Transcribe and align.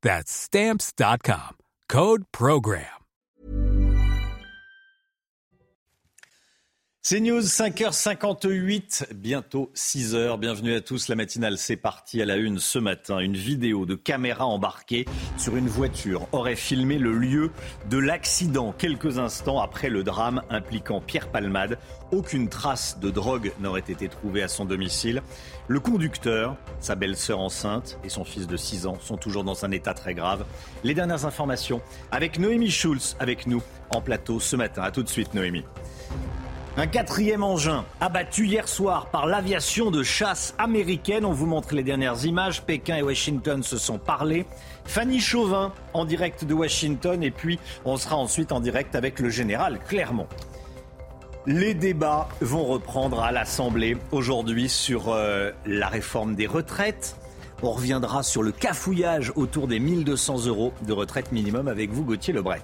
That's. 0.00 0.48
Code 1.88 2.22
Program. 2.30 2.98
C'est 7.10 7.20
News 7.20 7.40
5h58, 7.40 9.14
bientôt 9.14 9.72
6h. 9.74 10.38
Bienvenue 10.38 10.74
à 10.74 10.82
tous. 10.82 11.08
La 11.08 11.16
matinale, 11.16 11.56
c'est 11.56 11.76
parti 11.76 12.20
à 12.20 12.26
la 12.26 12.36
une 12.36 12.58
ce 12.58 12.78
matin. 12.78 13.18
Une 13.20 13.36
vidéo 13.36 13.86
de 13.86 13.94
caméra 13.94 14.44
embarquée 14.44 15.06
sur 15.38 15.56
une 15.56 15.68
voiture 15.68 16.28
aurait 16.32 16.54
filmé 16.54 16.98
le 16.98 17.12
lieu 17.12 17.50
de 17.88 17.96
l'accident 17.96 18.72
quelques 18.72 19.18
instants 19.18 19.58
après 19.58 19.88
le 19.88 20.04
drame 20.04 20.42
impliquant 20.50 21.00
Pierre 21.00 21.30
Palmade. 21.30 21.78
Aucune 22.12 22.50
trace 22.50 22.98
de 23.00 23.08
drogue 23.10 23.52
n'aurait 23.58 23.80
été 23.80 24.08
trouvée 24.08 24.42
à 24.42 24.48
son 24.48 24.66
domicile. 24.66 25.22
Le 25.70 25.80
conducteur, 25.80 26.56
sa 26.80 26.94
belle-sœur 26.94 27.40
enceinte 27.40 27.98
et 28.02 28.08
son 28.08 28.24
fils 28.24 28.46
de 28.46 28.56
6 28.56 28.86
ans 28.86 28.96
sont 29.02 29.18
toujours 29.18 29.44
dans 29.44 29.66
un 29.66 29.70
état 29.70 29.92
très 29.92 30.14
grave. 30.14 30.46
Les 30.82 30.94
dernières 30.94 31.26
informations 31.26 31.82
avec 32.10 32.38
Noémie 32.38 32.70
Schulz 32.70 33.16
avec 33.20 33.46
nous 33.46 33.62
en 33.90 34.00
plateau 34.00 34.40
ce 34.40 34.56
matin. 34.56 34.82
A 34.82 34.90
tout 34.90 35.02
de 35.02 35.10
suite 35.10 35.34
Noémie. 35.34 35.66
Un 36.78 36.86
quatrième 36.86 37.42
engin 37.42 37.84
abattu 38.00 38.46
hier 38.46 38.66
soir 38.66 39.10
par 39.10 39.26
l'aviation 39.26 39.90
de 39.90 40.02
chasse 40.02 40.54
américaine. 40.56 41.26
On 41.26 41.32
vous 41.32 41.44
montre 41.44 41.74
les 41.74 41.82
dernières 41.82 42.24
images. 42.24 42.62
Pékin 42.62 42.96
et 42.96 43.02
Washington 43.02 43.62
se 43.62 43.76
sont 43.76 43.98
parlé. 43.98 44.46
Fanny 44.86 45.20
Chauvin 45.20 45.74
en 45.92 46.06
direct 46.06 46.46
de 46.46 46.54
Washington 46.54 47.22
et 47.22 47.30
puis 47.30 47.58
on 47.84 47.98
sera 47.98 48.16
ensuite 48.16 48.52
en 48.52 48.60
direct 48.60 48.94
avec 48.94 49.20
le 49.20 49.28
général 49.28 49.80
Clermont. 49.86 50.28
Les 51.46 51.72
débats 51.72 52.28
vont 52.40 52.64
reprendre 52.64 53.20
à 53.22 53.32
l'Assemblée 53.32 53.96
aujourd'hui 54.12 54.68
sur 54.68 55.08
euh, 55.08 55.50
la 55.64 55.88
réforme 55.88 56.34
des 56.34 56.46
retraites. 56.46 57.16
On 57.62 57.70
reviendra 57.70 58.22
sur 58.22 58.42
le 58.42 58.52
cafouillage 58.52 59.32
autour 59.34 59.66
des 59.66 59.78
1200 59.78 60.46
euros 60.46 60.72
de 60.86 60.92
retraite 60.92 61.32
minimum 61.32 61.68
avec 61.68 61.90
vous, 61.90 62.04
Gauthier 62.04 62.34
Lebret. 62.34 62.62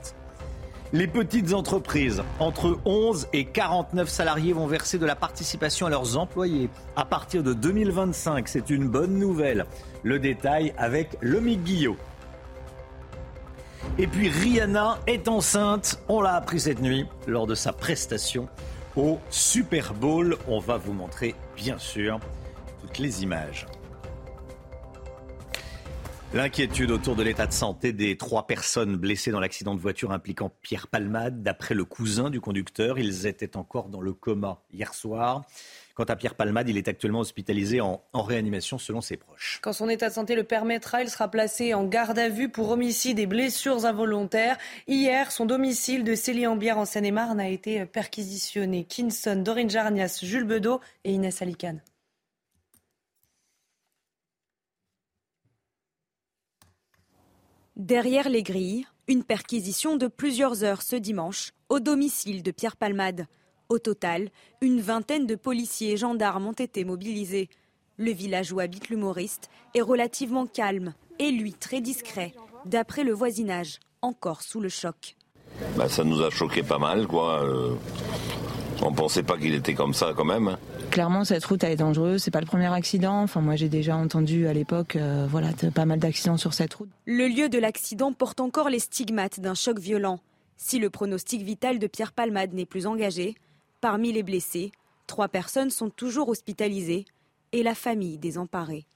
Les 0.92 1.08
petites 1.08 1.55
entreprises, 1.55 2.22
entre 2.39 2.78
11 2.84 3.28
et 3.33 3.47
49 3.47 4.08
salariés, 4.08 4.53
vont 4.53 4.66
verser 4.66 4.98
de 4.98 5.06
la 5.06 5.16
participation 5.16 5.86
à 5.86 5.91
leurs 5.91 6.16
employés 6.19 6.69
à 6.94 7.05
partir 7.05 7.42
de 7.42 7.53
2025. 7.53 8.48
C'est 8.48 8.70
une 8.70 8.86
bonne 8.86 9.19
nouvelle. 9.19 9.66
Le 10.03 10.19
détail 10.19 10.72
avec 10.76 11.16
Lomique 11.20 11.65
Guillot. 11.65 11.97
Et 13.99 14.06
puis 14.06 14.28
Rihanna 14.28 14.99
est 15.06 15.28
enceinte. 15.28 16.00
On 16.09 16.21
l'a 16.21 16.34
appris 16.34 16.61
cette 16.61 16.81
nuit 16.81 17.06
lors 17.27 17.47
de 17.47 17.55
sa 17.55 17.72
prestation 17.72 18.49
au 18.97 19.19
Super 19.31 19.95
Bowl. 19.95 20.37
On 20.49 20.59
va 20.59 20.77
vous 20.77 20.93
montrer, 20.93 21.34
bien 21.56 21.78
sûr, 21.78 22.19
toutes 22.81 22.99
les 22.99 23.23
images. 23.23 23.67
L'inquiétude 26.34 26.91
autour 26.91 27.15
de 27.15 27.23
l'état 27.23 27.47
de 27.47 27.53
santé 27.53 27.93
des 27.93 28.17
trois 28.17 28.49
personnes 28.49 28.97
blessées 28.97 29.31
dans 29.31 29.39
l'accident 29.39 29.77
de 29.77 29.81
voiture 29.81 30.11
impliquant 30.11 30.53
Pierre 30.62 30.89
Palmade. 30.89 31.44
D'après 31.44 31.77
le 31.77 31.84
cousin 31.84 32.28
du 32.28 32.41
conducteur, 32.41 32.99
ils 32.99 33.28
étaient 33.28 33.56
encore 33.56 33.89
dans 33.89 34.00
le 34.00 34.12
coma 34.12 34.61
hier 34.73 34.93
soir. 34.94 35.43
Quant 35.94 36.05
à 36.05 36.16
Pierre 36.16 36.34
Palmade, 36.34 36.69
il 36.69 36.77
est 36.77 36.88
actuellement 36.88 37.21
hospitalisé 37.21 37.81
en, 37.81 38.03
en, 38.12 38.22
réanimation 38.22 38.78
selon 38.78 39.00
ses 39.00 39.16
proches. 39.16 39.60
Quand 39.62 39.72
son 39.72 39.88
état 39.88 40.09
de 40.09 40.15
santé 40.15 40.34
le 40.34 40.43
permettra, 40.43 41.03
il 41.03 41.09
sera 41.09 41.28
placé 41.28 41.72
en 41.72 41.84
garde 41.84 42.19
à 42.19 42.28
vue 42.28 42.49
pour 42.49 42.71
homicide 42.71 43.21
et 43.21 43.27
blessures 43.27 43.87
involontaires. 43.87 44.59
Hier, 44.88 45.31
son 45.31 45.47
domicile 45.47 46.03
de 46.03 46.16
Célie-en-Bière 46.16 46.78
en 46.78 46.84
Seine-et-Marne 46.84 47.38
a 47.38 47.49
été 47.49 47.87
perquisitionné. 47.87 48.84
Kinson, 48.84 49.37
Dorine 49.37 49.71
Jarnias, 49.71 50.19
Jules 50.21 50.44
Bedeau 50.44 50.81
et 51.05 51.12
Inès 51.12 51.41
Alicane. 51.43 51.81
Derrière 57.76 58.28
les 58.28 58.43
grilles, 58.43 58.87
une 59.06 59.22
perquisition 59.22 59.97
de 59.97 60.09
plusieurs 60.09 60.65
heures 60.65 60.82
ce 60.82 60.97
dimanche 60.97 61.53
au 61.69 61.78
domicile 61.78 62.43
de 62.43 62.50
Pierre 62.50 62.76
Palmade. 62.76 63.26
Au 63.69 63.78
total, 63.78 64.28
une 64.60 64.80
vingtaine 64.80 65.26
de 65.26 65.34
policiers 65.34 65.92
et 65.92 65.97
gendarmes 65.97 66.47
ont 66.47 66.52
été 66.52 66.84
mobilisés. 66.84 67.48
Le 67.97 68.10
village 68.10 68.52
où 68.52 68.60
habite 68.60 68.88
l'humoriste 68.88 69.48
est 69.75 69.80
relativement 69.80 70.47
calme 70.47 70.94
et 71.19 71.30
lui 71.30 71.52
très 71.52 71.80
discret, 71.80 72.34
d'après 72.66 73.04
le 73.04 73.12
voisinage, 73.12 73.78
encore 74.02 74.42
sous 74.42 74.60
le 74.60 74.69
choc. 74.69 75.16
Bah, 75.76 75.88
ça 75.88 76.04
nous 76.04 76.22
a 76.22 76.30
choqué 76.30 76.62
pas 76.62 76.78
mal, 76.78 77.06
quoi. 77.06 77.42
Euh, 77.44 77.75
on 78.82 78.92
pensait 78.92 79.22
pas 79.22 79.38
qu'il 79.38 79.54
était 79.54 79.75
comme 79.75 79.94
ça 79.94 80.12
quand 80.14 80.25
même. 80.25 80.56
Clairement, 80.91 81.25
cette 81.25 81.44
route 81.44 81.64
elle 81.64 81.72
est 81.72 81.76
dangereuse. 81.76 82.22
C'est 82.22 82.31
pas 82.31 82.41
le 82.41 82.46
premier 82.46 82.72
accident. 82.72 83.22
Enfin, 83.22 83.41
moi, 83.41 83.56
j'ai 83.56 83.69
déjà 83.69 83.96
entendu 83.96 84.46
à 84.46 84.52
l'époque, 84.52 84.96
euh, 84.96 85.26
voilà, 85.28 85.48
pas 85.75 85.86
mal 85.86 85.98
d'accidents 85.98 86.36
sur 86.36 86.52
cette 86.52 86.75
route. 86.75 86.91
Le 87.06 87.28
lieu 87.28 87.48
de 87.48 87.58
l'accident 87.58 88.12
porte 88.12 88.41
encore 88.41 88.69
les 88.69 88.78
stigmates 88.78 89.41
d'un 89.41 89.54
choc 89.54 89.78
violent. 89.78 90.20
Si 90.56 90.78
le 90.78 90.91
pronostic 90.91 91.42
vital 91.42 91.78
de 91.78 91.86
Pierre 91.86 92.12
Palmade 92.12 92.52
n'est 92.52 92.66
plus 92.66 92.86
engagé, 92.86 93.34
parmi 93.84 94.15
les 94.15 94.22
blessés, 94.22 94.72
trois 95.06 95.28
personnes 95.28 95.69
sont 95.69 95.91
toujours 95.91 96.31
hospitalisées 96.31 97.05
et 97.53 97.62
la 97.62 97.75
famille 97.75 98.17
désemparée. 98.17 98.87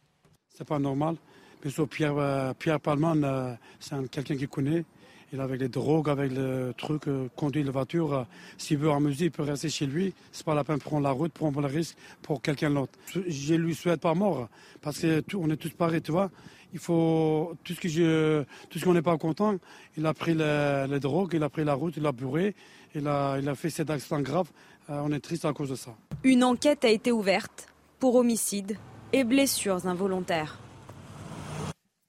C'est 0.48 0.66
pas 0.66 0.78
normal. 0.78 1.16
Mais 1.62 1.70
Pierre, 1.86 2.16
euh, 2.16 2.54
Pierre 2.58 2.80
Palmade, 2.80 3.22
euh, 3.22 3.54
c'est 3.80 4.10
quelqu'un 4.10 4.38
qui 4.38 4.48
connaît. 4.48 4.86
Il 5.30 5.42
avec 5.42 5.60
les 5.60 5.68
drogues, 5.68 6.08
avec 6.08 6.32
le 6.32 6.72
truc, 6.74 7.06
euh, 7.06 7.28
conduit 7.36 7.62
la 7.62 7.70
voiture. 7.70 8.24
S'il 8.56 8.78
veut 8.78 8.90
amuser, 8.90 9.26
il 9.26 9.30
peut 9.30 9.42
rester 9.42 9.68
chez 9.68 9.84
lui. 9.84 10.14
C'est 10.32 10.46
pas 10.46 10.54
la 10.54 10.64
peine 10.64 10.78
de 10.78 10.82
prendre 10.82 11.02
la 11.02 11.10
route, 11.10 11.34
prendre 11.34 11.60
le 11.60 11.66
risque 11.66 11.94
pour 12.22 12.40
quelqu'un 12.40 12.70
d'autre. 12.70 12.98
Je 13.14 13.54
lui 13.56 13.74
souhaite 13.74 14.00
pas 14.00 14.14
mort, 14.14 14.48
parce 14.80 15.00
que 15.00 15.20
tout, 15.20 15.38
on 15.38 15.50
est 15.50 15.58
tous 15.58 15.74
pareils, 15.74 16.00
tu 16.00 16.12
vois. 16.12 16.30
Il 16.72 16.78
faut 16.78 17.54
tout 17.62 17.74
ce 17.74 17.80
que 17.80 17.88
je, 17.88 18.42
tout 18.70 18.78
ce 18.78 18.84
qu'on 18.86 18.94
n'est 18.94 19.02
pas 19.02 19.18
content. 19.18 19.56
Il 19.98 20.06
a 20.06 20.14
pris 20.14 20.32
les, 20.32 20.98
drogues, 20.98 21.34
il 21.34 21.42
a 21.42 21.50
pris 21.50 21.64
la 21.64 21.74
route, 21.74 21.94
il 21.98 22.06
a 22.06 22.12
bourré, 22.12 22.54
il 22.94 23.06
a, 23.06 23.38
il 23.38 23.46
a 23.48 23.54
fait 23.54 23.68
cet 23.68 23.90
accident 23.90 24.20
grave. 24.20 24.48
Euh, 24.90 25.00
on 25.02 25.12
est 25.12 25.20
triste 25.20 25.44
à 25.44 25.52
cause 25.52 25.70
de 25.70 25.76
ça. 25.76 25.94
Une 26.24 26.42
enquête 26.44 26.84
a 26.84 26.88
été 26.88 27.12
ouverte 27.12 27.68
pour 27.98 28.14
homicide 28.14 28.76
et 29.12 29.24
blessures 29.24 29.86
involontaires. 29.86 30.58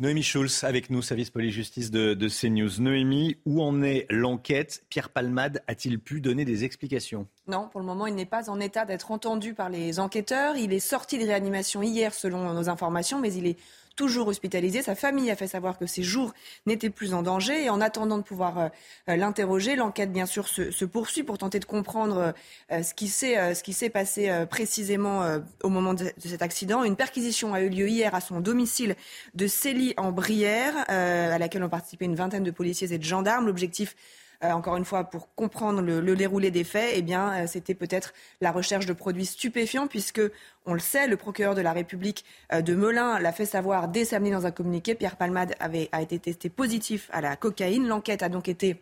Noémie 0.02 0.24
Schulz 0.24 0.64
avec 0.64 0.90
nous, 0.90 1.02
service 1.02 1.30
police-justice 1.30 1.92
de, 1.92 2.14
de 2.14 2.30
CNews. 2.30 2.80
Noémie, 2.80 3.36
où 3.46 3.62
en 3.62 3.84
est 3.84 4.06
l'enquête? 4.10 4.86
Pierre 4.88 5.10
Palmade 5.10 5.62
a-t-il 5.68 6.00
pu 6.00 6.22
donner 6.22 6.46
des 6.46 6.64
explications? 6.64 7.28
Non, 7.48 7.68
pour 7.68 7.82
le 7.82 7.86
moment, 7.86 8.08
il 8.08 8.16
n'est 8.16 8.26
pas 8.26 8.50
en 8.50 8.62
état 8.62 8.86
d'être 8.86 9.12
entendu 9.12 9.54
par 9.54 9.70
les 9.70 10.00
enquêteurs. 10.00 10.56
Il 10.56 10.72
est 10.72 10.80
sorti 10.80 11.18
de 11.18 11.26
réanimation 11.26 11.82
hier, 11.82 12.14
selon 12.14 12.54
nos 12.54 12.70
informations, 12.70 13.20
mais 13.20 13.34
il 13.34 13.46
est 13.46 13.58
toujours 14.00 14.30
hospitalisé. 14.30 14.82
Sa 14.82 14.96
famille 14.96 15.30
a 15.30 15.36
fait 15.36 15.48
savoir 15.48 15.78
que 15.78 15.86
ses 15.86 16.04
jours 16.04 16.34
n'étaient 16.66 16.90
plus 16.90 17.14
en 17.14 17.22
danger. 17.22 17.66
Et 17.66 17.70
en 17.70 17.82
attendant 17.82 18.18
de 18.18 18.24
pouvoir 18.24 18.58
euh, 18.58 18.68
euh, 19.10 19.18
l'interroger, 19.18 19.76
l'enquête, 19.76 20.14
bien 20.14 20.26
sûr, 20.26 20.48
se, 20.48 20.86
poursuit 20.86 21.24
pour 21.24 21.38
tenter 21.38 21.60
de 21.60 21.66
comprendre 21.66 22.34
euh, 22.72 22.82
ce 22.82 22.94
qui 22.94 23.10
s'est 23.10 23.90
passé 23.90 24.32
précisément 24.50 25.24
au 25.64 25.70
moment 25.70 25.94
de, 25.94 26.14
cet 26.18 26.42
accident. 26.42 26.86
Une 26.86 26.96
perquisition 26.96 27.54
a 27.54 27.60
eu 27.60 27.68
lieu 27.68 27.90
hier 27.90 28.16
à 28.16 28.22
son 28.22 28.40
domicile 28.40 28.96
de 29.36 29.48
Célie 29.48 29.94
en 29.98 30.14
Brière, 30.14 30.74
à 30.88 31.38
laquelle 31.38 31.64
ont 31.64 31.70
participé 31.70 32.06
une 32.06 32.16
vingtaine 32.16 32.44
de 32.44 32.52
policiers 32.52 32.94
et 32.94 32.98
de 32.98 33.04
gendarmes. 33.04 33.48
L'objectif 33.48 33.96
encore 34.42 34.78
une 34.78 34.86
fois, 34.86 35.04
pour 35.04 35.34
comprendre 35.36 35.82
le, 35.82 36.16
déroulé 36.16 36.52
des 36.52 36.64
faits, 36.64 36.94
eh 36.96 37.02
bien, 37.02 37.44
euh, 37.44 37.48
c'était 37.48 37.74
peut-être 37.74 38.14
la 38.42 38.52
recherche 38.52 38.86
de 38.86 38.94
produits 38.94 39.26
stupéfiants, 39.26 39.88
puisque, 39.88 40.22
on 40.66 40.74
le 40.74 40.80
sait, 40.80 41.08
le 41.08 41.18
procureur 41.18 41.56
de 41.56 41.62
la 41.62 41.74
République 41.74 42.24
euh, 42.54 42.62
de 42.62 42.74
Melun 42.74 43.20
l'a 43.20 43.34
fait 43.34 43.46
savoir 43.46 43.90
dès 43.90 44.06
samedi 44.06 44.32
dans 44.32 44.46
un 44.46 44.52
communiqué. 44.52 44.96
Pierre 44.96 45.18
Palmade 45.18 45.56
avait, 45.60 45.90
a 45.92 46.02
été 46.02 46.20
testé 46.20 46.50
positif 46.50 47.10
à 47.12 47.22
la 47.22 47.36
cocaïne. 47.36 47.88
L'enquête 47.88 48.24
a 48.24 48.30
donc 48.30 48.48
été 48.48 48.82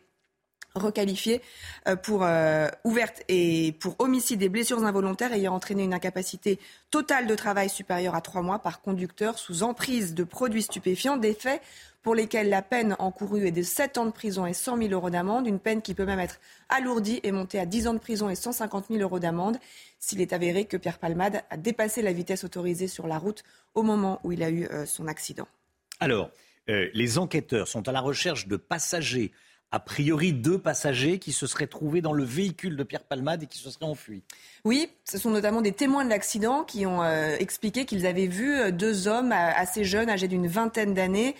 requalifiée 0.75 1.41
pour 2.03 2.27
ouverte 2.83 3.23
et 3.29 3.73
pour 3.79 3.95
homicide 3.97 4.43
et 4.43 4.49
blessures 4.49 4.83
involontaires 4.83 5.33
ayant 5.33 5.55
entraîné 5.55 5.83
une 5.83 5.93
incapacité 5.93 6.59
totale 6.91 7.25
de 7.25 7.33
travail 7.33 7.67
supérieure 7.67 8.13
à 8.13 8.21
trois 8.21 8.43
mois 8.43 8.59
par 8.59 8.81
conducteur 8.81 9.39
sous 9.39 9.63
emprise 9.63 10.13
de 10.13 10.23
produits 10.23 10.61
stupéfiants, 10.61 11.17
des 11.17 11.33
faits 11.33 11.63
pour 12.07 12.15
lesquels 12.15 12.47
la 12.47 12.61
peine 12.61 12.95
encourue 12.99 13.47
est 13.47 13.51
de 13.51 13.61
7 13.61 13.97
ans 13.97 14.05
de 14.05 14.11
prison 14.11 14.45
et 14.45 14.53
100 14.53 14.77
000 14.77 14.91
euros 14.93 15.09
d'amende, 15.09 15.45
une 15.45 15.59
peine 15.59 15.81
qui 15.81 15.93
peut 15.93 16.05
même 16.05 16.21
être 16.21 16.39
alourdie 16.69 17.19
et 17.23 17.33
montée 17.33 17.59
à 17.59 17.65
10 17.65 17.87
ans 17.87 17.93
de 17.93 17.99
prison 17.99 18.29
et 18.29 18.35
150 18.35 18.85
000 18.87 19.01
euros 19.01 19.19
d'amende 19.19 19.57
s'il 19.99 20.21
est 20.21 20.31
avéré 20.31 20.63
que 20.63 20.77
Pierre 20.77 20.99
Palmade 20.99 21.43
a 21.49 21.57
dépassé 21.57 22.01
la 22.01 22.13
vitesse 22.13 22.45
autorisée 22.45 22.87
sur 22.87 23.07
la 23.07 23.17
route 23.17 23.43
au 23.75 23.83
moment 23.83 24.21
où 24.23 24.31
il 24.31 24.41
a 24.41 24.49
eu 24.49 24.67
euh, 24.67 24.85
son 24.85 25.05
accident. 25.05 25.49
Alors, 25.99 26.31
euh, 26.69 26.87
les 26.93 27.17
enquêteurs 27.17 27.67
sont 27.67 27.89
à 27.89 27.91
la 27.91 27.99
recherche 27.99 28.47
de 28.47 28.55
passagers 28.55 29.33
a 29.71 29.79
priori 29.79 30.31
deux 30.31 30.57
passagers 30.57 31.19
qui 31.19 31.33
se 31.33 31.45
seraient 31.45 31.67
trouvés 31.67 32.01
dans 32.01 32.13
le 32.13 32.23
véhicule 32.23 32.77
de 32.77 32.83
Pierre 32.83 33.03
Palmade 33.03 33.43
et 33.43 33.47
qui 33.47 33.57
se 33.57 33.69
seraient 33.69 33.85
enfuis. 33.85 34.23
Oui, 34.63 34.89
ce 35.03 35.17
sont 35.17 35.29
notamment 35.29 35.61
des 35.61 35.73
témoins 35.73 36.05
de 36.05 36.09
l'accident 36.09 36.63
qui 36.63 36.85
ont 36.85 37.03
euh, 37.03 37.35
expliqué 37.37 37.85
qu'ils 37.85 38.05
avaient 38.05 38.27
vu 38.27 38.55
euh, 38.55 38.71
deux 38.71 39.09
hommes 39.09 39.33
euh, 39.33 39.51
assez 39.55 39.83
jeunes, 39.83 40.09
âgés 40.09 40.29
d'une 40.29 40.47
vingtaine 40.47 40.93
d'années, 40.93 41.35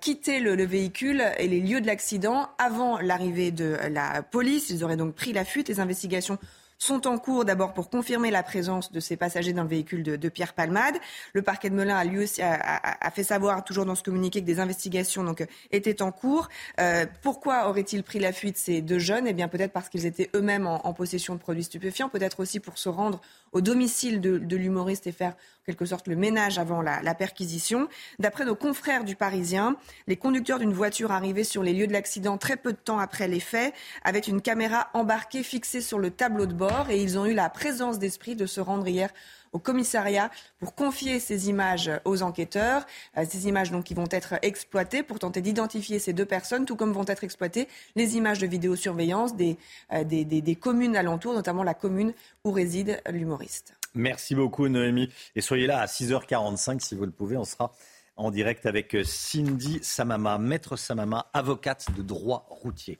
quitter 0.00 0.40
le, 0.40 0.60
véhicule 0.64 1.22
et 1.38 1.46
les 1.46 1.60
lieux 1.60 1.80
de 1.80 1.86
l'accident 1.86 2.48
avant 2.58 2.98
l'arrivée 2.98 3.52
de 3.52 3.76
la 3.90 4.22
police. 4.22 4.70
Ils 4.70 4.82
auraient 4.82 4.96
donc 4.96 5.14
pris 5.14 5.32
la 5.32 5.44
fuite. 5.44 5.68
Les 5.68 5.78
investigations 5.78 6.36
sont 6.78 7.06
en 7.06 7.18
cours 7.18 7.44
d'abord 7.44 7.74
pour 7.74 7.90
confirmer 7.90 8.30
la 8.30 8.42
présence 8.42 8.92
de 8.92 9.00
ces 9.00 9.16
passagers 9.16 9.52
dans 9.52 9.64
le 9.64 9.68
véhicule 9.68 10.02
de, 10.02 10.28
Pierre 10.28 10.54
Palmade. 10.54 10.94
Le 11.32 11.42
parquet 11.42 11.70
de 11.70 11.74
Melun 11.74 11.96
a 11.96 12.04
lui 12.04 12.22
aussi 12.22 12.40
a, 12.42 13.10
fait 13.10 13.24
savoir, 13.24 13.64
toujours 13.64 13.84
dans 13.84 13.94
ce 13.94 14.02
communiqué, 14.02 14.40
que 14.40 14.46
des 14.46 14.60
investigations 14.60 15.24
donc, 15.24 15.44
étaient 15.72 16.02
en 16.02 16.12
cours. 16.12 16.48
Euh, 16.80 17.06
pourquoi 17.22 17.68
auraient-ils 17.68 18.02
pris 18.02 18.20
la 18.20 18.32
fuite 18.32 18.56
ces 18.56 18.80
deux 18.80 18.98
jeunes? 18.98 19.26
Eh 19.26 19.32
bien 19.32 19.48
peut-être 19.48 19.72
parce 19.72 19.88
qu'ils 19.88 20.06
étaient 20.06 20.30
eux-mêmes 20.34 20.66
en, 20.66 20.92
possession 20.92 21.34
de 21.34 21.40
produits 21.40 21.64
stupéfiants, 21.64 22.08
peut-être 22.08 22.40
aussi 22.40 22.60
pour 22.60 22.78
se 22.78 22.88
rendre 22.88 23.20
au 23.52 23.60
domicile 23.60 24.20
de, 24.20 24.56
l'humoriste 24.56 25.06
et 25.06 25.12
faire 25.12 25.32
en 25.32 25.64
quelque 25.66 25.84
sorte 25.84 26.08
le 26.08 26.16
ménage 26.16 26.58
avant 26.58 26.82
la, 26.82 27.14
perquisition. 27.14 27.88
D'après 28.18 28.44
nos 28.44 28.54
confrères 28.54 29.04
du 29.04 29.16
Parisien, 29.16 29.76
les 30.06 30.16
conducteurs 30.16 30.58
d'une 30.58 30.72
voiture 30.72 31.12
arrivés 31.12 31.44
sur 31.44 31.62
les 31.62 31.72
lieux 31.72 31.86
de 31.86 31.92
l'accident 31.92 32.38
très 32.38 32.56
peu 32.56 32.72
de 32.72 32.78
temps 32.78 32.98
après 32.98 33.28
les 33.28 33.40
faits, 33.40 33.74
avaient 34.02 34.18
une 34.18 34.40
caméra 34.40 34.88
embarquée 34.94 35.42
fixée 35.42 35.80
sur 35.80 35.98
le 35.98 36.10
tableau 36.10 36.46
de 36.46 36.54
bord 36.54 36.90
et 36.90 37.02
ils 37.02 37.18
ont 37.18 37.26
eu 37.26 37.34
la 37.34 37.50
présence 37.50 37.98
d'esprit 37.98 38.36
de 38.36 38.46
se 38.46 38.60
rendre 38.60 38.86
hier 38.88 39.10
au 39.52 39.58
commissariat 39.58 40.30
pour 40.58 40.74
confier 40.74 41.20
ces 41.20 41.48
images 41.48 41.90
aux 42.04 42.22
enquêteurs. 42.22 42.86
Euh, 43.16 43.24
ces 43.28 43.48
images 43.48 43.70
donc 43.70 43.84
qui 43.84 43.94
vont 43.94 44.08
être 44.10 44.34
exploitées 44.42 45.02
pour 45.02 45.18
tenter 45.18 45.40
d'identifier 45.40 45.98
ces 45.98 46.12
deux 46.12 46.24
personnes, 46.24 46.64
tout 46.64 46.76
comme 46.76 46.92
vont 46.92 47.06
être 47.06 47.24
exploitées 47.24 47.68
les 47.96 48.16
images 48.16 48.38
de 48.38 48.46
vidéosurveillance 48.46 49.36
des, 49.36 49.56
euh, 49.92 50.54
communes 50.60 50.96
alentours, 50.96 51.34
notamment 51.34 51.62
la 51.62 51.74
commune 51.74 52.12
où 52.44 52.50
réside 52.50 53.00
l'humoriste. 53.10 53.74
Merci 53.94 54.34
beaucoup 54.34 54.68
Noémie. 54.68 55.10
Et 55.34 55.40
soyez 55.40 55.66
là 55.66 55.80
à 55.80 55.86
6h45 55.86 56.80
si 56.80 56.94
vous 56.94 57.04
le 57.04 57.10
pouvez. 57.10 57.36
On 57.36 57.44
sera 57.44 57.72
en 58.16 58.30
direct 58.30 58.66
avec 58.66 58.96
Cindy 59.04 59.78
Samama, 59.82 60.38
maître 60.38 60.76
Samama, 60.76 61.30
avocate 61.32 61.86
de 61.96 62.02
droit 62.02 62.46
routier. 62.50 62.98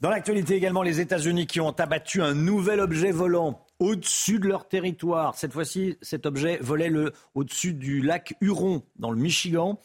Dans 0.00 0.10
l'actualité 0.10 0.54
également, 0.54 0.82
les 0.82 1.00
États-Unis 1.00 1.46
qui 1.46 1.60
ont 1.60 1.70
abattu 1.70 2.20
un 2.20 2.34
nouvel 2.34 2.80
objet 2.80 3.12
volant 3.12 3.64
au-dessus 3.78 4.38
de 4.38 4.48
leur 4.48 4.68
territoire. 4.68 5.36
Cette 5.36 5.52
fois-ci, 5.52 5.96
cet 6.02 6.26
objet 6.26 6.58
volait 6.60 6.90
au-dessus 7.34 7.74
du 7.74 8.02
lac 8.02 8.34
Huron, 8.40 8.82
dans 8.96 9.10
le 9.10 9.18
Michigan. 9.18 9.80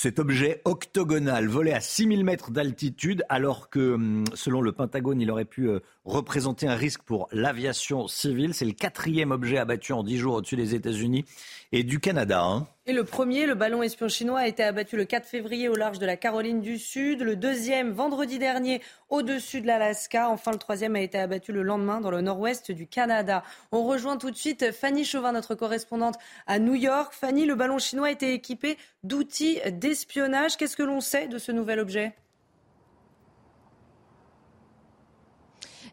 Cet 0.00 0.20
objet 0.20 0.62
octogonal 0.64 1.48
volait 1.48 1.72
à 1.72 1.80
6000 1.80 2.24
mètres 2.24 2.52
d'altitude, 2.52 3.24
alors 3.28 3.68
que, 3.68 3.94
hum, 3.94 4.22
selon 4.34 4.60
le 4.60 4.70
Pentagone, 4.70 5.20
il 5.20 5.28
aurait 5.28 5.44
pu 5.44 5.68
euh, 5.68 5.80
représenter 6.04 6.68
un 6.68 6.76
risque 6.76 7.02
pour 7.02 7.26
l'aviation 7.32 8.06
civile. 8.06 8.54
C'est 8.54 8.64
le 8.64 8.72
quatrième 8.72 9.32
objet 9.32 9.58
abattu 9.58 9.92
en 9.92 10.04
10 10.04 10.18
jours 10.18 10.34
au-dessus 10.34 10.54
des 10.54 10.76
États-Unis 10.76 11.24
et 11.72 11.82
du 11.82 12.00
Canada. 12.00 12.42
Hein. 12.42 12.66
Et 12.86 12.92
le 12.92 13.04
premier, 13.04 13.46
le 13.46 13.54
ballon 13.54 13.82
espion 13.82 14.08
chinois, 14.08 14.40
a 14.40 14.46
été 14.46 14.62
abattu 14.62 14.96
le 14.96 15.04
4 15.04 15.26
février 15.26 15.68
au 15.68 15.76
large 15.76 15.98
de 15.98 16.06
la 16.06 16.16
Caroline 16.16 16.62
du 16.62 16.78
Sud. 16.78 17.20
Le 17.20 17.36
deuxième, 17.36 17.92
vendredi 17.92 18.38
dernier, 18.38 18.80
au-dessus 19.10 19.60
de 19.60 19.66
l'Alaska. 19.66 20.30
Enfin, 20.30 20.52
le 20.52 20.58
troisième 20.58 20.96
a 20.96 21.00
été 21.00 21.18
abattu 21.18 21.52
le 21.52 21.62
lendemain 21.62 22.00
dans 22.00 22.10
le 22.10 22.22
nord-ouest 22.22 22.72
du 22.72 22.86
Canada. 22.86 23.42
On 23.72 23.84
rejoint 23.84 24.16
tout 24.16 24.30
de 24.30 24.36
suite 24.36 24.72
Fanny 24.72 25.04
Chauvin, 25.04 25.32
notre 25.32 25.54
correspondante 25.54 26.16
à 26.46 26.58
New 26.58 26.74
York. 26.74 27.12
Fanny, 27.12 27.44
le 27.44 27.54
ballon 27.54 27.78
chinois 27.78 28.06
a 28.08 28.12
été 28.12 28.32
équipé 28.32 28.78
d'outils 29.02 29.60
d'espionnage. 29.70 30.56
Qu'est-ce 30.56 30.76
que 30.76 30.82
l'on 30.82 31.02
sait 31.02 31.28
de 31.28 31.36
ce 31.36 31.52
nouvel 31.52 31.80
objet? 31.80 32.14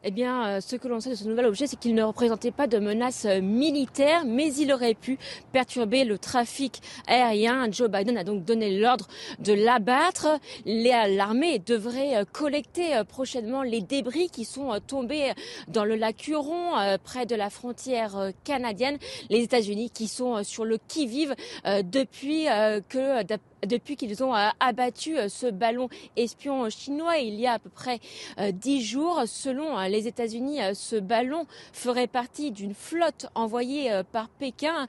Eh 0.07 0.11
bien, 0.11 0.47
euh, 0.47 0.61
ce 0.61 0.75
que 0.75 0.87
l'on 0.87 0.99
sait 0.99 1.09
de 1.09 1.15
ce 1.15 1.23
nouvel 1.23 1.47
objet, 1.47 1.65
c'est 1.65 1.79
qu'il 1.79 1.95
ne 1.95 2.03
représentait 2.03 2.51
pas 2.51 2.67
de 2.67 2.77
menace 2.77 3.25
euh, 3.25 3.41
militaire, 3.41 4.23
mais 4.23 4.53
il 4.53 4.71
aurait 4.71 4.93
pu 4.93 5.17
perturber 5.51 6.03
le 6.03 6.19
trafic 6.19 6.79
aérien. 7.07 7.71
Joe 7.71 7.89
Biden 7.89 8.15
a 8.15 8.23
donc 8.23 8.45
donné 8.45 8.77
l'ordre 8.77 9.07
de 9.39 9.53
l'abattre. 9.53 10.27
L'armée 10.63 11.57
devrait 11.57 12.17
euh, 12.17 12.23
collecter 12.31 13.01
prochainement 13.09 13.63
les 13.63 13.81
débris 13.81 14.29
qui 14.29 14.45
sont 14.45 14.79
tombés 14.85 15.31
dans 15.69 15.85
le 15.85 15.95
lac 15.95 16.27
Huron, 16.27 16.73
près 17.03 17.25
de 17.25 17.35
la 17.35 17.49
frontière 17.49 18.31
canadienne. 18.43 18.97
Les 19.31 19.41
États-Unis 19.41 19.89
qui 19.89 20.07
sont 20.07 20.43
sur 20.43 20.65
le 20.65 20.77
qui-vive 20.77 21.35
depuis 21.65 22.45
que 22.89 23.23
depuis 23.65 23.95
qu'ils 23.95 24.23
ont 24.23 24.35
euh, 24.35 24.49
abattu 24.59 25.17
euh, 25.17 25.29
ce 25.29 25.47
ballon 25.47 25.89
espion 26.15 26.69
chinois 26.69 27.17
il 27.17 27.35
y 27.35 27.47
a 27.47 27.53
à 27.53 27.59
peu 27.59 27.69
près 27.69 27.99
euh, 28.39 28.51
dix 28.51 28.83
jours. 28.83 29.23
Selon 29.25 29.79
les 29.87 30.07
États-Unis, 30.07 30.59
ce 30.73 30.95
ballon 30.95 31.45
ferait 31.73 32.07
partie 32.07 32.51
d'une 32.51 32.73
flotte 32.73 33.27
envoyée 33.35 34.01
par 34.11 34.29
Pékin, 34.29 34.87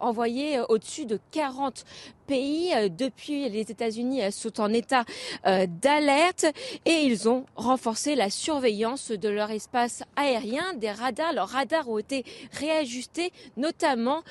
envoyée 0.00 0.60
au-dessus 0.68 1.06
de 1.06 1.18
40 1.30 1.84
pays. 2.30 2.72
Euh, 2.76 2.88
depuis, 2.88 3.48
les 3.48 3.72
États-Unis 3.72 4.22
euh, 4.22 4.30
sont 4.30 4.60
en 4.60 4.72
état 4.72 5.04
euh, 5.46 5.66
d'alerte 5.82 6.46
et 6.86 7.02
ils 7.02 7.28
ont 7.28 7.44
renforcé 7.56 8.14
la 8.14 8.30
surveillance 8.30 9.10
de 9.10 9.28
leur 9.28 9.50
espace 9.50 10.04
aérien. 10.14 10.62
Des 10.74 10.92
radars, 10.92 11.32
leurs 11.32 11.48
radars 11.48 11.88
ont 11.88 11.98
été 11.98 12.24
réajustés, 12.52 13.32
notamment 13.56 14.22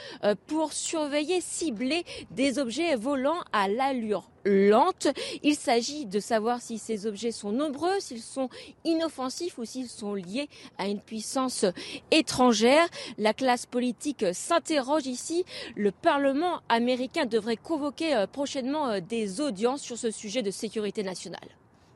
pour 0.48 0.72
surveiller, 0.72 1.42
cibler 1.42 2.06
des 2.32 2.58
objets 2.58 2.96
volants 2.96 3.44
à 3.52 3.68
l'allure 3.68 4.30
lente. 4.46 5.08
Il 5.44 5.56
s'agit 5.56 6.06
de 6.06 6.20
savoir 6.20 6.62
si 6.62 6.78
ces 6.78 7.08
objets 7.08 7.32
sont 7.32 7.52
nombreux, 7.52 8.00
s'ils 8.00 8.22
sont 8.22 8.50
inoffensifs 8.86 9.58
ou 9.58 9.66
s'ils 9.66 9.90
sont 9.90 10.14
liés 10.14 10.50
à 10.78 10.88
une 10.88 11.00
puissance 11.00 11.66
étrangère. 12.12 12.88
La 13.18 13.34
classe 13.34 13.66
politique 13.66 14.26
s'interroge 14.34 15.06
ici. 15.06 15.46
Le 15.76 15.92
Parlement 15.92 16.62
américain 16.70 17.26
devrait 17.26 17.58
convoquer 17.58 18.16
euh, 18.16 18.28
prochainement 18.28 18.90
euh, 18.90 19.00
des 19.00 19.42
audiences 19.42 19.82
sur 19.82 19.98
ce 19.98 20.12
sujet 20.12 20.42
de 20.42 20.52
sécurité 20.52 21.04
nationale. 21.04 21.40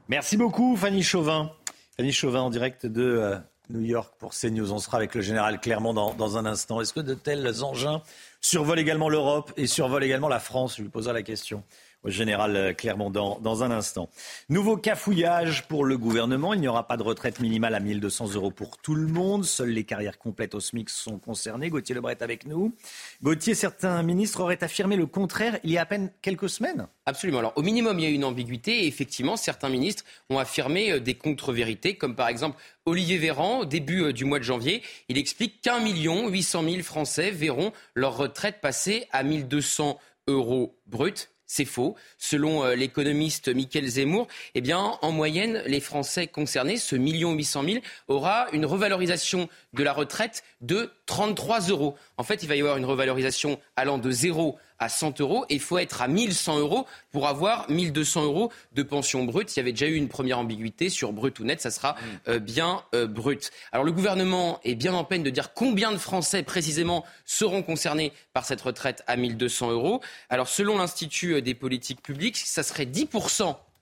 Merci 0.10 0.38
beaucoup 0.38 0.76
Fanny 0.76 1.04
Chauvin. 1.04 1.52
Fanny 1.98 2.12
Chauvin 2.12 2.42
en 2.42 2.50
direct 2.50 2.86
de 2.86 3.04
euh, 3.04 3.38
New 3.70 3.82
York 3.82 4.14
pour 4.20 4.34
CNews. 4.34 4.72
On 4.72 4.80
sera 4.80 4.98
avec 4.98 5.16
le 5.16 5.22
général 5.22 5.60
Clermont 5.60 5.94
dans, 5.94 6.14
dans 6.14 6.38
un 6.38 6.46
instant. 6.46 6.82
Est-ce 6.82 6.94
que 6.94 7.00
de 7.00 7.14
tels 7.14 7.64
engins 7.64 8.02
survolent 8.42 8.80
également 8.80 9.10
l'Europe 9.10 9.54
et 9.58 9.68
survolent 9.68 10.04
également 10.04 10.28
la 10.28 10.40
France? 10.40 10.78
Je 10.78 10.84
lui 10.84 10.90
poserai 10.90 11.14
la 11.14 11.24
question 11.24 11.64
au 12.04 12.10
général 12.10 12.76
Clermont 12.76 13.10
dans, 13.10 13.40
dans, 13.40 13.64
un 13.64 13.72
instant. 13.72 14.10
Nouveau 14.50 14.78
cafouillage 14.78 15.68
pour 15.68 15.86
le 15.86 15.98
gouvernement. 15.98 16.54
Il 16.54 16.62
n'y 16.62 16.68
aura 16.68 16.88
pas 16.88 16.98
de 16.98 17.04
retraite 17.04 17.40
minimale 17.40 17.76
à 17.76 17.80
1200 17.80 18.34
euros 18.34 18.52
pour 18.52 18.78
tout 18.78 18.96
le 18.96 19.08
monde. 19.08 19.46
Seules 19.46 19.70
les 19.70 19.84
carrières 19.84 20.18
complètes 20.18 20.56
au 20.56 20.60
SMIC 20.60 20.90
sont 20.90 21.18
concernées. 21.18 21.70
Gauthier 21.70 21.96
Lebret 21.96 22.18
avec 22.22 22.46
nous. 22.46 22.74
Gauthier, 23.22 23.56
certains 23.56 24.02
ministres 24.04 24.42
auraient 24.42 24.64
affirmé 24.64 24.96
le 24.96 25.06
contraire 25.06 25.60
il 25.64 25.72
y 25.72 25.78
a 25.78 25.82
à 25.82 25.86
peine 25.86 26.12
quelques 26.22 26.50
semaines. 26.50 26.88
Absolument. 27.06 27.40
Alors, 27.40 27.54
au 27.56 27.62
minimum, 27.62 28.00
il 28.00 28.04
y 28.04 28.08
a 28.08 28.10
une 28.10 28.24
ambiguïté. 28.24 28.84
Et 28.84 28.88
effectivement, 28.88 29.36
certains 29.36 29.70
ministres 29.70 30.04
ont 30.30 30.40
affirmé 30.40 30.92
euh, 30.92 31.00
des 31.00 31.16
contre-vérités, 31.16 31.96
comme 31.96 32.16
par 32.16 32.28
exemple 32.28 32.58
Olivier 32.86 33.18
Véran, 33.18 33.60
au 33.60 33.66
début 33.66 34.04
euh, 34.04 34.14
du 34.14 34.26
mois 34.26 34.40
de 34.40 34.44
janvier. 34.44 34.82
Il 35.10 35.18
explique 35.18 35.62
qu'un 35.62 35.80
million 35.80 36.28
huit 36.30 36.44
cent 36.44 36.64
mille 36.64 36.84
Français 36.84 37.32
verront 37.32 37.72
leur 37.94 38.18
retraite 38.18 38.62
passer 38.62 39.08
à 39.12 39.24
1200 39.24 40.00
euros 40.28 40.78
bruts 40.88 41.30
c'est 41.54 41.66
faux. 41.66 41.96
Selon 42.18 42.64
euh, 42.64 42.76
l'économiste 42.76 43.54
Michael 43.54 43.86
Zemmour, 43.86 44.28
eh 44.56 44.62
bien, 44.62 44.98
en 45.02 45.12
moyenne, 45.12 45.62
les 45.68 45.80
Français 45.80 46.26
concernés, 46.26 46.78
ce 46.78 46.96
million 46.96 47.34
huit 47.34 47.44
cent 47.44 47.62
mille, 47.62 47.82
aura 48.08 48.48
une 48.54 48.66
revalorisation 48.66 49.48
de 49.74 49.84
la 49.84 49.94
retraite 49.94 50.44
de 50.62 50.92
33 51.06 51.68
euros. 51.68 51.96
En 52.18 52.24
fait, 52.24 52.44
il 52.44 52.50
va 52.50 52.56
y 52.56 52.60
avoir 52.60 52.78
une 52.78 52.86
revalorisation 52.86 53.60
allant 53.76 53.98
de 53.98 54.12
0 54.12 54.58
à 54.80 54.90
100 54.90 55.22
euros 55.22 55.46
et 55.50 55.56
il 55.56 55.60
faut 55.60 55.78
être 55.78 56.02
à 56.02 56.08
1100 56.08 56.60
euros 56.60 56.86
pour 57.12 57.28
avoir 57.28 57.70
1200 57.70 58.26
euros 58.26 58.52
de 58.74 58.84
pension 58.84 59.24
brute. 59.24 59.56
Il 59.56 59.60
y 59.60 59.62
avait 59.62 59.72
déjà 59.72 59.88
eu 59.88 59.96
une 59.96 60.10
première 60.10 60.40
ambiguïté 60.40 60.90
sur 60.90 61.14
brut 61.14 61.40
ou 61.40 61.46
net, 61.46 61.62
ça 61.62 61.72
sera 61.72 61.94
mm. 61.94 61.98
euh, 62.28 62.40
bien 62.40 62.84
euh, 62.94 63.08
brut. 63.08 63.52
Alors 63.72 63.86
le 63.86 63.92
gouvernement 63.92 64.60
est 64.64 64.76
bien 64.76 64.94
en 64.94 65.04
peine 65.04 65.24
de 65.24 65.30
dire 65.30 65.54
combien 65.54 65.92
de 65.92 65.98
Français 65.98 66.44
précisément 66.44 67.06
seront 67.26 67.64
concernés 67.64 68.12
par 68.34 68.46
cette 68.46 68.62
retraite 68.62 69.04
à 69.08 69.16
1200 69.16 69.72
euros. 69.72 70.02
Alors 70.30 70.48
selon 70.48 70.78
l'Institut 70.78 71.36
euh, 71.36 71.42
des 71.42 71.56
politiques 71.56 72.02
publiques, 72.02 72.38
ça 72.38 72.64
serait 72.64 72.86
10 72.86 73.08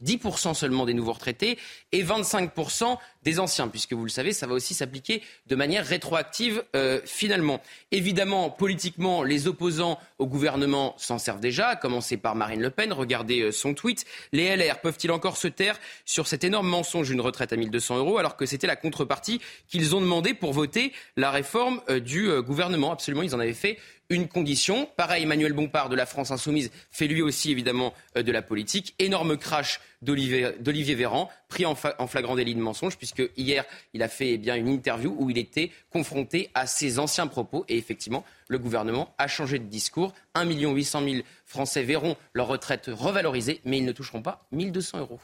10% 0.04 0.54
seulement 0.54 0.86
des 0.86 0.94
nouveaux 0.94 1.14
retraités 1.14 1.58
et 1.92 2.04
25% 2.04 2.98
des 3.24 3.40
anciens, 3.40 3.68
puisque 3.68 3.94
vous 3.94 4.04
le 4.04 4.10
savez, 4.10 4.34
ça 4.34 4.48
va 4.48 4.54
aussi 4.54 4.74
s'appliquer 4.74 5.22
de 5.48 5.56
manière 5.56 5.86
rétroactive 5.86 6.64
euh, 6.76 7.00
finalement. 7.06 7.62
Évidemment, 7.92 8.50
politiquement, 8.50 9.24
les 9.24 9.48
opposants 9.48 10.00
au 10.18 10.26
gouvernement 10.26 10.96
s'en 10.98 11.20
servent 11.20 11.40
déjà, 11.40 11.70
à 11.70 11.76
commencer 11.76 12.18
par 12.18 12.36
Marine 12.36 12.62
Le 12.62 12.72
Pen. 12.72 12.94
Regardez 12.94 13.42
euh, 13.42 13.52
son 13.52 13.74
tweet. 13.74 14.06
Les 14.32 14.56
LR 14.56 14.80
peuvent-ils 14.82 15.12
encore 15.12 15.38
se 15.38 15.48
taire 15.48 15.80
sur 16.06 16.28
cet 16.28 16.44
énorme 16.44 16.68
mensonge 16.68 17.10
d'une 17.10 17.22
retraite 17.22 17.54
à 17.54 17.56
1200 17.56 17.98
euros 17.98 18.18
alors 18.18 18.38
que 18.38 18.46
c'était 18.46 18.68
la 18.68 18.76
contrepartie 18.76 19.40
qu'ils 19.68 19.96
ont 19.96 20.02
demandé 20.02 20.34
pour 20.34 20.54
voter 20.54 20.94
la 21.16 21.30
réforme 21.30 21.82
euh, 21.90 22.00
du 22.00 22.30
gouvernement? 22.42 22.92
Absolument, 22.92 23.24
ils 23.24 23.36
en 23.36 23.40
avaient 23.40 23.54
fait 23.54 23.78
une 24.12 24.28
condition. 24.28 24.88
Pareil, 24.98 25.24
Emmanuel 25.24 25.54
Bompard 25.54 25.90
de 25.90 25.96
la 25.96 26.06
France 26.06 26.32
Insoumise 26.32 26.70
fait 26.92 27.08
lui 27.08 27.22
aussi 27.22 27.50
évidemment 27.50 27.94
euh, 28.18 28.24
de 28.24 28.32
la 28.32 28.42
politique. 28.42 28.94
Énorme 29.00 29.38
crash 29.38 29.80
d'Olivier 30.02 30.96
Véran, 30.96 31.30
pris 31.48 31.66
en, 31.66 31.76
flagrant 31.76 32.36
délit 32.36 32.56
de 32.56 32.60
mensonge, 32.60 32.98
puisque 32.98 33.24
hier, 33.38 33.66
il 33.94 34.04
a 34.04 34.08
fait 34.08 34.34
eh 34.34 34.50
une 34.58 34.68
interview 34.68 35.16
où 35.18 35.30
il 35.30 35.38
était 35.38 35.72
confronté 35.92 36.50
à 36.54 36.68
ses 36.68 37.00
anciens 37.00 37.28
propos. 37.28 37.66
Et 37.70 37.78
effectivement, 37.78 38.26
le 38.48 38.60
gouvernement 38.60 39.14
a 39.18 39.28
changé 39.28 39.60
de 39.60 39.66
discours. 39.66 40.14
1 40.36 40.46
800 40.46 41.04
000 41.04 41.16
Français 41.46 41.84
verront 41.84 42.18
leur 42.34 42.48
retraite 42.48 42.90
revalorisée, 42.92 43.62
mais 43.64 43.78
ils 43.78 43.86
ne 43.86 43.92
toucheront 43.92 44.22
pas 44.22 44.46
1200 44.52 45.00
euros. 45.00 45.20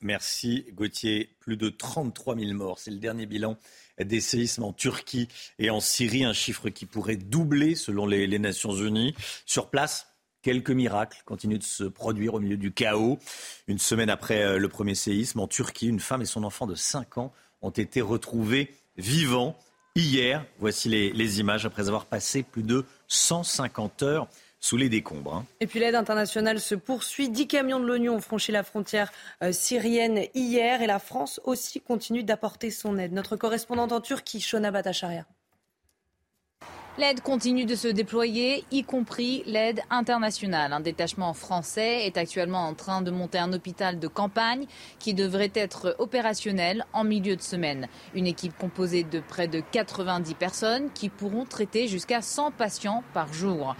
Merci 0.00 0.66
Gauthier. 0.72 1.30
Plus 1.38 1.56
de 1.56 1.68
33 1.68 2.36
000 2.36 2.52
morts, 2.54 2.78
c'est 2.78 2.90
le 2.90 2.98
dernier 2.98 3.26
bilan 3.26 3.56
des 3.98 4.20
séismes 4.20 4.64
en 4.64 4.72
Turquie 4.72 5.28
et 5.58 5.70
en 5.70 5.80
Syrie, 5.80 6.24
un 6.24 6.32
chiffre 6.32 6.68
qui 6.68 6.86
pourrait 6.86 7.16
doubler 7.16 7.74
selon 7.74 8.06
les, 8.06 8.38
Nations 8.38 8.74
Unies. 8.74 9.14
Sur 9.46 9.70
place, 9.70 10.08
quelques 10.42 10.70
miracles 10.70 11.22
continuent 11.24 11.58
de 11.58 11.64
se 11.64 11.84
produire 11.84 12.34
au 12.34 12.40
milieu 12.40 12.56
du 12.56 12.72
chaos. 12.72 13.18
Une 13.68 13.78
semaine 13.78 14.10
après 14.10 14.42
euh, 14.42 14.58
le 14.58 14.68
premier 14.68 14.94
séisme 14.94 15.40
en 15.40 15.46
Turquie, 15.46 15.88
une 15.88 16.00
femme 16.00 16.22
et 16.22 16.26
son 16.26 16.44
enfant 16.44 16.66
de 16.66 16.74
5 16.74 17.18
ans 17.18 17.32
ont 17.60 17.70
été 17.70 18.00
retrouvés 18.00 18.74
vivants 18.96 19.56
hier. 19.94 20.44
Voici 20.58 20.88
les 20.88 21.40
images 21.40 21.66
après 21.66 21.88
avoir 21.88 22.06
passé 22.06 22.42
plus 22.42 22.62
de 22.62 22.84
150 23.08 24.02
heures 24.02 24.28
sous 24.62 24.78
les 24.78 24.88
décombres. 24.88 25.34
Hein. 25.34 25.46
Et 25.60 25.66
puis 25.66 25.80
l'aide 25.80 25.96
internationale 25.96 26.60
se 26.60 26.74
poursuit. 26.74 27.28
Dix 27.28 27.48
camions 27.48 27.80
de 27.80 27.84
l'oignon 27.84 28.14
ont 28.14 28.20
franchi 28.20 28.52
la 28.52 28.62
frontière 28.62 29.12
euh, 29.42 29.52
syrienne 29.52 30.22
hier 30.34 30.80
et 30.80 30.86
la 30.86 30.98
France 30.98 31.40
aussi 31.44 31.80
continue 31.80 32.22
d'apporter 32.22 32.70
son 32.70 32.96
aide. 32.96 33.12
Notre 33.12 33.36
correspondante 33.36 33.92
en 33.92 34.00
Turquie, 34.00 34.40
Shona 34.40 34.70
Batacharia. 34.70 35.26
L'aide 36.98 37.22
continue 37.22 37.64
de 37.64 37.74
se 37.74 37.88
déployer, 37.88 38.66
y 38.70 38.84
compris 38.84 39.44
l'aide 39.46 39.80
internationale. 39.88 40.74
Un 40.74 40.80
détachement 40.80 41.32
français 41.32 42.04
est 42.04 42.18
actuellement 42.18 42.68
en 42.68 42.74
train 42.74 43.00
de 43.00 43.10
monter 43.10 43.38
un 43.38 43.50
hôpital 43.54 43.98
de 43.98 44.08
campagne 44.08 44.66
qui 44.98 45.14
devrait 45.14 45.52
être 45.54 45.96
opérationnel 45.98 46.84
en 46.92 47.04
milieu 47.04 47.34
de 47.34 47.40
semaine. 47.40 47.88
Une 48.14 48.26
équipe 48.26 48.54
composée 48.58 49.04
de 49.04 49.20
près 49.20 49.48
de 49.48 49.62
90 49.72 50.34
personnes 50.34 50.90
qui 50.92 51.08
pourront 51.08 51.46
traiter 51.46 51.88
jusqu'à 51.88 52.20
100 52.20 52.50
patients 52.50 53.02
par 53.14 53.32
jour. 53.32 53.74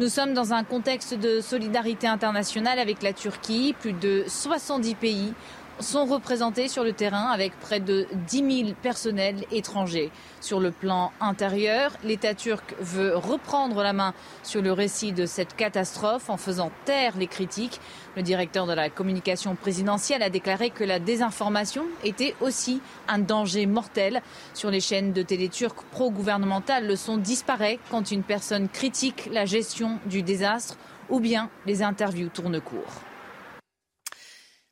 Nous 0.00 0.08
sommes 0.08 0.34
dans 0.34 0.52
un 0.52 0.64
contexte 0.64 1.14
de 1.14 1.40
solidarité 1.40 2.08
internationale 2.08 2.80
avec 2.80 3.00
la 3.00 3.12
Turquie. 3.12 3.76
Plus 3.78 3.92
de 3.92 4.24
70 4.26 4.96
pays 4.96 5.34
sont 5.80 6.06
représentés 6.06 6.68
sur 6.68 6.84
le 6.84 6.92
terrain 6.92 7.26
avec 7.26 7.58
près 7.60 7.80
de 7.80 8.06
10 8.28 8.64
000 8.64 8.70
personnels 8.82 9.44
étrangers. 9.50 10.10
Sur 10.40 10.60
le 10.60 10.70
plan 10.70 11.12
intérieur, 11.20 11.92
l'État 12.04 12.34
turc 12.34 12.74
veut 12.80 13.16
reprendre 13.16 13.82
la 13.82 13.92
main 13.92 14.14
sur 14.42 14.62
le 14.62 14.72
récit 14.72 15.12
de 15.12 15.26
cette 15.26 15.56
catastrophe 15.56 16.30
en 16.30 16.36
faisant 16.36 16.70
taire 16.84 17.16
les 17.18 17.26
critiques. 17.26 17.80
Le 18.16 18.22
directeur 18.22 18.66
de 18.66 18.72
la 18.72 18.88
communication 18.88 19.54
présidentielle 19.54 20.22
a 20.22 20.30
déclaré 20.30 20.70
que 20.70 20.84
la 20.84 20.98
désinformation 20.98 21.84
était 22.04 22.34
aussi 22.40 22.80
un 23.08 23.18
danger 23.18 23.66
mortel. 23.66 24.22
Sur 24.54 24.70
les 24.70 24.80
chaînes 24.80 25.12
de 25.12 25.22
télé 25.22 25.48
turques 25.48 25.84
pro-gouvernementales, 25.90 26.86
le 26.86 26.96
son 26.96 27.16
disparaît 27.16 27.78
quand 27.90 28.10
une 28.10 28.22
personne 28.22 28.68
critique 28.68 29.28
la 29.32 29.44
gestion 29.44 29.98
du 30.06 30.22
désastre 30.22 30.76
ou 31.08 31.20
bien 31.20 31.50
les 31.66 31.82
interviews 31.82 32.28
tournent 32.28 32.60
court. 32.60 33.05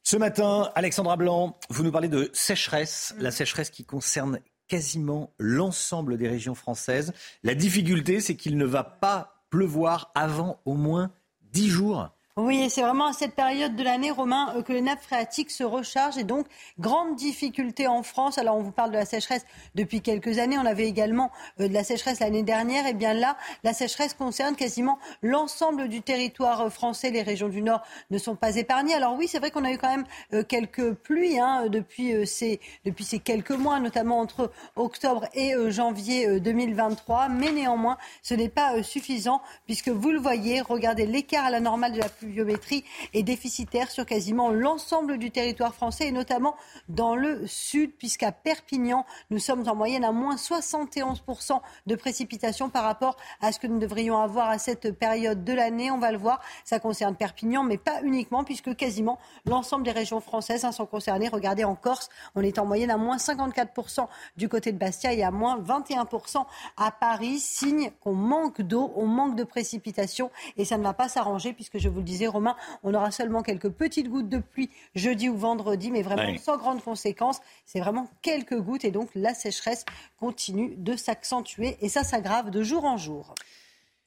Ce 0.07 0.19
matin, 0.19 0.71
Alexandra 0.75 1.17
Blanc, 1.17 1.59
vous 1.71 1.83
nous 1.83 1.91
parlez 1.91 2.09
de 2.09 2.29
sécheresse, 2.35 3.15
la 3.19 3.31
sécheresse 3.31 3.71
qui 3.71 3.87
concerne 3.87 4.39
quasiment 4.69 5.33
l'ensemble 5.39 6.19
des 6.19 6.29
régions 6.29 6.55
françaises. 6.55 7.15
La 7.43 7.55
difficulté, 7.55 8.21
c'est 8.21 8.37
qu'il 8.37 8.59
ne 8.59 8.67
va 8.67 8.85
pas 8.85 9.47
pleuvoir 9.49 10.13
avant 10.15 10.61
au 10.67 10.75
moins 10.75 11.11
dix 11.41 11.71
jours. 11.71 12.11
Oui, 12.37 12.69
c'est 12.69 12.83
vraiment 12.83 13.07
à 13.07 13.13
cette 13.13 13.37
période 13.37 13.77
de 13.77 13.85
l'année, 13.85 14.11
Romain, 14.11 14.53
euh, 14.57 14.63
que 14.63 14.73
les 14.73 14.81
nappes 14.81 15.05
phréatiques 15.05 15.53
se 15.53 15.63
rechargent 15.63 16.19
et 16.19 16.25
donc 16.25 16.49
grande 16.81 17.15
difficulté 17.15 17.87
en 17.87 18.03
France. 18.03 18.39
Alors 18.39 18.57
on 18.57 18.61
vous 18.61 18.73
parle 18.73 18.91
de 18.91 18.97
la 18.97 19.05
sécheresse 19.05 19.47
depuis 19.77 20.01
quelques 20.01 20.41
années, 20.41 20.59
on 20.59 20.67
avait 20.67 20.89
également 20.89 21.31
euh, 21.61 21.69
de 21.69 21.73
la 21.73 21.85
sécheresse 21.85 22.19
l'année 22.19 22.43
dernière. 22.43 22.89
Et 22.89 22.93
bien 22.93 23.15
là, 23.15 23.37
la 23.63 23.73
sécheresse 23.73 24.15
concerne 24.15 24.57
quasiment 24.57 24.99
l'ensemble 25.23 25.87
du 25.87 26.03
territoire 26.03 26.63
euh, 26.63 26.71
français. 26.71 27.13
Les 27.13 27.23
régions 27.23 27.49
du 27.49 27.63
Nord 27.63 27.83
ne 28.11 28.19
sont 28.19 28.35
pas 28.35 28.57
épargnées. 28.57 28.95
Alors 28.95 29.15
oui, 29.15 29.29
c'est 29.29 29.39
vrai 29.39 29.53
qu'on 29.53 29.65
a 29.65 29.71
eu 29.71 29.79
quand 29.79 29.97
même 29.97 30.45
quelques 30.49 30.93
pluies 30.93 31.39
hein, 31.39 31.69
depuis, 31.69 32.27
ces, 32.27 32.59
depuis 32.85 33.05
ces 33.05 33.21
quelques 33.21 33.53
mois, 33.53 33.79
notamment 33.79 34.19
entre 34.19 34.51
octobre 34.75 35.29
et 35.35 35.55
janvier 35.69 36.41
2023. 36.41 37.29
Mais 37.29 37.53
néanmoins, 37.53 37.97
ce 38.23 38.35
n'est 38.35 38.49
pas 38.49 38.83
suffisant 38.83 39.41
puisque 39.67 39.89
vous 39.89 40.11
le 40.11 40.19
voyez, 40.19 40.61
regardez 40.63 41.07
l'écart 41.07 41.45
à 41.45 41.51
la 41.51 41.61
normale 41.61 41.93
de 41.93 41.99
la 41.99 42.09
pluie 42.09 42.24
biométrie 42.25 42.85
est 43.13 43.23
déficitaire 43.23 43.91
sur 43.91 44.07
quasiment 44.07 44.51
l'ensemble 44.51 45.19
du 45.19 45.31
territoire 45.31 45.75
français 45.75 46.09
et 46.09 46.13
notamment 46.13 46.57
dans 46.89 47.17
le 47.17 47.47
sud, 47.47 47.93
puisqu'à 47.97 48.33
Perpignan, 48.33 49.05
nous 49.31 49.39
sommes 49.39 49.69
en 49.69 49.75
moyenne 49.75 50.05
à 50.05 50.13
moins 50.13 50.37
71% 50.37 51.61
de 51.87 51.95
précipitations 51.95 52.71
par 52.71 52.85
rapport 52.85 53.17
à 53.41 53.53
ce 53.53 53.59
que 53.59 53.67
nous 53.67 53.79
devrions 53.79 54.19
avoir 54.19 54.49
à 54.49 54.59
cette 54.59 54.93
période 54.93 55.45
de 55.45 55.53
l'année. 55.53 55.91
On 55.91 55.99
va 55.99 56.13
le 56.13 56.19
voir, 56.19 56.41
ça 56.65 56.79
concerne 56.79 57.17
Perpignan, 57.17 57.63
mais 57.63 57.79
pas 57.79 58.03
uniquement, 58.03 58.45
puisque 58.45 58.75
quasiment 58.77 59.19
l'ensemble 59.47 59.85
des 59.85 59.93
régions 59.93 60.21
françaises 60.21 60.65
hein, 60.65 60.73
sont 60.73 60.87
concernées. 60.87 61.29
Regardez 61.29 61.65
en 61.65 61.75
Corse, 61.75 62.09
on 62.35 62.43
est 62.43 62.59
en 62.59 62.67
moyenne 62.67 62.91
à 62.91 62.97
moins 62.97 63.17
54% 63.17 64.07
du 64.37 64.49
côté 64.49 64.73
de 64.73 64.79
Bastia 64.79 65.13
et 65.13 65.23
à 65.23 65.31
moins 65.31 65.59
21% 65.61 66.45
à 66.77 66.91
Paris, 66.91 67.39
signe 67.39 67.91
qu'on 68.01 68.15
manque 68.15 68.61
d'eau, 68.61 68.93
on 68.97 69.07
manque 69.07 69.37
de 69.37 69.45
précipitations 69.45 70.31
et 70.57 70.65
ça 70.65 70.79
ne 70.79 70.83
va 70.83 70.93
pas 70.93 71.09
s'arranger 71.09 71.53
puisque 71.53 71.79
je 71.79 71.89
vous 71.89 71.99
le 71.99 72.05
dis 72.05 72.14
disait 72.15 72.27
Romain, 72.27 72.57
on 72.83 72.95
aura 72.95 73.11
seulement 73.11 73.43
quelques 73.43 73.71
petites 73.71 74.09
gouttes 74.09 74.29
de 74.29 74.39
pluie 74.39 74.71
jeudi 74.95 75.29
ou 75.29 75.37
vendredi, 75.37 75.91
mais 75.91 76.03
vraiment 76.03 76.37
sans 76.39 76.57
grandes 76.57 76.83
conséquences. 76.83 77.41
C'est 77.67 77.81
vraiment 77.81 78.09
quelques 78.23 78.59
gouttes 78.59 78.85
et 78.85 78.91
donc 78.91 79.11
la 79.15 79.35
sécheresse 79.35 79.85
continue 80.19 80.75
de 80.77 80.97
s'accentuer 80.97 81.77
et 81.81 81.89
ça 81.89 82.05
s'aggrave 82.05 82.51
de 82.51 82.63
jour 82.63 82.85
en 82.85 82.97
jour. 82.97 83.35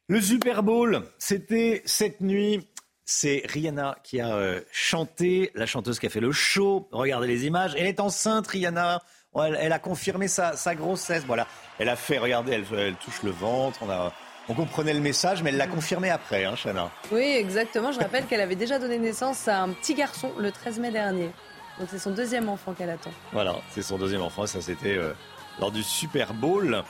Le 0.07 0.21
Super 0.21 0.63
Bowl, 0.63 1.03
c'était 1.17 1.81
cette 1.85 2.21
nuit. 2.21 2.67
C'est 3.09 3.43
Rihanna 3.45 3.97
qui 4.03 4.19
a 4.19 4.35
euh, 4.35 4.61
chanté, 4.71 5.51
la 5.55 5.65
chanteuse 5.65 5.97
qui 5.99 6.07
a 6.07 6.09
fait 6.09 6.19
le 6.19 6.31
show. 6.31 6.89
Regardez 6.91 7.27
les 7.27 7.45
images. 7.45 7.73
Elle 7.77 7.87
est 7.87 7.99
enceinte, 7.99 8.47
Rihanna. 8.47 9.01
Elle, 9.35 9.71
a 9.71 9.79
confirmé 9.79 10.27
sa, 10.27 10.53
grossesse. 10.75 11.23
Voilà. 11.25 11.47
Elle 11.77 11.89
a 11.89 11.95
fait, 11.95 12.17
regardez, 12.17 12.53
elle, 12.53 12.65
elle 12.77 12.95
touche 12.95 13.21
le 13.23 13.31
ventre. 13.31 13.79
On 13.83 13.89
a, 13.89 14.11
on 14.49 14.53
comprenait 14.53 14.93
le 14.93 14.99
message, 15.01 15.43
mais 15.43 15.49
elle 15.49 15.57
l'a 15.57 15.67
confirmé 15.67 16.09
après, 16.09 16.45
hein, 16.45 16.55
Chana. 16.55 16.89
Oui, 17.11 17.23
exactement. 17.23 17.91
Je 17.91 17.99
rappelle 17.99 18.25
qu'elle 18.25 18.41
avait 18.41 18.55
déjà 18.55 18.79
donné 18.79 18.97
naissance 18.97 19.47
à 19.47 19.61
un 19.61 19.69
petit 19.69 19.93
garçon 19.93 20.31
le 20.37 20.51
13 20.51 20.79
mai 20.79 20.91
dernier. 20.91 21.31
Donc 21.79 21.89
c'est 21.91 21.99
son 21.99 22.11
deuxième 22.11 22.49
enfant 22.49 22.73
qu'elle 22.73 22.89
attend. 22.89 23.11
Voilà, 23.31 23.55
c'est 23.69 23.81
son 23.81 23.97
deuxième 23.97 24.21
enfant. 24.21 24.45
Ça, 24.47 24.61
c'était 24.61 24.97
euh, 24.97 25.13
lors 25.59 25.71
du 25.71 25.83
Super 25.83 26.33
Bowl 26.33 26.83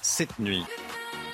cette 0.00 0.38
nuit. 0.38 0.64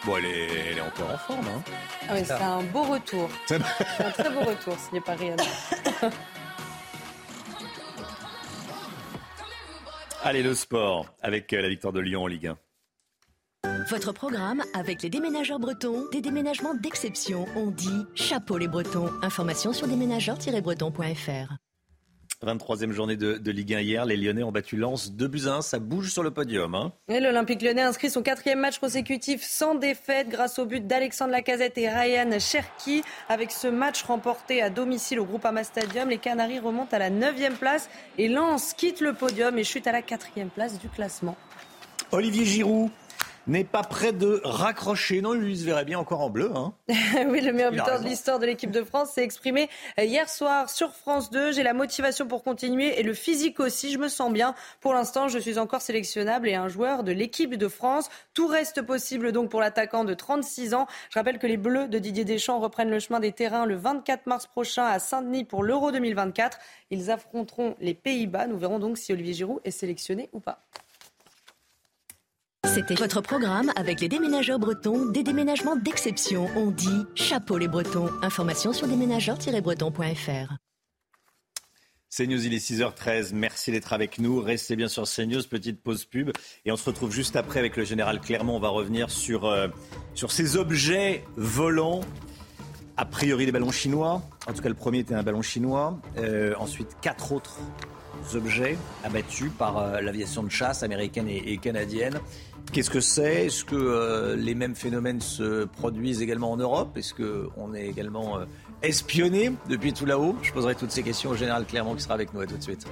Bon, 0.05 0.17
elle 0.17 0.27
est, 0.27 0.81
encore 0.81 1.11
en 1.13 1.19
forme. 1.19 1.47
Hein. 1.49 1.63
Ah 2.09 2.13
oui, 2.15 2.23
c'est 2.25 2.33
un 2.33 2.63
beau 2.63 2.83
retour. 2.83 3.29
C'est 3.47 3.57
un 3.57 4.11
très 4.11 4.31
beau 4.31 4.41
retour, 4.41 4.77
ce 4.79 4.95
n'est 4.95 5.01
pas 5.01 5.15
rien. 5.15 5.35
Allez, 10.23 10.43
le 10.43 10.55
sport, 10.55 11.07
avec 11.23 11.53
euh, 11.53 11.63
la 11.63 11.69
victoire 11.69 11.93
de 11.93 12.01
Lyon 12.01 12.25
en 12.25 12.27
Ligue 12.27 12.49
1. 12.49 12.59
Votre 13.91 14.13
programme 14.13 14.63
avec 14.75 15.03
les 15.03 15.09
déménageurs 15.09 15.59
bretons, 15.59 16.05
des 16.13 16.21
déménagements 16.21 16.75
d'exception. 16.75 17.47
On 17.57 17.71
dit 17.71 18.05
chapeau 18.15 18.59
les 18.59 18.69
bretons. 18.69 19.11
Information 19.23 19.73
sur 19.73 19.89
déménageurs-bretons.fr. 19.89 21.55
23e 22.45 22.93
journée 22.93 23.17
de, 23.17 23.51
Ligue 23.51 23.75
1 23.75 23.81
hier, 23.81 24.05
les 24.05 24.17
Lyonnais 24.19 24.43
ont 24.43 24.53
battu 24.53 24.77
Lens 24.77 25.11
2 25.11 25.27
buts 25.27 25.49
1, 25.49 25.63
ça 25.63 25.79
bouge 25.79 26.13
sur 26.13 26.23
le 26.23 26.31
podium. 26.31 26.75
Hein. 26.75 26.93
l'Olympique 27.09 27.63
lyonnais 27.63 27.83
inscrit 27.83 28.11
son 28.11 28.23
quatrième 28.23 28.61
match 28.61 28.79
consécutif 28.79 29.43
sans 29.43 29.75
défaite 29.75 30.29
grâce 30.29 30.59
au 30.59 30.67
but 30.67 30.87
d'Alexandre 30.87 31.33
Lacazette 31.33 31.79
et 31.79 31.89
Ryan 31.89 32.39
Cherki. 32.39 33.03
Avec 33.29 33.51
ce 33.51 33.69
match 33.69 34.03
remporté 34.03 34.63
à 34.63 34.71
domicile 34.71 35.19
au 35.19 35.25
Groupama 35.25 35.65
Stadium, 35.65 36.11
les 36.11 36.19
Canaries 36.19 36.61
remontent 36.61 36.95
à 36.95 36.99
la 37.01 37.11
9e 37.11 37.57
place 37.57 37.89
et 38.19 38.29
Lens 38.29 38.75
quitte 38.75 39.01
le 39.01 39.15
podium 39.15 39.59
et 39.59 39.65
chute 39.65 39.87
à 39.87 39.93
la 39.93 40.03
4e 40.03 40.51
place 40.51 40.79
du 40.79 40.89
classement. 40.89 41.37
Olivier 42.13 42.45
Giroud 42.45 42.91
n'est 43.49 43.65
pas 43.65 43.83
prêt 43.83 44.13
de 44.13 44.41
raccrocher. 44.45 45.23
Non, 45.23 45.33
lui, 45.33 45.53
il 45.53 45.59
se 45.59 45.65
verrait 45.65 45.85
bien 45.85 45.99
encore 45.99 46.21
en 46.21 46.31
bleu. 46.31 46.53
Hein. 46.55 46.75
oui, 47.29 47.41
le 47.41 47.53
meilleur 47.53 47.73
buteur 47.73 48.01
de 48.01 48.05
l'histoire 48.05 48.39
de 48.39 48.47
l'équipe 48.47 48.71
de 48.71 48.83
France 48.83 49.13
s'est 49.13 49.25
exprimé 49.25 49.69
hier 49.97 50.29
soir 50.29 50.69
sur 50.69 50.95
France 50.95 51.31
2. 51.31 51.53
J'ai 51.53 51.63
la 51.63 51.73
motivation 51.73 52.27
pour 52.27 52.45
continuer 52.45 53.01
et 53.01 53.03
le 53.03 53.15
physique 53.15 53.59
aussi. 53.59 53.91
Je 53.91 53.99
me 53.99 54.09
sens 54.09 54.33
bien. 54.33 54.55
Pour 54.81 54.93
l'instant, 54.93 55.29
je 55.29 55.39
suis 55.39 55.59
encore 55.59 55.81
sélectionnable 55.81 56.49
et 56.49 56.55
un 56.55 56.69
joueur 56.69 57.05
de 57.05 57.13
l'équipe 57.13 57.55
de 57.55 57.69
France. 57.69 58.11
Tout 58.35 58.47
reste 58.47 58.83
possible 58.83 59.33
donc 59.33 59.51
pour 59.51 59.61
l'attaquant 59.61 60.05
de 60.05 60.15
36 60.15 60.75
ans. 60.75 60.87
Je 61.11 61.19
rappelle 61.19 61.39
que 61.39 61.47
les 61.47 61.57
Bleus 61.57 61.89
de 61.89 61.99
Didier 61.99 62.25
Deschamps 62.25 62.61
reprennent 62.61 62.91
le 62.91 63.01
chemin 63.01 63.21
des 63.21 63.33
terrains 63.33 63.65
le 63.65 63.77
24 63.77 64.27
mars 64.27 64.47
prochain 64.47 64.85
à 64.85 64.99
Saint-Denis 64.99 65.45
pour 65.45 65.63
l'Euro 65.63 65.91
2024. 65.91 66.59
Ils 66.91 67.11
affronteront 67.11 67.77
les 67.81 67.95
Pays-Bas. 67.95 68.47
Nous 68.47 68.59
verrons 68.59 68.79
donc 68.79 68.99
si 68.99 69.13
Olivier 69.13 69.33
Giroud 69.33 69.61
est 69.65 69.71
sélectionné 69.71 70.29
ou 70.33 70.41
pas. 70.41 70.61
C'était 72.75 72.95
votre 72.95 73.23
programme 73.23 73.73
avec 73.77 74.01
les 74.03 74.09
déménageurs 74.09 74.59
bretons, 74.59 75.07
des 75.07 75.23
déménagements 75.23 75.75
d'exception. 75.75 76.49
On 76.55 76.71
dit 76.71 77.07
chapeau 77.15 77.57
les 77.57 77.67
bretons. 77.67 78.11
Information 78.23 78.75
sur 78.75 78.87
déménageurs-bretons.fr. 78.87 80.55
CNews, 82.15 82.47
il 82.47 82.53
est 82.55 82.71
6h13. 82.71 83.31
Merci 83.33 83.73
d'être 83.73 83.95
avec 83.95 84.19
nous. 84.19 84.41
Restez 84.41 84.77
bien 84.77 84.89
sur 84.89 85.05
CNews. 85.05 85.43
Petite 85.45 85.83
pause 85.83 86.05
pub. 86.05 86.31
Et 86.67 86.71
on 86.71 86.77
se 86.77 86.85
retrouve 86.85 87.11
juste 87.11 87.37
après 87.37 87.59
avec 87.59 87.77
le 87.77 87.85
général 87.85 88.21
Clermont. 88.21 88.57
On 88.57 88.61
va 88.61 88.69
revenir 88.69 89.11
sur, 89.11 89.47
euh, 89.47 89.69
sur 90.15 90.31
ces 90.31 90.57
objets 90.57 91.25
volants. 91.37 92.01
A 92.99 93.07
priori, 93.07 93.47
des 93.47 93.53
ballons 93.53 93.73
chinois. 93.73 94.23
En 94.47 94.53
tout 94.53 94.61
cas, 94.61 94.69
le 94.69 94.75
premier 94.75 94.99
était 94.99 95.15
un 95.15 95.23
ballon 95.23 95.43
chinois. 95.43 95.99
Euh, 96.19 96.55
ensuite, 96.59 96.97
quatre 97.01 97.33
autres 97.33 97.59
objets 98.35 98.77
abattus 99.05 99.51
par 99.57 99.79
euh, 99.79 100.01
l'aviation 100.01 100.43
de 100.43 100.51
chasse 100.51 100.83
américaine 100.83 101.29
et, 101.29 101.53
et 101.53 101.59
canadienne. 101.59 102.21
Qu'est-ce 102.73 102.91
que 102.91 103.01
c'est? 103.01 103.47
Est-ce 103.47 103.65
que 103.65 103.75
euh, 103.75 104.37
les 104.37 104.55
mêmes 104.55 104.75
phénomènes 104.75 105.21
se 105.21 105.65
produisent 105.65 106.21
également 106.21 106.53
en 106.53 106.57
Europe? 106.59 106.97
Est-ce 106.97 107.15
qu'on 107.15 107.75
est 107.75 107.87
également 107.87 108.39
euh, 108.39 108.45
espionné 108.83 109.53
depuis 109.71 109.95
tout 109.95 110.05
là-haut? 110.05 110.37
Je 110.43 110.53
poserai 110.53 110.75
toutes 110.75 110.91
ces 110.91 111.03
questions 111.03 111.31
au 111.31 111.35
général 111.35 111.65
Clermont 111.65 111.95
qui 111.95 112.03
sera 112.03 112.15
avec 112.15 112.35
nous. 112.35 112.41
À 112.41 112.47
tout 112.47 112.57
de 112.57 112.63
suite. 112.63 112.87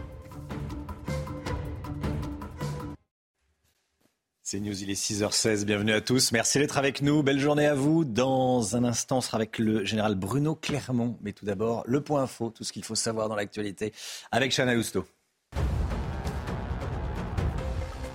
C'est 4.42 4.60
News, 4.60 4.80
il 4.80 4.90
est 4.90 4.94
6h16. 4.94 5.64
Bienvenue 5.64 5.92
à 5.92 6.00
tous. 6.00 6.32
Merci 6.32 6.58
d'être 6.58 6.78
avec 6.78 7.02
nous. 7.02 7.22
Belle 7.22 7.40
journée 7.40 7.66
à 7.66 7.74
vous. 7.74 8.04
Dans 8.04 8.76
un 8.76 8.84
instant, 8.84 9.18
on 9.18 9.20
sera 9.20 9.36
avec 9.36 9.58
le 9.58 9.84
général 9.84 10.14
Bruno 10.14 10.54
Clermont. 10.54 11.18
Mais 11.20 11.32
tout 11.32 11.44
d'abord, 11.44 11.82
le 11.86 12.00
point 12.00 12.22
info, 12.22 12.50
tout 12.50 12.64
ce 12.64 12.72
qu'il 12.72 12.84
faut 12.84 12.94
savoir 12.94 13.28
dans 13.28 13.36
l'actualité 13.36 13.92
avec 14.30 14.52
Chana 14.52 14.74
Lousteau. 14.74 15.04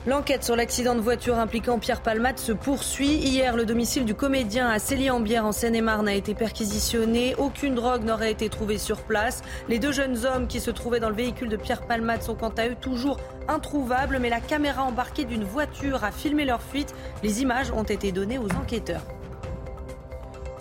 L'enquête 0.07 0.43
sur 0.43 0.55
l'accident 0.55 0.95
de 0.95 0.99
voiture 0.99 1.37
impliquant 1.37 1.77
Pierre 1.77 2.01
Palmade 2.01 2.39
se 2.39 2.51
poursuit. 2.51 3.17
Hier, 3.17 3.55
le 3.55 3.65
domicile 3.65 4.03
du 4.03 4.15
comédien 4.15 4.67
à 4.67 4.79
Célie-en-Bière 4.79 5.45
en 5.45 5.51
Seine-et-Marne 5.51 6.07
a 6.07 6.15
été 6.15 6.33
perquisitionné. 6.33 7.35
Aucune 7.37 7.75
drogue 7.75 8.03
n'aurait 8.03 8.31
été 8.31 8.49
trouvée 8.49 8.79
sur 8.79 9.03
place. 9.03 9.43
Les 9.69 9.77
deux 9.77 9.91
jeunes 9.91 10.25
hommes 10.25 10.47
qui 10.47 10.59
se 10.59 10.71
trouvaient 10.71 10.99
dans 10.99 11.09
le 11.09 11.15
véhicule 11.15 11.49
de 11.49 11.55
Pierre 11.55 11.85
Palmade 11.85 12.23
sont 12.23 12.33
quant 12.33 12.53
à 12.57 12.67
eux 12.67 12.75
toujours 12.81 13.19
introuvables, 13.47 14.17
mais 14.19 14.29
la 14.29 14.39
caméra 14.39 14.81
embarquée 14.81 15.25
d'une 15.25 15.43
voiture 15.43 16.03
a 16.03 16.11
filmé 16.11 16.45
leur 16.45 16.63
fuite. 16.63 16.95
Les 17.21 17.43
images 17.43 17.71
ont 17.71 17.83
été 17.83 18.11
données 18.11 18.39
aux 18.39 18.51
enquêteurs. 18.53 19.05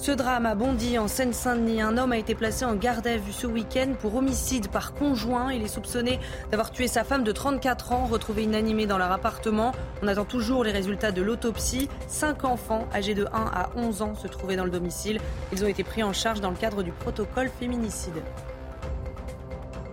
Ce 0.01 0.13
drame 0.13 0.47
a 0.47 0.55
bondi 0.55 0.99
en 0.99 1.09
Seine-Saint-Denis. 1.09 1.83
Un 1.83 1.99
homme 1.99 2.13
a 2.13 2.17
été 2.17 2.35
placé 2.35 2.65
en 2.65 2.75
garde 2.75 3.07
à 3.07 3.19
vue 3.19 3.33
ce 3.33 3.47
week-end 3.47 3.93
pour 4.01 4.15
homicide 4.15 4.69
par 4.69 4.95
conjoint. 4.95 5.53
Il 5.53 5.61
est 5.61 5.69
soupçonné 5.69 6.19
d'avoir 6.51 6.71
tué 6.71 6.89
sa 6.89 7.05
femme 7.05 7.23
de 7.23 7.33
34 7.33 7.93
ans, 7.93 8.07
retrouvée 8.07 8.45
inanimée 8.45 8.87
dans 8.87 8.97
leur 8.97 9.13
appartement. 9.13 9.73
On 10.01 10.09
attend 10.09 10.25
toujours 10.25 10.65
les 10.65 10.73
résultats 10.73 11.13
de 11.13 11.21
l'autopsie. 11.21 11.91
Cinq 12.09 12.45
enfants 12.45 12.89
âgés 12.95 13.13
de 13.13 13.27
1 13.27 13.29
à 13.33 13.69
11 13.77 14.01
ans 14.01 14.15
se 14.15 14.27
trouvaient 14.27 14.57
dans 14.57 14.65
le 14.65 14.71
domicile. 14.71 15.21
Ils 15.53 15.63
ont 15.67 15.69
été 15.69 15.85
pris 15.85 16.03
en 16.03 16.15
charge 16.15 16.41
dans 16.41 16.51
le 16.51 16.57
cadre 16.57 16.83
du 16.83 16.93
protocole 16.93 17.51
féminicide. 17.61 18.23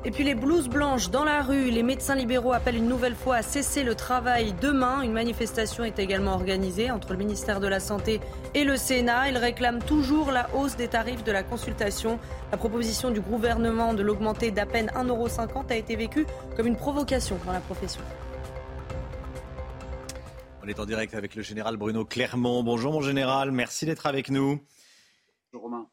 Et 0.07 0.11
puis 0.11 0.23
les 0.23 0.35
blouses 0.35 0.69
blanches 0.69 1.09
dans 1.09 1.25
la 1.25 1.41
rue, 1.41 1.69
les 1.69 1.83
médecins 1.83 2.15
libéraux 2.15 2.53
appellent 2.53 2.77
une 2.77 2.87
nouvelle 2.87 3.13
fois 3.13 3.35
à 3.35 3.41
cesser 3.41 3.83
le 3.83 3.93
travail 3.93 4.53
demain. 4.61 5.01
Une 5.01 5.11
manifestation 5.11 5.83
est 5.83 5.99
également 5.99 6.31
organisée 6.31 6.89
entre 6.91 7.11
le 7.11 7.17
ministère 7.17 7.59
de 7.59 7.67
la 7.67 7.81
Santé 7.81 8.21
et 8.53 8.63
le 8.63 8.77
Sénat. 8.77 9.27
Ils 9.27 9.37
réclament 9.37 9.83
toujours 9.83 10.31
la 10.31 10.49
hausse 10.55 10.77
des 10.77 10.87
tarifs 10.87 11.25
de 11.25 11.31
la 11.33 11.43
consultation. 11.43 12.19
La 12.53 12.57
proposition 12.57 13.11
du 13.11 13.19
gouvernement 13.19 13.93
de 13.93 14.01
l'augmenter 14.01 14.49
d'à 14.49 14.65
peine 14.65 14.89
1,50€ 14.95 15.69
a 15.73 15.75
été 15.75 15.97
vécue 15.97 16.25
comme 16.55 16.67
une 16.67 16.77
provocation 16.77 17.37
dans 17.45 17.51
la 17.51 17.59
profession. 17.59 18.01
On 20.63 20.69
est 20.69 20.79
en 20.79 20.85
direct 20.85 21.15
avec 21.15 21.35
le 21.35 21.41
général 21.41 21.75
Bruno 21.75 22.05
Clermont. 22.05 22.63
Bonjour 22.63 22.93
mon 22.93 23.01
général, 23.01 23.51
merci 23.51 23.85
d'être 23.85 24.05
avec 24.05 24.29
nous. 24.29 24.61
Bonjour 25.51 25.63
Romain. 25.63 25.87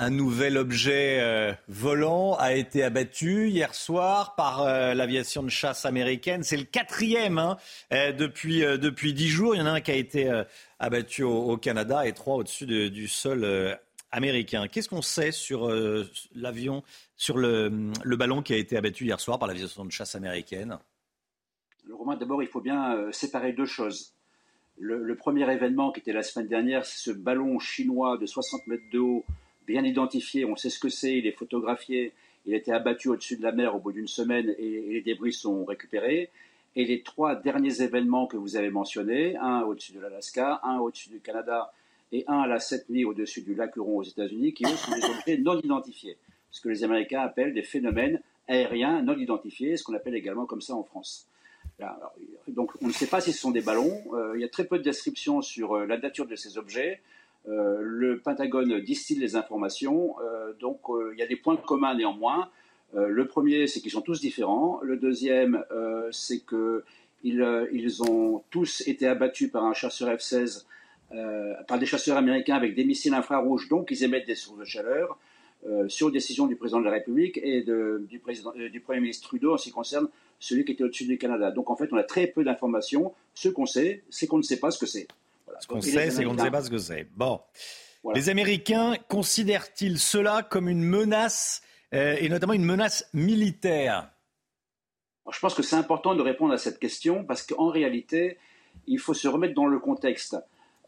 Un 0.00 0.10
nouvel 0.10 0.56
objet 0.58 1.18
euh, 1.20 1.52
volant 1.66 2.36
a 2.36 2.54
été 2.54 2.84
abattu 2.84 3.48
hier 3.48 3.74
soir 3.74 4.36
par 4.36 4.62
euh, 4.62 4.94
l'aviation 4.94 5.42
de 5.42 5.48
chasse 5.48 5.86
américaine. 5.86 6.44
C'est 6.44 6.56
le 6.56 6.62
quatrième 6.62 7.38
hein, 7.38 7.56
euh, 7.92 8.12
depuis 8.12 8.60
depuis 8.60 9.12
dix 9.12 9.26
jours. 9.26 9.56
Il 9.56 9.58
y 9.58 9.60
en 9.60 9.66
a 9.66 9.72
un 9.72 9.80
qui 9.80 9.90
a 9.90 9.96
été 9.96 10.30
abattu 10.78 11.24
au, 11.24 11.56
Canada 11.56 12.06
et 12.06 12.12
trois 12.12 12.36
au-dessus 12.36 12.64
de, 12.64 12.86
du 12.86 13.08
sol 13.08 13.44
américain. 14.12 14.68
Qu'est-ce 14.68 14.88
qu'on 14.88 15.02
sait 15.02 15.32
sur 15.32 15.68
l'avion, 16.32 16.84
sur 17.16 17.36
le, 17.36 17.90
le, 18.04 18.16
ballon 18.16 18.40
qui 18.40 18.54
a 18.54 18.56
été 18.56 18.76
abattu 18.76 19.04
hier 19.04 19.18
soir 19.18 19.40
par 19.40 19.48
l'aviation 19.48 19.84
de 19.84 19.90
chasse 19.90 20.14
américaine? 20.14 20.78
Alors, 21.86 21.98
Romain, 21.98 22.16
d'abord, 22.16 22.40
il 22.40 22.48
faut 22.48 22.60
bien 22.60 23.10
séparer 23.10 23.52
deux 23.52 23.66
choses. 23.66 24.14
Le, 24.78 25.02
le, 25.02 25.16
premier 25.16 25.52
événement 25.52 25.90
qui 25.90 25.98
était 25.98 26.12
la 26.12 26.22
semaine 26.22 26.46
dernière, 26.46 26.86
c'est 26.86 27.10
ce 27.10 27.10
ballon 27.10 27.58
chinois 27.58 28.16
de 28.16 28.26
60 28.26 28.68
mètres 28.68 28.88
de 28.92 29.00
haut 29.00 29.24
bien 29.68 29.84
identifié, 29.84 30.44
on 30.46 30.56
sait 30.56 30.70
ce 30.70 30.80
que 30.80 30.88
c'est, 30.88 31.18
il 31.18 31.26
est 31.26 31.32
photographié, 31.32 32.12
il 32.46 32.54
a 32.54 32.56
été 32.56 32.72
abattu 32.72 33.10
au-dessus 33.10 33.36
de 33.36 33.42
la 33.42 33.52
mer 33.52 33.76
au 33.76 33.78
bout 33.78 33.92
d'une 33.92 34.08
semaine 34.08 34.54
et, 34.58 34.80
les 34.94 35.02
débris 35.02 35.34
sont 35.34 35.64
récupérés. 35.64 36.30
Et 36.74 36.84
les 36.84 37.02
trois 37.02 37.34
derniers 37.34 37.82
événements 37.82 38.26
que 38.26 38.36
vous 38.36 38.56
avez 38.56 38.70
mentionnés, 38.70 39.36
un 39.36 39.60
au-dessus 39.62 39.92
de 39.92 40.00
l'Alaska, 40.00 40.60
un 40.62 40.78
au-dessus 40.78 41.10
du 41.10 41.20
Canada 41.20 41.72
et 42.12 42.24
un 42.26 42.40
à 42.40 42.46
la 42.46 42.60
sept 42.60 42.88
nuits 42.88 43.04
au-dessus 43.04 43.42
du 43.42 43.54
lac 43.54 43.76
Huron 43.76 43.98
aux 43.98 44.02
États-Unis, 44.02 44.54
qui 44.54 44.64
eux 44.64 44.76
sont 44.76 44.92
des 44.92 45.04
objets 45.04 45.38
non 45.38 45.60
identifiés, 45.60 46.16
ce 46.50 46.60
que 46.60 46.68
les 46.68 46.84
Américains 46.84 47.20
appellent 47.20 47.52
des 47.52 47.62
phénomènes 47.62 48.22
aériens 48.46 49.02
non 49.02 49.18
identifiés, 49.18 49.76
ce 49.76 49.84
qu'on 49.84 49.94
appelle 49.94 50.14
également 50.14 50.46
comme 50.46 50.62
ça 50.62 50.74
en 50.74 50.84
France. 50.84 51.28
Donc 52.48 52.72
on 52.80 52.86
ne 52.86 52.92
sait 52.92 53.06
pas 53.06 53.20
si 53.20 53.32
ce 53.32 53.38
sont 53.38 53.50
des 53.50 53.60
ballons, 53.60 54.00
euh, 54.14 54.32
il 54.36 54.40
y 54.40 54.44
a 54.44 54.48
très 54.48 54.64
peu 54.64 54.78
de 54.78 54.82
descriptions 54.82 55.42
sur 55.42 55.74
euh, 55.74 55.86
la 55.86 55.98
nature 55.98 56.26
de 56.26 56.36
ces 56.36 56.56
objets. 56.56 57.00
Euh, 57.46 57.78
le 57.80 58.18
Pentagone 58.18 58.80
distille 58.80 59.18
les 59.18 59.36
informations, 59.36 60.16
euh, 60.20 60.52
donc 60.60 60.80
euh, 60.90 61.12
il 61.14 61.18
y 61.18 61.22
a 61.22 61.26
des 61.26 61.36
points 61.36 61.56
communs 61.56 61.94
néanmoins. 61.94 62.50
le 62.94 63.26
premier, 63.26 63.66
c'est 63.66 63.80
qu'ils 63.80 63.92
sont 63.92 64.00
tous 64.00 64.20
différents. 64.20 64.80
Le 64.82 64.96
deuxième, 64.96 65.62
c'est 66.10 66.40
qu'ils 66.48 67.46
ils 67.72 68.02
ont 68.02 68.42
tous 68.50 68.82
été 68.86 69.06
abattus 69.06 69.50
par 69.50 69.64
un 69.64 69.74
chasseur 69.74 70.08
F-16, 70.08 70.64
par 71.68 71.78
des 71.78 71.84
chasseurs 71.84 72.16
américains 72.16 72.56
avec 72.56 72.74
des 72.74 72.84
missiles 72.84 73.12
infrarouges, 73.12 73.68
donc 73.68 73.90
ils 73.90 74.04
émettent 74.04 74.26
des 74.26 74.34
sources 74.34 74.58
de 74.58 74.64
chaleur. 74.64 75.18
sur 75.88 76.10
décision 76.10 76.46
du 76.46 76.56
président 76.56 76.80
de 76.80 76.86
la 76.86 76.92
République 76.92 77.38
et 77.42 77.60
du, 77.60 78.20
Premier 78.86 79.00
ministre 79.00 79.28
Trudeau 79.28 79.52
en 79.52 79.58
ce 79.58 79.64
qui 79.64 79.70
concerne 79.70 80.08
celui 80.40 80.64
qui 80.64 80.72
était 80.72 80.84
au-dessus 80.84 81.04
du 81.04 81.18
Canada. 81.18 81.50
Donc 81.50 81.68
en 81.68 81.76
fait, 81.76 81.92
on 81.92 81.98
a 81.98 82.04
très 82.04 82.26
peu 82.26 82.42
d'informations. 82.42 83.12
Ce 83.34 83.50
qu'on 83.50 83.66
sait, 83.66 84.02
c'est 84.08 84.26
qu'on 84.26 84.38
ne 84.38 84.48
sait 84.50 84.60
pas 84.60 84.70
ce 84.70 84.78
que 84.78 84.86
c'est. 84.86 85.08
Ce 85.60 85.66
qu'on 85.66 85.80
sait, 85.80 86.10
c'est 86.10 86.24
qu'on 86.24 86.34
ne 86.34 86.40
sait 86.40 86.50
pas 86.50 86.62
ce 86.62 86.70
que 86.70 86.78
c'est. 86.78 87.08
Bon. 87.16 87.40
Les 88.14 88.28
Américains 88.28 88.96
considèrent-ils 89.08 89.98
cela 89.98 90.42
comme 90.42 90.68
une 90.68 90.82
menace, 90.82 91.62
euh, 91.94 92.16
et 92.18 92.28
notamment 92.28 92.52
une 92.52 92.64
menace 92.64 93.08
militaire? 93.12 94.10
Je 95.30 95.38
pense 95.40 95.54
que 95.54 95.62
c'est 95.62 95.76
important 95.76 96.14
de 96.14 96.22
répondre 96.22 96.54
à 96.54 96.58
cette 96.58 96.78
question 96.78 97.24
parce 97.24 97.42
qu'en 97.42 97.68
réalité, 97.68 98.38
il 98.86 98.98
faut 98.98 99.14
se 99.14 99.28
remettre 99.28 99.54
dans 99.54 99.66
le 99.66 99.78
contexte. 99.78 100.36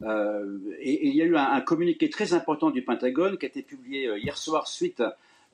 Euh, 0.03 0.59
et, 0.79 1.09
il 1.09 1.14
y 1.14 1.20
a 1.20 1.27
eu 1.27 1.37
un, 1.37 1.61
communiqué 1.61 2.09
très 2.09 2.33
important 2.33 2.70
du 2.70 2.83
Pentagone 2.83 3.37
qui 3.37 3.44
a 3.44 3.49
été 3.49 3.62
publié 3.62 4.07
euh, 4.07 4.18
hier 4.18 4.38
soir 4.38 4.66
suite 4.66 5.03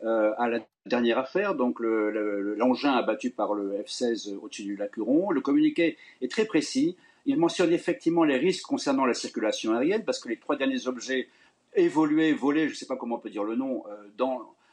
à 0.03 0.49
la 0.51 0.59
dernière 0.85 1.17
affaire, 1.17 1.55
donc 1.55 1.81
l'engin 1.81 2.93
abattu 2.93 3.31
par 3.31 3.55
le 3.55 3.83
F-16 3.83 4.37
au-dessus 4.37 4.65
du 4.65 4.77
lac 4.77 4.95
Huron. 4.99 5.31
Le 5.31 5.41
communiqué 5.41 5.97
est 6.21 6.31
très 6.31 6.45
précis. 6.45 6.99
Il 7.27 7.39
mentionne 7.39 7.73
effectivement 7.73 8.25
les 8.25 8.39
risques 8.39 8.65
concernant 8.65 9.05
la 9.05 9.15
circulation 9.15 9.75
aérienne, 9.75 10.05
parce 10.05 10.21
que 10.21 10.29
les 10.29 10.37
trois 10.37 10.57
derniers 10.57 10.87
objets 10.87 11.29
évoluaient, 11.75 12.33
volaient, 12.33 12.69
je 12.69 12.73
ne 12.73 12.77
sais 12.77 12.87
pas 12.87 12.97
comment 12.97 13.17
on 13.17 13.19
peut 13.19 13.31
dire 13.31 13.45
le 13.45 13.57
nom, 13.57 13.85
euh, 13.89 14.27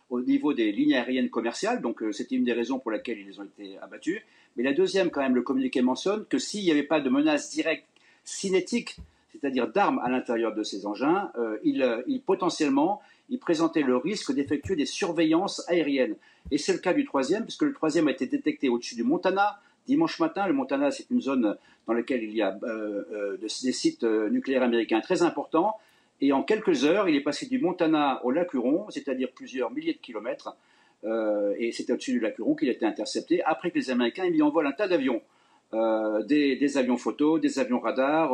au 0.10 0.22
niveau 0.22 0.54
des 0.54 0.72
lignes 0.72 0.94
aériennes 0.94 1.30
commerciales. 1.30 1.82
Donc 1.82 2.04
euh, 2.04 2.12
c'était 2.12 2.36
une 2.36 2.44
des 2.44 2.54
raisons 2.54 2.80
pour 2.80 2.92
laquelle 2.92 3.18
ils 3.20 3.42
ont 3.42 3.46
été 3.46 3.78
abattus. 3.80 4.22
Mais 4.56 4.64
la 4.64 4.74
deuxième, 4.74 5.10
quand 5.10 5.22
même, 5.22 5.36
le 5.36 5.42
communiqué 5.42 5.82
mentionne 5.82 6.26
que 6.26 6.38
s'il 6.38 6.64
n'y 6.64 6.72
avait 6.72 6.84
pas 6.84 7.02
de 7.02 7.10
menace 7.10 7.50
directe 7.50 7.88
cinétique, 8.24 8.98
c'est-à-dire 9.32 9.68
d'armes 9.68 10.00
à 10.00 10.10
l'intérieur 10.10 10.54
de 10.54 10.64
ces 10.64 10.86
engins, 10.86 11.32
euh, 11.38 11.58
potentiellement 12.26 13.02
il 13.30 13.40
présentait 13.40 13.82
le 13.82 13.98
risque 13.98 14.34
d'effectuer 14.34 14.76
des 14.76 14.86
surveillances 14.86 15.68
aériennes. 15.68 16.16
Et 16.52 16.58
c'est 16.58 16.74
le 16.74 16.80
cas 16.80 16.94
du 16.94 17.06
troisième, 17.06 17.44
puisque 17.44 17.64
le 17.64 17.74
troisième 17.74 18.08
a 18.08 18.12
été 18.12 18.28
détecté 18.28 18.70
au-dessus 18.70 18.96
du 18.96 19.04
Montana, 19.04 19.60
Dimanche 19.88 20.20
matin, 20.20 20.48
le 20.48 20.54
Montana, 20.54 20.92
c'est 20.92 21.10
une 21.10 21.22
zone 21.22 21.58
dans 21.88 21.94
laquelle 21.94 22.24
il 22.24 22.36
y 22.36 22.42
a 22.42 22.58
des 23.40 23.72
sites 23.72 24.04
nucléaires 24.04 24.64
américains 24.64 25.02
très 25.02 25.24
importants. 25.24 25.76
Et 26.22 26.32
en 26.32 26.44
quelques 26.44 26.86
heures, 26.86 27.10
il 27.10 27.16
est 27.16 27.22
passé 27.22 27.48
du 27.48 27.60
Montana 27.60 28.22
au 28.24 28.32
lac 28.32 28.54
Huron, 28.54 28.86
c'est-à-dire 28.90 29.30
plusieurs 29.34 29.72
milliers 29.72 29.94
de 29.94 29.98
kilomètres. 29.98 30.56
et 31.04 31.72
c'était 31.74 31.92
au-dessus 31.92 32.14
du 32.14 32.20
lac 32.22 32.40
Huron 32.40 32.56
qu'il 32.56 32.70
a 32.70 32.72
été 32.72 32.86
intercepté 32.86 33.44
après 33.44 33.72
que 33.72 33.78
les 33.78 33.90
Américains 33.90 34.24
aient 34.24 34.32
mis 34.32 34.42
en 34.42 34.58
un 34.58 34.72
tas 34.72 34.88
d'avions. 34.88 35.22
des, 35.74 36.78
avions 36.78 36.98
photos, 36.98 37.42
des 37.42 37.60
avions 37.60 37.82
radars, 37.82 38.32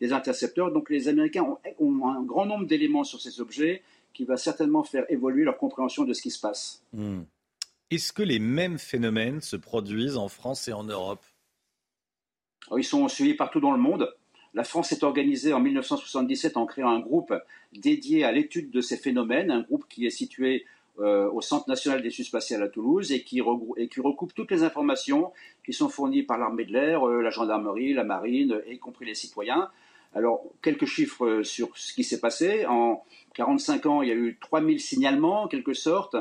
des 0.00 0.12
intercepteurs. 0.12 0.72
Donc 0.72 0.90
les 0.90 1.08
Américains 1.08 1.46
ont, 1.78 2.06
un 2.06 2.22
grand 2.22 2.46
nombre 2.46 2.66
d'éléments 2.66 3.04
sur 3.04 3.20
ces 3.20 3.40
objets 3.40 3.82
qui 4.12 4.24
va 4.24 4.36
certainement 4.36 4.82
faire 4.82 5.04
évoluer 5.08 5.44
leur 5.44 5.56
compréhension 5.56 6.04
de 6.04 6.12
ce 6.12 6.22
qui 6.22 6.30
se 6.30 6.40
passe. 6.40 6.82
Hmm. 6.92 7.22
Est-ce 7.90 8.12
que 8.12 8.22
les 8.22 8.38
mêmes 8.38 8.78
phénomènes 8.78 9.40
se 9.40 9.56
produisent 9.56 10.16
en 10.16 10.28
France 10.28 10.68
et 10.68 10.72
en 10.72 10.84
Europe? 10.84 11.24
Ils 12.76 12.84
sont 12.84 13.08
suivis 13.08 13.34
partout 13.34 13.58
dans 13.58 13.72
le 13.72 13.78
monde. 13.78 14.14
La 14.54 14.62
France 14.62 14.90
s'est 14.90 15.02
organisée 15.02 15.52
en 15.52 15.58
1977 15.58 16.56
en 16.56 16.66
créant 16.66 16.90
un 16.90 17.00
groupe 17.00 17.34
dédié 17.72 18.22
à 18.22 18.30
l'étude 18.30 18.70
de 18.70 18.80
ces 18.80 18.96
phénomènes, 18.96 19.50
un 19.50 19.62
groupe 19.62 19.86
qui 19.88 20.06
est 20.06 20.10
situé 20.10 20.66
euh, 21.00 21.28
au 21.32 21.40
Centre 21.40 21.68
national 21.68 22.00
d'études 22.00 22.26
spatiales 22.26 22.62
à 22.62 22.68
Toulouse 22.68 23.10
et 23.10 23.24
qui, 23.24 23.42
et 23.76 23.88
qui, 23.88 24.00
recoupe 24.00 24.34
toutes 24.34 24.52
les 24.52 24.62
informations 24.62 25.32
qui 25.64 25.72
sont 25.72 25.88
fournies 25.88 26.22
par 26.22 26.38
l'armée 26.38 26.66
de 26.66 26.72
l'air, 26.72 27.08
euh, 27.08 27.22
la 27.22 27.30
gendarmerie, 27.30 27.92
la 27.92 28.04
marine, 28.04 28.60
y 28.68 28.78
compris 28.78 29.06
les 29.06 29.14
citoyens. 29.14 29.68
Alors, 30.14 30.44
quelques 30.62 30.86
chiffres 30.86 31.26
euh, 31.26 31.42
sur 31.42 31.76
ce 31.76 31.92
qui 31.92 32.04
s'est 32.04 32.20
passé. 32.20 32.66
En 32.66 33.02
45 33.34 33.86
ans, 33.86 34.02
il 34.02 34.10
y 34.10 34.12
a 34.12 34.16
eu 34.16 34.38
3000 34.40 34.78
signalements, 34.78 35.42
en 35.42 35.48
quelque 35.48 35.74
sorte. 35.74 36.16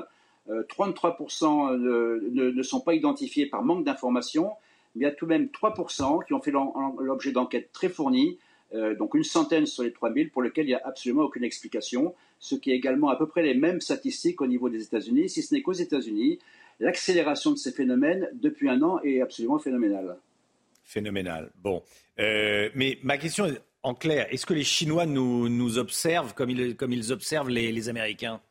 33% 0.50 1.74
euh, 1.74 2.20
ne, 2.32 2.64
sont 2.64 2.82
pas 2.82 2.94
identifiés 2.94 3.46
par 3.46 3.64
manque 3.64 3.86
d'informations. 3.86 4.52
Mais 4.96 5.02
il 5.02 5.04
y 5.04 5.08
a 5.08 5.12
tout 5.12 5.26
de 5.26 5.30
même 5.30 5.48
3% 5.48 6.26
qui 6.26 6.34
ont 6.34 6.42
fait 6.42 6.52
l'objet 6.52 7.32
d'enquêtes 7.32 7.72
très 7.72 7.90
fournies, 7.90 8.40
euh, 8.74 8.96
donc 8.96 9.14
une 9.14 9.24
centaine 9.24 9.66
sur 9.66 9.84
les 9.84 9.94
3000 9.94 10.32
pour 10.32 10.42
lesquels 10.42 10.66
il 10.66 10.70
n'y 10.70 10.76
a 10.76 10.82
absolument 10.84 11.24
aucune 11.24 11.44
explication, 11.44 12.16
ce 12.40 12.56
qui 12.56 12.72
est 12.72 12.76
également 12.76 13.10
à 13.10 13.16
peu 13.16 13.28
près 13.28 13.44
les 13.44 13.54
mêmes 13.54 13.82
statistiques 13.82 14.42
au 14.42 14.48
niveau 14.48 14.70
des 14.70 14.84
États-Unis, 14.84 15.30
si 15.30 15.44
ce 15.44 15.54
n'est 15.54 15.62
qu'aux 15.62 15.74
États-Unis, 15.74 16.40
l'accélération 16.80 17.52
de 17.52 17.58
ces 17.58 17.72
phénomènes 17.72 18.30
depuis 18.34 18.70
un 18.70 18.82
an 18.82 19.00
est 19.04 19.22
absolument 19.22 19.60
phénoménale. 19.60 20.18
Phénoménal. 20.84 21.52
Bon. 21.62 21.84
mais 22.18 22.98
ma 23.04 23.18
question 23.18 23.46
est 23.46 23.62
en 23.84 23.94
clair, 23.94 24.28
est-ce 24.30 24.46
que 24.46 24.54
les 24.54 24.64
Chinois 24.64 25.06
nous, 25.06 25.78
observent 25.78 26.34
comme 26.34 26.50
ils 26.50 27.12
observent 27.12 27.50
les, 27.50 27.90
Américains? 27.90 28.42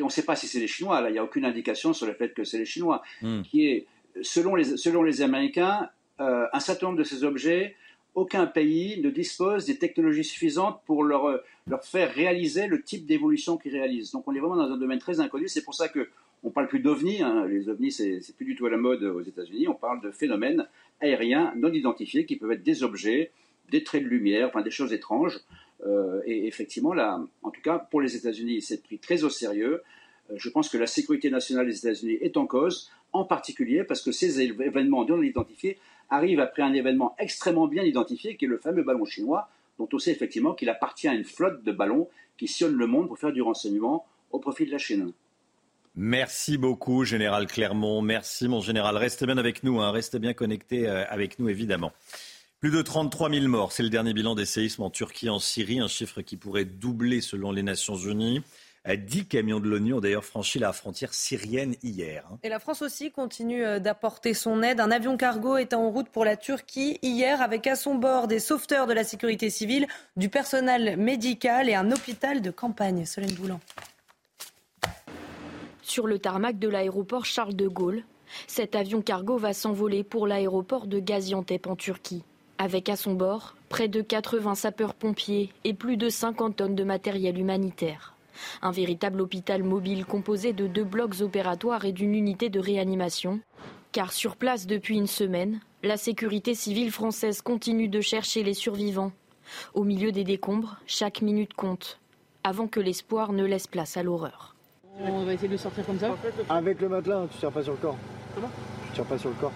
On 0.00 0.06
ne 0.06 0.10
sait 0.10 0.24
pas 0.24 0.36
si 0.36 0.46
c'est 0.46 0.60
les 0.60 0.66
Chinois. 0.66 1.00
Là, 1.00 1.10
il 1.10 1.12
n'y 1.12 1.18
a 1.18 1.24
aucune 1.24 1.44
indication 1.44 1.92
sur 1.92 2.06
le 2.06 2.14
fait 2.14 2.34
que 2.34 2.44
c'est 2.44 2.58
les 2.58 2.64
Chinois. 2.64 3.02
Hmm. 3.22 3.42
Qui 3.42 3.66
est, 3.66 3.86
selon 4.22 4.54
les, 4.54 4.76
selon 4.76 5.02
les 5.02 5.22
Américains, 5.22 5.88
euh, 6.20 6.46
un 6.52 6.60
certain 6.60 6.86
nombre 6.86 6.98
de 6.98 7.04
ces 7.04 7.24
objets, 7.24 7.76
aucun 8.14 8.46
pays 8.46 9.00
ne 9.00 9.10
dispose 9.10 9.66
des 9.66 9.76
technologies 9.76 10.24
suffisantes 10.24 10.80
pour 10.86 11.02
leur, 11.02 11.40
leur 11.66 11.84
faire 11.84 12.12
réaliser 12.12 12.66
le 12.66 12.82
type 12.82 13.06
d'évolution 13.06 13.56
qu'ils 13.56 13.72
réalisent. 13.72 14.12
Donc 14.12 14.28
on 14.28 14.34
est 14.34 14.38
vraiment 14.38 14.56
dans 14.56 14.72
un 14.72 14.76
domaine 14.76 15.00
très 15.00 15.20
inconnu. 15.20 15.48
C'est 15.48 15.64
pour 15.64 15.74
ça 15.74 15.88
que 15.88 16.08
on 16.44 16.50
parle 16.50 16.68
plus 16.68 16.80
d'ovnis. 16.80 17.22
Hein. 17.22 17.46
Les 17.46 17.68
ovnis, 17.68 17.90
c'est 17.90 18.36
plus 18.36 18.44
du 18.44 18.54
tout 18.54 18.66
à 18.66 18.70
la 18.70 18.76
mode 18.76 19.02
aux 19.02 19.22
États-Unis. 19.22 19.66
On 19.66 19.74
parle 19.74 20.00
de 20.02 20.10
phénomènes 20.10 20.66
aériens 21.00 21.52
non 21.56 21.72
identifiés 21.72 22.26
qui 22.26 22.36
peuvent 22.36 22.52
être 22.52 22.62
des 22.62 22.84
objets 22.84 23.32
des 23.70 23.82
traits 23.82 24.04
de 24.04 24.08
lumière, 24.08 24.48
enfin 24.48 24.62
des 24.62 24.70
choses 24.70 24.92
étranges. 24.92 25.40
Euh, 25.86 26.22
et 26.26 26.46
effectivement, 26.46 26.94
là, 26.94 27.20
en 27.42 27.50
tout 27.50 27.60
cas, 27.60 27.78
pour 27.78 28.00
les 28.00 28.16
États-Unis, 28.16 28.62
c'est 28.62 28.82
pris 28.82 28.98
très 28.98 29.24
au 29.24 29.30
sérieux. 29.30 29.82
Euh, 30.30 30.34
je 30.36 30.48
pense 30.48 30.68
que 30.68 30.78
la 30.78 30.86
sécurité 30.86 31.30
nationale 31.30 31.66
des 31.66 31.76
États-Unis 31.76 32.18
est 32.20 32.36
en 32.36 32.46
cause, 32.46 32.90
en 33.12 33.24
particulier 33.24 33.84
parce 33.84 34.02
que 34.02 34.12
ces 34.12 34.40
événements 34.40 35.04
non 35.04 35.22
identifiés 35.22 35.78
arrivent 36.10 36.40
après 36.40 36.62
un 36.62 36.72
événement 36.72 37.14
extrêmement 37.18 37.66
bien 37.66 37.82
identifié, 37.82 38.36
qui 38.36 38.44
est 38.44 38.48
le 38.48 38.58
fameux 38.58 38.82
ballon 38.82 39.04
chinois, 39.04 39.48
dont 39.78 39.88
on 39.92 39.98
sait 39.98 40.12
effectivement 40.12 40.54
qu'il 40.54 40.68
appartient 40.68 41.08
à 41.08 41.14
une 41.14 41.24
flotte 41.24 41.62
de 41.64 41.72
ballons 41.72 42.08
qui 42.36 42.48
sillonnent 42.48 42.76
le 42.76 42.86
monde 42.86 43.08
pour 43.08 43.18
faire 43.18 43.32
du 43.32 43.42
renseignement 43.42 44.06
au 44.30 44.38
profit 44.38 44.66
de 44.66 44.70
la 44.70 44.78
Chine. 44.78 45.12
Merci 45.96 46.58
beaucoup, 46.58 47.04
Général 47.04 47.46
Clermont. 47.46 48.02
Merci, 48.02 48.48
mon 48.48 48.60
général. 48.60 48.96
Restez 48.96 49.26
bien 49.26 49.38
avec 49.38 49.62
nous, 49.62 49.80
hein. 49.80 49.92
restez 49.92 50.18
bien 50.18 50.32
connectés 50.32 50.88
euh, 50.88 51.04
avec 51.08 51.38
nous, 51.38 51.48
évidemment. 51.48 51.92
Plus 52.64 52.70
de 52.70 52.80
33 52.80 53.28
000 53.28 53.46
morts, 53.46 53.72
c'est 53.72 53.82
le 53.82 53.90
dernier 53.90 54.14
bilan 54.14 54.34
des 54.34 54.46
séismes 54.46 54.84
en 54.84 54.88
Turquie 54.88 55.26
et 55.26 55.28
en 55.28 55.38
Syrie, 55.38 55.80
un 55.80 55.86
chiffre 55.86 56.22
qui 56.22 56.38
pourrait 56.38 56.64
doubler 56.64 57.20
selon 57.20 57.52
les 57.52 57.62
Nations 57.62 57.94
Unies. 57.94 58.40
Dix 58.86 59.26
camions 59.26 59.60
de 59.60 59.68
l'ONU 59.68 59.92
ont 59.92 60.00
d'ailleurs 60.00 60.24
franchi 60.24 60.58
la 60.58 60.72
frontière 60.72 61.12
syrienne 61.12 61.74
hier. 61.82 62.26
Et 62.42 62.48
la 62.48 62.58
France 62.58 62.80
aussi 62.80 63.10
continue 63.10 63.62
euh, 63.62 63.80
d'apporter 63.80 64.32
son 64.32 64.62
aide. 64.62 64.80
Un 64.80 64.90
avion 64.90 65.18
cargo 65.18 65.58
est 65.58 65.74
en 65.74 65.90
route 65.90 66.08
pour 66.08 66.24
la 66.24 66.38
Turquie 66.38 66.98
hier 67.02 67.42
avec 67.42 67.66
à 67.66 67.76
son 67.76 67.96
bord 67.96 68.28
des 68.28 68.38
sauveteurs 68.38 68.86
de 68.86 68.94
la 68.94 69.04
sécurité 69.04 69.50
civile, 69.50 69.86
du 70.16 70.30
personnel 70.30 70.96
médical 70.96 71.68
et 71.68 71.74
un 71.74 71.92
hôpital 71.92 72.40
de 72.40 72.50
campagne. 72.50 73.04
Solène 73.04 73.34
Boulan. 73.34 73.60
Sur 75.82 76.06
le 76.06 76.18
tarmac 76.18 76.58
de 76.58 76.68
l'aéroport 76.70 77.26
Charles 77.26 77.56
de 77.56 77.68
Gaulle, 77.68 78.04
cet 78.46 78.74
avion 78.74 79.02
cargo 79.02 79.36
va 79.36 79.52
s'envoler 79.52 80.02
pour 80.02 80.26
l'aéroport 80.26 80.86
de 80.86 80.98
Gaziantep 80.98 81.66
en 81.66 81.76
Turquie 81.76 82.24
avec 82.64 82.88
à 82.88 82.96
son 82.96 83.12
bord 83.12 83.56
près 83.68 83.88
de 83.88 84.00
80 84.00 84.54
sapeurs-pompiers 84.54 85.50
et 85.64 85.74
plus 85.74 85.98
de 85.98 86.08
50 86.08 86.56
tonnes 86.56 86.74
de 86.74 86.82
matériel 86.82 87.38
humanitaire. 87.38 88.14
Un 88.62 88.70
véritable 88.70 89.20
hôpital 89.20 89.62
mobile 89.62 90.06
composé 90.06 90.54
de 90.54 90.66
deux 90.66 90.82
blocs 90.82 91.20
opératoires 91.20 91.84
et 91.84 91.92
d'une 91.92 92.14
unité 92.14 92.48
de 92.48 92.58
réanimation. 92.58 93.40
Car 93.92 94.14
sur 94.14 94.36
place 94.36 94.66
depuis 94.66 94.96
une 94.96 95.06
semaine, 95.06 95.60
la 95.82 95.98
sécurité 95.98 96.54
civile 96.54 96.90
française 96.90 97.42
continue 97.42 97.88
de 97.88 98.00
chercher 98.00 98.42
les 98.42 98.54
survivants. 98.54 99.12
Au 99.74 99.84
milieu 99.84 100.10
des 100.10 100.24
décombres, 100.24 100.78
chaque 100.86 101.20
minute 101.20 101.52
compte, 101.52 102.00
avant 102.44 102.66
que 102.66 102.80
l'espoir 102.80 103.34
ne 103.34 103.44
laisse 103.44 103.66
place 103.66 103.98
à 103.98 104.02
l'horreur. 104.02 104.56
On 105.00 105.24
va 105.24 105.34
essayer 105.34 105.48
de 105.48 105.58
sortir 105.58 105.84
comme 105.84 105.98
ça 105.98 106.16
Avec 106.48 106.80
le 106.80 106.88
matelas, 106.88 107.26
tu 107.30 107.36
tires 107.40 107.52
pas 107.52 107.62
sur 107.62 107.72
le 107.72 107.78
corps. 107.78 107.98
Comment 108.34 108.50
Tu 108.86 108.92
tires 108.94 109.04
pas 109.04 109.18
sur 109.18 109.28
le 109.28 109.34
corps. 109.34 109.52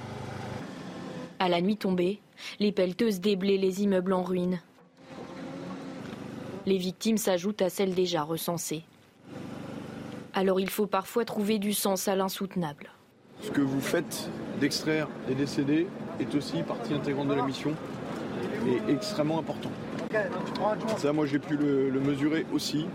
À 1.38 1.49
la 1.49 1.62
nuit 1.62 1.77
tombée, 1.77 2.21
les 2.61 2.72
pelleteuses 2.72 3.20
déblaient 3.20 3.57
les 3.57 3.83
immeubles 3.83 4.12
en 4.12 4.22
ruine. 4.22 4.61
Les 6.66 6.79
victimes 6.79 7.18
s'ajoutent 7.18 7.62
à 7.62 7.70
celles 7.70 7.94
déjà 7.94 8.22
recensées. 8.22 8.85
Alors 10.35 10.61
il 10.61 10.70
faut 10.70 10.87
parfois 10.87 11.24
trouver 11.24 11.59
du 11.59 11.72
sens 11.72 12.09
à 12.09 12.14
l'insoutenable. 12.14 12.90
Ce 13.40 13.51
que 13.51 13.61
vous 13.61 13.81
faites 13.81 14.29
d'extraire 14.61 15.09
les 15.29 15.35
décédés 15.35 15.87
est 16.20 16.35
aussi 16.35 16.62
partie 16.62 16.94
intégrante 16.94 17.29
de 17.29 17.35
la 17.35 17.42
mission 17.44 17.74
et 18.66 18.92
extrêmement 18.92 19.38
important. 19.38 19.70
Ça, 20.96 21.12
moi, 21.12 21.27
j'ai 21.27 21.38
pu 21.38 21.57
le, 21.57 22.01
mesurer 22.01 22.46
aussi 22.53 22.87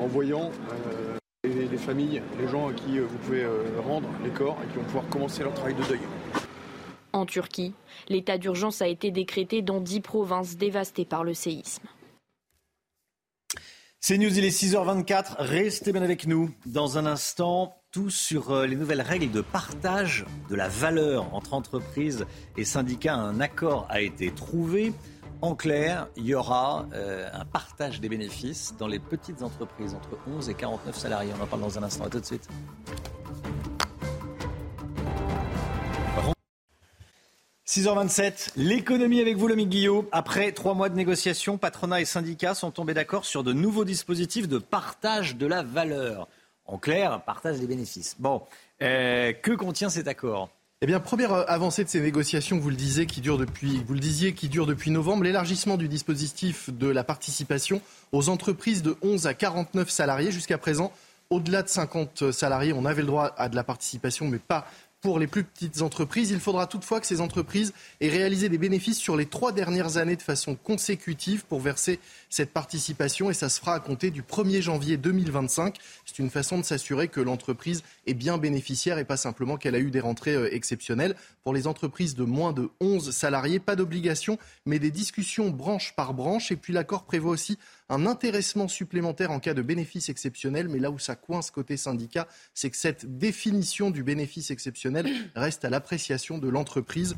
en 0.00 0.06
voyant 0.06 0.50
euh, 0.70 1.18
les, 1.44 1.76
familles, 1.76 2.22
les 2.40 2.48
gens 2.48 2.68
à 2.68 2.72
qui 2.72 2.98
vous 2.98 3.18
pouvez 3.18 3.42
euh, 3.42 3.64
rendre 3.86 4.08
les 4.24 4.30
corps 4.30 4.56
et 4.62 4.72
qui 4.72 4.76
vont 4.76 4.84
pouvoir 4.84 5.08
commencer 5.08 5.42
leur 5.42 5.54
travail 5.54 5.74
de 5.74 5.82
deuil. 5.82 6.00
En 7.12 7.26
Turquie, 7.26 7.74
l'état 8.08 8.38
d'urgence 8.38 8.80
a 8.80 8.88
été 8.88 9.10
décrété 9.10 9.60
dans 9.60 9.80
dix 9.80 10.00
provinces 10.00 10.56
dévastées 10.56 11.04
par 11.04 11.24
le 11.24 11.34
séisme. 11.34 11.86
C'est 14.00 14.18
News, 14.18 14.36
il 14.36 14.44
est 14.44 14.48
6h24. 14.48 15.36
Restez 15.38 15.92
bien 15.92 16.02
avec 16.02 16.26
nous. 16.26 16.50
Dans 16.66 16.98
un 16.98 17.06
instant, 17.06 17.76
tout 17.92 18.10
sur 18.10 18.50
euh, 18.50 18.66
les 18.66 18.74
nouvelles 18.74 19.00
règles 19.00 19.30
de 19.30 19.42
partage 19.42 20.24
de 20.50 20.56
la 20.56 20.68
valeur 20.68 21.32
entre 21.32 21.54
entreprises 21.54 22.26
et 22.56 22.64
syndicats. 22.64 23.14
Un 23.14 23.38
accord 23.38 23.86
a 23.90 24.00
été 24.00 24.32
trouvé. 24.32 24.92
En 25.40 25.54
clair, 25.54 26.08
il 26.16 26.26
y 26.26 26.34
aura 26.34 26.86
euh, 26.94 27.28
un 27.32 27.44
partage 27.44 28.00
des 28.00 28.08
bénéfices 28.08 28.74
dans 28.76 28.88
les 28.88 28.98
petites 28.98 29.42
entreprises 29.42 29.94
entre 29.94 30.18
11 30.26 30.48
et 30.48 30.54
49 30.54 30.96
salariés. 30.96 31.32
On 31.38 31.42
en 31.42 31.46
parle 31.46 31.62
dans 31.62 31.78
un 31.78 31.84
instant. 31.84 32.08
Tout 32.08 32.18
de 32.18 32.24
suite. 32.24 32.48
6h27, 37.72 38.50
l'économie 38.56 39.22
avec 39.22 39.38
vous, 39.38 39.48
Lomi 39.48 39.64
Guillot. 39.64 40.06
Après 40.12 40.52
trois 40.52 40.74
mois 40.74 40.90
de 40.90 40.94
négociations, 40.94 41.56
patronat 41.56 42.02
et 42.02 42.04
syndicats 42.04 42.54
sont 42.54 42.70
tombés 42.70 42.92
d'accord 42.92 43.24
sur 43.24 43.42
de 43.42 43.54
nouveaux 43.54 43.86
dispositifs 43.86 44.46
de 44.46 44.58
partage 44.58 45.36
de 45.36 45.46
la 45.46 45.62
valeur. 45.62 46.28
En 46.66 46.76
clair, 46.76 47.22
partage 47.24 47.60
des 47.60 47.66
bénéfices. 47.66 48.16
Bon, 48.18 48.42
euh, 48.82 49.32
que 49.32 49.52
contient 49.52 49.88
cet 49.88 50.06
accord? 50.06 50.50
Eh 50.82 50.86
bien, 50.86 51.00
première 51.00 51.32
euh, 51.32 51.44
avancée 51.48 51.82
de 51.82 51.88
ces 51.88 52.02
négociations, 52.02 52.58
vous 52.58 52.68
le 52.68 52.76
disiez, 52.76 53.06
qui 53.06 53.22
dure 53.22 53.38
depuis, 53.38 53.82
vous 53.86 53.94
le 53.94 54.00
disiez, 54.00 54.34
qui 54.34 54.50
dure 54.50 54.66
depuis 54.66 54.90
novembre, 54.90 55.24
l'élargissement 55.24 55.78
du 55.78 55.88
dispositif 55.88 56.68
de 56.68 56.88
la 56.88 57.04
participation 57.04 57.80
aux 58.12 58.28
entreprises 58.28 58.82
de 58.82 58.98
11 59.00 59.26
à 59.26 59.32
49 59.32 59.88
salariés. 59.88 60.30
Jusqu'à 60.30 60.58
présent, 60.58 60.92
au-delà 61.30 61.62
de 61.62 61.68
50 61.68 62.32
salariés, 62.32 62.74
on 62.74 62.84
avait 62.84 63.00
le 63.00 63.06
droit 63.06 63.32
à 63.38 63.48
de 63.48 63.56
la 63.56 63.64
participation, 63.64 64.28
mais 64.28 64.38
pas 64.38 64.66
pour 65.02 65.18
les 65.18 65.26
plus 65.26 65.42
petites 65.42 65.82
entreprises. 65.82 66.30
Il 66.30 66.38
faudra 66.38 66.66
toutefois 66.68 67.00
que 67.00 67.06
ces 67.06 67.20
entreprises 67.20 67.74
aient 68.00 68.08
réalisé 68.08 68.48
des 68.48 68.56
bénéfices 68.56 68.98
sur 68.98 69.16
les 69.16 69.26
trois 69.26 69.50
dernières 69.50 69.96
années 69.96 70.16
de 70.16 70.22
façon 70.22 70.54
consécutive 70.54 71.44
pour 71.44 71.60
verser 71.60 71.98
cette 72.30 72.52
participation 72.52 73.28
et 73.28 73.34
ça 73.34 73.48
se 73.48 73.58
fera 73.58 73.74
à 73.74 73.80
compter 73.80 74.10
du 74.10 74.22
1er 74.22 74.62
janvier 74.62 74.96
2025. 74.96 75.76
C'est 76.06 76.20
une 76.20 76.30
façon 76.30 76.56
de 76.56 76.62
s'assurer 76.62 77.08
que 77.08 77.20
l'entreprise 77.20 77.82
est 78.06 78.14
bien 78.14 78.38
bénéficiaire 78.38 78.98
et 78.98 79.04
pas 79.04 79.16
simplement 79.16 79.56
qu'elle 79.56 79.74
a 79.74 79.80
eu 79.80 79.90
des 79.90 80.00
rentrées 80.00 80.34
euh, 80.34 80.54
exceptionnelles. 80.54 81.16
Pour 81.42 81.52
les 81.52 81.66
entreprises 81.66 82.14
de 82.14 82.22
moins 82.22 82.52
de 82.52 82.70
11 82.80 83.10
salariés, 83.10 83.58
pas 83.58 83.74
d'obligation, 83.74 84.38
mais 84.66 84.78
des 84.78 84.92
discussions 84.92 85.50
branche 85.50 85.94
par 85.96 86.14
branche. 86.14 86.52
Et 86.52 86.56
puis 86.56 86.72
l'accord 86.72 87.02
prévoit 87.02 87.32
aussi 87.32 87.58
un 87.92 88.06
intéressement 88.06 88.68
supplémentaire 88.68 89.30
en 89.30 89.38
cas 89.38 89.52
de 89.52 89.60
bénéfice 89.60 90.08
exceptionnel. 90.08 90.68
Mais 90.68 90.78
là 90.78 90.90
où 90.90 90.98
ça 90.98 91.14
coince 91.14 91.50
côté 91.50 91.76
syndicat, 91.76 92.26
c'est 92.54 92.70
que 92.70 92.76
cette 92.76 93.18
définition 93.18 93.90
du 93.90 94.02
bénéfice 94.02 94.50
exceptionnel 94.50 95.06
reste 95.34 95.64
à 95.66 95.70
l'appréciation 95.70 96.38
de 96.38 96.48
l'entreprise. 96.48 97.14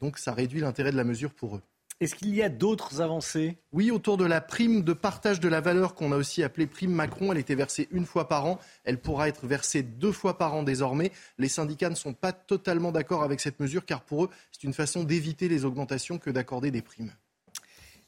Donc 0.00 0.18
ça 0.18 0.32
réduit 0.32 0.60
l'intérêt 0.60 0.90
de 0.90 0.96
la 0.96 1.04
mesure 1.04 1.32
pour 1.32 1.56
eux. 1.56 1.62
Est-ce 2.00 2.14
qu'il 2.14 2.34
y 2.34 2.42
a 2.42 2.48
d'autres 2.48 3.00
avancées? 3.00 3.58
Oui, 3.72 3.90
autour 3.90 4.16
de 4.16 4.24
la 4.24 4.40
prime 4.40 4.82
de 4.82 4.92
partage 4.92 5.40
de 5.40 5.48
la 5.48 5.60
valeur 5.60 5.94
qu'on 5.94 6.12
a 6.12 6.16
aussi 6.16 6.44
appelée 6.44 6.66
prime 6.66 6.92
Macron. 6.92 7.32
Elle 7.32 7.38
était 7.38 7.56
versée 7.56 7.88
une 7.90 8.06
fois 8.06 8.28
par 8.28 8.46
an. 8.46 8.58
Elle 8.84 9.00
pourra 9.00 9.28
être 9.28 9.46
versée 9.46 9.82
deux 9.82 10.12
fois 10.12 10.38
par 10.38 10.54
an 10.54 10.62
désormais. 10.64 11.12
Les 11.38 11.48
syndicats 11.48 11.90
ne 11.90 11.96
sont 11.96 12.12
pas 12.12 12.32
totalement 12.32 12.92
d'accord 12.92 13.22
avec 13.22 13.40
cette 13.40 13.58
mesure 13.58 13.84
car 13.84 14.02
pour 14.02 14.24
eux, 14.24 14.30
c'est 14.52 14.64
une 14.64 14.74
façon 14.74 15.02
d'éviter 15.04 15.48
les 15.48 15.64
augmentations 15.64 16.18
que 16.18 16.30
d'accorder 16.30 16.70
des 16.70 16.82
primes. 16.82 17.12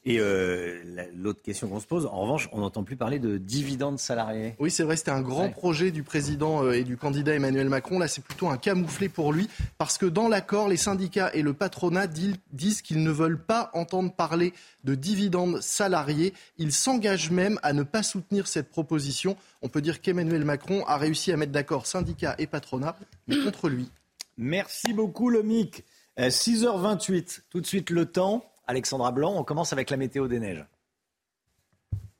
Et 0.03 0.17
euh, 0.19 0.81
l'autre 1.15 1.43
question 1.43 1.67
qu'on 1.67 1.79
se 1.79 1.85
pose, 1.85 2.07
en 2.07 2.21
revanche, 2.21 2.49
on 2.53 2.61
n'entend 2.61 2.83
plus 2.83 2.95
parler 2.95 3.19
de 3.19 3.37
dividendes 3.37 3.99
salariés. 3.99 4.55
Oui, 4.57 4.71
c'est 4.71 4.81
vrai, 4.81 4.95
c'était 4.95 5.11
un 5.11 5.21
grand 5.21 5.49
projet 5.49 5.91
du 5.91 6.01
président 6.01 6.63
euh, 6.63 6.71
et 6.71 6.83
du 6.83 6.97
candidat 6.97 7.35
Emmanuel 7.35 7.69
Macron. 7.69 7.99
Là, 7.99 8.07
c'est 8.07 8.23
plutôt 8.23 8.47
un 8.47 8.57
camouflet 8.57 9.09
pour 9.09 9.31
lui, 9.31 9.47
parce 9.77 9.99
que 9.99 10.07
dans 10.07 10.27
l'accord, 10.27 10.69
les 10.69 10.77
syndicats 10.77 11.29
et 11.35 11.43
le 11.43 11.53
patronat 11.53 12.07
disent 12.07 12.81
qu'ils 12.81 13.03
ne 13.03 13.11
veulent 13.11 13.43
pas 13.43 13.69
entendre 13.73 14.11
parler 14.11 14.53
de 14.85 14.95
dividendes 14.95 15.61
salariés. 15.61 16.33
Ils 16.57 16.71
s'engagent 16.71 17.29
même 17.29 17.59
à 17.61 17.71
ne 17.71 17.83
pas 17.83 18.01
soutenir 18.01 18.47
cette 18.47 18.69
proposition. 18.71 19.37
On 19.61 19.69
peut 19.69 19.81
dire 19.81 20.01
qu'Emmanuel 20.01 20.45
Macron 20.45 20.83
a 20.87 20.97
réussi 20.97 21.31
à 21.31 21.37
mettre 21.37 21.51
d'accord 21.51 21.85
syndicats 21.85 22.33
et 22.39 22.47
patronat, 22.47 22.95
mais 23.27 23.37
contre 23.37 23.69
lui. 23.69 23.91
Merci 24.35 24.93
beaucoup, 24.93 25.29
Lomic. 25.29 25.83
6h28, 26.17 27.13
euh, 27.13 27.41
tout 27.51 27.61
de 27.61 27.67
suite 27.67 27.91
le 27.91 28.05
temps. 28.05 28.50
Alexandra 28.67 29.11
Blanc, 29.11 29.33
on 29.35 29.43
commence 29.43 29.73
avec 29.73 29.89
la 29.89 29.97
météo 29.97 30.27
des 30.27 30.39
neiges. 30.39 30.65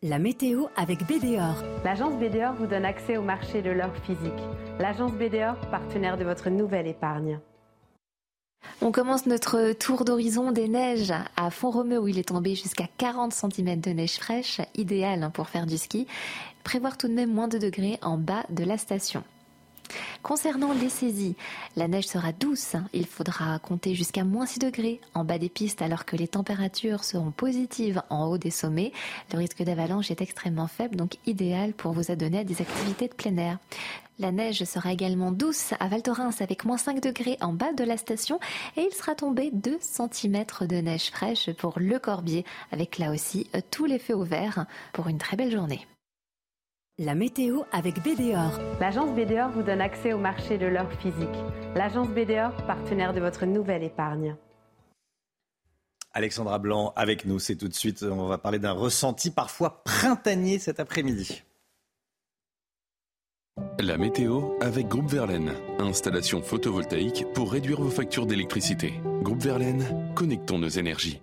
La 0.03 0.17
météo 0.17 0.65
avec 0.75 1.05
BDOR. 1.05 1.63
L'agence 1.83 2.15
BDOR 2.15 2.53
vous 2.53 2.65
donne 2.65 2.85
accès 2.85 3.17
au 3.17 3.21
marché 3.21 3.61
de 3.61 3.69
l'or 3.69 3.95
physique. 4.03 4.31
L'agence 4.79 5.11
BDOR, 5.11 5.55
partenaire 5.69 6.17
de 6.17 6.23
votre 6.23 6.49
nouvelle 6.49 6.87
épargne. 6.87 7.39
On 8.81 8.91
commence 8.91 9.27
notre 9.27 9.73
tour 9.73 10.05
d'horizon 10.05 10.51
des 10.51 10.67
neiges 10.67 11.13
à 11.37 11.51
Font-Romeu 11.51 11.99
où 11.99 12.07
il 12.07 12.17
est 12.17 12.29
tombé 12.29 12.55
jusqu'à 12.55 12.87
40 12.97 13.31
cm 13.31 13.79
de 13.79 13.91
neige 13.91 14.15
fraîche, 14.15 14.59
idéal 14.75 15.29
pour 15.33 15.49
faire 15.49 15.67
du 15.67 15.77
ski. 15.77 16.07
Prévoir 16.63 16.97
tout 16.97 17.07
de 17.07 17.13
même 17.13 17.31
moins 17.31 17.47
de 17.47 17.59
degrés 17.59 17.99
en 18.01 18.17
bas 18.17 18.43
de 18.49 18.63
la 18.63 18.79
station. 18.79 19.23
Concernant 20.23 20.73
les 20.73 20.89
saisies, 20.89 21.35
la 21.75 21.87
neige 21.87 22.07
sera 22.07 22.31
douce. 22.31 22.75
Il 22.93 23.05
faudra 23.05 23.59
compter 23.59 23.95
jusqu'à 23.95 24.23
moins 24.23 24.45
6 24.45 24.59
degrés 24.59 25.01
en 25.13 25.23
bas 25.23 25.37
des 25.37 25.49
pistes 25.49 25.81
alors 25.81 26.05
que 26.05 26.15
les 26.15 26.27
températures 26.27 27.03
seront 27.03 27.31
positives 27.31 28.01
en 28.09 28.25
haut 28.25 28.37
des 28.37 28.51
sommets. 28.51 28.91
Le 29.33 29.39
risque 29.39 29.63
d'avalanche 29.63 30.11
est 30.11 30.21
extrêmement 30.21 30.67
faible, 30.67 30.95
donc 30.95 31.17
idéal 31.25 31.73
pour 31.73 31.93
vous 31.93 32.11
adonner 32.11 32.39
à 32.39 32.43
des 32.43 32.61
activités 32.61 33.07
de 33.07 33.13
plein 33.13 33.37
air. 33.37 33.57
La 34.19 34.31
neige 34.31 34.63
sera 34.65 34.93
également 34.93 35.31
douce 35.31 35.73
à 35.79 35.87
Val 35.87 36.03
Thorens 36.03 36.41
avec 36.41 36.63
moins 36.63 36.77
5 36.77 37.01
degrés 37.01 37.37
en 37.41 37.53
bas 37.53 37.73
de 37.73 37.83
la 37.83 37.97
station 37.97 38.39
et 38.77 38.81
il 38.81 38.93
sera 38.93 39.15
tombé 39.15 39.49
2 39.51 39.79
cm 39.81 40.45
de 40.61 40.75
neige 40.75 41.09
fraîche 41.09 41.51
pour 41.53 41.73
le 41.77 41.97
Corbier 41.97 42.45
avec 42.71 42.99
là 42.99 43.11
aussi 43.11 43.49
tous 43.71 43.85
les 43.85 43.97
feux 43.97 44.15
ouverts 44.15 44.67
pour 44.93 45.07
une 45.07 45.17
très 45.17 45.37
belle 45.37 45.51
journée. 45.51 45.87
La 47.03 47.15
météo 47.15 47.61
avec 47.71 47.95
BDOR. 48.03 48.59
L'agence 48.79 49.15
BDOR 49.15 49.49
vous 49.49 49.63
donne 49.63 49.81
accès 49.81 50.13
au 50.13 50.19
marché 50.19 50.59
de 50.59 50.67
l'or 50.67 50.87
physique. 51.01 51.27
L'agence 51.73 52.09
BDOR, 52.09 52.51
partenaire 52.67 53.11
de 53.11 53.19
votre 53.19 53.47
nouvelle 53.47 53.81
épargne. 53.81 54.35
Alexandra 56.13 56.59
Blanc 56.59 56.93
avec 56.95 57.25
nous, 57.25 57.39
c'est 57.39 57.55
tout 57.55 57.67
de 57.67 57.73
suite. 57.73 58.03
On 58.03 58.27
va 58.27 58.37
parler 58.37 58.59
d'un 58.59 58.73
ressenti 58.73 59.31
parfois 59.31 59.81
printanier 59.83 60.59
cet 60.59 60.79
après-midi. 60.79 61.41
La 63.79 63.97
météo 63.97 64.51
avec 64.61 64.87
Groupe 64.87 65.09
Verlaine. 65.09 65.53
Installation 65.79 66.43
photovoltaïque 66.43 67.25
pour 67.33 67.51
réduire 67.51 67.81
vos 67.81 67.89
factures 67.89 68.27
d'électricité. 68.27 68.93
Groupe 69.23 69.41
Verlaine, 69.41 70.13
connectons 70.13 70.59
nos 70.59 70.69
énergies. 70.69 71.19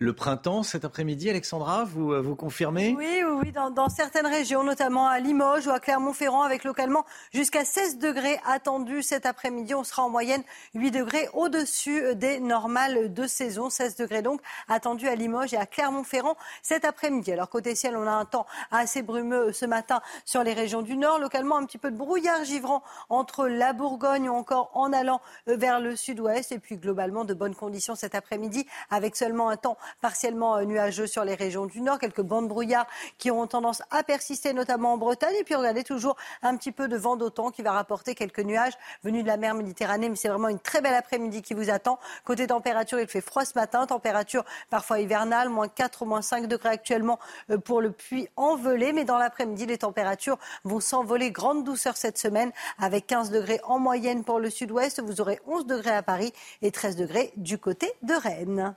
Le 0.00 0.12
printemps 0.12 0.62
cet 0.62 0.84
après-midi, 0.84 1.28
Alexandra, 1.28 1.82
vous, 1.82 2.12
euh, 2.12 2.20
vous 2.20 2.36
confirmez? 2.36 2.94
Oui, 2.96 3.20
oui, 3.26 3.40
oui 3.42 3.52
dans, 3.52 3.88
certaines 3.88 4.28
régions, 4.28 4.62
notamment 4.62 5.08
à 5.08 5.18
Limoges 5.18 5.66
ou 5.66 5.70
à 5.70 5.80
Clermont-Ferrand, 5.80 6.42
avec 6.42 6.62
localement 6.62 7.04
jusqu'à 7.32 7.64
16 7.64 7.98
degrés 7.98 8.38
attendus 8.46 9.02
cet 9.02 9.26
après-midi. 9.26 9.74
On 9.74 9.82
sera 9.82 10.04
en 10.04 10.08
moyenne 10.08 10.44
8 10.74 10.92
degrés 10.92 11.28
au-dessus 11.34 12.14
des 12.14 12.38
normales 12.38 13.12
de 13.12 13.26
saison. 13.26 13.70
16 13.70 13.96
degrés 13.96 14.22
donc 14.22 14.40
attendus 14.68 15.08
à 15.08 15.16
Limoges 15.16 15.52
et 15.52 15.56
à 15.56 15.66
Clermont-Ferrand 15.66 16.36
cet 16.62 16.84
après-midi. 16.84 17.32
Alors 17.32 17.48
côté 17.48 17.74
ciel, 17.74 17.96
on 17.96 18.06
a 18.06 18.12
un 18.12 18.24
temps 18.24 18.46
assez 18.70 19.02
brumeux 19.02 19.52
ce 19.52 19.66
matin 19.66 20.00
sur 20.24 20.44
les 20.44 20.52
régions 20.52 20.82
du 20.82 20.96
nord. 20.96 21.18
Localement, 21.18 21.56
un 21.56 21.66
petit 21.66 21.78
peu 21.78 21.90
de 21.90 21.96
brouillard 21.96 22.44
givrant 22.44 22.84
entre 23.08 23.48
la 23.48 23.72
Bourgogne 23.72 24.28
ou 24.28 24.34
encore 24.34 24.70
en 24.74 24.92
allant 24.92 25.20
vers 25.48 25.80
le 25.80 25.96
sud-ouest. 25.96 26.52
Et 26.52 26.60
puis 26.60 26.76
globalement, 26.76 27.24
de 27.24 27.34
bonnes 27.34 27.56
conditions 27.56 27.96
cet 27.96 28.14
après-midi 28.14 28.64
avec 28.90 29.16
seulement 29.16 29.48
un 29.48 29.56
temps 29.56 29.76
partiellement 30.00 30.56
euh, 30.56 30.64
nuageux 30.64 31.06
sur 31.06 31.24
les 31.24 31.34
régions 31.34 31.66
du 31.66 31.80
nord, 31.80 31.98
quelques 31.98 32.22
bandes 32.22 32.48
brouillard 32.48 32.86
qui 33.18 33.30
ont 33.30 33.46
tendance 33.46 33.82
à 33.90 34.02
persister, 34.02 34.52
notamment 34.52 34.94
en 34.94 34.96
Bretagne. 34.98 35.34
Et 35.38 35.44
puis 35.44 35.54
regardez 35.54 35.84
toujours 35.84 36.16
un 36.42 36.56
petit 36.56 36.72
peu 36.72 36.88
de 36.88 36.96
vent 36.96 37.16
d'automne 37.16 37.52
qui 37.52 37.62
va 37.62 37.72
rapporter 37.72 38.14
quelques 38.14 38.40
nuages 38.40 38.74
venus 39.02 39.22
de 39.22 39.28
la 39.28 39.36
mer 39.36 39.54
Méditerranée. 39.54 40.08
Mais 40.08 40.16
c'est 40.16 40.28
vraiment 40.28 40.48
une 40.48 40.58
très 40.58 40.80
belle 40.80 40.94
après-midi 40.94 41.42
qui 41.42 41.54
vous 41.54 41.70
attend. 41.70 41.98
Côté 42.24 42.46
température, 42.46 43.00
il 43.00 43.06
fait 43.06 43.20
froid 43.20 43.44
ce 43.44 43.54
matin, 43.54 43.86
température 43.86 44.44
parfois 44.70 45.00
hivernale, 45.00 45.48
moins 45.48 45.68
4, 45.68 46.04
moins 46.04 46.22
5 46.22 46.46
degrés 46.46 46.70
actuellement 46.70 47.18
euh, 47.50 47.58
pour 47.58 47.80
le 47.80 47.92
puits 47.92 48.28
envelé. 48.36 48.92
Mais 48.92 49.04
dans 49.04 49.18
l'après-midi, 49.18 49.66
les 49.66 49.78
températures 49.78 50.38
vont 50.64 50.80
s'envoler. 50.80 51.30
Grande 51.30 51.64
douceur 51.64 51.96
cette 51.96 52.18
semaine 52.18 52.52
avec 52.78 53.06
15 53.06 53.30
degrés 53.30 53.60
en 53.64 53.78
moyenne 53.78 54.24
pour 54.24 54.40
le 54.40 54.50
sud-ouest. 54.50 55.00
Vous 55.00 55.20
aurez 55.20 55.40
11 55.46 55.66
degrés 55.66 55.90
à 55.90 56.02
Paris 56.02 56.32
et 56.62 56.70
13 56.70 56.96
degrés 56.96 57.32
du 57.36 57.58
côté 57.58 57.92
de 58.02 58.14
Rennes. 58.14 58.74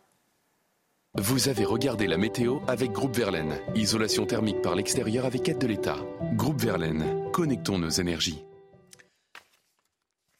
Vous 1.19 1.50
avez 1.50 1.65
regardé 1.65 2.08
la 2.08 2.15
météo 2.15 2.60
avec 2.69 2.93
Groupe 2.93 3.17
Verlaine. 3.17 3.60
Isolation 3.76 4.26
thermique 4.26 4.62
par 4.62 4.76
l'extérieur 4.76 5.26
avec 5.26 5.50
aide 5.50 5.58
de 5.58 5.67
l'État. 5.67 5.97
Groupe 6.36 6.62
Verlaine, 6.62 7.30
connectons 7.34 7.78
nos 7.78 7.89
énergies. 7.89 8.45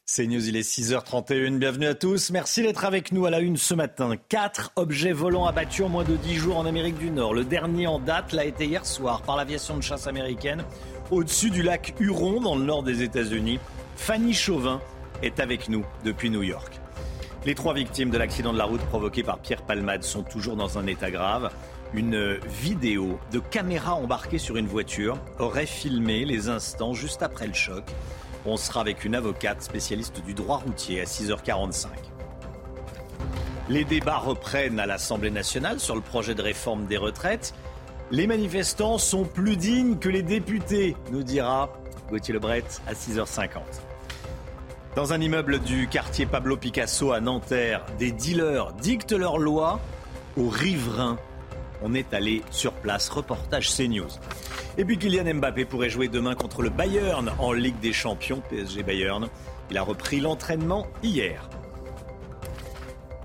C'est 0.06 0.26
News, 0.26 0.48
il 0.48 0.56
est 0.56 0.66
6h31. 0.66 1.58
Bienvenue 1.58 1.88
à 1.88 1.94
tous. 1.94 2.30
Merci 2.30 2.62
d'être 2.62 2.86
avec 2.86 3.12
nous 3.12 3.26
à 3.26 3.30
la 3.30 3.40
une 3.40 3.58
ce 3.58 3.74
matin. 3.74 4.16
Quatre 4.30 4.72
objets 4.76 5.12
volants 5.12 5.44
abattus 5.44 5.84
en 5.84 5.90
moins 5.90 6.04
de 6.04 6.16
10 6.16 6.36
jours 6.36 6.56
en 6.56 6.64
Amérique 6.64 6.96
du 6.96 7.10
Nord. 7.10 7.34
Le 7.34 7.44
dernier 7.44 7.86
en 7.86 7.98
date 7.98 8.32
l'a 8.32 8.46
été 8.46 8.64
hier 8.64 8.86
soir 8.86 9.20
par 9.20 9.36
l'aviation 9.36 9.76
de 9.76 9.82
chasse 9.82 10.06
américaine 10.06 10.64
au-dessus 11.10 11.50
du 11.50 11.62
lac 11.62 11.92
Huron 12.00 12.40
dans 12.40 12.56
le 12.56 12.64
nord 12.64 12.82
des 12.82 13.02
États-Unis. 13.02 13.58
Fanny 13.96 14.32
Chauvin 14.32 14.80
est 15.22 15.38
avec 15.38 15.68
nous 15.68 15.84
depuis 16.02 16.30
New 16.30 16.42
York. 16.42 16.81
Les 17.44 17.56
trois 17.56 17.74
victimes 17.74 18.10
de 18.10 18.18
l'accident 18.18 18.52
de 18.52 18.58
la 18.58 18.66
route 18.66 18.82
provoqué 18.82 19.24
par 19.24 19.40
Pierre 19.40 19.62
Palmade 19.62 20.04
sont 20.04 20.22
toujours 20.22 20.54
dans 20.54 20.78
un 20.78 20.86
état 20.86 21.10
grave. 21.10 21.50
Une 21.92 22.38
vidéo 22.46 23.18
de 23.32 23.40
caméra 23.40 23.96
embarquée 23.96 24.38
sur 24.38 24.56
une 24.56 24.68
voiture 24.68 25.18
aurait 25.40 25.66
filmé 25.66 26.24
les 26.24 26.48
instants 26.48 26.94
juste 26.94 27.20
après 27.20 27.48
le 27.48 27.52
choc. 27.52 27.82
On 28.46 28.56
sera 28.56 28.80
avec 28.80 29.04
une 29.04 29.16
avocate 29.16 29.60
spécialiste 29.60 30.22
du 30.24 30.34
droit 30.34 30.58
routier 30.58 31.00
à 31.00 31.04
6h45. 31.04 31.88
Les 33.68 33.84
débats 33.84 34.18
reprennent 34.18 34.78
à 34.78 34.86
l'Assemblée 34.86 35.32
nationale 35.32 35.80
sur 35.80 35.96
le 35.96 36.00
projet 36.00 36.36
de 36.36 36.42
réforme 36.42 36.86
des 36.86 36.96
retraites. 36.96 37.54
Les 38.12 38.28
manifestants 38.28 38.98
sont 38.98 39.24
plus 39.24 39.56
dignes 39.56 39.98
que 39.98 40.08
les 40.08 40.22
députés, 40.22 40.94
nous 41.10 41.24
dira 41.24 41.72
Gauthier 42.08 42.34
Lebret 42.34 42.62
à 42.86 42.92
6h50. 42.92 43.91
Dans 44.94 45.14
un 45.14 45.20
immeuble 45.22 45.60
du 45.60 45.88
quartier 45.88 46.26
Pablo 46.26 46.58
Picasso 46.58 47.12
à 47.12 47.20
Nanterre, 47.20 47.86
des 47.98 48.12
dealers 48.12 48.74
dictent 48.74 49.12
leur 49.12 49.38
loi 49.38 49.80
aux 50.36 50.50
riverains. 50.50 51.18
On 51.80 51.94
est 51.94 52.12
allé 52.12 52.42
sur 52.50 52.74
place, 52.74 53.08
reportage 53.08 53.74
CNews. 53.74 54.10
Et 54.76 54.84
puis 54.84 54.98
Kylian 54.98 55.36
Mbappé 55.36 55.64
pourrait 55.64 55.88
jouer 55.88 56.08
demain 56.08 56.34
contre 56.34 56.60
le 56.60 56.68
Bayern 56.68 57.32
en 57.38 57.52
Ligue 57.52 57.80
des 57.80 57.94
Champions, 57.94 58.42
PSG 58.50 58.82
Bayern. 58.82 59.30
Il 59.70 59.78
a 59.78 59.82
repris 59.82 60.20
l'entraînement 60.20 60.86
hier. 61.02 61.48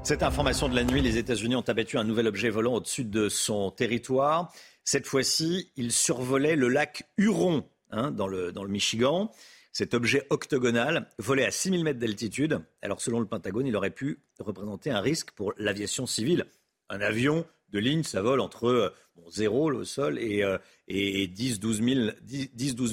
Cette 0.04 0.24
information 0.24 0.70
de 0.70 0.76
la 0.76 0.86
nuit, 0.86 1.02
les 1.02 1.18
États-Unis 1.18 1.58
ont 1.58 1.68
abattu 1.68 1.98
un 1.98 2.06
nouvel 2.06 2.28
objet 2.28 2.50
volant 2.50 2.76
au-dessus 2.76 3.04
de 3.04 3.28
son 3.28 3.72
territoire. 3.72 4.54
Cette 4.86 5.06
fois-ci, 5.06 5.70
il 5.76 5.92
survolait 5.92 6.56
le 6.56 6.70
lac 6.70 7.10
Huron, 7.18 7.66
hein, 7.92 8.12
dans, 8.12 8.30
le, 8.30 8.54
dans 8.54 8.64
le 8.64 8.70
Michigan. 8.70 9.32
Cet 9.78 9.94
objet 9.94 10.26
octogonal 10.32 11.08
volait 11.20 11.46
à 11.46 11.52
6000 11.52 11.84
mètres 11.84 12.00
d'altitude. 12.00 12.62
Alors 12.82 13.00
selon 13.00 13.20
le 13.20 13.28
Pentagone, 13.28 13.68
il 13.68 13.76
aurait 13.76 13.92
pu 13.92 14.18
représenter 14.40 14.90
un 14.90 15.02
risque 15.02 15.30
pour 15.34 15.54
l'aviation 15.60 16.08
civile. 16.08 16.48
Un 16.90 17.00
avion 17.00 17.46
de 17.70 17.78
ligne, 17.78 18.02
ça 18.02 18.24
vole 18.24 18.40
entre 18.40 18.92
0 19.30 19.70
le 19.70 19.86
sol 19.86 20.18
et, 20.18 20.44
et 20.88 21.28
10-12 21.28 22.16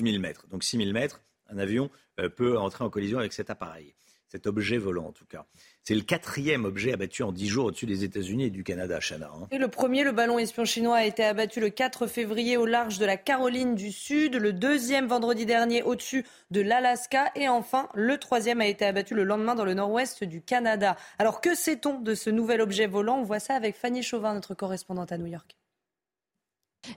000, 0.03 0.19
mètres. 0.21 0.47
Donc 0.49 0.63
6 0.63 0.77
000 0.77 0.93
mètres, 0.93 1.23
un 1.49 1.57
avion 1.57 1.91
peut 2.37 2.59
entrer 2.59 2.85
en 2.85 2.91
collision 2.91 3.19
avec 3.19 3.33
cet 3.33 3.49
appareil 3.49 3.95
cet 4.35 4.49
objet 4.49 4.79
volant 4.79 5.07
en 5.07 5.13
tout 5.13 5.27
cas. 5.27 5.47
C'est 5.87 5.95
le 5.95 6.01
quatrième 6.01 6.65
objet 6.65 6.95
abattu 6.95 7.23
en 7.23 7.31
dix 7.31 7.47
jours 7.47 7.67
au-dessus 7.67 7.85
des 7.85 8.05
États-Unis 8.05 8.45
et 8.45 8.51
du 8.51 8.65
Canada, 8.65 9.01
Chana. 9.01 9.31
Hein. 9.35 9.49
Et 9.51 9.59
le 9.59 9.69
premier, 9.69 10.03
le 10.03 10.13
ballon 10.13 10.39
espion 10.39 10.65
chinois, 10.65 10.97
a 10.97 11.05
été 11.05 11.23
abattu 11.23 11.61
le 11.61 11.69
4 11.69 12.07
février 12.07 12.57
au 12.57 12.65
large 12.65 12.99
de 12.99 13.05
la 13.05 13.19
Caroline 13.19 13.75
du 13.75 13.93
Sud. 13.93 14.37
Le 14.37 14.55
deuxième, 14.55 15.07
vendredi 15.07 15.45
dernier, 15.45 15.83
au-dessus 15.83 16.25
de 16.51 16.63
l'Alaska. 16.63 17.31
Et 17.37 17.49
enfin, 17.49 17.91
le 17.95 18.17
troisième 18.17 18.63
a 18.63 18.67
été 18.67 18.87
abattu 18.87 19.15
le 19.15 19.25
lendemain 19.25 19.55
dans 19.55 19.67
le 19.67 19.75
nord-ouest 19.75 20.25
du 20.25 20.41
Canada. 20.41 20.97
Alors 21.19 21.43
que 21.43 21.55
sait-on 21.55 22.01
de 22.01 22.15
ce 22.15 22.31
nouvel 22.31 22.63
objet 22.63 22.87
volant? 22.87 23.19
On 23.19 23.25
voit 23.25 23.39
ça 23.39 23.55
avec 23.55 23.77
Fanny 23.77 24.03
Chauvin, 24.03 24.33
notre 24.33 24.55
correspondante 24.55 25.13
à 25.13 25.19
New 25.19 25.27
York. 25.27 25.55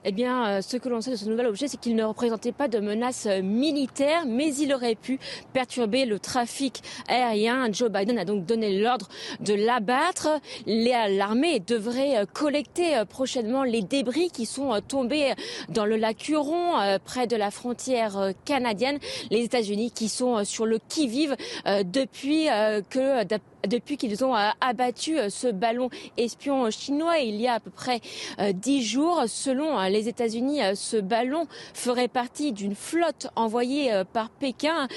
Eh 0.04 0.12
bien, 0.12 0.46
euh, 0.46 0.62
ce 0.62 0.76
que 0.76 0.88
l'on 0.88 1.00
sait 1.00 1.12
de 1.12 1.16
ce 1.16 1.28
nouvel 1.28 1.46
objet, 1.46 1.68
c'est 1.68 1.78
qu'il 1.78 1.96
ne 1.96 2.04
représentait 2.04 2.52
pas 2.52 2.68
de 2.68 2.78
menace 2.78 3.26
euh, 3.26 3.42
militaire, 3.42 4.24
mais 4.26 4.54
il 4.54 4.72
aurait 4.72 4.94
pu 4.94 5.18
perturber 5.52 6.04
le 6.04 6.18
trafic 6.18 6.82
aérien. 7.08 7.70
Joe 7.72 7.90
Biden 7.90 8.18
a 8.18 8.24
donc 8.24 8.44
donné 8.44 8.78
l'ordre 8.78 9.08
de 9.40 9.54
l'abattre. 9.54 10.28
L'armée 10.66 11.60
devrait 11.60 12.18
euh, 12.18 12.26
collecter 12.26 13.02
prochainement 13.08 13.64
les 13.64 13.82
débris 13.82 14.30
qui 14.30 14.46
sont 14.46 14.80
tombés 14.86 15.32
dans 15.68 15.84
le 15.84 15.96
lac 15.96 16.28
Huron, 16.28 16.98
près 17.04 17.26
de 17.26 17.36
la 17.36 17.50
frontière 17.50 18.32
canadienne. 18.44 18.98
Les 19.30 19.42
États-Unis 19.42 19.90
qui 19.90 20.08
sont 20.08 20.44
sur 20.44 20.66
le 20.66 20.78
qui-vive 20.88 21.36
depuis 21.84 22.46
que 22.90 23.24
depuis 23.68 23.96
qu'ils 23.96 24.24
ont 24.24 24.34
euh, 24.34 24.48
abattu 24.60 25.18
euh, 25.18 25.30
ce 25.30 25.48
ballon 25.48 25.90
espion 26.16 26.70
chinois 26.70 27.18
il 27.18 27.36
y 27.36 27.46
a 27.46 27.54
à 27.54 27.60
peu 27.60 27.70
près 27.70 28.00
euh, 28.40 28.52
dix 28.52 28.82
jours. 28.82 29.24
Selon 29.26 29.80
les 29.82 30.08
États-Unis, 30.08 30.60
ce 30.74 30.96
ballon 30.96 31.46
ferait 31.74 32.08
partie 32.08 32.52
d'une 32.52 32.74
flotte 32.74 33.28
envoyée 33.36 34.02
par 34.12 34.30
Pékin, 34.30 34.88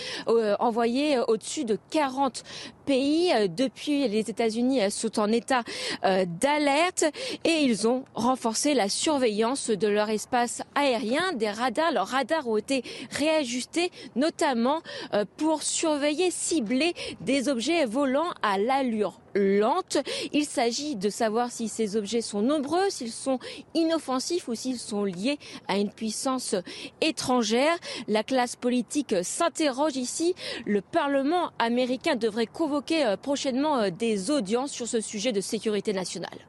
envoyée 0.59 1.19
au-dessus 1.27 1.65
de 1.65 1.77
40 1.89 2.43
pays. 2.91 3.31
Depuis, 3.47 4.05
les 4.09 4.29
États-Unis 4.29 4.91
sont 4.91 5.17
en 5.17 5.31
état 5.31 5.63
d'alerte 6.03 7.05
et 7.45 7.61
ils 7.61 7.87
ont 7.87 8.03
renforcé 8.15 8.73
la 8.73 8.89
surveillance 8.89 9.69
de 9.69 9.87
leur 9.87 10.09
espace 10.09 10.61
aérien. 10.75 11.31
Des 11.35 11.49
radars, 11.49 11.93
leurs 11.93 12.07
radars 12.07 12.49
ont 12.49 12.57
été 12.57 12.83
réajustés, 13.11 13.91
notamment 14.17 14.81
pour 15.37 15.63
surveiller, 15.63 16.31
cibler 16.31 16.93
des 17.21 17.47
objets 17.47 17.85
volants 17.85 18.33
à 18.41 18.57
l'allure 18.57 19.20
lente. 19.35 19.97
Il 20.33 20.45
s'agit 20.45 20.95
de 20.95 21.09
savoir 21.09 21.51
si 21.51 21.67
ces 21.67 21.95
objets 21.95 22.21
sont 22.21 22.41
nombreux, 22.41 22.89
s'ils 22.89 23.11
sont 23.11 23.39
inoffensifs 23.73 24.47
ou 24.47 24.55
s'ils 24.55 24.79
sont 24.79 25.03
liés 25.03 25.37
à 25.67 25.77
une 25.77 25.91
puissance 25.91 26.55
étrangère. 27.01 27.75
La 28.07 28.23
classe 28.23 28.55
politique 28.55 29.15
s'interroge 29.23 29.95
ici. 29.95 30.35
Le 30.65 30.81
Parlement 30.81 31.51
américain 31.59 32.15
devrait 32.15 32.45
convoquer 32.45 33.05
euh, 33.05 33.17
prochainement 33.17 33.79
euh, 33.79 33.89
des 33.89 34.31
audiences 34.31 34.71
sur 34.71 34.87
ce 34.87 35.01
sujet 35.01 35.31
de 35.31 35.41
sécurité 35.41 35.93
nationale. 35.93 36.47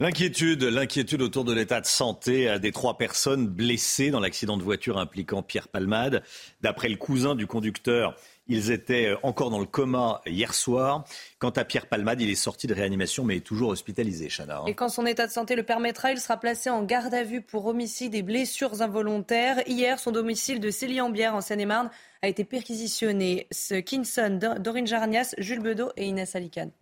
L'inquiétude, 0.00 0.64
l'inquiétude 0.64 1.22
autour 1.22 1.44
de 1.44 1.52
l'état 1.52 1.80
de 1.80 1.86
santé 1.86 2.58
des 2.58 2.72
trois 2.72 2.98
personnes 2.98 3.46
blessées 3.46 4.10
dans 4.10 4.18
l'accident 4.18 4.56
de 4.56 4.62
voiture 4.64 4.98
impliquant 4.98 5.44
Pierre 5.44 5.68
Palmade. 5.68 6.24
D'après 6.60 6.88
le 6.88 6.96
cousin 6.96 7.36
du 7.36 7.46
conducteur, 7.46 8.16
ils 8.46 8.70
étaient 8.70 9.06
euh, 9.06 9.16
encore 9.22 9.50
dans 9.50 9.60
le 9.60 9.66
coma 9.66 10.20
hier 10.26 10.54
soir. 10.54 11.04
Quant 11.38 11.50
à 11.50 11.64
Pierre 11.64 11.86
Palmade, 11.86 12.20
il 12.20 12.30
est 12.30 12.34
sorti 12.34 12.66
de 12.66 12.74
réanimation 12.74 13.24
mais 13.24 13.36
est 13.36 13.40
toujours 13.40 13.70
hospitalisé, 13.70 14.28
Chana. 14.28 14.58
Hein. 14.58 14.66
Et 14.66 14.74
quand 14.74 14.88
son 14.88 15.06
état 15.06 15.26
de 15.26 15.32
santé 15.32 15.56
le 15.56 15.62
permettra, 15.62 16.12
il 16.12 16.18
sera 16.18 16.36
placé 16.36 16.70
en 16.70 16.82
garde 16.82 17.14
à 17.14 17.22
vue 17.22 17.42
pour 17.42 17.66
homicide 17.66 18.14
et 18.14 18.22
blessures 18.22 18.82
involontaires. 18.82 19.66
Hier, 19.66 19.98
son 19.98 20.10
domicile 20.10 20.60
de 20.60 20.70
Célie-en-Bière 20.70 21.34
en 21.34 21.40
Seine-et-Marne 21.40 21.90
a 22.22 22.28
été 22.28 22.44
perquisitionné. 22.44 23.46
Ce 23.50 23.74
Kinson, 23.74 24.56
Dorine 24.58 24.86
Jarnias, 24.86 25.34
Jules 25.38 25.62
Bedeau 25.62 25.90
et 25.96 26.06
Inès 26.06 26.34
Alicane. 26.34 26.72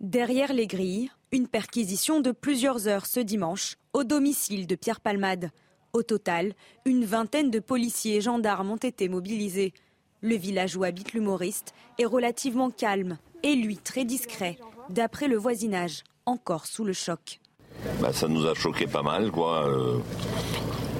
Derrière 0.00 0.52
les 0.52 0.66
grilles, 0.66 1.10
une 1.32 1.48
perquisition 1.48 2.20
de 2.20 2.30
plusieurs 2.30 2.86
heures 2.86 3.06
ce 3.06 3.20
dimanche 3.20 3.76
au 3.92 4.04
domicile 4.04 4.66
de 4.66 4.74
Pierre 4.74 5.00
Palmade. 5.00 5.50
Au 5.96 6.02
total, 6.02 6.52
une 6.84 7.06
vingtaine 7.06 7.50
de 7.50 7.58
policiers 7.58 8.16
et 8.16 8.20
gendarmes 8.20 8.70
ont 8.70 8.76
été 8.76 9.08
mobilisés. 9.08 9.72
Le 10.20 10.36
village 10.36 10.76
où 10.76 10.84
habite 10.84 11.14
l'humoriste 11.14 11.72
est 11.98 12.04
relativement 12.04 12.68
calme 12.68 13.16
et 13.42 13.54
lui 13.54 13.78
très 13.78 14.04
discret, 14.04 14.58
d'après 14.90 15.26
le 15.26 15.38
voisinage, 15.38 16.04
encore 16.26 16.66
sous 16.66 16.84
le 16.84 16.92
choc. 16.92 17.40
Bah, 18.02 18.12
ça 18.12 18.28
nous 18.28 18.44
a 18.44 18.52
choqué 18.52 18.86
pas 18.86 19.00
mal, 19.00 19.30
quoi. 19.30 19.66
Euh, 19.66 19.96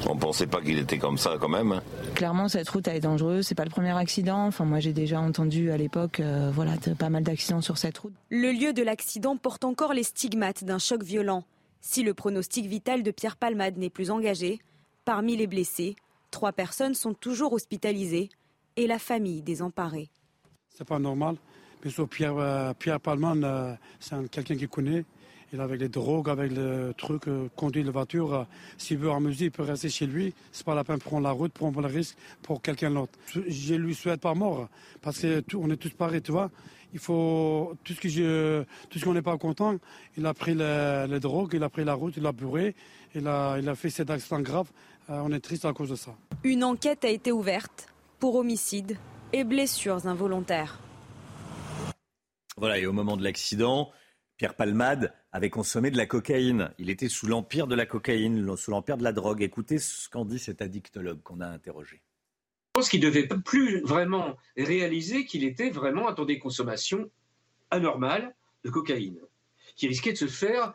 on 0.08 0.16
pensait 0.16 0.46
pas 0.46 0.62
qu'il 0.62 0.78
était 0.78 0.96
comme 0.96 1.18
ça 1.18 1.36
quand 1.38 1.50
même. 1.50 1.72
Hein. 1.72 1.82
Clairement, 2.14 2.48
cette 2.48 2.70
route 2.70 2.88
elle 2.88 2.96
est 2.96 3.00
dangereuse. 3.00 3.46
C'est 3.46 3.54
pas 3.54 3.66
le 3.66 3.70
premier 3.70 3.94
accident. 3.94 4.46
Enfin, 4.46 4.64
moi, 4.64 4.80
j'ai 4.80 4.94
déjà 4.94 5.20
entendu 5.20 5.72
à 5.72 5.76
l'époque, 5.76 6.20
euh, 6.20 6.50
voilà, 6.54 6.72
pas 6.98 7.10
mal 7.10 7.22
d'accidents 7.22 7.60
sur 7.60 7.76
cette 7.76 7.98
route. 7.98 8.14
Le 8.30 8.50
lieu 8.50 8.72
de 8.72 8.82
l'accident 8.82 9.36
porte 9.36 9.64
encore 9.64 9.92
les 9.92 10.04
stigmates 10.04 10.64
d'un 10.64 10.78
choc 10.78 11.02
violent. 11.02 11.44
Si 11.82 12.02
le 12.02 12.14
pronostic 12.14 12.64
vital 12.64 13.02
de 13.02 13.10
Pierre 13.10 13.36
Palmade 13.36 13.76
n'est 13.76 13.90
plus 13.90 14.10
engagé, 14.10 14.58
Parmi 15.06 15.36
les 15.36 15.46
blessés, 15.46 15.94
trois 16.32 16.50
personnes 16.50 16.94
sont 16.94 17.14
toujours 17.14 17.52
hospitalisées 17.52 18.28
et 18.74 18.88
la 18.88 18.98
famille 18.98 19.40
désemparée. 19.40 20.08
C'est 20.68 20.84
pas 20.84 20.98
normal. 20.98 21.36
Mais 21.84 21.92
Pierre, 22.10 22.36
euh, 22.36 22.72
Pierre 22.74 22.98
Palman, 22.98 23.44
euh, 23.44 23.72
c'est 24.00 24.16
quelqu'un 24.32 24.56
qui 24.56 24.66
connaît. 24.66 25.04
Il 25.52 25.60
avec 25.60 25.78
les 25.78 25.88
drogues, 25.88 26.28
avec 26.28 26.50
le 26.50 26.92
truc, 26.98 27.28
euh, 27.28 27.46
conduit 27.54 27.84
la 27.84 27.92
voiture. 27.92 28.48
S'il 28.78 28.98
veut 28.98 29.12
amuser, 29.12 29.44
il 29.44 29.50
peut 29.52 29.62
rester 29.62 29.90
chez 29.90 30.06
lui. 30.06 30.34
C'est 30.50 30.66
pas 30.66 30.74
la 30.74 30.82
peine 30.82 30.98
de 30.98 31.04
prendre 31.04 31.22
la 31.22 31.30
route, 31.30 31.52
prendre 31.52 31.80
le 31.80 31.86
risque 31.86 32.16
pour 32.42 32.60
quelqu'un 32.60 32.90
d'autre. 32.90 33.16
Je 33.32 33.74
lui 33.74 33.94
souhaite 33.94 34.20
pas 34.20 34.34
mort, 34.34 34.68
parce 35.02 35.24
qu'on 35.48 35.70
est 35.70 35.76
tous 35.76 35.90
pareils, 35.90 36.20
tu 36.20 36.32
vois. 36.32 36.50
Il 36.92 36.98
faut 36.98 37.76
tout 37.84 37.92
ce 37.92 38.00
que 38.00 38.08
je, 38.08 38.64
tout 38.90 38.98
ce 38.98 39.04
qu'on 39.04 39.14
n'est 39.14 39.22
pas 39.22 39.38
content. 39.38 39.76
Il 40.16 40.26
a 40.26 40.34
pris 40.34 40.54
les, 40.54 41.20
drogues, 41.20 41.52
il 41.54 41.62
a 41.62 41.68
pris 41.68 41.84
la 41.84 41.94
route, 41.94 42.14
il 42.16 42.26
a 42.26 42.32
bourré, 42.32 42.74
il 43.14 43.28
a, 43.28 43.58
il 43.58 43.68
a 43.68 43.74
fait 43.76 43.90
cet 43.90 44.10
accident 44.10 44.40
grave. 44.40 44.68
Euh, 45.08 45.20
on 45.22 45.30
est 45.32 45.40
triste 45.40 45.64
à 45.64 45.72
cause 45.72 45.90
de 45.90 45.96
ça. 45.96 46.16
Une 46.42 46.64
enquête 46.64 47.04
a 47.04 47.08
été 47.08 47.30
ouverte 47.30 47.88
pour 48.18 48.34
homicide 48.36 48.96
et 49.32 49.44
blessures 49.44 50.06
involontaires. 50.06 50.80
Voilà, 52.56 52.78
et 52.78 52.86
au 52.86 52.92
moment 52.92 53.16
de 53.16 53.22
l'accident, 53.22 53.92
Pierre 54.36 54.54
Palmade 54.54 55.12
avait 55.32 55.50
consommé 55.50 55.90
de 55.90 55.96
la 55.96 56.06
cocaïne. 56.06 56.70
Il 56.78 56.90
était 56.90 57.08
sous 57.08 57.26
l'empire 57.26 57.66
de 57.66 57.74
la 57.74 57.86
cocaïne, 57.86 58.56
sous 58.56 58.70
l'empire 58.70 58.96
de 58.96 59.04
la 59.04 59.12
drogue. 59.12 59.42
Écoutez 59.42 59.78
ce 59.78 60.08
qu'en 60.08 60.24
dit 60.24 60.38
cet 60.38 60.60
addictologue 60.62 61.22
qu'on 61.22 61.40
a 61.40 61.46
interrogé. 61.46 62.02
Je 62.74 62.80
pense 62.80 62.88
qu'il 62.88 63.00
ne 63.00 63.06
devait 63.06 63.26
plus 63.26 63.80
vraiment 63.82 64.36
réaliser 64.56 65.24
qu'il 65.24 65.44
était 65.44 65.70
vraiment 65.70 66.08
à 66.08 66.24
des 66.24 66.38
consommations 66.38 67.10
anormales 67.70 68.34
de 68.64 68.70
cocaïne, 68.70 69.18
qui 69.76 69.88
risquait 69.88 70.12
de 70.12 70.18
se 70.18 70.26
faire 70.26 70.74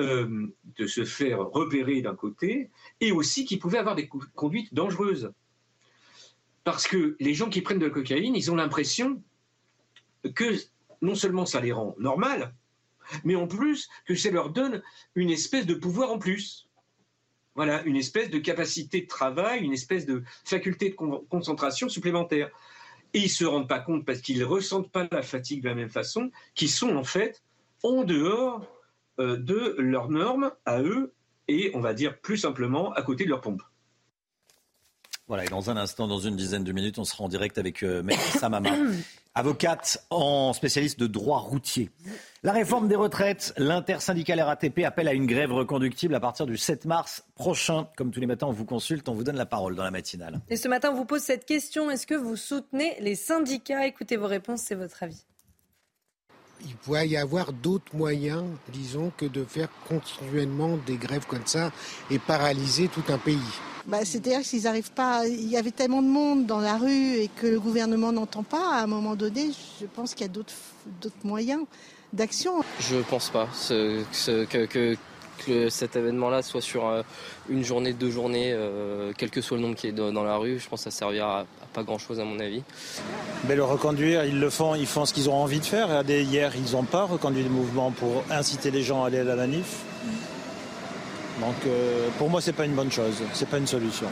euh, 0.00 0.46
de 0.78 0.86
se 0.86 1.04
faire 1.04 1.40
repérer 1.40 2.00
d'un 2.00 2.14
côté, 2.14 2.70
et 3.00 3.12
aussi 3.12 3.44
qui 3.44 3.58
pouvaient 3.58 3.78
avoir 3.78 3.94
des 3.94 4.08
conduites 4.34 4.72
dangereuses. 4.72 5.32
Parce 6.64 6.86
que 6.86 7.16
les 7.20 7.34
gens 7.34 7.50
qui 7.50 7.60
prennent 7.60 7.78
de 7.78 7.86
la 7.86 7.92
cocaïne, 7.92 8.34
ils 8.34 8.50
ont 8.50 8.54
l'impression 8.54 9.22
que 10.34 10.56
non 11.02 11.14
seulement 11.14 11.44
ça 11.44 11.60
les 11.60 11.72
rend 11.72 11.94
normales, 11.98 12.54
mais 13.24 13.34
en 13.34 13.46
plus 13.46 13.88
que 14.06 14.14
ça 14.14 14.30
leur 14.30 14.50
donne 14.50 14.82
une 15.14 15.30
espèce 15.30 15.66
de 15.66 15.74
pouvoir 15.74 16.10
en 16.10 16.18
plus. 16.18 16.68
Voilà, 17.54 17.82
une 17.82 17.96
espèce 17.96 18.30
de 18.30 18.38
capacité 18.38 19.02
de 19.02 19.06
travail, 19.06 19.62
une 19.62 19.74
espèce 19.74 20.06
de 20.06 20.22
faculté 20.44 20.88
de 20.88 20.94
concentration 20.94 21.88
supplémentaire. 21.90 22.50
Et 23.12 23.18
ils 23.18 23.24
ne 23.24 23.28
se 23.28 23.44
rendent 23.44 23.68
pas 23.68 23.80
compte 23.80 24.06
parce 24.06 24.22
qu'ils 24.22 24.38
ne 24.38 24.44
ressentent 24.44 24.90
pas 24.90 25.06
la 25.10 25.22
fatigue 25.22 25.62
de 25.62 25.68
la 25.68 25.74
même 25.74 25.90
façon, 25.90 26.30
qu'ils 26.54 26.70
sont 26.70 26.96
en 26.96 27.04
fait 27.04 27.42
en 27.82 28.04
dehors 28.04 28.66
de 29.18 29.76
leurs 29.78 30.08
normes 30.08 30.52
à 30.64 30.80
eux 30.82 31.12
et, 31.48 31.70
on 31.74 31.80
va 31.80 31.94
dire 31.94 32.18
plus 32.20 32.38
simplement, 32.38 32.92
à 32.92 33.02
côté 33.02 33.24
de 33.24 33.30
leur 33.30 33.40
pompe. 33.40 33.62
Voilà, 35.28 35.44
et 35.44 35.48
dans 35.48 35.70
un 35.70 35.76
instant, 35.76 36.08
dans 36.08 36.18
une 36.18 36.36
dizaine 36.36 36.64
de 36.64 36.72
minutes, 36.72 36.98
on 36.98 37.04
sera 37.04 37.24
en 37.24 37.28
direct 37.28 37.56
avec 37.56 37.82
euh, 37.82 38.02
Maître 38.02 38.20
Samama, 38.38 38.70
avocate 39.34 40.04
en 40.10 40.52
spécialiste 40.52 40.98
de 40.98 41.06
droit 41.06 41.38
routier. 41.38 41.90
La 42.42 42.52
réforme 42.52 42.88
des 42.88 42.96
retraites, 42.96 43.54
l'intersyndicale 43.56 44.40
RATP 44.40 44.80
appelle 44.84 45.08
à 45.08 45.14
une 45.14 45.26
grève 45.26 45.52
reconductible 45.52 46.14
à 46.14 46.20
partir 46.20 46.44
du 46.44 46.56
7 46.56 46.84
mars 46.84 47.24
prochain. 47.34 47.88
Comme 47.96 48.10
tous 48.10 48.20
les 48.20 48.26
matins, 48.26 48.46
on 48.48 48.52
vous 48.52 48.66
consulte, 48.66 49.08
on 49.08 49.14
vous 49.14 49.24
donne 49.24 49.36
la 49.36 49.46
parole 49.46 49.74
dans 49.74 49.84
la 49.84 49.90
matinale. 49.90 50.40
Et 50.50 50.56
ce 50.56 50.68
matin, 50.68 50.90
on 50.92 50.96
vous 50.96 51.06
pose 51.06 51.22
cette 51.22 51.46
question 51.46 51.90
est-ce 51.90 52.06
que 52.06 52.14
vous 52.14 52.36
soutenez 52.36 52.96
les 53.00 53.14
syndicats? 53.14 53.86
Écoutez 53.86 54.16
vos 54.16 54.26
réponses, 54.26 54.62
c'est 54.62 54.74
votre 54.74 55.02
avis. 55.02 55.24
Il 56.64 56.74
pourrait 56.76 57.08
y 57.08 57.16
avoir 57.16 57.52
d'autres 57.52 57.94
moyens, 57.94 58.44
disons, 58.72 59.12
que 59.16 59.26
de 59.26 59.44
faire 59.44 59.68
continuellement 59.88 60.78
des 60.86 60.96
grèves 60.96 61.26
comme 61.26 61.46
ça 61.46 61.70
et 62.10 62.18
paralyser 62.18 62.88
tout 62.88 63.04
un 63.08 63.18
pays. 63.18 63.38
Bah, 63.86 64.04
C'est-à-dire 64.04 64.40
qu'ils 64.42 64.62
n'arrivent 64.62 64.92
pas. 64.92 65.26
Il 65.26 65.48
y 65.48 65.56
avait 65.56 65.70
tellement 65.70 66.02
de 66.02 66.08
monde 66.08 66.46
dans 66.46 66.60
la 66.60 66.76
rue 66.76 67.14
et 67.16 67.28
que 67.28 67.46
le 67.46 67.58
gouvernement 67.58 68.12
n'entend 68.12 68.42
pas. 68.42 68.76
À 68.76 68.82
un 68.82 68.86
moment 68.86 69.16
donné, 69.16 69.50
je 69.80 69.86
pense 69.86 70.14
qu'il 70.14 70.26
y 70.26 70.30
a 70.30 70.32
d'autres 70.32 70.52
moyens 71.24 71.64
d'action. 72.12 72.62
Je 72.80 72.96
ne 72.96 73.02
pense 73.02 73.30
pas 73.30 73.48
ce, 73.52 74.04
que, 74.44 74.66
que, 74.66 74.96
que, 75.44 75.68
cet 75.68 75.96
événement-là 75.96 76.42
soit 76.42 76.60
sur 76.60 76.86
euh, 76.86 77.02
une 77.48 77.64
journée, 77.64 77.92
deux 77.92 78.10
journées, 78.10 78.52
euh, 78.52 79.12
quel 79.16 79.30
que 79.30 79.40
soit 79.40 79.56
le 79.56 79.62
nombre 79.62 79.74
qui 79.74 79.88
est 79.88 79.92
dans 79.92 80.24
la 80.24 80.36
rue. 80.36 80.58
Je 80.58 80.68
pense 80.68 80.84
que 80.84 80.90
ça 80.90 80.96
servira 80.96 81.40
à, 81.40 81.46
pas 81.72 81.82
grand-chose 81.82 82.20
à 82.20 82.24
mon 82.24 82.38
avis. 82.40 82.62
Mais 83.48 83.56
le 83.56 83.64
reconduire, 83.64 84.24
ils 84.24 84.38
le 84.38 84.50
font, 84.50 84.74
ils 84.74 84.86
font 84.86 85.04
ce 85.04 85.12
qu'ils 85.12 85.28
ont 85.30 85.34
envie 85.34 85.60
de 85.60 85.64
faire. 85.64 85.88
Regardez, 85.88 86.22
hier, 86.22 86.52
ils 86.56 86.72
n'ont 86.72 86.84
pas 86.84 87.04
reconduit 87.04 87.42
le 87.42 87.50
mouvement 87.50 87.90
pour 87.90 88.24
inciter 88.30 88.70
les 88.70 88.82
gens 88.82 89.04
à 89.04 89.08
aller 89.08 89.18
à 89.18 89.24
la 89.24 89.36
manif. 89.36 89.84
Donc 91.40 91.56
euh, 91.66 92.08
pour 92.18 92.30
moi, 92.30 92.40
c'est 92.40 92.52
pas 92.52 92.66
une 92.66 92.74
bonne 92.74 92.92
chose, 92.92 93.22
c'est 93.32 93.48
pas 93.48 93.58
une 93.58 93.66
solution. 93.66 94.08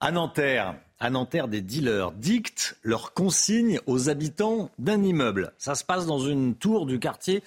À 0.00 0.10
Nanterre, 0.10 0.74
à 1.02 1.10
Nanterre, 1.10 1.48
des 1.48 1.62
dealers 1.62 2.12
dictent 2.12 2.76
leurs 2.84 3.12
consignes 3.12 3.80
aux 3.86 4.08
habitants 4.08 4.70
d'un 4.78 5.02
immeuble. 5.02 5.52
Ça 5.58 5.74
se 5.74 5.82
passe 5.82 6.06
dans 6.06 6.20
une 6.20 6.54
tour 6.54 6.86
du 6.86 7.00
quartier 7.00 7.42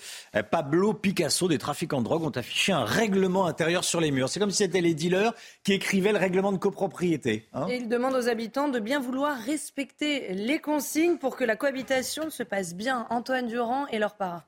Pablo 0.51 0.93
Picasso. 0.93 1.47
Des 1.47 1.58
trafiquants 1.58 1.99
de 1.99 2.03
drogue 2.03 2.24
ont 2.24 2.32
affiché 2.32 2.74
un 2.74 2.84
règlement 2.84 3.45
intérieur 3.45 3.86
sur 3.86 4.01
les 4.01 4.12
murs. 4.12 4.28
C'est 4.28 4.41
comme 4.41 4.51
si 4.51 4.58
c'était 4.58 4.82
les 4.82 4.93
dealers 4.93 5.34
qui 5.64 5.72
écrivaient 5.72 6.12
le 6.12 6.18
règlement 6.18 6.51
de 6.51 6.58
copropriété. 6.58 7.47
Hein. 7.53 7.68
Et 7.70 7.78
ils 7.78 7.88
demandent 7.88 8.16
aux 8.16 8.28
habitants 8.28 8.68
de 8.68 8.80
bien 8.80 8.99
vouloir 8.99 9.38
respecter 9.38 10.34
les 10.34 10.60
consignes 10.60 11.18
pour 11.18 11.38
que 11.38 11.45
la 11.45 11.56
cohabitation 11.56 12.30
se 12.30 12.43
passe 12.43 12.76
bien. 12.76 13.08
Antoine 13.10 13.47
Durand 13.47 13.88
et 13.88 13.99
leur 13.99 14.16
para. 14.16 14.43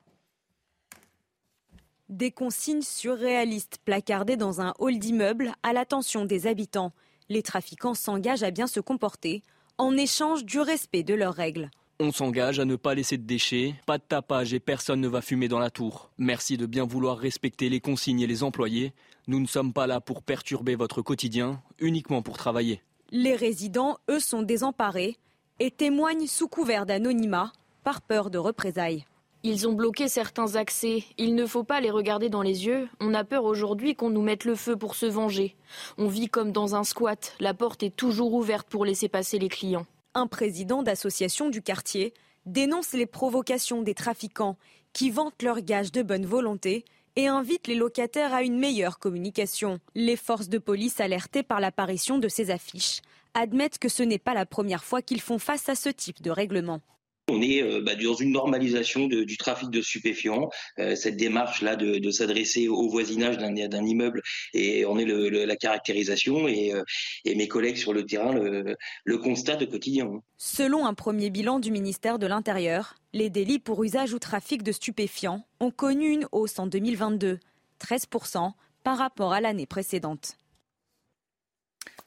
Des 2.10 2.32
consignes 2.32 2.82
surréalistes 2.82 3.80
placardées 3.86 4.36
dans 4.36 4.60
un 4.60 4.74
hall 4.80 4.99
d'immeuble 4.99 5.53
à 5.64 5.72
l'attention 5.72 6.26
des 6.26 6.45
habitants. 6.45 6.91
Les 7.30 7.44
trafiquants 7.44 7.94
s'engagent 7.94 8.44
à 8.44 8.52
bien 8.52 8.68
se 8.68 8.80
comporter 8.80 9.44
en 9.78 9.98
échange 9.98 10.46
du 10.46 10.62
respect 10.62 11.04
de 11.04 11.14
leurs 11.14 11.34
règles. 11.34 11.70
On 12.00 12.12
s'engage 12.12 12.60
à 12.60 12.66
ne 12.66 12.76
pas 12.76 12.94
laisser 12.94 13.18
de 13.18 13.26
déchets, 13.26 13.76
pas 13.86 13.98
de 13.98 14.04
tapage 14.04 14.54
et 14.54 14.60
personne 14.60 15.02
ne 15.02 15.08
va 15.08 15.22
fumer 15.22 15.48
dans 15.48 15.60
la 15.60 15.70
tour. 15.70 16.10
Merci 16.18 16.56
de 16.56 16.66
bien 16.66 16.86
vouloir 16.86 17.18
respecter 17.18 17.70
les 17.70 17.82
consignes 17.82 18.22
et 18.22 18.28
les 18.28 18.44
employés. 18.44 18.94
Nous 19.28 19.40
ne 19.42 19.48
sommes 19.48 19.74
pas 19.74 19.88
là 19.88 20.00
pour 20.00 20.22
perturber 20.24 20.76
votre 20.76 21.02
quotidien, 21.02 21.62
uniquement 21.80 22.22
pour 22.22 22.38
travailler. 22.38 22.82
Les 23.12 23.36
résidents, 23.36 23.98
eux, 24.10 24.20
sont 24.20 24.42
désemparés 24.42 25.18
et 25.60 25.72
témoignent 25.72 26.28
sous 26.28 26.48
couvert 26.48 26.86
d'anonymat 26.86 27.52
par 27.84 28.02
peur 28.02 28.30
de 28.30 28.38
représailles. 28.38 29.06
Ils 29.50 29.66
ont 29.66 29.72
bloqué 29.72 30.10
certains 30.10 30.58
accès. 30.58 31.06
Il 31.18 31.34
ne 31.34 31.45
faut 31.45 31.64
pas 31.64 31.80
les 31.80 31.89
regarder 31.89 32.28
dans 32.28 32.41
les 32.41 32.66
yeux. 32.66 32.89
On 33.00 33.14
a 33.14 33.24
peur 33.24 33.45
aujourd'hui 33.45 33.95
qu'on 33.95 34.10
nous 34.10 34.22
mette 34.22 34.43
le 34.43 34.56
feu 34.56 34.76
pour 34.76 34.93
se 34.93 35.06
venger. 35.06 35.56
On 35.98 36.10
vit 36.10 36.28
comme 36.28 36.52
dans 36.52 36.76
un 36.76 36.84
squat. 36.84 37.34
La 37.39 37.54
porte 37.54 37.82
est 37.82 37.95
toujours 37.95 38.34
ouverte 38.34 38.68
pour 38.68 38.84
laisser 38.84 39.08
passer 39.08 39.39
les 39.39 39.48
clients. 39.48 39.86
Un 40.16 40.28
président 40.28 40.84
d'association 40.84 41.50
du 41.50 41.62
quartier 41.62 42.14
dénonce 42.45 42.91
les 42.91 43.06
provocations 43.06 43.84
des 43.84 43.93
trafiquants 43.93 44.58
qui 44.91 45.12
vantent 45.12 45.41
leur 45.41 45.62
gage 45.62 45.93
de 45.93 46.02
bonne 46.02 46.26
volonté 46.26 46.84
et 47.16 47.28
invite 47.28 47.68
les 47.68 47.76
locataires 47.76 48.34
à 48.34 48.43
une 48.43 48.60
meilleure 48.60 49.00
communication. 49.00 49.80
Les 49.95 50.18
forces 50.18 50.50
de 50.50 50.58
police 50.58 51.00
alertées 51.00 51.43
par 51.43 51.62
l'apparition 51.62 52.18
de 52.18 52.28
ces 52.28 52.52
affiches 52.52 53.00
admettent 53.34 53.80
que 53.80 53.88
ce 53.88 54.04
n'est 54.04 54.20
pas 54.20 54.34
la 54.34 54.45
première 54.45 54.84
fois 54.84 55.02
qu'ils 55.02 55.22
font 55.22 55.39
face 55.39 55.70
à 55.70 55.76
ce 55.76 55.88
type 55.88 56.22
de 56.22 56.32
règlement. 56.32 56.82
On 57.30 57.42
est 57.42 57.62
euh, 57.62 57.82
bah, 57.82 57.96
dans 57.96 58.14
une 58.14 58.32
normalisation 58.32 59.08
du 59.08 59.38
trafic 59.38 59.70
de 59.70 59.82
stupéfiants. 59.82 60.50
Euh, 60.80 60.96
cette 60.96 61.18
démarche-là 61.18 61.76
de, 61.76 62.10
s'adresser 62.10 62.70
au 62.70 62.88
voisinage 62.88 63.38
d'un 63.38 63.86
immeuble 63.86 64.22
et 64.54 64.86
on 64.86 64.98
est 64.98 65.06
la 65.06 65.56
caractérisation 65.58 66.48
et, 66.48 66.74
euh, 66.74 66.84
et, 67.26 67.36
mes 67.36 67.50
collègues 67.50 67.76
sur 67.76 67.92
le 67.92 68.06
terrain 68.06 68.32
le, 68.34 68.78
le 69.04 69.18
constatent 69.18 69.70
quotidien. 69.70 70.10
Selon 70.38 70.86
un 70.86 70.94
premier 70.94 71.30
bilan 71.30 71.60
du 71.60 71.70
ministère 71.70 72.18
de 72.18 72.28
l'Intérieur, 72.28 72.96
les 73.12 73.30
délits 73.30 73.60
pour 73.60 73.84
usage 73.84 74.14
ou 74.14 74.20
trafic 74.20 74.64
de 74.64 74.72
stupéfiants 74.72 75.46
ont 75.60 75.72
connu 75.72 76.10
une 76.10 76.28
hausse 76.32 76.60
en 76.60 76.68
2022, 76.68 77.40
13% 77.82 78.52
par 78.84 78.98
rapport 78.98 79.34
à 79.34 79.42
l'année 79.42 79.66
précédente. 79.66 80.38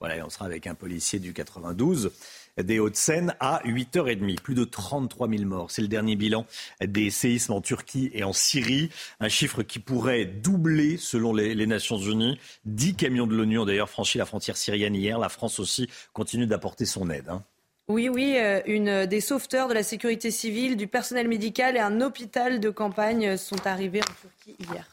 Voilà, 0.00 0.24
on 0.24 0.30
sera 0.30 0.46
avec 0.46 0.66
un 0.66 0.74
policier 0.74 1.18
du 1.18 1.34
92 1.34 2.10
des 2.58 2.78
Hauts-de-Seine 2.78 3.34
à 3.38 3.60
8h30. 3.64 4.40
Plus 4.40 4.54
de 4.54 4.64
33 4.64 5.28
000 5.28 5.44
morts. 5.44 5.70
C'est 5.70 5.82
le 5.82 5.88
dernier 5.88 6.16
bilan 6.16 6.46
des 6.82 7.10
séismes 7.10 7.52
en 7.52 7.60
Turquie 7.60 8.10
et 8.14 8.24
en 8.24 8.32
Syrie. 8.32 8.90
Un 9.20 9.28
chiffre 9.28 9.62
qui 9.62 9.78
pourrait 9.78 10.24
doubler 10.24 10.96
selon 10.96 11.34
les, 11.34 11.66
Nations 11.66 11.98
Unies. 11.98 12.38
Dix 12.64 12.94
camions 12.94 13.26
de 13.26 13.34
l'ONU 13.34 13.58
ont 13.58 13.66
d'ailleurs 13.66 13.90
franchi 13.90 14.18
la 14.18 14.26
frontière 14.26 14.56
syrienne 14.56 14.94
hier. 14.94 15.18
La 15.18 15.28
France 15.28 15.60
aussi 15.60 15.88
continue 16.12 16.46
d'apporter 16.46 16.86
son 16.86 17.10
aide. 17.10 17.28
Hein. 17.28 17.44
Oui, 17.88 18.08
oui, 18.08 18.36
euh, 18.38 18.60
une 18.66 19.06
des 19.06 19.20
sauveteurs 19.20 19.68
de 19.68 19.74
la 19.74 19.82
sécurité 19.82 20.30
civile, 20.30 20.76
du 20.76 20.86
personnel 20.86 21.28
médical 21.28 21.76
et 21.76 21.80
un 21.80 22.00
hôpital 22.00 22.60
de 22.60 22.70
campagne 22.70 23.36
sont 23.36 23.66
arrivés 23.66 24.00
en 24.00 24.14
Turquie 24.22 24.56
hier. 24.72 24.86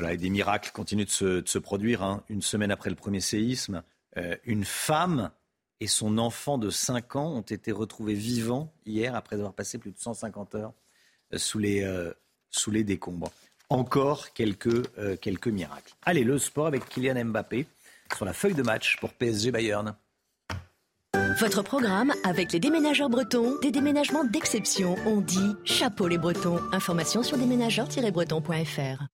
Voilà, 0.00 0.14
et 0.14 0.16
des 0.16 0.30
miracles 0.30 0.70
continuent 0.72 1.04
de 1.04 1.42
se, 1.44 1.58
produire. 1.58 2.02
Hein. 2.02 2.22
Une 2.30 2.40
semaine 2.40 2.70
après 2.70 2.88
le 2.88 2.96
premier 2.96 3.20
séisme, 3.20 3.82
euh, 4.16 4.34
une 4.44 4.64
femme 4.64 5.30
et 5.78 5.86
son 5.88 6.16
enfant 6.16 6.56
de 6.56 6.70
5 6.70 7.16
ans 7.16 7.30
ont 7.34 7.42
été 7.42 7.70
retrouvés 7.70 8.14
vivants 8.14 8.72
hier 8.86 9.14
après 9.14 9.36
avoir 9.36 9.52
passé 9.52 9.76
plus 9.76 9.90
de 9.90 9.98
150 9.98 10.54
heures 10.54 10.72
euh, 11.34 11.38
sous 11.38 11.58
les, 11.58 11.84
euh, 11.84 12.14
sous 12.48 12.70
les 12.70 12.82
décombres. 12.82 13.30
Encore 13.68 14.32
quelques, 14.32 14.88
quelques 15.20 15.48
miracles. 15.48 15.92
Allez, 16.02 16.24
le 16.24 16.38
sport 16.38 16.66
avec 16.66 16.88
Kylian 16.88 17.22
Mbappé 17.26 17.66
sur 18.16 18.24
la 18.24 18.32
feuille 18.32 18.54
de 18.54 18.62
match 18.62 18.96
pour 19.00 19.12
PSG 19.12 19.52
Bayern. 19.52 19.94
Votre 21.38 21.62
programme 21.62 22.14
avec 22.24 22.52
les 22.52 22.58
déménageurs 22.58 23.10
bretons, 23.10 23.58
des 23.60 23.70
déménagements 23.70 24.24
d'exception. 24.24 24.96
On 25.04 25.20
dit 25.20 25.54
chapeau 25.64 26.08
les 26.08 26.18
bretons. 26.18 26.58
Information 26.72 27.22
sur 27.22 27.36
déménageurs-bretons.fr. 27.36 29.04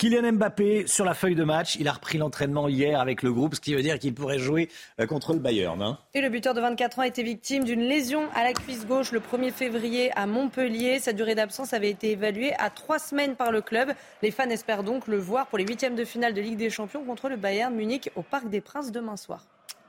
Kylian 0.00 0.32
Mbappé 0.32 0.86
sur 0.86 1.04
la 1.04 1.12
feuille 1.12 1.34
de 1.34 1.44
match, 1.44 1.76
il 1.78 1.86
a 1.86 1.92
repris 1.92 2.16
l'entraînement 2.16 2.68
hier 2.68 2.98
avec 2.98 3.22
le 3.22 3.34
groupe, 3.34 3.54
ce 3.54 3.60
qui 3.60 3.74
veut 3.74 3.82
dire 3.82 3.98
qu'il 3.98 4.14
pourrait 4.14 4.38
jouer 4.38 4.70
euh, 4.98 5.04
contre 5.04 5.34
le 5.34 5.40
Bayern. 5.40 5.82
Hein. 5.82 5.98
Et 6.14 6.22
le 6.22 6.30
buteur 6.30 6.54
de 6.54 6.60
24 6.62 7.00
ans 7.00 7.02
été 7.02 7.22
victime 7.22 7.64
d'une 7.64 7.82
lésion 7.82 8.22
à 8.34 8.42
la 8.42 8.54
cuisse 8.54 8.86
gauche 8.86 9.12
le 9.12 9.20
1er 9.20 9.52
février 9.52 10.10
à 10.16 10.26
Montpellier. 10.26 11.00
Sa 11.00 11.12
durée 11.12 11.34
d'absence 11.34 11.74
avait 11.74 11.90
été 11.90 12.12
évaluée 12.12 12.54
à 12.58 12.70
trois 12.70 12.98
semaines 12.98 13.36
par 13.36 13.52
le 13.52 13.60
club. 13.60 13.92
Les 14.22 14.30
fans 14.30 14.48
espèrent 14.48 14.84
donc 14.84 15.06
le 15.06 15.18
voir 15.18 15.48
pour 15.48 15.58
les 15.58 15.66
huitièmes 15.66 15.96
de 15.96 16.04
finale 16.06 16.32
de 16.32 16.40
Ligue 16.40 16.56
des 16.56 16.70
Champions 16.70 17.04
contre 17.04 17.28
le 17.28 17.36
Bayern 17.36 17.74
Munich 17.74 18.10
au 18.16 18.22
Parc 18.22 18.48
des 18.48 18.62
Princes 18.62 18.92
demain 18.92 19.18
soir. 19.18 19.44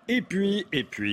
Et 0.07 0.21
puis, 0.21 0.65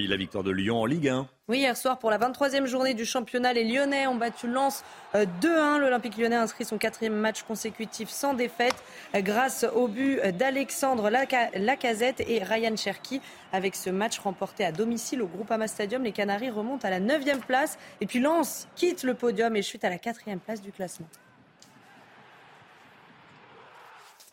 la 0.09 0.17
victoire 0.17 0.43
de 0.43 0.51
Lyon 0.51 0.81
en 0.81 0.87
Ligue 0.87 1.09
1. 1.09 1.29
Oui, 1.49 1.59
hier 1.61 1.77
soir, 1.77 1.99
pour 1.99 2.11
la 2.11 2.19
23e 2.19 2.67
journée 2.67 2.95
du 2.95 3.05
championnat, 3.05 3.53
les 3.53 3.65
Lyonnais 3.65 4.07
ont 4.07 4.17
battu 4.17 4.47
Lens 4.47 4.85
2-1. 5.15 5.27
Euh, 5.47 5.79
L'Olympique 5.79 6.19
lyonnais 6.19 6.37
inscrit 6.37 6.65
son 6.65 6.77
quatrième 6.77 7.15
match 7.15 7.43
consécutif 7.43 8.11
sans 8.11 8.35
défaite 8.35 8.75
euh, 9.15 9.21
grâce 9.21 9.65
au 9.75 9.89
but 9.89 10.21
d'Alexandre 10.37 11.09
Lacazette 11.09 12.21
et 12.21 12.43
Ryan 12.43 12.77
Cherki. 12.77 13.23
Avec 13.53 13.77
ce 13.77 13.89
match 13.89 14.19
remporté 14.19 14.65
à 14.65 14.73
domicile 14.73 15.23
au 15.23 15.27
Groupama 15.27 15.69
Stadium, 15.69 16.03
les 16.03 16.13
Canaries 16.13 16.51
remontent 16.51 16.87
à 16.87 16.91
la 16.91 17.01
9e 17.01 17.41
place. 17.41 17.79
Et 18.01 18.07
puis 18.07 18.21
Lens 18.21 18.69
quitte 18.75 19.03
le 19.03 19.15
podium 19.15 19.57
et 19.57 19.63
chute 19.63 19.85
à 19.85 19.91
la 19.91 19.97
4e 19.97 20.39
place 20.39 20.61
du 20.61 20.73
classement. 20.73 21.09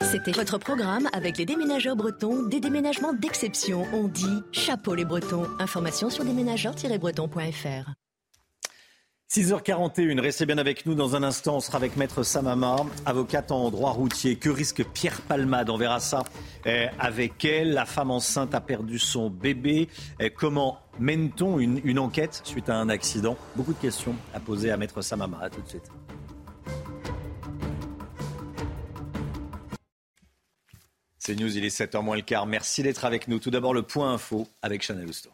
C'était 0.02 0.32
votre 0.32 0.58
programme 0.58 1.08
avec 1.14 1.38
les 1.38 1.46
déménageurs 1.46 1.96
bretons, 1.96 2.44
des 2.44 2.60
déménagements 2.60 3.14
d'exception. 3.14 3.86
On 3.94 4.08
dit 4.08 4.44
chapeau 4.52 4.94
les 4.96 5.06
bretons. 5.06 5.48
Information 5.60 6.10
sur 6.10 6.26
déménageurs-bretons.fr. 6.26 7.92
6h41, 9.32 10.20
restez 10.22 10.46
bien 10.46 10.60
avec 10.60 10.86
nous 10.86 10.96
dans 10.96 11.16
un 11.16 11.24
instant. 11.24 11.58
On 11.58 11.60
sera 11.60 11.78
avec 11.78 11.98
Maître 11.98 12.24
Samama, 12.24 12.78
avocate 13.06 13.52
en 13.52 13.70
droit 13.72 13.92
routier. 13.92 14.36
Que 14.36 14.50
risque 14.50 14.86
Pierre 14.94 15.20
Palmade? 15.22 15.70
On 15.70 15.78
verra 15.78 16.00
ça 16.00 16.24
eh, 16.66 16.88
avec 17.00 17.44
elle. 17.44 17.74
La 17.74 17.86
femme 17.86 18.12
enceinte 18.12 18.54
a 18.54 18.62
perdu 18.62 19.00
son 19.00 19.30
bébé. 19.30 19.90
Eh, 20.20 20.30
comment 20.30 20.78
mène-t-on 21.00 21.60
une, 21.60 22.00
enquête 22.00 22.42
suite 22.44 22.70
à 22.70 22.76
un 22.76 22.88
accident? 22.88 23.36
Beaucoup 23.56 23.74
de 23.74 23.80
questions 23.80 24.16
à 24.34 24.40
poser 24.40 24.72
à 24.72 24.78
Maître 24.78 25.02
Samama. 25.02 25.40
À 25.42 25.50
tout 25.50 25.62
de 25.62 25.68
suite. 25.68 25.92
C'est 31.26 31.34
News, 31.34 31.58
il 31.58 31.66
est 31.66 31.76
7h 31.76 32.04
moins 32.04 32.18
le 32.18 32.22
quart. 32.22 32.46
Merci 32.46 32.84
d'être 32.84 33.04
avec 33.04 33.28
nous. 33.28 33.40
Tout 33.40 33.50
d'abord, 33.50 33.74
le 33.74 33.82
point 33.82 34.14
info 34.14 34.48
avec 34.62 34.84
Chanel 34.84 35.08
Housteau. 35.08 35.32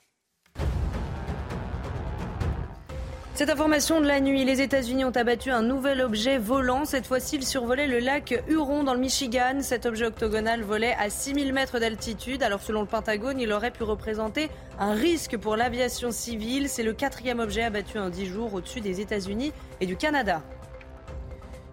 Cette 3.33 3.49
information 3.49 3.99
de 3.99 4.07
la 4.07 4.21
nuit, 4.21 4.45
les 4.45 4.61
États-Unis 4.61 5.03
ont 5.03 5.11
abattu 5.11 5.51
un 5.51 5.61
nouvel 5.61 5.99
objet 5.99 6.37
volant. 6.37 6.85
Cette 6.85 7.05
fois-ci, 7.05 7.35
il 7.35 7.45
survolait 7.45 7.87
le 7.87 7.99
lac 7.99 8.41
Huron 8.47 8.85
dans 8.85 8.93
le 8.93 9.01
Michigan. 9.01 9.57
Cet 9.59 9.85
objet 9.85 10.05
octogonal 10.05 10.61
volait 10.61 10.95
à 10.97 11.09
6000 11.09 11.51
mètres 11.51 11.77
d'altitude. 11.77 12.41
Alors, 12.41 12.61
selon 12.61 12.79
le 12.79 12.87
Pentagone, 12.87 13.41
il 13.41 13.51
aurait 13.51 13.71
pu 13.71 13.83
représenter 13.83 14.49
un 14.79 14.93
risque 14.93 15.35
pour 15.35 15.57
l'aviation 15.57 16.11
civile. 16.11 16.69
C'est 16.69 16.83
le 16.83 16.93
quatrième 16.93 17.41
objet 17.41 17.63
abattu 17.63 17.99
en 17.99 18.09
10 18.09 18.27
jours 18.27 18.53
au-dessus 18.53 18.79
des 18.79 19.01
États-Unis 19.01 19.51
et 19.81 19.85
du 19.85 19.97
Canada. 19.97 20.41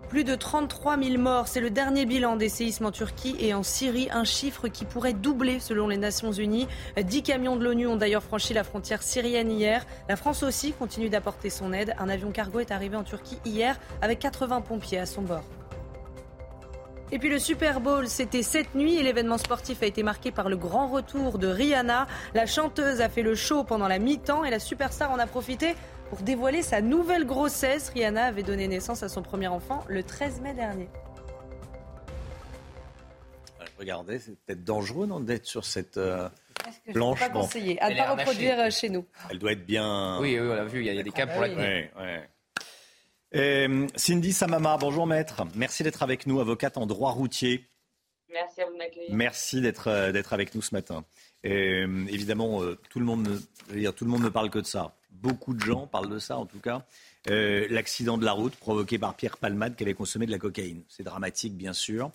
Plus 0.09 0.25
de 0.25 0.35
33 0.35 0.97
000 0.97 1.19
morts, 1.19 1.49
c'est 1.49 1.61
le 1.61 1.69
dernier 1.69 2.07
bilan 2.07 2.37
des 2.37 2.49
séismes 2.49 2.87
en 2.87 2.91
Turquie 2.91 3.37
et 3.41 3.53
en 3.53 3.63
Syrie, 3.63 4.09
un 4.11 4.25
chiffre 4.25 4.69
qui 4.69 4.87
pourrait 4.87 5.13
doubler 5.13 5.61
selon 5.61 5.87
les 5.87 5.99
Nations 5.99 6.33
Unies. 6.33 6.67
Dix 6.97 7.23
camions 7.23 7.57
de 7.57 7.65
l'ONU 7.65 7.87
ont 7.87 7.97
d'ailleurs 7.97 8.23
franchi 8.23 8.55
la 8.55 8.65
frontière 8.65 9.03
syrienne 9.03 9.51
hier. 9.51 9.85
La 10.09 10.17
France 10.17 10.43
aussi 10.43 10.73
continue 10.73 11.11
d'apporter 11.11 11.51
son 11.51 11.75
aide. 11.75 11.95
Un 11.99 12.09
avion 12.09 12.31
cargo 12.31 12.61
est 12.61 12.71
arrivé 12.71 12.97
en 12.97 13.05
Turquie 13.05 13.39
hier 13.45 13.79
avec 14.01 14.19
80 14.21 14.63
pompiers 14.63 14.99
à 14.99 15.05
son 15.05 15.21
bord. 15.21 15.45
Et 17.13 17.19
puis 17.19 17.29
le 17.29 17.39
Super 17.39 17.81
Bowl, 17.81 18.07
c'était 18.07 18.43
cette 18.43 18.75
nuit 18.75 18.97
et 18.97 19.03
l'événement 19.03 19.39
sportif 19.39 19.83
a 19.83 19.87
été 19.87 20.03
marqué 20.03 20.31
par 20.31 20.49
le 20.49 20.57
grand 20.57 20.89
retour 20.89 21.39
de 21.39 21.49
Rihanna. 21.49 22.07
La 22.35 22.47
chanteuse 22.47 23.03
a 23.03 23.09
fait 23.09 23.23
le 23.23 23.35
show 23.35 23.65
pendant 23.65 23.89
la 23.89 23.99
mi-temps 23.99 24.45
et 24.45 24.51
la 24.51 24.59
superstar 24.59 25.11
en 25.11 25.19
a 25.19 25.27
profité 25.27 25.75
pour 26.09 26.21
dévoiler 26.21 26.63
sa 26.63 26.81
nouvelle 26.81 27.27
grossesse. 27.27 27.91
Rihanna 27.91 28.27
avait 28.27 28.43
donné 28.43 28.69
naissance 28.69 29.03
à 29.03 29.09
son 29.09 29.23
premier 29.23 29.49
enfant 29.49 29.85
le 29.89 30.03
13 30.03 30.41
mai 30.41 30.55
dernier. 30.55 30.89
Regardez, 33.79 34.19
c'est 34.19 34.37
peut-être 34.41 34.65
dangereux 34.65 35.07
non, 35.07 35.21
d'être 35.21 35.47
sur 35.47 35.65
cette 35.65 35.99
euh, 35.99 36.29
que 36.87 36.93
planche. 36.93 37.21
Je 37.21 37.25
ne 37.25 37.29
pas 37.29 37.35
conseiller. 37.35 37.81
À 37.81 37.91
ne 37.91 37.97
pas 37.97 38.15
reproduire 38.15 38.59
euh, 38.59 38.71
chez 38.71 38.89
nous. 38.89 39.05
Elle 39.31 39.39
doit 39.39 39.53
être 39.53 39.65
bien. 39.65 40.19
Oui, 40.21 40.39
oui, 40.39 40.41
on 40.41 40.55
l'a 40.55 40.65
vu, 40.65 40.81
il 40.81 40.87
y 40.87 40.89
a, 40.89 40.93
il 40.93 40.97
y 40.97 41.01
a 41.01 41.05
des 41.05 41.13
câbles 41.13 41.33
pour 41.33 41.43
la 41.43 41.49
oui. 41.49 41.55
tenir. 41.55 41.67
Ouais, 41.67 41.91
ouais. 41.97 42.29
Euh, 43.35 43.87
Cindy 43.95 44.33
Samama, 44.33 44.79
bonjour 44.79 45.07
maître. 45.07 45.43
Merci 45.55 45.83
d'être 45.83 46.03
avec 46.03 46.27
nous, 46.27 46.41
avocate 46.41 46.79
en 46.79 46.87
droit 46.87 47.13
routier. 47.13 47.69
Merci 48.33 48.61
à 48.61 48.67
vous 48.67 48.73
de 48.73 48.79
m'accueillir. 48.79 49.15
Merci 49.15 49.61
d'être 49.61 49.89
euh, 49.89 50.13
d'être 50.13 50.33
avec 50.33 50.55
nous 50.55 50.63
ce 50.63 50.75
matin. 50.75 51.05
Euh, 51.45 52.07
évidemment, 52.09 52.63
euh, 52.63 52.79
tout 52.91 52.99
le 52.99 53.05
monde, 53.05 53.27
ne, 53.27 53.37
je 53.69 53.75
veux 53.75 53.81
dire, 53.81 53.95
tout 53.95 54.05
le 54.05 54.11
monde 54.11 54.23
ne 54.23 54.29
parle 54.29 54.51
que 54.51 54.59
de 54.59 54.67
ça. 54.67 54.97
Beaucoup 55.21 55.53
de 55.53 55.61
gens 55.61 55.87
parlent 55.87 56.11
de 56.11 56.19
ça, 56.19 56.39
en 56.39 56.47
tout 56.47 56.61
cas. 56.61 56.85
Euh, 57.29 57.67
L'accident 57.71 58.19
de 58.19 58.25
la 58.25 58.33
route 58.33 58.55
provoqué 58.55 58.99
par 58.99 59.15
Pierre 59.15 59.37
Palmade 59.37 59.75
qui 59.75 59.83
avait 59.83 59.95
consommé 59.95 60.27
de 60.27 60.31
la 60.31 60.39
cocaïne. 60.39 60.85
C'est 60.89 61.03
dramatique, 61.03 61.57
bien 61.57 61.73
sûr. 61.73 62.11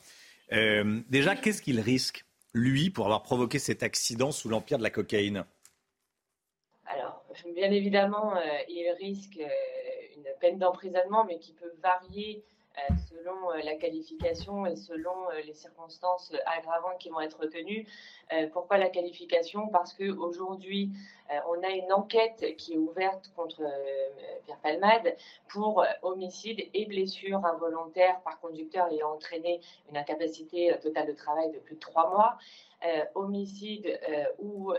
Euh, 0.54 1.02
déjà, 1.10 1.36
qu'est-ce 1.36 1.62
qu'il 1.62 1.80
risque, 1.82 2.26
lui, 2.54 2.90
pour 2.90 3.06
avoir 3.06 3.24
provoqué 3.24 3.60
cet 3.60 3.84
accident 3.84 4.32
sous 4.32 4.48
l'empire 4.48 4.78
de 4.78 4.84
la 4.84 4.90
cocaïne? 4.90 5.44
Alors, 6.86 7.26
bien 7.54 7.72
évidemment, 7.72 8.36
euh, 8.38 8.42
il 8.70 8.90
risque 9.00 9.40
une 10.16 10.28
peine 10.40 10.60
d'emprisonnement, 10.60 11.26
mais 11.26 11.40
qui 11.40 11.54
peut 11.54 11.74
varier 11.82 12.46
selon 13.10 13.52
euh, 13.52 13.62
la 13.64 13.76
qualification 13.76 14.66
et 14.66 14.76
selon 14.76 15.30
euh, 15.30 15.42
les 15.46 15.54
circonstances 15.54 16.34
aggravantes 16.46 16.98
qui 17.00 17.10
vont 17.10 17.22
être 17.22 17.40
retenues. 17.40 17.88
Euh, 18.32 18.48
pourquoi 18.52 18.78
la 18.78 18.90
qualification? 18.90 19.68
Parce 19.68 19.94
qu'aujourd'hui, 19.94 20.92
euh, 21.32 21.40
on 21.50 21.64
a 21.64 21.70
une 21.70 21.92
enquête 21.94 22.56
qui 22.58 22.74
est 22.74 22.78
ouverte 22.78 23.32
contre 23.36 23.62
euh, 23.62 24.40
Pierre 24.46 24.60
Palmade 24.60 25.16
pour 25.48 25.82
euh, 25.82 25.88
homicide 26.02 26.62
et 26.74 26.86
blessure 26.86 27.46
involontaire 27.46 28.20
par 28.22 28.40
conducteur 28.40 28.88
ayant 28.92 29.14
entraîné 29.14 29.62
une 29.90 29.98
incapacité 29.98 30.74
euh, 30.74 30.78
totale 30.78 31.08
de 31.08 31.14
travail 31.14 31.52
de 31.52 31.60
plus 31.60 31.76
de 31.76 31.80
trois 31.80 32.10
mois. 32.10 32.38
Euh, 32.86 33.06
homicide 33.16 33.98
euh, 34.10 34.26
ou 34.40 34.74
euh, 34.74 34.76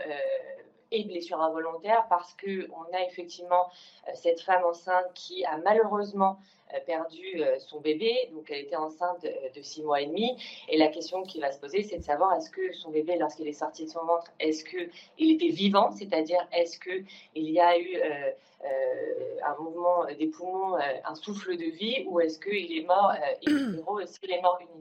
et 0.95 1.03
blessure 1.03 1.41
involontaire 1.41 2.05
parce 2.09 2.33
que 2.33 2.69
on 2.71 2.95
a 2.95 3.03
effectivement 3.03 3.69
euh, 4.07 4.11
cette 4.15 4.41
femme 4.41 4.63
enceinte 4.63 5.05
qui 5.13 5.43
a 5.45 5.57
malheureusement 5.57 6.39
euh, 6.73 6.79
perdu 6.85 7.41
euh, 7.41 7.59
son 7.59 7.81
bébé, 7.81 8.29
donc 8.31 8.49
elle 8.49 8.61
était 8.61 8.77
enceinte 8.77 9.23
de 9.23 9.61
six 9.61 9.83
mois 9.83 10.01
et 10.01 10.07
demi. 10.07 10.37
Et 10.69 10.77
la 10.77 10.87
question 10.87 11.23
qui 11.23 11.39
va 11.39 11.51
se 11.51 11.59
poser, 11.59 11.83
c'est 11.83 11.97
de 11.97 12.03
savoir 12.03 12.33
est-ce 12.35 12.49
que 12.49 12.73
son 12.73 12.91
bébé, 12.91 13.17
lorsqu'il 13.17 13.47
est 13.47 13.53
sorti 13.53 13.85
de 13.85 13.89
son 13.89 14.05
ventre, 14.05 14.31
est-ce 14.39 14.63
que 14.63 14.89
il 15.17 15.35
était 15.35 15.53
vivant, 15.53 15.91
c'est-à-dire 15.91 16.47
est-ce 16.53 16.79
que 16.79 17.03
il 17.35 17.51
y 17.51 17.59
a 17.59 17.77
eu 17.77 17.97
un 19.45 19.55
mouvement 19.61 20.05
des 20.05 20.27
poumons, 20.27 20.75
euh, 20.75 20.79
un 21.05 21.15
souffle 21.15 21.55
de 21.57 21.65
vie, 21.65 22.05
ou 22.07 22.19
est-ce 22.19 22.39
qu'il 22.39 22.77
est 22.77 22.85
mort 22.85 23.11
euh, 23.11 23.47
in 23.47 23.73
utero? 23.73 23.99
Et 23.99 24.07
s'il 24.07 24.31
est 24.31 24.41
mort 24.41 24.59
in 24.61 24.75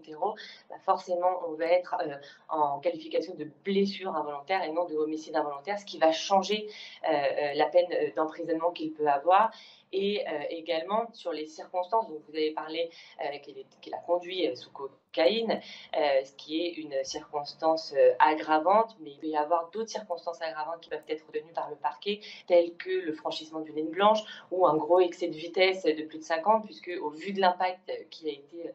forcément, 0.85 1.43
on 1.49 1.53
va 1.55 1.67
être 1.67 1.97
euh, 2.01 2.15
en 2.49 2.79
qualification 2.81 3.35
de 3.35 3.47
blessure 3.65 4.15
involontaire 4.15 4.63
et 4.63 4.73
non 4.73 4.85
de 4.85 4.95
homicide 4.95 5.37
involontaire, 5.37 5.79
ce 5.79 5.85
qui 5.85 5.99
va 5.99 6.13
changer 6.13 6.69
euh, 7.09 7.13
euh, 7.13 7.55
la 7.55 7.67
peine 7.67 7.87
euh, 7.93 8.11
d'emprisonnement 8.17 8.71
qu'il 8.71 8.93
peut 8.93 9.09
avoir. 9.09 9.51
Et 9.97 10.27
euh, 10.27 10.43
également 10.51 11.09
sur 11.13 11.33
les 11.33 11.47
circonstances, 11.47 12.09
donc 12.09 12.19
vous 12.29 12.35
avez 12.35 12.51
parlé 12.51 12.91
euh, 13.21 13.39
qu'il 13.39 13.55
qu'il 13.81 13.95
a 13.95 13.99
conduit 13.99 14.49
euh, 14.49 14.57
sous 14.57 14.73
cocaïne, 14.73 15.61
ce 15.93 16.33
qui 16.35 16.67
est 16.67 16.73
une 16.73 17.05
circonstance 17.05 17.95
aggravante, 18.19 18.97
mais 19.01 19.13
il 19.13 19.19
peut 19.21 19.29
y 19.29 19.37
avoir 19.37 19.71
d'autres 19.71 19.91
circonstances 19.91 20.43
aggravantes 20.43 20.81
qui 20.81 20.91
peuvent 20.91 21.05
être 21.09 21.25
retenues 21.29 21.53
par 21.53 21.71
le 21.71 21.77
parquet, 21.77 22.19
telles 22.49 22.77
que 22.77 22.91
le 22.91 23.13
franchissement 23.13 23.61
d'une 23.61 23.77
ligne 23.77 23.91
blanche 23.91 24.19
ou 24.51 24.67
un 24.67 24.77
gros 24.77 24.99
excès 24.99 25.29
de 25.29 25.37
vitesse 25.37 25.85
de 25.85 26.03
plus 26.03 26.19
de 26.19 26.25
50, 26.25 26.65
puisque 26.65 26.91
au 27.01 27.11
vu 27.11 27.33
de 27.33 27.41
l'impact 27.41 27.93
qui 28.11 28.29
a 28.29 28.33
été 28.33 28.73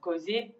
causé, 0.00 0.50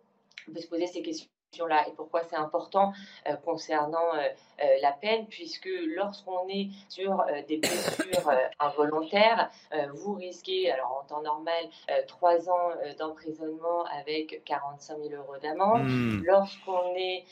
on 0.48 0.52
peut 0.52 0.60
se 0.60 0.68
poser 0.68 0.86
ces 0.86 1.02
questions 1.02 1.28
là 1.64 1.86
et 1.88 1.92
pourquoi 1.92 2.22
c'est 2.24 2.36
important 2.36 2.92
euh, 3.26 3.36
concernant 3.36 4.14
euh, 4.14 4.28
euh, 4.62 4.64
la 4.82 4.92
peine 4.92 5.26
puisque 5.26 5.68
lorsqu'on 5.86 6.46
est 6.48 6.68
sur 6.88 7.24
des 7.48 7.56
blessures 7.58 8.30
involontaires 8.58 9.50
vous 9.94 10.14
risquez 10.14 10.70
alors 10.70 11.02
en 11.02 11.06
temps 11.06 11.22
normal 11.22 11.64
euh, 11.90 12.02
trois 12.06 12.50
ans 12.50 12.70
d'emprisonnement 12.98 13.84
avec 13.86 14.42
45 14.44 14.98
000 14.98 15.22
euros 15.22 15.38
d'amende 15.42 15.84
Hmm. 15.86 16.22
lorsqu'on 16.24 16.94
est 16.96 17.24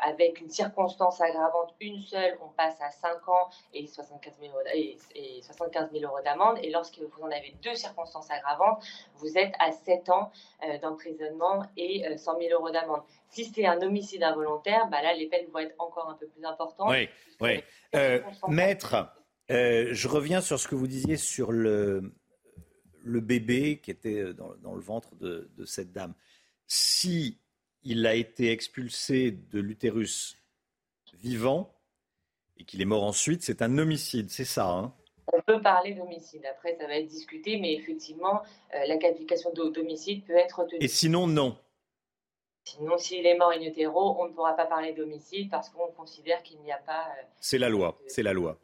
avec 0.00 0.40
une 0.40 0.50
circonstance 0.50 1.20
aggravante 1.20 1.74
une 1.80 2.00
seule 2.00 2.36
on 2.44 2.48
passe 2.48 2.80
à 2.80 2.90
5 2.90 3.28
ans 3.28 3.48
et 3.72 3.86
75 3.86 4.34
000 4.40 4.52
euros, 4.52 4.62
et, 4.74 4.98
et 5.14 5.42
75 5.42 5.90
000 5.92 6.04
euros 6.04 6.22
d'amende 6.22 6.58
et 6.62 6.70
lorsque 6.70 6.98
vous 6.98 7.22
en 7.22 7.30
avez 7.30 7.54
deux 7.62 7.74
circonstances 7.74 8.30
aggravantes 8.30 8.84
vous 9.16 9.38
êtes 9.38 9.54
à 9.58 9.72
7 9.72 10.10
ans 10.10 10.30
d'emprisonnement 10.82 11.62
et 11.76 12.06
euh, 12.06 12.16
100 12.16 12.38
000 12.38 12.52
euros 12.52 12.70
d'amende. 12.70 12.91
Si 13.28 13.44
c'est 13.46 13.66
un 13.66 13.80
homicide 13.80 14.22
involontaire, 14.22 14.88
bah 14.90 15.02
là, 15.02 15.14
les 15.14 15.26
peines 15.26 15.46
vont 15.50 15.60
être 15.60 15.74
encore 15.78 16.08
un 16.10 16.14
peu 16.14 16.26
plus 16.26 16.44
importantes. 16.44 16.90
Oui, 16.90 17.08
oui. 17.40 17.62
Euh, 17.94 18.20
maître, 18.48 19.08
euh, 19.50 19.88
je 19.92 20.08
reviens 20.08 20.40
sur 20.40 20.58
ce 20.58 20.68
que 20.68 20.74
vous 20.74 20.86
disiez 20.86 21.16
sur 21.16 21.52
le, 21.52 22.12
le 23.02 23.20
bébé 23.20 23.80
qui 23.80 23.90
était 23.90 24.34
dans, 24.34 24.54
dans 24.56 24.74
le 24.74 24.80
ventre 24.80 25.14
de, 25.16 25.50
de 25.56 25.64
cette 25.64 25.92
dame. 25.92 26.14
Si 26.66 27.38
il 27.82 28.06
a 28.06 28.14
été 28.14 28.50
expulsé 28.50 29.30
de 29.32 29.60
l'utérus 29.60 30.36
vivant 31.14 31.74
et 32.58 32.64
qu'il 32.64 32.80
est 32.80 32.86
mort 32.86 33.04
ensuite, 33.04 33.42
c'est 33.42 33.62
un 33.62 33.78
homicide, 33.78 34.30
c'est 34.30 34.44
ça 34.44 34.68
hein? 34.68 34.94
On 35.32 35.40
peut 35.40 35.62
parler 35.62 35.94
d'homicide. 35.94 36.44
Après, 36.46 36.76
ça 36.76 36.86
va 36.86 36.96
être 36.96 37.06
discuté, 37.06 37.56
mais 37.58 37.74
effectivement, 37.74 38.42
euh, 38.74 38.86
la 38.86 38.96
qualification 38.98 39.52
d'ho- 39.52 39.70
d'homicide 39.70 40.24
peut 40.26 40.34
être 40.36 40.58
retenue. 40.60 40.78
Et 40.82 40.88
sinon, 40.88 41.28
non. 41.28 41.56
Sinon, 42.64 42.96
s'il 42.96 43.26
est 43.26 43.36
mort 43.36 43.50
in 43.50 43.60
utero, 43.60 44.16
on 44.20 44.28
ne 44.28 44.32
pourra 44.32 44.54
pas 44.54 44.66
parler 44.66 44.92
d'homicide 44.92 45.50
parce 45.50 45.68
qu'on 45.68 45.88
considère 45.92 46.42
qu'il 46.42 46.60
n'y 46.60 46.72
a 46.72 46.78
pas. 46.78 47.06
euh, 47.18 47.22
C'est 47.40 47.58
la 47.58 47.68
loi, 47.68 47.98
c'est 48.06 48.22
la 48.22 48.32
loi. 48.32 48.58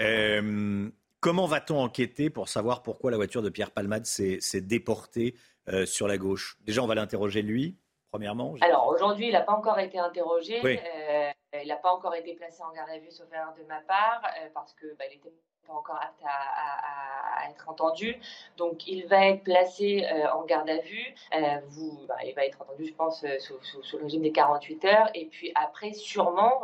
Euh, 0.00 0.88
comment 1.20 1.46
va-t-on 1.46 1.78
enquêter 1.78 2.30
pour 2.30 2.48
savoir 2.48 2.82
pourquoi 2.82 3.10
la 3.10 3.16
voiture 3.16 3.42
de 3.42 3.48
Pierre 3.50 3.72
Palmade 3.72 4.06
s'est 4.06 4.60
déportée 4.60 5.34
euh, 5.68 5.86
sur 5.86 6.06
la 6.06 6.18
gauche? 6.18 6.56
Déjà, 6.60 6.82
on 6.82 6.86
va 6.86 6.94
l'interroger 6.94 7.42
lui, 7.42 7.76
premièrement. 8.12 8.54
Alors 8.60 8.86
aujourd'hui, 8.86 9.26
il 9.26 9.32
n'a 9.32 9.40
pas 9.42 9.54
encore 9.54 9.78
été 9.80 9.98
interrogé. 9.98 10.60
Oui. 10.62 10.78
euh, 10.78 11.30
il 11.60 11.68
n'a 11.68 11.76
pas 11.76 11.92
encore 11.92 12.14
été 12.14 12.34
placé 12.34 12.62
en 12.62 12.72
garde 12.72 12.90
à 12.90 12.98
vue, 12.98 13.10
sauf 13.10 13.26
erreur 13.32 13.52
de 13.58 13.64
ma 13.64 13.80
part, 13.80 14.22
parce 14.54 14.72
que 14.72 14.86
bah, 14.96 15.04
il 15.10 15.16
n'était 15.16 15.32
pas 15.66 15.74
encore 15.74 15.96
apte 15.96 16.22
à, 16.24 17.48
être 17.50 17.68
entendu. 17.68 18.16
Donc 18.56 18.86
il 18.86 19.06
va 19.06 19.26
être 19.26 19.42
placé 19.42 20.04
euh, 20.04 20.30
en 20.32 20.44
garde 20.44 20.70
à 20.70 20.78
vue. 20.78 21.14
Euh, 21.34 21.58
vous, 21.70 22.06
bah, 22.06 22.16
il 22.24 22.34
va 22.34 22.46
être 22.46 22.62
entendu, 22.62 22.86
je 22.86 22.94
pense, 22.94 23.24
euh, 23.24 23.38
sous, 23.38 23.98
le 23.98 24.04
régime 24.04 24.22
des 24.22 24.32
48 24.32 24.84
heures. 24.84 25.10
Et 25.14 25.26
puis 25.26 25.52
après, 25.54 25.92
sûrement, 25.92 26.62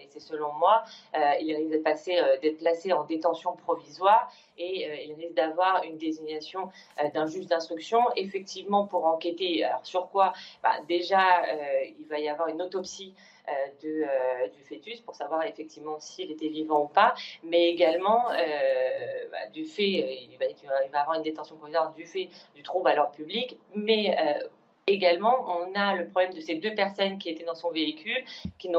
et 0.00 0.06
c'est 0.10 0.20
selon 0.20 0.52
moi, 0.52 0.84
il 1.40 1.54
risque 1.54 1.70
d'être 1.70 2.58
placé 2.58 2.92
en 2.92 3.04
détention 3.04 3.54
provisoire 3.56 4.30
et 4.56 5.04
il 5.06 5.14
risque 5.14 5.34
d'avoir 5.34 5.82
une 5.84 5.98
désignation 5.98 6.70
d'un 7.14 7.26
juge 7.26 7.46
d'instruction, 7.46 8.00
effectivement 8.16 8.86
pour 8.86 9.06
enquêter. 9.06 9.64
Alors 9.64 9.84
sur 9.84 10.08
quoi 10.10 10.32
Bah, 10.62 10.74
Déjà, 10.88 11.42
il 11.98 12.06
va 12.06 12.18
y 12.18 12.28
avoir 12.28 12.48
une 12.48 12.62
autopsie 12.62 13.14
de, 13.82 14.02
euh, 14.02 14.48
du 14.48 14.62
fœtus 14.64 15.00
pour 15.00 15.14
savoir 15.14 15.44
effectivement 15.44 15.98
s'il 16.00 16.30
était 16.30 16.48
vivant 16.48 16.84
ou 16.84 16.88
pas, 16.88 17.14
mais 17.42 17.68
également 17.68 18.30
euh, 18.30 19.28
bah, 19.30 19.46
du 19.52 19.64
fait, 19.64 20.02
euh, 20.02 20.26
il 20.30 20.36
va, 20.38 20.46
il 20.46 20.96
avoir 20.96 21.16
une 21.16 21.22
détention 21.22 21.56
provisoire 21.56 21.92
du 21.94 22.06
fait 22.06 22.28
du 22.54 22.62
trouble 22.62 22.88
à 22.88 22.94
l'ordre 22.94 23.12
public, 23.12 23.58
mais 23.74 24.16
euh, 24.18 24.48
également, 24.86 25.46
on 25.48 25.74
a 25.78 25.94
le 25.94 26.06
problème 26.08 26.32
de 26.34 26.40
ces 26.40 26.56
deux 26.56 26.74
personnes 26.74 27.18
qui 27.18 27.28
étaient 27.28 27.44
dans 27.44 27.54
son 27.54 27.70
véhicule, 27.70 28.24
qui, 28.58 28.70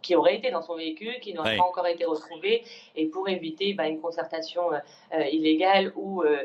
qui 0.00 0.16
auraient 0.16 0.36
été 0.36 0.50
dans 0.50 0.62
son 0.62 0.76
véhicule, 0.76 1.18
qui 1.20 1.34
n'ont 1.34 1.42
pas 1.42 1.62
encore 1.62 1.86
été 1.86 2.04
retrouvées. 2.04 2.62
Et 2.96 3.06
pour 3.06 3.28
éviter 3.28 3.74
bah, 3.74 3.86
une 3.86 4.00
concertation 4.00 4.72
euh, 4.72 4.78
euh, 5.14 5.24
illégale 5.26 5.92
ou 5.96 6.22
euh, 6.22 6.44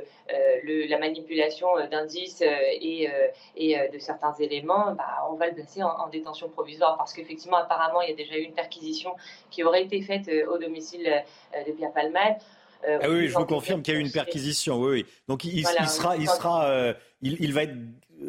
le, 0.63 0.87
la 0.87 0.97
manipulation 0.99 1.67
d'indices 1.89 2.41
et, 2.41 3.09
et 3.55 3.89
de 3.91 3.99
certains 3.99 4.33
éléments, 4.33 4.93
bah, 4.93 5.27
on 5.29 5.35
va 5.35 5.47
le 5.47 5.53
placer 5.53 5.83
en, 5.83 6.07
détention 6.09 6.49
provisoire. 6.49 6.97
Parce 6.97 7.13
qu'effectivement, 7.13 7.57
apparemment, 7.57 8.01
il 8.01 8.09
y 8.09 8.13
a 8.13 8.15
déjà 8.15 8.37
eu 8.37 8.43
une 8.43 8.53
perquisition 8.53 9.15
qui 9.49 9.63
aurait 9.63 9.83
été 9.83 10.01
faite 10.01 10.29
au 10.49 10.57
domicile 10.57 11.23
de 11.65 11.71
Pierre 11.71 11.91
Palmade. 11.91 12.37
ah 12.83 13.09
oui, 13.09 13.27
je 13.27 13.33
vous 13.33 13.45
confirme 13.45 13.81
qu'il 13.81 13.93
y 13.93 13.97
a 13.97 13.99
eu 13.99 14.03
une 14.03 14.11
perquisition. 14.11 14.77
Oui, 14.77 14.89
oui. 14.89 15.05
Donc 15.27 15.43
il, 15.43 15.59
il 15.59 15.65
sera, 15.65 16.15
il 16.17 16.27
sera, 16.27 16.93
il, 17.21 17.37
il, 17.39 17.53
va 17.53 17.63
être 17.63 17.75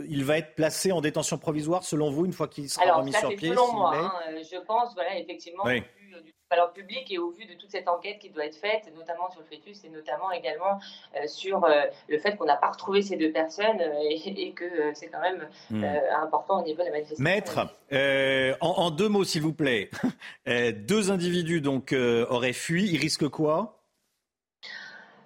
il 0.08 0.24
va 0.24 0.38
être 0.38 0.54
placé 0.54 0.92
en 0.92 1.00
détention 1.00 1.38
provisoire, 1.38 1.84
selon 1.84 2.10
vous, 2.10 2.26
une 2.26 2.32
fois 2.32 2.48
qu'il 2.48 2.68
sera 2.68 2.96
remis 2.96 3.12
sur 3.12 3.28
pied 3.34 3.50
Selon 3.50 3.72
moi, 3.72 3.96
hein, 3.96 4.12
euh, 4.28 4.42
je 4.50 4.58
pense, 4.58 4.94
voilà, 4.94 5.18
effectivement, 5.18 5.64
au 5.64 5.68
vu 5.68 5.82
euh, 6.14 6.20
du 6.20 6.32
valeur 6.50 6.72
public 6.72 7.10
et 7.10 7.18
au 7.18 7.30
vu 7.30 7.44
de 7.46 7.54
toute 7.54 7.70
cette 7.70 7.88
enquête 7.88 8.18
qui 8.18 8.30
doit 8.30 8.44
être 8.44 8.56
faite, 8.56 8.90
notamment 8.94 9.30
sur 9.30 9.40
le 9.40 9.46
fœtus 9.46 9.84
et 9.84 9.90
notamment 9.90 10.30
également 10.30 10.78
euh, 11.16 11.26
sur 11.26 11.66
le 12.08 12.18
fait 12.18 12.36
qu'on 12.36 12.46
n'a 12.46 12.56
pas 12.56 12.70
retrouvé 12.70 13.02
ces 13.02 13.16
deux 13.16 13.32
personnes 13.32 13.80
et, 14.10 14.52
que 14.52 14.92
c'est 14.94 15.08
quand 15.08 15.20
même 15.20 15.46
hmm. 15.70 15.84
important 16.22 16.60
au 16.60 16.64
niveau 16.64 16.80
de 16.80 16.86
la 16.86 16.92
manifestation. 16.92 17.22
Maître, 17.22 17.66
en, 18.60 18.90
deux 18.90 19.08
mots, 19.08 19.24
s'il 19.24 19.42
vous 19.42 19.52
plaît, 19.52 19.90
deux 20.46 21.10
individus 21.10 21.60
donc 21.60 21.92
auraient 21.92 22.54
fui. 22.54 22.88
Ils 22.90 22.98
risquent 22.98 23.28
quoi? 23.28 23.77
euh, 23.77 23.77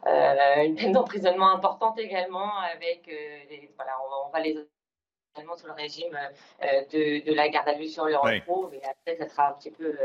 une 0.07 0.75
peine 0.75 0.93
d'emprisonnement 0.93 1.51
importante 1.51 1.99
également, 1.99 2.59
avec 2.59 3.09
euh, 3.09 3.57
voilà, 3.77 3.93
on, 4.27 4.31
va 4.31 4.41
les 4.41 4.55
sous 4.55 5.67
le 5.67 5.73
régime 5.73 6.19
euh, 6.63 6.67
de, 6.93 7.25
de, 7.25 7.35
la 7.35 7.49
garde 7.49 7.69
à 7.69 7.75
vue 7.75 7.89
sur 7.89 8.05
le 8.05 8.17
repos, 8.17 8.71
et 8.73 8.83
après, 8.85 9.17
ça 9.17 9.29
sera 9.29 9.49
un 9.51 9.53
petit 9.53 9.71
peu 9.71 9.97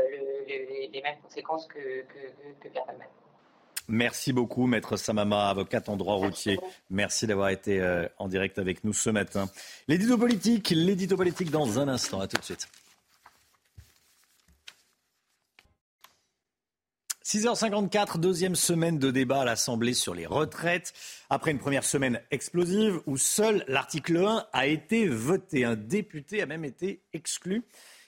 les 0.46 1.00
mêmes 1.02 1.20
conséquences 1.22 1.66
que, 1.66 2.02
que, 2.02 2.68
que. 2.68 2.68
Merci 3.90 4.32
beaucoup, 4.32 4.66
Maître 4.66 4.96
Samama, 4.96 5.48
avocate 5.48 5.88
en 5.88 5.96
droit 5.96 6.14
routier. 6.14 6.58
Merci 6.90 7.26
d'avoir 7.26 7.48
été 7.50 7.82
en 8.18 8.28
direct 8.28 8.58
avec 8.58 8.84
nous 8.84 8.92
ce 8.92 9.10
matin. 9.10 9.46
L'édito 9.86 10.16
politique, 10.18 10.70
l'édito 10.70 11.16
politique 11.16 11.50
dans 11.50 11.78
un 11.78 11.88
instant. 11.88 12.20
À 12.20 12.26
tout 12.26 12.36
de 12.36 12.44
suite. 12.44 12.68
6h54, 17.28 18.18
deuxième 18.20 18.56
semaine 18.56 18.98
de 18.98 19.10
débat 19.10 19.42
à 19.42 19.44
l'Assemblée 19.44 19.92
sur 19.92 20.14
les 20.14 20.24
retraites. 20.24 20.94
Après 21.28 21.50
une 21.50 21.58
première 21.58 21.84
semaine 21.84 22.22
explosive 22.30 23.02
où 23.04 23.18
seul 23.18 23.66
l'article 23.68 24.16
1 24.16 24.46
a 24.50 24.66
été 24.66 25.06
voté. 25.06 25.66
Un 25.66 25.76
député 25.76 26.40
a 26.40 26.46
même 26.46 26.64
été 26.64 27.02
exclu. 27.12 27.64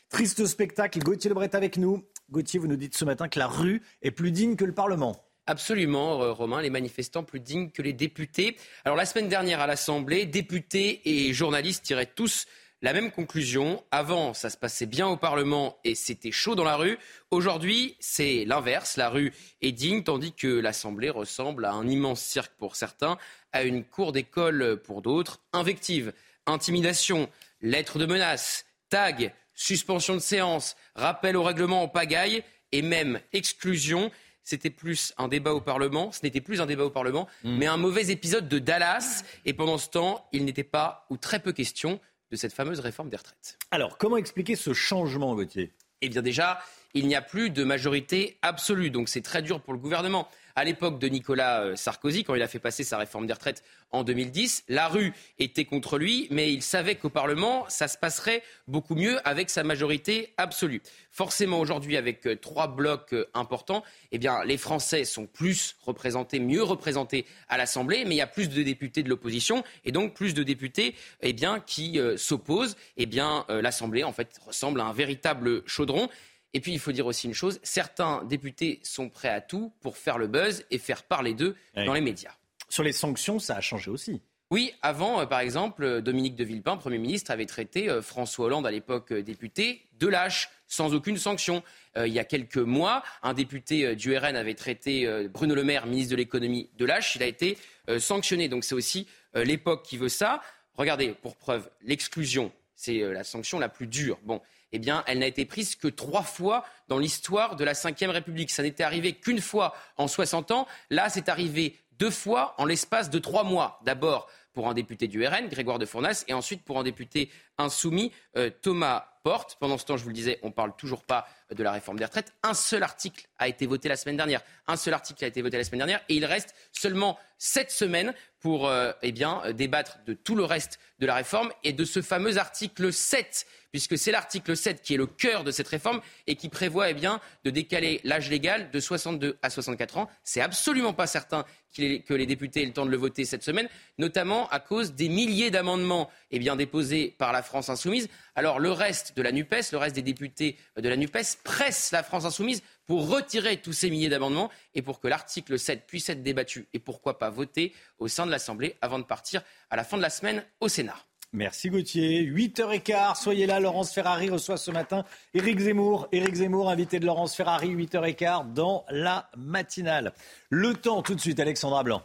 Triste 0.08 0.46
spectacle. 0.46 1.00
Gauthier 1.00 1.28
Lebret 1.28 1.54
avec 1.54 1.76
nous. 1.76 2.02
Gauthier, 2.30 2.58
vous 2.58 2.66
nous 2.66 2.76
dites 2.76 2.96
ce 2.96 3.04
matin 3.04 3.28
que 3.28 3.38
la 3.38 3.46
rue 3.46 3.82
est 4.00 4.10
plus 4.10 4.30
digne 4.30 4.56
que 4.56 4.64
le 4.64 4.72
Parlement. 4.72 5.22
Absolument, 5.46 6.22
euh, 6.22 6.32
Romain, 6.32 6.62
les 6.62 6.70
manifestants 6.70 7.22
plus 7.22 7.40
dignes 7.40 7.70
que 7.70 7.82
les 7.82 7.92
députés. 7.92 8.56
Alors 8.86 8.96
la 8.96 9.04
semaine 9.04 9.28
dernière 9.28 9.60
à 9.60 9.66
l'Assemblée, 9.66 10.24
députés 10.24 11.02
et 11.04 11.34
journalistes 11.34 11.84
tiraient 11.84 12.06
tous 12.06 12.46
la 12.82 12.92
même 12.92 13.10
conclusion. 13.10 13.82
Avant, 13.90 14.34
ça 14.34 14.50
se 14.50 14.56
passait 14.56 14.86
bien 14.86 15.06
au 15.06 15.16
Parlement 15.16 15.78
et 15.84 15.94
c'était 15.94 16.32
chaud 16.32 16.54
dans 16.54 16.64
la 16.64 16.76
rue. 16.76 16.98
Aujourd'hui, 17.30 17.96
c'est 18.00 18.44
l'inverse. 18.44 18.96
La 18.96 19.08
rue 19.08 19.32
est 19.60 19.72
digne, 19.72 20.02
tandis 20.02 20.32
que 20.32 20.48
l'Assemblée 20.48 21.10
ressemble 21.10 21.64
à 21.64 21.72
un 21.72 21.86
immense 21.86 22.22
cirque 22.22 22.52
pour 22.58 22.76
certains, 22.76 23.18
à 23.52 23.62
une 23.62 23.84
cour 23.84 24.12
d'école 24.12 24.80
pour 24.82 25.02
d'autres. 25.02 25.40
Invective, 25.52 26.12
intimidation, 26.46 27.28
lettres 27.60 27.98
de 27.98 28.06
menace, 28.06 28.64
tag, 28.88 29.34
suspension 29.54 30.14
de 30.14 30.20
séance, 30.20 30.76
rappel 30.94 31.36
au 31.36 31.42
règlement 31.42 31.82
en 31.82 31.88
pagaille 31.88 32.42
et 32.72 32.82
même 32.82 33.20
exclusion 33.32 34.10
c'était 34.42 34.70
plus 34.70 35.12
un 35.16 35.28
débat 35.28 35.52
au 35.52 35.60
Parlement, 35.60 36.10
ce 36.10 36.20
n'était 36.22 36.40
plus 36.40 36.60
un 36.60 36.66
débat 36.66 36.84
au 36.84 36.90
Parlement, 36.90 37.28
mmh. 37.44 37.56
mais 37.58 37.66
un 37.66 37.76
mauvais 37.76 38.10
épisode 38.10 38.48
de 38.48 38.58
Dallas. 38.58 39.22
Et 39.44 39.52
pendant 39.52 39.78
ce 39.78 39.88
temps, 39.88 40.26
il 40.32 40.44
n'était 40.44 40.64
pas 40.64 41.06
ou 41.10 41.18
très 41.18 41.38
peu 41.38 41.52
question 41.52 42.00
de 42.30 42.36
cette 42.36 42.52
fameuse 42.52 42.80
réforme 42.80 43.08
des 43.08 43.16
retraites. 43.16 43.58
Alors, 43.70 43.98
comment 43.98 44.16
expliquer 44.16 44.56
ce 44.56 44.72
changement, 44.72 45.34
Gauthier? 45.34 45.72
Eh 46.00 46.08
bien 46.08 46.22
déjà, 46.22 46.60
il 46.94 47.06
n'y 47.06 47.14
a 47.14 47.22
plus 47.22 47.50
de 47.50 47.64
majorité 47.64 48.38
absolue, 48.42 48.90
donc 48.90 49.08
c'est 49.08 49.20
très 49.20 49.42
dur 49.42 49.60
pour 49.60 49.72
le 49.72 49.78
gouvernement 49.78 50.28
à 50.56 50.64
l'époque 50.64 50.98
de 50.98 51.08
Nicolas 51.08 51.62
euh, 51.62 51.76
Sarkozy, 51.76 52.24
quand 52.24 52.34
il 52.34 52.42
a 52.42 52.48
fait 52.48 52.58
passer 52.58 52.84
sa 52.84 52.98
réforme 52.98 53.26
des 53.26 53.32
retraites 53.32 53.62
en 53.92 54.04
2010, 54.04 54.64
la 54.68 54.88
rue 54.88 55.12
était 55.38 55.64
contre 55.64 55.98
lui, 55.98 56.28
mais 56.30 56.52
il 56.52 56.62
savait 56.62 56.94
qu'au 56.94 57.10
Parlement, 57.10 57.64
ça 57.68 57.88
se 57.88 57.98
passerait 57.98 58.42
beaucoup 58.68 58.94
mieux 58.94 59.26
avec 59.26 59.50
sa 59.50 59.64
majorité 59.64 60.32
absolue. 60.36 60.82
Forcément, 61.10 61.60
aujourd'hui, 61.60 61.96
avec 61.96 62.26
euh, 62.26 62.36
trois 62.36 62.68
blocs 62.68 63.12
euh, 63.12 63.28
importants, 63.34 63.82
eh 64.12 64.20
les 64.44 64.58
Français 64.58 65.04
sont 65.04 65.26
plus 65.26 65.76
représentés, 65.82 66.38
mieux 66.38 66.62
représentés 66.62 67.26
à 67.48 67.56
l'Assemblée, 67.56 68.04
mais 68.04 68.14
il 68.14 68.18
y 68.18 68.22
a 68.22 68.26
plus 68.26 68.48
de 68.48 68.62
députés 68.62 69.02
de 69.02 69.08
l'opposition 69.08 69.64
et 69.84 69.92
donc 69.92 70.14
plus 70.14 70.34
de 70.34 70.42
députés 70.42 70.94
eh 71.22 71.34
qui 71.66 71.98
s'opposent. 72.16 72.76
Eh 72.96 73.06
l'Assemblée, 73.48 74.04
en 74.04 74.12
fait, 74.12 74.38
ressemble 74.46 74.80
à 74.80 74.84
un 74.84 74.92
véritable 74.92 75.62
chaudron. 75.66 76.08
Et 76.52 76.60
puis, 76.60 76.72
il 76.72 76.78
faut 76.78 76.92
dire 76.92 77.06
aussi 77.06 77.26
une 77.26 77.34
chose, 77.34 77.60
certains 77.62 78.24
députés 78.24 78.80
sont 78.82 79.08
prêts 79.08 79.28
à 79.28 79.40
tout 79.40 79.72
pour 79.80 79.96
faire 79.96 80.18
le 80.18 80.26
buzz 80.26 80.64
et 80.70 80.78
faire 80.78 81.04
parler 81.04 81.34
d'eux 81.34 81.56
dans 81.74 81.94
les 81.94 82.00
médias. 82.00 82.32
Sur 82.68 82.82
les 82.82 82.92
sanctions, 82.92 83.38
ça 83.38 83.56
a 83.56 83.60
changé 83.60 83.90
aussi. 83.90 84.20
Oui, 84.52 84.74
avant, 84.82 85.20
euh, 85.20 85.26
par 85.26 85.38
exemple, 85.38 85.84
euh, 85.84 86.00
Dominique 86.00 86.34
de 86.34 86.42
Villepin, 86.42 86.76
Premier 86.76 86.98
ministre, 86.98 87.30
avait 87.30 87.46
traité 87.46 87.88
euh, 87.88 88.02
François 88.02 88.46
Hollande, 88.46 88.66
à 88.66 88.72
l'époque 88.72 89.12
député, 89.12 89.82
de 90.00 90.08
lâche, 90.08 90.50
sans 90.66 90.92
aucune 90.92 91.18
sanction. 91.18 91.62
il 91.96 92.12
y 92.12 92.20
a 92.20 92.24
quelques 92.24 92.56
mois, 92.56 93.02
un 93.24 93.34
député 93.34 93.96
du 93.96 94.16
RN 94.16 94.36
avait 94.36 94.54
traité 94.54 95.26
Bruno 95.28 95.56
Le 95.56 95.64
Maire, 95.64 95.84
ministre 95.84 96.12
de 96.12 96.16
l'économie, 96.16 96.70
de 96.78 96.84
lâche. 96.84 97.16
Il 97.16 97.24
a 97.24 97.26
été 97.26 97.58
sanctionné. 97.98 98.48
Donc 98.48 98.62
c'est 98.62 98.76
aussi 98.76 99.08
l'époque 99.34 99.84
qui 99.84 99.98
veut 99.98 100.08
ça. 100.08 100.40
Regardez, 100.76 101.08
pour 101.08 101.34
preuve, 101.34 101.68
l'exclusion, 101.82 102.52
c'est 102.76 103.00
la 103.00 103.24
sanction 103.24 103.58
la 103.58 103.68
plus 103.68 103.88
dure. 103.88 104.20
Bon, 104.22 104.40
eh 104.72 104.78
bien, 104.78 105.02
elle 105.06 105.18
n'a 105.18 105.26
été 105.26 105.44
prise 105.44 105.74
que 105.74 105.88
trois 105.88 106.22
fois 106.22 106.64
dans 106.88 106.98
l'histoire 106.98 107.56
de 107.56 107.64
la 107.64 107.72
Ve 107.72 108.10
République. 108.10 108.50
Ça 108.50 108.62
n'était 108.62 108.84
arrivé 108.84 109.14
qu'une 109.14 109.40
fois 109.40 109.74
en 109.96 110.08
60 110.08 110.50
ans. 110.50 110.66
Là, 110.90 111.08
c'est 111.08 111.28
arrivé 111.28 111.76
deux 111.98 112.10
fois 112.10 112.54
en 112.58 112.64
l'espace 112.64 113.10
de 113.10 113.18
trois 113.18 113.44
mois. 113.44 113.80
D'abord 113.84 114.28
pour 114.52 114.68
un 114.68 114.74
député 114.74 115.06
du 115.06 115.24
RN, 115.24 115.48
Grégoire 115.48 115.78
de 115.78 115.86
Fournas, 115.86 116.24
et 116.26 116.34
ensuite 116.34 116.64
pour 116.64 116.78
un 116.78 116.82
député 116.82 117.30
insoumis, 117.58 118.12
euh, 118.36 118.50
Thomas 118.62 119.06
Porte. 119.22 119.56
Pendant 119.60 119.78
ce 119.78 119.84
temps, 119.84 119.96
je 119.96 120.02
vous 120.02 120.08
le 120.08 120.14
disais, 120.14 120.38
on 120.42 120.48
ne 120.48 120.52
parle 120.52 120.74
toujours 120.76 121.04
pas 121.04 121.28
de 121.50 121.62
la 121.62 121.72
réforme 121.72 121.98
des 121.98 122.04
retraites. 122.04 122.32
Un 122.42 122.54
seul 122.54 122.82
article 122.82 123.28
a 123.38 123.48
été 123.48 123.66
voté 123.66 123.88
la 123.88 123.96
semaine 123.96 124.16
dernière. 124.16 124.42
Un 124.66 124.76
seul 124.76 124.94
article 124.94 125.24
a 125.24 125.28
été 125.28 125.42
voté 125.42 125.56
la 125.56 125.64
semaine 125.64 125.80
dernière, 125.80 126.00
et 126.08 126.14
il 126.14 126.24
reste 126.24 126.54
seulement 126.72 127.18
sept 127.38 127.70
semaines 127.70 128.14
pour 128.40 128.68
euh, 128.68 128.92
eh 129.02 129.12
bien, 129.12 129.42
débattre 129.52 129.98
de 130.06 130.14
tout 130.14 130.34
le 130.34 130.44
reste 130.44 130.78
de 130.98 131.06
la 131.06 131.14
réforme 131.14 131.52
et 131.62 131.72
de 131.72 131.84
ce 131.84 132.02
fameux 132.02 132.38
article 132.38 132.92
7 132.92 133.46
puisque 133.70 133.96
c'est 133.96 134.10
l'article 134.10 134.56
7 134.56 134.82
qui 134.82 134.94
est 134.94 134.96
le 134.96 135.06
cœur 135.06 135.44
de 135.44 135.50
cette 135.50 135.68
réforme 135.68 136.00
et 136.26 136.34
qui 136.34 136.48
prévoit 136.48 136.90
eh 136.90 136.94
de 136.94 137.50
décaler 137.50 138.00
l'âge 138.04 138.28
légal 138.30 138.70
de 138.70 138.80
62 138.80 139.38
à 139.42 139.50
64 139.50 139.98
ans. 139.98 140.10
C'est 140.24 140.40
absolument 140.40 140.92
pas 140.92 141.06
certain 141.06 141.44
que 141.76 142.14
les 142.14 142.26
députés 142.26 142.62
aient 142.62 142.66
le 142.66 142.72
temps 142.72 142.84
de 142.84 142.90
le 142.90 142.96
voter 142.96 143.24
cette 143.24 143.44
semaine, 143.44 143.68
notamment 143.98 144.48
à 144.48 144.58
cause 144.58 144.94
des 144.94 145.08
milliers 145.08 145.52
d'amendements 145.52 146.10
eh 146.32 146.38
déposés 146.40 147.14
par 147.16 147.32
la 147.32 147.42
France 147.42 147.68
insoumise. 147.68 148.08
Alors 148.34 148.58
le 148.58 148.72
reste 148.72 149.16
de 149.16 149.22
la 149.22 149.30
NUPES, 149.30 149.70
le 149.72 149.78
reste 149.78 149.94
des 149.94 150.02
députés 150.02 150.56
de 150.76 150.88
la 150.88 150.96
NUPES 150.96 151.38
presse 151.44 151.92
la 151.92 152.02
France 152.02 152.24
insoumise 152.24 152.62
pour 152.90 153.08
retirer 153.08 153.58
tous 153.58 153.72
ces 153.72 153.88
milliers 153.88 154.08
d'amendements 154.08 154.50
et 154.74 154.82
pour 154.82 154.98
que 154.98 155.06
l'article 155.06 155.60
7 155.60 155.86
puisse 155.86 156.08
être 156.08 156.24
débattu 156.24 156.66
et 156.74 156.80
pourquoi 156.80 157.20
pas 157.20 157.30
voté 157.30 157.72
au 158.00 158.08
sein 158.08 158.26
de 158.26 158.32
l'Assemblée 158.32 158.74
avant 158.82 158.98
de 158.98 159.04
partir 159.04 159.42
à 159.70 159.76
la 159.76 159.84
fin 159.84 159.96
de 159.96 160.02
la 160.02 160.10
semaine 160.10 160.42
au 160.58 160.66
Sénat. 160.66 160.96
Merci 161.32 161.70
Gauthier. 161.70 162.22
8h15, 162.28 163.22
soyez 163.22 163.46
là. 163.46 163.60
Laurence 163.60 163.92
Ferrari 163.92 164.28
reçoit 164.28 164.56
ce 164.56 164.72
matin 164.72 165.04
Éric 165.34 165.60
Zemmour. 165.60 166.08
Éric 166.10 166.34
Zemmour, 166.34 166.68
invité 166.68 166.98
de 166.98 167.06
Laurence 167.06 167.36
Ferrari, 167.36 167.72
8h15 167.76 168.54
dans 168.54 168.84
la 168.90 169.30
matinale. 169.36 170.12
Le 170.48 170.74
temps 170.74 171.02
tout 171.02 171.14
de 171.14 171.20
suite, 171.20 171.38
Alexandra 171.38 171.84
Blanc. 171.84 172.02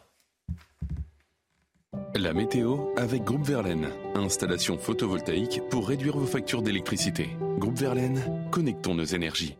La 2.13 2.33
météo 2.33 2.93
avec 2.95 3.23
Groupe 3.23 3.47
Verlaine. 3.47 3.89
Installation 4.13 4.77
photovoltaïque 4.77 5.61
pour 5.71 5.87
réduire 5.87 6.15
vos 6.15 6.27
factures 6.27 6.61
d'électricité. 6.61 7.31
Groupe 7.57 7.79
Verlaine, 7.79 8.21
connectons 8.51 8.93
nos 8.93 9.03
énergies. 9.03 9.57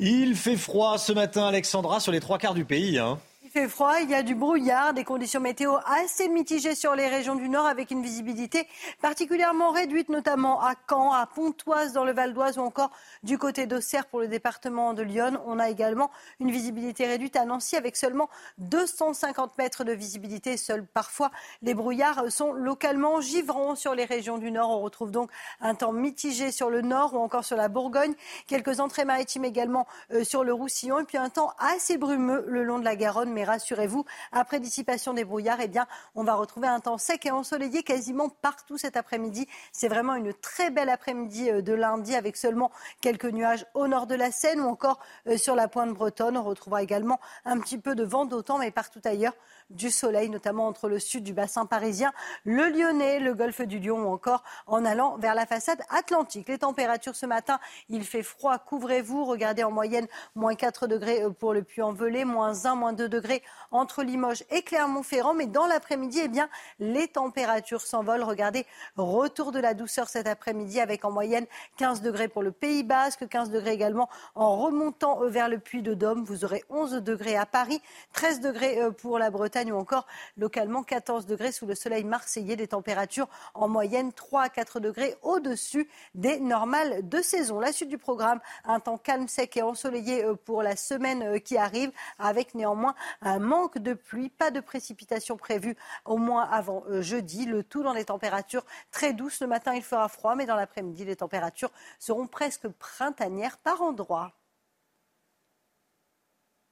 Il 0.00 0.36
fait 0.36 0.56
froid 0.56 0.96
ce 0.96 1.12
matin, 1.12 1.46
Alexandra, 1.48 1.98
sur 1.98 2.12
les 2.12 2.20
trois 2.20 2.38
quarts 2.38 2.54
du 2.54 2.64
pays. 2.64 2.98
Hein. 2.98 3.18
Il 3.60 4.10
y 4.10 4.14
a 4.14 4.22
du 4.22 4.36
brouillard, 4.36 4.94
des 4.94 5.02
conditions 5.02 5.40
météo 5.40 5.78
assez 5.84 6.28
mitigées 6.28 6.76
sur 6.76 6.94
les 6.94 7.08
régions 7.08 7.34
du 7.34 7.48
nord 7.48 7.66
avec 7.66 7.90
une 7.90 8.02
visibilité 8.02 8.68
particulièrement 9.02 9.72
réduite, 9.72 10.10
notamment 10.10 10.62
à 10.62 10.74
Caen, 10.88 11.12
à 11.12 11.26
Pontoise 11.26 11.92
dans 11.92 12.04
le 12.04 12.12
Val 12.12 12.34
d'Oise 12.34 12.58
ou 12.58 12.60
encore 12.60 12.92
du 13.24 13.36
côté 13.36 13.66
d'Auxerre 13.66 14.06
pour 14.06 14.20
le 14.20 14.28
département 14.28 14.94
de 14.94 15.02
Lyon. 15.02 15.42
On 15.44 15.58
a 15.58 15.70
également 15.70 16.12
une 16.38 16.52
visibilité 16.52 17.04
réduite 17.06 17.34
à 17.34 17.46
Nancy 17.46 17.74
avec 17.74 17.96
seulement 17.96 18.28
250 18.58 19.58
mètres 19.58 19.82
de 19.82 19.90
visibilité. 19.92 20.56
Seuls 20.56 20.86
parfois 20.86 21.32
les 21.62 21.74
brouillards 21.74 22.30
sont 22.30 22.52
localement 22.52 23.20
givrants 23.20 23.74
sur 23.74 23.96
les 23.96 24.04
régions 24.04 24.38
du 24.38 24.52
nord. 24.52 24.70
On 24.70 24.80
retrouve 24.80 25.10
donc 25.10 25.32
un 25.60 25.74
temps 25.74 25.92
mitigé 25.92 26.52
sur 26.52 26.70
le 26.70 26.80
nord 26.80 27.14
ou 27.14 27.18
encore 27.18 27.44
sur 27.44 27.56
la 27.56 27.68
Bourgogne. 27.68 28.14
Quelques 28.46 28.78
entrées 28.78 29.04
maritimes 29.04 29.44
également 29.44 29.88
euh, 30.12 30.22
sur 30.22 30.44
le 30.44 30.52
Roussillon 30.52 31.00
et 31.00 31.04
puis 31.04 31.18
un 31.18 31.28
temps 31.28 31.52
assez 31.58 31.98
brumeux 31.98 32.44
le 32.46 32.62
long 32.62 32.78
de 32.78 32.84
la 32.84 32.94
Garonne. 32.94 33.32
Rassurez-vous, 33.48 34.04
après 34.32 34.60
dissipation 34.60 35.14
des 35.14 35.24
brouillards, 35.24 35.60
eh 35.60 35.70
on 36.14 36.24
va 36.24 36.34
retrouver 36.34 36.68
un 36.68 36.80
temps 36.80 36.98
sec 36.98 37.26
et 37.26 37.30
ensoleillé 37.30 37.82
quasiment 37.82 38.28
partout 38.28 38.78
cet 38.78 38.96
après-midi. 38.96 39.46
C'est 39.72 39.88
vraiment 39.88 40.14
une 40.14 40.32
très 40.32 40.70
belle 40.70 40.88
après-midi 40.88 41.50
euh, 41.50 41.62
de 41.62 41.72
lundi 41.72 42.14
avec 42.14 42.36
seulement 42.36 42.70
quelques 43.00 43.26
nuages 43.26 43.66
au 43.74 43.86
nord 43.86 44.06
de 44.06 44.14
la 44.14 44.30
Seine 44.30 44.60
ou 44.60 44.68
encore 44.68 45.00
euh, 45.26 45.36
sur 45.36 45.54
la 45.54 45.68
pointe 45.68 45.92
bretonne. 45.92 46.36
On 46.36 46.44
retrouvera 46.44 46.82
également 46.82 47.20
un 47.44 47.58
petit 47.60 47.78
peu 47.78 47.94
de 47.94 48.04
vent 48.04 48.24
d'automne, 48.24 48.58
mais 48.60 48.70
partout 48.70 49.00
ailleurs, 49.04 49.34
du 49.70 49.90
soleil, 49.90 50.30
notamment 50.30 50.66
entre 50.66 50.88
le 50.88 50.98
sud 50.98 51.24
du 51.24 51.32
bassin 51.32 51.66
parisien, 51.66 52.12
le 52.44 52.68
Lyonnais, 52.68 53.20
le 53.20 53.34
golfe 53.34 53.60
du 53.62 53.78
Lion 53.78 54.04
ou 54.04 54.08
encore 54.08 54.42
en 54.66 54.84
allant 54.84 55.16
vers 55.18 55.34
la 55.34 55.46
façade 55.46 55.80
atlantique. 55.90 56.48
Les 56.48 56.58
températures 56.58 57.14
ce 57.14 57.26
matin, 57.26 57.58
il 57.88 58.04
fait 58.04 58.22
froid, 58.22 58.58
couvrez-vous. 58.58 59.24
Regardez 59.24 59.64
en 59.64 59.70
moyenne, 59.70 60.06
moins 60.34 60.54
4 60.54 60.86
degrés 60.86 61.22
euh, 61.22 61.30
pour 61.30 61.52
le 61.52 61.62
Puy-en-Velay, 61.62 62.24
moins 62.24 62.64
1, 62.64 62.74
moins 62.74 62.92
2 62.92 63.08
degrés 63.08 63.42
entre 63.70 64.02
Limoges 64.02 64.44
et 64.50 64.62
Clermont-Ferrand. 64.62 65.34
Mais 65.34 65.46
dans 65.46 65.66
l'après-midi, 65.66 66.20
eh 66.24 66.28
bien, 66.28 66.48
les 66.78 67.08
températures 67.08 67.82
s'envolent. 67.82 68.22
Regardez, 68.22 68.66
retour 68.96 69.52
de 69.52 69.60
la 69.60 69.74
douceur 69.74 70.08
cet 70.08 70.26
après-midi 70.26 70.80
avec 70.80 71.04
en 71.04 71.10
moyenne 71.10 71.46
15 71.76 72.00
degrés 72.00 72.28
pour 72.28 72.42
le 72.42 72.52
Pays 72.52 72.84
Basque, 72.84 73.28
15 73.28 73.50
degrés 73.50 73.72
également 73.72 74.08
en 74.34 74.56
remontant 74.56 75.22
euh, 75.22 75.28
vers 75.28 75.48
le 75.48 75.58
Puy 75.58 75.82
de 75.82 75.94
Dôme. 75.94 76.24
Vous 76.24 76.44
aurez 76.44 76.64
11 76.70 76.94
degrés 77.02 77.36
à 77.36 77.44
Paris, 77.44 77.82
13 78.14 78.40
degrés 78.40 78.80
euh, 78.80 78.90
pour 78.90 79.18
la 79.18 79.30
Bretagne 79.30 79.57
ou 79.66 79.76
encore 79.76 80.06
localement 80.36 80.82
14 80.82 81.26
degrés 81.26 81.52
sous 81.52 81.66
le 81.66 81.74
soleil 81.74 82.04
marseillais. 82.04 82.56
Des 82.56 82.68
températures 82.68 83.28
en 83.54 83.68
moyenne 83.68 84.12
3 84.12 84.42
à 84.42 84.48
4 84.48 84.80
degrés 84.80 85.16
au-dessus 85.22 85.88
des 86.14 86.40
normales 86.40 87.08
de 87.08 87.20
saison. 87.20 87.60
La 87.60 87.72
suite 87.72 87.88
du 87.88 87.98
programme, 87.98 88.40
un 88.64 88.80
temps 88.80 88.98
calme, 88.98 89.28
sec 89.28 89.56
et 89.56 89.62
ensoleillé 89.62 90.24
euh, 90.24 90.34
pour 90.34 90.62
la 90.62 90.76
semaine 90.76 91.22
euh, 91.22 91.38
qui 91.38 91.56
arrive, 91.56 91.90
avec 92.18 92.54
néanmoins 92.54 92.94
un 93.22 93.38
manque 93.38 93.78
de 93.78 93.94
pluie, 93.94 94.28
pas 94.28 94.50
de 94.50 94.60
précipitations 94.60 95.36
prévues 95.36 95.76
au 96.04 96.16
moins 96.16 96.44
avant 96.44 96.84
euh, 96.88 97.02
jeudi. 97.02 97.46
Le 97.46 97.62
tout 97.62 97.82
dans 97.82 97.94
des 97.94 98.04
températures 98.04 98.64
très 98.90 99.12
douces. 99.12 99.40
Le 99.40 99.46
matin, 99.46 99.74
il 99.74 99.82
fera 99.82 100.08
froid, 100.08 100.34
mais 100.34 100.46
dans 100.46 100.56
l'après-midi, 100.56 101.04
les 101.04 101.16
températures 101.16 101.70
seront 101.98 102.26
presque 102.26 102.68
printanières 102.68 103.58
par 103.58 103.82
endroits. 103.82 104.32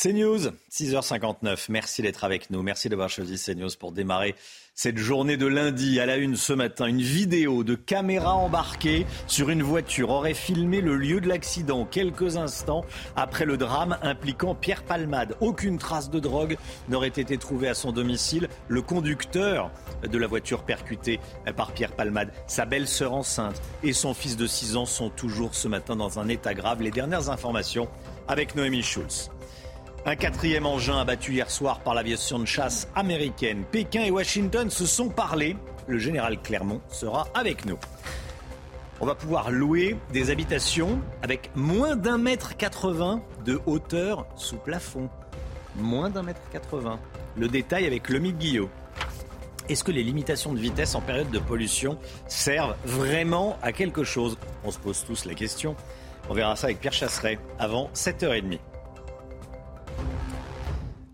CNews, 0.00 0.52
6h59. 0.70 1.66
Merci 1.70 2.02
d'être 2.02 2.22
avec 2.22 2.50
nous. 2.50 2.62
Merci 2.62 2.88
d'avoir 2.88 3.10
choisi 3.10 3.36
CNews 3.36 3.70
pour 3.80 3.90
démarrer 3.90 4.36
cette 4.72 4.96
journée 4.96 5.36
de 5.36 5.46
lundi. 5.46 5.98
À 5.98 6.06
la 6.06 6.18
une 6.18 6.36
ce 6.36 6.52
matin, 6.52 6.86
une 6.86 7.02
vidéo 7.02 7.64
de 7.64 7.74
caméra 7.74 8.36
embarquée 8.36 9.06
sur 9.26 9.50
une 9.50 9.64
voiture 9.64 10.10
aurait 10.10 10.34
filmé 10.34 10.80
le 10.80 10.94
lieu 10.94 11.20
de 11.20 11.26
l'accident 11.26 11.84
quelques 11.84 12.36
instants 12.36 12.84
après 13.16 13.44
le 13.44 13.56
drame 13.56 13.98
impliquant 14.02 14.54
Pierre 14.54 14.84
Palmade. 14.84 15.34
Aucune 15.40 15.78
trace 15.78 16.10
de 16.10 16.20
drogue 16.20 16.58
n'aurait 16.88 17.08
été 17.08 17.36
trouvée 17.36 17.66
à 17.66 17.74
son 17.74 17.90
domicile. 17.90 18.48
Le 18.68 18.82
conducteur 18.82 19.72
de 20.08 20.16
la 20.16 20.28
voiture 20.28 20.62
percutée 20.62 21.18
par 21.56 21.72
Pierre 21.72 21.96
Palmade, 21.96 22.30
sa 22.46 22.66
belle-sœur 22.66 23.14
enceinte 23.14 23.60
et 23.82 23.92
son 23.92 24.14
fils 24.14 24.36
de 24.36 24.46
6 24.46 24.76
ans 24.76 24.86
sont 24.86 25.10
toujours 25.10 25.56
ce 25.56 25.66
matin 25.66 25.96
dans 25.96 26.20
un 26.20 26.28
état 26.28 26.54
grave. 26.54 26.82
Les 26.82 26.92
dernières 26.92 27.30
informations 27.30 27.88
avec 28.28 28.54
Noémie 28.54 28.84
Schulz. 28.84 29.28
Un 30.06 30.16
quatrième 30.16 30.64
engin 30.64 30.98
abattu 30.98 31.32
hier 31.32 31.50
soir 31.50 31.80
par 31.80 31.94
l'aviation 31.94 32.38
de 32.38 32.46
chasse 32.46 32.88
américaine. 32.94 33.64
Pékin 33.70 34.02
et 34.02 34.10
Washington 34.10 34.70
se 34.70 34.86
sont 34.86 35.08
parlé. 35.08 35.56
Le 35.86 35.98
général 35.98 36.40
Clermont 36.40 36.80
sera 36.88 37.28
avec 37.34 37.66
nous. 37.66 37.78
On 39.00 39.06
va 39.06 39.14
pouvoir 39.14 39.50
louer 39.50 39.96
des 40.12 40.30
habitations 40.30 41.00
avec 41.22 41.50
moins 41.54 41.94
d'un 41.94 42.18
mètre 42.18 42.56
80 42.56 43.22
de 43.44 43.60
hauteur 43.66 44.26
sous 44.36 44.56
plafond. 44.56 45.08
Moins 45.76 46.10
d'un 46.10 46.22
mètre 46.22 46.40
80. 46.52 46.98
Le 47.36 47.48
détail 47.48 47.86
avec 47.86 48.08
Lomi 48.08 48.32
Guillot. 48.32 48.70
Est-ce 49.68 49.84
que 49.84 49.92
les 49.92 50.02
limitations 50.02 50.54
de 50.54 50.58
vitesse 50.58 50.94
en 50.94 51.00
période 51.02 51.30
de 51.30 51.38
pollution 51.38 51.98
servent 52.26 52.74
vraiment 52.84 53.58
à 53.62 53.72
quelque 53.72 54.04
chose? 54.04 54.38
On 54.64 54.70
se 54.70 54.78
pose 54.78 55.04
tous 55.04 55.26
la 55.26 55.34
question. 55.34 55.76
On 56.30 56.34
verra 56.34 56.56
ça 56.56 56.68
avec 56.68 56.80
Pierre 56.80 56.94
Chasseret 56.94 57.38
avant 57.58 57.90
7h30. 57.94 58.58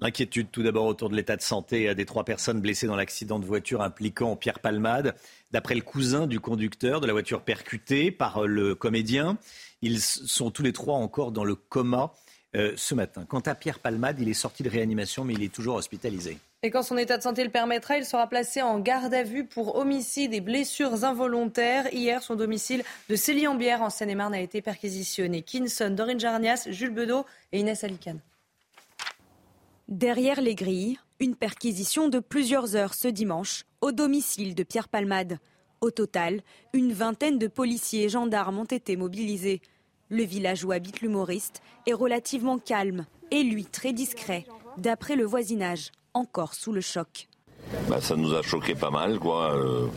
Inquiétude 0.05 0.51
tout 0.53 0.63
d'abord 0.63 0.85
autour 0.85 1.09
de 1.09 1.17
l'état 1.17 1.35
de 1.35 1.41
santé 1.41 1.95
des 1.95 2.05
trois 2.05 2.25
personnes 2.25 2.61
blessées 2.61 2.87
dans 2.87 2.95
l'accident 2.95 3.39
de 3.39 3.47
voiture 3.47 3.81
impliquant 3.81 4.37
Pierre 4.37 4.59
Palmade. 4.59 5.15
D'après 5.51 5.75
le 5.75 5.81
cousin 5.81 6.27
du 6.27 6.41
conducteur 6.41 7.01
de 7.01 7.07
la 7.07 7.15
voiture 7.15 7.41
percutée 7.41 8.11
par 8.11 8.47
le 8.47 8.75
comédien, 8.75 9.39
ils 9.81 10.03
sont 10.03 10.51
tous 10.51 10.63
les 10.63 10.75
trois 10.75 10.97
encore 10.97 11.33
dans 11.33 11.45
le 11.45 11.55
coma 11.55 12.13
euh, 12.55 12.75
ce 12.77 12.95
matin. 12.95 13.25
Quant 13.27 13.41
à 13.41 13.55
Pierre 13.55 13.79
Palmade, 13.79 14.21
il 14.21 14.29
est 14.29 14.35
sorti 14.35 14.63
de 14.63 14.69
réanimation 14.69 15.25
mais 15.25 15.33
il 15.33 15.43
est 15.43 15.53
toujours 15.53 15.77
hospitalisé. 15.77 16.37
Et 16.63 16.71
quand 16.71 16.83
son 16.83 16.99
état 16.99 17.17
de 17.17 17.23
santé 17.23 17.43
le 17.43 17.49
permettra, 17.49 17.97
il 17.97 18.05
sera 18.05 18.27
placé 18.27 18.61
en 18.61 18.81
garde 18.81 19.15
à 19.15 19.23
vue 19.23 19.47
pour 19.47 19.77
homicide 19.77 20.35
et 20.35 20.43
blessures 20.43 21.05
involontaires. 21.05 21.91
Hier, 21.95 22.23
son 22.23 22.37
domicile 22.37 22.85
de 23.09 23.17
Célie-en-Bière 23.17 23.81
en 23.81 23.89
Seine-et-Marne 23.89 24.35
a 24.35 24.41
été 24.41 24.61
perquisitionné. 24.61 25.41
Kinson, 25.41 25.95
Dorine 25.97 26.21
Jarnias, 26.21 26.67
Jules 26.69 26.93
Bedeau 26.93 27.25
et 27.53 27.61
Inès 27.61 27.85
Alicane. 27.85 28.21
Derrière 29.89 30.41
les 30.41 30.55
grilles, 30.55 30.99
une 31.21 31.37
perquisition 31.37 32.09
de 32.09 32.19
plusieurs 32.19 32.75
heures 32.75 32.95
ce 32.95 33.07
dimanche 33.07 33.65
au 33.83 33.93
domicile 33.93 34.55
de 34.55 34.63
Pierre 34.63 34.89
Palmade. 34.89 35.39
Au 35.83 35.91
total, 35.91 36.41
une 36.73 36.95
vingtaine 36.95 37.39
de 37.39 37.49
policiers 37.49 38.05
et 38.05 38.09
gendarmes 38.09 38.59
ont 38.59 38.65
été 38.65 38.97
mobilisés. 38.97 39.61
Le 40.09 40.23
village 40.23 40.65
où 40.65 40.73
habite 40.73 41.03
l'humoriste 41.03 41.61
est 41.87 41.93
relativement 41.93 42.59
calme 42.59 43.05
et 43.31 43.43
lui 43.43 43.67
très 43.67 43.93
discret, 43.93 44.47
d'après 44.79 45.17
le 45.17 45.25
voisinage, 45.25 45.93
encore 46.15 46.55
sous 46.55 46.73
le 46.73 46.81
choc. 46.81 47.29
Bah, 47.87 48.01
ça 48.01 48.17
nous 48.17 48.33
a 48.33 48.41
choqué 48.41 48.75
pas 48.75 48.91
mal, 48.91 49.19
quoi. 49.19 49.55
Euh, 49.55 49.89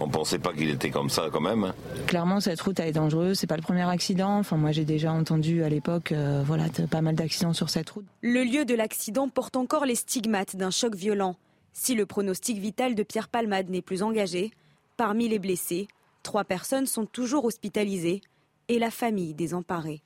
on 0.00 0.08
pensait 0.08 0.38
pas 0.38 0.52
qu'il 0.52 0.70
était 0.70 0.90
comme 0.90 1.10
ça 1.10 1.28
quand 1.32 1.40
même. 1.40 1.64
Hein. 1.64 1.74
Clairement, 2.06 2.40
cette 2.40 2.60
route 2.60 2.78
elle 2.80 2.88
est 2.88 2.92
dangereuse. 2.92 3.38
C'est 3.38 3.46
pas 3.46 3.56
le 3.56 3.62
premier 3.62 3.88
accident. 3.88 4.38
Enfin, 4.38 4.56
moi, 4.56 4.72
j'ai 4.72 4.84
déjà 4.84 5.12
entendu 5.12 5.62
à 5.62 5.68
l'époque, 5.68 6.12
euh, 6.12 6.42
voilà, 6.46 6.64
pas 6.90 7.02
mal 7.02 7.14
d'accidents 7.14 7.52
sur 7.52 7.70
cette 7.70 7.90
route. 7.90 8.06
Le 8.22 8.44
lieu 8.44 8.64
de 8.64 8.74
l'accident 8.74 9.28
porte 9.28 9.56
encore 9.56 9.84
les 9.84 9.94
stigmates 9.94 10.56
d'un 10.56 10.70
choc 10.70 10.94
violent. 10.94 11.36
Si 11.72 11.94
le 11.94 12.06
pronostic 12.06 12.58
vital 12.58 12.94
de 12.94 13.02
Pierre 13.02 13.28
Palmade 13.28 13.68
n'est 13.68 13.82
plus 13.82 14.02
engagé, 14.02 14.52
parmi 14.96 15.28
les 15.28 15.38
blessés, 15.38 15.88
trois 16.22 16.44
personnes 16.44 16.86
sont 16.86 17.06
toujours 17.06 17.44
hospitalisées 17.44 18.20
et 18.68 18.78
la 18.78 18.90
famille 18.90 19.34
désemparée. 19.34 20.02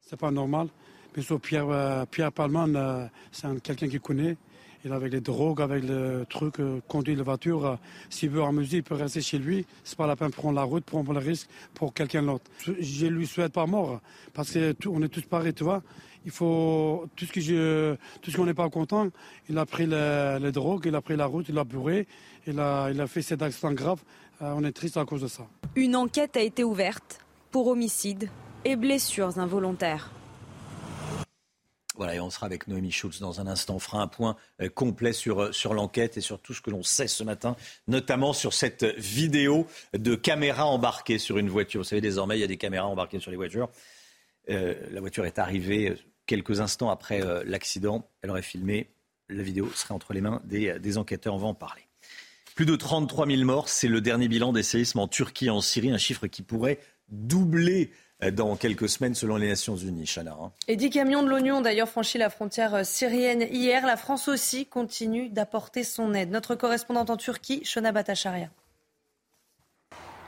C'est 0.00 0.18
pas 0.18 0.30
normal. 0.30 0.68
Mais 1.16 1.38
Pierre, 1.38 1.68
euh, 1.68 2.04
Pierre 2.06 2.32
Palmade, 2.32 2.76
euh, 2.76 3.06
c'est 3.32 3.62
quelqu'un 3.62 3.88
qui 3.88 3.98
connaît. 3.98 4.36
Il 4.84 4.92
avec 4.92 5.12
les 5.12 5.20
drogues, 5.20 5.60
avec 5.60 5.84
le 5.84 6.24
truc, 6.28 6.60
euh, 6.60 6.80
conduit 6.86 7.16
la 7.16 7.22
voiture. 7.22 7.66
Euh, 7.66 7.76
s'il 8.10 8.30
veut 8.30 8.42
amuser, 8.42 8.78
il 8.78 8.82
peut 8.82 8.94
rester 8.94 9.20
chez 9.20 9.38
lui. 9.38 9.66
C'est 9.82 9.98
pas 9.98 10.06
la 10.06 10.14
peine 10.14 10.30
de 10.30 10.34
prendre 10.34 10.54
la 10.54 10.62
route, 10.62 10.84
prendre 10.84 11.12
le 11.12 11.18
risque 11.18 11.48
pour 11.74 11.92
quelqu'un 11.92 12.22
d'autre. 12.22 12.44
Je 12.64 13.06
lui 13.06 13.26
souhaite 13.26 13.52
pas 13.52 13.66
mort, 13.66 14.00
parce 14.32 14.56
qu'on 14.82 15.02
est 15.02 15.08
tous 15.08 15.22
pareils, 15.22 15.54
tu 15.54 15.64
vois. 15.64 15.82
Il 16.24 16.30
faut 16.30 17.06
tout 17.16 17.24
ce 17.24 17.32
que 17.32 17.40
je, 17.40 17.94
tout 18.20 18.30
ce 18.30 18.36
qu'on 18.36 18.46
n'est 18.46 18.54
pas 18.54 18.68
content. 18.68 19.08
Il 19.48 19.56
a 19.58 19.66
pris 19.66 19.86
les, 19.86 20.52
drogues, 20.52 20.84
il 20.86 20.94
a 20.94 21.00
pris 21.00 21.16
la 21.16 21.26
route, 21.26 21.46
il 21.48 21.58
a 21.58 21.64
bourré, 21.64 22.06
il 22.46 22.58
a, 22.60 22.90
il 22.90 23.00
a 23.00 23.06
fait 23.06 23.22
cet 23.22 23.42
accident 23.42 23.72
grave. 23.72 24.00
Euh, 24.42 24.52
on 24.56 24.62
est 24.64 24.72
triste 24.72 24.96
à 24.96 25.04
cause 25.04 25.22
de 25.22 25.28
ça. 25.28 25.46
Une 25.74 25.96
enquête 25.96 26.36
a 26.36 26.40
été 26.40 26.64
ouverte 26.64 27.20
pour 27.50 27.66
homicide 27.68 28.28
et 28.64 28.76
blessures 28.76 29.38
involontaires. 29.38 30.10
Voilà, 31.98 32.14
et 32.14 32.20
on 32.20 32.30
sera 32.30 32.46
avec 32.46 32.68
Noémie 32.68 32.92
Schulz 32.92 33.18
dans 33.18 33.40
un 33.40 33.48
instant. 33.48 33.74
On 33.74 33.78
fera 33.80 34.00
un 34.00 34.06
point 34.06 34.36
euh, 34.62 34.68
complet 34.68 35.12
sur, 35.12 35.42
euh, 35.42 35.52
sur 35.52 35.74
l'enquête 35.74 36.16
et 36.16 36.20
sur 36.20 36.38
tout 36.40 36.54
ce 36.54 36.62
que 36.62 36.70
l'on 36.70 36.84
sait 36.84 37.08
ce 37.08 37.24
matin, 37.24 37.56
notamment 37.88 38.32
sur 38.32 38.54
cette 38.54 38.84
vidéo 38.84 39.66
de 39.94 40.14
caméra 40.14 40.64
embarquée 40.66 41.18
sur 41.18 41.38
une 41.38 41.48
voiture. 41.48 41.80
Vous 41.80 41.88
savez, 41.88 42.00
désormais, 42.00 42.38
il 42.38 42.40
y 42.40 42.44
a 42.44 42.48
des 42.48 42.56
caméras 42.56 42.86
embarquées 42.86 43.18
sur 43.18 43.32
les 43.32 43.36
voitures. 43.36 43.68
Euh, 44.48 44.76
la 44.92 45.00
voiture 45.00 45.26
est 45.26 45.40
arrivée 45.40 45.96
quelques 46.26 46.60
instants 46.60 46.88
après 46.88 47.20
l'accident. 47.44 48.08
Elle 48.22 48.30
aurait 48.30 48.42
filmé. 48.42 48.90
La 49.28 49.42
vidéo 49.42 49.68
serait 49.74 49.94
entre 49.94 50.12
les 50.12 50.20
mains 50.20 50.40
des, 50.44 50.78
des 50.78 50.98
enquêteurs. 50.98 51.34
On 51.34 51.38
va 51.38 51.48
en 51.48 51.54
parler. 51.54 51.82
Plus 52.54 52.66
de 52.66 52.76
33 52.76 53.26
000 53.26 53.42
morts, 53.42 53.68
c'est 53.68 53.88
le 53.88 54.00
dernier 54.00 54.28
bilan 54.28 54.52
des 54.52 54.62
séismes 54.62 55.00
en 55.00 55.08
Turquie 55.08 55.46
et 55.46 55.50
en 55.50 55.60
Syrie, 55.60 55.90
un 55.90 55.98
chiffre 55.98 56.28
qui 56.28 56.42
pourrait 56.42 56.78
doubler 57.08 57.90
dans 58.32 58.56
quelques 58.56 58.88
semaines 58.88 59.14
selon 59.14 59.36
les 59.36 59.48
Nations 59.48 59.76
Unies. 59.76 60.06
Chana. 60.06 60.36
Hein. 60.40 60.52
Et 60.66 60.76
10 60.76 60.90
camions 60.90 61.22
de 61.22 61.28
l'oignon 61.28 61.58
ont 61.58 61.60
d'ailleurs 61.60 61.88
franchi 61.88 62.18
la 62.18 62.30
frontière 62.30 62.74
euh, 62.74 62.84
syrienne 62.84 63.46
hier. 63.50 63.86
La 63.86 63.96
France 63.96 64.28
aussi 64.28 64.66
continue 64.66 65.28
d'apporter 65.28 65.84
son 65.84 66.14
aide. 66.14 66.30
Notre 66.30 66.54
correspondante 66.54 67.10
en 67.10 67.16
Turquie, 67.16 67.64
Shona 67.64 67.92
Batacharia. 67.92 68.50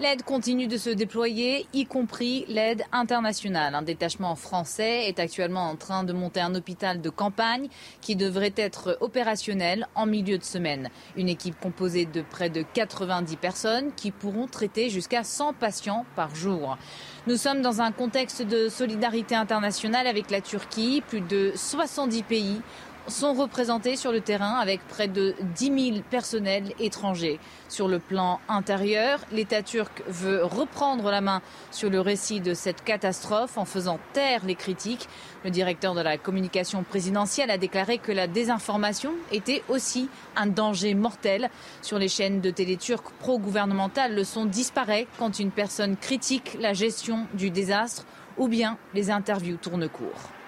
L'aide 0.01 0.23
continue 0.23 0.67
de 0.67 0.79
se 0.79 0.89
déployer, 0.89 1.67
y 1.75 1.85
compris 1.85 2.47
l'aide 2.49 2.85
internationale. 2.91 3.75
Un 3.75 3.83
détachement 3.83 4.35
français 4.35 5.07
est 5.07 5.19
actuellement 5.19 5.69
en 5.69 5.77
train 5.77 6.05
de 6.05 6.15
monter 6.15 6.41
un 6.41 6.55
hôpital 6.55 7.03
de 7.03 7.11
campagne 7.11 7.69
qui 8.01 8.17
devrait 8.17 8.55
être 8.57 8.97
opérationnel 9.03 9.87
en 9.95 10.07
milieu 10.07 10.39
de 10.39 10.43
semaine. 10.43 10.89
Une 11.17 11.29
équipe 11.29 11.61
composée 11.61 12.07
de 12.07 12.23
près 12.23 12.49
de 12.49 12.65
90 12.73 13.37
personnes 13.37 13.93
qui 13.95 14.11
pourront 14.11 14.47
traiter 14.47 14.89
jusqu'à 14.89 15.23
100 15.23 15.53
patients 15.53 16.07
par 16.17 16.35
jour. 16.35 16.79
Nous 17.27 17.37
sommes 17.37 17.61
dans 17.61 17.83
un 17.83 17.93
contexte 17.93 18.41
de 18.41 18.71
solidarité 18.71 19.35
internationale 19.35 20.07
avec 20.07 20.31
la 20.31 20.41
Turquie. 20.41 21.03
Plus 21.07 21.21
de 21.21 21.53
70 21.55 22.23
pays 22.23 22.63
sont 23.09 23.35
représentés 23.35 23.97
sur 23.97 24.13
le 24.13 24.21
terrain 24.21 24.55
avec 24.55 24.81
près 24.89 25.09
de 25.09 25.35
10 25.57 25.93
000 25.93 26.03
personnels 26.11 26.73
étrangers. 26.79 27.39
Sur 27.69 27.89
le 27.89 27.99
plan 27.99 28.41
intérieur, 28.49 29.21
l'État 29.33 29.63
turc 29.63 30.03
veut 30.07 30.45
reprendre 30.45 31.11
la 31.11 31.21
main 31.21 31.43
sur 31.71 31.91
le 31.91 32.01
récit 32.01 32.41
de 32.41 32.55
cette 32.55 32.85
catastrophe 32.85 33.59
en 33.59 33.65
faisant 33.65 33.99
taire 34.13 34.45
les 34.45 34.55
critiques. 34.55 35.09
Le 35.45 35.51
directeur 35.51 35.95
de 35.95 36.01
la 36.01 36.19
communication 36.19 36.83
présidentielle 36.83 37.51
a 37.51 37.59
déclaré 37.59 37.99
que 37.99 38.13
la 38.13 38.27
désinformation 38.27 39.13
était 39.33 39.63
aussi 39.69 40.09
un 40.37 40.47
danger 40.47 40.95
mortel. 40.95 41.51
Sur 41.83 41.99
les 41.99 42.09
chaînes 42.09 42.41
de 42.41 42.51
télé 42.51 42.77
turques 42.77 43.13
pro-gouvernementales, 43.21 44.15
le 44.15 44.25
son 44.25 44.45
disparaît 44.45 45.07
quand 45.19 45.39
une 45.39 45.51
personne 45.51 45.97
critique 45.97 46.57
la 46.61 46.75
gestion 46.75 47.27
du 47.35 47.51
désastre 47.51 48.05
ou 48.39 48.49
bien 48.49 48.79
les 48.95 49.11
interviews 49.11 49.57
tournent 49.57 49.89
court 49.89 50.40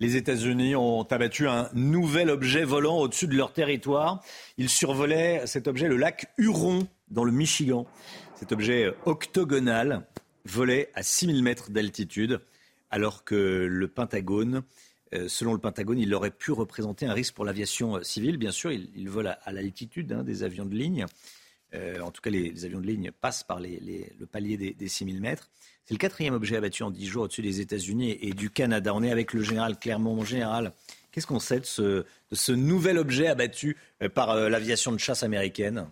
les 0.00 0.16
États-Unis 0.16 0.76
ont 0.76 1.04
abattu 1.04 1.48
un 1.48 1.70
nouvel 1.74 2.30
objet 2.30 2.64
volant 2.64 2.98
au-dessus 2.98 3.26
de 3.26 3.34
leur 3.34 3.52
territoire. 3.52 4.22
Ils 4.58 4.68
survolaient 4.68 5.46
cet 5.46 5.68
objet, 5.68 5.88
le 5.88 5.96
lac 5.96 6.32
Huron, 6.36 6.86
dans 7.08 7.24
le 7.24 7.32
Michigan. 7.32 7.86
Cet 8.34 8.52
objet 8.52 8.92
octogonal 9.06 10.06
volait 10.44 10.90
à 10.94 11.02
6000 11.02 11.42
mètres 11.42 11.70
d'altitude, 11.70 12.40
alors 12.90 13.24
que 13.24 13.34
le 13.34 13.88
Pentagone, 13.88 14.62
euh, 15.14 15.28
selon 15.28 15.54
le 15.54 15.58
Pentagone, 15.58 15.98
il 15.98 16.12
aurait 16.14 16.30
pu 16.30 16.52
représenter 16.52 17.06
un 17.06 17.12
risque 17.12 17.34
pour 17.34 17.44
l'aviation 17.44 18.02
civile. 18.02 18.36
Bien 18.36 18.52
sûr, 18.52 18.72
il, 18.72 19.08
vole 19.08 19.28
à, 19.28 19.52
l'altitude 19.52 20.12
hein, 20.12 20.24
des 20.24 20.42
avions 20.42 20.66
de 20.66 20.74
ligne. 20.74 21.06
Euh, 21.74 22.00
en 22.00 22.10
tout 22.10 22.20
cas, 22.20 22.30
les, 22.30 22.64
avions 22.64 22.80
de 22.80 22.86
ligne 22.86 23.10
passent 23.12 23.44
par 23.44 23.60
le 23.60 24.26
palier 24.26 24.56
des, 24.56 24.74
des 24.74 24.88
6000 24.88 25.20
mètres. 25.20 25.50
C'est 25.86 25.94
le 25.94 25.98
quatrième 25.98 26.34
objet 26.34 26.56
abattu 26.56 26.82
en 26.82 26.90
dix 26.90 27.06
jours 27.06 27.24
au-dessus 27.24 27.42
des 27.42 27.60
États-Unis 27.60 28.18
et 28.20 28.32
du 28.32 28.50
Canada. 28.50 28.92
On 28.92 29.04
est 29.04 29.12
avec 29.12 29.32
le 29.32 29.42
général 29.42 29.78
Clermont. 29.78 30.24
général, 30.24 30.72
qu'est-ce 31.12 31.28
qu'on 31.28 31.38
sait 31.38 31.60
de 31.60 31.64
ce, 31.64 32.52
nouvel 32.52 32.98
objet 32.98 33.28
abattu 33.28 33.76
euh, 34.02 34.08
par 34.08 34.30
euh, 34.30 34.48
l'aviation 34.48 34.90
de 34.90 34.98
chasse 34.98 35.22
américaine? 35.22 35.86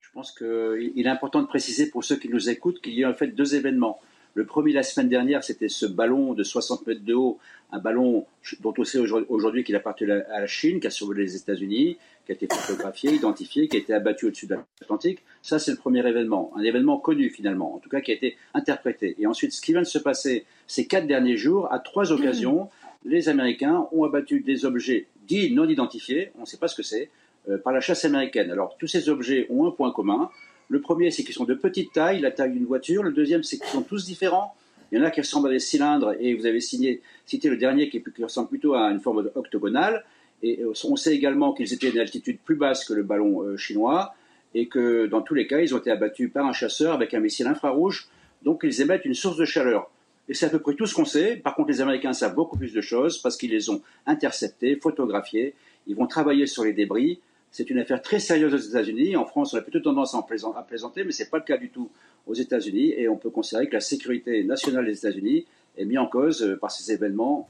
Je 0.00 0.10
pense 0.12 0.30
qu'il 0.30 0.92
est 1.06 1.08
important 1.08 1.40
de 1.40 1.46
préciser 1.46 1.88
pour 1.88 2.04
ceux 2.04 2.16
qui 2.16 2.28
nous 2.28 2.50
écoutent 2.50 2.82
qu'il 2.82 2.92
y 2.92 3.04
a 3.04 3.08
en 3.08 3.14
fait 3.14 3.28
deux 3.28 3.54
événements. 3.54 3.98
Le 4.34 4.44
premier, 4.44 4.74
la 4.74 4.82
semaine 4.82 5.08
dernière, 5.08 5.42
c'était 5.42 5.70
ce 5.70 5.86
ballon 5.86 6.34
de 6.34 6.42
60 6.42 6.86
mètres 6.86 7.04
de 7.04 7.14
haut, 7.14 7.38
un 7.72 7.78
ballon 7.78 8.26
dont 8.60 8.74
on 8.76 8.84
sait 8.84 8.98
aujourd'hui 8.98 9.64
qu'il 9.64 9.74
appartient 9.74 10.04
à 10.04 10.40
la 10.40 10.46
Chine, 10.46 10.80
qui 10.80 10.86
a 10.86 10.90
survolé 10.90 11.22
les 11.22 11.36
États-Unis, 11.36 11.96
qui 12.26 12.32
a 12.32 12.34
été 12.34 12.48
photographié, 12.48 13.12
identifié, 13.12 13.68
qui 13.68 13.76
a 13.76 13.80
été 13.80 13.94
abattu 13.94 14.26
au-dessus 14.26 14.46
de 14.46 14.56
l'Atlantique. 14.80 15.22
Ça, 15.42 15.58
c'est 15.58 15.70
le 15.70 15.76
premier 15.76 16.06
événement, 16.06 16.52
un 16.56 16.62
événement 16.62 16.98
connu 16.98 17.30
finalement, 17.30 17.74
en 17.74 17.78
tout 17.78 17.88
cas 17.88 18.00
qui 18.00 18.10
a 18.10 18.14
été 18.14 18.36
interprété. 18.52 19.14
Et 19.18 19.26
ensuite, 19.26 19.52
ce 19.52 19.60
qui 19.60 19.72
vient 19.72 19.82
de 19.82 19.86
se 19.86 19.98
passer 19.98 20.44
ces 20.66 20.86
quatre 20.86 21.06
derniers 21.06 21.36
jours, 21.36 21.72
à 21.72 21.78
trois 21.78 22.12
occasions, 22.12 22.68
les 23.04 23.28
Américains 23.28 23.86
ont 23.92 24.04
abattu 24.04 24.40
des 24.40 24.64
objets 24.64 25.06
dits 25.26 25.54
non 25.54 25.68
identifiés, 25.68 26.32
on 26.36 26.42
ne 26.42 26.46
sait 26.46 26.58
pas 26.58 26.68
ce 26.68 26.76
que 26.76 26.82
c'est, 26.82 27.10
euh, 27.48 27.58
par 27.58 27.72
la 27.72 27.80
chasse 27.80 28.04
américaine. 28.04 28.50
Alors, 28.50 28.76
tous 28.78 28.88
ces 28.88 29.08
objets 29.08 29.46
ont 29.50 29.66
un 29.66 29.70
point 29.70 29.92
commun. 29.92 30.30
Le 30.68 30.80
premier, 30.80 31.12
c'est 31.12 31.22
qu'ils 31.22 31.34
sont 31.34 31.44
de 31.44 31.54
petite 31.54 31.92
taille, 31.92 32.20
la 32.20 32.32
taille 32.32 32.52
d'une 32.52 32.64
voiture. 32.64 33.04
Le 33.04 33.12
deuxième, 33.12 33.44
c'est 33.44 33.58
qu'ils 33.58 33.68
sont 33.68 33.82
tous 33.82 34.04
différents. 34.04 34.56
Il 34.90 34.98
y 34.98 35.00
en 35.00 35.04
a 35.04 35.10
qui 35.10 35.20
ressemblent 35.20 35.48
à 35.48 35.52
des 35.52 35.60
cylindres, 35.60 36.14
et 36.18 36.34
vous 36.34 36.46
avez 36.46 36.60
cité 36.60 37.00
le 37.44 37.56
dernier 37.56 37.88
qui, 37.88 38.02
ressemble 38.20 38.48
plutôt 38.48 38.74
à 38.74 38.90
une 38.90 39.00
forme 39.00 39.30
octogonale. 39.34 40.04
Et 40.46 40.62
euh, 40.62 40.72
on 40.84 40.96
sait 40.96 41.14
également 41.14 41.52
qu'ils 41.52 41.72
étaient 41.72 41.88
à 41.88 41.90
une 41.90 41.98
altitude 41.98 42.38
plus 42.44 42.56
basse 42.56 42.84
que 42.84 42.94
le 42.94 43.02
ballon 43.02 43.42
euh, 43.42 43.56
chinois, 43.56 44.14
et 44.54 44.68
que 44.68 45.06
dans 45.06 45.22
tous 45.22 45.34
les 45.34 45.46
cas, 45.46 45.60
ils 45.60 45.74
ont 45.74 45.78
été 45.78 45.90
abattus 45.90 46.30
par 46.32 46.46
un 46.46 46.52
chasseur 46.52 46.94
avec 46.94 47.14
un 47.14 47.20
missile 47.20 47.46
infrarouge, 47.46 48.08
donc 48.42 48.60
ils 48.62 48.80
émettent 48.80 49.04
une 49.04 49.14
source 49.14 49.36
de 49.36 49.44
chaleur. 49.44 49.90
Et 50.28 50.34
c'est 50.34 50.46
à 50.46 50.48
peu 50.48 50.58
près 50.58 50.74
tout 50.74 50.86
ce 50.86 50.94
qu'on 50.94 51.04
sait. 51.04 51.36
Par 51.36 51.54
contre, 51.54 51.68
les 51.68 51.80
Américains 51.80 52.12
savent 52.12 52.34
beaucoup 52.34 52.56
plus 52.56 52.72
de 52.72 52.80
choses 52.80 53.18
parce 53.18 53.36
qu'ils 53.36 53.50
les 53.50 53.70
ont 53.70 53.80
interceptés, 54.06 54.76
photographiés. 54.76 55.54
Ils 55.86 55.94
vont 55.94 56.06
travailler 56.06 56.46
sur 56.46 56.64
les 56.64 56.72
débris. 56.72 57.20
C'est 57.50 57.70
une 57.70 57.78
affaire 57.78 58.02
très 58.02 58.18
sérieuse 58.18 58.52
aux 58.54 58.70
États-Unis. 58.70 59.16
En 59.16 59.24
France, 59.24 59.54
on 59.54 59.58
a 59.58 59.62
plutôt 59.62 59.80
tendance 59.80 60.14
à, 60.14 60.18
à 60.18 60.62
plaisanter, 60.62 61.04
mais 61.04 61.12
ce 61.12 61.22
n'est 61.22 61.28
pas 61.28 61.38
le 61.38 61.44
cas 61.44 61.56
du 61.56 61.70
tout 61.70 61.90
aux 62.26 62.34
États-Unis. 62.34 62.94
Et 62.96 63.08
on 63.08 63.16
peut 63.16 63.30
considérer 63.30 63.68
que 63.68 63.74
la 63.74 63.80
sécurité 63.80 64.42
nationale 64.42 64.86
des 64.86 64.98
États-Unis 64.98 65.46
est 65.76 65.84
mise 65.84 65.98
en 65.98 66.06
cause 66.06 66.42
euh, 66.42 66.56
par 66.56 66.70
ces 66.70 66.92
événements 66.92 67.48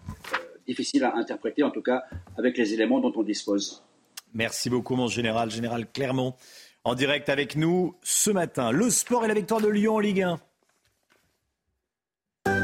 difficiles 0.66 1.04
à 1.04 1.14
interpréter, 1.16 1.62
en 1.62 1.70
tout 1.70 1.82
cas 1.82 2.02
avec 2.38 2.56
les 2.58 2.74
éléments 2.74 3.00
dont 3.00 3.12
on 3.14 3.22
dispose. 3.22 3.82
Merci 4.34 4.68
beaucoup, 4.68 4.96
mon 4.96 5.08
général, 5.08 5.50
général 5.50 5.86
Clermont, 5.90 6.34
en 6.84 6.94
direct 6.94 7.28
avec 7.28 7.56
nous 7.56 7.94
ce 8.02 8.30
matin. 8.30 8.70
Le 8.70 8.90
sport 8.90 9.24
et 9.24 9.28
la 9.28 9.34
victoire 9.34 9.60
de 9.60 9.68
Lyon 9.68 9.96
en 9.96 10.00
Ligue 10.00 10.22
1. 10.22 10.40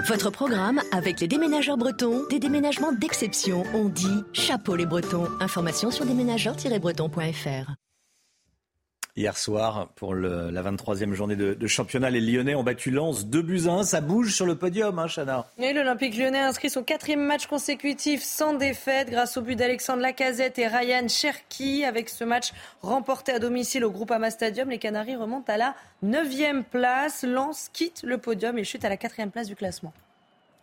Votre 0.08 0.30
programme 0.30 0.80
avec 0.90 1.20
les 1.20 1.28
déménageurs 1.28 1.76
bretons, 1.76 2.26
des 2.28 2.38
déménagements 2.38 2.92
d'exception. 2.92 3.62
On 3.72 3.88
dit 3.88 4.22
chapeau 4.32 4.74
les 4.74 4.86
bretons. 4.86 5.28
Information 5.40 5.90
sur 5.90 6.04
déménageurs-bretons.fr. 6.04 7.70
Hier 9.14 9.36
soir, 9.36 9.88
pour 9.94 10.14
la 10.14 10.62
23e 10.62 11.12
journée 11.12 11.36
de, 11.36 11.66
championnat, 11.66 12.08
les 12.08 12.22
Lyonnais 12.22 12.54
ont 12.54 12.62
battu 12.62 12.90
Lens 12.90 13.26
2 13.26 13.42
buts 13.42 13.62
à 13.66 13.72
1. 13.72 13.82
Ça 13.82 14.00
bouge 14.00 14.32
sur 14.32 14.46
le 14.46 14.54
podium, 14.54 14.98
hein, 14.98 15.06
Chana 15.06 15.44
Et 15.58 15.74
l'Olympique 15.74 16.16
lyonnais 16.16 16.40
inscrit 16.40 16.70
son 16.70 16.82
quatrième 16.82 17.20
match 17.20 17.46
consécutif 17.46 18.22
sans 18.22 18.54
défaite 18.54 19.10
grâce 19.10 19.36
au 19.36 19.42
but 19.42 19.54
d'Alexandre 19.54 20.00
Lacazette 20.00 20.58
et 20.58 20.66
Ryan 20.66 21.08
Cherki. 21.08 21.84
Avec 21.84 22.08
ce 22.08 22.24
match 22.24 22.52
remporté 22.80 23.32
à 23.32 23.38
domicile 23.38 23.84
au 23.84 23.90
Groupama 23.90 24.30
Stadium, 24.30 24.70
les 24.70 24.78
Canaries 24.78 25.16
remontent 25.16 25.52
à 25.52 25.58
la 25.58 25.74
9e 26.02 26.62
place. 26.62 27.22
Lens 27.22 27.68
quitte 27.70 28.04
le 28.04 28.16
podium 28.16 28.56
et 28.56 28.64
chute 28.64 28.86
à 28.86 28.88
la 28.88 28.96
4e 28.96 29.28
place 29.28 29.46
du 29.46 29.56
classement. 29.56 29.92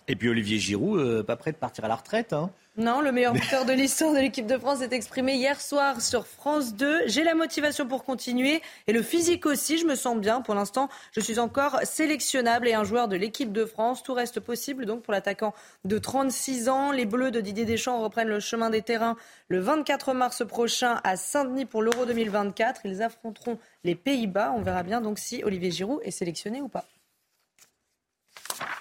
Et 0.09 0.15
puis 0.15 0.27
Olivier 0.27 0.57
Giroud, 0.57 0.99
euh, 0.99 1.23
pas 1.23 1.35
prêt 1.35 1.51
de 1.51 1.57
partir 1.57 1.85
à 1.85 1.87
la 1.87 1.95
retraite. 1.95 2.33
Hein 2.33 2.49
non, 2.77 2.99
le 2.99 3.11
meilleur 3.11 3.33
buteur 3.35 3.63
de 3.63 3.73
l'histoire 3.73 4.11
de 4.11 4.17
l'équipe 4.17 4.47
de 4.47 4.57
France 4.57 4.79
s'est 4.79 4.89
exprimé 4.91 5.35
hier 5.35 5.61
soir 5.61 6.01
sur 6.01 6.25
France 6.25 6.73
2. 6.73 7.01
J'ai 7.05 7.23
la 7.23 7.35
motivation 7.35 7.85
pour 7.85 8.03
continuer 8.03 8.63
et 8.87 8.93
le 8.93 9.03
physique 9.03 9.45
aussi. 9.45 9.77
Je 9.77 9.85
me 9.85 9.93
sens 9.93 10.17
bien. 10.17 10.41
Pour 10.41 10.55
l'instant, 10.55 10.89
je 11.11 11.19
suis 11.19 11.37
encore 11.37 11.79
sélectionnable 11.83 12.67
et 12.67 12.73
un 12.73 12.83
joueur 12.83 13.07
de 13.07 13.15
l'équipe 13.15 13.51
de 13.51 13.65
France. 13.65 14.01
Tout 14.01 14.15
reste 14.15 14.39
possible 14.39 14.87
donc 14.87 15.03
pour 15.03 15.13
l'attaquant 15.13 15.53
de 15.85 15.99
36 15.99 16.69
ans. 16.69 16.91
Les 16.91 17.05
Bleus 17.05 17.29
de 17.29 17.39
Didier 17.39 17.65
Deschamps 17.65 18.01
reprennent 18.01 18.29
le 18.29 18.39
chemin 18.39 18.71
des 18.71 18.81
terrains 18.81 19.15
le 19.47 19.59
24 19.59 20.13
mars 20.13 20.43
prochain 20.47 21.01
à 21.03 21.17
Saint-Denis 21.17 21.65
pour 21.65 21.83
l'Euro 21.83 22.07
2024. 22.07 22.81
Ils 22.85 23.03
affronteront 23.03 23.59
les 23.83 23.93
Pays-Bas. 23.93 24.55
On 24.57 24.61
verra 24.61 24.81
bien 24.81 25.01
donc 25.01 25.19
si 25.19 25.43
Olivier 25.43 25.69
Giroud 25.69 25.99
est 26.03 26.09
sélectionné 26.09 26.61
ou 26.61 26.67
pas. 26.67 26.85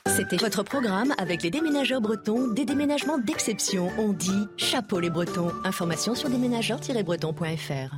C'était 0.06 0.36
votre 0.36 0.62
programme 0.62 1.14
avec 1.18 1.42
les 1.42 1.50
déménageurs 1.50 2.00
bretons, 2.00 2.48
des 2.48 2.64
déménagements 2.64 3.18
d'exception. 3.18 3.90
On 3.98 4.12
dit 4.12 4.46
chapeau 4.56 5.00
les 5.00 5.10
bretons. 5.10 5.52
Information 5.64 6.14
sur 6.14 6.28
déménageurs-bretons.fr. 6.28 7.94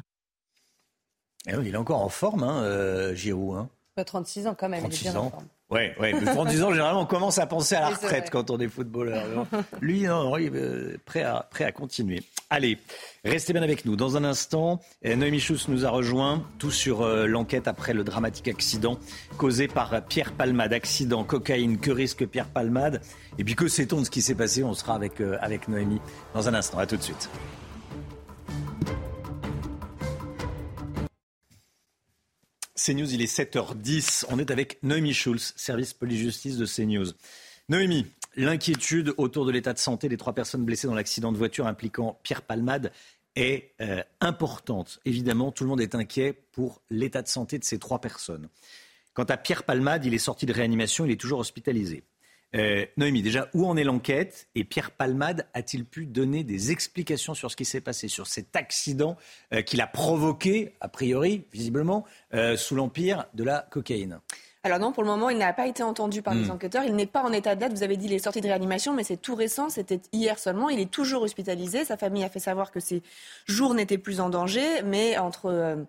Eh 1.49 1.53
il 1.63 1.75
est 1.75 1.77
encore 1.77 2.03
en 2.03 2.09
forme, 2.09 2.43
hein, 2.43 2.63
euh, 2.63 3.15
Giroud. 3.15 3.57
Hein. 3.57 3.69
36 4.05 4.47
ans 4.47 4.55
quand 4.55 4.69
même, 4.69 4.85
il 4.87 4.95
est 4.95 5.03
bien 5.03 5.17
en 5.17 5.31
forme. 5.31 5.47
Oui, 5.71 5.83
ouais, 6.01 6.13
30 6.13 6.49
ans, 6.49 6.51
généralement, 6.73 7.03
on 7.03 7.07
commence 7.07 7.39
à 7.39 7.47
penser 7.47 7.77
à 7.77 7.81
la 7.81 7.89
retraite 7.91 8.29
quand 8.31 8.51
on 8.51 8.59
est 8.59 8.67
footballeur. 8.67 9.47
Lui, 9.81 10.03
non, 10.03 10.37
il 10.37 10.57
est 10.57 10.99
prêt 11.05 11.23
à, 11.23 11.47
prêt 11.49 11.65
à 11.65 11.71
continuer. 11.71 12.23
Allez, 12.51 12.79
restez 13.25 13.53
bien 13.53 13.63
avec 13.63 13.85
nous. 13.85 13.95
Dans 13.95 14.17
un 14.17 14.25
instant, 14.25 14.81
euh, 15.05 15.15
Noémie 15.15 15.39
Schuss 15.39 15.69
nous 15.69 15.87
a 15.87 15.91
rejoint, 15.91 16.43
tout 16.59 16.73
sur 16.73 17.03
euh, 17.03 17.27
l'enquête 17.27 17.69
après 17.69 17.95
le 17.95 18.03
dramatique 18.03 18.49
accident 18.49 18.99
causé 19.37 19.69
par 19.69 20.05
Pierre 20.07 20.33
Palmade. 20.33 20.73
Accident, 20.73 21.23
cocaïne, 21.23 21.79
que 21.79 21.93
risque 21.93 22.27
Pierre 22.27 22.49
Palmade? 22.49 23.01
Et 23.39 23.45
puis 23.45 23.55
que 23.55 23.69
sait-on 23.69 24.01
de 24.01 24.05
ce 24.05 24.11
qui 24.11 24.23
s'est 24.23 24.35
passé? 24.35 24.65
On 24.65 24.75
sera 24.75 24.97
avec, 24.97 25.21
euh, 25.21 25.39
avec 25.41 25.69
Noémie 25.69 26.01
dans 26.35 26.49
un 26.49 26.55
instant. 26.55 26.79
À 26.79 26.87
tout 26.87 26.97
de 26.97 27.03
suite. 27.03 27.31
CNews, 32.83 33.13
il 33.13 33.21
est 33.21 33.39
7h10. 33.39 34.25
On 34.31 34.39
est 34.39 34.51
avec 34.51 34.83
Noémie 34.83 35.13
Schulz, 35.13 35.53
service 35.57 35.93
police-justice 35.93 36.57
de 36.57 36.65
CNews. 36.65 37.13
Noémie, 37.69 38.07
l'inquiétude 38.37 39.13
autour 39.19 39.45
de 39.45 39.53
l'état 39.53 39.75
de 39.75 39.79
santé 39.79 40.09
des 40.09 40.17
trois 40.17 40.33
personnes 40.33 40.65
blessées 40.65 40.87
dans 40.87 40.95
l'accident 40.95 41.31
de 41.31 41.37
voiture 41.37 41.67
impliquant 41.67 42.19
Pierre 42.23 42.43
Palmade, 42.43 42.91
est 43.37 43.75
euh, 43.81 44.03
importante. 44.21 44.99
Évidemment, 45.05 45.53
tout 45.53 45.65
le 45.65 45.69
monde 45.69 45.81
est 45.81 45.95
inquiet 45.95 46.33
pour 46.53 46.81
l'état 46.91 47.23
de 47.23 47.29
santé 47.29 47.59
de 47.59 47.65
ces 47.65 47.79
trois 47.79 48.01
personnes. 48.01 48.49
Quant 49.13 49.25
à 49.25 49.37
Pierre 49.37 49.65
Palmade, 49.65 50.05
il 50.07 50.15
est 50.15 50.19
sorti 50.19 50.47
de 50.47 50.53
réanimation, 50.53 51.05
il 51.05 51.13
est 51.13 51.21
toujours 51.21 51.41
hospitalisé. 51.41 52.03
Euh, 52.57 52.85
Noémie, 52.97 53.23
déjà, 53.23 53.49
où 53.55 53.67
en 53.67 53.77
est 53.77 53.85
l'enquête 53.85 54.49
Et 54.55 54.65
Pierre 54.65 54.91
Palmade 54.91 55.47
a-t-il 55.55 55.85
pu 55.85 56.07
donner 56.07 56.43
des 56.43 56.73
explications 56.73 57.35
sur 57.35 57.51
ce 57.51 57.57
qui 57.57 57.65
s'est 57.65 57.81
passé, 57.81 58.09
sur 58.09 58.27
cet 58.27 58.57
accident 58.57 59.17
euh, 59.55 59.63
qu'il 59.63 59.81
a 59.81 59.87
provoqué, 59.87 60.75
a 60.81 60.89
priori, 60.89 61.45
visiblement, 61.53 62.05
euh, 62.35 62.57
sous 62.57 62.75
l'empire 62.75 63.27
de 63.35 63.45
la 63.45 63.67
cocaïne? 63.71 64.19
Alors 64.63 64.79
non, 64.79 64.93
pour 64.93 65.03
le 65.05 65.09
moment, 65.09 65.31
il 65.31 65.39
n'a 65.39 65.55
pas 65.55 65.67
été 65.67 65.83
entendu 65.83 66.21
par 66.21 66.35
les 66.35 66.49
Hmm. 66.49 66.51
enquêteurs. 66.51 66.85
Il 66.85 66.95
n'est 66.95 67.07
pas 67.07 67.23
en 67.23 67.33
état 67.33 67.55
de 67.55 67.61
date. 67.61 67.73
Vous 67.73 67.83
avez 67.83 67.97
dit 67.97 68.07
il 68.07 68.13
est 68.13 68.19
sorti 68.19 68.43
de 68.43 68.47
réanimation, 68.47 68.93
mais 68.93 69.05
c'est 69.05 69.17
tout 69.17 69.35
récent. 69.35 69.71
C'était 69.71 70.01
hier 70.13 70.39
seulement. 70.39 70.69
Il 70.69 70.81
est 70.81 70.91
toujours 70.91 71.23
hospitalisé. 71.23 71.87
Sa 71.87 71.97
famille 71.97 72.25
a 72.25 72.29
fait 72.29 72.41
savoir 72.41 72.71
que 72.71 72.79
ses 72.81 73.03
jours 73.47 73.73
n'étaient 73.73 73.97
plus 73.97 74.21
en 74.21 74.29
danger, 74.29 74.83
mais 74.85 75.17
entre 75.17 75.87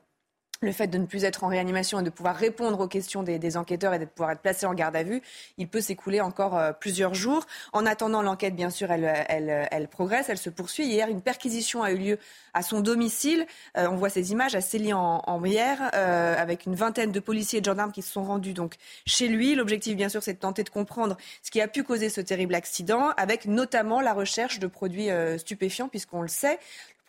le 0.62 0.72
fait 0.72 0.88
de 0.88 0.98
ne 0.98 1.06
plus 1.06 1.24
être 1.24 1.44
en 1.44 1.48
réanimation 1.48 2.00
et 2.00 2.04
de 2.04 2.10
pouvoir 2.10 2.36
répondre 2.36 2.80
aux 2.80 2.88
questions 2.88 3.24
des, 3.24 3.58
enquêteurs 3.58 3.94
et 3.94 4.00
de 4.00 4.06
pouvoir 4.06 4.32
être 4.32 4.42
placé 4.42 4.66
en 4.66 4.74
garde 4.74 4.96
à 4.96 5.04
vue, 5.04 5.22
il 5.58 5.68
peut 5.68 5.82
s'écouler 5.82 6.22
encore 6.22 6.58
euh, 6.58 6.72
plusieurs 6.72 7.16
jours. 7.16 7.48
En 7.74 7.86
attendant, 7.86 8.22
l'enquête, 8.22 8.56
bien 8.56 8.70
sûr, 8.70 8.92
elle, 8.92 9.12
elle, 9.28 9.68
elle 9.72 9.88
progresse, 9.88 10.30
elle 10.30 10.38
se 10.38 10.50
poursuit. 10.50 10.86
Hier, 10.86 11.08
une 11.10 11.22
perquisition 11.22 11.82
a 11.82 11.92
eu 11.92 11.98
lieu 11.98 12.20
à 12.54 12.62
son 12.62 12.82
domicile. 12.82 13.46
Euh, 13.78 13.88
on 13.90 13.96
voit 13.96 14.10
ces 14.10 14.32
images 14.32 14.56
à 14.56 14.62
Célie 14.62 14.94
en, 14.94 15.22
en 15.26 15.44
hier, 15.44 15.90
euh, 15.94 16.36
avec 16.38 16.66
une 16.66 16.76
vingtaine 16.76 17.12
de 17.12 17.20
policiers 17.20 17.60
et 17.60 17.62
de 17.62 17.66
gendarmes 17.66 17.92
qui 17.92 18.02
se 18.02 18.12
sont 18.12 18.24
rendus 18.24 18.54
donc 18.54 18.76
chez 19.06 19.28
lui. 19.28 19.56
L'objectif, 19.56 19.96
bien 19.96 20.10
sûr, 20.10 20.22
c'est 20.24 20.34
de 20.34 20.40
tenter 20.40 20.64
de 20.64 20.70
comprendre 20.70 21.18
ce 21.44 21.52
qui 21.52 21.62
a 21.62 21.68
pu 21.68 21.84
causer 21.84 22.10
ce 22.10 22.22
terrible 22.22 22.56
accident, 22.56 23.10
avec 23.18 23.46
notamment 23.46 24.02
la 24.02 24.14
recherche 24.14 24.60
de 24.60 24.68
produits 24.68 25.10
euh, 25.10 25.38
stupéfiants, 25.38 25.88
puisqu'on 25.88 26.22
le 26.22 26.28
sait. 26.28 26.60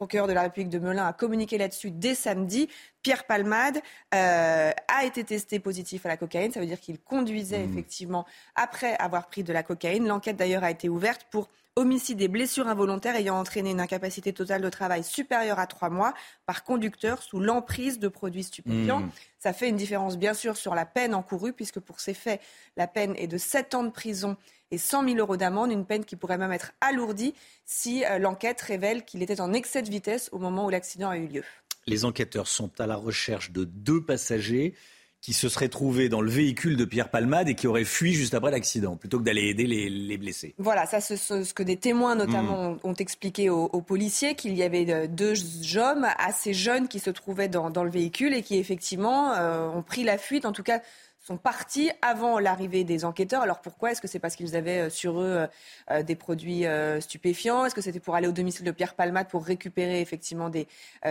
Le 0.03 0.07
procureur 0.07 0.27
de 0.27 0.33
la 0.33 0.43
République 0.43 0.69
de 0.69 0.81
Melun 0.81 1.07
a 1.07 1.13
communiqué 1.13 1.59
là-dessus 1.59 1.93
dès 1.93 2.17
samedi. 2.17 2.69
Pierre 3.03 3.25
Palmade 3.25 3.79
euh, 4.13 4.73
a 4.89 5.05
été 5.05 5.23
testé 5.23 5.61
positif 5.61 6.05
à 6.05 6.09
la 6.09 6.17
cocaïne. 6.17 6.51
Ça 6.51 6.59
veut 6.59 6.67
dire 6.67 6.81
qu'il 6.81 6.99
conduisait 6.99 7.63
effectivement 7.63 8.27
après 8.57 8.97
avoir 8.97 9.29
pris 9.29 9.45
de 9.45 9.53
la 9.53 9.63
cocaïne. 9.63 10.09
L'enquête 10.09 10.37
d'ailleurs 10.37 10.65
a 10.65 10.73
été 10.73 10.89
ouverte 10.89 11.29
pour 11.31 11.51
homicide 11.77 12.21
et 12.21 12.27
blessures 12.27 12.67
involontaires 12.67 13.15
ayant 13.15 13.39
entraîné 13.39 13.71
une 13.71 13.81
incapacité 13.81 14.33
totale 14.33 14.61
de 14.61 14.69
travail 14.71 15.05
supérieure 15.05 15.61
à 15.61 15.69
trois 15.69 15.89
mois 15.89 16.15
par 16.47 16.65
conducteur 16.65 17.23
sous 17.23 17.39
l'emprise 17.39 18.01
de 18.01 18.09
produits 18.09 18.43
stupéfiants. 18.43 19.01
Mmh. 19.01 19.11
Ça 19.39 19.53
fait 19.53 19.69
une 19.69 19.77
différence 19.77 20.19
bien 20.19 20.35
sûr 20.35 20.57
sur 20.57 20.75
la 20.75 20.85
peine 20.85 21.15
encourue 21.15 21.53
puisque 21.53 21.79
pour 21.79 22.01
ces 22.01 22.13
faits, 22.13 22.41
la 22.77 22.89
peine 22.89 23.15
est 23.17 23.29
de 23.29 23.39
7 23.39 23.75
ans 23.77 23.85
de 23.85 23.91
prison 23.91 24.37
et 24.73 24.79
100 24.79 25.05
000 25.05 25.17
euros 25.19 25.37
d'amende, 25.37 25.71
une 25.71 25.85
peine 25.85 26.05
qui 26.05 26.17
pourrait 26.17 26.39
même 26.39 26.51
être 26.51 26.73
alourdie 26.81 27.35
si 27.65 28.05
euh, 28.05 28.19
l'enquête 28.19 28.61
révèle 28.61 29.05
qu'il 29.05 29.23
était 29.23 29.41
en 29.41 29.53
excès 29.53 29.83
de 29.83 29.91
vitesse 29.91 30.29
au 30.33 30.39
moment 30.39 30.67
où 30.67 30.71
l'accident 30.71 31.11
a 31.11 31.19
eu 31.19 31.29
lieu. 31.29 31.45
Les 31.87 32.05
enquêteurs 32.05 32.49
sont 32.49 32.71
à 32.81 32.87
la 32.87 32.97
recherche 32.97 33.53
de 33.53 33.65
deux 33.65 34.03
passagers 34.03 34.75
qui 35.21 35.33
se 35.33 35.49
seraient 35.49 35.69
trouvés 35.69 36.09
dans 36.09 36.21
le 36.21 36.31
véhicule 36.31 36.77
de 36.77 36.85
Pierre 36.85 37.09
Palmade 37.09 37.49
et 37.49 37.55
qui 37.55 37.69
auraient 37.69 37.85
fui 37.85 38.13
juste 38.13 38.35
après 38.35 38.51
l'accident, 38.51 38.97
plutôt 38.97 39.21
que 39.21 39.25
d'aller 39.25 39.49
aider 39.49 39.69
les, 39.69 39.89
les 39.89 40.19
blessés. 40.19 40.53
Voilà, 40.59 40.85
ça 40.85 41.01
c'est 41.01 41.17
ce, 41.17 41.55
que 41.55 41.63
des 41.63 41.77
témoins 41.77 42.17
notamment 42.17 42.73
ont, 42.73 42.81
ont 42.83 42.95
expliqué 42.95 43.49
aux, 43.49 43.67
aux 43.67 43.83
policiers, 43.83 44.35
qu'il 44.35 44.55
y 44.55 44.65
avait 44.65 44.91
euh, 44.91 45.07
deux 45.07 45.35
hommes 45.77 46.09
assez 46.19 46.53
jeunes 46.53 46.89
qui 46.89 46.99
se 46.99 47.11
trouvaient 47.11 47.49
dans, 47.49 47.71
dans 47.71 47.85
le 47.85 47.91
véhicule 47.91 48.35
et 48.35 48.43
qui 48.43 48.59
effectivement 48.59 49.33
euh, 49.35 49.69
ont 49.69 49.83
pris 49.83 50.03
la 50.03 50.19
fuite, 50.19 50.45
en 50.45 50.53
tout 50.53 50.65
cas 50.65 50.83
sont 51.23 51.37
partis 51.37 51.91
avant 52.03 52.41
l'arrivée 52.41 52.83
des 52.83 53.05
enquêteurs. 53.05 53.43
Alors 53.43 53.61
pourquoi? 53.61 53.93
Est-ce 53.93 54.01
que 54.01 54.09
c'est 54.09 54.19
parce 54.19 54.35
qu'ils 54.35 54.57
avaient 54.57 54.87
euh, 54.87 54.91
sur 54.91 55.21
eux 55.21 55.25
euh, 55.25 55.47
euh, 55.91 56.03
des 56.03 56.17
produits 56.17 56.65
stupéfiants? 57.01 57.65
Est-ce 57.65 57.75
que 57.75 57.81
c'était 57.81 58.01
pour 58.01 58.17
aller 58.17 58.27
au 58.27 58.33
domicile 58.33 58.65
de 58.65 58.71
Pierre 58.73 58.95
Palmade 58.95 59.29
pour 59.29 59.45
récupérer 59.45 60.01
effectivement 60.01 60.49
des, 60.49 60.67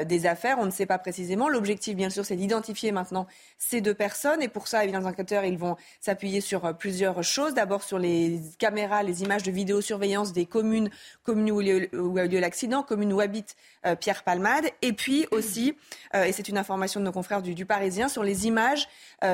des 0.05 0.25
affaires? 0.25 0.57
On 0.59 0.65
ne 0.65 0.71
sait 0.71 0.85
pas 0.85 0.97
précisément. 0.97 1.47
L'objectif, 1.47 1.95
bien 1.95 2.09
sûr, 2.09 2.25
c'est 2.25 2.35
d'identifier 2.35 2.91
maintenant 2.91 3.27
ces 3.57 3.79
deux 3.79 3.93
personnes. 3.93 4.41
Et 4.41 4.47
pour 4.47 4.67
ça, 4.67 4.83
évidemment, 4.83 5.07
les 5.07 5.13
enquêteurs, 5.13 5.45
ils 5.45 5.57
vont 5.57 5.77
s'appuyer 6.01 6.41
sur 6.41 6.75
plusieurs 6.77 7.23
choses. 7.23 7.53
D'abord 7.53 7.83
sur 7.83 7.97
les 7.97 8.41
caméras, 8.59 9.03
les 9.03 9.23
images 9.23 9.43
de 9.43 9.51
vidéosurveillance 9.51 10.33
des 10.33 10.45
communes, 10.45 10.89
communes 11.23 11.51
où, 11.51 11.59
a 11.59 12.25
eu 12.25 12.27
lieu 12.27 12.39
l'accident, 12.39 12.83
communes 12.83 13.13
où 13.13 13.19
habite 13.19 13.55
Pierre 13.99 14.23
Palmade. 14.23 14.65
Et 14.81 14.93
puis 14.93 15.27
aussi, 15.31 15.75
et 16.13 16.31
c'est 16.31 16.49
une 16.49 16.57
information 16.57 16.99
de 16.99 17.05
nos 17.05 17.11
confrères 17.11 17.41
du, 17.41 17.65
Parisien, 17.65 18.09
sur 18.09 18.23
les 18.23 18.47
images 18.47 18.87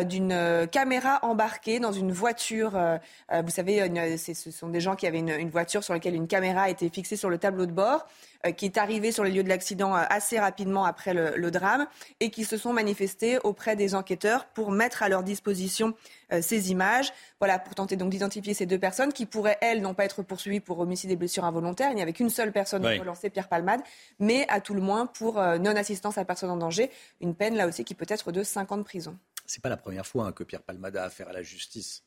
d'une 0.05 0.66
caméra 0.67 1.19
embarquée 1.23 1.79
dans 1.79 1.91
une 1.91 2.11
voiture. 2.11 2.75
euh, 2.75 2.97
euh, 3.31 3.41
vous 3.43 3.49
savez, 3.51 3.79
une- 3.85 4.17
ce 4.17 4.51
sont 4.51 4.69
des 4.69 4.79
gens 4.81 4.95
qui 4.95 5.07
avaient 5.07 5.19
une, 5.19 5.29
une 5.29 5.49
voiture 5.49 5.83
sur 5.83 5.93
laquelle 5.93 6.15
une 6.15 6.27
caméra 6.27 6.63
a 6.63 6.69
été 6.69 6.89
fixée 6.89 7.15
sur 7.15 7.29
le 7.29 7.37
tableau 7.37 7.65
de 7.65 7.71
bord, 7.71 8.05
euh, 8.45 8.51
qui 8.51 8.65
est 8.65 8.77
arrivée 8.77 9.11
sur 9.11 9.23
les 9.23 9.31
lieux 9.31 9.43
de 9.43 9.49
l'accident 9.49 9.93
assez 9.93 10.39
rapidement 10.39 10.85
après 10.85 11.13
le, 11.13 11.33
le 11.35 11.51
drame 11.51 11.87
et 12.19 12.29
qui 12.29 12.43
se 12.45 12.57
sont 12.57 12.73
manifestés 12.73 13.39
auprès 13.43 13.75
des 13.75 13.95
enquêteurs 13.95 14.45
pour 14.45 14.71
mettre 14.71 15.01
à 15.03 15.09
leur 15.09 15.23
disposition 15.23 15.93
ces 16.41 16.71
images. 16.71 17.13
Voilà, 17.39 17.57
pour 17.57 17.73
tenter 17.73 17.95
donc 17.95 18.09
d'identifier 18.09 18.53
ces 18.53 18.65
deux 18.65 18.77
personnes 18.79 19.13
qui 19.13 19.25
pourraient, 19.25 19.57
elles, 19.61 19.81
non 19.81 19.93
pas 19.93 20.03
être 20.03 20.23
poursuivies 20.23 20.59
pour 20.59 20.77
homicide 20.79 21.09
et 21.09 21.15
blessures 21.15 21.45
involontaires. 21.45 21.89
Il 21.91 21.95
n'y 21.95 22.01
avait 22.01 22.11
qu'une 22.11 22.29
seule 22.29 22.51
personne 22.51 22.85
Oui. 22.85 22.97
relancée, 22.99 23.29
Pierre 23.29 23.47
Palmade, 23.47 23.79
mais 24.19 24.45
à 24.49 24.59
tout 24.59 24.73
le 24.73 24.81
moins 24.81 25.05
pour 25.05 25.35
non-assistance 25.35 26.17
à 26.17 26.25
personne 26.25 26.49
en 26.49 26.57
danger. 26.57 26.91
Une 27.21 27.33
peine, 27.33 27.55
là 27.55 27.65
aussi, 27.67 27.85
qui 27.85 27.95
peut 27.95 28.05
être 28.09 28.33
de 28.33 28.43
5 28.43 28.71
ans 28.73 28.77
de 28.77 28.83
prison. 28.83 29.17
C'est 29.47 29.63
pas 29.63 29.69
la 29.69 29.77
première 29.77 30.05
fois 30.05 30.27
hein, 30.27 30.31
que 30.31 30.43
Pierre 30.43 30.61
Palmade 30.61 30.97
a 30.97 31.05
affaire 31.05 31.29
à 31.29 31.33
la 31.33 31.41
justice. 31.41 32.03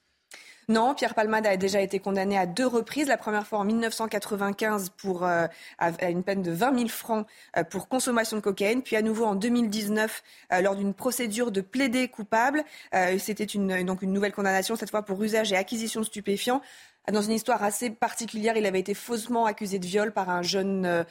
Non, 0.69 0.95
Pierre 0.95 1.15
Palmade 1.15 1.49
a 1.49 1.57
déjà 1.57 1.81
été 1.81 1.99
condamné 1.99 2.39
à 2.39 2.47
deux 2.47 2.67
reprises. 2.67 3.09
La 3.09 3.17
première 3.17 3.45
fois 3.45 3.59
en 3.59 3.65
1995 3.65 4.91
pour 4.91 5.25
euh, 5.25 5.49
à 5.79 6.09
une 6.09 6.23
peine 6.23 6.43
de 6.43 6.53
20 6.53 6.77
000 6.77 6.89
francs 6.89 7.27
euh, 7.57 7.65
pour 7.65 7.89
consommation 7.89 8.37
de 8.37 8.41
cocaïne, 8.43 8.81
puis 8.81 8.95
à 8.95 9.03
nouveau 9.03 9.25
en 9.25 9.35
2019 9.35 10.23
euh, 10.53 10.61
lors 10.61 10.77
d'une 10.77 10.95
procédure 10.95 11.51
de 11.51 11.61
plaider 11.61 12.07
coupable. 12.07 12.63
C'était 13.19 13.47
donc 13.83 14.03
une 14.03 14.13
nouvelle 14.13 14.33
condamnation 14.33 14.77
cette 14.77 14.91
fois 14.91 15.03
pour 15.03 15.21
usage 15.25 15.53
et 15.53 15.57
acquisition 15.57 16.01
de 16.01 16.07
stupéfiants. 16.07 16.63
Dans 17.11 17.23
une 17.23 17.33
histoire 17.33 17.63
assez 17.63 17.91
particulière, 17.91 18.57
il 18.57 18.67
avait 18.67 18.81
été 18.81 18.95
faussement 18.95 19.47
accusé 19.47 19.79
de 19.79 19.87
viol 19.87 20.13
par 20.13 20.29
un 20.29 20.43
jeune, 20.43 20.85
euh, 20.87 21.05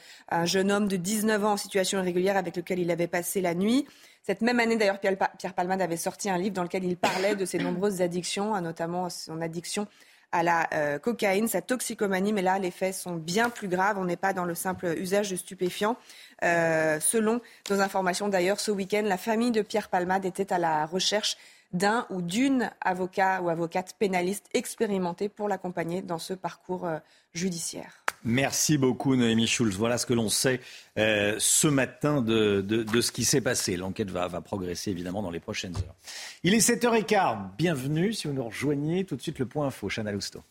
homme 0.70 0.88
de 0.88 0.96
19 0.96 1.44
ans 1.44 1.52
en 1.52 1.56
situation 1.56 1.98
irrégulière 1.98 2.36
avec 2.36 2.56
lequel 2.56 2.78
il 2.78 2.90
avait 2.90 3.08
passé 3.08 3.40
la 3.40 3.54
nuit. 3.54 3.86
Cette 4.22 4.40
même 4.40 4.60
année, 4.60 4.76
d'ailleurs, 4.76 5.00
Pierre 5.00 5.54
Palmade 5.54 5.82
avait 5.82 5.96
sorti 5.96 6.30
un 6.30 6.38
livre 6.38 6.54
dans 6.54 6.62
lequel 6.62 6.84
il 6.84 6.96
parlait 6.96 7.34
de 7.34 7.44
ses 7.44 7.58
nombreuses 7.58 8.00
addictions, 8.02 8.54
hein, 8.54 8.60
notamment 8.60 9.10
son 9.10 9.40
addiction 9.40 9.88
à 10.32 10.42
la 10.42 10.68
euh, 10.72 10.98
cocaïne, 10.98 11.48
sa 11.48 11.60
toxicomanie, 11.60 12.32
mais 12.32 12.42
là, 12.42 12.58
les 12.58 12.70
faits 12.70 12.94
sont 12.94 13.16
bien 13.16 13.50
plus 13.50 13.68
graves. 13.68 13.98
On 13.98 14.04
n'est 14.04 14.16
pas 14.16 14.32
dans 14.32 14.44
le 14.44 14.54
simple 14.54 14.94
usage 14.96 15.30
de 15.30 15.36
stupéfiants. 15.36 15.96
Euh, 16.44 17.00
selon 17.00 17.40
nos 17.68 17.80
informations, 17.80 18.28
d'ailleurs, 18.28 18.60
ce 18.60 18.70
week-end, 18.70 19.02
la 19.04 19.16
famille 19.16 19.50
de 19.50 19.62
Pierre 19.62 19.88
Palmade 19.88 20.24
était 20.24 20.52
à 20.52 20.58
la 20.58 20.86
recherche 20.86 21.36
d'un 21.72 22.06
ou 22.10 22.20
d'une 22.22 22.70
avocat 22.80 23.40
ou 23.42 23.48
avocate 23.48 23.94
pénaliste 23.98 24.46
expérimentée 24.54 25.28
pour 25.28 25.48
l'accompagner 25.48 26.02
dans 26.02 26.18
ce 26.18 26.34
parcours 26.34 26.86
euh, 26.86 26.98
judiciaire. 27.32 28.04
Merci 28.22 28.76
beaucoup 28.76 29.16
Noémie 29.16 29.46
Schulz. 29.46 29.76
Voilà 29.78 29.96
ce 29.96 30.04
que 30.04 30.12
l'on 30.12 30.28
sait 30.28 30.60
euh, 30.98 31.36
ce 31.38 31.68
matin 31.68 32.20
de, 32.20 32.60
de- 32.60 33.00
ce 33.00 33.12
qui 33.12 33.24
s'est 33.24 33.40
passé. 33.40 33.76
L'enquête 33.78 34.10
va, 34.10 34.28
va 34.28 34.40
progresser 34.42 34.90
évidemment 34.90 35.22
dans 35.22 35.30
les 35.30 35.40
prochaines 35.40 35.74
heures. 35.76 35.94
Il 36.42 36.52
est 36.52 36.58
7h15. 36.58 37.56
Bienvenue 37.56 38.12
si 38.12 38.26
vous 38.28 38.34
nous 38.34 38.44
rejoignez. 38.44 39.04
Tout 39.04 39.16
de 39.16 39.22
suite 39.22 39.38
le 39.38 39.46
point 39.46 39.68
info. 39.68 39.88
Chana 39.88 40.12
Lousteau. 40.12 40.42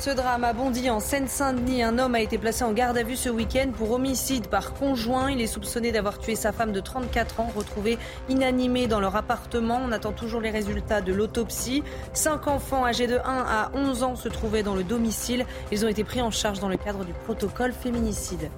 Ce 0.00 0.10
drame 0.10 0.44
a 0.44 0.52
bondi 0.52 0.90
en 0.90 1.00
Seine-Saint-Denis. 1.00 1.82
Un 1.82 1.98
homme 1.98 2.14
a 2.14 2.20
été 2.20 2.38
placé 2.38 2.62
en 2.62 2.70
garde 2.72 2.96
à 2.96 3.02
vue 3.02 3.16
ce 3.16 3.28
week-end 3.28 3.72
pour 3.76 3.90
homicide 3.90 4.46
par 4.46 4.74
conjoint. 4.74 5.28
Il 5.28 5.40
est 5.40 5.48
soupçonné 5.48 5.90
d'avoir 5.90 6.20
tué 6.20 6.36
sa 6.36 6.52
femme 6.52 6.70
de 6.70 6.78
34 6.78 7.40
ans, 7.40 7.50
retrouvée 7.54 7.98
inanimée 8.28 8.86
dans 8.86 9.00
leur 9.00 9.16
appartement. 9.16 9.80
On 9.84 9.90
attend 9.90 10.12
toujours 10.12 10.40
les 10.40 10.50
résultats 10.50 11.00
de 11.00 11.12
l'autopsie. 11.12 11.82
Cinq 12.12 12.46
enfants 12.46 12.86
âgés 12.86 13.08
de 13.08 13.18
1 13.18 13.22
à 13.24 13.72
11 13.74 14.04
ans 14.04 14.14
se 14.14 14.28
trouvaient 14.28 14.62
dans 14.62 14.76
le 14.76 14.84
domicile. 14.84 15.44
Ils 15.72 15.84
ont 15.84 15.88
été 15.88 16.04
pris 16.04 16.22
en 16.22 16.30
charge 16.30 16.60
dans 16.60 16.68
le 16.68 16.76
cadre 16.76 17.04
du 17.04 17.12
protocole 17.12 17.72
féminicide. 17.72 18.50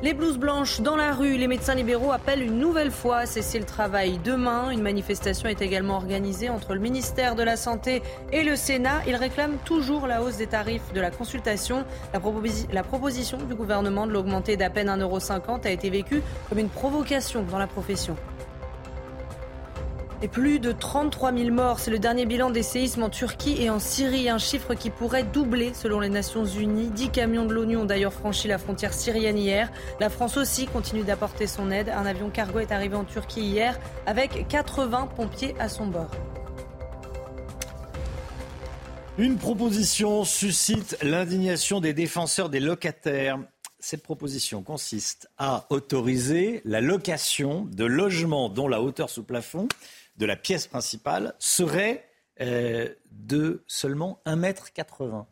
Les 0.00 0.14
blouses 0.14 0.38
blanches 0.38 0.80
dans 0.80 0.94
la 0.94 1.12
rue, 1.12 1.36
les 1.36 1.48
médecins 1.48 1.74
libéraux 1.74 2.12
appellent 2.12 2.42
une 2.42 2.60
nouvelle 2.60 2.92
fois 2.92 3.16
à 3.18 3.26
cesser 3.26 3.58
le 3.58 3.64
travail 3.64 4.20
demain. 4.22 4.70
Une 4.70 4.80
manifestation 4.80 5.48
est 5.48 5.60
également 5.60 5.96
organisée 5.96 6.48
entre 6.50 6.74
le 6.74 6.78
ministère 6.80 7.34
de 7.34 7.42
la 7.42 7.56
Santé 7.56 8.00
et 8.32 8.44
le 8.44 8.54
Sénat. 8.54 9.02
Ils 9.08 9.16
réclament 9.16 9.58
toujours 9.64 10.06
la 10.06 10.22
hausse 10.22 10.36
des 10.36 10.46
tarifs 10.46 10.92
de 10.94 11.00
la 11.00 11.10
consultation. 11.10 11.84
La, 12.14 12.20
proposi- 12.20 12.72
la 12.72 12.84
proposition 12.84 13.38
du 13.38 13.56
gouvernement 13.56 14.06
de 14.06 14.12
l'augmenter 14.12 14.56
d'à 14.56 14.70
peine 14.70 14.88
1,50€ 14.88 15.66
a 15.66 15.70
été 15.70 15.90
vécue 15.90 16.22
comme 16.48 16.60
une 16.60 16.68
provocation 16.68 17.42
dans 17.42 17.58
la 17.58 17.66
profession. 17.66 18.14
Et 20.20 20.26
plus 20.26 20.58
de 20.58 20.72
33 20.72 21.32
000 21.32 21.50
morts, 21.50 21.78
c'est 21.78 21.92
le 21.92 22.00
dernier 22.00 22.26
bilan 22.26 22.50
des 22.50 22.64
séismes 22.64 23.04
en 23.04 23.08
Turquie 23.08 23.62
et 23.62 23.70
en 23.70 23.78
Syrie, 23.78 24.28
un 24.28 24.38
chiffre 24.38 24.74
qui 24.74 24.90
pourrait 24.90 25.22
doubler 25.22 25.72
selon 25.74 26.00
les 26.00 26.08
Nations 26.08 26.44
Unies. 26.44 26.88
10 26.88 27.10
camions 27.10 27.46
de 27.46 27.54
l'ONU 27.54 27.76
ont 27.76 27.84
d'ailleurs 27.84 28.12
franchi 28.12 28.48
la 28.48 28.58
frontière 28.58 28.92
syrienne 28.92 29.38
hier. 29.38 29.70
La 30.00 30.10
France 30.10 30.36
aussi 30.36 30.66
continue 30.66 31.04
d'apporter 31.04 31.46
son 31.46 31.70
aide. 31.70 31.88
Un 31.90 32.04
avion 32.04 32.30
cargo 32.30 32.58
est 32.58 32.72
arrivé 32.72 32.96
en 32.96 33.04
Turquie 33.04 33.42
hier 33.42 33.78
avec 34.06 34.48
80 34.48 35.08
pompiers 35.14 35.54
à 35.60 35.68
son 35.68 35.86
bord. 35.86 36.10
Une 39.18 39.36
proposition 39.36 40.24
suscite 40.24 40.98
l'indignation 41.00 41.78
des 41.78 41.92
défenseurs 41.92 42.48
des 42.48 42.60
locataires. 42.60 43.38
Cette 43.80 44.02
proposition 44.02 44.64
consiste 44.64 45.28
à 45.38 45.66
autoriser 45.70 46.60
la 46.64 46.80
location 46.80 47.68
de 47.70 47.84
logements 47.84 48.48
dont 48.48 48.66
la 48.66 48.82
hauteur 48.82 49.08
sous 49.08 49.22
plafond 49.22 49.68
de 50.18 50.26
la 50.26 50.36
pièce 50.36 50.66
principale 50.66 51.34
serait 51.38 52.08
euh, 52.40 52.92
de 53.10 53.64
seulement 53.66 54.20
1,80 54.26 55.20
m. 55.20 55.24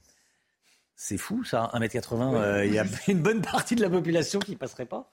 C'est 0.94 1.18
fou 1.18 1.44
ça, 1.44 1.70
1,80 1.74 2.36
m. 2.36 2.64
Il 2.66 2.74
y 2.74 2.78
a 2.78 2.84
une 3.08 3.20
bonne 3.20 3.42
partie 3.42 3.74
de 3.74 3.82
la 3.82 3.90
population 3.90 4.38
qui 4.38 4.52
ne 4.52 4.56
passerait 4.56 4.86
pas. 4.86 5.12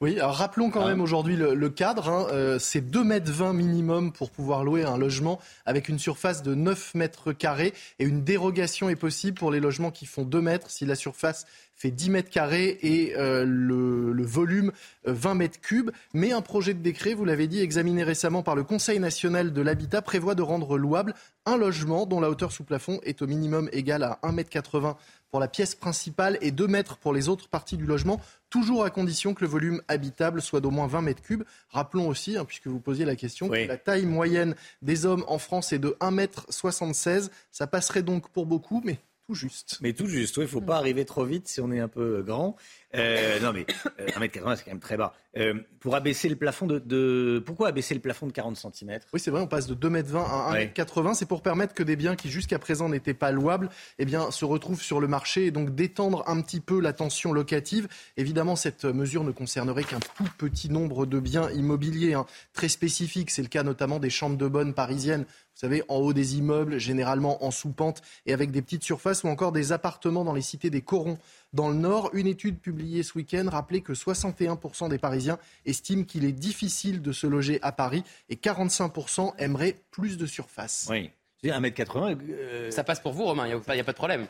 Oui, 0.00 0.18
alors 0.18 0.34
rappelons 0.36 0.70
quand 0.70 0.82
Ah. 0.84 0.88
même 0.88 1.00
aujourd'hui 1.00 1.36
le, 1.36 1.68
cadre. 1.70 2.08
hein. 2.08 2.26
Euh, 2.32 2.58
c'est 2.58 2.80
2,20 2.80 3.04
mètres 3.04 3.52
minimum 3.52 4.12
pour 4.12 4.30
pouvoir 4.30 4.64
louer 4.64 4.84
un 4.84 4.98
logement 4.98 5.40
avec 5.66 5.88
une 5.88 5.98
surface 5.98 6.42
de 6.42 6.54
9 6.54 6.94
mètres 6.94 7.32
carrés. 7.32 7.72
Et 7.98 8.04
une 8.04 8.22
dérogation 8.24 8.88
est 8.88 8.96
possible 8.96 9.38
pour 9.38 9.50
les 9.50 9.60
logements 9.60 9.90
qui 9.90 10.06
font 10.06 10.22
2 10.24 10.40
mètres 10.40 10.70
si 10.70 10.86
la 10.86 10.94
surface 10.94 11.46
fait 11.76 11.90
10 11.90 12.10
mètres 12.10 12.30
carrés 12.30 12.78
et 12.82 13.16
euh, 13.16 13.44
le, 13.44 14.12
le 14.12 14.24
volume 14.24 14.70
euh, 15.08 15.12
20 15.12 15.34
mètres 15.34 15.60
cubes. 15.60 15.90
Mais 16.12 16.30
un 16.32 16.40
projet 16.40 16.72
de 16.72 16.78
décret, 16.80 17.14
vous 17.14 17.24
l'avez 17.24 17.48
dit, 17.48 17.60
examiné 17.60 18.04
récemment 18.04 18.42
par 18.44 18.54
le 18.54 18.62
Conseil 18.62 19.00
national 19.00 19.52
de 19.52 19.60
l'habitat, 19.60 20.00
prévoit 20.00 20.36
de 20.36 20.42
rendre 20.42 20.78
louable 20.78 21.14
un 21.46 21.56
logement 21.56 22.06
dont 22.06 22.20
la 22.20 22.30
hauteur 22.30 22.52
sous 22.52 22.62
plafond 22.64 23.00
est 23.02 23.22
au 23.22 23.26
minimum 23.26 23.68
égale 23.72 24.04
à 24.04 24.18
1,80 24.22 24.90
m 24.90 24.94
pour 25.34 25.40
la 25.40 25.48
pièce 25.48 25.74
principale 25.74 26.38
et 26.42 26.52
2 26.52 26.68
mètres 26.68 26.96
pour 26.96 27.12
les 27.12 27.28
autres 27.28 27.48
parties 27.48 27.76
du 27.76 27.86
logement, 27.86 28.20
toujours 28.50 28.84
à 28.84 28.90
condition 28.90 29.34
que 29.34 29.40
le 29.40 29.50
volume 29.50 29.82
habitable 29.88 30.40
soit 30.40 30.60
d'au 30.60 30.70
moins 30.70 30.86
20 30.86 31.02
mètres 31.02 31.22
cubes. 31.22 31.42
Rappelons 31.70 32.06
aussi, 32.06 32.36
hein, 32.36 32.44
puisque 32.44 32.68
vous 32.68 32.78
posiez 32.78 33.04
la 33.04 33.16
question, 33.16 33.48
que 33.48 33.66
la 33.66 33.76
taille 33.76 34.06
moyenne 34.06 34.54
des 34.80 35.06
hommes 35.06 35.24
en 35.26 35.38
France 35.38 35.72
est 35.72 35.80
de 35.80 35.96
1,76 36.00 37.24
m. 37.24 37.28
Ça 37.50 37.66
passerait 37.66 38.04
donc 38.04 38.28
pour 38.28 38.46
beaucoup, 38.46 38.80
mais 38.84 39.00
tout 39.26 39.34
juste. 39.34 39.78
Mais 39.80 39.92
tout 39.92 40.06
juste, 40.06 40.36
il 40.36 40.42
ne 40.42 40.46
faut 40.46 40.60
pas 40.60 40.76
arriver 40.76 41.04
trop 41.04 41.24
vite 41.24 41.48
si 41.48 41.60
on 41.60 41.72
est 41.72 41.80
un 41.80 41.88
peu 41.88 42.22
grand. 42.22 42.54
Euh, 42.94 43.40
non, 43.40 43.52
mais 43.52 43.66
euh, 44.00 44.06
1m80, 44.06 44.56
c'est 44.56 44.64
quand 44.64 44.70
même 44.70 44.80
très 44.80 44.96
bas. 44.96 45.14
Euh, 45.36 45.54
pour 45.80 45.96
abaisser 45.96 46.28
le 46.28 46.36
plafond 46.36 46.66
de, 46.66 46.78
de- 46.78 47.42
Pourquoi 47.44 47.68
abaisser 47.68 47.92
le 47.94 48.00
plafond 48.00 48.26
de 48.26 48.32
40 48.32 48.56
cm 48.56 49.00
Oui, 49.12 49.18
c'est 49.18 49.30
vrai, 49.32 49.40
on 49.40 49.48
passe 49.48 49.66
de 49.66 49.74
2,20 49.74 49.96
m 49.98 50.16
à 50.16 50.52
1,80 50.54 51.06
m. 51.08 51.14
C'est 51.14 51.26
pour 51.26 51.42
permettre 51.42 51.74
que 51.74 51.82
des 51.82 51.96
biens 51.96 52.14
qui 52.14 52.30
jusqu'à 52.30 52.58
présent 52.60 52.88
n'étaient 52.88 53.14
pas 53.14 53.32
louables 53.32 53.68
eh 53.98 54.04
bien, 54.04 54.30
se 54.30 54.44
retrouvent 54.44 54.80
sur 54.82 55.00
le 55.00 55.08
marché 55.08 55.46
et 55.46 55.50
donc 55.50 55.74
détendre 55.74 56.22
un 56.28 56.40
petit 56.40 56.60
peu 56.60 56.80
la 56.80 56.92
tension 56.92 57.32
locative. 57.32 57.88
Évidemment, 58.16 58.54
cette 58.54 58.84
mesure 58.84 59.24
ne 59.24 59.32
concernerait 59.32 59.84
qu'un 59.84 60.00
tout 60.00 60.28
petit 60.38 60.70
nombre 60.70 61.04
de 61.04 61.18
biens 61.18 61.50
immobiliers 61.50 62.14
hein, 62.14 62.26
très 62.52 62.68
spécifiques. 62.68 63.30
C'est 63.32 63.42
le 63.42 63.48
cas 63.48 63.64
notamment 63.64 63.98
des 63.98 64.10
chambres 64.10 64.36
de 64.36 64.46
bonne 64.46 64.72
parisiennes. 64.72 65.22
Vous 65.54 65.60
savez, 65.60 65.82
en 65.88 65.96
haut 65.98 66.12
des 66.12 66.36
immeubles, 66.36 66.78
généralement 66.78 67.44
en 67.44 67.50
sous-pente 67.52 68.02
et 68.26 68.32
avec 68.32 68.50
des 68.50 68.60
petites 68.60 68.82
surfaces 68.82 69.22
ou 69.22 69.28
encore 69.28 69.52
des 69.52 69.70
appartements 69.70 70.24
dans 70.24 70.32
les 70.32 70.42
cités 70.42 70.68
des 70.70 70.80
corons. 70.80 71.16
Dans 71.54 71.68
le 71.68 71.76
Nord, 71.76 72.10
une 72.14 72.26
étude 72.26 72.58
publiée 72.58 73.02
ce 73.04 73.16
week-end 73.16 73.46
rappelait 73.48 73.80
que 73.80 73.92
61% 73.94 74.88
des 74.90 74.98
Parisiens 74.98 75.38
estiment 75.64 76.02
qu'il 76.04 76.24
est 76.24 76.32
difficile 76.32 77.00
de 77.00 77.12
se 77.12 77.26
loger 77.26 77.60
à 77.62 77.70
Paris 77.72 78.02
et 78.28 78.34
45% 78.36 79.34
aimeraient 79.38 79.76
plus 79.92 80.18
de 80.18 80.26
surface. 80.26 80.88
Oui. 80.90 81.10
Je 81.42 81.50
veux 81.50 81.60
dire, 81.60 81.70
1m80. 81.70 82.18
euh, 82.30 82.70
Ça 82.70 82.82
passe 82.84 82.98
pour 83.00 83.12
vous, 83.12 83.24
Romain, 83.24 83.46
il 83.46 83.54
n'y 83.54 83.54
a, 83.78 83.82
a 83.82 83.84
pas 83.84 83.92
de 83.92 83.96
problème. 83.96 84.26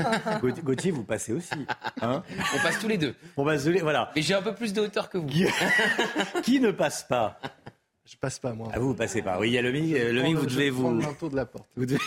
Gauthier, 0.64 0.90
vous 0.90 1.04
passez 1.04 1.32
aussi. 1.32 1.48
hein 2.02 2.22
On 2.54 2.58
passe 2.62 2.78
tous 2.80 2.88
les 2.88 2.98
deux. 2.98 3.14
On 3.36 3.44
passe 3.44 3.64
tous 3.64 3.70
les- 3.70 3.80
voilà. 3.80 4.10
Mais 4.14 4.20
j'ai 4.22 4.34
un 4.34 4.42
peu 4.42 4.54
plus 4.54 4.72
de 4.72 4.80
hauteur 4.82 5.08
que 5.08 5.16
vous. 5.18 5.28
Qui 6.42 6.60
ne 6.60 6.72
passe 6.72 7.04
pas? 7.08 7.38
Je 8.04 8.16
passe 8.16 8.38
pas, 8.38 8.52
moi. 8.52 8.68
Ah, 8.74 8.78
vous, 8.78 8.88
vous 8.88 8.94
passez 8.94 9.22
pas. 9.22 9.38
Oui, 9.38 9.48
il 9.48 9.52
y 9.54 9.58
a 9.58 9.62
le 9.62 9.72
mi, 9.72 9.94
euh, 9.94 10.12
le 10.12 10.22
mi, 10.22 10.34
vous 10.34 10.44
devez 10.46 10.70
prends 10.70 10.80
vous. 10.82 10.90
le 10.90 11.02
manteau 11.06 11.28
de 11.28 11.36
la 11.36 11.46
porte. 11.46 11.68
Vous 11.76 11.86
devez, 11.86 12.00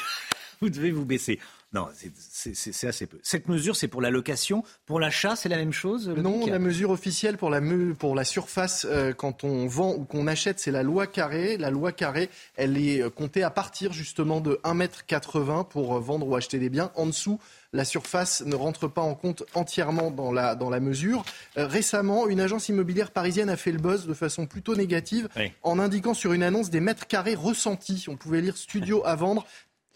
vous 0.61 0.69
devez 0.69 0.91
vous 0.91 1.05
baisser. 1.05 1.39
Non, 1.71 1.87
c'est- 1.93 2.87
assez 2.87 3.05
peu. 3.05 3.19
Cette 3.21 3.47
mesure, 3.47 3.75
c'est 3.75 3.87
pour 3.87 4.01
la 4.01 4.09
location. 4.09 4.63
Pour 4.87 4.99
l'achat, 4.99 5.35
c'est 5.35 5.49
la 5.49 5.57
même 5.57 5.71
chose 5.71 6.09
Non, 6.09 6.43
la 6.47 6.57
mesure 6.57 6.89
officielle 6.89 7.37
pour 7.37 7.51
la, 7.51 7.61
me- 7.61 7.93
pour 7.93 8.15
la 8.15 8.23
surface 8.25 8.87
euh, 8.89 9.13
quand 9.13 9.43
on 9.43 9.67
vend 9.67 9.93
ou 9.93 10.03
qu'on 10.03 10.25
achète, 10.25 10.59
c'est 10.59 10.71
la 10.71 10.81
loi 10.81 11.05
carré. 11.05 11.57
La 11.57 11.69
loi 11.69 11.91
carré, 11.91 12.31
elle 12.55 12.75
est 12.77 13.03
euh, 13.03 13.11
comptée 13.11 13.43
à 13.43 13.51
partir 13.51 13.93
justement 13.93 14.41
de 14.41 14.59
1,80 14.63 15.59
m 15.59 15.63
pour 15.69 15.95
euh, 15.95 15.99
vendre 15.99 16.27
ou 16.27 16.35
acheter 16.35 16.57
des 16.57 16.69
biens. 16.69 16.91
En 16.95 17.05
dessous, 17.05 17.39
la 17.71 17.85
surface 17.85 18.41
ne 18.47 18.55
rentre 18.55 18.87
pas 18.87 19.01
en 19.03 19.13
compte 19.13 19.43
entièrement 19.53 20.09
dans 20.09 20.31
la, 20.31 20.55
dans 20.55 20.71
la 20.71 20.79
mesure. 20.79 21.23
Euh, 21.57 21.67
récemment, 21.67 22.27
une 22.27 22.39
agence 22.41 22.69
immobilière 22.69 23.11
parisienne 23.11 23.49
a 23.49 23.57
fait 23.57 23.71
le 23.71 23.77
buzz 23.77 24.07
de 24.07 24.13
façon 24.15 24.47
plutôt 24.47 24.75
négative 24.75 25.29
en 25.61 25.77
indiquant 25.77 26.15
sur 26.15 26.33
une 26.33 26.41
annonce 26.41 26.71
des 26.71 26.79
mètres 26.79 27.05
carrés 27.05 27.35
ressentis. 27.35 28.05
On 28.07 28.15
pouvait 28.15 28.41
lire 28.41 28.57
studio 28.57 29.03
à 29.05 29.15
vendre. 29.15 29.45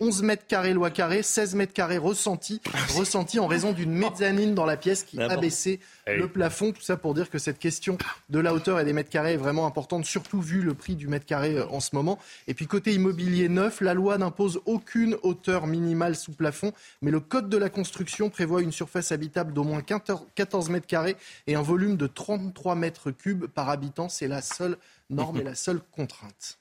11 0.03 0.21
mètres 0.23 0.45
carrés 0.47 0.73
loi 0.73 0.91
carré, 0.91 1.23
16 1.23 1.55
mètres 1.55 1.71
carrés 1.71 1.97
ressentis, 1.97 2.59
ressentis 2.93 3.39
en 3.39 3.47
raison 3.47 3.71
d'une 3.71 3.93
mezzanine 3.93 4.53
dans 4.53 4.65
la 4.65 4.75
pièce 4.75 5.03
qui 5.03 5.21
abaissait 5.21 5.79
Eh 6.07 6.11
oui. 6.11 6.17
le 6.17 6.27
plafond. 6.27 6.73
Tout 6.73 6.81
ça 6.81 6.97
pour 6.97 7.13
dire 7.13 7.29
que 7.29 7.37
cette 7.37 7.57
question 7.57 7.97
de 8.29 8.39
la 8.39 8.53
hauteur 8.53 8.79
et 8.81 8.85
des 8.85 8.91
mètres 8.91 9.09
carrés 9.09 9.33
est 9.33 9.37
vraiment 9.37 9.65
importante, 9.65 10.05
surtout 10.05 10.41
vu 10.41 10.61
le 10.61 10.73
prix 10.73 10.95
du 10.95 11.07
mètre 11.07 11.25
carré 11.25 11.55
euh, 11.55 11.65
en 11.67 11.79
ce 11.79 11.95
moment. 11.95 12.19
Et 12.47 12.53
puis 12.53 12.67
côté 12.67 12.93
immobilier 12.93 13.47
neuf, 13.47 13.79
la 13.79 13.93
loi 13.93 14.17
n'impose 14.17 14.59
aucune 14.65 15.15
hauteur 15.23 15.67
minimale 15.67 16.17
sous 16.17 16.33
plafond, 16.33 16.73
mais 17.01 17.11
le 17.11 17.21
code 17.21 17.47
de 17.47 17.57
la 17.57 17.69
construction 17.69 18.29
prévoit 18.29 18.61
une 18.61 18.73
surface 18.73 19.13
habitable 19.13 19.53
d'au 19.53 19.63
moins 19.63 19.81
14 19.81 20.25
14 20.35 20.69
mètres 20.69 20.87
carrés 20.87 21.15
et 21.47 21.55
un 21.55 21.61
volume 21.61 21.95
de 21.95 22.07
33 22.07 22.75
mètres 22.75 23.11
cubes 23.11 23.45
par 23.45 23.69
habitant. 23.69 24.09
C'est 24.09 24.27
la 24.27 24.41
seule 24.41 24.77
norme 25.09 25.37
et 25.39 25.43
la 25.43 25.55
seule 25.55 25.79
contrainte. 25.91 26.57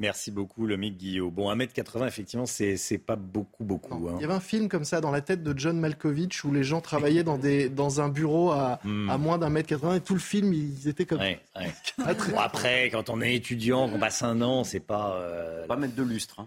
Merci 0.00 0.30
beaucoup, 0.30 0.64
le 0.66 0.76
Mick 0.76 0.96
Guillot. 0.96 1.30
Bon, 1.30 1.52
1m80, 1.52 2.06
effectivement, 2.06 2.46
c'est 2.46 2.76
c'est 2.76 2.98
pas 2.98 3.16
beaucoup, 3.16 3.64
beaucoup. 3.64 4.08
hein. 4.08 4.14
Il 4.18 4.22
y 4.22 4.24
avait 4.24 4.32
un 4.34 4.38
film 4.40 4.68
comme 4.68 4.84
ça 4.84 5.00
dans 5.00 5.10
la 5.10 5.20
tête 5.20 5.42
de 5.42 5.58
John 5.58 5.78
Malkovich 5.80 6.44
où 6.44 6.52
les 6.52 6.62
gens 6.62 6.80
travaillaient 6.80 7.24
dans, 7.24 7.36
des, 7.36 7.68
dans 7.68 8.00
un 8.00 8.08
bureau 8.08 8.50
à, 8.52 8.78
Hmm. 8.84 9.10
à 9.10 9.18
moins 9.18 9.38
d'un 9.38 9.50
mètre 9.50 9.68
80 9.68 9.96
et 9.96 10.00
tout 10.00 10.14
le 10.14 10.20
film, 10.20 10.52
ils 10.54 10.86
étaient 10.86 11.04
comme 11.04 11.18
Ouais, 11.20 11.40
ouais. 11.56 11.72
Bon, 12.30 12.38
après, 12.38 12.90
quand 12.90 13.10
on 13.10 13.20
est 13.20 13.34
étudiant, 13.34 13.88
qu'on 13.88 13.98
passe 13.98 14.22
un 14.22 14.40
an, 14.40 14.62
c'est 14.62 14.78
pas. 14.80 15.14
euh, 15.16 15.66
Pas 15.66 15.76
mettre 15.76 15.96
de 15.96 16.02
lustre. 16.04 16.38
hein. 16.40 16.46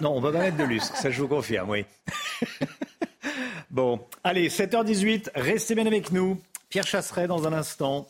Non, 0.00 0.10
on 0.16 0.20
va 0.20 0.32
pas 0.32 0.40
mettre 0.40 0.56
de 0.56 0.64
lustre, 0.64 0.96
ça 0.96 1.08
je 1.10 1.22
vous 1.22 1.28
confirme, 1.28 1.70
oui. 1.70 1.84
bon, 3.70 4.00
allez, 4.24 4.48
7h18, 4.48 5.30
restez 5.34 5.74
bien 5.74 5.86
avec 5.86 6.10
nous. 6.12 6.40
Pierre 6.68 6.86
Chasseret 6.86 7.26
dans 7.28 7.46
un 7.46 7.52
instant. 7.52 8.08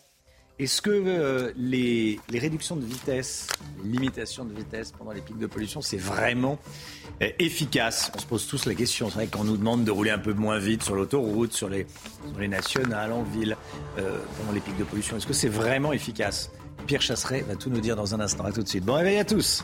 Est-ce 0.59 0.83
que 0.83 0.91
euh, 0.91 1.53
les, 1.57 2.19
réductions 2.33 2.75
de 2.75 2.85
vitesse, 2.85 3.47
les 3.85 3.91
limitations 3.91 4.45
de 4.45 4.53
vitesse 4.53 4.91
pendant 4.91 5.13
les 5.13 5.21
pics 5.21 5.39
de 5.39 5.47
pollution, 5.47 5.81
c'est 5.81 5.99
vraiment 5.99 6.59
euh, 7.23 7.29
efficace? 7.39 8.11
On 8.17 8.19
se 8.19 8.27
pose 8.27 8.45
tous 8.49 8.67
la 8.67 8.75
question. 8.75 9.09
C'est 9.09 9.15
vrai 9.15 9.27
qu'on 9.29 9.45
nous 9.45 9.57
demande 9.57 9.85
de 9.85 9.91
rouler 9.93 10.11
un 10.11 10.19
peu 10.19 10.33
moins 10.33 10.59
vite 10.59 10.83
sur 10.83 10.97
l'autoroute, 10.97 11.53
sur 11.53 11.69
les, 11.69 11.87
sur 12.29 12.41
les 12.41 12.49
nationales, 12.49 13.13
en 13.13 13.23
ville, 13.23 13.57
euh, 13.99 14.19
pendant 14.37 14.51
les 14.51 14.59
pics 14.59 14.77
de 14.77 14.83
pollution. 14.83 15.17
Est-ce 15.17 15.29
que 15.29 15.33
c'est 15.33 15.49
vraiment 15.49 15.93
efficace? 15.93 16.51
Pierre 16.89 17.03
Chasseret 17.03 17.43
va 17.43 17.55
tout 17.55 17.71
nous 17.71 17.81
dire 17.81 17.95
dans 17.95 18.17
un 18.17 18.21
instant. 18.21 18.45
À 18.45 18.51
tout 18.51 18.65
de 18.65 18.69
suite. 18.69 18.85
Bon 18.85 18.95
réveil 18.95 19.19
à 19.19 19.25
tous. 19.25 19.63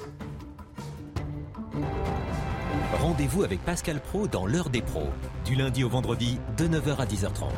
Rendez-vous 3.00 3.42
avec 3.42 3.60
Pascal 3.64 4.00
Pro 4.00 4.28
dans 4.28 4.46
l'heure 4.46 4.70
des 4.70 4.80
pros, 4.80 5.08
du 5.44 5.56
lundi 5.56 5.82
au 5.82 5.88
vendredi 5.88 6.38
de 6.56 6.68
9h 6.68 6.98
à 6.98 7.04
10h30. 7.04 7.50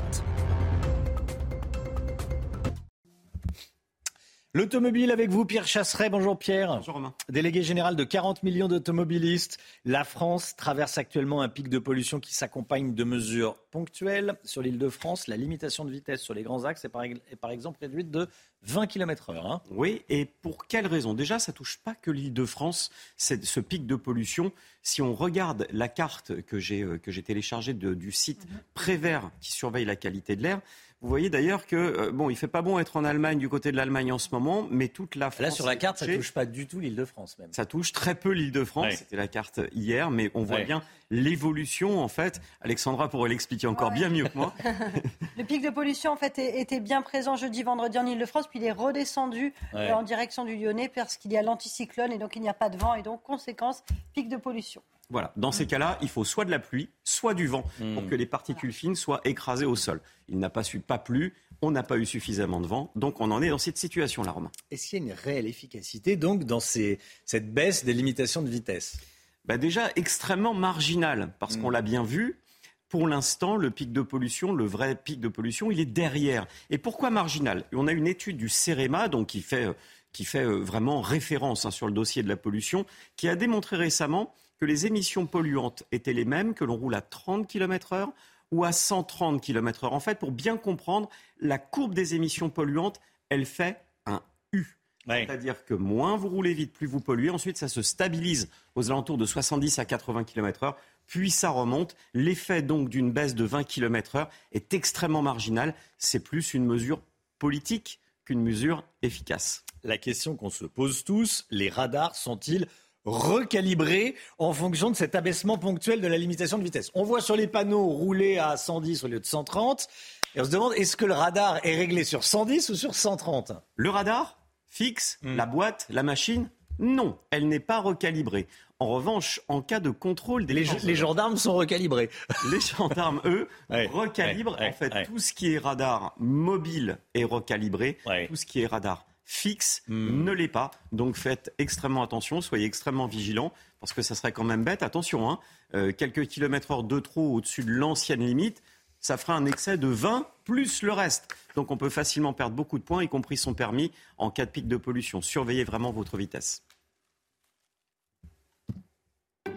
L'automobile 4.61 5.11
avec 5.11 5.29
vous, 5.29 5.45
Pierre 5.45 5.67
Chasseret. 5.67 6.09
Bonjour 6.09 6.39
Pierre. 6.39 6.77
Bonjour 6.77 6.95
Romain. 6.95 7.15
Délégué 7.29 7.63
général 7.63 7.95
de 7.95 8.05
40 8.05 8.43
millions 8.43 8.69
d'automobilistes, 8.69 9.59
la 9.85 10.03
France 10.03 10.57
traverse 10.57 10.97
actuellement 10.97 11.43
un 11.43 11.51
pic 11.51 11.69
de 11.69 11.79
pollution 11.79 12.21
qui 12.21 12.35
s'accompagne 12.35 12.95
de 12.95 13.05
mesures 13.05 13.59
ponctuelles. 13.71 14.35
Sur 14.45 14.63
l'île 14.63 14.79
de 14.79 14.89
France, 14.89 15.27
la 15.29 15.37
limitation 15.37 15.85
de 15.85 15.91
vitesse 15.91 16.23
sur 16.23 16.33
les 16.33 16.43
grands 16.43 16.65
axes 16.65 16.87
est 16.87 16.89
par, 16.89 17.05
est 17.05 17.37
par 17.39 17.51
exemple 17.51 17.81
réduite 17.83 18.11
de 18.11 18.29
20 18.63 18.87
km 18.87 19.31
h 19.35 19.61
Oui, 19.73 20.01
et 20.09 20.25
pour 20.25 20.67
quelle 20.67 20.87
raison? 20.87 21.13
Déjà, 21.13 21.39
ça 21.39 21.53
touche 21.53 21.79
pas 21.85 21.95
que 21.95 22.11
l'île 22.11 22.33
de 22.33 22.47
France, 22.47 22.91
ce 23.19 23.61
pic 23.61 23.87
de 23.87 23.95
pollution. 23.95 24.53
Si 24.81 25.03
on 25.03 25.13
regarde 25.13 25.67
la 25.71 25.89
carte 25.89 26.41
que 26.41 26.59
j'ai 26.59 26.81
euh, 26.83 26.97
que 26.97 27.11
j'ai 27.11 27.23
téléchargée 27.23 27.75
de- 27.75 27.93
du 27.93 28.11
site 28.11 28.47
Prévert 28.73 29.31
qui 29.43 29.53
surveille 29.53 29.85
la 29.85 29.97
qualité 29.97 30.35
de 30.35 30.43
l'air, 30.43 30.63
vous 31.03 31.09
voyez 31.09 31.31
d'ailleurs 31.31 31.67
que 31.67 31.77
euh, 31.77 32.11
bon, 32.13 32.31
il 32.31 32.37
fait 32.37 32.47
pas 32.49 32.63
bon 32.63 32.79
être 32.79 32.97
en 32.97 33.05
Allemagne 33.05 33.39
du 33.39 33.49
côté 33.49 33.71
de 33.71 33.77
l'Allemagne 33.77 34.13
en 34.13 34.19
ce 34.19 34.29
moment, 34.33 34.67
mais 34.71 34.89
toute 34.89 35.15
la 35.15 35.31
France. 35.31 35.43
Là, 35.43 35.51
sur 35.51 35.67
la 35.67 35.77
carte, 35.77 35.99
ça 35.99 36.07
touche 36.07 36.33
pas 36.33 36.47
du 36.47 36.67
tout 36.67 36.81
l'île 36.81 36.97
de 36.97 37.05
France 37.05 37.39
même. 37.39 37.53
Ça 37.53 37.67
touche 37.67 37.93
très 37.93 38.15
peu 38.15 38.31
l'île 38.31 38.53
de 38.53 38.65
France. 38.65 38.87
Ouais. 38.87 38.97
C'était 38.97 39.17
la 39.17 39.29
carte 39.29 39.61
hier, 39.73 40.11
mais 40.11 40.31
on 40.35 40.43
voit 40.43 40.57
Ouais. 40.57 40.65
bien 40.65 40.83
l'évolution 41.11 42.01
en 42.01 42.09
fait. 42.09 42.41
Alexandra 42.63 43.09
pourrait 43.09 43.29
l'expliquer 43.29 43.67
encore 43.67 43.91
bien 43.91 44.09
mieux 44.09 44.25
que 44.25 44.37
moi. 44.37 44.53
Le 45.37 45.45
pic 45.45 45.63
de 45.63 45.71
pollution, 45.71 46.13
en 46.13 46.17
fait, 46.17 46.39
était 46.39 46.81
bien 46.81 47.03
présent 47.03 47.37
jeudi, 47.37 47.63
vendredi 47.63 47.99
en 47.99 48.07
Ile-de-France, 48.07 48.47
puis 48.49 48.59
il 48.59 48.65
est 48.65 48.73
redescendu 48.73 49.53
Ouais. 49.75 49.91
euh, 49.91 49.95
en 49.95 50.03
direction 50.03 50.45
du 50.45 50.57
Lyonnais 50.57 50.89
parce 50.93 51.17
qu'il 51.17 51.33
y 51.33 51.37
a 51.37 51.43
l'anticyclone 51.43 52.13
et 52.13 52.19
donc 52.19 52.37
il 52.37 52.43
n'y 52.43 52.49
a 52.49 52.55
pas 52.55 52.69
de 52.71 52.77
vent 52.79 52.95
et 52.95 53.03
donc, 53.03 53.23
conséquence, 53.23 53.83
pic 54.15 54.29
de 54.29 54.37
pollution. 54.37 54.83
Voilà. 55.09 55.33
Dans 55.37 55.53
ces 55.53 55.67
cas-là, 55.67 55.99
il 56.03 56.09
faut 56.09 56.25
soit 56.25 56.45
de 56.45 56.51
la 56.51 56.59
pluie, 56.59 56.89
soit 57.05 57.35
du 57.35 57.47
vent 57.47 57.65
pour 57.95 58.07
que 58.09 58.15
les 58.15 58.27
particules 58.27 58.73
fines 58.73 58.97
soient 58.97 59.21
écrasées 59.25 59.65
au 59.67 59.77
sol. 59.77 60.01
Il 60.29 60.39
n'a 60.39 60.51
pas 60.51 60.65
su 60.65 60.81
pas 60.81 60.99
plu, 60.99 61.33
on 61.63 61.71
n'a 61.71 61.83
pas 61.85 61.97
eu 61.97 62.05
suffisamment 62.05 62.61
de 62.61 62.67
vent, 62.67 62.91
donc 62.97 63.21
on 63.21 63.31
en 63.31 63.41
est 63.41 63.49
dans 63.51 63.59
cette 63.59 63.79
situation-là, 63.79 64.33
Romain. 64.33 64.51
Est-ce 64.71 64.89
qu'il 64.89 64.99
y 64.99 65.03
a 65.03 65.07
une 65.07 65.13
réelle 65.19 65.47
efficacité 65.47 66.17
donc 66.17 66.45
dans 66.45 66.59
ces- 66.61 66.99
cette 67.25 67.55
baisse 67.55 67.85
des 67.85 67.93
limitations 67.93 68.43
de 68.43 68.49
vitesse? 68.49 68.99
Bah 69.45 69.59
Déjà 69.59 69.91
extrêmement 69.95 70.55
marginal, 70.55 71.33
parce 71.39 71.57
qu'on 71.57 71.71
l'a 71.71 71.83
bien 71.83 72.03
vu. 72.03 72.41
Pour 72.89 73.07
l'instant, 73.09 73.57
le 73.57 73.71
pic 73.71 73.93
de 73.93 74.03
pollution, 74.03 74.53
le 74.53 74.65
vrai 74.65 74.97
pic 74.97 75.21
de 75.21 75.29
pollution, 75.29 75.71
il 75.71 75.79
est 75.81 75.85
derrière. 75.87 76.47
Et 76.71 76.79
pourquoi 76.79 77.11
marginal 77.11 77.65
On 77.73 77.87
a 77.87 77.93
une 77.93 78.07
étude 78.09 78.37
du 78.37 78.49
CEREMA, 78.49 79.09
donc 79.09 79.29
qui 79.29 79.41
fait, 79.43 79.69
qui 80.13 80.25
fait 80.25 80.45
euh, 80.45 80.57
vraiment 80.59 81.01
référence 81.01 81.65
hein, 81.65 81.71
sur 81.71 81.87
le 81.87 81.93
dossier 81.93 82.23
de 82.25 82.29
la 82.29 82.37
pollution, 82.37 82.87
qui 83.17 83.29
a 83.29 83.35
démontré 83.37 83.77
récemment 83.77 84.33
que 84.59 84.65
les 84.65 84.87
émissions 84.87 85.27
polluantes 85.27 85.85
étaient 85.93 86.13
les 86.13 86.25
mêmes, 86.25 86.55
que 86.55 86.65
l'on 86.65 86.77
roule 86.77 86.95
à 86.95 87.01
30 87.01 87.47
km/h 87.47 88.09
ou 88.53 88.65
à 88.65 88.73
130 88.73 89.43
km/h. 89.43 89.89
En 89.89 90.01
fait, 90.01 90.19
pour 90.19 90.33
bien 90.33 90.57
comprendre, 90.57 91.09
la 91.41 91.59
courbe 91.59 91.95
des 91.95 92.15
émissions 92.15 92.49
polluantes, 92.49 93.01
elle 93.29 93.45
fait 93.45 93.81
un 94.07 94.23
U. 94.53 94.79
C'est-à-dire 95.09 95.65
que 95.65 95.75
moins 95.75 96.17
vous 96.17 96.29
roulez 96.29 96.53
vite, 96.55 96.73
plus 96.73 96.87
vous 96.87 97.01
polluez. 97.01 97.31
Ensuite, 97.31 97.57
ça 97.57 97.69
se 97.69 97.83
stabilise 97.83 98.49
aux 98.75 98.91
alentours 98.91 99.19
de 99.19 99.27
70 99.27 99.79
à 99.79 99.85
80 99.85 100.25
km/h 100.25 100.75
puis 101.07 101.31
ça 101.31 101.51
remonte. 101.51 101.97
L'effet 102.15 102.63
donc 102.63 102.89
d'une 102.89 103.13
baisse 103.13 103.35
de 103.35 103.45
20 103.45 103.65
km/h 103.65 104.29
est 104.53 104.75
extrêmement 104.75 105.23
marginal. 105.23 105.75
C'est 105.99 106.21
plus 106.21 106.55
une 106.55 106.65
mesure 106.65 107.01
politique 107.39 108.01
qu'une 108.25 108.43
mesure 108.43 108.85
efficace. 109.03 109.65
La 109.85 109.99
question 109.99 110.37
qu'on 110.37 110.51
se 110.51 110.65
pose 110.65 111.05
tous, 111.05 111.47
les 111.51 111.69
radars 111.69 112.17
sont-ils 112.17 112.67
recalibrés 113.07 114.17
en 114.39 114.53
fonction 114.53 114.91
de 114.91 114.97
cet 114.97 115.15
abaissement 115.15 115.57
ponctuel 115.57 116.01
de 116.01 116.09
la 116.09 116.19
limitation 116.19 116.59
de 116.59 116.65
vitesse 116.65 116.91
On 116.95 117.05
voit 117.05 117.21
sur 117.21 117.37
les 117.37 117.47
panneaux 117.47 117.87
rouler 117.87 118.39
à 118.39 118.57
110 118.57 119.05
au 119.05 119.09
lieu 119.09 119.21
de 119.21 119.25
130. 119.25 119.89
Et 120.35 120.41
on 120.41 120.45
se 120.45 120.51
demande, 120.51 120.75
est-ce 120.75 120.97
que 120.97 121.07
le 121.07 121.15
radar 121.15 121.65
est 121.65 121.77
réglé 121.77 122.05
sur 122.05 122.25
110 122.25 122.69
ou 122.71 122.75
sur 122.75 122.95
130 122.95 123.53
Le 123.77 123.89
radar 123.89 124.39
fixe, 124.69 125.19
hmm. 125.23 125.37
la 125.37 125.47
boîte, 125.47 125.87
la 125.89 126.03
machine? 126.03 126.51
Non, 126.79 127.19
elle 127.31 127.49
n'est 127.49 127.61
pas 127.61 127.81
recalibrée. 127.81 128.47
En 128.79 128.89
revanche, 128.89 129.41
en 129.49 129.63
cas 129.63 129.81
de 129.81 129.89
contrôle 129.89 130.45
des... 130.45 130.53
Les, 130.53 130.95
gendarmes 130.95 131.39
sont 131.39 131.55
recalibrés. 131.55 132.11
Les 132.51 132.61
gendarmes, 132.61 133.23
eux, 133.25 133.49
recalibrent. 133.71 134.59
en 134.61 134.73
fait, 134.73 135.05
tout 135.07 135.19
ce 135.19 135.33
qui 135.33 135.55
est 135.55 135.59
radar 135.59 136.15
mobile 136.19 136.99
est 137.15 137.25
recalibré. 137.25 137.97
Tout 138.29 138.37
ce 138.37 138.45
qui 138.45 138.61
est 138.61 138.67
radar 138.67 139.07
fixe 139.27 139.83
hmm. 139.89 140.25
ne 140.25 140.33
l'est 140.33 140.49
pas. 140.49 140.71
Donc 140.93 141.17
faites 141.17 141.53
extrêmement 141.59 142.03
attention, 142.03 142.41
soyez 142.41 142.65
extrêmement 142.65 143.07
vigilants, 143.07 143.53
parce 143.81 143.93
que 143.93 144.01
ça 144.01 144.15
serait 144.15 144.33
quand 144.33 144.45
même 144.45 144.65
bête. 144.65 144.83
Attention, 144.83 145.29
hein, 145.29 145.39
euh, 145.75 145.93
quelques 145.93 146.27
kilomètres 146.27 146.71
heure 146.71 146.85
de 146.85 147.01
trop 147.01 147.35
au-dessus 147.35 147.65
de 147.65 147.73
l'ancienne 147.73 148.25
limite, 148.25 148.63
ça 149.01 149.17
fera 149.17 149.35
un 149.35 149.45
excès 149.45 149.77
de 149.77 149.89
20 149.89 150.27
plus 150.45 150.83
le 150.83 150.93
reste. 150.93 151.29
Donc 151.57 151.71
on 151.71 151.77
peut 151.77 151.91
facilement 151.91 152.33
perdre 152.33 152.57
beaucoup 152.57 152.79
de 152.79 152.85
points, 152.85 153.03
y 153.03 153.09
compris 153.09 153.37
son 153.37 153.53
permis, 153.53 153.93
en 154.17 154.31
cas 154.31 154.47
de 154.47 154.51
pic 154.51 154.69
de 154.69 154.77
pollution. 154.77 155.21
Surveillez 155.21 155.65
vraiment 155.65 155.93
votre 155.93 156.17
vitesse. 156.17 156.63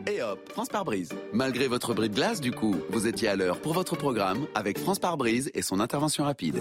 Et 0.07 0.21
hop, 0.23 0.39
France 0.51 0.69
par 0.69 0.85
brise. 0.85 1.09
Malgré 1.33 1.67
votre 1.67 1.93
bris 1.93 2.09
de 2.09 2.15
glace, 2.15 2.41
du 2.41 2.51
coup, 2.51 2.75
vous 2.89 3.05
étiez 3.05 3.27
à 3.27 3.35
l'heure 3.35 3.61
pour 3.61 3.73
votre 3.73 3.95
programme 3.95 4.47
avec 4.55 4.79
France 4.79 4.97
par 4.97 5.17
brise 5.17 5.51
et 5.53 5.61
son 5.61 5.79
intervention 5.79 6.23
rapide. 6.23 6.59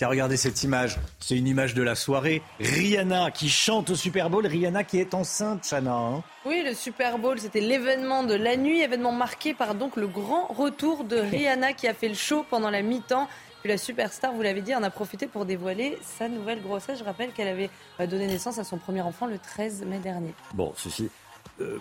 Tiens, 0.00 0.08
regardez 0.08 0.38
cette 0.38 0.62
image. 0.62 0.96
C'est 1.18 1.36
une 1.36 1.46
image 1.46 1.74
de 1.74 1.82
la 1.82 1.94
soirée. 1.94 2.40
Rihanna 2.58 3.30
qui 3.30 3.50
chante 3.50 3.90
au 3.90 3.94
Super 3.94 4.30
Bowl. 4.30 4.46
Rihanna 4.46 4.82
qui 4.82 4.98
est 4.98 5.12
enceinte, 5.12 5.68
Chana. 5.68 5.94
Hein. 5.94 6.22
oui, 6.46 6.62
le 6.64 6.72
Super 6.72 7.18
Bowl, 7.18 7.38
c'était 7.38 7.60
l'événement 7.60 8.24
de 8.24 8.32
la 8.32 8.56
nuit, 8.56 8.80
événement 8.80 9.12
marqué 9.12 9.52
par 9.52 9.74
donc 9.74 9.96
le 9.96 10.06
grand 10.06 10.46
retour 10.46 11.04
de 11.04 11.16
Rihanna 11.16 11.74
qui 11.74 11.86
a 11.86 11.92
fait 11.92 12.08
le 12.08 12.14
show 12.14 12.46
pendant 12.48 12.70
la 12.70 12.80
mi-temps. 12.80 13.28
Puis 13.60 13.68
la 13.68 13.76
superstar, 13.76 14.32
vous 14.32 14.40
l'avez 14.40 14.62
dit, 14.62 14.74
en 14.74 14.82
a 14.82 14.88
profité 14.88 15.26
pour 15.26 15.44
dévoiler 15.44 15.98
sa 16.00 16.30
nouvelle 16.30 16.62
grossesse. 16.62 16.98
Je 16.98 17.04
rappelle 17.04 17.32
qu'elle 17.32 17.48
avait 17.48 17.68
euh, 18.00 18.06
donné 18.06 18.26
naissance 18.26 18.58
à 18.58 18.64
son 18.64 18.78
premier 18.78 19.02
enfant 19.02 19.26
le 19.26 19.36
13 19.36 19.84
mai 19.84 19.98
dernier. 19.98 20.32
Bon, 20.54 20.72
ceci. 20.78 21.10
Euh, 21.60 21.76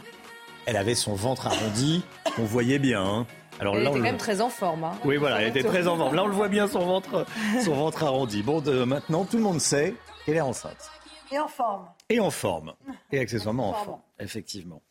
elle 0.65 0.75
avait 0.75 0.93
son 0.93 1.13
ventre 1.13 1.47
arrondi, 1.47 2.03
on 2.37 2.43
voyait 2.43 2.79
bien. 2.79 3.01
Hein. 3.01 3.27
Alors 3.59 3.75
elle 3.75 3.83
était 3.83 3.91
quand 3.91 3.99
même 3.99 4.17
très 4.17 4.41
en 4.41 4.49
forme. 4.49 4.85
Hein. 4.85 4.93
Oui, 5.03 5.17
voilà, 5.17 5.41
elle 5.41 5.49
était 5.49 5.63
très 5.63 5.87
en 5.87 5.97
forme. 5.97 6.15
Là, 6.15 6.23
on 6.23 6.27
le 6.27 6.33
voit 6.33 6.47
bien, 6.47 6.67
son 6.67 6.85
ventre, 6.85 7.25
son 7.63 7.73
ventre 7.73 8.03
arrondi. 8.03 8.41
Bon, 8.41 8.61
de, 8.61 8.83
maintenant, 8.83 9.25
tout 9.25 9.37
le 9.37 9.43
monde 9.43 9.59
sait 9.59 9.95
qu'elle 10.25 10.37
est 10.37 10.41
enceinte. 10.41 10.89
Et 11.31 11.37
en 11.37 11.47
forme. 11.47 11.85
Et 12.09 12.19
en 12.19 12.31
forme. 12.31 12.73
Et 13.11 13.19
accessoirement 13.19 13.69
en 13.69 13.73
forme, 13.73 14.01
effectivement. 14.19 14.81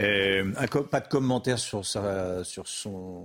Euh, 0.00 0.52
pas 0.90 1.00
de 1.00 1.08
commentaire 1.08 1.58
sur, 1.58 1.84
sa, 1.84 2.44
sur 2.44 2.68
son 2.68 3.24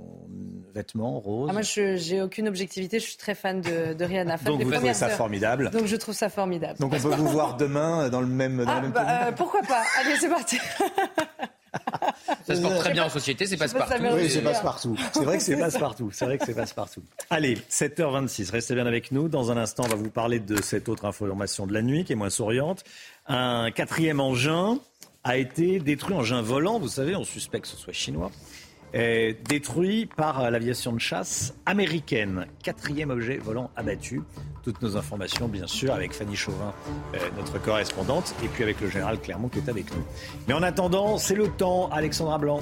vêtement 0.74 1.20
rose. 1.20 1.48
Ah, 1.50 1.54
moi, 1.54 1.62
je 1.62 1.96
j'ai 1.98 2.22
aucune 2.22 2.48
objectivité. 2.48 3.00
Je 3.00 3.06
suis 3.06 3.18
très 3.18 3.36
fan 3.36 3.62
de, 3.62 3.94
de 3.94 4.06
Rihanna. 4.06 4.38
Donc 4.38 4.62
vous 4.62 4.72
trouvez 4.72 4.94
ça 4.94 5.10
formidable. 5.10 5.70
Donc 5.70 5.86
je 5.86 5.96
trouve 5.96 6.16
ça 6.16 6.30
formidable. 6.30 6.80
Donc 6.80 6.94
on 6.94 7.00
peut 7.00 7.16
vous 7.16 7.28
voir 7.28 7.58
demain 7.58 8.10
dans 8.10 8.22
le 8.22 8.28
même. 8.28 8.64
Dans 8.64 8.72
ah, 8.72 8.82
même 8.82 8.92
bah, 8.92 9.28
euh, 9.28 9.32
pourquoi 9.34 9.62
pas 9.62 9.84
Allez, 10.00 10.16
c'est 10.20 10.30
parti. 10.30 10.58
Ça 12.46 12.56
se 12.56 12.62
porte 12.62 12.78
très 12.78 12.94
bien 12.94 13.06
en 13.06 13.10
société, 13.10 13.46
c'est 13.46 13.58
passe-partout. 13.58 14.04
Oui, 14.14 14.30
c'est 14.30 14.42
passe-partout. 14.42 14.98
C'est 15.14 15.24
vrai 15.24 15.38
que 15.38 15.44
c'est 15.44 15.58
passe-partout. 15.58 16.12
C'est 16.12 16.26
vrai 16.26 16.38
que 16.38 16.46
c'est 16.46 16.54
passe-partout. 16.54 17.04
Allez, 17.30 17.56
7h26, 17.70 18.52
restez 18.52 18.76
bien 18.76 18.86
avec 18.86 19.12
nous. 19.12 19.28
Dans 19.28 19.52
un 19.52 19.58
instant, 19.58 19.84
on 19.86 19.90
va 19.90 19.96
vous 19.96 20.10
parler 20.10 20.40
de 20.40 20.62
cette 20.62 20.90
autre 20.90 21.06
information 21.06 21.68
de 21.68 21.74
la 21.74 21.82
nuit 21.82 22.06
qui 22.06 22.14
est 22.14 22.16
moins 22.16 22.30
souriante. 22.30 22.84
Un 23.28 23.72
quatrième 23.72 24.20
engin 24.20 24.80
a 25.24 25.38
été 25.38 25.80
détruit, 25.80 26.16
engin 26.16 26.42
volant, 26.42 26.80
vous 26.80 26.88
savez, 26.88 27.16
on 27.16 27.26
suspecte 27.26 27.66
que 27.66 27.72
ce 27.72 27.76
soit 27.76 27.92
chinois, 27.92 28.32
détruit 29.48 30.06
par 30.06 30.50
l'aviation 30.50 30.92
de 30.92 31.00
chasse 31.00 31.54
américaine. 31.66 32.48
Quatrième 32.64 33.12
objet 33.12 33.38
volant 33.38 33.70
abattu. 33.76 34.22
Toutes 34.64 34.82
nos 34.82 34.98
informations, 34.98 35.48
bien 35.48 35.68
sûr, 35.68 35.94
avec 35.94 36.14
Fanny 36.14 36.36
Chauvin, 36.36 36.74
euh, 37.14 37.18
notre 37.38 37.58
correspondante, 37.62 38.36
et 38.44 38.48
puis 38.48 38.64
avec 38.64 38.82
le 38.82 38.90
général 38.90 39.20
Clermont 39.20 39.48
qui 39.48 39.60
est 39.60 39.70
avec 39.70 39.90
nous. 39.96 40.04
Mais 40.48 40.54
en 40.54 40.62
attendant, 40.62 41.18
c'est 41.18 41.36
le 41.36 41.48
temps, 41.48 41.90
Alexandra 41.90 42.38
Blanc. 42.38 42.60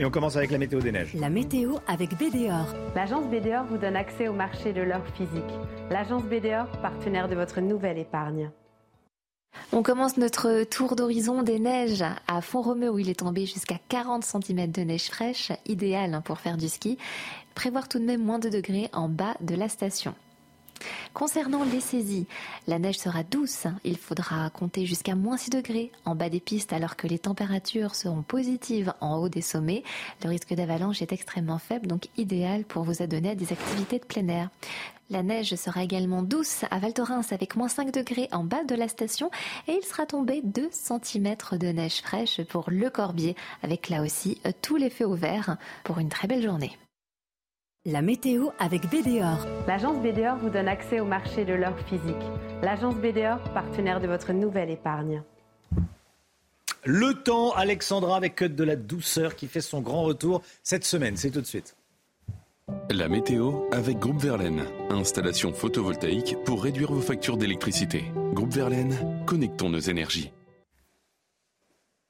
Et 0.00 0.04
on 0.04 0.10
commence 0.10 0.36
avec 0.36 0.50
la 0.50 0.58
météo 0.58 0.80
des 0.80 0.92
neiges. 0.92 1.14
La 1.14 1.28
météo 1.28 1.76
avec 1.86 2.10
BDOR. 2.18 2.74
L'agence 2.94 3.26
BDOR 3.26 3.64
vous 3.68 3.78
donne 3.78 3.96
accès 3.96 4.28
au 4.28 4.32
marché 4.32 4.72
de 4.72 4.82
l'or 4.82 5.02
physique. 5.14 5.42
L'agence 5.90 6.22
BDOR, 6.24 6.66
partenaire 6.82 7.28
de 7.28 7.34
votre 7.34 7.60
nouvelle 7.60 7.98
épargne. 7.98 8.50
On 9.70 9.82
commence 9.82 10.16
notre 10.16 10.64
tour 10.64 10.96
d'horizon 10.96 11.42
des 11.42 11.58
neiges 11.58 12.04
à 12.26 12.40
Font-Romeu 12.40 12.90
où 12.90 12.98
il 12.98 13.10
est 13.10 13.18
tombé 13.18 13.44
jusqu'à 13.44 13.78
40 13.90 14.24
cm 14.24 14.72
de 14.72 14.80
neige 14.80 15.08
fraîche, 15.08 15.52
idéal 15.66 16.22
pour 16.24 16.38
faire 16.40 16.56
du 16.56 16.68
ski. 16.68 16.96
Prévoir 17.54 17.86
tout 17.86 17.98
de 17.98 18.04
même 18.04 18.24
moins 18.24 18.38
de 18.38 18.48
degrés 18.48 18.88
en 18.94 19.08
bas 19.08 19.36
de 19.40 19.54
la 19.54 19.68
station. 19.68 20.14
Concernant 21.14 21.64
les 21.64 21.80
saisies, 21.80 22.26
la 22.66 22.78
neige 22.78 22.98
sera 22.98 23.22
douce. 23.22 23.66
Il 23.84 23.96
faudra 23.96 24.50
compter 24.50 24.86
jusqu'à 24.86 25.14
moins 25.14 25.36
6 25.36 25.50
degrés 25.50 25.90
en 26.04 26.14
bas 26.14 26.28
des 26.28 26.40
pistes 26.40 26.72
alors 26.72 26.96
que 26.96 27.06
les 27.06 27.18
températures 27.18 27.94
seront 27.94 28.22
positives 28.22 28.92
en 29.00 29.16
haut 29.16 29.28
des 29.28 29.42
sommets. 29.42 29.82
Le 30.22 30.30
risque 30.30 30.54
d'avalanche 30.54 31.02
est 31.02 31.12
extrêmement 31.12 31.58
faible, 31.58 31.86
donc 31.86 32.08
idéal 32.16 32.64
pour 32.64 32.84
vous 32.84 33.02
adonner 33.02 33.30
à 33.30 33.34
des 33.34 33.52
activités 33.52 33.98
de 33.98 34.04
plein 34.04 34.28
air. 34.28 34.50
La 35.10 35.22
neige 35.22 35.54
sera 35.54 35.82
également 35.82 36.22
douce 36.22 36.64
à 36.70 36.78
Val 36.78 36.92
Thorens 36.92 37.32
avec 37.32 37.56
moins 37.56 37.68
5 37.68 37.92
degrés 37.92 38.28
en 38.30 38.44
bas 38.44 38.64
de 38.64 38.74
la 38.74 38.88
station 38.88 39.30
et 39.66 39.72
il 39.72 39.82
sera 39.82 40.04
tombé 40.04 40.42
2 40.44 40.68
cm 40.70 41.36
de 41.52 41.68
neige 41.68 42.02
fraîche 42.02 42.42
pour 42.42 42.64
le 42.68 42.90
Corbier 42.90 43.34
avec 43.62 43.88
là 43.88 44.02
aussi 44.02 44.38
tous 44.60 44.76
les 44.76 44.90
feux 44.90 45.06
au 45.06 45.14
vert 45.14 45.56
pour 45.82 45.98
une 45.98 46.10
très 46.10 46.28
belle 46.28 46.42
journée. 46.42 46.76
La 47.86 48.02
météo 48.02 48.48
avec 48.58 48.90
BDOR. 48.90 49.46
L'agence 49.68 50.02
BDOR 50.02 50.36
vous 50.36 50.50
donne 50.50 50.66
accès 50.66 50.98
au 50.98 51.04
marché 51.04 51.44
de 51.44 51.54
l'or 51.54 51.78
physique. 51.86 52.16
L'agence 52.60 52.96
BDOR, 52.96 53.38
partenaire 53.54 54.00
de 54.00 54.08
votre 54.08 54.32
nouvelle 54.32 54.70
épargne. 54.70 55.22
Le 56.84 57.14
temps, 57.14 57.52
Alexandra, 57.52 58.16
avec 58.16 58.42
de 58.42 58.64
la 58.64 58.74
douceur 58.74 59.36
qui 59.36 59.46
fait 59.46 59.60
son 59.60 59.80
grand 59.80 60.02
retour 60.02 60.42
cette 60.64 60.84
semaine. 60.84 61.16
C'est 61.16 61.30
tout 61.30 61.40
de 61.40 61.46
suite. 61.46 61.76
La 62.90 63.08
météo 63.08 63.62
avec 63.70 64.00
Groupe 64.00 64.20
Verlaine. 64.20 64.64
Installation 64.90 65.52
photovoltaïque 65.52 66.36
pour 66.44 66.64
réduire 66.64 66.92
vos 66.92 67.00
factures 67.00 67.36
d'électricité. 67.36 68.06
Groupe 68.32 68.52
Verlaine, 68.52 69.24
connectons 69.24 69.70
nos 69.70 69.78
énergies. 69.78 70.32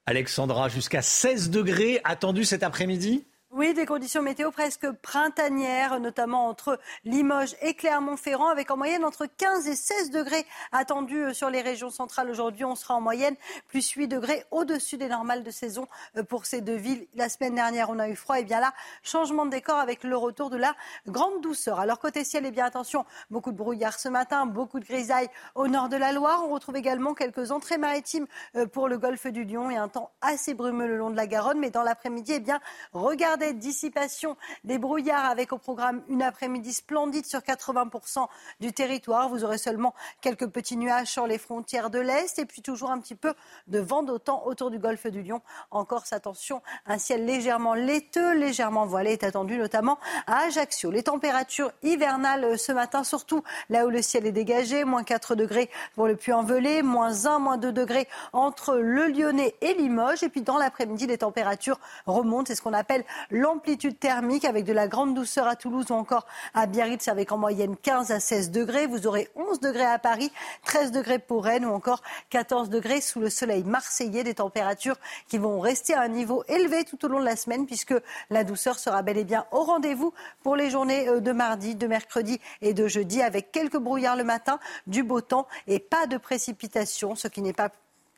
Alexandra, 0.07 0.67
jusqu'à 0.67 1.03
16 1.03 1.51
degrés 1.51 2.01
attendus 2.03 2.45
cet 2.45 2.63
après-midi 2.63 3.23
oui, 3.51 3.73
des 3.73 3.87
conditions 3.87 4.21
météo 4.21 4.51
presque 4.51 4.91
printanières, 4.91 5.99
notamment 5.99 6.47
entre 6.47 6.79
Limoges 7.03 7.55
et 7.63 7.73
Clermont-Ferrand, 7.73 8.49
avec 8.49 8.69
en 8.69 8.77
moyenne 8.77 9.03
entre 9.03 9.25
15 9.25 9.67
et 9.67 9.75
16 9.75 10.11
degrés 10.11 10.45
attendus 10.71 11.23
euh, 11.23 11.33
sur 11.33 11.49
les 11.49 11.61
régions 11.61 11.89
centrales. 11.89 12.29
Aujourd'hui, 12.29 12.63
on 12.63 12.75
sera 12.75 12.93
en 12.93 13.01
moyenne 13.01 13.35
plus 13.67 13.89
8 13.89 14.07
degrés 14.07 14.45
au-dessus 14.51 14.97
des 14.97 15.07
normales 15.07 15.43
de 15.43 15.49
saison 15.49 15.87
euh, 16.15 16.23
pour 16.23 16.45
ces 16.45 16.61
deux 16.61 16.75
villes. 16.75 17.07
La 17.15 17.27
semaine 17.27 17.55
dernière, 17.55 17.89
on 17.89 17.97
a 17.97 18.07
eu 18.07 18.15
froid. 18.15 18.39
Et 18.39 18.43
bien 18.43 18.59
là, 18.59 18.71
changement 19.01 19.47
de 19.47 19.51
décor 19.51 19.79
avec 19.79 20.03
le 20.03 20.15
retour 20.15 20.51
de 20.51 20.57
la 20.57 20.75
grande 21.07 21.41
douceur. 21.41 21.79
Alors 21.79 21.97
côté 21.97 22.23
ciel, 22.23 22.45
et 22.45 22.49
eh 22.49 22.51
bien 22.51 22.65
attention, 22.65 23.03
beaucoup 23.31 23.51
de 23.51 23.57
brouillard 23.57 23.97
ce 23.97 24.09
matin, 24.09 24.45
beaucoup 24.45 24.79
de 24.79 24.85
grisailles 24.85 25.29
au 25.55 25.67
nord 25.67 25.89
de 25.89 25.97
la 25.97 26.11
Loire. 26.11 26.43
On 26.45 26.53
retrouve 26.53 26.75
également 26.75 27.15
quelques 27.15 27.49
entrées 27.49 27.79
maritimes 27.79 28.27
euh, 28.55 28.67
pour 28.67 28.87
le 28.87 28.99
golfe 28.99 29.25
du 29.25 29.43
Lion 29.43 29.71
et 29.71 29.77
un 29.77 29.87
temps 29.87 30.11
assez 30.21 30.53
brumeux 30.53 30.85
le 30.85 30.97
long 30.97 31.09
de 31.09 31.15
la 31.15 31.25
Garonne. 31.25 31.57
Mais 31.57 31.71
dans 31.71 31.83
l'après-midi, 31.83 32.33
eh 32.35 32.39
bien, 32.39 32.59
regardez 32.93 33.38
dissipation 33.53 34.37
des 34.63 34.77
brouillards 34.77 35.25
avec 35.25 35.53
au 35.53 35.57
programme 35.57 36.03
une 36.07 36.21
après-midi 36.21 36.73
splendide 36.73 37.25
sur 37.25 37.39
80% 37.39 38.27
du 38.59 38.73
territoire. 38.73 39.29
Vous 39.29 39.43
aurez 39.43 39.57
seulement 39.57 39.93
quelques 40.21 40.47
petits 40.47 40.77
nuages 40.77 41.07
sur 41.07 41.27
les 41.27 41.37
frontières 41.37 41.89
de 41.89 41.99
l'Est 41.99 42.39
et 42.39 42.45
puis 42.45 42.61
toujours 42.61 42.91
un 42.91 42.99
petit 42.99 43.15
peu 43.15 43.33
de 43.67 43.79
vent 43.79 44.03
d'autant 44.03 44.43
autour 44.45 44.71
du 44.71 44.79
golfe 44.79 45.07
du 45.07 45.23
Lion. 45.23 45.41
En 45.71 45.85
Corse, 45.85 46.13
attention, 46.13 46.61
un 46.85 46.97
ciel 46.97 47.25
légèrement 47.25 47.73
laiteux, 47.73 48.33
légèrement 48.33 48.85
voilé 48.85 49.13
est 49.13 49.23
attendu 49.23 49.57
notamment 49.57 49.99
à 50.27 50.45
Ajaccio. 50.45 50.91
Les 50.91 51.03
températures 51.03 51.71
hivernales 51.83 52.43
euh, 52.43 52.57
ce 52.57 52.71
matin, 52.71 53.03
surtout 53.03 53.43
là 53.69 53.85
où 53.85 53.89
le 53.89 54.01
ciel 54.01 54.25
est 54.25 54.31
dégagé, 54.31 54.83
moins 54.83 55.03
4 55.03 55.35
degrés 55.35 55.69
pour 55.95 56.07
le 56.07 56.15
Puy-en-Velay, 56.15 56.81
moins 56.81 57.25
1, 57.25 57.39
moins 57.39 57.57
2 57.57 57.71
degrés 57.71 58.07
entre 58.33 58.75
le 58.75 59.07
Lyonnais 59.07 59.55
et 59.61 59.73
Limoges. 59.73 60.23
Et 60.23 60.29
puis 60.29 60.41
dans 60.41 60.57
l'après-midi, 60.57 61.07
les 61.07 61.19
températures 61.19 61.79
remontent. 62.05 62.45
C'est 62.47 62.55
ce 62.55 62.61
qu'on 62.61 62.73
appelle 62.73 63.03
l'amplitude 63.31 63.99
thermique 63.99 64.45
avec 64.45 64.65
de 64.65 64.73
la 64.73 64.87
grande 64.87 65.13
douceur 65.13 65.47
à 65.47 65.55
Toulouse 65.55 65.87
ou 65.89 65.93
encore 65.93 66.25
à 66.53 66.65
Biarritz 66.65 67.07
avec 67.07 67.31
en 67.31 67.37
moyenne 67.37 67.75
15 67.77 68.11
à 68.11 68.19
16 68.19 68.51
degrés. 68.51 68.87
Vous 68.87 69.07
aurez 69.07 69.29
11 69.35 69.59
degrés 69.59 69.85
à 69.85 69.99
Paris, 69.99 70.31
13 70.65 70.91
degrés 70.91 71.19
pour 71.19 71.43
Rennes 71.43 71.65
ou 71.65 71.71
encore 71.71 72.01
14 72.29 72.69
degrés 72.69 73.01
sous 73.01 73.19
le 73.19 73.29
soleil 73.29 73.63
marseillais. 73.63 74.23
Des 74.23 74.35
températures 74.35 74.97
qui 75.27 75.37
vont 75.37 75.59
rester 75.59 75.93
à 75.93 76.01
un 76.01 76.07
niveau 76.07 76.43
élevé 76.47 76.83
tout 76.83 77.03
au 77.05 77.07
long 77.07 77.19
de 77.19 77.25
la 77.25 77.35
semaine 77.35 77.65
puisque 77.65 77.95
la 78.29 78.43
douceur 78.43 78.79
sera 78.79 79.01
bel 79.01 79.17
et 79.17 79.23
bien 79.23 79.45
au 79.51 79.63
rendez-vous 79.63 80.13
pour 80.43 80.55
les 80.55 80.69
journées 80.69 81.07
euh, 81.07 81.19
de 81.19 81.31
mardi, 81.31 81.75
de 81.75 81.87
mercredi 81.87 82.39
et 82.61 82.73
de 82.73 82.87
jeudi 82.87 83.21
avec 83.21 83.51
quelques 83.51 83.77
brouillards 83.77 84.15
le 84.15 84.23
matin, 84.23 84.59
du 84.87 85.03
beau 85.03 85.21
temps 85.21 85.47
et 85.67 85.79
pas 85.79 86.07
de 86.07 86.17
précipitations, 86.17 87.15
ce 87.15 87.27
qui 87.27 87.41
n'est 87.41 87.53
pas 87.53 87.69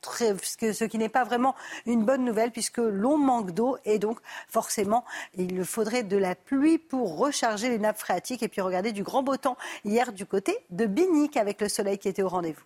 ce 0.03 0.83
qui 0.85 0.97
n'est 0.97 1.09
pas 1.09 1.23
vraiment 1.23 1.55
une 1.85 2.03
bonne 2.03 2.25
nouvelle 2.25 2.51
puisque 2.51 2.77
l'on 2.79 3.17
manque 3.17 3.51
d'eau 3.51 3.77
et 3.85 3.99
donc 3.99 4.19
forcément 4.47 5.05
il 5.37 5.63
faudrait 5.63 6.03
de 6.03 6.17
la 6.17 6.35
pluie 6.35 6.77
pour 6.77 7.17
recharger 7.17 7.69
les 7.69 7.79
nappes 7.79 7.99
phréatiques 7.99 8.43
et 8.43 8.47
puis 8.47 8.61
regarder 8.61 8.91
du 8.91 9.03
grand 9.03 9.23
beau 9.23 9.37
temps 9.37 9.57
hier 9.85 10.11
du 10.11 10.25
côté 10.25 10.57
de 10.69 10.85
Binic 10.85 11.37
avec 11.37 11.61
le 11.61 11.69
soleil 11.69 11.97
qui 11.97 12.07
était 12.07 12.23
au 12.23 12.29
rendez-vous. 12.29 12.63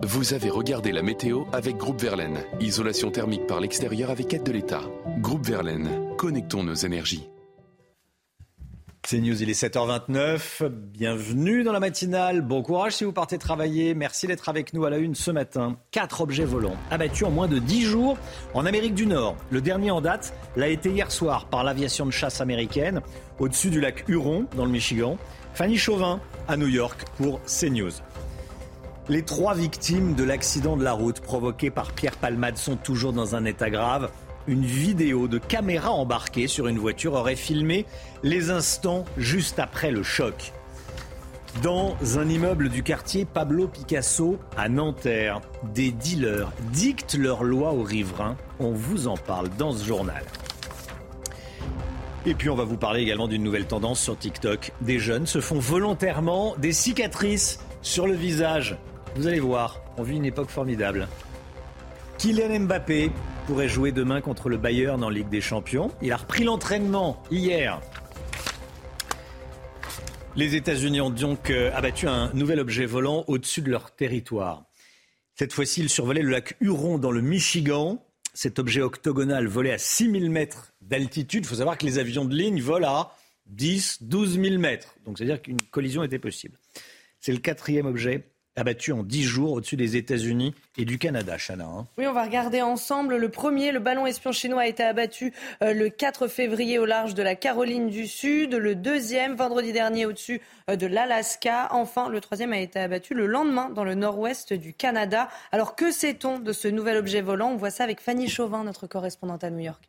Vous 0.00 0.32
avez 0.32 0.48
regardé 0.48 0.92
la 0.92 1.02
météo 1.02 1.42
avec 1.52 1.76
Groupe 1.76 2.00
Verlaine. 2.00 2.44
Isolation 2.60 3.10
thermique 3.10 3.48
par 3.48 3.58
l'extérieur 3.58 4.10
avec 4.10 4.32
aide 4.32 4.44
de 4.44 4.52
l'État. 4.52 4.82
Groupe 5.18 5.44
Verlaine, 5.44 6.14
connectons 6.16 6.62
nos 6.62 6.74
énergies. 6.74 7.28
C'est 9.10 9.20
News, 9.20 9.42
il 9.42 9.48
est 9.48 9.58
7h29. 9.58 10.68
Bienvenue 10.68 11.62
dans 11.62 11.72
la 11.72 11.80
matinale. 11.80 12.42
Bon 12.42 12.60
courage 12.60 12.92
si 12.92 13.04
vous 13.04 13.12
partez 13.12 13.38
travailler. 13.38 13.94
Merci 13.94 14.26
d'être 14.26 14.50
avec 14.50 14.74
nous 14.74 14.84
à 14.84 14.90
la 14.90 14.98
une 14.98 15.14
ce 15.14 15.30
matin. 15.30 15.78
Quatre 15.92 16.20
objets 16.20 16.44
volants 16.44 16.76
abattus 16.90 17.26
en 17.26 17.30
moins 17.30 17.48
de 17.48 17.58
10 17.58 17.84
jours 17.84 18.18
en 18.52 18.66
Amérique 18.66 18.92
du 18.92 19.06
Nord. 19.06 19.34
Le 19.48 19.62
dernier 19.62 19.90
en 19.90 20.02
date 20.02 20.34
l'a 20.56 20.68
été 20.68 20.90
hier 20.90 21.10
soir 21.10 21.46
par 21.46 21.64
l'aviation 21.64 22.04
de 22.04 22.10
chasse 22.10 22.42
américaine 22.42 23.00
au-dessus 23.38 23.70
du 23.70 23.80
lac 23.80 24.06
Huron 24.08 24.44
dans 24.54 24.66
le 24.66 24.70
Michigan. 24.70 25.16
Fanny 25.54 25.78
Chauvin 25.78 26.20
à 26.46 26.58
New 26.58 26.68
York 26.68 27.06
pour 27.16 27.40
CNews. 27.46 27.92
Les 29.08 29.22
trois 29.22 29.54
victimes 29.54 30.16
de 30.16 30.24
l'accident 30.24 30.76
de 30.76 30.84
la 30.84 30.92
route 30.92 31.20
provoqué 31.20 31.70
par 31.70 31.92
Pierre 31.92 32.18
Palmade 32.18 32.58
sont 32.58 32.76
toujours 32.76 33.14
dans 33.14 33.34
un 33.34 33.46
état 33.46 33.70
grave. 33.70 34.10
Une 34.48 34.64
vidéo 34.64 35.28
de 35.28 35.36
caméra 35.36 35.90
embarquée 35.90 36.46
sur 36.46 36.68
une 36.68 36.78
voiture 36.78 37.12
aurait 37.12 37.36
filmé 37.36 37.84
les 38.22 38.50
instants 38.50 39.04
juste 39.18 39.58
après 39.58 39.90
le 39.90 40.02
choc. 40.02 40.54
Dans 41.62 41.94
un 42.16 42.26
immeuble 42.26 42.70
du 42.70 42.82
quartier 42.82 43.26
Pablo 43.26 43.68
Picasso 43.68 44.38
à 44.56 44.70
Nanterre, 44.70 45.42
des 45.74 45.90
dealers 45.90 46.50
dictent 46.72 47.14
leurs 47.14 47.44
lois 47.44 47.74
aux 47.74 47.82
riverains. 47.82 48.38
On 48.58 48.72
vous 48.72 49.06
en 49.06 49.18
parle 49.18 49.50
dans 49.58 49.72
ce 49.72 49.84
journal. 49.84 50.24
Et 52.24 52.34
puis 52.34 52.48
on 52.48 52.56
va 52.56 52.64
vous 52.64 52.78
parler 52.78 53.02
également 53.02 53.28
d'une 53.28 53.42
nouvelle 53.42 53.66
tendance 53.66 54.00
sur 54.00 54.18
TikTok. 54.18 54.72
Des 54.80 54.98
jeunes 54.98 55.26
se 55.26 55.42
font 55.42 55.58
volontairement 55.58 56.54
des 56.56 56.72
cicatrices 56.72 57.60
sur 57.82 58.06
le 58.06 58.14
visage 58.14 58.78
vous 59.18 59.26
allez 59.26 59.40
voir, 59.40 59.80
on 59.96 60.04
vit 60.04 60.16
une 60.16 60.24
époque 60.24 60.48
formidable. 60.48 61.08
Kylian 62.18 62.60
Mbappé 62.60 63.12
pourrait 63.46 63.68
jouer 63.68 63.92
demain 63.92 64.20
contre 64.20 64.48
le 64.48 64.56
Bayern 64.56 65.04
en 65.04 65.08
Ligue 65.08 65.28
des 65.28 65.40
Champions. 65.40 65.92
Il 66.02 66.10
a 66.10 66.16
repris 66.16 66.42
l'entraînement 66.42 67.22
hier. 67.30 67.80
Les 70.34 70.56
États-Unis 70.56 71.00
ont 71.00 71.10
donc 71.10 71.50
euh, 71.50 71.70
abattu 71.74 72.08
un 72.08 72.32
nouvel 72.34 72.58
objet 72.58 72.86
volant 72.86 73.22
au-dessus 73.28 73.62
de 73.62 73.70
leur 73.70 73.94
territoire. 73.94 74.64
Cette 75.36 75.52
fois-ci, 75.52 75.80
il 75.80 75.88
survolait 75.88 76.22
le 76.22 76.30
lac 76.30 76.56
Huron 76.60 76.98
dans 76.98 77.12
le 77.12 77.20
Michigan. 77.20 78.04
Cet 78.34 78.58
objet 78.58 78.80
octogonal 78.80 79.46
volait 79.46 79.72
à 79.72 79.78
6000 79.78 80.28
mètres 80.28 80.72
d'altitude. 80.80 81.44
Il 81.44 81.48
faut 81.48 81.54
savoir 81.54 81.78
que 81.78 81.86
les 81.86 82.00
avions 82.00 82.24
de 82.24 82.34
ligne 82.34 82.60
volent 82.60 82.88
à 82.88 83.16
10, 83.46 84.02
12 84.02 84.40
000 84.40 84.58
mètres. 84.58 84.96
Donc, 85.04 85.18
c'est-à-dire 85.18 85.40
qu'une 85.40 85.62
collision 85.70 86.02
était 86.02 86.18
possible. 86.18 86.58
C'est 87.20 87.32
le 87.32 87.38
quatrième 87.38 87.86
objet 87.86 88.26
abattu 88.58 88.92
en 88.92 89.02
10 89.02 89.22
jours 89.22 89.52
au-dessus 89.52 89.76
des 89.76 89.96
États-Unis 89.96 90.54
et 90.76 90.84
du 90.84 90.98
Canada, 90.98 91.36
Chana. 91.38 91.64
Hein. 91.64 91.86
Oui, 91.96 92.06
on 92.06 92.12
va 92.12 92.24
regarder 92.24 92.60
ensemble. 92.60 93.16
Le 93.16 93.28
premier, 93.28 93.70
le 93.70 93.78
ballon 93.78 94.04
espion 94.06 94.32
chinois 94.32 94.62
a 94.62 94.66
été 94.66 94.82
abattu 94.82 95.32
euh, 95.62 95.72
le 95.72 95.88
4 95.88 96.26
février 96.26 96.78
au 96.78 96.84
large 96.84 97.14
de 97.14 97.22
la 97.22 97.36
Caroline 97.36 97.88
du 97.88 98.06
Sud. 98.06 98.54
Le 98.54 98.74
deuxième, 98.74 99.36
vendredi 99.36 99.72
dernier, 99.72 100.06
au-dessus 100.06 100.40
euh, 100.68 100.76
de 100.76 100.86
l'Alaska. 100.86 101.68
Enfin, 101.70 102.08
le 102.08 102.20
troisième 102.20 102.52
a 102.52 102.58
été 102.58 102.80
abattu 102.80 103.14
le 103.14 103.26
lendemain 103.26 103.70
dans 103.70 103.84
le 103.84 103.94
nord-ouest 103.94 104.52
du 104.52 104.74
Canada. 104.74 105.28
Alors, 105.52 105.76
que 105.76 105.92
sait-on 105.92 106.40
de 106.40 106.52
ce 106.52 106.68
nouvel 106.68 106.96
objet 106.96 107.20
volant? 107.20 107.50
On 107.50 107.56
voit 107.56 107.70
ça 107.70 107.84
avec 107.84 108.00
Fanny 108.00 108.28
Chauvin, 108.28 108.64
notre 108.64 108.86
correspondante 108.86 109.44
à 109.44 109.50
New 109.50 109.60
York. 109.60 109.88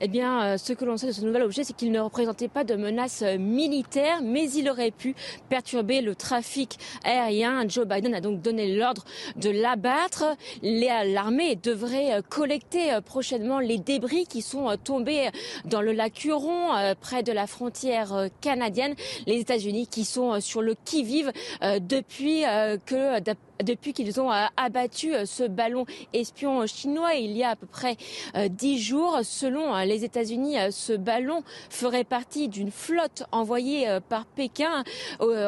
Eh 0.00 0.08
bien, 0.08 0.42
euh, 0.42 0.58
ce 0.58 0.72
que 0.72 0.84
l'on 0.84 0.96
sait 0.96 1.08
de 1.08 1.12
ce 1.12 1.22
nouvel 1.22 1.42
objet, 1.42 1.64
c'est 1.64 1.74
qu'il 1.74 1.92
ne 1.92 2.00
représentait 2.00 2.48
pas 2.48 2.64
de 2.64 2.74
menace 2.74 3.22
euh, 3.22 3.38
militaire, 3.38 4.20
mais 4.22 4.50
il 4.50 4.68
aurait 4.68 4.90
pu 4.90 5.14
perturber 5.48 6.00
le 6.00 6.14
trafic 6.14 6.78
aérien. 7.04 7.68
Joe 7.68 7.86
Biden 7.86 8.14
a 8.14 8.20
donc 8.20 8.40
donné 8.40 8.74
l'ordre 8.74 9.04
de 9.36 9.50
l'abattre. 9.50 10.24
L'armée 10.62 11.56
devrait 11.56 12.14
euh, 12.14 12.22
collecter 12.22 12.98
prochainement 13.04 13.58
les 13.58 13.78
débris 13.78 14.26
qui 14.26 14.42
sont 14.42 14.76
tombés 14.82 15.30
dans 15.64 15.80
le 15.80 15.92
lac 15.92 16.24
Huron, 16.24 16.94
près 17.00 17.22
de 17.22 17.32
la 17.32 17.46
frontière 17.46 18.28
canadienne. 18.40 18.94
Les 19.26 19.38
États-Unis 19.38 19.86
qui 19.86 20.04
sont 20.04 20.40
sur 20.40 20.62
le 20.62 20.74
qui-vive 20.84 21.32
depuis 21.80 22.42
que 22.86 23.20
depuis 23.62 23.92
qu'ils 23.92 24.20
ont 24.20 24.32
euh, 24.32 24.44
abattu 24.56 25.14
euh, 25.14 25.24
ce 25.26 25.44
ballon 25.44 25.86
espion 26.12 26.66
chinois 26.66 27.14
il 27.14 27.32
y 27.36 27.44
a 27.44 27.50
à 27.50 27.56
peu 27.56 27.66
près 27.66 27.96
euh, 28.36 28.48
dix 28.48 28.78
jours. 28.78 29.20
Selon 29.22 29.76
les 29.84 30.04
États-Unis, 30.04 30.56
ce 30.70 30.92
ballon 30.92 31.42
ferait 31.70 32.04
partie 32.04 32.48
d'une 32.48 32.70
flotte 32.70 33.24
envoyée 33.32 33.98
par 34.08 34.26
Pékin, 34.26 34.84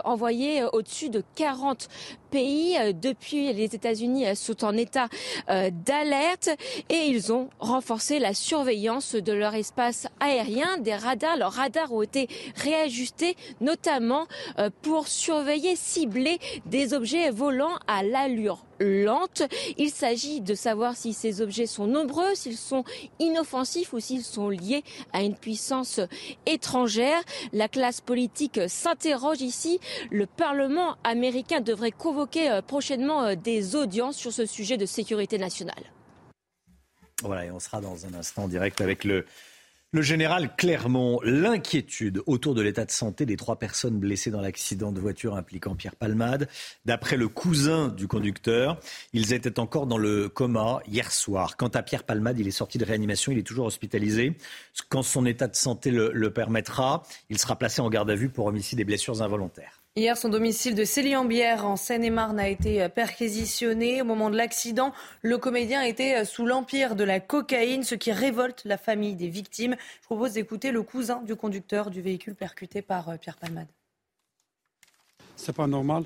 envoyée 0.05 0.65
au-dessus 0.73 1.11
de 1.11 1.23
40 1.35 1.89
pays. 2.35 2.77
Depuis, 3.01 3.53
les 3.53 3.77
États-Unis 3.77 4.35
sont 4.35 4.65
en 4.65 4.77
état 4.77 5.09
d'alerte 5.49 6.51
et 6.89 7.07
ils 7.07 7.33
ont 7.33 7.49
renforcé 7.61 8.19
la 8.19 8.35
surveillance 8.35 9.15
de 9.15 9.33
leur 9.33 9.55
espace 9.55 10.09
aérien. 10.19 10.79
Des 10.79 10.97
radars, 10.97 11.37
leurs 11.37 11.53
radars 11.53 11.93
ont 11.93 12.03
été 12.03 12.27
réajustés, 12.57 13.37
notamment 13.61 14.27
pour 14.83 15.07
surveiller, 15.07 15.77
cibler 15.77 16.41
des 16.67 16.93
objets 16.93 17.31
volants 17.31 17.79
à 17.87 18.03
l'allure 18.03 18.64
lente. 18.81 19.43
Il 19.79 19.91
s'agit 19.91 20.41
de 20.41 20.55
savoir 20.55 20.97
si 20.97 21.13
ces 21.13 21.41
objets 21.41 21.67
sont 21.67 21.87
nombreux, 21.87 22.35
s'ils 22.35 22.57
sont 22.57 22.85
inoffensifs 23.19 23.93
ou 23.93 24.01
s'ils 24.01 24.25
sont 24.25 24.49
liés 24.49 24.85
à 25.13 25.23
une 25.23 25.37
puissance 25.37 26.01
étrangère. 26.47 27.23
La 27.53 27.69
classe 27.69 28.01
politique 28.01 28.61
s'interroge 28.69 29.41
ici. 29.41 29.81
Le 30.11 30.27
Parlement 30.27 30.97
américain 31.05 31.61
devrait 31.61 31.91
convoquer 31.91 32.51
euh, 32.51 32.63
prochainement 32.63 33.25
euh, 33.25 33.35
des 33.35 33.77
audiences 33.77 34.17
sur 34.17 34.33
ce 34.33 34.47
sujet 34.47 34.77
de 34.77 34.87
sécurité 34.87 35.39
nationale. 35.39 35.93
Voilà, 37.23 37.47
et 37.47 37.51
on 37.51 37.61
sera 37.61 37.81
dans 37.81 38.07
un 38.07 38.15
instant 38.15 38.49
direct 38.49 38.81
avec 38.81 39.05
le 39.05 39.25
le 39.95 40.03
général 40.03 40.51
Clermont, 40.57 41.21
l'inquiétude 41.23 42.21
autour 42.27 42.57
de 42.57 42.63
l'état 42.63 42.85
de 42.85 42.91
santé 42.91 43.27
des 43.27 43.37
trois 43.37 43.61
personnes 43.61 44.01
blessées 44.01 44.33
dans 44.33 44.41
l'accident 44.41 44.91
de 44.91 44.99
voiture 44.99 45.37
impliquant 45.37 45.77
Pierre 45.77 45.95
Palmade. 45.95 46.49
D'après 46.85 47.17
le 47.17 47.29
cousin 47.29 47.91
du 47.91 48.09
conducteur, 48.09 48.81
ils 49.13 49.33
étaient 49.33 49.61
encore 49.61 49.87
dans 49.87 49.97
le 49.97 50.29
coma 50.29 50.81
hier 50.89 51.13
soir. 51.13 51.57
Quant 51.57 51.69
à 51.69 51.85
Pierre 51.85 52.03
Palmade, 52.03 52.41
il 52.41 52.49
est 52.49 52.51
sorti 52.51 52.77
de 52.77 52.85
réanimation, 52.85 53.31
il 53.31 53.39
est 53.39 53.47
toujours 53.47 53.67
hospitalisé. 53.67 54.37
Quand 54.89 55.05
son 55.05 55.27
état 55.27 55.47
de 55.47 55.55
santé 55.55 55.93
le, 55.93 56.29
permettra, 56.33 57.05
il 57.31 57.39
sera 57.39 57.57
placé 57.57 57.81
en 57.81 57.89
garde 57.89 58.11
à 58.11 58.17
vue 58.17 58.31
pour 58.31 58.47
homicide 58.47 58.81
et 58.81 58.85
blessures 58.85 59.23
involontaires. 59.23 59.74
Hier, 59.97 60.17
son 60.17 60.29
domicile 60.29 60.75
de 60.75 60.83
Célie-en-Bière 60.83 61.65
en 61.65 61.77
Seine-et-Marne 61.77 62.41
a 62.41 62.49
été 62.49 62.83
euh, 62.83 62.89
perquisitionné. 62.89 64.03
Au 64.03 64.05
moment 64.05 64.29
de 64.29 64.37
l'accident, 64.37 64.93
le 65.23 65.39
comédien 65.39 65.83
était 65.83 66.17
euh, 66.17 66.25
sous 66.25 66.47
l'empire 66.47 66.97
de 66.97 67.05
la 67.05 67.21
cocaïne, 67.21 67.85
ce 67.85 67.95
qui 67.95 68.11
révolte 68.11 68.63
la 68.65 68.77
famille 68.77 69.15
des 69.15 69.29
victimes. 69.29 69.77
Je 70.01 70.07
propose 70.07 70.33
d'écouter 70.33 70.73
le 70.73 70.83
cousin 70.83 71.23
du 71.23 71.37
conducteur 71.37 71.93
du 71.93 72.03
véhicule 72.03 72.35
percuté 72.35 72.83
par 72.83 73.09
euh, 73.09 73.17
Pierre 73.19 73.37
Palmade. 73.37 73.69
C'est 75.37 75.55
pas 75.55 75.69
normal. 75.69 76.03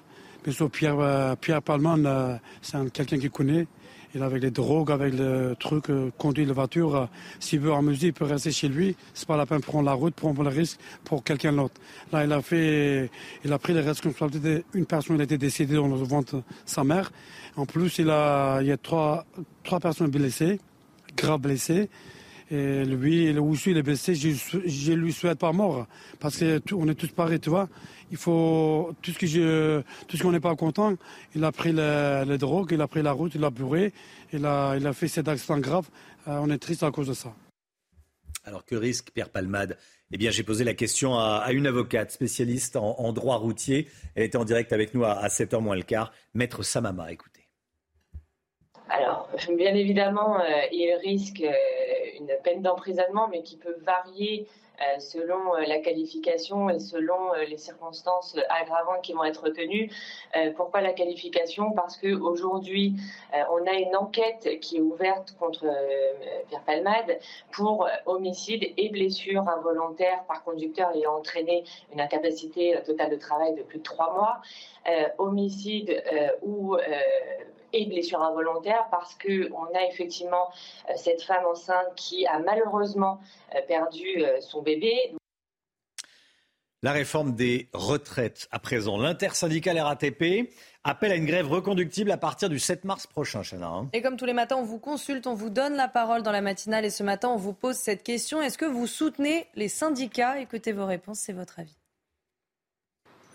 Pierre, 0.71 1.37
Pierre 1.41 1.63
Palman, 1.63 2.41
c'est 2.63 2.93
quelqu'un 2.93 3.19
qui 3.19 3.29
connaît. 3.29 3.67
Il 4.15 4.23
avec 4.23 4.43
les 4.43 4.51
drogues, 4.51 4.91
avec 4.91 5.15
le 5.15 5.55
truc, 5.59 5.91
euh, 5.91 6.11
conduit 6.17 6.47
la 6.47 6.55
voiture. 6.55 7.09
S'il 7.41 7.61
veut 7.61 7.73
amuser, 7.73 8.09
il 8.09 8.13
peut 8.13 8.25
rester 8.25 8.51
chez 8.51 8.69
lui. 8.69 8.97
C'est 9.13 9.29
pas 9.29 9.37
la 9.37 9.45
peine 9.45 9.61
de 9.61 9.65
prendre 9.65 9.85
la 9.85 9.93
route, 9.93 10.15
prendre 10.15 10.43
le 10.43 10.49
risque 10.49 10.79
pour 11.05 11.23
quelqu'un 11.23 11.53
d'autre. 11.53 11.75
Là, 12.13 12.25
il 12.25 12.33
a 12.33 12.41
fait, 12.41 13.11
il 13.45 13.53
a 13.53 13.59
pris 13.59 13.75
les 13.75 13.81
responsabilités. 13.81 14.65
Une 14.73 14.87
personne 14.87 15.17
il 15.17 15.21
a 15.21 15.25
été 15.25 15.37
décédée 15.37 15.75
dans 15.75 15.89
le 15.89 15.97
ventre 15.97 16.37
de 16.37 16.43
sa 16.65 16.85
mère. 16.85 17.13
En 17.57 17.67
plus, 17.67 17.99
il 17.99 18.09
a, 18.09 18.61
il 18.63 18.69
y 18.69 18.73
a 18.73 18.79
trois, 18.79 19.27
trois 19.63 19.81
personnes 19.81 20.11
blessées, 20.11 20.59
grave 21.17 21.41
blessées. 21.41 21.91
Et 22.51 22.85
lui, 22.85 23.33
le 23.33 23.41
aussi, 23.41 23.73
il 23.73 23.77
est 23.77 23.83
blessé. 23.83 24.15
Je, 24.15 24.31
je 24.65 24.93
lui 24.93 25.13
souhaite 25.13 25.39
pas 25.39 25.53
mort. 25.53 25.87
Parce 26.19 26.39
qu'on 26.39 26.89
est 26.89 26.95
tous 26.95 27.09
pareils, 27.09 27.41
tu 27.41 27.51
vois. 27.51 27.69
Il 28.11 28.17
faut, 28.17 28.95
tout 29.03 29.11
ce 29.13 29.19
que 29.19 29.27
je, 29.27 29.83
qu'on 30.23 30.33
n'est 30.33 30.41
pas 30.41 30.57
content, 30.57 30.95
il 31.35 31.45
a 31.45 31.53
pris 31.53 31.73
les, 31.73 32.39
drogues, 32.39 32.73
il 32.73 32.81
a 32.81 32.89
pris 32.89 33.03
la 33.03 33.13
route, 33.13 33.35
il 33.35 33.45
a 33.45 33.51
bourré, 33.51 33.93
il 34.33 34.47
a, 34.47 34.77
il 34.77 34.87
a 34.87 34.93
fait 34.93 35.09
cet 35.09 35.29
accident 35.29 35.59
grave. 35.59 35.89
Euh, 36.27 36.39
on 36.41 36.51
est 36.51 36.59
triste 36.59 36.83
à 36.83 36.91
cause 36.91 37.09
de 37.09 37.15
ça. 37.15 37.35
Alors 38.45 38.65
que 38.65 38.77
risque 38.77 39.11
Pierre 39.13 39.29
Palmade? 39.29 39.77
Eh 40.11 40.17
bien, 40.17 40.31
j'ai 40.31 40.43
posé 40.43 40.65
la 40.65 40.73
question 40.73 41.19
à, 41.19 41.49
une 41.53 41.67
avocate 41.67 42.11
spécialiste 42.11 42.77
en, 42.77 43.13
droit 43.13 43.37
routier. 43.37 43.89
Elle 44.15 44.25
était 44.25 44.39
en 44.39 44.47
direct 44.47 44.73
avec 44.73 44.95
nous 44.95 45.05
à, 45.05 45.27
7h 45.29 45.61
moins 45.61 45.77
le 45.77 45.83
quart. 45.83 46.13
Maître 46.33 46.63
Samama, 46.63 47.13
écoutez. 47.13 47.38
Alors, 48.91 49.29
bien 49.51 49.75
évidemment, 49.75 50.41
euh, 50.41 50.45
il 50.73 50.93
risque 50.95 51.43
euh, 51.43 51.53
une 52.19 52.31
peine 52.43 52.63
d'emprisonnement, 52.63 53.29
mais 53.29 53.43
qui 53.43 53.57
peut 53.57 53.77
varier 53.83 54.47
euh, 54.81 54.99
selon 54.99 55.55
la 55.67 55.79
qualification 55.79 56.71
et 56.71 56.79
selon 56.79 57.33
les 57.49 57.59
circonstances 57.59 58.37
aggravantes 58.49 59.03
qui 59.03 59.13
vont 59.13 59.25
être 59.25 59.43
retenues. 59.43 59.91
pourquoi 60.57 60.81
la 60.81 60.93
qualification? 60.93 61.73
Parce 61.73 61.97
qu'aujourd'hui, 61.97 62.95
on 63.51 63.67
a 63.67 63.73
une 63.73 63.97
enquête 63.97 64.61
qui 64.61 64.77
est 64.77 64.81
ouverte 64.81 65.35
contre 65.41 65.67
Pierre 66.49 66.63
Palmade 66.63 67.19
pour 67.51 67.89
homicide 68.07 68.73
et 68.77 68.89
blessure 68.91 69.49
involontaire 69.49 70.23
par 70.29 70.45
conducteur 70.45 70.95
ayant 70.95 71.17
entraîné 71.17 71.65
une 71.93 72.01
incapacité 72.01 72.79
totale 72.87 73.11
de 73.11 73.17
travail 73.17 73.57
de 73.57 73.63
plus 73.63 73.79
de 73.79 73.83
trois 73.83 74.15
mois, 74.15 74.41
homicide 75.19 76.01
ou 76.43 76.77
et 77.73 77.87
blessure 77.87 78.23
involontaire 78.23 78.87
parce 78.91 79.17
qu'on 79.17 79.65
a 79.75 79.85
effectivement 79.91 80.51
euh, 80.89 80.93
cette 80.97 81.23
femme 81.23 81.45
enceinte 81.47 81.95
qui 81.97 82.27
a 82.27 82.39
malheureusement 82.39 83.21
euh, 83.55 83.61
perdu 83.67 84.07
euh, 84.19 84.41
son 84.41 84.63
bébé. 84.63 85.15
La 86.83 86.93
réforme 86.93 87.35
des 87.35 87.69
retraites 87.73 88.47
à 88.53 88.61
présent. 88.61 88.99
L'intersyndicale 88.99 89.81
RATP 89.81 90.49
appelle 90.85 91.11
à 91.11 91.17
une 91.17 91.27
grève 91.27 91.49
reconductible 91.49 92.13
à 92.13 92.17
partir 92.17 92.49
du 92.49 92.61
7 92.61 92.85
mars 92.85 93.09
prochain, 93.09 93.43
Chana. 93.43 93.67
Hein. 93.67 93.89
Et 93.93 94.01
comme 94.01 94.17
tous 94.17 94.27
les 94.27 94.33
matins, 94.33 94.57
on 94.57 94.63
vous 94.63 94.79
consulte, 94.79 95.27
on 95.27 95.35
vous 95.35 95.51
donne 95.51 95.75
la 95.75 95.89
parole 95.89 96.23
dans 96.23 96.31
la 96.31 96.41
matinale 96.41 96.85
et 96.85 96.91
ce 96.91 97.03
matin, 97.03 97.31
on 97.31 97.37
vous 97.37 97.53
pose 97.53 97.75
cette 97.75 98.05
question. 98.05 98.41
Est-ce 98.41 98.59
que 98.59 98.65
vous 98.65 98.87
soutenez 98.87 99.49
les 99.57 99.69
syndicats? 99.69 100.39
Écoutez 100.39 100.73
vos 100.73 100.87
réponses, 100.87 101.19
c'est 101.19 101.33
votre 101.33 101.59
avis 101.59 101.77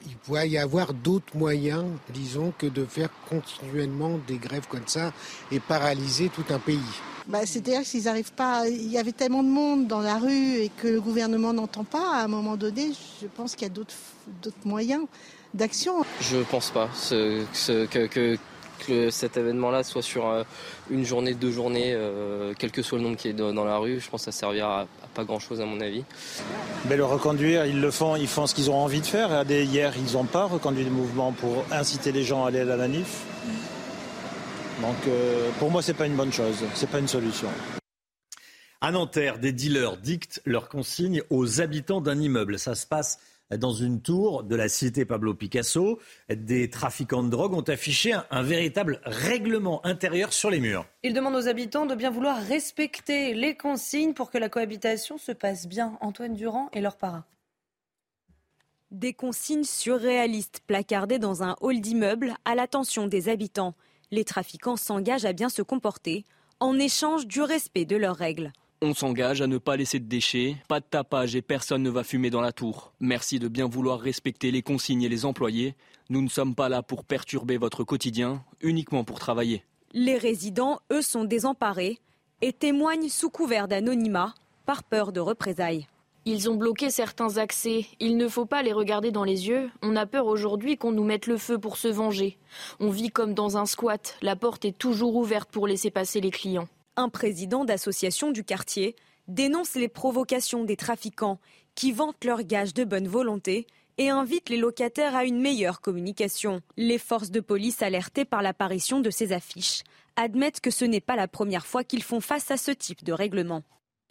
il 0.06 0.16
pourrait 0.18 0.50
y 0.50 0.58
avoir 0.58 0.94
d'autres 0.94 1.36
moyens, 1.36 1.86
disons, 2.14 2.54
que 2.58 2.68
de 2.68 2.86
faire 2.86 3.10
continuellement 3.30 4.20
des 4.28 4.38
grèves 4.38 4.68
comme 4.68 4.88
ça 4.88 5.12
et 5.52 5.60
paralyser 5.60 6.30
tout 6.30 6.46
un 6.54 6.60
pays. 6.60 6.80
Bah, 7.28 7.46
C'est-à-dire 7.46 7.82
qu'ils 7.84 8.04
n'arrivent 8.04 8.34
pas. 8.34 8.68
Il 8.68 8.92
y 8.92 8.98
avait 8.98 9.12
tellement 9.12 9.44
de 9.44 9.50
monde 9.50 9.88
dans 9.88 10.02
la 10.02 10.18
rue 10.18 10.56
et 10.56 10.70
que 10.70 10.88
le 10.88 11.02
gouvernement 11.02 11.54
n'entend 11.54 11.84
pas. 11.84 12.18
À 12.18 12.24
un 12.24 12.28
moment 12.28 12.58
donné, 12.58 12.92
je 13.22 13.28
pense 13.28 13.56
qu'il 13.56 13.68
y 13.68 13.72
a 13.72 13.74
d'autres 13.74 13.96
moyens 14.66 15.06
d'action. 15.54 16.04
Je 16.22 16.38
ne 16.38 16.44
pense 16.44 16.72
pas 16.72 16.90
que, 17.10 18.08
que 18.08 18.38
cet 19.12 19.38
événement-là 19.38 19.84
soit 19.84 20.02
sur 20.02 20.28
euh, 20.28 20.44
une 20.90 21.06
journée, 21.06 21.34
deux 21.34 21.52
journées, 21.52 21.94
euh, 21.94 22.54
quel 22.58 22.72
que 22.72 22.82
soit 22.82 22.98
le 22.98 23.04
nombre 23.04 23.18
qui 23.18 23.30
est 23.30 23.34
dans 23.34 23.64
la 23.64 23.78
rue, 23.78 24.00
je 24.00 24.10
pense 24.10 24.26
que 24.26 24.32
ça 24.32 24.38
servira 24.38 24.82
à 24.82 24.88
pas 25.14 25.24
grand-chose 25.24 25.62
à 25.62 25.66
mon 25.66 25.80
avis. 25.80 26.04
Mais 26.90 26.98
le 26.98 27.06
reconduire, 27.06 27.66
ils 27.66 27.80
le 27.80 27.92
font, 27.92 28.16
ils 28.16 28.28
font 28.28 28.48
ce 28.48 28.56
qu'ils 28.56 28.70
ont 28.72 28.76
envie 28.78 29.02
de 29.02 29.06
faire. 29.06 29.30
Regardez, 29.30 29.64
hier, 29.64 29.94
ils 29.96 30.14
n'ont 30.14 30.26
pas 30.26 30.46
reconduit 30.46 30.84
le 30.84 30.92
mouvement 30.92 31.32
pour 31.32 31.66
inciter 31.72 32.12
les 32.12 32.24
gens 32.24 32.46
à 32.46 32.50
aller 32.50 32.62
à 32.62 32.66
la 32.66 32.78
manif. 32.78 33.22
Donc 34.82 34.96
euh, 35.08 35.50
pour 35.60 35.72
moi, 35.72 35.82
c'est 35.82 35.94
pas 35.94 36.08
une 36.08 36.16
bonne 36.16 36.34
chose, 36.34 36.58
c'est 36.74 36.90
pas 36.90 37.00
une 37.00 37.08
solution. 37.08 37.48
À 38.82 38.92
Nanterre, 38.92 39.40
des 39.40 39.54
dealers 39.54 39.96
dictent 39.96 40.42
leurs 40.46 40.68
consignes 40.68 41.22
aux 41.30 41.62
habitants 41.62 42.02
d'un 42.02 42.20
immeuble. 42.20 42.60
Ça 42.60 42.76
se 42.76 42.86
passe 42.86 43.18
dans 43.52 43.74
une 43.74 44.02
tour 44.02 44.44
de 44.44 44.56
la 44.56 44.70
cité 44.70 45.06
Pablo 45.06 45.34
Picasso. 45.34 46.00
Des 46.30 46.70
trafiquants 46.70 47.24
de 47.24 47.30
drogue 47.30 47.54
ont 47.54 47.62
affiché 47.62 48.14
un, 48.32 48.44
véritable 48.44 49.00
règlement 49.04 49.86
intérieur 49.86 50.34
sur 50.34 50.50
les 50.50 50.60
murs. 50.60 50.86
Ils 51.04 51.14
demandent 51.14 51.36
aux 51.36 51.48
habitants 51.48 51.86
de 51.86 51.96
bien 51.96 52.12
vouloir 52.12 52.42
respecter 52.42 53.34
les 53.34 53.56
consignes 53.56 54.14
pour 54.14 54.32
que 54.32 54.38
la 54.38 54.50
cohabitation 54.50 55.18
se 55.18 55.32
passe 55.32 55.68
bien. 55.68 55.98
Antoine 56.02 56.34
Durand 56.34 56.70
et 56.74 56.82
leur 56.82 56.98
para. 56.98 57.26
Des 58.92 59.14
consignes 59.14 59.64
surréalistes 59.64 60.62
placardées 60.68 61.20
dans 61.20 61.42
un 61.42 61.56
hall 61.62 61.82
d'immeuble 61.82 62.36
à 62.46 62.56
l'attention 62.56 63.08
des 63.08 63.30
habitants. 63.30 63.74
Les 64.12 64.24
trafiquants 64.24 64.78
s'engagent 64.78 65.26
à 65.26 65.34
bien 65.34 65.50
se 65.50 65.64
comporter 65.64 66.26
en 66.60 66.78
échange 66.78 67.26
du 67.26 67.42
respect 67.42 67.86
de 67.86 67.96
leurs 67.96 68.16
règles. 68.16 68.54
On 68.86 68.94
s'engage 68.94 69.42
à 69.42 69.48
ne 69.48 69.60
pas 69.60 69.78
laisser 69.78 69.98
de 70.02 70.10
déchets, 70.10 70.58
pas 70.68 70.82
de 70.82 70.86
tapage 70.86 71.38
et 71.38 71.42
personne 71.42 71.84
ne 71.84 71.90
va 71.90 72.04
fumer 72.04 72.30
dans 72.30 72.42
la 72.42 72.52
tour. 72.52 72.92
Merci 73.00 73.40
de 73.40 73.48
bien 73.48 73.66
vouloir 73.66 73.98
respecter 73.98 74.52
les 74.52 74.62
consignes 74.62 75.04
et 75.04 75.08
les 75.08 75.24
employés. 75.24 75.74
Nous 76.10 76.22
ne 76.22 76.28
sommes 76.28 76.54
pas 76.54 76.68
là 76.68 76.84
pour 76.84 77.06
perturber 77.06 77.56
votre 77.56 77.86
quotidien, 77.86 78.44
uniquement 78.60 79.06
pour 79.06 79.20
travailler. 79.20 79.64
Les 79.94 80.18
résidents, 80.18 80.82
eux, 80.92 81.02
sont 81.02 81.24
désemparés 81.24 82.00
et 82.42 82.52
témoignent 82.52 83.08
sous 83.08 83.30
couvert 83.30 83.70
d'anonymat, 83.70 84.34
par 84.66 84.84
peur 84.84 85.14
de 85.14 85.22
représailles. 85.22 85.88
Ils 86.26 86.50
ont 86.50 86.56
bloqué 86.56 86.90
certains 86.90 87.38
accès. 87.38 87.86
Il 88.02 88.18
ne 88.18 88.28
faut 88.28 88.46
pas 88.46 88.64
les 88.64 88.74
regarder 88.74 89.12
dans 89.12 89.24
les 89.24 89.48
yeux. 89.48 89.72
On 89.82 89.96
a 89.96 90.06
peur 90.06 90.26
aujourd'hui 90.26 90.76
qu'on 90.76 90.92
nous 90.92 91.06
mette 91.06 91.28
le 91.28 91.38
feu 91.38 91.58
pour 91.58 91.78
se 91.78 91.88
venger. 91.88 92.38
On 92.82 92.90
vit 92.90 93.12
comme 93.12 93.34
dans 93.34 93.56
un 93.56 93.66
squat. 93.66 94.18
La 94.22 94.36
porte 94.36 94.66
est 94.66 94.78
toujours 94.78 95.16
ouverte 95.16 95.50
pour 95.50 95.68
laisser 95.68 95.90
passer 95.90 96.20
les 96.20 96.32
clients. 96.32 96.68
Un 96.96 97.10
président 97.10 97.66
d'association 97.66 98.30
du 98.30 98.44
quartier 98.44 98.96
dénonce 99.28 99.74
les 99.74 99.88
provocations 99.88 100.64
des 100.64 100.76
trafiquants 100.76 101.40
qui 101.74 101.92
vantent 101.92 102.24
leurs 102.24 102.44
gages 102.44 102.76
de 102.76 102.84
bonne 102.84 103.08
volonté 103.08 103.66
et 103.98 104.10
invite 104.10 104.50
les 104.50 104.58
locataires 104.58 105.16
à 105.16 105.26
une 105.26 105.42
meilleure 105.42 105.82
communication. 105.82 106.62
Les 106.78 107.00
forces 107.00 107.32
de 107.32 107.40
police 107.40 107.82
alertées 107.82 108.26
par 108.26 108.44
l'apparition 108.44 109.00
de 109.00 109.10
ces 109.10 109.34
affiches 109.34 109.84
admettent 110.18 110.62
que 110.62 110.70
ce 110.70 110.86
n'est 110.86 111.02
pas 111.02 111.16
la 111.16 111.28
première 111.28 111.66
fois 111.66 111.84
qu'ils 111.84 112.04
font 112.04 112.22
face 112.22 112.52
à 112.52 112.58
ce 112.58 112.70
type 112.70 113.04
de 113.04 113.14
règlement. 113.14 113.64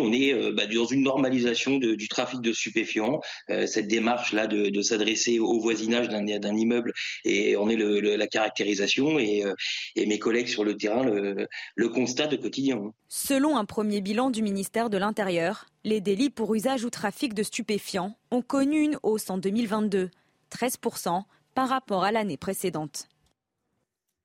On 0.03 0.13
est 0.13 0.35
euh, 0.35 0.53
bah, 0.53 0.67
dans 0.67 0.85
une 0.85 1.03
normalisation 1.03 1.79
du 1.79 2.09
trafic 2.09 2.41
de 2.41 2.53
stupéfiants. 2.53 3.21
Euh, 3.51 3.67
cette 3.67 3.87
démarche-là 3.87 4.47
de, 4.47 4.83
s'adresser 4.83 5.39
au 5.39 5.61
voisinage 5.61 6.09
d'un 6.09 6.57
immeuble 6.57 6.93
et 7.25 7.57
on 7.57 7.69
est 7.69 7.77
la 7.77 8.27
caractérisation 8.27 9.19
euh, 9.19 9.55
et, 9.97 10.07
mes 10.07 10.19
collègues 10.19 10.49
sur 10.49 10.65
le 10.65 10.77
terrain 10.77 11.05
le, 11.05 11.47
le 11.77 11.89
constatent 11.89 12.33
au 12.33 12.39
quotidien. 12.39 12.93
Selon 13.09 13.57
un 13.57 13.65
premier 13.65 14.01
bilan 14.01 14.31
du 14.31 14.43
ministère 14.43 14.91
de 14.91 14.99
l'Intérieur, 14.99 15.67
les 15.85 16.01
délits 16.01 16.31
pour 16.31 16.53
usage 16.55 16.85
ou 16.85 16.91
trafic 16.91 17.33
de 17.33 17.45
stupéfiants 17.45 18.17
ont 18.33 18.43
connu 18.43 18.83
une 18.83 18.99
hausse 19.05 19.31
en 19.31 19.39
2022, 19.39 20.11
13% 20.51 21.23
par 21.55 21.69
rapport 21.69 22.03
à 22.03 22.11
l'année 22.11 22.37
précédente. 22.37 23.09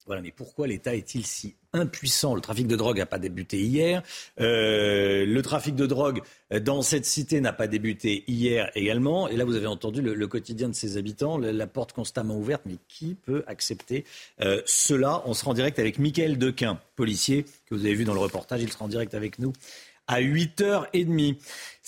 Voilà, 0.08 0.22
mais 0.22 0.32
pourquoi 0.32 0.68
l'État 0.68 0.96
est-il 0.96 1.26
si 1.26 1.56
impuissant 1.78 2.36
Le 2.36 2.42
trafic 2.42 2.68
de 2.68 2.76
drogue 2.76 2.98
n'a 2.98 3.06
pas 3.06 3.20
débuté 3.20 3.60
hier. 3.60 4.04
Euh, 4.40 5.26
le 5.26 5.42
trafic 5.42 5.76
de 5.76 5.86
drogue 5.86 6.22
dans 6.62 6.82
cette 6.82 7.06
cité 7.06 7.42
n'a 7.42 7.54
pas 7.54 7.68
débuté 7.68 8.24
hier 8.28 8.72
également. 8.76 9.28
Et 9.28 9.36
là, 9.36 9.46
vous 9.46 9.56
avez 9.56 9.68
entendu 9.68 10.02
le, 10.02 10.28
quotidien 10.28 10.70
de 10.70 10.74
ses 10.74 10.98
habitants, 10.98 11.38
la, 11.38 11.68
porte 11.68 11.94
constamment 11.94 12.38
ouverte. 12.38 12.64
Mais 12.66 12.78
qui 12.88 13.16
peut 13.16 13.44
accepter 13.48 14.06
euh, 14.42 14.62
cela? 14.66 15.24
On 15.26 15.34
sera 15.34 15.52
en 15.52 15.54
direct 15.54 15.80
avec 15.80 16.00
Mickaël 16.00 16.38
Dequin, 16.38 16.80
policier, 16.96 17.44
que 17.44 17.76
vous 17.76 17.86
avez 17.86 17.96
vu 17.96 18.06
dans 18.06 18.14
le 18.14 18.20
reportage. 18.20 18.62
Il 18.62 18.72
sera 18.72 18.86
en 18.86 18.88
direct 18.90 19.14
avec 19.14 19.40
nous 19.40 19.54
à 20.08 20.22
8h30. 20.22 21.38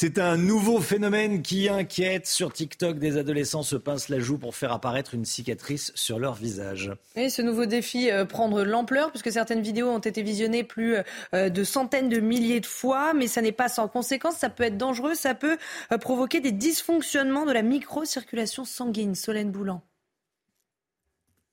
C'est 0.02 0.18
un 0.18 0.38
nouveau 0.38 0.80
phénomène 0.80 1.41
qui 1.41 1.68
inquiète. 1.68 2.26
Sur 2.26 2.54
TikTok, 2.54 3.00
des 3.00 3.18
adolescents 3.18 3.64
se 3.64 3.76
pincent 3.76 4.08
la 4.10 4.20
joue 4.20 4.38
pour 4.38 4.56
faire 4.56 4.72
apparaître 4.72 5.14
une 5.14 5.26
cicatrice 5.26 5.91
sur 5.94 6.20
leur 6.20 6.36
visage. 6.36 6.94
Et 7.18 7.30
ce 7.30 7.41
nouveau 7.41 7.66
défi 7.66 8.10
euh, 8.10 8.24
prendre 8.24 8.64
l'ampleur, 8.64 9.10
puisque 9.10 9.32
certaines 9.32 9.62
vidéos 9.62 9.90
ont 9.90 10.00
été 10.00 10.22
visionnées 10.22 10.64
plus 10.64 10.96
euh, 11.34 11.50
de 11.50 11.64
centaines 11.66 12.08
de 12.08 12.20
milliers 12.20 12.62
de 12.62 12.66
fois, 12.66 13.14
mais 13.14 13.28
ça 13.28 13.41
n'est 13.41 13.52
pas 13.52 13.68
sans 13.68 13.90
conséquence. 13.90 14.38
Ça 14.38 14.50
peut 14.50 14.64
être 14.64 14.78
dangereux, 14.78 15.16
ça 15.16 15.36
peut 15.36 15.58
euh, 15.91 15.98
provoquer 15.98 16.40
des 16.40 16.54
dysfonctionnements 16.54 17.46
de 17.46 17.52
la 17.52 17.62
microcirculation 17.62 18.64
sanguine. 18.64 19.16
Solène 19.16 19.52
Boulan. 19.52 19.82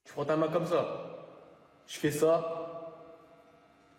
Tu 0.05 0.12
prends 0.12 0.24
ta 0.24 0.36
main 0.36 0.48
comme 0.48 0.66
ça. 0.66 1.16
Je 1.88 1.98
fais 1.98 2.10
ça, 2.10 2.75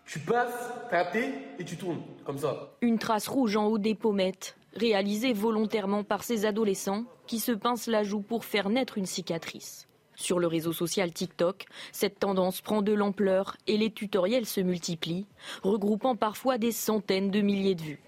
tu 0.08 0.20
passes, 0.20 0.72
tapes 0.90 1.16
et 1.60 1.64
tu 1.66 1.76
tournes, 1.76 2.02
comme 2.26 2.38
ça. 2.38 2.74
Une 2.82 2.98
trace 2.98 3.28
rouge 3.28 3.58
en 3.58 3.66
haut 3.66 3.78
des 3.78 3.94
pommettes, 3.94 4.58
réalisée 4.74 5.34
volontairement 5.34 6.04
par 6.04 6.24
ces 6.24 6.46
adolescents 6.46 7.04
qui 7.28 7.40
se 7.40 7.52
pincent 7.52 7.92
la 7.92 8.04
joue 8.04 8.22
pour 8.22 8.46
faire 8.46 8.70
naître 8.70 8.98
une 8.98 9.06
cicatrice. 9.06 9.88
Sur 10.16 10.40
le 10.40 10.48
réseau 10.48 10.74
social 10.74 11.12
TikTok, 11.12 11.66
cette 11.92 12.20
tendance 12.20 12.62
prend 12.62 12.82
de 12.82 12.94
l'ampleur 12.94 13.58
et 13.68 13.78
les 13.78 13.92
tutoriels 13.92 14.48
se 14.48 14.62
multiplient, 14.62 15.28
regroupant 15.62 16.16
parfois 16.16 16.58
des 16.58 16.72
centaines 16.72 17.30
de 17.30 17.42
milliers 17.42 17.76
de 17.76 17.84
vues. 17.84 18.02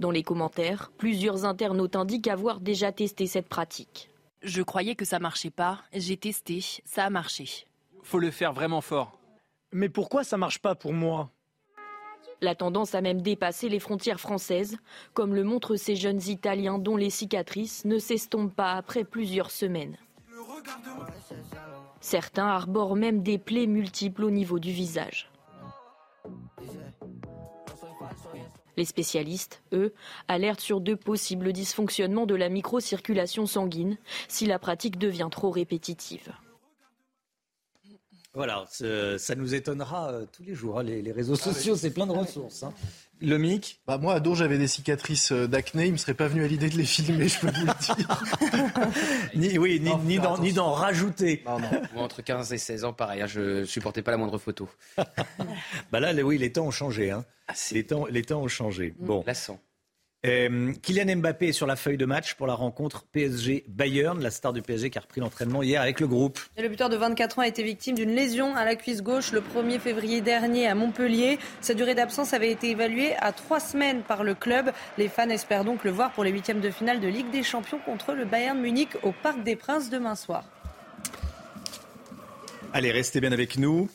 Dans 0.00 0.10
les 0.10 0.22
commentaires, 0.22 0.92
plusieurs 0.96 1.44
internautes 1.44 1.96
indiquent 1.96 2.28
avoir 2.28 2.60
déjà 2.60 2.92
testé 2.92 3.26
cette 3.26 3.48
pratique. 3.48 4.10
Je 4.42 4.62
croyais 4.62 4.94
que 4.94 5.04
ça 5.04 5.18
marchait 5.18 5.50
pas, 5.50 5.80
j'ai 5.92 6.16
testé, 6.16 6.60
ça 6.84 7.04
a 7.04 7.10
marché. 7.10 7.66
Faut 8.02 8.18
le 8.18 8.30
faire 8.30 8.52
vraiment 8.52 8.80
fort. 8.80 9.18
Mais 9.72 9.88
pourquoi 9.88 10.22
ça 10.22 10.36
marche 10.36 10.58
pas 10.58 10.74
pour 10.74 10.92
moi? 10.92 11.30
La 12.42 12.54
tendance 12.54 12.94
a 12.94 13.00
même 13.00 13.22
dépassé 13.22 13.68
les 13.68 13.78
frontières 13.78 14.20
françaises, 14.20 14.76
comme 15.14 15.34
le 15.34 15.44
montrent 15.44 15.76
ces 15.76 15.96
jeunes 15.96 16.20
Italiens 16.26 16.78
dont 16.78 16.96
les 16.96 17.10
cicatrices 17.10 17.84
ne 17.84 17.98
s'estompent 17.98 18.54
pas 18.54 18.72
après 18.72 19.04
plusieurs 19.04 19.50
semaines. 19.50 19.96
Certains 22.00 22.46
arborent 22.46 22.96
même 22.96 23.22
des 23.22 23.38
plaies 23.38 23.68
multiples 23.68 24.24
au 24.24 24.30
niveau 24.30 24.58
du 24.58 24.72
visage. 24.72 25.30
Les 28.76 28.84
spécialistes, 28.84 29.62
eux, 29.72 29.94
alertent 30.28 30.60
sur 30.60 30.80
de 30.80 30.94
possibles 30.94 31.52
dysfonctionnements 31.52 32.26
de 32.26 32.34
la 32.34 32.48
microcirculation 32.48 33.46
sanguine 33.46 33.98
si 34.28 34.46
la 34.46 34.58
pratique 34.58 34.98
devient 34.98 35.28
trop 35.30 35.50
répétitive. 35.50 36.32
Voilà, 38.34 38.64
ça 38.70 39.34
nous 39.34 39.54
étonnera 39.54 40.10
euh, 40.10 40.26
tous 40.32 40.42
les 40.42 40.54
jours. 40.54 40.78
Hein, 40.78 40.84
les, 40.84 41.12
réseaux 41.12 41.36
sociaux, 41.36 41.76
c'est 41.76 41.90
plein 41.90 42.06
de 42.06 42.12
ressources. 42.12 42.62
Hein. 42.62 42.72
Le 43.20 43.36
mic 43.36 43.80
bah 43.86 43.98
Moi, 43.98 44.14
ado, 44.14 44.34
j'avais 44.34 44.56
des 44.56 44.66
cicatrices 44.66 45.32
euh, 45.32 45.46
d'acné. 45.46 45.84
Il 45.84 45.88
ne 45.88 45.92
me 45.92 45.96
serait 45.98 46.14
pas 46.14 46.28
venu 46.28 46.42
à 46.42 46.48
l'idée 46.48 46.70
de 46.70 46.76
les 46.76 46.86
filmer, 46.86 47.28
je 47.28 47.38
peux 47.40 47.50
vous 47.50 47.66
le 47.66 47.94
dire. 47.94 48.24
ni, 49.34 49.58
oui, 49.58 49.82
ni, 50.40 50.52
d'en 50.52 50.72
rajouter. 50.72 51.44
Moi, 51.44 52.02
entre 52.02 52.22
15 52.22 52.54
et 52.54 52.58
16 52.58 52.84
ans, 52.84 52.94
pareil, 52.94 53.20
hein, 53.20 53.26
je 53.26 53.60
ne 53.60 53.64
supportais 53.64 54.00
pas 54.02 54.12
la 54.12 54.16
moindre 54.16 54.38
photo. 54.38 54.66
bah 55.92 56.00
là, 56.00 56.14
oui, 56.22 56.38
les 56.38 56.52
temps 56.52 56.64
ont 56.64 56.70
changé. 56.70 57.10
Hein. 57.10 57.26
Ah, 57.48 57.52
les, 57.72 57.84
temps, 57.84 58.06
les 58.06 58.22
temps 58.22 58.40
ont 58.40 58.48
changé. 58.48 58.94
Mmh. 58.98 59.06
Bon. 59.06 59.24
Lassant. 59.26 59.60
Euh, 60.24 60.72
Kylian 60.82 61.16
Mbappé 61.16 61.48
est 61.48 61.52
sur 61.52 61.66
la 61.66 61.74
feuille 61.74 61.96
de 61.96 62.06
match 62.06 62.34
pour 62.34 62.46
la 62.46 62.54
rencontre 62.54 63.02
PSG-Bayern, 63.10 64.22
la 64.22 64.30
star 64.30 64.52
du 64.52 64.62
PSG 64.62 64.88
qui 64.90 64.98
a 64.98 65.00
repris 65.00 65.20
l'entraînement 65.20 65.64
hier 65.64 65.82
avec 65.82 65.98
le 65.98 66.06
groupe. 66.06 66.38
le 66.56 66.68
buteur 66.68 66.88
de 66.88 66.96
24 66.96 67.40
ans 67.40 67.42
a 67.42 67.48
été 67.48 67.64
victime 67.64 67.96
d'une 67.96 68.14
lésion 68.14 68.54
à 68.54 68.64
la 68.64 68.76
cuisse 68.76 69.02
gauche 69.02 69.32
le 69.32 69.40
1er 69.40 69.80
février 69.80 70.20
dernier 70.20 70.68
à 70.68 70.76
Montpellier. 70.76 71.40
Sa 71.60 71.74
durée 71.74 71.96
d'absence 71.96 72.34
avait 72.34 72.52
été 72.52 72.70
évaluée 72.70 73.16
à 73.16 73.32
trois 73.32 73.58
semaines 73.58 74.02
par 74.02 74.22
le 74.22 74.34
club. 74.34 74.70
Les 74.96 75.08
fans 75.08 75.28
espèrent 75.28 75.64
donc 75.64 75.82
le 75.82 75.90
voir 75.90 76.12
pour 76.12 76.22
les 76.22 76.30
huitièmes 76.30 76.60
de 76.60 76.70
finale 76.70 77.00
de 77.00 77.08
Ligue 77.08 77.30
des 77.32 77.42
Champions 77.42 77.80
contre 77.84 78.12
le 78.12 78.24
Bayern 78.24 78.60
Munich 78.60 78.90
au 79.02 79.10
Parc 79.10 79.42
des 79.42 79.56
Princes 79.56 79.90
demain 79.90 80.14
soir. 80.14 80.44
Allez, 82.72 82.92
restez 82.92 83.20
bien 83.20 83.32
avec 83.32 83.58
nous. 83.58 83.90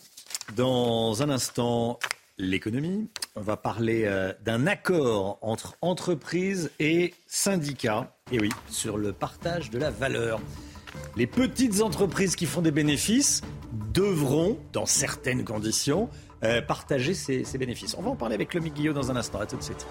Dans 0.58 1.24
un 1.24 1.30
instant, 1.30 1.99
l'économie. 2.38 3.10
On 3.36 3.42
va 3.42 3.58
parler 3.58 4.04
euh, 4.06 4.34
d'un 4.44 4.68
accord 4.68 5.40
entre 5.42 5.76
entreprises 5.82 6.72
et 6.80 7.14
syndicats. 7.26 8.16
Et 8.32 8.40
oui, 8.40 8.50
sur 8.70 8.98
le 8.98 9.14
partage 9.14 9.70
de 9.70 9.80
la 9.80 9.90
valeur. 9.90 10.40
Les 11.16 11.28
petites 11.28 11.82
entreprises 11.82 12.36
qui 12.36 12.46
font 12.46 12.62
des 12.62 12.72
bénéfices 12.72 13.42
devront, 13.94 14.58
dans 14.74 14.86
certaines 14.86 15.44
conditions, 15.44 16.10
euh, 16.44 16.62
partager 16.62 17.14
ces, 17.14 17.44
bénéfices. 17.58 17.96
On 17.98 18.02
va 18.02 18.12
en 18.12 18.16
parler 18.16 18.36
avec 18.36 18.54
Lomi 18.54 18.72
Guillot 18.72 18.94
dans 18.94 19.12
un 19.12 19.16
instant. 19.16 19.40
À 19.40 19.46
tout 19.46 19.58
de 19.58 19.64
suite. 19.64 19.86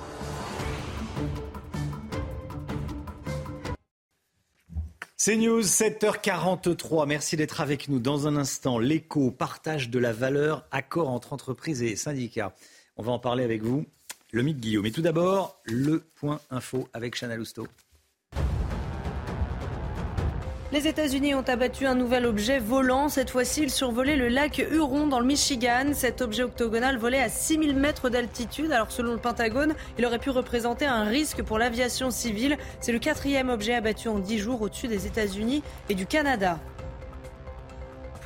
C'est 5.26 5.36
News, 5.36 5.62
7h43. 5.62 7.04
Merci 7.08 7.36
d'être 7.36 7.60
avec 7.60 7.88
nous. 7.88 7.98
Dans 7.98 8.28
un 8.28 8.36
instant, 8.36 8.78
l'écho, 8.78 9.32
partage 9.32 9.90
de 9.90 9.98
la 9.98 10.12
valeur, 10.12 10.64
accord 10.70 11.08
entre 11.08 11.32
entreprises 11.32 11.82
et 11.82 11.96
syndicats. 11.96 12.54
On 12.96 13.02
va 13.02 13.10
en 13.10 13.18
parler 13.18 13.42
avec 13.42 13.60
vous, 13.60 13.86
le 14.30 14.42
mythe 14.44 14.60
Guillaume. 14.60 14.84
Mais 14.84 14.92
tout 14.92 15.02
d'abord, 15.02 15.60
le 15.64 16.04
point 16.14 16.40
info 16.50 16.88
avec 16.92 17.16
Chana 17.16 17.34
Lousteau. 17.34 17.66
Les 20.76 20.88
États-Unis 20.88 21.34
ont 21.34 21.40
abattu 21.40 21.86
un 21.86 21.94
nouvel 21.94 22.26
objet 22.26 22.58
volant. 22.58 23.08
Cette 23.08 23.30
fois-ci, 23.30 23.62
il 23.62 23.70
survolait 23.70 24.14
le 24.14 24.28
lac 24.28 24.58
Huron 24.58 25.06
dans 25.06 25.20
le 25.20 25.24
Michigan. 25.24 25.92
Cet 25.94 26.20
objet 26.20 26.42
octogonal 26.42 26.98
volait 26.98 27.22
à 27.22 27.30
6000 27.30 27.74
mètres 27.74 28.10
d'altitude. 28.10 28.70
Alors, 28.70 28.92
selon 28.92 29.12
le 29.12 29.18
Pentagone, 29.18 29.74
il 29.98 30.04
aurait 30.04 30.18
pu 30.18 30.28
représenter 30.28 30.84
un 30.84 31.04
risque 31.04 31.42
pour 31.42 31.58
l'aviation 31.58 32.10
civile. 32.10 32.58
C'est 32.80 32.92
le 32.92 32.98
quatrième 32.98 33.48
objet 33.48 33.72
abattu 33.72 34.08
en 34.08 34.18
10 34.18 34.38
jours 34.38 34.60
au-dessus 34.60 34.86
des 34.86 35.06
États-Unis 35.06 35.62
et 35.88 35.94
du 35.94 36.04
Canada. 36.04 36.58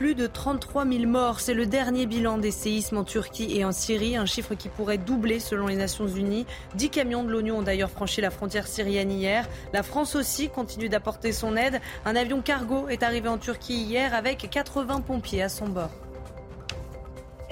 Plus 0.01 0.15
de 0.15 0.27
33 0.27 0.87
000 0.87 1.05
morts, 1.05 1.41
c'est 1.41 1.53
le 1.53 1.67
dernier 1.67 2.07
bilan 2.07 2.39
des 2.39 2.53
séismes 2.53 2.97
en 2.97 3.05
Turquie 3.05 3.55
et 3.55 3.67
en 3.67 3.71
Syrie, 3.71 4.17
un 4.17 4.25
chiffre 4.25 4.55
qui 4.55 4.71
pourrait 4.71 4.97
doubler 4.97 5.41
selon 5.41 5.67
les 5.67 5.77
Nations 5.77 6.07
Unies. 6.07 6.47
Dix 6.75 6.89
camions 6.89 7.23
de 7.23 7.31
l'ONU 7.31 7.53
ont 7.53 7.61
d'ailleurs 7.61 7.91
franchi 7.91 8.23
la 8.23 8.31
frontière 8.31 8.67
syrienne 8.67 9.13
hier. 9.13 9.47
La 9.75 9.83
France 9.83 10.17
aussi 10.17 10.49
continue 10.49 10.89
d'apporter 10.89 11.33
son 11.33 11.55
aide. 11.55 11.83
Un 12.07 12.17
avion 12.17 12.41
cargo 12.41 12.89
est 12.89 13.03
arrivé 13.03 13.29
en 13.29 13.37
Turquie 13.37 13.75
hier 13.75 14.15
avec 14.15 14.49
80 14.51 15.03
pompiers 15.03 15.43
à 15.43 15.51
son 15.51 15.69
bord. 15.69 15.91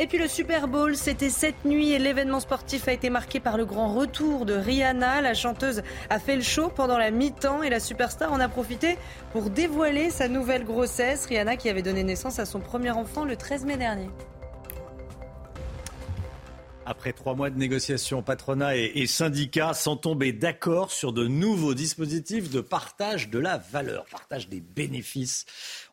Et 0.01 0.07
puis 0.07 0.19
le 0.19 0.29
Super 0.29 0.69
Bowl, 0.69 0.95
c'était 0.95 1.29
cette 1.29 1.65
nuit 1.65 1.91
et 1.91 1.99
l'événement 1.99 2.39
sportif 2.39 2.87
a 2.87 2.93
été 2.93 3.11
marqué 3.11 3.41
par 3.41 3.57
le 3.57 3.65
grand 3.65 3.93
retour 3.93 4.47
de 4.47 4.55
Rihanna. 4.55 5.21
La 5.23 5.35
chanteuse 5.35 5.83
a 6.09 6.21
fait 6.21 6.37
le 6.37 6.43
show 6.43 6.69
pendant 6.69 6.99
la 6.99 7.11
mi-temps 7.11 7.65
et 7.65 7.69
la 7.69 7.81
superstar 7.81 8.33
en 8.33 8.39
a 8.39 8.49
profité 8.49 8.97
pour 9.33 9.51
dévoiler 9.51 10.11
sa 10.11 10.29
nouvelle 10.29 10.65
grossesse. 10.65 11.27
Rihanna 11.27 11.57
qui 11.57 11.69
avait 11.69 11.83
donné 11.83 12.05
naissance 12.05 12.39
à 12.39 12.45
son 12.45 12.61
premier 12.61 12.93
enfant 12.93 13.25
le 13.25 13.35
13 13.35 13.65
mai 13.65 13.77
dernier. 13.77 14.09
Après 16.91 17.13
trois 17.13 17.35
mois 17.35 17.51
de 17.51 17.59
négociations, 17.59 18.23
patronat 18.23 18.75
et, 18.79 19.07
syndicats 19.07 19.75
sont 19.75 19.99
tombés 19.99 20.33
d'accord 20.33 20.91
sur 20.91 21.13
de 21.13 21.27
nouveaux 21.27 21.75
dispositifs 21.75 22.49
de 22.49 22.63
partage 22.63 23.29
de 23.29 23.39
la 23.39 23.59
valeur, 23.59 24.07
partage 24.07 24.49
des 24.49 24.61
bénéfices. 24.63 25.45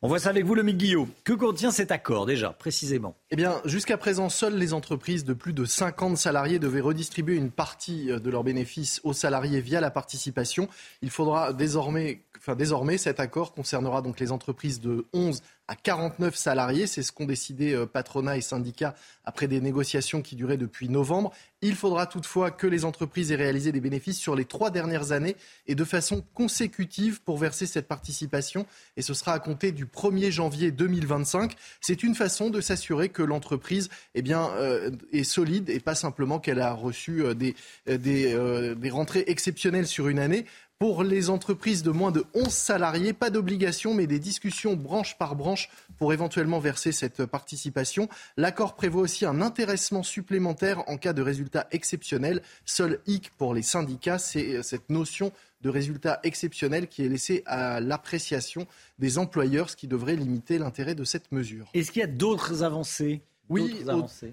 On 0.02 0.08
voit 0.08 0.20
ça 0.20 0.30
avec 0.30 0.46
vous, 0.46 0.56
le 0.56 0.64
Guillaume. 0.64 1.10
Que 1.26 1.34
contient 1.34 1.72
cet 1.72 1.92
accord 1.92 2.26
déjà, 2.26 2.52
précisément? 2.52 3.18
Eh 3.30 3.36
bien, 3.36 3.60
jusqu'à 3.66 3.98
présent, 3.98 4.30
seules 4.30 4.56
les 4.56 4.72
entreprises 4.72 5.26
de 5.26 5.34
plus 5.34 5.52
de 5.52 5.66
50 5.66 6.18
salariés 6.18 6.60
devaient 6.60 6.80
redistribuer 6.80 7.36
une 7.36 7.52
partie 7.52 8.10
euh, 8.10 8.20
de 8.20 8.30
leurs 8.30 8.46
bénéfices 8.46 9.02
aux 9.04 9.12
salariés 9.12 9.60
via 9.60 9.82
la 9.82 9.92
participation. 9.92 10.70
Il 11.02 11.10
faudra 11.10 11.52
désormais, 11.52 12.22
enfin 12.38 12.56
désormais, 12.56 12.98
cet 12.98 13.20
accord 13.20 13.54
concernera 13.54 14.02
donc 14.02 14.22
les 14.22 14.32
entreprises 14.32 14.80
de 14.80 15.06
11 15.12 15.42
à 15.68 15.76
49 15.76 16.36
salariés. 16.36 16.88
C'est 16.88 17.04
ce 17.04 17.12
qu'ont 17.12 17.26
décidé 17.26 17.74
euh, 17.74 17.86
patronat 17.86 18.38
et 18.38 18.42
syndicats 18.42 18.96
après 19.24 19.48
des 19.48 19.62
négociations 19.62 20.22
qui 20.22 20.36
duraient 20.36 20.58
depuis 20.58 20.90
novembre. 20.90 21.32
Il 21.62 21.76
faudra 21.76 22.06
toutefois 22.06 22.52
que 22.52 22.68
les 22.68 22.86
entreprises 22.86 23.32
aient 23.32 23.38
réalisé 23.38 23.72
des 23.72 23.80
bénéfices 23.80 24.20
sur 24.20 24.36
les 24.36 24.46
trois 24.46 24.70
dernières 24.70 25.12
années 25.12 25.36
et 25.68 25.74
de 25.74 25.84
façon 25.84 26.24
consécutive 26.34 27.22
pour 27.24 27.38
verser 27.38 27.66
cette 27.66 27.88
participation. 27.88 28.68
Et 28.98 29.02
ce 29.02 29.14
sera 29.14 29.34
à 29.34 29.40
compter 29.40 29.72
du 29.72 29.86
1er 29.86 30.30
janvier 30.30 30.72
2025. 30.72 31.56
C'est 31.82 32.04
une 32.04 32.14
façon 32.14 32.50
de 32.50 32.62
s'assurer 32.62 33.10
que 33.10 33.24
l'entreprise 33.24 33.90
eh 34.14 34.22
bien, 34.22 34.50
euh, 34.58 34.92
est 35.12 35.24
solide 35.24 35.70
et 35.70 35.80
pas 35.80 35.96
simplement 35.96 36.40
qu'elle 36.40 36.62
a 36.62 36.74
reçu 36.74 37.24
euh, 37.24 37.34
des, 37.34 37.56
des 37.88 38.90
rentrées 38.90 39.24
exceptionnelles 39.28 39.88
sur 39.88 40.08
une 40.08 40.20
année. 40.20 40.46
Pour 40.78 41.06
les 41.06 41.30
entreprises 41.30 41.84
de 41.84 41.92
moins 41.92 42.12
de 42.12 42.26
11 42.34 42.50
salariés, 42.50 43.14
pas 43.14 43.30
d'obligation, 43.30 43.94
mais 43.94 44.08
des 44.08 44.20
discussions 44.20 44.76
branche 44.76 45.18
par 45.18 45.38
branche 45.38 45.70
pour 45.98 46.12
éventuellement 46.12 46.60
verser 46.60 46.92
cette 46.92 47.26
participation. 47.26 48.10
L'accord 48.36 48.76
prévoit 48.76 49.04
aussi 49.04 49.26
un 49.26 49.40
intéressement 49.40 50.04
supplémentaire 50.04 50.84
en 50.90 50.98
cas 50.98 51.14
de 51.14 51.22
résultats 51.22 51.66
exceptionnels. 51.72 52.42
Seul 52.66 53.00
hic 53.08 53.32
pour 53.38 53.54
les 53.54 53.62
syndicats, 53.62 54.20
c'est 54.20 54.62
cette 54.64 54.90
notion 54.90 55.32
de 55.62 55.70
résultat 55.70 56.20
exceptionnel 56.24 56.90
qui 56.90 57.06
est 57.06 57.10
laissée 57.10 57.44
à 57.46 57.80
l'appréciation 57.80 58.68
des 59.00 59.18
employeurs, 59.18 59.70
ce 59.70 59.78
qui 59.78 59.88
devrait 59.88 60.18
limiter 60.18 60.58
l'intérêt 60.58 60.94
de 60.94 61.06
cette 61.06 61.32
mesure. 61.32 61.70
Est-ce 61.74 61.90
qu'il 61.90 62.02
y 62.02 62.04
a 62.04 62.08
d'autres 62.08 62.64
avancées? 62.64 63.22
Oui, 63.48 63.86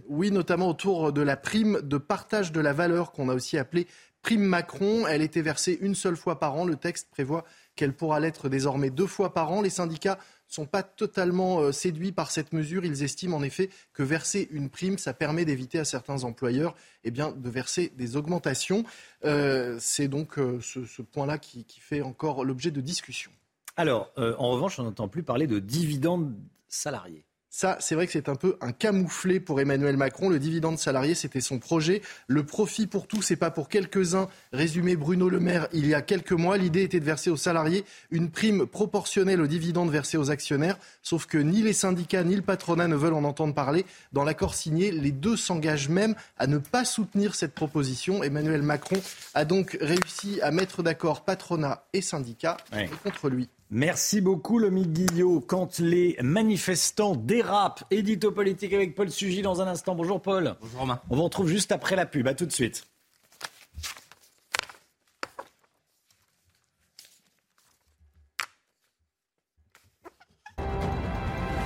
oui, 0.09 0.31
notamment 0.31 0.69
autour 0.69 1.13
de 1.13 1.21
la 1.21 1.37
prime 1.37 1.81
de 1.83 1.99
partage 1.99 2.51
de 2.51 2.61
la 2.61 2.73
valeur 2.73 3.13
qu'on 3.13 3.29
a 3.29 3.35
aussi 3.35 3.59
appelée 3.59 3.87
prime 4.23 4.43
Macron. 4.43 5.07
Elle 5.07 5.23
était 5.23 5.43
versée 5.43 5.79
une 5.81 5.95
seule 5.95 6.17
fois 6.17 6.39
par 6.39 6.55
an. 6.55 6.65
Le 6.65 6.77
texte 6.77 7.09
prévoit 7.11 7.45
qu'elle 7.77 7.93
pourra 7.93 8.21
l'être 8.21 8.49
désormais 8.49 8.91
deux 8.91 9.07
fois 9.07 9.35
par 9.35 9.53
an. 9.53 9.61
Les 9.61 9.71
syndicats 9.71 10.19
ne 10.49 10.55
sont 10.55 10.67
pas 10.67 10.83
totalement 10.83 11.61
euh, 11.61 11.73
séduits 11.73 12.13
par 12.13 12.31
cette 12.31 12.53
mesure. 12.53 12.85
Ils 12.85 13.03
estiment 13.03 13.37
en 13.37 13.43
effet 13.43 13.71
que 13.93 14.03
verser 14.03 14.49
une 14.51 14.71
prime, 14.71 14.99
ça 14.99 15.13
permet 15.13 15.45
d'éviter 15.45 15.79
à 15.79 15.85
certains 15.85 16.25
employeurs 16.25 16.75
eh 17.05 17.11
de 17.11 17.51
verser 17.51 17.93
des 17.97 18.17
augmentations. 18.17 18.85
Euh, 19.25 19.77
c'est 19.81 20.09
donc 20.09 20.39
euh, 20.39 20.61
ce, 20.61 21.03
point-là 21.03 21.39
qui, 21.39 21.67
fait 21.81 22.03
encore 22.03 22.45
l'objet 22.45 22.71
de 22.71 22.81
discussion. 22.81 23.31
Alors, 23.77 24.13
en 24.17 24.51
revanche, 24.51 24.79
on 24.79 24.83
n'entend 24.83 25.09
plus 25.09 25.23
parler 25.23 25.47
de 25.47 25.59
dividendes 25.59 26.37
salariés. 26.69 27.25
Ça, 27.55 27.77
c'est 27.81 27.95
vrai 27.95 28.07
que 28.07 28.13
c'est 28.15 28.31
un 28.31 28.35
peu 28.35 28.57
un 28.63 28.73
camouflet 28.73 29.39
pour 29.39 29.61
Emmanuel 29.61 29.99
Macron. 29.99 30.31
Le 30.31 30.39
dividende 30.39 30.79
salarié, 30.79 31.15
c'était 31.15 31.43
son 31.43 31.59
projet. 31.59 32.01
Le 32.27 32.47
profit 32.47 32.87
pour 32.87 33.07
tous 33.07 33.31
et 33.31 33.37
pas 33.37 33.51
pour 33.51 33.69
quelques-uns. 33.69 34.29
Résumé 34.55 34.97
Bruno 34.97 35.29
Le 35.29 35.39
Maire 35.39 35.69
il 35.75 35.87
y 35.87 35.93
a 35.93 36.01
quelques 36.01 36.33
mois. 36.33 36.57
L'idée 36.57 36.83
était 36.83 36.99
de 36.99 37.05
verser 37.05 37.29
aux 37.29 37.37
salariés 37.37 37.85
une 38.11 38.31
prime 38.31 38.67
proportionnelle 38.67 39.43
au 39.43 39.47
dividende 39.47 39.91
versé 39.91 40.17
aux 40.17 40.31
actionnaires. 40.31 40.79
Sauf 41.03 41.27
que 41.27 41.37
ni 41.37 41.61
les 41.61 41.75
syndicats 41.75 42.25
ni 42.25 42.37
le 42.37 42.43
patronat 42.43 42.89
ne 42.89 42.97
veulent 42.97 43.13
en 43.13 43.25
entendre 43.25 43.53
parler. 43.53 43.85
Dans 44.15 44.25
l'accord 44.25 44.55
signé, 44.55 44.91
les 44.91 45.13
deux 45.13 45.37
s'engagent 45.37 45.91
même 45.91 46.15
à 46.39 46.47
ne 46.47 46.57
pas 46.57 46.87
soutenir 46.87 47.35
cette 47.35 47.53
proposition. 47.53 48.23
Emmanuel 48.25 48.63
Macron 48.63 48.97
a 49.35 49.45
donc 49.45 49.77
réussi 49.79 50.41
à 50.41 50.53
mettre 50.53 50.83
d'accord 50.83 51.23
patronat 51.23 51.85
et 51.93 52.01
syndicats 52.01 52.57
contre 53.05 53.29
lui. 53.29 53.51
Merci 53.75 54.21
beaucoup, 54.21 54.59
Lomi 54.59 54.87
Guillot. 54.87 55.41
Quand 55.41 55.79
les 55.79 56.19
manifestants 56.21 57.17
dérapent, 57.17 57.85
édito 57.91 58.31
politique 58.31 58.75
avec 58.75 58.95
Paul 58.95 59.11
Sugy 59.11 59.41
dans 59.41 59.63
un 59.63 59.67
instant. 59.67 59.95
Bonjour 59.95 60.21
Paul. 60.21 60.57
Bonjour 60.61 60.81
Romain. 60.81 61.01
On 61.09 61.17
vous 61.17 61.23
retrouve 61.23 61.49
juste 61.49 61.73
après 61.73 61.97
la 61.97 62.05
pub. 62.05 62.29
À 62.29 62.35
tout 62.35 62.45
de 62.45 62.53
suite. 62.53 62.87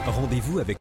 Rendez-vous 0.06 0.60
avec 0.60 0.78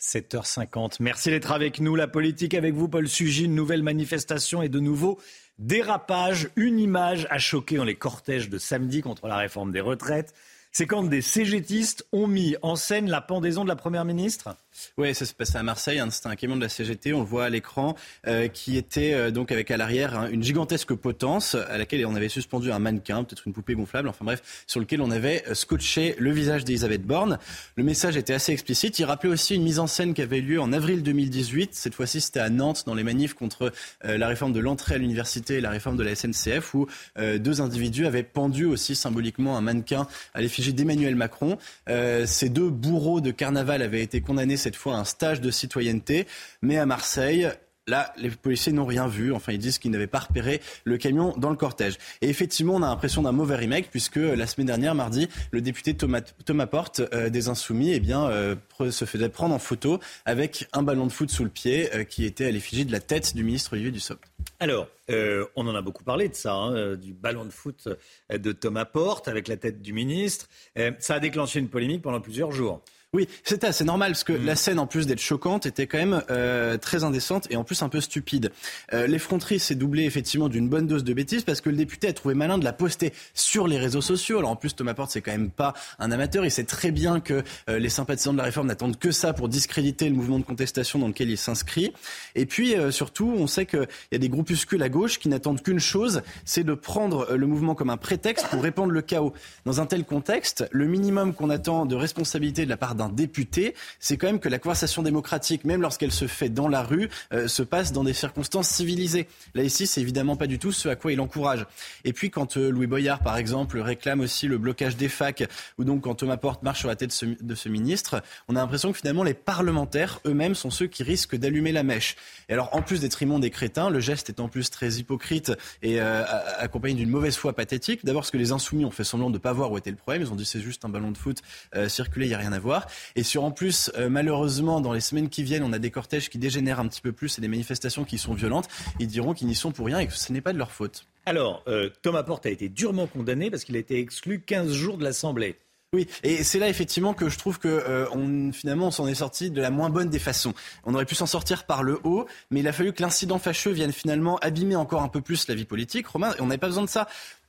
7h50. 0.00 0.98
Merci 1.00 1.30
d'être 1.30 1.50
avec 1.50 1.80
nous. 1.80 1.96
La 1.96 2.06
politique 2.06 2.54
avec 2.54 2.74
vous, 2.74 2.88
Paul 2.88 3.08
Sugy. 3.08 3.46
Une 3.46 3.56
nouvelle 3.56 3.82
manifestation 3.82 4.62
et 4.62 4.68
de 4.68 4.78
nouveau 4.78 5.18
dérapage. 5.58 6.50
Une 6.56 6.78
image 6.78 7.26
a 7.30 7.38
choqué 7.38 7.76
dans 7.76 7.84
les 7.84 7.96
cortèges 7.96 8.48
de 8.48 8.58
samedi 8.58 9.02
contre 9.02 9.26
la 9.26 9.36
réforme 9.36 9.72
des 9.72 9.80
retraites. 9.80 10.34
C'est 10.72 10.86
quand 10.86 11.02
des 11.02 11.22
CGTistes 11.22 12.06
ont 12.12 12.26
mis 12.26 12.56
en 12.62 12.76
scène 12.76 13.10
la 13.10 13.20
pendaison 13.20 13.64
de 13.64 13.68
la 13.68 13.76
Première 13.76 14.04
ministre? 14.04 14.56
Oui, 14.96 15.14
ça 15.14 15.24
s'est 15.24 15.34
passé 15.34 15.56
à 15.56 15.62
Marseille. 15.62 15.98
Hein, 15.98 16.10
C'était 16.10 16.28
un 16.28 16.36
camion 16.36 16.56
de 16.56 16.60
la 16.60 16.68
CGT, 16.68 17.12
on 17.12 17.20
le 17.20 17.26
voit 17.26 17.44
à 17.44 17.50
l'écran, 17.50 17.94
euh, 18.26 18.48
qui 18.48 18.76
était 18.76 19.14
euh, 19.14 19.30
donc 19.30 19.52
avec 19.52 19.70
à 19.70 19.76
l'arrière 19.76 20.18
hein, 20.18 20.28
une 20.30 20.42
gigantesque 20.42 20.94
potence 20.94 21.54
à 21.54 21.78
laquelle 21.78 22.04
on 22.06 22.14
avait 22.14 22.28
suspendu 22.28 22.72
un 22.72 22.78
mannequin, 22.78 23.24
peut-être 23.24 23.46
une 23.46 23.52
poupée 23.52 23.74
gonflable, 23.74 24.08
enfin 24.08 24.24
bref, 24.24 24.64
sur 24.66 24.80
lequel 24.80 25.00
on 25.00 25.10
avait 25.10 25.44
euh, 25.48 25.54
scotché 25.54 26.14
le 26.18 26.32
visage 26.32 26.64
d'Elisabeth 26.64 27.02
Borne. 27.02 27.38
Le 27.76 27.84
message 27.84 28.16
était 28.16 28.34
assez 28.34 28.52
explicite. 28.52 28.98
Il 28.98 29.04
rappelait 29.04 29.30
aussi 29.30 29.54
une 29.54 29.62
mise 29.62 29.78
en 29.78 29.86
scène 29.86 30.14
qui 30.14 30.22
avait 30.22 30.40
lieu 30.40 30.60
en 30.60 30.72
avril 30.72 31.02
2018. 31.02 31.74
Cette 31.74 31.94
fois-ci, 31.94 32.20
c'était 32.20 32.40
à 32.40 32.50
Nantes, 32.50 32.84
dans 32.86 32.94
les 32.94 33.04
manifs 33.04 33.34
contre 33.34 33.72
la 34.02 34.28
réforme 34.28 34.52
de 34.52 34.60
l'entrée 34.60 34.94
à 34.94 34.98
l'université 34.98 35.56
et 35.56 35.60
la 35.60 35.70
réforme 35.70 35.96
de 35.96 36.02
la 36.02 36.14
SNCF, 36.14 36.74
où 36.74 36.86
deux 37.16 37.60
individus 37.60 38.06
avaient 38.06 38.22
pendu 38.22 38.64
aussi 38.64 38.94
symboliquement 38.94 39.56
un 39.56 39.60
mannequin 39.60 40.06
à 40.34 40.40
l'effigie 40.40 40.72
d'Emmanuel 40.72 41.14
Macron. 41.14 41.58
Ces 41.86 42.48
deux 42.48 42.70
bourreaux 42.70 43.20
de 43.20 43.30
carnaval 43.30 43.82
avaient 43.82 44.02
été 44.02 44.20
condamnés 44.20 44.56
cette 44.56 44.67
fois 44.76 44.96
à 44.96 44.98
un 44.98 45.04
stage 45.04 45.40
de 45.40 45.50
citoyenneté, 45.50 46.26
mais 46.62 46.78
à 46.78 46.86
Marseille, 46.86 47.50
Là, 47.88 48.12
les 48.18 48.28
policiers 48.28 48.70
n'ont 48.70 48.84
rien 48.84 49.08
vu. 49.08 49.32
Enfin, 49.32 49.52
ils 49.52 49.58
disent 49.58 49.78
qu'ils 49.78 49.90
n'avaient 49.90 50.06
pas 50.06 50.18
repéré 50.18 50.60
le 50.84 50.98
camion 50.98 51.32
dans 51.38 51.48
le 51.48 51.56
cortège. 51.56 51.96
Et 52.20 52.28
effectivement, 52.28 52.74
on 52.74 52.82
a 52.82 52.86
l'impression 52.86 53.22
d'un 53.22 53.32
mauvais 53.32 53.56
remake 53.56 53.90
puisque 53.90 54.16
la 54.16 54.46
semaine 54.46 54.66
dernière, 54.66 54.94
mardi, 54.94 55.26
le 55.52 55.62
député 55.62 55.94
Thomas, 55.94 56.20
Thomas 56.44 56.66
Porte 56.66 57.00
euh, 57.14 57.30
des 57.30 57.48
Insoumis 57.48 57.92
eh 57.92 58.00
bien, 58.00 58.28
euh, 58.28 58.56
se 58.90 59.06
faisait 59.06 59.30
prendre 59.30 59.54
en 59.54 59.58
photo 59.58 60.00
avec 60.26 60.68
un 60.74 60.82
ballon 60.82 61.06
de 61.06 61.12
foot 61.12 61.30
sous 61.30 61.44
le 61.44 61.50
pied 61.50 61.88
euh, 61.94 62.04
qui 62.04 62.26
était 62.26 62.44
à 62.44 62.50
l'effigie 62.50 62.84
de 62.84 62.92
la 62.92 63.00
tête 63.00 63.34
du 63.34 63.42
ministre 63.42 63.72
Olivier 63.72 63.90
Dussopt. 63.90 64.22
Alors, 64.60 64.88
euh, 65.10 65.46
on 65.56 65.66
en 65.66 65.74
a 65.74 65.80
beaucoup 65.80 66.04
parlé 66.04 66.28
de 66.28 66.34
ça, 66.34 66.52
hein, 66.52 66.74
euh, 66.74 66.96
du 66.96 67.14
ballon 67.14 67.44
de 67.44 67.50
foot 67.50 67.88
de 68.30 68.52
Thomas 68.52 68.84
Porte 68.84 69.28
avec 69.28 69.48
la 69.48 69.56
tête 69.56 69.80
du 69.80 69.92
ministre. 69.92 70.48
Euh, 70.76 70.90
ça 70.98 71.14
a 71.14 71.20
déclenché 71.20 71.60
une 71.60 71.68
polémique 71.68 72.02
pendant 72.02 72.20
plusieurs 72.20 72.50
jours. 72.50 72.82
Oui, 73.14 73.26
c'était 73.42 73.68
assez 73.68 73.84
normal 73.84 74.12
parce 74.12 74.22
que 74.22 74.34
la 74.34 74.54
scène, 74.54 74.78
en 74.78 74.86
plus 74.86 75.06
d'être 75.06 75.22
choquante, 75.22 75.64
était 75.64 75.86
quand 75.86 75.96
même 75.96 76.22
euh, 76.28 76.76
très 76.76 77.04
indécente 77.04 77.46
et 77.48 77.56
en 77.56 77.64
plus 77.64 77.80
un 77.80 77.88
peu 77.88 78.02
stupide. 78.02 78.52
Euh, 78.92 79.06
L'effronterie 79.06 79.58
s'est 79.58 79.76
doublée 79.76 80.04
effectivement 80.04 80.50
d'une 80.50 80.68
bonne 80.68 80.86
dose 80.86 81.04
de 81.04 81.14
bêtises 81.14 81.42
parce 81.42 81.62
que 81.62 81.70
le 81.70 81.76
député 81.76 82.08
a 82.08 82.12
trouvé 82.12 82.34
malin 82.34 82.58
de 82.58 82.64
la 82.64 82.74
poster 82.74 83.14
sur 83.32 83.66
les 83.66 83.78
réseaux 83.78 84.02
sociaux. 84.02 84.40
Alors 84.40 84.50
en 84.50 84.56
plus, 84.56 84.76
Thomas 84.76 84.92
Porte, 84.92 85.10
c'est 85.10 85.22
quand 85.22 85.30
même 85.32 85.48
pas 85.48 85.72
un 85.98 86.12
amateur. 86.12 86.44
Il 86.44 86.50
sait 86.50 86.64
très 86.64 86.90
bien 86.90 87.20
que 87.20 87.42
euh, 87.70 87.78
les 87.78 87.88
sympathisants 87.88 88.34
de 88.34 88.36
la 88.36 88.44
réforme 88.44 88.66
n'attendent 88.66 88.98
que 88.98 89.10
ça 89.10 89.32
pour 89.32 89.48
discréditer 89.48 90.10
le 90.10 90.14
mouvement 90.14 90.38
de 90.38 90.44
contestation 90.44 90.98
dans 90.98 91.08
lequel 91.08 91.30
il 91.30 91.38
s'inscrit. 91.38 91.94
Et 92.34 92.44
puis 92.44 92.76
euh, 92.76 92.90
surtout, 92.90 93.32
on 93.34 93.46
sait 93.46 93.64
qu'il 93.64 93.88
y 94.12 94.16
a 94.16 94.18
des 94.18 94.28
groupuscules 94.28 94.82
à 94.82 94.90
gauche 94.90 95.18
qui 95.18 95.30
n'attendent 95.30 95.62
qu'une 95.62 95.80
chose, 95.80 96.20
c'est 96.44 96.62
de 96.62 96.74
prendre 96.74 97.30
euh, 97.30 97.36
le 97.38 97.46
mouvement 97.46 97.74
comme 97.74 97.88
un 97.88 97.96
prétexte 97.96 98.48
pour 98.48 98.62
répandre 98.62 98.92
le 98.92 99.00
chaos. 99.00 99.32
Dans 99.64 99.80
un 99.80 99.86
tel 99.86 100.04
contexte, 100.04 100.66
le 100.72 100.84
minimum 100.84 101.32
qu'on 101.32 101.48
attend 101.48 101.86
de 101.86 101.96
responsabilité 101.96 102.66
de 102.66 102.68
la 102.68 102.76
part 102.76 102.96
d'un 102.98 103.08
député, 103.08 103.74
c'est 103.98 104.18
quand 104.18 104.26
même 104.26 104.40
que 104.40 104.50
la 104.50 104.58
conversation 104.58 105.02
démocratique, 105.02 105.64
même 105.64 105.80
lorsqu'elle 105.80 106.12
se 106.12 106.26
fait 106.26 106.50
dans 106.50 106.68
la 106.68 106.82
rue, 106.82 107.08
euh, 107.32 107.48
se 107.48 107.62
passe 107.62 107.92
dans 107.92 108.04
des 108.04 108.12
circonstances 108.12 108.68
civilisées. 108.68 109.26
Là 109.54 109.62
ici, 109.62 109.86
c'est 109.86 110.02
évidemment 110.02 110.36
pas 110.36 110.46
du 110.46 110.58
tout 110.58 110.72
ce 110.72 110.88
à 110.88 110.96
quoi 110.96 111.12
il 111.12 111.20
encourage. 111.20 111.64
Et 112.04 112.12
puis 112.12 112.30
quand 112.30 112.56
euh, 112.56 112.70
Louis 112.70 112.86
Boyard, 112.86 113.20
par 113.20 113.38
exemple, 113.38 113.78
réclame 113.78 114.20
aussi 114.20 114.46
le 114.46 114.58
blocage 114.58 114.96
des 114.96 115.08
facs, 115.08 115.48
ou 115.78 115.84
donc 115.84 116.02
quand 116.02 116.16
Thomas 116.16 116.36
Porte 116.36 116.62
marche 116.62 116.80
sur 116.80 116.88
la 116.88 116.96
tête 116.96 117.24
de 117.40 117.54
ce, 117.54 117.68
ministre, 117.68 118.22
on 118.48 118.56
a 118.56 118.60
l'impression 118.60 118.92
que 118.92 118.98
finalement 118.98 119.22
les 119.22 119.34
parlementaires 119.34 120.20
eux-mêmes 120.26 120.54
sont 120.54 120.70
ceux 120.70 120.86
qui 120.86 121.02
risquent 121.02 121.36
d'allumer 121.36 121.72
la 121.72 121.82
mèche. 121.82 122.16
Et 122.48 122.52
alors 122.52 122.74
en 122.74 122.82
plus 122.82 123.00
d'être 123.00 123.22
immonde 123.22 123.44
et 123.44 123.50
crétin, 123.50 123.90
le 123.90 124.00
geste 124.00 124.28
est 124.28 124.40
en 124.40 124.48
plus 124.48 124.70
très 124.70 124.94
hypocrite 124.94 125.52
et 125.82 126.00
euh, 126.00 126.24
accompagné 126.58 126.94
d'une 126.94 127.10
mauvaise 127.10 127.36
foi 127.36 127.52
pathétique. 127.52 128.04
D'abord 128.04 128.22
parce 128.22 128.30
que 128.30 128.38
les 128.38 128.52
insoumis 128.52 128.84
ont 128.84 128.90
fait 128.90 129.04
semblant 129.04 129.28
de 129.28 129.34
ne 129.34 129.38
pas 129.38 129.52
voir 129.52 129.70
où 129.70 129.78
était 129.78 129.90
le 129.90 129.96
problème. 129.96 130.22
Ils 130.22 130.32
ont 130.32 130.36
dit 130.36 130.44
c'est 130.44 130.60
juste 130.60 130.84
un 130.84 130.88
ballon 130.88 131.12
de 131.12 131.18
foot 131.18 131.42
euh, 131.74 131.88
circulé, 131.88 132.26
il 132.26 132.30
n'y 132.30 132.34
a 132.34 132.38
rien 132.38 132.52
à 132.52 132.58
voir. 132.58 132.87
Et 133.16 133.22
sur 133.22 133.44
en 133.44 133.50
plus, 133.50 133.90
euh, 133.96 134.08
malheureusement, 134.08 134.80
dans 134.80 134.92
les 134.92 135.00
semaines 135.00 135.28
qui 135.28 135.42
viennent, 135.42 135.62
on 135.62 135.72
a 135.72 135.78
des 135.78 135.90
cortèges 135.90 136.28
qui 136.28 136.38
dégénèrent 136.38 136.80
un 136.80 136.88
petit 136.88 137.00
peu 137.00 137.12
plus 137.12 137.38
et 137.38 137.40
des 137.40 137.48
manifestations 137.48 138.04
qui 138.04 138.18
sont 138.18 138.34
violentes. 138.34 138.68
Ils 138.98 139.06
diront 139.06 139.34
qu'ils 139.34 139.48
n'y 139.48 139.54
sont 139.54 139.72
pour 139.72 139.86
rien 139.86 139.98
et 139.98 140.06
que 140.06 140.12
ce 140.14 140.32
n'est 140.32 140.40
pas 140.40 140.52
de 140.52 140.58
leur 140.58 140.70
faute. 140.70 141.06
Alors, 141.26 141.62
euh, 141.68 141.90
Thomas 142.02 142.22
Porte 142.22 142.46
a 142.46 142.50
été 142.50 142.68
durement 142.68 143.06
condamné 143.06 143.50
parce 143.50 143.64
qu'il 143.64 143.76
a 143.76 143.78
été 143.78 143.98
exclu 143.98 144.40
15 144.40 144.72
jours 144.72 144.98
de 144.98 145.04
l'Assemblée. 145.04 145.58
Oui, 145.94 146.06
et 146.22 146.44
c'est 146.44 146.58
là 146.58 146.68
effectivement 146.68 147.14
que 147.14 147.30
je 147.30 147.38
trouve 147.38 147.58
que 147.58 147.66
euh, 147.66 148.06
on, 148.12 148.52
finalement 148.52 148.88
on 148.88 148.90
s'en 148.90 149.08
est 149.08 149.14
sorti 149.14 149.50
de 149.50 149.62
la 149.62 149.70
moins 149.70 149.88
bonne 149.88 150.10
des 150.10 150.18
façons. 150.18 150.52
On 150.84 150.94
aurait 150.94 151.06
pu 151.06 151.14
s'en 151.14 151.24
sortir 151.24 151.64
par 151.64 151.82
le 151.82 151.98
haut, 152.04 152.26
mais 152.50 152.60
il 152.60 152.68
a 152.68 152.74
fallu 152.74 152.92
que 152.92 153.00
l'incident 153.00 153.38
fâcheux 153.38 153.70
vienne 153.70 153.90
finalement 153.90 154.36
abîmer 154.42 154.76
encore 154.76 155.00
un 155.00 155.08
peu 155.08 155.22
plus 155.22 155.48
la 155.48 155.54
vie 155.54 155.64
politique. 155.64 156.06
Romain, 156.06 156.34
on 156.40 156.46
n'avait 156.46 156.58
pas 156.58 156.66
besoin 156.66 156.84
de 156.84 156.90
ça. 156.90 157.08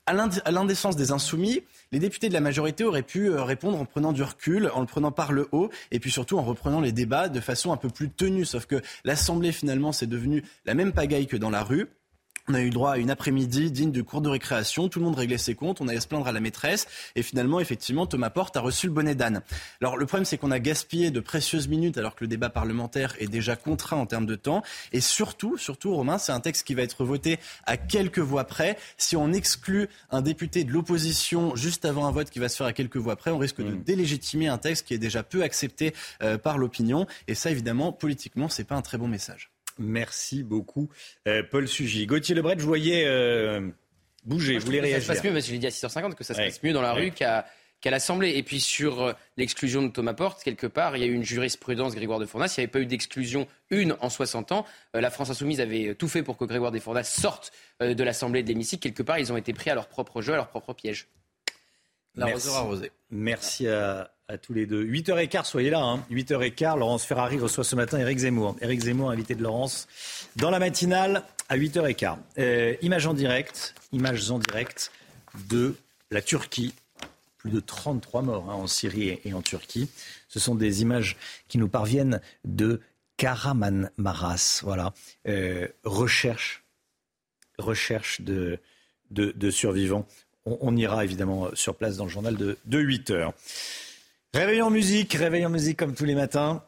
À 0.09 0.51
l'indécence 0.51 0.95
des 0.95 1.11
insoumis, 1.11 1.61
les 1.91 1.99
députés 1.99 2.29
de 2.29 2.33
la 2.33 2.39
majorité 2.39 2.83
auraient 2.83 3.03
pu 3.03 3.29
euh, 3.29 3.43
répondre 3.43 3.79
en 3.79 3.85
prenant 3.85 4.11
du 4.11 4.23
recul, 4.23 4.71
en 4.73 4.79
le 4.79 4.87
prenant 4.87 5.11
par 5.11 5.31
le 5.31 5.47
haut, 5.51 5.69
et 5.91 5.99
puis 5.99 6.09
surtout 6.09 6.39
en 6.39 6.41
reprenant 6.41 6.81
les 6.81 6.91
débats 6.91 7.29
de 7.29 7.39
façon 7.39 7.71
un 7.71 7.77
peu 7.77 7.89
plus 7.89 8.09
tenue. 8.09 8.43
Sauf 8.43 8.65
que 8.65 8.81
l'Assemblée 9.03 9.51
finalement 9.51 9.91
c'est 9.91 10.07
devenu 10.07 10.43
la 10.65 10.73
même 10.73 10.93
pagaille 10.93 11.27
que 11.27 11.37
dans 11.37 11.51
la 11.51 11.61
rue. 11.61 11.89
On 12.49 12.55
a 12.55 12.61
eu 12.61 12.71
droit 12.71 12.93
à 12.93 12.97
une 12.97 13.11
après-midi 13.11 13.69
digne 13.69 13.91
de 13.91 14.01
cours 14.01 14.21
de 14.21 14.29
récréation. 14.29 14.89
Tout 14.89 14.97
le 14.97 15.05
monde 15.05 15.15
réglait 15.15 15.37
ses 15.37 15.53
comptes. 15.53 15.81
On 15.81 15.87
allait 15.87 15.99
se 15.99 16.07
plaindre 16.07 16.27
à 16.27 16.31
la 16.31 16.39
maîtresse. 16.39 16.87
Et 17.15 17.21
finalement, 17.21 17.59
effectivement, 17.59 18.07
Thomas 18.07 18.31
Porte 18.31 18.57
a 18.57 18.59
reçu 18.59 18.87
le 18.87 18.93
bonnet 18.93 19.13
d'âne. 19.13 19.43
Alors, 19.81 19.97
le 19.97 20.07
problème, 20.07 20.25
c'est 20.25 20.39
qu'on 20.39 20.49
a 20.49 20.57
gaspillé 20.57 21.11
de 21.11 21.19
précieuses 21.19 21.67
minutes 21.67 21.99
alors 21.99 22.15
que 22.15 22.23
le 22.23 22.27
débat 22.27 22.49
parlementaire 22.49 23.13
est 23.19 23.27
déjà 23.27 23.55
contraint 23.55 23.97
en 23.97 24.07
termes 24.07 24.25
de 24.25 24.33
temps. 24.33 24.63
Et 24.93 24.99
surtout, 24.99 25.57
surtout, 25.57 25.93
Romain, 25.93 26.17
c'est 26.17 26.31
un 26.31 26.39
texte 26.39 26.65
qui 26.65 26.73
va 26.73 26.81
être 26.81 27.05
voté 27.05 27.37
à 27.67 27.77
quelques 27.77 28.17
voix 28.17 28.45
près. 28.45 28.79
Si 28.97 29.15
on 29.15 29.31
exclut 29.31 29.87
un 30.09 30.23
député 30.23 30.63
de 30.63 30.71
l'opposition 30.71 31.55
juste 31.55 31.85
avant 31.85 32.07
un 32.07 32.11
vote 32.11 32.31
qui 32.31 32.39
va 32.39 32.49
se 32.49 32.57
faire 32.57 32.65
à 32.65 32.73
quelques 32.73 32.97
voix 32.97 33.15
près, 33.15 33.29
on 33.29 33.37
risque 33.37 33.61
de 33.61 33.75
délégitimer 33.75 34.47
un 34.47 34.57
texte 34.57 34.87
qui 34.87 34.95
est 34.95 34.97
déjà 34.97 35.21
peu 35.21 35.43
accepté 35.43 35.93
euh, 36.23 36.39
par 36.39 36.57
l'opinion. 36.57 37.05
Et 37.27 37.35
ça, 37.35 37.51
évidemment, 37.51 37.91
politiquement, 37.91 38.49
c'est 38.49 38.63
pas 38.63 38.75
un 38.75 38.81
très 38.81 38.97
bon 38.97 39.07
message. 39.07 39.51
Merci 39.79 40.43
beaucoup, 40.43 40.89
euh, 41.27 41.41
Paul 41.49 41.67
Sugy. 41.67 42.05
Gauthier 42.05 42.35
Lebret, 42.35 42.55
je 42.59 42.65
voyais 42.65 43.05
euh, 43.07 43.61
bouger. 44.25 44.53
Moi, 44.53 44.59
je 44.59 44.65
trouve 44.65 44.75
que 44.75 44.81
ça 44.81 44.81
se 44.83 44.91
réagir 44.91 45.07
passe 45.07 45.23
mieux, 45.23 45.31
parce 45.31 45.43
que 45.45 45.47
je 45.47 45.53
l'ai 45.53 45.59
dit 45.59 45.67
à 45.67 45.71
6h50, 45.71 46.15
que 46.15 46.23
ça 46.23 46.33
se 46.33 46.39
Ouais. 46.39 46.45
passe 46.47 46.61
mieux 46.63 46.73
dans 46.73 46.81
la 46.81 46.93
Ouais. 46.93 47.01
rue 47.05 47.11
qu'à 47.11 47.45
qu'à 47.81 47.91
l'Assemblée. 47.91 48.31
Et 48.35 48.43
puis 48.43 48.59
sur 48.59 49.01
euh, 49.01 49.13
l'exclusion 49.37 49.81
de 49.81 49.87
Thomas 49.87 50.13
Porte, 50.13 50.43
quelque 50.43 50.67
part, 50.67 50.97
il 50.97 50.99
y 50.99 51.03
a 51.03 51.07
eu 51.07 51.13
une 51.13 51.23
jurisprudence 51.23 51.95
Grégoire 51.95 52.19
de 52.19 52.25
Fournas. 52.25 52.53
Il 52.57 52.59
n'y 52.59 52.63
avait 52.65 52.71
pas 52.71 52.81
eu 52.81 52.85
d'exclusion 52.85 53.47
une 53.69 53.95
en 54.01 54.09
60 54.09 54.51
ans. 54.51 54.65
Euh, 54.97 54.99
la 55.01 55.09
France 55.09 55.29
Insoumise 55.29 55.61
avait 55.61 55.95
tout 55.95 56.09
fait 56.09 56.21
pour 56.21 56.35
que 56.35 56.43
Grégoire 56.43 56.73
de 56.73 56.79
Fournas 56.79 57.05
sorte 57.05 57.53
euh, 57.81 57.93
de 57.93 58.03
l'Assemblée 58.03 58.43
de 58.43 58.49
l'hémicycle. 58.49 58.83
Quelque 58.83 59.01
part, 59.01 59.17
ils 59.17 59.31
ont 59.31 59.37
été 59.37 59.53
pris 59.53 59.69
à 59.69 59.75
leur 59.75 59.87
propre 59.87 60.21
jeu, 60.21 60.33
à 60.33 60.35
leur 60.35 60.49
propre 60.49 60.73
piège. 60.73 61.07
L'arroseur 62.19 62.55
arrosé. 62.55 62.91
Merci 63.11 63.67
à, 63.67 64.11
à 64.27 64.37
tous 64.37 64.53
les 64.53 64.65
deux. 64.65 64.85
8h15, 64.85 65.45
soyez 65.45 65.69
là. 65.69 65.81
Hein. 65.81 66.05
8h15, 66.11 66.77
Laurence 66.77 67.03
Ferrari 67.03 67.37
reçoit 67.39 67.63
ce 67.63 67.75
matin 67.75 67.99
Éric 67.99 68.19
Zemmour. 68.19 68.55
Éric 68.61 68.81
Zemmour, 68.81 69.09
invité 69.09 69.35
de 69.35 69.41
Laurence, 69.41 69.87
dans 70.35 70.51
la 70.51 70.59
matinale 70.59 71.23
à 71.49 71.57
8h15. 71.57 72.17
Euh, 72.37 72.75
images 72.81 73.07
en 73.07 73.13
direct, 73.13 73.73
images 73.91 74.29
en 74.29 74.39
direct 74.39 74.91
de 75.49 75.75
la 76.11 76.21
Turquie. 76.21 76.73
Plus 77.37 77.51
de 77.51 77.59
33 77.59 78.21
morts 78.21 78.49
hein, 78.49 78.53
en 78.53 78.67
Syrie 78.67 79.19
et, 79.23 79.33
en 79.33 79.41
Turquie. 79.41 79.89
Ce 80.27 80.39
sont 80.39 80.55
des 80.55 80.81
images 80.81 81.17
qui 81.47 81.57
nous 81.57 81.69
parviennent 81.69 82.21
de 82.45 82.81
Karamanmaras. 83.17 84.61
Voilà. 84.63 84.93
Euh, 85.27 85.67
recherche 85.85 86.63
recherche 87.57 88.21
de, 88.21 88.59
de, 89.11 89.31
de 89.35 89.51
survivants. 89.51 90.07
On, 90.45 90.75
ira 90.75 91.03
évidemment 91.03 91.49
sur 91.53 91.75
place 91.75 91.97
dans 91.97 92.05
le 92.05 92.09
journal 92.09 92.35
de, 92.35 92.57
de 92.65 92.79
8 92.79 93.11
heures. 93.11 93.33
Réveil 94.33 94.61
en 94.61 94.69
musique, 94.69 95.13
réveil 95.13 95.45
en 95.45 95.49
musique 95.49 95.77
comme 95.77 95.93
tous 95.93 96.05
les 96.05 96.15
matins. 96.15 96.63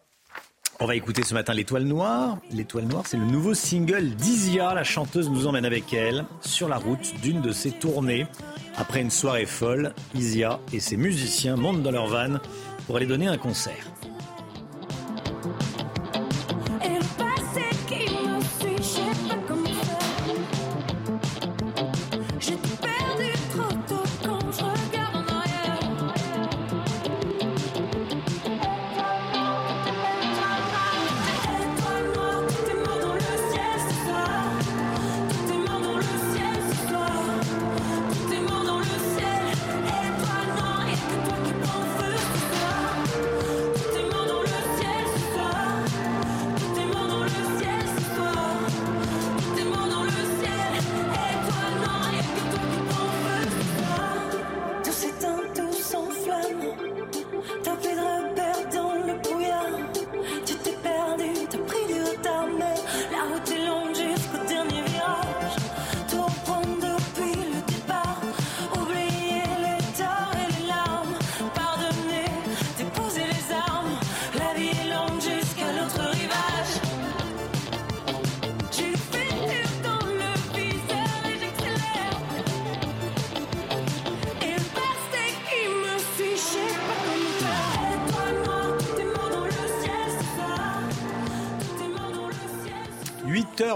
On 0.79 0.87
va 0.87 0.95
écouter 0.95 1.21
ce 1.21 1.35
matin 1.35 1.53
L'étoile 1.53 1.83
noire. 1.83 2.39
L'étoile 2.51 2.85
noire, 2.85 3.05
c'est 3.05 3.17
le 3.17 3.25
nouveau 3.25 3.53
single 3.53 4.15
d'Isia. 4.15 4.73
La 4.73 4.83
chanteuse 4.83 5.29
nous 5.29 5.45
emmène 5.45 5.63
avec 5.63 5.93
elle 5.93 6.25
sur 6.41 6.67
la 6.67 6.77
route 6.77 7.13
d'une 7.21 7.39
de 7.39 7.51
ses 7.51 7.69
tournées. 7.69 8.25
Après 8.77 9.01
une 9.01 9.11
soirée 9.11 9.45
folle, 9.45 9.93
Isia 10.15 10.59
et 10.73 10.79
ses 10.79 10.97
musiciens 10.97 11.55
montent 11.55 11.83
dans 11.83 11.91
leur 11.91 12.07
van 12.07 12.39
pour 12.87 12.97
aller 12.97 13.05
donner 13.05 13.27
un 13.27 13.37
concert. 13.37 13.91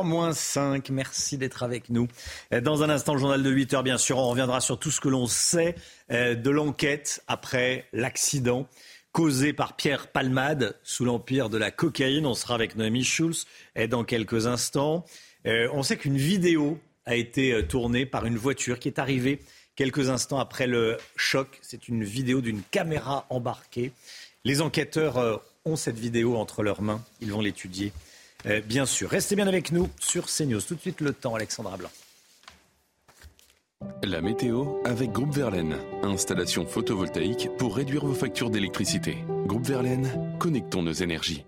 Moins 0.03 0.34
5. 0.34 0.89
Merci 0.89 1.38
d'être 1.38 1.63
avec 1.63 1.89
nous. 1.89 2.07
Dans 2.63 2.84
un 2.84 2.89
instant, 2.89 3.13
le 3.13 3.19
journal 3.19 3.41
de 3.41 3.49
8 3.49 3.73
heures, 3.73 3.84
bien 3.84 3.97
sûr, 3.97 4.17
on 4.17 4.30
reviendra 4.30 4.61
sur 4.61 4.77
tout 4.80 4.91
ce 4.91 4.99
que 4.99 5.09
l'on 5.09 5.27
sait 5.27 5.76
euh, 6.11 6.35
de 6.35 6.49
l'enquête 6.49 7.23
après 7.27 7.85
l'accident 7.93 8.67
causé 9.11 9.53
par 9.53 9.76
Pierre 9.76 10.07
Palmade 10.07 10.76
sous 10.84 11.05
l'empire 11.05 11.49
de 11.49 11.57
la 11.57 11.72
cocaïne. 11.72 12.26
On 12.26 12.34
sera 12.34 12.55
avec 12.55 12.76
Noémie 12.76 13.05
Schulz 13.05 13.47
dans 13.89 14.03
quelques 14.03 14.45
instants. 14.47 15.05
Euh, 15.45 15.69
on 15.72 15.84
sait 15.84 15.95
qu'une 15.95 16.17
vidéo 16.17 16.80
a 17.05 17.15
été 17.15 17.53
euh, 17.53 17.63
tournée 17.63 18.05
par 18.05 18.26
une 18.26 18.38
voiture 18.38 18.77
qui 18.77 18.89
est 18.89 18.99
arrivée 18.99 19.39
quelques 19.76 20.09
instants 20.09 20.39
après 20.39 20.67
le 20.67 20.97
choc. 21.15 21.59
C'est 21.61 21.88
une 21.88 22.03
vidéo 22.03 22.41
d'une 22.41 22.61
caméra 22.72 23.26
embarquée. 23.30 23.91
Les 24.43 24.61
enquêteurs 24.61 25.41
ont 25.65 25.76
cette 25.76 25.97
vidéo 25.97 26.35
entre 26.35 26.63
leurs 26.63 26.81
mains. 26.81 27.03
Ils 27.22 27.31
vont 27.31 27.41
l'étudier 27.41 27.91
euh, 27.91 28.05
bien 28.67 28.85
sûr. 28.85 29.09
Restez 29.09 29.35
bien 29.35 29.47
avec 29.47 29.72
nous 29.72 29.89
sur 29.99 30.26
CNews. 30.27 30.61
Tout 30.61 30.76
de 30.76 30.81
suite 30.81 31.01
le 31.01 31.13
temps, 31.13 31.35
Alexandra 31.35 31.77
Blanc. 31.77 31.89
La 34.03 34.22
météo 34.22 34.65
avec 34.85 35.11
Groupe 35.11 35.34
Verlaine. 35.34 35.77
Installation 36.03 36.65
photovoltaïque 36.65 37.49
pour 37.57 37.76
réduire 37.76 38.05
vos 38.05 38.13
factures 38.13 38.49
d'électricité. 38.49 39.17
Groupe 39.45 39.65
Verlaine, 39.65 40.38
connectons 40.39 40.84
nos 40.84 40.93
énergies. 40.93 41.45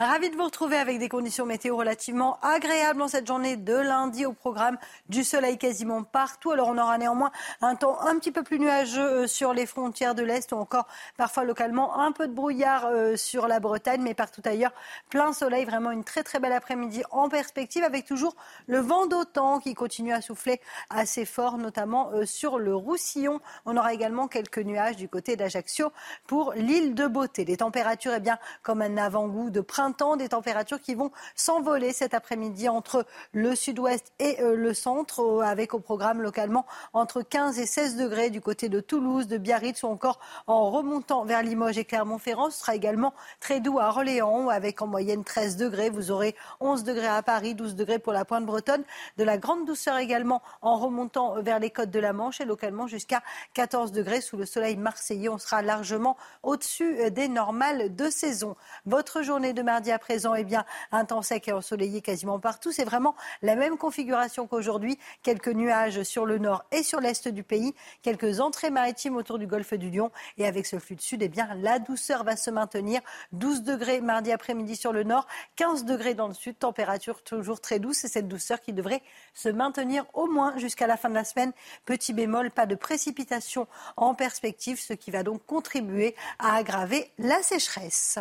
Ravi 0.00 0.28
de 0.28 0.34
vous 0.34 0.42
retrouver 0.42 0.76
avec 0.76 0.98
des 0.98 1.08
conditions 1.08 1.46
météo 1.46 1.76
relativement 1.76 2.40
agréables 2.42 3.00
en 3.00 3.06
cette 3.06 3.28
journée 3.28 3.56
de 3.56 3.74
lundi 3.74 4.26
au 4.26 4.32
programme 4.32 4.76
du 5.08 5.22
soleil 5.22 5.56
quasiment 5.56 6.02
partout. 6.02 6.50
Alors 6.50 6.66
on 6.66 6.78
aura 6.78 6.98
néanmoins 6.98 7.30
un 7.60 7.76
temps 7.76 8.00
un 8.00 8.18
petit 8.18 8.32
peu 8.32 8.42
plus 8.42 8.58
nuageux 8.58 9.22
euh, 9.22 9.26
sur 9.28 9.54
les 9.54 9.66
frontières 9.66 10.16
de 10.16 10.24
l'Est 10.24 10.50
ou 10.50 10.56
encore 10.56 10.88
parfois 11.16 11.44
localement 11.44 11.96
un 12.00 12.10
peu 12.10 12.26
de 12.26 12.32
brouillard 12.32 12.86
euh, 12.86 13.14
sur 13.14 13.46
la 13.46 13.60
Bretagne, 13.60 14.02
mais 14.02 14.14
partout 14.14 14.42
ailleurs 14.46 14.72
plein 15.10 15.32
soleil. 15.32 15.64
Vraiment 15.64 15.92
une 15.92 16.02
très 16.02 16.24
très 16.24 16.40
belle 16.40 16.54
après-midi 16.54 17.04
en 17.12 17.28
perspective 17.28 17.84
avec 17.84 18.04
toujours 18.04 18.34
le 18.66 18.80
vent 18.80 19.06
d'autant 19.06 19.60
qui 19.60 19.74
continue 19.74 20.12
à 20.12 20.20
souffler 20.20 20.60
assez 20.90 21.24
fort, 21.24 21.56
notamment 21.56 22.10
euh, 22.14 22.26
sur 22.26 22.58
le 22.58 22.74
Roussillon. 22.74 23.40
On 23.64 23.76
aura 23.76 23.94
également 23.94 24.26
quelques 24.26 24.58
nuages 24.58 24.96
du 24.96 25.08
côté 25.08 25.36
d'Ajaccio 25.36 25.92
pour 26.26 26.52
l'île 26.54 26.96
de 26.96 27.06
Beauté. 27.06 27.44
Les 27.44 27.58
températures, 27.58 28.14
eh 28.16 28.20
bien, 28.20 28.38
comme 28.64 28.82
un 28.82 28.96
avant-goût 28.96 29.50
de 29.50 29.60
printemps 29.60 29.83
temps 29.92 30.16
des 30.16 30.28
températures 30.28 30.80
qui 30.80 30.94
vont 30.94 31.10
s'envoler 31.34 31.92
cet 31.92 32.14
après-midi 32.14 32.68
entre 32.68 33.06
le 33.32 33.54
sud-ouest 33.54 34.12
et 34.18 34.40
euh, 34.40 34.56
le 34.56 34.74
centre, 34.74 35.42
avec 35.44 35.74
au 35.74 35.80
programme 35.80 36.22
localement 36.22 36.66
entre 36.92 37.22
15 37.22 37.58
et 37.58 37.66
16 37.66 37.96
degrés 37.96 38.30
du 38.30 38.40
côté 38.40 38.68
de 38.68 38.80
Toulouse, 38.80 39.26
de 39.26 39.38
Biarritz 39.38 39.82
ou 39.82 39.88
encore 39.88 40.20
en 40.46 40.70
remontant 40.70 41.24
vers 41.24 41.42
Limoges 41.42 41.78
et 41.78 41.84
Clermont-Ferrand. 41.84 42.50
Ce 42.50 42.60
sera 42.60 42.74
également 42.74 43.14
très 43.40 43.60
doux 43.60 43.78
à 43.78 43.88
Orléans 43.88 44.48
avec 44.48 44.82
en 44.82 44.86
moyenne 44.86 45.24
13 45.24 45.56
degrés. 45.56 45.90
Vous 45.90 46.10
aurez 46.10 46.34
11 46.60 46.84
degrés 46.84 47.06
à 47.06 47.22
Paris, 47.22 47.54
12 47.54 47.74
degrés 47.74 47.98
pour 47.98 48.12
la 48.12 48.24
pointe 48.24 48.46
bretonne. 48.46 48.84
De 49.18 49.24
la 49.24 49.38
grande 49.38 49.66
douceur 49.66 49.98
également 49.98 50.42
en 50.62 50.76
remontant 50.76 51.40
vers 51.42 51.58
les 51.58 51.70
côtes 51.70 51.90
de 51.90 52.00
la 52.00 52.12
Manche 52.12 52.40
et 52.40 52.44
localement 52.44 52.86
jusqu'à 52.86 53.22
14 53.54 53.92
degrés 53.92 54.20
sous 54.20 54.36
le 54.36 54.46
soleil 54.46 54.76
marseillais. 54.76 55.28
On 55.28 55.38
sera 55.38 55.62
largement 55.62 56.16
au-dessus 56.42 57.00
euh, 57.00 57.10
des 57.10 57.28
normales 57.28 57.94
de 57.94 58.10
saison. 58.10 58.56
Votre 58.86 59.22
journée 59.22 59.52
de 59.52 59.62
mardi 59.62 59.73
à 59.74 59.98
présent, 59.98 60.34
eh 60.34 60.44
bien, 60.44 60.64
un 60.92 61.04
temps 61.04 61.22
sec 61.22 61.48
et 61.48 61.52
ensoleillé 61.52 62.00
quasiment 62.00 62.38
partout. 62.38 62.72
C'est 62.72 62.84
vraiment 62.84 63.14
la 63.42 63.56
même 63.56 63.76
configuration 63.76 64.46
qu'aujourd'hui. 64.46 64.98
Quelques 65.22 65.48
nuages 65.48 66.02
sur 66.02 66.26
le 66.26 66.38
nord 66.38 66.64
et 66.72 66.82
sur 66.82 67.00
l'est 67.00 67.28
du 67.28 67.42
pays, 67.42 67.74
quelques 68.02 68.40
entrées 68.40 68.70
maritimes 68.70 69.16
autour 69.16 69.38
du 69.38 69.46
golfe 69.46 69.74
du 69.74 69.90
Lion. 69.90 70.10
Et 70.38 70.46
avec 70.46 70.66
ce 70.66 70.78
flux 70.78 70.96
de 70.96 71.00
sud, 71.00 71.22
eh 71.22 71.28
bien, 71.28 71.48
la 71.56 71.78
douceur 71.78 72.24
va 72.24 72.36
se 72.36 72.50
maintenir. 72.50 73.00
12 73.32 73.62
degrés 73.62 74.00
mardi 74.00 74.32
après-midi 74.32 74.76
sur 74.76 74.92
le 74.92 75.02
nord, 75.02 75.26
15 75.56 75.84
degrés 75.84 76.14
dans 76.14 76.28
le 76.28 76.34
sud, 76.34 76.58
température 76.58 77.22
toujours 77.22 77.60
très 77.60 77.78
douce. 77.78 78.04
Et 78.04 78.08
cette 78.08 78.28
douceur 78.28 78.60
qui 78.60 78.72
devrait 78.72 79.02
se 79.32 79.48
maintenir 79.48 80.04
au 80.14 80.26
moins 80.26 80.56
jusqu'à 80.58 80.86
la 80.86 80.96
fin 80.96 81.08
de 81.08 81.14
la 81.14 81.24
semaine. 81.24 81.52
Petit 81.84 82.12
bémol, 82.12 82.50
pas 82.50 82.66
de 82.66 82.74
précipitation 82.74 83.66
en 83.96 84.14
perspective, 84.14 84.80
ce 84.80 84.92
qui 84.92 85.10
va 85.10 85.22
donc 85.22 85.44
contribuer 85.46 86.14
à 86.38 86.56
aggraver 86.56 87.10
la 87.18 87.42
sécheresse. 87.42 88.18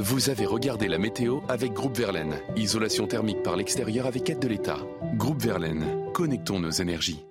Vous 0.00 0.28
avez 0.28 0.44
regardé 0.44 0.88
la 0.88 0.98
météo 0.98 1.38
avec 1.48 1.72
Groupe 1.72 1.96
Verlaine. 1.96 2.40
Isolation 2.56 3.06
thermique 3.06 3.44
par 3.44 3.54
l'extérieur 3.54 4.06
avec 4.06 4.28
aide 4.28 4.40
de 4.40 4.48
l'État. 4.48 4.78
Groupe 5.14 5.40
Verlaine, 5.40 6.10
connectons 6.12 6.58
nos 6.58 6.72
énergies. 6.72 7.24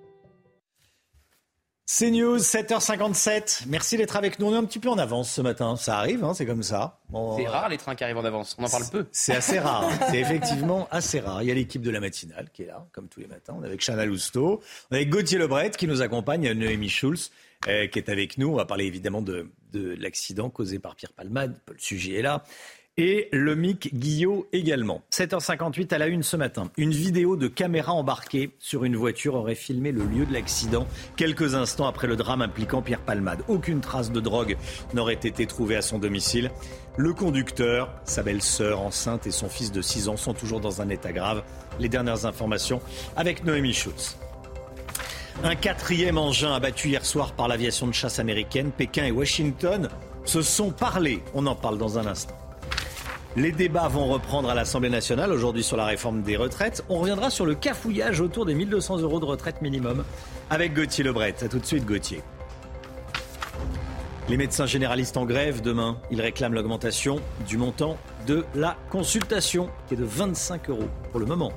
C'est 1.84 2.10
News, 2.10 2.38
7h57. 2.38 3.64
Merci 3.66 3.98
d'être 3.98 4.16
avec 4.16 4.38
nous. 4.38 4.46
On 4.46 4.54
est 4.54 4.56
un 4.56 4.64
petit 4.64 4.78
peu 4.78 4.88
en 4.88 4.96
avance 4.96 5.30
ce 5.30 5.42
matin. 5.42 5.76
Ça 5.76 5.98
arrive, 5.98 6.24
hein, 6.24 6.32
c'est 6.32 6.46
comme 6.46 6.62
ça. 6.62 7.00
c'est 7.36 7.46
rare 7.46 7.68
les 7.68 7.76
trains 7.76 7.94
qui 7.94 8.02
arrivent 8.02 8.16
en 8.16 8.24
avance. 8.24 8.56
On 8.58 8.64
en 8.64 8.70
parle 8.70 8.88
peu. 8.90 9.06
C'est 9.12 9.36
assez 9.36 9.58
rare. 9.58 9.86
c'est 10.10 10.20
effectivement 10.20 10.88
assez 10.90 11.20
rare. 11.20 11.42
Il 11.42 11.48
y 11.48 11.50
a 11.50 11.54
l'équipe 11.54 11.82
de 11.82 11.90
la 11.90 12.00
matinale 12.00 12.48
qui 12.50 12.62
est 12.62 12.68
là, 12.68 12.86
comme 12.92 13.08
tous 13.08 13.20
les 13.20 13.26
matins. 13.26 13.54
On 13.58 13.62
est 13.62 13.66
avec 13.66 13.84
Chana 13.84 14.06
Lousteau. 14.06 14.62
On 14.90 14.94
est 14.94 15.00
avec 15.00 15.10
Gauthier 15.10 15.36
Lebret 15.36 15.72
qui 15.72 15.86
nous 15.86 16.00
accompagne, 16.00 16.50
Noémie 16.52 16.88
Schulz 16.88 17.30
euh, 17.68 17.88
qui 17.88 17.98
est 17.98 18.08
avec 18.08 18.38
nous. 18.38 18.48
On 18.48 18.56
va 18.56 18.64
parler 18.64 18.86
évidemment 18.86 19.20
de, 19.20 19.50
de 19.74 19.94
l'accident 20.00 20.48
causé 20.50 20.78
par 20.78 20.94
Pierre 20.94 21.12
Palmade. 21.12 21.54
Le 21.68 21.78
sujet 21.78 22.14
est 22.14 22.22
là 22.22 22.44
et 22.96 23.28
le 23.32 23.56
MIC 23.56 23.94
Guillot 23.94 24.46
également. 24.52 25.02
7h58 25.10 25.92
à 25.92 25.98
la 25.98 26.06
une 26.06 26.22
ce 26.22 26.36
matin. 26.36 26.70
Une 26.76 26.92
vidéo 26.92 27.36
de 27.36 27.48
caméra 27.48 27.92
embarquée 27.92 28.50
sur 28.60 28.84
une 28.84 28.94
voiture 28.96 29.34
aurait 29.34 29.56
filmé 29.56 29.90
le 29.90 30.04
lieu 30.04 30.26
de 30.26 30.32
l'accident 30.32 30.86
quelques 31.16 31.54
instants 31.54 31.88
après 31.88 32.06
le 32.06 32.16
drame 32.16 32.42
impliquant 32.42 32.82
Pierre 32.82 33.00
Palmade. 33.00 33.42
Aucune 33.48 33.80
trace 33.80 34.12
de 34.12 34.20
drogue 34.20 34.56
n'aurait 34.92 35.14
été 35.14 35.46
trouvée 35.46 35.76
à 35.76 35.82
son 35.82 35.98
domicile. 35.98 36.50
Le 36.96 37.12
conducteur, 37.12 37.92
sa 38.04 38.22
belle-sœur 38.22 38.80
enceinte 38.80 39.26
et 39.26 39.32
son 39.32 39.48
fils 39.48 39.72
de 39.72 39.82
6 39.82 40.08
ans 40.08 40.16
sont 40.16 40.34
toujours 40.34 40.60
dans 40.60 40.80
un 40.80 40.88
état 40.88 41.12
grave. 41.12 41.42
Les 41.80 41.88
dernières 41.88 42.26
informations 42.26 42.80
avec 43.16 43.44
Noémie 43.44 43.74
Schutz. 43.74 44.16
Un 45.42 45.56
quatrième 45.56 46.16
engin 46.16 46.54
abattu 46.54 46.88
hier 46.88 47.04
soir 47.04 47.32
par 47.32 47.48
l'aviation 47.48 47.86
de 47.86 47.92
chasse 47.92 48.18
américaine. 48.18 48.70
Pékin 48.70 49.04
et 49.04 49.10
Washington 49.10 49.88
se 50.24 50.42
sont 50.42 50.70
parlé. 50.70 51.22
On 51.34 51.46
en 51.46 51.54
parle 51.54 51.76
dans 51.76 51.98
un 51.98 52.06
instant. 52.06 52.36
Les 53.36 53.50
débats 53.50 53.88
vont 53.88 54.06
reprendre 54.06 54.48
à 54.48 54.54
l'Assemblée 54.54 54.90
nationale 54.90 55.32
aujourd'hui 55.32 55.64
sur 55.64 55.76
la 55.76 55.86
réforme 55.86 56.22
des 56.22 56.36
retraites. 56.36 56.84
On 56.88 57.00
reviendra 57.00 57.30
sur 57.30 57.44
le 57.44 57.56
cafouillage 57.56 58.20
autour 58.20 58.46
des 58.46 58.54
1200 58.54 58.98
euros 58.98 59.18
de 59.18 59.24
retraite 59.24 59.60
minimum 59.60 60.04
avec 60.50 60.72
Gauthier 60.72 61.02
Lebret. 61.02 61.34
A 61.42 61.48
tout 61.48 61.58
de 61.58 61.66
suite, 61.66 61.84
Gauthier. 61.84 62.22
Les 64.28 64.36
médecins 64.36 64.66
généralistes 64.66 65.16
en 65.16 65.26
grève 65.26 65.60
demain. 65.60 65.98
Ils 66.10 66.20
réclament 66.20 66.54
l'augmentation 66.54 67.20
du 67.46 67.58
montant 67.58 67.98
de 68.26 68.44
la 68.54 68.76
consultation, 68.88 69.68
qui 69.88 69.94
est 69.94 69.98
de 69.98 70.04
25 70.04 70.70
euros 70.70 70.88
pour 71.10 71.20
le 71.20 71.26
moment. 71.26 71.52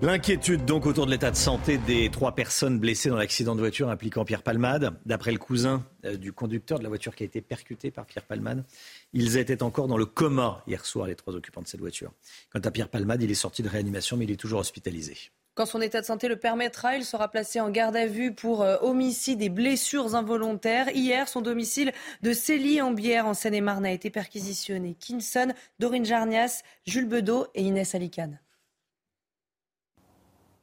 L'inquiétude 0.00 0.64
donc 0.64 0.86
autour 0.86 1.06
de 1.06 1.10
l'état 1.10 1.32
de 1.32 1.36
santé 1.36 1.76
des 1.76 2.08
trois 2.08 2.36
personnes 2.36 2.78
blessées 2.78 3.08
dans 3.08 3.16
l'accident 3.16 3.56
de 3.56 3.60
voiture 3.60 3.88
impliquant 3.88 4.24
Pierre 4.24 4.44
Palmade. 4.44 4.96
D'après 5.04 5.32
le 5.32 5.38
cousin 5.38 5.84
euh, 6.04 6.16
du 6.16 6.32
conducteur 6.32 6.78
de 6.78 6.84
la 6.84 6.88
voiture 6.88 7.16
qui 7.16 7.24
a 7.24 7.26
été 7.26 7.40
percutée 7.40 7.90
par 7.90 8.06
Pierre 8.06 8.24
Palmade, 8.24 8.64
ils 9.12 9.38
étaient 9.38 9.60
encore 9.60 9.88
dans 9.88 9.96
le 9.96 10.06
coma 10.06 10.62
hier 10.68 10.84
soir, 10.86 11.08
les 11.08 11.16
trois 11.16 11.34
occupants 11.34 11.62
de 11.62 11.66
cette 11.66 11.80
voiture. 11.80 12.12
Quant 12.52 12.60
à 12.60 12.70
Pierre 12.70 12.90
Palmade, 12.90 13.24
il 13.24 13.30
est 13.32 13.34
sorti 13.34 13.64
de 13.64 13.68
réanimation, 13.68 14.16
mais 14.16 14.24
il 14.24 14.30
est 14.30 14.36
toujours 14.36 14.60
hospitalisé. 14.60 15.16
Quand 15.56 15.66
son 15.66 15.80
état 15.80 16.00
de 16.00 16.06
santé 16.06 16.28
le 16.28 16.36
permettra, 16.36 16.96
il 16.96 17.04
sera 17.04 17.28
placé 17.28 17.58
en 17.58 17.68
garde 17.68 17.96
à 17.96 18.06
vue 18.06 18.32
pour 18.32 18.62
euh, 18.62 18.76
homicide 18.82 19.42
et 19.42 19.48
blessures 19.48 20.14
involontaires. 20.14 20.90
Hier, 20.94 21.26
son 21.26 21.40
domicile 21.40 21.92
de 22.22 22.32
Célie-en-Bière, 22.32 23.26
en 23.26 23.34
Seine-et-Marne, 23.34 23.84
a 23.84 23.90
été 23.90 24.10
perquisitionné. 24.10 24.94
Kinson, 24.94 25.52
Dorine 25.80 26.04
Jarnias, 26.04 26.62
Jules 26.86 27.08
Bedeau 27.08 27.48
et 27.56 27.62
Inès 27.62 27.96
Alicane. 27.96 28.38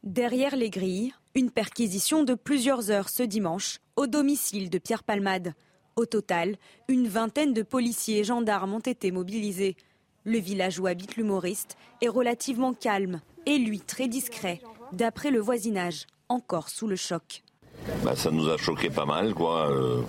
Derrière 0.06 0.56
les 0.56 0.69
grilles, 0.69 1.15
une 1.34 1.49
perquisition 1.49 2.23
de 2.23 2.36
plusieurs 2.36 2.91
heures 2.91 3.10
ce 3.10 3.23
dimanche 3.23 3.80
au 3.95 4.06
domicile 4.06 4.69
de 4.69 4.77
Pierre 4.77 5.02
Palmade. 5.02 5.56
Au 5.95 6.06
total, 6.06 6.57
une 6.88 7.07
vingtaine 7.07 7.53
de 7.53 7.64
policiers 7.64 8.19
et 8.19 8.23
gendarmes 8.23 8.76
ont 8.76 8.80
été 8.80 9.10
mobilisés. 9.11 9.76
Le 10.23 10.38
village 10.38 10.80
où 10.80 10.86
habite 10.86 11.15
l'humoriste 11.15 11.76
est 12.03 12.07
relativement 12.07 12.76
calme 12.76 13.19
et 13.48 13.57
lui 13.57 13.80
très 13.80 14.07
discret, 14.07 14.61
d'après 14.91 15.32
le 15.32 15.40
voisinage, 15.40 16.06
encore 16.30 16.69
sous 16.69 16.86
le 16.86 16.95
choc. 16.95 17.41
Bah, 18.03 18.15
ça 18.15 18.30
nous 18.30 18.48
a 18.49 18.57
choqué 18.57 18.91
pas 18.91 19.06
mal, 19.06 19.34
quoi. 19.34 19.72
Euh, 19.72 20.03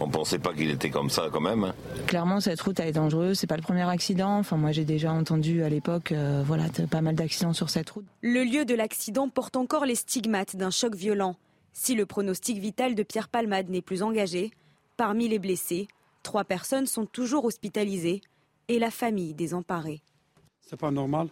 on 0.00 0.08
pensait 0.08 0.38
pas 0.38 0.52
qu'il 0.52 0.70
était 0.70 0.90
comme 0.90 1.10
ça 1.10 1.28
quand 1.32 1.40
même. 1.40 1.72
Clairement, 2.06 2.40
cette 2.40 2.60
route 2.60 2.78
elle 2.80 2.88
est 2.88 2.92
dangereuse. 2.92 3.38
C'est 3.38 3.46
pas 3.46 3.56
le 3.56 3.62
premier 3.62 3.88
accident. 3.88 4.38
Enfin, 4.38 4.56
moi, 4.56 4.72
j'ai 4.72 4.84
déjà 4.84 5.12
entendu 5.12 5.62
à 5.62 5.68
l'époque, 5.68 6.12
euh, 6.12 6.42
voilà, 6.46 6.64
pas 6.90 7.00
mal 7.00 7.14
d'accidents 7.14 7.52
sur 7.52 7.70
cette 7.70 7.90
route. 7.90 8.04
Le 8.22 8.44
lieu 8.44 8.64
de 8.64 8.74
l'accident 8.74 9.28
porte 9.28 9.56
encore 9.56 9.84
les 9.84 9.94
stigmates 9.94 10.56
d'un 10.56 10.70
choc 10.70 10.94
violent. 10.94 11.36
Si 11.72 11.94
le 11.94 12.06
pronostic 12.06 12.58
vital 12.58 12.94
de 12.94 13.02
Pierre 13.02 13.28
Palmade 13.28 13.68
n'est 13.68 13.82
plus 13.82 14.02
engagé, 14.02 14.52
parmi 14.96 15.28
les 15.28 15.38
blessés, 15.38 15.88
trois 16.22 16.44
personnes 16.44 16.86
sont 16.86 17.06
toujours 17.06 17.44
hospitalisées 17.44 18.20
et 18.68 18.78
la 18.78 18.90
famille 18.90 19.34
désemparée. 19.34 20.00
C'est 20.60 20.78
pas 20.78 20.90
normal. 20.90 21.28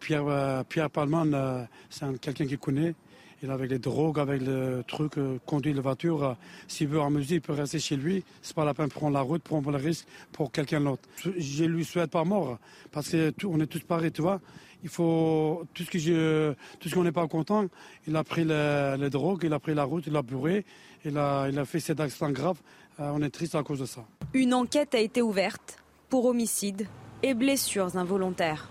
Pierre, 0.00 0.26
euh, 0.28 0.62
Pierre 0.64 0.90
Palmade, 0.90 1.32
euh, 1.34 1.64
c'est 1.88 2.20
quelqu'un 2.20 2.46
qui 2.46 2.58
connaît. 2.58 2.94
Il 3.42 3.50
avec 3.50 3.70
les 3.70 3.78
drogues, 3.78 4.20
avec 4.20 4.40
le 4.40 4.84
truc, 4.86 5.18
euh, 5.18 5.38
conduit 5.44 5.72
la 5.72 5.80
voiture. 5.80 6.22
Euh, 6.22 6.34
s'il 6.68 6.86
veut 6.88 7.00
amuser, 7.00 7.36
il 7.36 7.40
peut 7.40 7.52
rester 7.52 7.80
chez 7.80 7.96
lui. 7.96 8.22
C'est 8.40 8.54
pas 8.54 8.64
la 8.64 8.72
peine 8.72 8.86
de 8.86 8.92
prendre 8.92 9.14
la 9.14 9.20
route, 9.20 9.42
prendre 9.42 9.70
le 9.70 9.78
risque 9.78 10.06
pour 10.30 10.52
quelqu'un 10.52 10.80
d'autre. 10.80 11.08
Je 11.36 11.64
lui 11.64 11.84
souhaite 11.84 12.10
pas 12.10 12.24
mort, 12.24 12.58
parce 12.92 13.08
que 13.10 13.32
on 13.44 13.58
est 13.60 13.66
tous 13.66 13.80
pareils, 13.80 14.12
tu 14.12 14.22
vois. 14.22 14.40
Il 14.84 14.88
faut 14.88 15.64
tout 15.74 15.82
ce 15.84 15.90
que 15.90 15.98
je, 15.98 16.52
tout 16.78 16.88
ce 16.88 16.94
qu'on 16.94 17.04
n'est 17.04 17.12
pas 17.12 17.26
content. 17.28 17.66
Il 18.06 18.16
a 18.16 18.24
pris 18.24 18.44
les, 18.44 19.10
drogues, 19.10 19.42
il 19.44 19.52
a 19.52 19.58
pris 19.58 19.74
la 19.74 19.84
route, 19.84 20.04
il 20.06 20.16
a 20.16 20.22
bourré, 20.22 20.64
il 21.04 21.16
a, 21.18 21.48
il 21.48 21.58
a 21.58 21.64
fait 21.64 21.80
cet 21.80 22.00
accident 22.00 22.30
grave. 22.30 22.60
Euh, 23.00 23.10
on 23.14 23.22
est 23.22 23.30
triste 23.30 23.54
à 23.54 23.62
cause 23.62 23.80
de 23.80 23.86
ça. 23.86 24.04
Une 24.34 24.54
enquête 24.54 24.94
a 24.94 25.00
été 25.00 25.22
ouverte 25.22 25.78
pour 26.08 26.26
homicide 26.26 26.86
et 27.22 27.34
blessures 27.34 27.96
involontaires. 27.96 28.68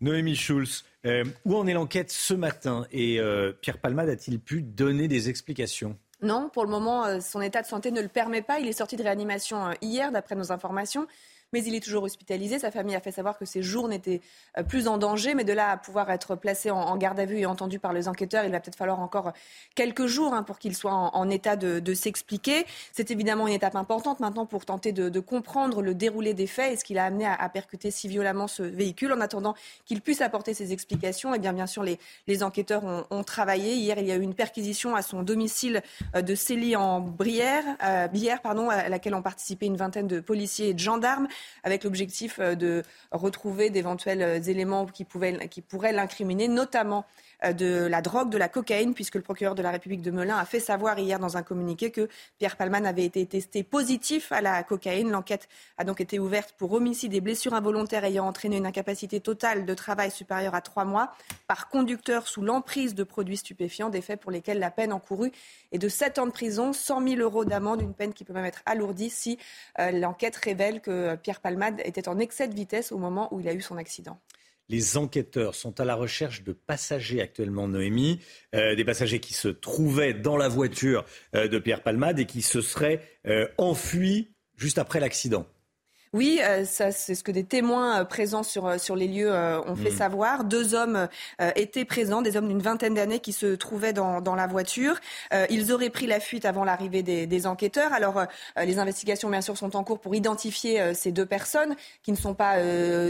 Noémie 0.00 0.36
Schulz, 0.36 0.84
euh, 1.06 1.24
où 1.44 1.56
en 1.56 1.66
est 1.66 1.74
l'enquête 1.74 2.10
ce 2.10 2.34
matin 2.34 2.86
Et 2.92 3.20
euh, 3.20 3.52
Pierre 3.52 3.78
Palmade 3.78 4.08
a-t-il 4.08 4.40
pu 4.40 4.62
donner 4.62 5.08
des 5.08 5.28
explications? 5.28 5.96
Non, 6.22 6.50
pour 6.52 6.64
le 6.64 6.70
moment, 6.70 7.04
euh, 7.06 7.20
son 7.20 7.40
état 7.40 7.62
de 7.62 7.66
santé 7.66 7.90
ne 7.90 8.00
le 8.00 8.08
permet 8.08 8.42
pas. 8.42 8.60
Il 8.60 8.68
est 8.68 8.72
sorti 8.72 8.96
de 8.96 9.02
réanimation 9.02 9.70
hier, 9.80 10.12
d'après 10.12 10.34
nos 10.34 10.52
informations 10.52 11.06
mais 11.52 11.62
il 11.64 11.74
est 11.74 11.82
toujours 11.82 12.04
hospitalisé. 12.04 12.58
Sa 12.58 12.70
famille 12.70 12.94
a 12.94 13.00
fait 13.00 13.12
savoir 13.12 13.38
que 13.38 13.44
ses 13.44 13.62
jours 13.62 13.88
n'étaient 13.88 14.20
euh, 14.58 14.62
plus 14.62 14.88
en 14.88 14.98
danger, 14.98 15.34
mais 15.34 15.44
de 15.44 15.52
là 15.52 15.70
à 15.70 15.76
pouvoir 15.76 16.10
être 16.10 16.36
placé 16.36 16.70
en, 16.70 16.96
garde 16.96 17.18
à 17.18 17.24
vue 17.24 17.38
et 17.38 17.46
entendu 17.46 17.78
par 17.78 17.92
les 17.92 18.08
enquêteurs, 18.08 18.44
il 18.44 18.52
va 18.52 18.60
peut-être 18.60 18.76
falloir 18.76 19.00
encore 19.00 19.32
quelques 19.74 20.06
jours 20.06 20.34
hein, 20.34 20.42
pour 20.42 20.58
qu'il 20.58 20.76
soit 20.76 20.92
en, 20.92 21.30
état 21.30 21.56
de, 21.56 21.94
s'expliquer. 21.94 22.66
C'est 22.92 23.10
évidemment 23.10 23.46
une 23.46 23.54
étape 23.54 23.76
importante 23.76 24.20
maintenant 24.20 24.46
pour 24.46 24.64
tenter 24.64 24.92
de, 24.92 25.20
comprendre 25.20 25.82
le 25.82 25.94
déroulé 25.94 26.34
des 26.34 26.46
faits 26.46 26.72
et 26.72 26.76
ce 26.76 26.84
qu'il 26.84 26.98
a 26.98 27.04
amené 27.04 27.26
à, 27.26 27.48
percuter 27.48 27.90
si 27.90 28.08
violemment 28.08 28.46
ce 28.48 28.62
véhicule. 28.62 29.12
En 29.12 29.20
attendant 29.20 29.54
qu'il 29.86 30.00
puisse 30.00 30.20
apporter 30.20 30.54
ses 30.54 30.72
explications, 30.72 31.32
et 31.32 31.36
eh 31.36 31.40
bien, 31.40 31.52
bien 31.52 31.66
sûr, 31.66 31.82
les, 31.82 32.42
enquêteurs 32.42 33.06
ont, 33.10 33.24
travaillé. 33.24 33.74
Hier, 33.74 33.98
il 33.98 34.06
y 34.06 34.12
a 34.12 34.16
eu 34.16 34.22
une 34.22 34.34
perquisition 34.34 34.94
à 34.94 35.02
son 35.02 35.22
domicile 35.22 35.82
euh, 36.14 36.22
de 36.22 36.34
Célie 36.34 36.74
en 36.76 37.00
Brière, 37.00 37.64
euh, 37.84 38.08
pardon, 38.42 38.70
à 38.70 38.88
laquelle 38.88 39.14
ont 39.14 39.22
participé 39.22 39.66
une 39.66 39.76
vingtaine 39.76 40.06
de 40.06 40.20
policiers 40.20 40.70
et 40.70 40.74
de 40.74 40.78
gendarmes 40.78 41.28
avec 41.62 41.84
l'objectif 41.84 42.38
euh, 42.38 42.54
de 42.54 42.82
retrouver 43.12 43.70
d'éventuels 43.70 44.22
euh, 44.22 44.40
éléments 44.40 44.86
qui, 44.86 45.04
pouvaient, 45.04 45.48
qui 45.48 45.62
pourraient 45.62 45.92
l'incriminer, 45.92 46.48
notamment 46.48 47.04
de 47.42 47.86
la 47.86 48.02
drogue, 48.02 48.30
de 48.30 48.38
la 48.38 48.48
cocaïne, 48.48 48.94
puisque 48.94 49.14
le 49.14 49.22
procureur 49.22 49.54
de 49.54 49.62
la 49.62 49.70
République 49.70 50.02
de 50.02 50.10
Melun 50.10 50.36
a 50.36 50.44
fait 50.44 50.60
savoir 50.60 50.98
hier 50.98 51.18
dans 51.18 51.36
un 51.36 51.42
communiqué 51.42 51.90
que 51.90 52.08
Pierre 52.38 52.56
Palman 52.56 52.84
avait 52.86 53.04
été 53.04 53.24
testé 53.26 53.62
positif 53.62 54.32
à 54.32 54.40
la 54.40 54.62
cocaïne. 54.62 55.10
L'enquête 55.10 55.48
a 55.78 55.84
donc 55.84 56.00
été 56.00 56.18
ouverte 56.18 56.54
pour 56.58 56.72
homicide 56.72 57.14
et 57.14 57.20
blessures 57.20 57.54
involontaires 57.54 58.04
ayant 58.04 58.26
entraîné 58.26 58.58
une 58.58 58.66
incapacité 58.66 59.20
totale 59.20 59.64
de 59.64 59.74
travail 59.74 60.10
supérieure 60.10 60.54
à 60.54 60.60
trois 60.60 60.84
mois 60.84 61.12
par 61.46 61.68
conducteur 61.68 62.26
sous 62.26 62.42
l'emprise 62.42 62.94
de 62.94 63.04
produits 63.04 63.36
stupéfiants, 63.36 63.90
des 63.90 64.02
faits 64.02 64.20
pour 64.20 64.30
lesquels 64.30 64.58
la 64.58 64.70
peine 64.70 64.92
encourue 64.92 65.32
est 65.72 65.78
de 65.78 65.88
7 65.88 66.18
ans 66.18 66.26
de 66.26 66.32
prison, 66.32 66.72
100 66.72 67.08
000 67.08 67.20
euros 67.20 67.44
d'amende, 67.44 67.80
une 67.80 67.94
peine 67.94 68.12
qui 68.12 68.24
peut 68.24 68.32
même 68.32 68.44
être 68.44 68.62
alourdie 68.66 69.10
si 69.10 69.38
euh, 69.78 69.90
l'enquête 69.90 70.36
révèle 70.36 70.80
que 70.80 71.16
Pierre 71.16 71.40
Palmade 71.40 71.80
était 71.84 72.08
en 72.08 72.18
excès 72.18 72.48
de 72.48 72.54
vitesse 72.54 72.92
au 72.92 72.98
moment 72.98 73.32
où 73.32 73.40
il 73.40 73.48
a 73.48 73.54
eu 73.54 73.60
son 73.60 73.76
accident. 73.76 74.18
Les 74.70 74.96
enquêteurs 74.96 75.56
sont 75.56 75.80
à 75.80 75.84
la 75.84 75.96
recherche 75.96 76.44
de 76.44 76.52
passagers 76.52 77.20
actuellement, 77.20 77.66
Noémie, 77.66 78.20
euh, 78.54 78.76
des 78.76 78.84
passagers 78.84 79.18
qui 79.18 79.34
se 79.34 79.48
trouvaient 79.48 80.14
dans 80.14 80.36
la 80.36 80.46
voiture 80.46 81.04
euh, 81.34 81.48
de 81.48 81.58
Pierre 81.58 81.82
Palmade 81.82 82.20
et 82.20 82.24
qui 82.24 82.40
se 82.40 82.60
seraient 82.60 83.02
euh, 83.26 83.48
enfuis 83.58 84.36
juste 84.56 84.78
après 84.78 85.00
l'accident. 85.00 85.44
Oui, 86.12 86.40
euh, 86.42 86.64
ça, 86.64 86.90
c'est 86.90 87.14
ce 87.14 87.22
que 87.22 87.30
des 87.30 87.44
témoins 87.44 88.00
euh, 88.00 88.04
présents 88.04 88.42
sur, 88.42 88.66
euh, 88.66 88.78
sur 88.78 88.96
les 88.96 89.06
lieux 89.06 89.32
ont 89.32 89.76
fait 89.76 89.90
mm. 89.90 89.96
savoir. 89.96 90.44
Deux 90.44 90.74
hommes 90.74 91.08
étaient 91.54 91.84
présents, 91.84 92.20
des 92.20 92.36
hommes 92.36 92.48
d'une 92.48 92.60
vingtaine 92.60 92.94
d'années 92.94 93.20
qui 93.20 93.32
se 93.32 93.54
trouvaient 93.54 93.92
dans, 93.92 94.20
dans 94.20 94.34
la 94.34 94.46
voiture. 94.46 94.98
ils 95.50 95.72
auraient 95.72 95.90
pris 95.90 96.06
la 96.06 96.20
fuite 96.20 96.44
avant 96.44 96.64
l'arrivée 96.64 97.02
des, 97.02 97.26
des, 97.26 97.46
enquêteurs. 97.46 97.92
Alors, 97.92 98.24
les 98.62 98.78
investigations, 98.78 99.30
bien 99.30 99.40
sûr, 99.40 99.56
sont 99.56 99.76
en 99.76 99.84
cours 99.84 100.00
pour 100.00 100.14
identifier 100.14 100.94
ces 100.94 101.12
deux 101.12 101.26
personnes 101.26 101.74
qui 102.02 102.12
ne, 102.12 102.16
sont 102.16 102.34
pas, 102.34 102.56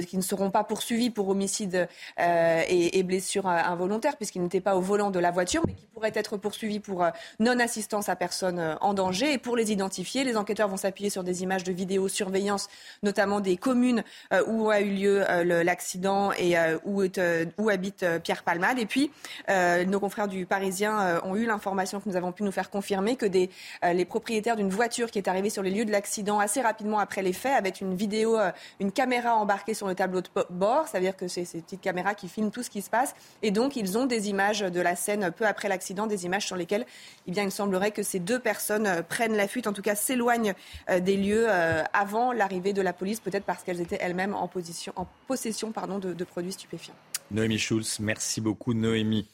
qui 0.03 0.17
ne 0.17 0.23
seront 0.23 0.51
pas 0.51 0.65
poursuivies 0.65 1.11
pour 1.11 1.29
homicide 1.29 1.89
et, 2.19 2.99
et 2.99 3.03
blessures 3.03 3.47
involontaires, 3.47 4.17
puisqu'ils 4.17 4.43
n'étaient 4.43 4.61
pas 4.61 4.77
au 4.77 4.81
volant 4.81 5.11
de 5.11 5.19
la 5.19 5.31
voiture, 5.31 5.63
mais 5.67 5.75
qui 5.75 5.87
pourraient 5.87 6.13
être 6.15 6.37
poursuivis 6.37 6.81
pour 6.81 7.07
non-assistance 7.39 8.09
à 8.09 8.17
personne 8.17 8.77
en 8.81 8.95
danger. 8.95 9.33
Et 9.33 9.39
pour 9.39 9.57
les 9.57 9.73
identifier, 9.73 10.25
les 10.25 10.37
enquêteurs 10.37 10.69
vont 10.69 10.77
s'appuyer 10.77 11.11
sur 11.11 11.25
des 11.25 11.43
images 11.43 11.65
de 11.65 11.73
vidéosurveillance 11.73 12.69
notamment 13.03 13.41
des 13.41 13.57
communes 13.57 14.03
euh, 14.33 14.43
où 14.47 14.71
a 14.71 14.81
eu 14.81 14.91
lieu 14.91 15.25
euh, 15.29 15.65
l'accident 15.65 16.33
et 16.33 16.59
euh, 16.59 16.79
où, 16.85 17.69
habite 17.69 18.05
Pierre 18.23 18.43
Palmade. 18.43 18.79
Et 18.79 18.87
puis, 18.87 19.11
nos 19.49 20.01
confrères 20.01 20.29
du 20.29 20.47
Parisien 20.47 21.21
ont 21.25 21.37
eu 21.37 21.47
l'information 21.47 22.01
que 22.01 22.09
nous 22.09 22.17
avons 22.17 22.33
pu 22.33 22.43
nous 22.43 22.51
faire 22.51 22.71
confirmer 22.71 23.17
que 23.17 23.27
les 23.27 24.05
propriétaires 24.05 24.57
d'une 24.57 24.71
voiture 24.71 25.11
qui 25.11 25.19
est 25.19 25.29
arrivée 25.29 25.51
sur 25.51 25.63
les 25.63 25.71
lieux 25.71 25.85
de 25.85 25.93
l'accident 25.93 26.41
assez 26.41 26.61
rapidement 26.61 26.99
après 26.99 27.23
les 27.23 27.33
faits, 27.33 27.53
avec 27.57 27.81
une 27.81 27.95
vidéo, 27.95 28.39
une 28.81 28.91
caméra 28.91 29.37
embarquée 29.37 29.75
sur 29.75 29.87
le 29.87 29.95
tableau 29.95 30.21
de 30.21 30.29
bord, 30.51 30.89
c'est-à-dire 30.89 31.17
que 31.17 31.29
c'est 31.29 31.45
ces 31.45 31.61
petites 31.61 31.81
caméras 31.81 32.15
qui 32.15 32.29
filment 32.29 32.51
tout 32.51 32.63
ce 32.63 32.71
qui 32.71 32.83
se 32.83 32.91
passe. 32.91 33.15
Et 33.43 33.51
donc, 33.51 33.77
ils 33.77 33.97
ont 33.99 34.07
des 34.07 34.31
images 34.31 34.61
de 34.61 34.81
la 34.81 34.97
scène 34.97 35.31
peu 35.31 35.47
après 35.47 35.69
l'accident, 35.69 36.07
des 36.07 36.25
images 36.27 36.47
sur 36.47 36.57
lesquelles 36.57 36.87
eh 37.27 37.31
bien, 37.31 37.45
il 37.45 37.53
semblerait 37.53 37.93
que 37.93 38.03
ces 38.03 38.19
deux 38.19 38.41
personnes 38.41 39.03
prennent 39.09 39.37
la 39.37 39.47
fuite, 39.47 39.67
en 39.67 39.73
tout 39.73 39.83
cas 39.83 39.95
s'éloignent 39.95 40.55
des 40.89 41.17
lieux 41.17 41.49
avant 41.93 42.33
l'arrivée 42.33 42.73
de 42.73 42.80
de 42.81 42.85
la 42.85 42.93
police, 42.93 43.21
peut-être 43.21 43.45
parce 43.45 43.63
qu'elles 43.63 43.81
étaient 43.81 43.99
elles-mêmes 44.01 44.35
en, 44.35 44.51
en 44.97 45.07
possession 45.27 45.73
pardon, 45.73 45.99
de, 45.99 46.25
produits 46.25 46.53
stupéfiants. 46.53 46.95
Noémie 47.31 47.59
Schulz, 47.59 47.99
merci 48.01 48.41
beaucoup 48.41 48.75
Noémie. 48.75 49.29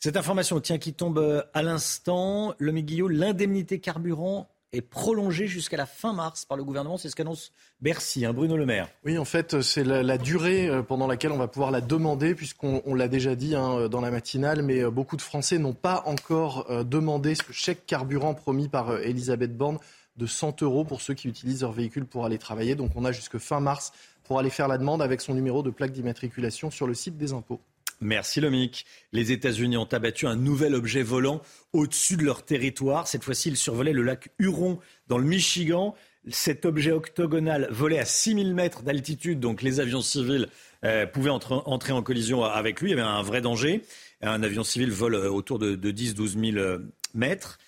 Cette 0.00 0.16
information, 0.16 0.60
tiens, 0.60 0.78
qui 0.78 0.92
tombe 0.92 1.18
euh, 1.18 1.42
à 1.54 1.62
l'instant, 1.62 2.54
le 2.58 2.72
Guillot, 2.72 3.08
l'indemnité 3.08 3.80
carburant 3.80 4.48
est 4.72 4.82
prolongée 4.82 5.46
jusqu'à 5.46 5.76
la 5.76 5.86
fin 5.86 6.12
mars 6.12 6.44
par 6.44 6.58
le 6.58 6.64
gouvernement. 6.64 6.98
C'est 6.98 7.08
ce 7.08 7.16
qu'annonce 7.16 7.52
Bercy, 7.80 8.24
hein, 8.24 8.32
Bruno 8.32 8.56
Le 8.56 8.66
Maire. 8.66 8.88
Oui, 9.04 9.16
en 9.16 9.24
fait, 9.24 9.62
c'est 9.62 9.84
la, 9.84 10.18
durée 10.18 10.68
euh, 10.68 10.82
pendant 10.82 11.06
laquelle 11.06 11.32
on 11.32 11.38
va 11.38 11.48
pouvoir 11.48 11.70
la 11.70 11.80
demander, 11.80 12.34
puisqu'on 12.34 12.94
l'a 12.94 13.08
déjà 13.08 13.34
dit 13.34 13.54
hein, 13.54 13.88
dans 13.88 14.00
la 14.00 14.10
matinale, 14.10 14.62
mais 14.62 14.82
euh, 14.82 14.90
beaucoup 14.90 15.16
de 15.16 15.22
Français 15.22 15.58
n'ont 15.58 15.74
pas 15.74 16.02
encore 16.06 16.66
euh, 16.70 16.84
demandé 16.84 17.34
ce 17.34 17.52
chèque 17.52 17.86
carburant 17.86 18.34
promis 18.34 18.68
par 18.68 18.98
Elisabeth 18.98 19.56
Borne 19.56 19.78
de 20.18 20.26
100 20.26 20.62
euros 20.62 20.84
pour 20.84 21.00
ceux 21.00 21.14
qui 21.14 21.28
utilisent 21.28 21.62
leur 21.62 21.72
véhicule 21.72 22.04
pour 22.04 22.24
aller 22.26 22.38
travailler. 22.38 22.74
Donc 22.74 22.90
on 22.96 23.04
a 23.04 23.12
jusque 23.12 23.38
fin 23.38 23.60
mars 23.60 23.92
pour 24.24 24.38
aller 24.38 24.50
faire 24.50 24.68
la 24.68 24.76
demande 24.76 25.00
avec 25.00 25.20
son 25.20 25.34
numéro 25.34 25.62
de 25.62 25.70
plaque 25.70 25.92
d'immatriculation 25.92 26.70
sur 26.70 26.86
le 26.86 26.94
site 26.94 27.16
des 27.16 27.32
impôts. 27.32 27.60
Merci 28.00 28.40
Lomic. 28.40 28.86
Les 29.12 29.32
États-Unis 29.32 29.76
ont 29.76 29.88
abattu 29.90 30.26
un 30.26 30.36
nouvel 30.36 30.74
objet 30.74 31.02
volant 31.02 31.40
au-dessus 31.72 32.16
de 32.16 32.24
leur 32.24 32.44
territoire. 32.44 33.08
Cette 33.08 33.24
fois-ci, 33.24 33.48
ils 33.48 33.56
survolaient 33.56 33.92
le 33.92 34.02
lac 34.02 34.28
Huron 34.38 34.78
dans 35.08 35.18
le 35.18 35.24
Michigan. 35.24 35.94
Cet 36.28 36.64
objet 36.64 36.92
octogonal 36.92 37.66
volait 37.70 37.98
à 37.98 38.04
6000 38.04 38.54
mètres 38.54 38.82
d'altitude, 38.82 39.40
donc 39.40 39.62
les 39.62 39.80
avions 39.80 40.02
civils 40.02 40.48
euh, 40.84 41.06
pouvaient 41.06 41.30
entrer 41.30 41.92
en 41.92 42.02
collision 42.02 42.44
avec 42.44 42.80
lui. 42.80 42.90
Il 42.90 42.96
y 42.96 43.00
avait 43.00 43.02
un 43.02 43.22
vrai 43.22 43.40
danger. 43.40 43.82
Un 44.20 44.42
avion 44.42 44.62
civil 44.62 44.90
vole 44.90 45.14
euh, 45.14 45.30
autour 45.30 45.58
de, 45.58 45.74
de 45.74 45.90
10-12 45.90 46.52
000 46.52 46.58
euh, 46.58 46.78
mètres. 47.14 47.58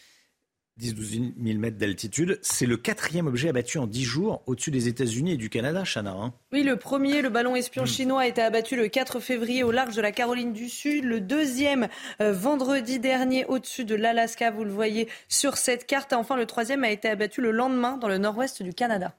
10-12 0.80 1.32
000 1.42 1.58
mètres 1.58 1.76
d'altitude. 1.76 2.38
C'est 2.42 2.66
le 2.66 2.76
quatrième 2.76 3.26
objet 3.26 3.48
abattu 3.48 3.78
en 3.78 3.86
10 3.86 4.02
jours 4.02 4.42
au-dessus 4.46 4.70
des 4.70 4.88
États-Unis 4.88 5.32
et 5.32 5.36
du 5.36 5.50
Canada, 5.50 5.84
Chana. 5.84 6.12
Hein. 6.12 6.32
oui, 6.52 6.62
le 6.62 6.76
premier, 6.76 7.22
le 7.22 7.28
ballon 7.28 7.54
espion 7.54 7.82
hmm. 7.82 7.86
chinois, 7.86 8.22
a 8.22 8.26
été 8.26 8.40
abattu 8.42 8.76
le 8.76 8.88
4 8.88 9.20
février 9.20 9.62
au 9.62 9.70
large 9.70 9.94
de 9.94 10.00
la 10.02 10.12
Caroline 10.12 10.52
du 10.52 10.68
Sud. 10.68 11.04
Le 11.04 11.20
deuxième, 11.20 11.88
euh, 12.20 12.32
vendredi 12.32 12.98
dernier, 12.98 13.44
au-dessus 13.44 13.84
de 13.84 13.94
l'Alaska, 13.94 14.50
vous 14.50 14.64
le 14.64 14.70
voyez 14.70 15.08
sur 15.28 15.56
cette 15.56 15.86
carte. 15.86 16.12
Enfin, 16.12 16.36
le 16.36 16.46
troisième 16.46 16.84
a 16.84 16.90
été 16.90 17.08
abattu 17.08 17.40
le 17.40 17.50
lendemain 17.50 17.96
dans 17.96 18.08
le 18.08 18.18
nord-ouest 18.18 18.62
du 18.62 18.72
Canada. 18.72 19.14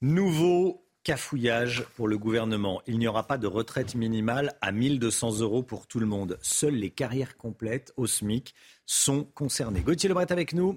Nouveau 0.00 0.87
cafouillage 1.08 1.84
pour 1.96 2.06
le 2.06 2.18
gouvernement. 2.18 2.82
Il 2.86 2.98
n'y 2.98 3.08
aura 3.08 3.26
pas 3.26 3.38
de 3.38 3.46
retraite 3.46 3.94
minimale 3.94 4.52
à 4.60 4.72
1200 4.72 5.40
euros 5.40 5.62
pour 5.62 5.86
tout 5.86 6.00
le 6.00 6.04
monde. 6.04 6.38
Seules 6.42 6.74
les 6.74 6.90
carrières 6.90 7.38
complètes 7.38 7.94
au 7.96 8.06
SMIC 8.06 8.54
sont 8.84 9.24
concernées. 9.24 9.80
Gauthier 9.80 10.10
Lebret 10.10 10.30
avec 10.30 10.52
nous. 10.52 10.76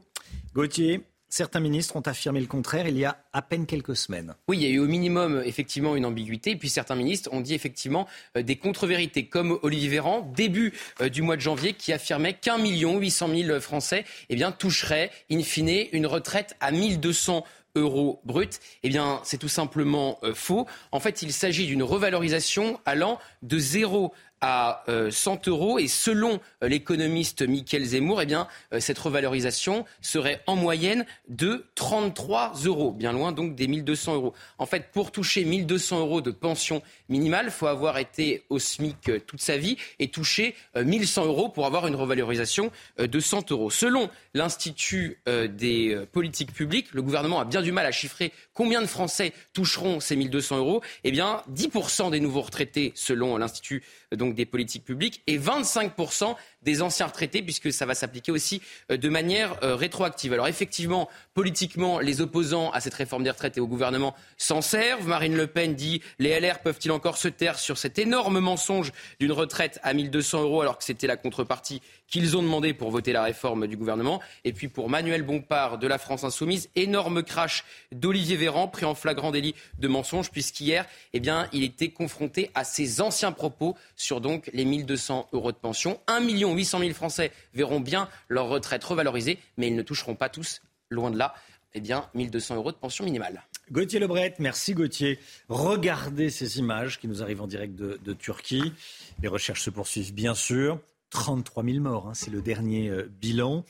Gauthier, 0.54 1.02
Certains 1.34 1.62
ministres 1.62 1.96
ont 1.96 2.02
affirmé 2.02 2.42
le 2.42 2.46
contraire 2.46 2.90
il 2.90 2.98
y 2.98 3.06
a 3.06 3.24
à 3.32 3.42
peine 3.42 3.66
quelques 3.66 3.96
semaines. 3.96 4.36
Oui, 4.50 4.58
il 4.58 4.64
y 4.64 4.66
a 4.66 4.70
eu 4.70 4.80
au 4.80 4.86
minimum 4.86 5.42
effectivement 5.46 5.96
une 5.96 6.06
ambiguïté. 6.06 6.58
Puis 6.58 6.68
certains 6.68 6.96
ministres 6.96 7.30
ont 7.32 7.40
dit 7.40 7.54
effectivement 7.54 8.06
euh, 8.36 8.44
des 8.44 8.58
contre-vérités, 8.58 9.28
comme 9.28 9.58
Olivier 9.62 9.88
Véran, 9.88 10.30
début 10.36 10.74
euh, 11.00 11.08
du 11.08 11.22
mois 11.22 11.38
de 11.38 11.42
janvier, 11.42 11.72
qui 11.72 11.94
affirmait 11.94 12.34
qu'un 12.34 12.58
million 12.58 12.98
huit 12.98 13.12
cent 13.12 13.30
mille 13.30 13.62
Français 13.62 14.04
eh 14.28 14.36
bien, 14.36 14.52
toucheraient 14.52 15.10
in 15.32 15.42
fine 15.42 15.88
une 15.94 16.06
retraite 16.06 16.58
à 16.60 16.72
1200 16.72 17.46
euros 17.76 18.22
brut, 18.26 18.60
eh 18.84 18.90
bien, 18.90 19.22
c'est 19.24 19.38
tout 19.38 19.48
simplement 19.48 20.20
euh, 20.24 20.34
faux. 20.34 20.68
En 20.92 21.00
fait, 21.00 21.22
il 21.22 21.32
s'agit 21.32 21.66
d'une 21.68 21.84
revalorisation 21.84 22.80
allant 22.86 23.20
de 23.42 23.58
0 23.58 24.14
à 24.42 24.84
100 24.88 25.48
euh, 25.48 25.52
euros 25.52 25.80
et 25.80 25.88
selon 25.88 26.40
euh, 26.64 26.68
l'économiste 26.68 27.48
Michael 27.48 27.86
Zemmour, 27.86 28.22
eh 28.22 28.26
bien, 28.26 28.48
cette 28.80 28.98
revalorisation 28.98 29.86
serait 30.02 30.42
en 30.48 30.56
moyenne 30.56 31.06
de 31.30 31.66
33 31.76 32.54
euros, 32.66 32.92
bien 32.92 33.14
loin 33.14 33.32
donc 33.32 33.56
des 33.56 33.68
1200 33.68 34.16
euros. 34.16 34.34
En 34.58 34.66
fait, 34.66 34.92
pour 34.92 35.12
toucher 35.12 35.46
1200 35.46 36.00
euros 36.00 36.22
de 36.22 36.32
pension 36.32 36.82
minimale, 37.10 37.46
il 37.46 37.52
faut 37.52 37.68
avoir 37.68 37.98
été 37.98 38.44
au 38.50 38.60
SMIC 38.60 39.26
toute 39.26 39.42
sa 39.42 39.58
vie 39.58 39.78
et 40.00 40.08
toucher 40.08 40.56
1100 40.76 41.26
euros 41.26 41.50
pour 41.50 41.66
avoir 41.66 41.88
une 41.88 41.96
revalorisation 41.96 42.72
de 42.98 43.20
100 43.20 43.52
euros. 43.52 43.70
Selon 43.70 44.10
l'Institut 44.34 45.20
des 45.26 46.06
politiques 46.12 46.54
publiques, 46.54 46.94
le 46.94 47.02
gouvernement 47.02 47.40
a 47.40 47.46
bien 47.46 47.62
du 47.62 47.72
mal 47.72 47.86
à 47.86 47.92
chiffrer 47.92 48.32
combien 48.54 48.82
de 48.82 48.88
Français 48.88 49.34
toucheront 49.54 50.00
ces 50.00 50.16
1200 50.16 50.58
euros. 50.58 50.82
Eh 51.04 51.12
bien, 51.12 51.44
10% 51.54 52.12
des 52.12 52.20
nouveaux 52.20 52.42
retraités, 52.42 52.92
selon 52.96 53.38
l'Institut 53.38 53.84
donc 54.16 54.36
des 54.36 54.46
politiques 54.46 54.84
publiques, 54.84 55.24
et 55.28 55.38
25% 55.38 56.36
des 56.62 56.82
anciens 56.82 57.08
retraités, 57.08 57.42
puisque 57.42 57.72
ça 57.72 57.86
va 57.86 57.96
s'appliquer 57.96 58.32
aussi 58.32 58.62
euh, 58.92 58.98
de 58.98 59.10
manière 59.10 59.58
euh, 59.64 59.76
rétroactive. 59.76 60.34
Alors 60.34 60.48
effectivement, 60.48 61.10
politiquement, 61.34 62.00
les 62.00 62.22
opposants 62.22 62.72
à 62.72 62.80
cette 62.80 62.94
réforme 62.94 63.24
des 63.24 63.30
retraites 63.30 63.58
et 63.58 63.62
au 63.62 63.68
gouvernement 63.68 64.16
s'en 64.38 64.62
servent. 64.62 65.08
Marine 65.08 65.36
Le 65.36 65.48
Pen 65.48 65.76
dit 65.76 66.02
les 66.20 66.40
LR 66.40 66.60
peuvent-ils 66.60 66.92
encore 66.92 67.18
se 67.18 67.28
taire 67.28 67.58
sur 67.58 67.78
cet 67.78 68.00
énorme 68.00 68.40
mensonge 68.40 68.92
d'une 69.20 69.32
retraite 69.32 69.80
à 69.84 69.94
1200 69.94 70.42
euros 70.44 70.62
alors 70.62 70.78
que 70.78 70.84
c'était 70.84 71.08
la 71.08 71.18
contrepartie 71.18 71.82
qu'ils 72.12 72.38
ont 72.38 72.44
demandé 72.44 72.76
pour 72.76 72.92
voter 72.92 73.14
la 73.14 73.24
réforme 73.24 73.66
du 73.66 73.78
gouvernement. 73.78 74.22
Et 74.44 74.54
puis 74.54 74.68
pour 74.68 74.90
Manuel 74.90 75.24
Bompard 75.24 75.80
de 75.80 75.88
la 75.88 75.98
France 75.98 76.24
Insoumise, 76.24 76.70
énorme 76.76 77.24
crash 77.24 77.64
d'Olivier 77.92 78.36
Véran 78.36 78.68
pris 78.68 78.86
en 78.86 78.94
flagrant 78.94 79.32
délit 79.32 79.56
de 79.80 79.88
mensonge 79.88 80.30
puisqu'hier, 80.30 80.86
eh 81.14 81.20
bien, 81.20 81.48
il 81.54 81.64
était 81.64 81.90
confronté 81.90 82.52
à 82.54 82.64
ses 82.64 83.02
anciens 83.02 83.32
propos 83.32 83.76
sur 83.96 84.22
donc 84.22 84.50
les 84.54 84.66
1200 84.66 85.30
euros 85.32 85.52
de 85.52 85.58
pension. 85.58 86.00
1 86.08 86.22
800 86.22 86.80
000 86.80 86.94
Français 86.94 87.32
verront 87.54 87.80
bien 87.80 88.10
leur 88.28 88.50
retraite 88.50 88.84
revalorisée, 88.84 89.40
mais 89.58 89.68
ils 89.68 89.76
ne 89.76 89.82
toucheront 89.82 90.16
pas 90.16 90.28
tous, 90.28 90.62
loin 90.90 91.10
de 91.12 91.18
là, 91.18 91.34
eh 91.74 91.80
bien, 91.80 92.10
1200 92.14 92.56
euros 92.56 92.74
de 92.74 92.78
pension 92.78 93.06
minimale. 93.06 93.42
Gauthier 93.72 94.00
Lebret, 94.00 94.36
merci 94.40 94.74
Gauthier. 94.74 95.18
Regardez 95.48 96.30
ces 96.30 96.60
images 96.60 97.00
qui 97.00 97.08
nous 97.08 97.24
arrivent 97.24 97.42
en 97.42 97.48
direct 97.48 97.76
de 97.76 98.14
Turquie. 98.14 98.74
Les 99.22 99.30
recherches 99.30 99.62
se 99.62 99.70
poursuivent 99.70 100.14
bien 100.14 100.36
sûr. 100.36 100.82
33 101.12 101.64
000 101.64 101.80
morts, 101.80 102.08
hein, 102.08 102.14
c'est 102.14 102.32
le 102.32 102.42
dernier 102.42 102.90
euh, 102.90 103.08
bilan. 103.22 103.64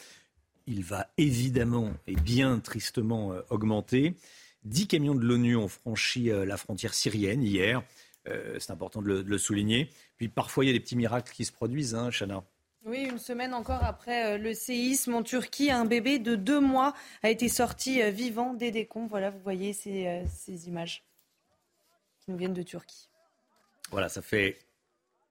Il 0.68 0.84
va 0.84 1.08
évidemment 1.18 1.92
et 2.08 2.16
bien 2.16 2.60
tristement 2.60 3.34
euh, 3.34 3.42
augmenter. 3.50 4.16
Dix 4.64 4.88
camions 4.88 5.16
de 5.16 5.26
l'ONU 5.26 5.56
ont 5.56 5.68
franchi 5.68 6.32
euh, 6.32 6.46
la 6.46 6.56
frontière 6.56 6.94
syrienne 6.94 7.44
hier. 7.44 7.84
c'est 8.60 8.72
important 8.72 9.02
de 9.02 9.24
le, 9.26 9.38
souligner. 9.40 9.90
Puis 10.18 10.30
parfois, 10.30 10.64
il 10.64 10.68
y 10.68 10.70
a 10.70 10.74
des 10.74 10.80
petits 10.80 10.96
miracles 10.96 11.34
qui 11.34 11.44
se 11.44 11.52
produisent, 11.52 11.96
hein, 11.96 12.12
Chana. 12.12 12.44
Oui, 12.86 13.08
une 13.10 13.18
semaine 13.18 13.54
encore 13.56 13.84
après 13.84 14.38
le 14.38 14.54
séisme 14.54 15.16
en 15.16 15.24
Turquie, 15.24 15.72
un 15.72 15.86
bébé 15.86 16.20
de 16.20 16.36
deux 16.36 16.60
mois 16.60 16.94
a 17.24 17.32
été 17.32 17.50
sorti 17.50 18.00
vivant 18.12 18.54
des 18.54 18.70
décombres. 18.70 19.10
Voilà, 19.10 19.32
vous 19.32 19.40
voyez 19.40 19.74
ces, 19.74 20.24
ces 20.30 20.68
images 20.68 21.04
qui 22.20 22.30
nous 22.30 22.38
viennent 22.38 22.54
de 22.54 22.64
Turquie. 22.64 23.10
Voilà, 23.90 24.08
ça 24.08 24.22
fait 24.22 24.60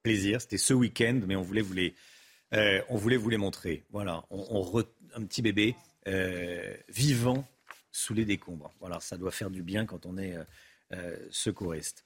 plaisir. 0.01 0.41
C'était 0.41 0.57
ce 0.57 0.73
week-end, 0.73 1.21
mais 1.27 1.35
on 1.35 1.41
voulait 1.41 1.61
vous 1.61 1.73
les, 1.73 1.95
euh, 2.53 2.81
on 2.89 2.97
voulait 2.97 3.17
vous 3.17 3.29
les 3.29 3.37
montrer. 3.37 3.85
Voilà, 3.91 4.23
on, 4.29 4.83
un 5.15 5.23
petit 5.23 5.41
bébé 5.41 5.75
euh, 6.07 6.75
vivant 6.89 7.47
sous 7.91 8.13
les 8.13 8.25
décombres. 8.25 8.71
Voilà, 8.79 8.99
ça 8.99 9.17
doit 9.17 9.31
faire 9.31 9.49
du 9.49 9.63
bien 9.63 9.85
quand 9.85 10.05
on 10.05 10.17
est 10.17 10.35
euh, 10.93 11.15
secouriste. 11.29 12.05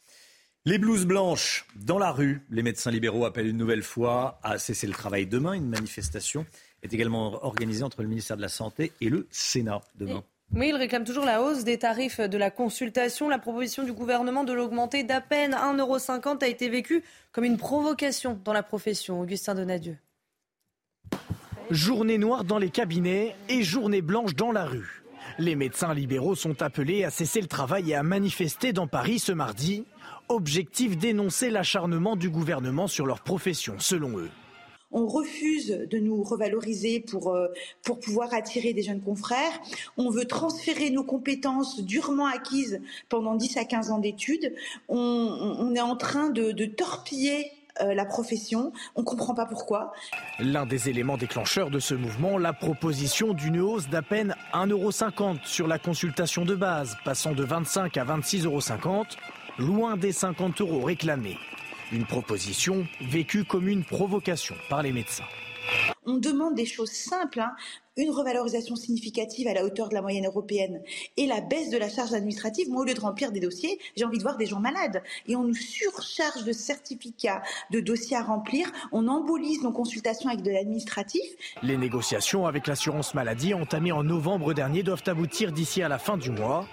Les 0.67 0.80
blouses 0.80 1.05
blanches 1.05 1.67
dans 1.76 1.99
la 1.99 2.11
rue. 2.11 2.41
Les 2.49 2.63
médecins 2.63 2.89
libéraux 2.89 3.26
appellent 3.26 3.47
une 3.47 3.57
nouvelle 3.57 3.84
fois 3.84 4.39
à 4.41 4.57
cesser 4.57 4.88
le 4.88 4.93
travail 4.93 5.27
demain. 5.27 5.53
Une 5.53 5.69
manifestation 5.69 6.45
est 6.81 6.91
également 6.91 7.43
organisée 7.45 7.84
entre 7.84 8.01
le 8.01 8.07
ministère 8.07 8.35
de 8.35 8.41
la 8.41 8.49
Santé 8.49 8.91
et 8.99 9.09
le 9.09 9.27
Sénat 9.30 9.81
demain. 9.95 10.23
Oui, 10.53 10.69
il 10.69 10.76
réclame 10.76 11.03
toujours 11.03 11.26
la 11.26 11.41
hausse 11.41 11.63
des 11.63 11.77
tarifs 11.77 12.22
de 12.22 12.38
la 12.38 12.49
consultation. 12.49 13.27
La 13.27 13.39
proposition 13.39 13.84
du 13.84 13.91
gouvernement 13.91 14.43
de 14.43 14.53
l'augmenter 14.53 15.03
d'à 15.03 15.19
peine 15.19 15.51
1,50€ 15.51 16.43
a 16.43 16.47
été 16.47 16.69
vécue 16.69 17.03
comme 17.31 17.43
une 17.43 17.57
provocation 17.57 18.39
dans 18.43 18.53
la 18.53 18.63
profession. 18.63 19.19
Augustin 19.19 19.55
Donadieu. 19.55 19.97
Journée 21.72 22.17
noire 22.17 22.43
dans 22.43 22.59
les 22.59 22.69
cabinets 22.69 23.35
et 23.49 23.63
journée 23.63 24.01
blanche 24.01 24.35
dans 24.35 24.51
la 24.51 24.65
rue. 24.65 25.03
Les 25.39 25.55
médecins 25.55 25.93
libéraux 25.93 26.35
sont 26.35 26.61
appelés 26.61 27.03
à 27.03 27.09
cesser 27.09 27.41
le 27.41 27.47
travail 27.47 27.91
et 27.91 27.95
à 27.95 28.03
manifester 28.03 28.72
dans 28.72 28.88
Paris 28.88 29.19
ce 29.19 29.31
mardi. 29.31 29.84
Objectif 30.30 30.97
dénoncer 30.97 31.49
l'acharnement 31.49 32.15
du 32.15 32.30
gouvernement 32.30 32.88
sur 32.88 33.05
leur 33.05 33.22
profession, 33.22 33.76
selon 33.80 34.19
eux 34.19 34.30
on 34.95 35.07
refuse 35.07 35.67
de 35.67 35.97
nous 35.99 36.23
revaloriser 36.23 37.01
pour, 37.01 37.35
euh, 37.35 37.49
pour 37.84 37.99
pouvoir 37.99 38.34
attirer 38.34 38.73
des 38.73 38.81
jeunes 38.81 39.01
confrères. 39.01 39.61
On 39.97 40.09
veut 40.09 40.26
transférer 40.26 40.89
nos 40.89 41.03
compétences 41.03 41.81
durement 41.81 42.27
acquises 42.27 42.81
pendant 43.09 43.35
10 43.35 43.57
à 43.57 43.65
15 43.65 43.91
ans 43.91 43.99
d'études. 43.99 44.55
On, 44.88 45.76
est 45.76 45.81
en 45.81 45.97
train 45.97 46.30
de, 46.30 46.65
torpiller 46.65 47.51
euh, 47.81 47.93
la 47.93 48.05
profession. 48.05 48.72
On 48.95 49.01
ne 49.01 49.05
comprend 49.05 49.34
pas 49.35 49.45
pourquoi. 49.45 49.91
L'un 50.39 50.65
des 50.65 50.88
éléments 50.88 51.17
déclencheurs 51.17 51.69
de 51.69 51.80
ce 51.80 51.93
mouvement, 51.93 52.38
la 52.38 52.53
proposition 52.53 53.34
d'une 53.34 53.59
hausse 53.59 53.89
d'à 53.89 54.01
peine 54.01 54.34
1,50€ 54.53 55.45
sur 55.45 55.67
la 55.67 55.77
consultation 55.77 56.45
de 56.45 56.55
base, 56.55 56.95
passant 57.03 57.34
de 57.34 57.43
25 57.43 57.97
à 57.97 58.05
26,50 58.05 58.45
euros, 58.45 58.61
loin 59.59 59.97
des 59.97 60.13
50 60.13 60.61
euros 60.61 60.81
réclamés. 60.81 61.38
Une 61.91 62.05
proposition 62.05 62.87
vécue 63.01 63.43
comme 63.43 63.67
une 63.67 63.83
provocation 63.83 64.55
par 64.69 64.81
les 64.81 64.91
médecins. 64.91 65.25
On 66.05 66.17
demande 66.17 66.55
des 66.55 66.65
choses 66.65 66.91
simples. 66.91 67.39
Hein. 67.39 67.55
Une 67.97 68.11
revalorisation 68.11 68.76
significative 68.76 69.47
à 69.47 69.53
la 69.53 69.63
hauteur 69.63 69.89
de 69.89 69.93
la 69.93 70.01
moyenne 70.01 70.26
européenne 70.26 70.81
et 71.17 71.27
la 71.27 71.41
baisse 71.41 71.69
de 71.69 71.77
la 71.77 71.89
charge 71.89 72.13
administrative, 72.13 72.69
moi, 72.69 72.81
au 72.81 72.85
lieu 72.85 72.93
de 72.93 72.99
remplir 72.99 73.31
des 73.31 73.39
dossiers, 73.39 73.80
j'ai 73.95 74.05
envie 74.05 74.17
de 74.17 74.23
voir 74.23 74.38
des 74.38 74.45
gens 74.45 74.59
malades. 74.59 75.01
Et 75.27 75.35
on 75.35 75.43
nous 75.43 75.55
surcharge 75.55 76.43
de 76.43 76.51
certificats, 76.51 77.41
de 77.72 77.80
dossiers 77.80 78.17
à 78.17 78.23
remplir, 78.23 78.72
on 78.91 79.07
embolise 79.07 79.63
nos 79.63 79.72
consultations 79.72 80.30
avec 80.30 80.41
de 80.41 80.51
l'administratif. 80.51 81.22
Les 81.63 81.77
négociations 81.77 82.45
avec 82.45 82.67
l'assurance 82.67 83.13
maladie 83.13 83.53
entamées 83.53 83.91
en 83.91 84.03
novembre 84.03 84.53
dernier 84.53 84.84
doivent 84.84 85.03
aboutir 85.07 85.51
d'ici 85.51 85.81
à 85.81 85.88
la 85.88 85.97
fin 85.97 86.17
du 86.17 86.31
mois. 86.31 86.67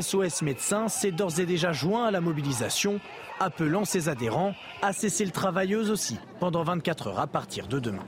SOS 0.00 0.42
Médecins 0.42 0.88
s'est 0.88 1.12
d'ores 1.12 1.40
et 1.40 1.46
déjà 1.46 1.72
joint 1.72 2.06
à 2.06 2.10
la 2.10 2.20
mobilisation, 2.20 3.00
appelant 3.38 3.84
ses 3.84 4.08
adhérents 4.08 4.54
à 4.82 4.92
cesser 4.92 5.24
le 5.24 5.30
travail 5.30 5.74
eux 5.74 5.90
aussi 5.90 6.18
pendant 6.40 6.64
24 6.64 7.08
heures 7.08 7.20
à 7.20 7.26
partir 7.26 7.68
de 7.68 7.78
demain. 7.78 8.04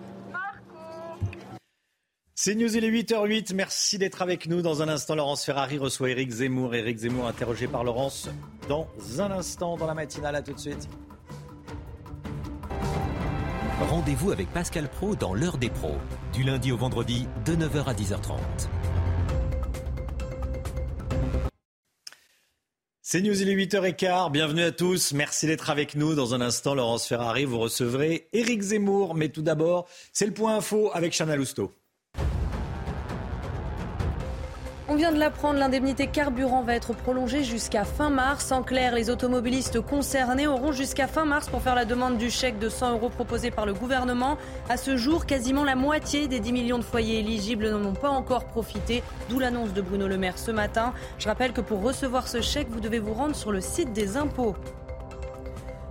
C'est 2.40 2.54
News, 2.54 2.76
il 2.76 2.84
est 2.84 2.90
8h08. 2.92 3.52
Merci 3.52 3.98
d'être 3.98 4.22
avec 4.22 4.46
nous. 4.46 4.62
Dans 4.62 4.80
un 4.80 4.88
instant, 4.88 5.16
Laurence 5.16 5.44
Ferrari 5.44 5.76
reçoit 5.76 6.10
Eric 6.10 6.30
Zemmour. 6.30 6.72
Eric 6.72 6.98
Zemmour 6.98 7.26
interrogé 7.26 7.66
par 7.66 7.82
Laurence 7.82 8.28
dans 8.68 8.86
un 9.18 9.32
instant 9.32 9.76
dans 9.76 9.88
la 9.88 9.94
matinale. 9.94 10.36
À 10.36 10.42
tout 10.42 10.52
de 10.52 10.58
suite. 10.60 10.88
Rendez-vous 13.80 14.30
avec 14.30 14.52
Pascal 14.52 14.88
Pro 14.88 15.16
dans 15.16 15.34
l'heure 15.34 15.58
des 15.58 15.68
pros, 15.68 15.96
du 16.32 16.44
lundi 16.44 16.70
au 16.70 16.76
vendredi 16.76 17.26
de 17.44 17.56
9h 17.56 17.86
à 17.86 17.94
10h30. 17.94 18.38
C'est 23.02 23.20
News, 23.20 23.42
il 23.42 23.48
est 23.48 23.56
8h15. 23.56 24.30
Bienvenue 24.30 24.62
à 24.62 24.70
tous. 24.70 25.12
Merci 25.12 25.48
d'être 25.48 25.70
avec 25.70 25.96
nous. 25.96 26.14
Dans 26.14 26.34
un 26.34 26.40
instant, 26.40 26.76
Laurence 26.76 27.08
Ferrari, 27.08 27.46
vous 27.46 27.58
recevrez 27.58 28.28
Éric 28.32 28.62
Zemmour. 28.62 29.16
Mais 29.16 29.28
tout 29.28 29.42
d'abord, 29.42 29.88
c'est 30.12 30.26
le 30.26 30.32
point 30.32 30.54
info 30.54 30.92
avec 30.94 31.12
Chana 31.12 31.34
Lousteau. 31.34 31.72
On 34.90 34.94
vient 34.94 35.12
de 35.12 35.18
l'apprendre, 35.18 35.58
l'indemnité 35.58 36.06
carburant 36.06 36.62
va 36.62 36.74
être 36.74 36.94
prolongée 36.94 37.44
jusqu'à 37.44 37.84
fin 37.84 38.08
mars. 38.08 38.52
En 38.52 38.62
clair, 38.62 38.94
les 38.94 39.10
automobilistes 39.10 39.82
concernés 39.82 40.46
auront 40.46 40.72
jusqu'à 40.72 41.06
fin 41.06 41.26
mars 41.26 41.46
pour 41.50 41.60
faire 41.60 41.74
la 41.74 41.84
demande 41.84 42.16
du 42.16 42.30
chèque 42.30 42.58
de 42.58 42.70
100 42.70 42.92
euros 42.92 43.10
proposé 43.10 43.50
par 43.50 43.66
le 43.66 43.74
gouvernement. 43.74 44.38
À 44.70 44.78
ce 44.78 44.96
jour, 44.96 45.26
quasiment 45.26 45.62
la 45.62 45.76
moitié 45.76 46.26
des 46.26 46.40
10 46.40 46.52
millions 46.54 46.78
de 46.78 46.84
foyers 46.84 47.18
éligibles 47.18 47.68
n'en 47.68 47.90
ont 47.90 47.92
pas 47.92 48.08
encore 48.08 48.46
profité, 48.46 49.02
d'où 49.28 49.38
l'annonce 49.38 49.74
de 49.74 49.82
Bruno 49.82 50.08
Le 50.08 50.16
Maire 50.16 50.38
ce 50.38 50.52
matin. 50.52 50.94
Je 51.18 51.28
rappelle 51.28 51.52
que 51.52 51.60
pour 51.60 51.82
recevoir 51.82 52.26
ce 52.26 52.40
chèque, 52.40 52.68
vous 52.70 52.80
devez 52.80 52.98
vous 52.98 53.12
rendre 53.12 53.36
sur 53.36 53.52
le 53.52 53.60
site 53.60 53.92
des 53.92 54.16
impôts. 54.16 54.54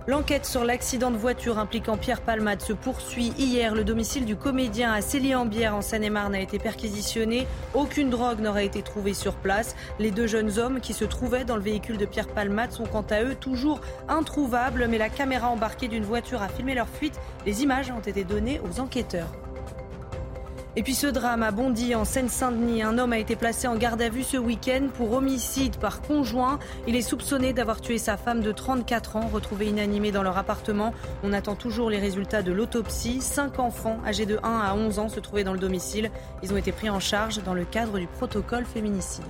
L'enquête 0.08 0.46
sur 0.46 0.64
l'accident 0.64 1.10
de 1.10 1.18
voiture 1.18 1.58
impliquant 1.58 1.98
Pierre 1.98 2.22
Palmade 2.22 2.62
se 2.62 2.72
poursuit. 2.72 3.34
Hier, 3.36 3.74
le 3.74 3.84
domicile 3.84 4.24
du 4.24 4.36
comédien 4.36 4.90
à 4.90 5.02
Célie-en-Bière 5.02 5.74
en 5.74 5.82
Seine-et-Marne 5.82 6.34
a 6.34 6.40
été 6.40 6.58
perquisitionné. 6.58 7.46
Aucune 7.74 8.08
drogue 8.08 8.40
n'aurait 8.40 8.64
été 8.64 8.80
trouvée 8.80 9.12
sur 9.12 9.34
place. 9.34 9.76
Les 9.98 10.10
deux 10.10 10.26
jeunes 10.26 10.58
hommes 10.58 10.80
qui 10.80 10.94
se 10.94 11.04
trouvaient 11.04 11.44
dans 11.44 11.56
le 11.56 11.62
véhicule 11.62 11.98
de 11.98 12.06
Pierre 12.06 12.28
Palmade 12.28 12.72
sont 12.72 12.86
quant 12.86 13.04
à 13.10 13.22
eux 13.22 13.34
toujours 13.34 13.82
introuvables, 14.08 14.86
mais 14.88 14.96
la 14.96 15.10
caméra 15.10 15.50
embarquée 15.50 15.88
d'une 15.88 16.04
voiture 16.04 16.40
a 16.40 16.48
filmé 16.48 16.74
leur 16.74 16.88
fuite. 16.88 17.20
Les 17.44 17.62
images 17.62 17.90
ont 17.90 18.00
été 18.00 18.24
données 18.24 18.62
aux 18.64 18.80
enquêteurs. 18.80 19.30
Et 20.76 20.82
puis 20.82 20.94
ce 20.94 21.06
drame 21.06 21.42
a 21.42 21.50
Bondy 21.50 21.94
en 21.94 22.04
Seine-Saint-Denis. 22.04 22.82
Un 22.82 22.98
homme 22.98 23.12
a 23.12 23.18
été 23.18 23.36
placé 23.36 23.66
en 23.66 23.76
garde 23.76 24.00
à 24.00 24.08
vue 24.08 24.22
ce 24.22 24.36
week-end 24.36 24.88
pour 24.94 25.12
homicide 25.12 25.76
par 25.78 26.02
conjoint. 26.02 26.58
Il 26.86 26.94
est 26.94 27.02
soupçonné 27.02 27.52
d'avoir 27.52 27.80
tué 27.80 27.98
sa 27.98 28.16
femme 28.16 28.42
de 28.42 28.52
34 28.52 29.16
ans, 29.16 29.28
retrouvée 29.32 29.66
inanimée 29.66 30.12
dans 30.12 30.22
leur 30.22 30.38
appartement. 30.38 30.94
On 31.24 31.32
attend 31.32 31.56
toujours 31.56 31.90
les 31.90 31.98
résultats 31.98 32.42
de 32.42 32.52
l'autopsie. 32.52 33.20
Cinq 33.20 33.58
enfants 33.58 33.98
âgés 34.06 34.26
de 34.26 34.38
1 34.42 34.60
à 34.60 34.74
11 34.74 34.98
ans 34.98 35.08
se 35.08 35.20
trouvaient 35.20 35.44
dans 35.44 35.54
le 35.54 35.58
domicile. 35.58 36.10
Ils 36.42 36.52
ont 36.52 36.56
été 36.56 36.70
pris 36.70 36.90
en 36.90 37.00
charge 37.00 37.42
dans 37.42 37.54
le 37.54 37.64
cadre 37.64 37.98
du 37.98 38.06
protocole 38.06 38.64
féminicide. 38.64 39.24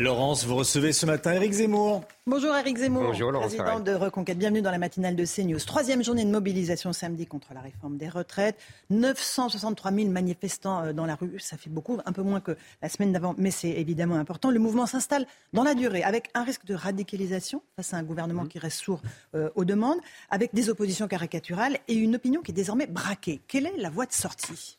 Laurence, 0.00 0.46
vous 0.46 0.56
recevez 0.56 0.94
ce 0.94 1.04
matin 1.04 1.34
Éric 1.34 1.52
Zemmour. 1.52 2.02
Bonjour 2.26 2.56
Éric 2.56 2.78
Zemmour, 2.78 3.02
Bonjour, 3.02 3.32
Laurence 3.32 3.54
président 3.54 3.80
de 3.80 3.92
Reconquête. 3.92 4.38
Bienvenue 4.38 4.62
dans 4.62 4.70
la 4.70 4.78
matinale 4.78 5.14
de 5.14 5.26
CNews. 5.26 5.58
Troisième 5.58 6.02
journée 6.02 6.24
de 6.24 6.30
mobilisation 6.30 6.94
samedi 6.94 7.26
contre 7.26 7.52
la 7.52 7.60
réforme 7.60 7.98
des 7.98 8.08
retraites. 8.08 8.56
963 8.88 9.92
000 9.92 10.08
manifestants 10.08 10.84
euh, 10.84 10.92
dans 10.94 11.04
la 11.04 11.16
rue, 11.16 11.38
ça 11.38 11.58
fait 11.58 11.68
beaucoup, 11.68 11.98
un 12.06 12.12
peu 12.12 12.22
moins 12.22 12.40
que 12.40 12.56
la 12.80 12.88
semaine 12.88 13.12
d'avant, 13.12 13.34
mais 13.36 13.50
c'est 13.50 13.68
évidemment 13.68 14.14
important. 14.14 14.50
Le 14.50 14.58
mouvement 14.58 14.86
s'installe 14.86 15.26
dans 15.52 15.64
la 15.64 15.74
durée, 15.74 16.02
avec 16.02 16.30
un 16.32 16.44
risque 16.44 16.64
de 16.64 16.74
radicalisation 16.74 17.60
face 17.76 17.92
à 17.92 17.98
un 17.98 18.02
gouvernement 18.02 18.46
qui 18.46 18.58
reste 18.58 18.80
sourd 18.80 19.02
euh, 19.34 19.50
aux 19.54 19.66
demandes, 19.66 19.98
avec 20.30 20.54
des 20.54 20.70
oppositions 20.70 21.08
caricaturales 21.08 21.76
et 21.88 21.94
une 21.94 22.16
opinion 22.16 22.40
qui 22.40 22.52
est 22.52 22.54
désormais 22.54 22.86
braquée. 22.86 23.42
Quelle 23.48 23.66
est 23.66 23.76
la 23.76 23.90
voie 23.90 24.06
de 24.06 24.12
sortie? 24.12 24.78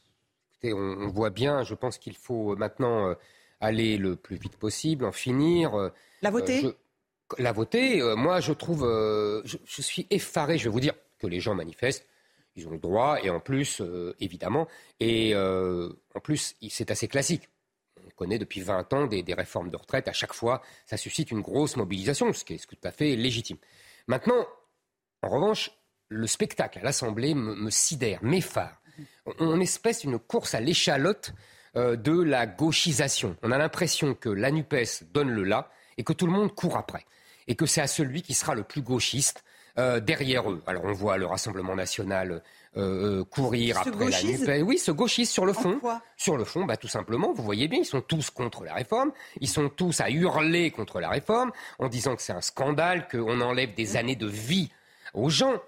Écoutez, 0.64 0.74
on, 0.74 0.80
on 0.80 1.10
voit 1.10 1.30
bien, 1.30 1.62
je 1.62 1.76
pense 1.76 2.00
qu'il 2.00 2.16
faut 2.18 2.56
maintenant 2.56 3.10
euh, 3.10 3.14
aller 3.62 3.98
le 3.98 4.16
plus 4.16 4.36
vite 4.36 4.58
possible, 4.58 5.06
en 5.06 5.12
finir. 5.12 5.74
euh, 5.76 5.90
La 6.22 6.32
voter 6.32 6.66
euh, 6.66 6.72
je- 7.38 7.42
La 7.44 7.54
voter, 7.54 8.02
euh, 8.02 8.16
moi 8.18 8.42
je 8.42 8.52
trouve, 8.52 8.82
je, 9.46 9.58
je 9.66 9.82
suis 9.82 10.06
effaré, 10.10 10.58
je 10.58 10.66
vais 10.66 10.70
vous 10.74 10.80
dire 10.82 10.94
que 11.20 11.28
les 11.28 11.40
gens 11.40 11.56
manifestent, 11.56 12.06
ils 12.58 12.68
ont 12.68 12.72
le 12.72 12.80
droit, 12.80 13.18
et 13.24 13.30
en 13.30 13.40
plus, 13.40 13.80
euh, 13.80 14.14
évidemment, 14.20 14.68
et 15.00 15.34
euh, 15.34 15.90
en 16.16 16.20
plus, 16.20 16.56
c'est 16.70 16.92
assez 16.92 17.08
classique. 17.08 17.48
On 18.06 18.10
connaît 18.18 18.40
depuis 18.40 18.60
20 18.62 18.92
ans 18.94 19.06
des, 19.08 19.24
des 19.24 19.34
réformes 19.34 19.70
de 19.70 19.78
retraite, 19.78 20.08
à 20.10 20.14
chaque 20.14 20.34
fois, 20.34 20.62
ça 20.86 20.98
suscite 20.98 21.32
une 21.32 21.40
grosse 21.42 21.78
mobilisation, 21.78 22.34
ce 22.34 22.44
qui 22.44 22.56
est, 22.56 22.58
ce 22.58 22.68
qui 22.68 22.76
est 22.76 22.80
tout 22.82 22.88
à 22.88 22.92
fait 22.92 23.16
légitime. 23.16 23.58
Maintenant, 24.08 24.46
en 25.22 25.30
revanche, 25.30 25.72
le 26.10 26.28
spectacle 26.28 26.80
à 26.80 26.84
l'Assemblée 26.84 27.34
me, 27.36 27.56
me 27.56 27.70
sidère, 27.70 28.20
m'effare. 28.24 28.82
On, 29.26 29.34
on 29.40 29.60
espèce 29.62 30.04
une 30.04 30.20
course 30.20 30.54
à 30.56 30.60
l'échalote 30.60 31.34
euh, 31.78 31.96
de 31.96 32.22
la 32.22 32.48
gauchisation. 32.48 33.38
On 33.44 33.52
a 33.52 33.58
l'impression 33.58 34.14
que 34.14 34.30
la 34.30 34.52
NUPES 34.52 35.06
donne 35.14 35.30
le 35.30 35.44
là 35.44 35.70
et 35.98 36.04
que 36.04 36.14
tout 36.14 36.26
le 36.26 36.34
monde 36.34 36.54
court 36.54 36.76
après. 36.76 37.06
Et 37.48 37.56
que 37.56 37.66
c'est 37.66 37.80
à 37.80 37.88
celui 37.88 38.22
qui 38.22 38.34
sera 38.34 38.56
le 38.56 38.64
plus 38.64 38.82
gauchiste 38.82 39.44
euh, 39.78 40.02
derrière 40.02 40.52
eux. 40.52 40.62
Alors 40.68 40.84
on 40.84 40.92
voit 40.92 41.18
le 41.18 41.26
Rassemblement 41.26 41.76
national 41.76 42.44
euh, 42.76 43.24
courir 43.24 43.78
après 43.78 44.10
la 44.10 44.22
NUPES. 44.22 44.64
Oui, 44.66 44.78
se 44.78 44.92
gauchise 44.92 45.30
sur 45.30 45.46
le 45.46 45.54
fond. 45.54 45.80
sur 46.18 46.36
le 46.36 46.44
fond, 46.44 46.66
bah, 46.66 46.76
tout 46.76 46.90
simplement, 46.90 47.32
vous 47.32 47.44
voyez 47.44 47.70
bien, 47.70 47.80
ils 47.80 47.86
sont 47.86 48.02
tous 48.02 48.30
contre 48.32 48.66
la 48.66 48.74
réforme. 48.74 49.14
Ils 49.40 49.48
sont 49.48 49.70
tous 49.70 50.02
à 50.02 50.10
hurler 50.10 50.72
contre 50.72 51.00
la 51.00 51.08
réforme 51.08 51.52
en 51.80 51.88
disant 51.88 52.18
que 52.18 52.22
c'est 52.22 52.34
un 52.34 52.42
scandale, 52.42 53.08
qu'on 53.08 53.40
enlève 53.40 53.74
des 53.76 53.96
années 53.96 54.18
de 54.18 54.28
vie 54.28 54.72
aux 55.14 55.30
gens. 55.30 55.62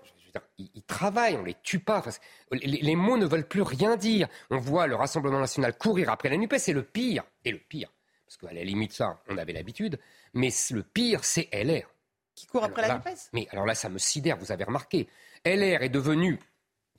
Ils, 0.58 0.70
ils 0.76 0.84
travaillent, 0.84 1.36
on 1.36 1.44
les 1.44 1.56
tue 1.64 1.80
pas. 1.80 2.00
Enfin, 2.00 2.12
les, 2.52 2.68
les 2.68 2.96
mots 2.96 3.18
ne 3.18 3.26
veulent 3.26 3.48
plus 3.48 3.62
rien 3.62 3.96
dire. 3.98 4.28
On 4.50 4.58
voit 4.58 4.88
le 4.88 4.96
Rassemblement 4.96 5.40
national 5.40 5.78
courir 5.78 6.10
après 6.10 6.30
la 6.30 6.38
NUPES, 6.38 6.58
c'est 6.58 6.74
le 6.74 6.84
pire. 6.84 7.24
Et 7.46 7.52
le 7.52 7.60
pire, 7.60 7.92
parce 8.26 8.38
qu'à 8.38 8.54
la 8.54 8.64
limite, 8.64 8.94
ça, 8.94 9.22
on 9.30 9.38
avait 9.38 9.54
l'habitude, 9.54 10.00
mais 10.34 10.50
le 10.72 10.84
pire, 10.84 11.24
c'est 11.24 11.50
LR. 11.54 11.88
Qui 12.36 12.48
court 12.48 12.64
après 12.64 12.84
Alors 12.84 13.02
la 13.06 13.12
NUPES? 13.12 13.20
Mais 13.34 13.48
alors 13.52 13.66
là, 13.66 13.76
ça 13.76 13.90
me 13.90 14.00
sidère, 14.00 14.38
vous 14.38 14.52
avez 14.52 14.64
remarqué. 14.64 15.08
LR 15.46 15.84
est 15.84 15.90
devenu, 15.90 16.40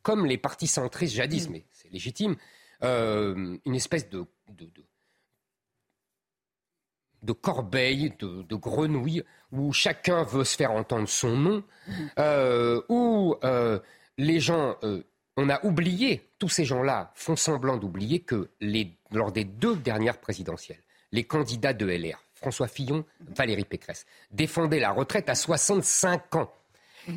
comme 0.02 0.26
les 0.26 0.38
partis 0.38 0.68
centristes 0.68 1.14
Mm. 1.14 1.16
jadis, 1.16 1.48
mais 1.50 1.64
c'est 1.72 1.90
légitime, 1.90 2.36
euh, 2.82 3.56
une 3.64 3.74
espèce 3.74 4.08
de, 4.10 4.24
de, 4.48 4.66
de- 4.66 4.84
de 7.24 7.32
corbeille, 7.32 8.12
de, 8.18 8.42
de 8.42 8.54
grenouille, 8.54 9.24
où 9.50 9.72
chacun 9.72 10.22
veut 10.22 10.44
se 10.44 10.56
faire 10.56 10.72
entendre 10.72 11.08
son 11.08 11.36
nom, 11.36 11.64
euh, 12.18 12.80
où 12.88 13.36
euh, 13.44 13.78
les 14.18 14.40
gens, 14.40 14.76
euh, 14.84 15.02
on 15.36 15.48
a 15.48 15.64
oublié, 15.64 16.28
tous 16.38 16.48
ces 16.48 16.64
gens-là 16.64 17.12
font 17.14 17.36
semblant 17.36 17.76
d'oublier 17.76 18.20
que 18.20 18.50
lors 19.10 19.32
des 19.32 19.44
deux 19.44 19.76
dernières 19.76 20.18
présidentielles, 20.18 20.82
les 21.12 21.24
candidats 21.24 21.72
de 21.72 21.86
LR, 21.86 22.22
François 22.34 22.68
Fillon, 22.68 23.04
Valérie 23.34 23.64
Pécresse, 23.64 24.04
défendaient 24.30 24.80
la 24.80 24.92
retraite 24.92 25.28
à 25.28 25.34
65 25.34 26.36
ans. 26.36 26.52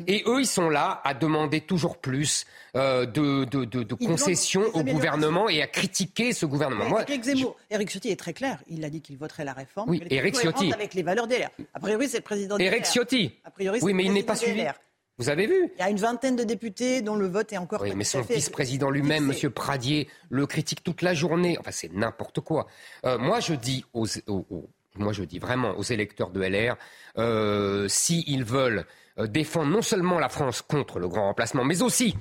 Et 0.06 0.22
eux, 0.26 0.40
ils 0.40 0.46
sont 0.46 0.68
là 0.68 1.00
à 1.04 1.14
demander 1.14 1.60
toujours 1.60 1.98
plus 1.98 2.44
euh, 2.76 3.06
de, 3.06 3.44
de- 3.44 3.64
de- 3.64 3.82
de 3.82 3.94
concessions 3.94 4.62
des 4.74 4.80
au 4.80 4.82
gouvernement 4.84 5.48
et 5.48 5.62
à 5.62 5.66
critiquer 5.66 6.32
ce 6.32 6.46
gouvernement. 6.46 6.88
Moi, 6.88 7.02
Éric 7.08 7.24
Zemmour, 7.24 7.56
Éric 7.70 7.90
Ciotti 7.90 8.10
est 8.10 8.16
très 8.16 8.32
clair. 8.32 8.58
Il 8.68 8.84
a 8.84 8.90
dit 8.90 9.00
qu'il 9.00 9.16
voterait 9.16 9.44
la 9.44 9.52
réforme. 9.54 9.90
Oui, 9.90 10.00
cohérente 10.00 10.34
Ciotti. 10.36 10.72
Avec 10.72 10.94
les 10.94 11.02
valeurs 11.02 11.26
d'LR. 11.26 11.48
A 11.74 11.80
priori, 11.80 12.08
c'est 12.08 12.18
le 12.18 12.22
président 12.22 12.56
de 12.56 12.62
Éric 12.62 12.80
LR. 12.84 12.92
Ciotti. 12.92 13.32
A 13.44 13.50
priori, 13.50 13.78
Oui, 13.82 13.92
mais 13.94 14.04
il 14.04 14.12
n'est 14.12 14.22
pas 14.22 14.36
suivi. 14.36 14.60
LR. 14.60 14.74
Vous 15.20 15.28
avez 15.30 15.46
vu 15.48 15.70
Il 15.76 15.80
y 15.80 15.82
a 15.82 15.90
une 15.90 15.96
vingtaine 15.98 16.36
de 16.36 16.44
députés 16.44 17.02
dont 17.02 17.16
le 17.16 17.26
vote 17.26 17.52
est 17.52 17.58
encore 17.58 17.82
Oui, 17.82 17.92
mais 17.96 18.04
son 18.04 18.20
vice-président 18.20 18.88
lui-même, 18.90 19.32
fixé. 19.32 19.46
M. 19.48 19.52
Pradier, 19.52 20.08
le 20.30 20.46
critique 20.46 20.84
toute 20.84 21.02
la 21.02 21.12
journée. 21.14 21.56
Enfin, 21.58 21.72
c'est 21.72 21.92
n'importe 21.92 22.38
quoi. 22.40 22.68
Euh, 23.04 23.18
moi, 23.18 23.40
je 23.40 23.54
dis 23.54 23.84
aux, 23.94 24.06
aux- 24.28 24.46
aux- 24.50 24.70
moi, 24.94 25.12
je 25.12 25.24
dis 25.24 25.40
vraiment 25.40 25.70
aux 25.76 25.82
électeurs 25.82 26.30
de 26.30 26.40
LR, 26.42 26.76
euh, 27.18 27.88
s'ils 27.88 28.44
veulent 28.44 28.84
euh, 29.18 29.26
défendre 29.26 29.70
non 29.70 29.82
seulement 29.82 30.18
la 30.18 30.28
France 30.28 30.62
contre 30.62 30.98
le 30.98 31.08
grand 31.08 31.26
remplacement, 31.26 31.64
mais 31.64 31.82
aussi 31.82 32.16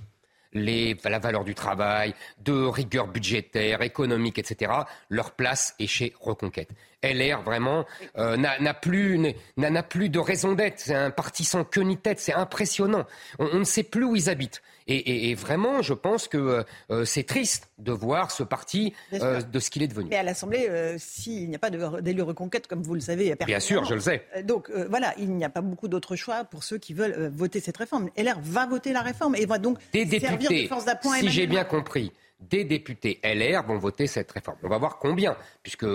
la 0.53 1.19
valeur 1.19 1.43
du 1.43 1.53
travail, 1.53 2.13
de 2.39 2.53
rigueur 2.53 3.07
budgétaire, 3.07 3.81
économique, 3.81 4.39
etc., 4.39 4.71
leur 5.09 5.31
place 5.31 5.75
est 5.79 5.87
chez 5.87 6.13
Reconquête. 6.19 6.69
LR, 7.03 7.43
vraiment, 7.43 7.85
euh, 8.17 8.37
n'a 8.37 8.73
plus, 8.73 9.35
n'a 9.55 9.83
plus 9.83 10.09
de 10.09 10.19
raison 10.19 10.53
d'être. 10.53 10.79
C'est 10.79 10.95
un 10.95 11.11
parti 11.11 11.43
sans 11.43 11.63
queue 11.63 11.81
ni 11.81 11.97
tête. 11.97 12.19
C'est 12.19 12.33
impressionnant. 12.33 13.05
On, 13.37 13.59
ne 13.59 13.63
sait 13.63 13.83
plus 13.83 14.03
où 14.03 14.15
ils 14.15 14.29
habitent. 14.29 14.61
Et, 14.87 15.35
vraiment, 15.35 15.81
je 15.81 15.93
pense 15.93 16.29
que 16.29 16.37
euh, 16.37 16.63
euh, 16.91 17.05
c'est 17.05 17.23
triste 17.23 17.69
de 17.77 17.91
voir 17.91 18.31
ce 18.31 18.41
parti 18.41 18.93
de 19.11 19.59
ce 19.59 19.69
qu'il 19.69 19.83
est 19.83 19.87
devenu. 19.87 20.09
Mais 20.09 20.15
à 20.15 20.23
l'Assemblée, 20.23 20.95
s'il 20.97 21.49
n'y 21.49 21.55
a 21.55 21.59
pas 21.59 21.69
d'élu 21.69 22.21
reconquête, 22.21 22.67
comme 22.67 22.81
vous 22.81 22.95
le 22.95 23.01
savez, 23.01 23.35
bien 23.45 23.59
sûr, 23.59 23.83
je 23.83 23.95
le 23.95 23.99
sais. 23.99 24.25
donc 24.43 24.71
voilà, 24.89 25.13
il 25.17 25.33
n'y 25.35 25.43
a 25.43 25.49
pas 25.49 25.61
beaucoup 25.61 25.87
d'autres 25.87 26.15
choix 26.15 26.45
pour 26.45 26.63
ceux 26.63 26.77
qui 26.77 26.93
veulent 26.93 27.29
voter 27.33 27.59
cette 27.59 27.77
réforme. 27.77 28.09
LR 28.17 28.39
va 28.41 28.65
voter 28.65 28.93
la 28.93 29.01
réforme 29.01 29.35
et 29.35 29.45
va 29.45 29.57
donc 29.57 29.77
des 29.91 30.05
députés. 30.05 30.63
De 30.63 30.67
force 30.67 30.85
d'appoint. 30.85 31.19
Si 31.19 31.29
j'ai 31.29 31.47
bien 31.47 31.63
compris 31.63 32.11
des 32.39 32.63
députés 32.63 33.19
LR 33.23 33.63
vont 33.63 33.77
voter 33.77 34.07
cette 34.07 34.31
réforme. 34.31 34.57
On 34.63 34.69
va 34.69 34.77
voir 34.77 34.99
combien, 34.99 35.35
puisque, 35.63 35.85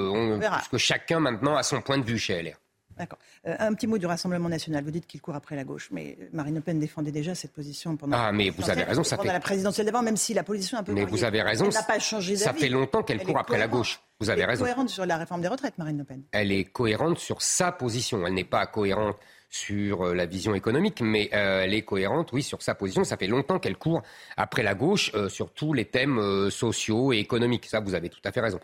chacun 0.77 1.21
maintenant 1.21 1.57
a 1.57 1.63
son 1.63 1.81
point 1.81 1.99
de 1.99 2.05
vue 2.05 2.19
chez 2.19 2.43
LR. 2.43 2.57
D'accord. 2.97 3.19
Euh, 3.47 3.57
un 3.59 3.73
petit 3.73 3.87
mot 3.87 3.97
du 3.97 4.05
Rassemblement 4.05 4.51
national. 4.51 4.85
Vous 4.85 4.91
dites 4.91 5.07
qu'il 5.07 5.21
court 5.23 5.35
après 5.35 5.57
la 5.57 5.65
gauche, 5.65 5.89
mais 5.93 6.19
Marine 6.33 6.57
Le 6.57 6.61
Pen 6.61 6.79
défendait 6.79 7.11
déjà 7.11 7.35
cette 7.35 7.53
position 7.53 7.97
pendant. 7.97 8.17
Ah, 8.19 8.33
mais 8.33 8.51
vous 8.51 8.69
avez 8.69 8.83
raison, 8.83 9.03
ça 9.03 9.17
la 9.25 9.41
présidentielle 9.41 9.87
d'avant, 9.87 10.03
même 10.03 10.19
si 10.19 10.35
la 10.35 10.43
position 10.43 10.77
un 10.77 10.83
peu. 10.83 10.93
Mais 10.93 11.07
vous 11.07 11.25
avez 11.25 11.41
raison. 11.41 11.67
Elle 11.67 11.73
n'a 11.73 11.83
pas 11.83 11.99
changé 11.99 12.37
Ça 12.37 12.53
fait 12.53 12.69
longtemps 12.69 13.03
qu'elle 13.03 13.23
court 13.23 13.39
après 13.39 13.59
la 13.59 13.67
gauche. 13.67 14.01
Vous 14.21 14.29
avez 14.29 14.45
raison. 14.45 14.65
Elle 14.65 14.71
est 14.71 14.75
cohérente 14.75 14.91
sur 14.91 15.07
la 15.07 15.17
réforme 15.17 15.41
des 15.41 15.49
retraites, 15.49 15.79
Marine 15.79 15.99
Le 15.99 16.05
Pen. 16.05 16.23
Elle 16.33 16.53
est 16.53 16.65
cohérente 16.65 17.19
sur 17.19 17.41
sa 17.41 17.73
position. 17.73 18.27
Elle 18.27 18.35
n'est 18.35 18.45
pas 18.45 18.67
cohérente 18.67 19.17
sur 19.53 20.07
euh, 20.07 20.15
la 20.15 20.25
vision 20.25 20.55
économique, 20.55 21.03
mais 21.03 21.29
euh, 21.35 21.63
elle 21.63 21.75
est 21.75 21.83
cohérente, 21.83 22.33
oui, 22.33 22.43
sur 22.43 22.63
sa 22.63 22.75
position. 22.75 23.05
Ça 23.05 23.19
fait 23.19 23.27
longtemps 23.27 23.59
qu'elle 23.59 23.77
court 23.77 24.03
après 24.39 24.63
la 24.63 24.75
gauche 24.75 25.13
euh, 25.15 25.29
sur 25.29 25.51
tous 25.51 25.75
les 25.75 25.85
thèmes 25.85 26.51
sociaux 26.51 27.13
et 27.13 27.19
économiques. 27.19 27.67
Ça, 27.67 27.81
vous 27.81 27.95
avez 27.95 28.09
tout 28.09 28.21
à 28.25 28.33
fait 28.33 28.41
raison. 28.41 28.59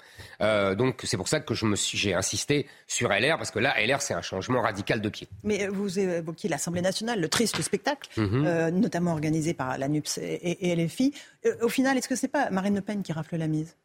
donc, 0.77 1.03
c'est 1.05 1.19
pour 1.19 1.29
ça 1.29 1.41
que 1.41 1.55
je 1.55 1.67
me 1.67 1.77
suis, 1.77 1.99
j'ai 1.99 2.15
insisté 2.15 2.67
sur 2.87 3.11
LR, 3.11 3.37
parce 3.37 3.51
que 3.51 3.59
là, 3.59 3.75
LR, 3.85 4.01
c'est 4.01 4.15
un 4.15 4.23
changement 4.23 4.63
radical 4.63 5.03
de 5.03 5.09
pied. 5.11 5.29
Mais 5.45 5.69
vous 5.69 5.99
évoquiez 5.99 6.49
l'Assemblée 6.49 6.81
nationale, 6.81 7.21
le 7.21 7.29
triste 7.29 7.61
spectacle, 7.61 8.09
mhm. 8.17 8.71
notamment 8.71 9.13
organisé 9.13 9.53
par 9.53 9.77
la 9.77 9.89
NUPS 9.89 10.19
et, 10.19 10.71
et 10.71 10.77
LFI. 10.77 11.13
au 11.61 11.69
final, 11.69 11.99
est-ce 11.99 12.09
que 12.09 12.17
c'est 12.17 12.29
pas 12.29 12.49
Marine 12.51 12.75
Le 12.75 12.81
Pen 12.81 13.03
qui 13.03 13.13
rafle 13.13 13.37
la 13.37 13.49
mise? 13.49 13.77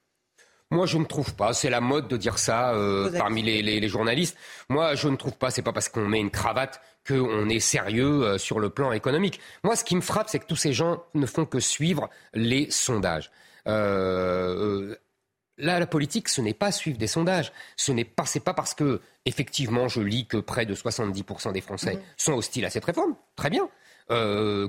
Moi, 0.74 0.86
je 0.86 0.98
ne 0.98 1.06
trouve 1.06 1.36
pas. 1.36 1.54
C'est 1.54 1.70
la 1.70 1.82
mode 1.82 2.08
de 2.08 2.18
dire 2.18 2.40
ça 2.40 2.74
euh, 2.74 3.12
parmi 3.18 3.42
les, 3.44 3.88
journalistes. 3.88 4.38
Moi, 4.70 4.96
je 4.96 5.08
ne 5.08 5.16
trouve 5.16 5.38
pas. 5.38 5.52
C'est 5.52 5.62
pas 5.62 5.74
parce 5.74 5.90
qu'on 5.90 6.08
met 6.08 6.20
une 6.20 6.32
cravate 6.32 6.82
qu'on 7.08 7.50
est 7.50 7.60
sérieux 7.60 8.24
euh, 8.24 8.38
sur 8.38 8.60
le 8.60 8.70
plan 8.70 8.92
économique. 8.92 9.40
Moi, 9.64 9.76
ce 9.76 9.84
qui 9.84 9.96
me 9.96 10.02
frappe, 10.02 10.30
c'est 10.30 10.40
que 10.40 10.48
tous 10.48 10.56
ces 10.56 10.74
gens 10.74 11.04
ne 11.14 11.26
font 11.26 11.46
que 11.46 11.60
suivre 11.60 12.10
les 12.34 12.70
sondages. 12.72 13.32
Euh, 13.68 14.96
là, 15.58 15.80
la 15.80 15.88
politique, 15.88 16.30
ce 16.30 16.42
n'est 16.42 16.54
pas 16.54 16.72
suivre 16.72 16.98
des 16.98 17.08
sondages. 17.08 17.52
Ce 17.76 17.92
n'est 17.92 18.06
pas, 18.06 18.26
c'est 18.26 18.40
pas 18.40 18.54
parce 18.54 18.74
que, 18.74 19.02
effectivement, 19.26 19.88
je 19.88 20.02
lis 20.02 20.28
que 20.28 20.38
près 20.38 20.66
de 20.66 20.76
70% 20.76 21.52
des 21.52 21.62
Français 21.62 21.96
mmh. 21.96 22.02
sont 22.18 22.34
hostiles 22.34 22.66
à 22.66 22.70
cette 22.70 22.86
réforme. 22.86 23.16
Très 23.36 23.50
bien. 23.50 23.70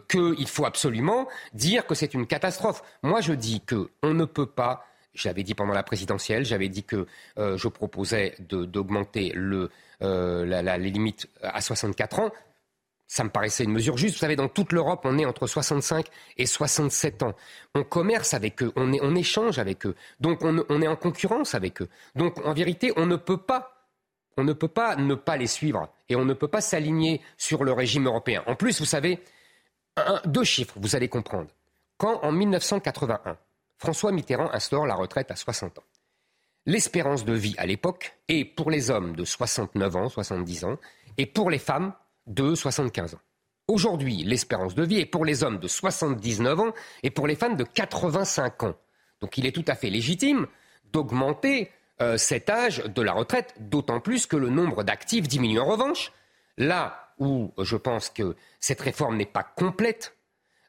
qu'il 0.09 0.49
faut 0.49 0.65
absolument 0.65 1.27
dire 1.53 1.87
que 1.87 1.95
c'est 1.95 2.15
une 2.15 2.27
catastrophe. 2.27 2.83
Moi, 3.03 3.21
je 3.21 3.33
dis 3.33 3.61
que 3.61 3.91
on 4.03 4.15
ne 4.15 4.25
peut 4.25 4.47
pas 4.47 4.85
j'avais 5.15 5.43
dit 5.43 5.55
pendant 5.55 5.73
la 5.73 5.83
présidentielle, 5.83 6.45
j'avais 6.45 6.69
dit 6.69 6.85
que 6.85 7.07
euh, 7.39 7.57
je 7.57 7.69
proposais 7.69 8.35
d'augmenter 8.41 9.35
euh, 10.03 10.79
les 10.79 10.91
limites 10.91 11.29
à 11.43 11.61
64 11.61 12.19
ans. 12.21 12.31
Ça 13.07 13.23
me 13.23 13.29
paraissait 13.29 13.65
une 13.65 13.73
mesure 13.73 13.97
juste. 13.97 14.15
Vous 14.15 14.21
savez, 14.21 14.35
dans 14.35 14.49
toute 14.49 14.73
l'Europe, 14.73 15.03
on 15.05 15.19
est 15.19 15.27
entre 15.27 15.47
65 15.47 16.07
et 16.39 16.47
67 16.47 17.23
ans. 17.23 17.35
On 17.75 17.85
commerce 17.85 18.35
avec 18.35 18.63
eux, 18.63 18.73
on, 18.77 19.15
échange 19.15 19.59
avec 19.59 19.87
eux. 19.87 19.95
Donc 20.21 20.43
on, 20.43 20.65
on, 20.69 20.83
est 20.83 20.89
en 20.89 20.97
concurrence 20.97 21.55
avec 21.55 21.83
eux. 21.83 21.89
Donc 22.17 22.45
en 22.45 22.55
vérité, 22.55 22.93
on 22.97 23.07
ne 23.07 23.17
peut 23.17 23.37
pas, 23.37 23.89
on 24.37 24.45
ne 24.45 24.53
peut 24.53 24.69
pas 24.69 24.97
ne 24.97 25.15
pas 25.15 25.37
les 25.37 25.47
suivre 25.47 25.89
et 26.09 26.17
on 26.17 26.25
ne 26.25 26.35
peut 26.35 26.49
pas 26.49 26.63
s'aligner 26.63 27.21
sur 27.37 27.63
le 27.63 27.73
régime 27.73 28.07
européen. 28.07 28.43
En 28.47 28.57
plus, 28.57 28.81
vous 28.81 28.87
savez, 28.87 29.21
deux 30.25 30.45
chiffres, 30.45 30.75
vous 30.77 30.97
allez 30.97 31.09
comprendre. 31.09 31.51
Quand 31.99 32.21
en 32.25 32.33
1981, 32.33 33.37
François 33.85 34.13
Mitterrand 34.13 34.51
instaure 34.55 34.87
la 34.87 34.95
retraite 34.95 35.31
à 35.31 35.37
60 35.37 35.79
ans. 35.79 35.85
L'espérance 36.65 37.27
de 37.27 37.35
vie 37.35 37.55
à 37.59 37.67
l'époque 37.67 38.17
est 38.29 38.47
pour 38.47 38.71
les 38.71 38.91
hommes 38.91 39.15
de 39.15 39.27
69 39.27 39.97
ans, 39.97 40.09
70 40.09 40.65
ans, 40.65 40.79
et 41.19 41.27
pour 41.27 41.51
les 41.51 41.59
femmes 41.59 41.93
de 42.27 42.55
75 42.55 43.17
ans. 43.17 43.21
Aujourd'hui, 43.69 44.25
l'espérance 44.25 44.75
de 44.75 44.85
vie 44.85 45.01
est 45.01 45.05
pour 45.05 45.27
les 45.27 45.45
hommes 45.45 45.59
de 45.59 45.69
79 45.69 46.61
ans 46.61 46.73
et 47.03 47.11
pour 47.11 47.27
les 47.27 47.37
femmes 47.37 47.57
de 47.57 47.65
85 47.65 48.63
ans. 48.63 48.75
Donc 49.21 49.37
il 49.37 49.45
est 49.45 49.53
tout 49.53 49.67
à 49.69 49.75
fait 49.75 49.91
légitime 49.91 50.47
d'augmenter 50.91 51.71
euh, 52.01 52.17
cet 52.17 52.49
âge 52.49 52.85
de 52.85 53.03
la 53.03 53.13
retraite, 53.13 53.55
d'autant 53.61 54.01
plus 54.01 54.25
que 54.25 54.39
le 54.39 54.49
nombre 54.49 54.83
d'actifs 54.83 55.29
diminue. 55.29 55.61
En 55.61 55.67
revanche, 55.67 56.11
là 56.57 57.13
où 57.19 57.53
je 57.59 57.77
pense 57.77 58.09
que 58.09 58.35
cette 58.61 58.81
réforme 58.81 59.19
n'est 59.19 59.27
pas 59.27 59.43
complète, 59.43 60.17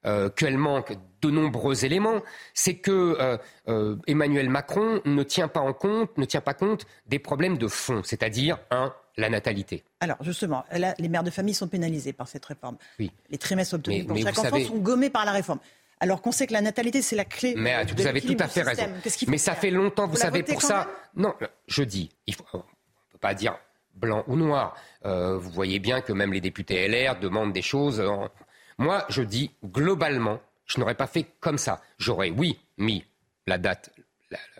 euh, 0.06 0.30
qu'elle 0.30 0.57
manque 0.57 0.94
de 1.23 1.32
nombreux 1.32 1.84
éléments, 1.84 2.22
c'est 2.53 2.76
que 2.76 3.18
euh, 3.19 3.38
euh, 3.68 3.95
Emmanuel 4.06 4.49
Macron 4.49 5.02
ne 5.03 5.23
tient 5.23 5.48
pas 5.48 5.61
en 5.61 5.73
compte, 5.73 6.15
ne 6.19 6.26
tient 6.26 6.41
pas 6.41 6.53
compte 6.53 6.86
des 7.07 7.18
problèmes 7.18 7.57
de 7.57 7.68
fond, 7.68 8.02
c'est-à-dire 8.03 8.60
un 8.69 8.94
la 9.18 9.30
natalité. 9.30 9.84
Alors 10.02 10.18
justement, 10.22 10.64
les 10.99 11.07
mères 11.07 11.23
de 11.23 11.32
famille 11.32 11.56
sont 11.56 11.69
pénalisées 11.69 12.14
par 12.14 12.27
cette 12.27 12.45
réforme. 12.45 12.77
Oui. 12.99 13.11
Les 13.30 13.38
trimestres 13.38 13.76
obtenus 13.76 14.06
pour 14.06 14.18
chaque 14.18 14.38
enfant 14.38 14.60
sont 14.60 14.77
gommés 14.77 15.10
par 15.10 15.26
la 15.26 15.32
réforme. 15.32 15.60
Alors 16.02 16.22
qu'on 16.22 16.34
sait 16.34 16.45
que 16.45 16.53
la 16.53 16.61
natalité, 16.61 17.02
c'est 17.02 17.15
la 17.15 17.26
clé. 17.26 17.56
Mais 17.57 17.84
vous 17.86 18.06
avez 18.06 18.22
tout 18.22 18.36
à 18.38 18.48
fait 18.48 18.61
raison. 18.61 18.84
Mais 19.27 19.38
ça 19.38 19.56
fait 19.56 19.72
longtemps, 19.72 20.07
vous, 20.07 20.18
savez, 20.18 20.44
pour 20.44 20.61
ça. 20.61 20.88
Non, 21.15 21.34
je 21.68 21.82
dis, 21.82 22.11
il 22.27 22.36
faut, 22.36 22.44
on 22.53 22.57
ne 22.57 22.64
peut 23.14 23.18
pas 23.19 23.34
dire 23.34 23.57
blanc 23.95 24.23
ou 24.27 24.36
noir. 24.36 24.76
vous 25.03 25.49
voyez 25.49 25.80
bien 25.80 26.02
que 26.02 26.14
même 26.14 26.32
les 26.32 26.41
députés 26.41 26.88
LR 26.88 27.19
demandent 27.19 27.53
des 27.53 27.64
choses 27.64 28.03
moi, 28.78 29.06
je 29.10 29.22
dis 29.22 29.52
globalement, 29.64 30.40
je 30.66 30.80
n'aurais 30.80 30.96
pas 30.96 31.08
fait 31.08 31.26
comme 31.40 31.58
ça. 31.58 31.82
J'aurais, 31.98 32.30
oui, 32.30 32.60
mis 32.78 33.06
la 33.48 33.58
date, 33.58 33.92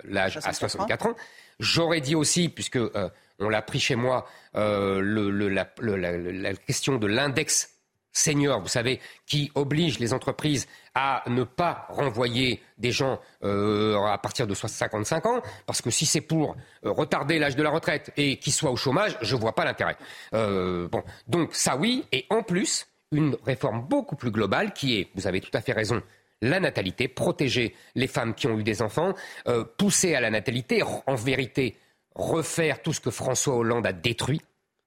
l'âge 0.04 0.38
à 0.38 0.54
64 0.54 1.08
ans. 1.08 1.16
J'aurais 1.60 2.02
dit 2.02 2.16
aussi, 2.16 2.50
puisque 2.50 2.78
euh, 2.78 3.10
on 3.40 3.50
l'a 3.50 3.62
pris 3.62 3.80
chez 3.80 3.96
moi, 3.96 4.28
euh, 4.56 5.02
la, 5.50 6.54
question 6.54 6.98
de 6.98 7.08
l'index 7.08 7.72
senior, 8.12 8.62
vous 8.62 8.70
savez, 8.70 9.02
qui 9.26 9.52
oblige 9.56 10.00
les 10.00 10.14
entreprises 10.14 10.68
à 10.94 11.24
ne 11.28 11.44
pas 11.44 11.86
renvoyer 11.90 12.62
des 12.78 12.92
gens 12.92 13.20
euh, 13.44 13.98
à 14.06 14.18
partir 14.18 14.48
de 14.48 14.54
55 14.54 15.26
ans, 15.26 15.42
parce 15.66 15.82
que 15.82 15.90
si 15.90 16.06
c'est 16.06 16.22
pour 16.22 16.56
retarder 16.84 17.40
l'âge 17.40 17.58
de 17.58 17.64
la 17.64 17.72
retraite 17.72 18.14
et 18.16 18.38
qu'ils 18.38 18.54
soient 18.54 18.72
au 18.72 18.78
chômage, 18.78 19.18
je 19.22 19.36
ne 19.36 19.42
vois 19.42 19.54
pas 19.54 19.66
l'intérêt. 19.66 19.98
bon, 20.32 21.04
donc 21.28 21.54
ça 21.54 21.76
oui, 21.76 22.06
et 22.14 22.26
en 22.30 22.42
plus, 22.42 22.88
une 23.16 23.38
réforme 23.44 23.82
beaucoup 23.82 24.16
plus 24.16 24.32
globale 24.32 24.74
qui 24.74 25.00
est, 25.00 25.08
vous 25.16 25.28
avez 25.28 25.42
tout 25.42 25.52
à 25.54 25.62
fait 25.62 25.74
raison, 25.74 26.02
la 26.42 26.60
natalité, 26.60 27.08
protéger 27.08 27.74
les 27.96 28.08
femmes 28.08 28.36
qui 28.36 28.48
ont 28.48 28.60
eu 28.60 28.64
des 28.64 28.82
enfants, 28.82 29.14
euh, 29.48 29.64
pousser 29.78 30.16
à 30.16 30.22
la 30.22 30.30
natalité, 30.30 30.84
en 30.84 31.16
vérité, 31.16 31.78
refaire 32.14 32.82
tout 32.82 32.94
ce 32.94 33.02
que 33.02 33.12
François 33.12 33.56
Hollande 33.56 33.88
a 33.88 33.94
détruit, 33.94 34.42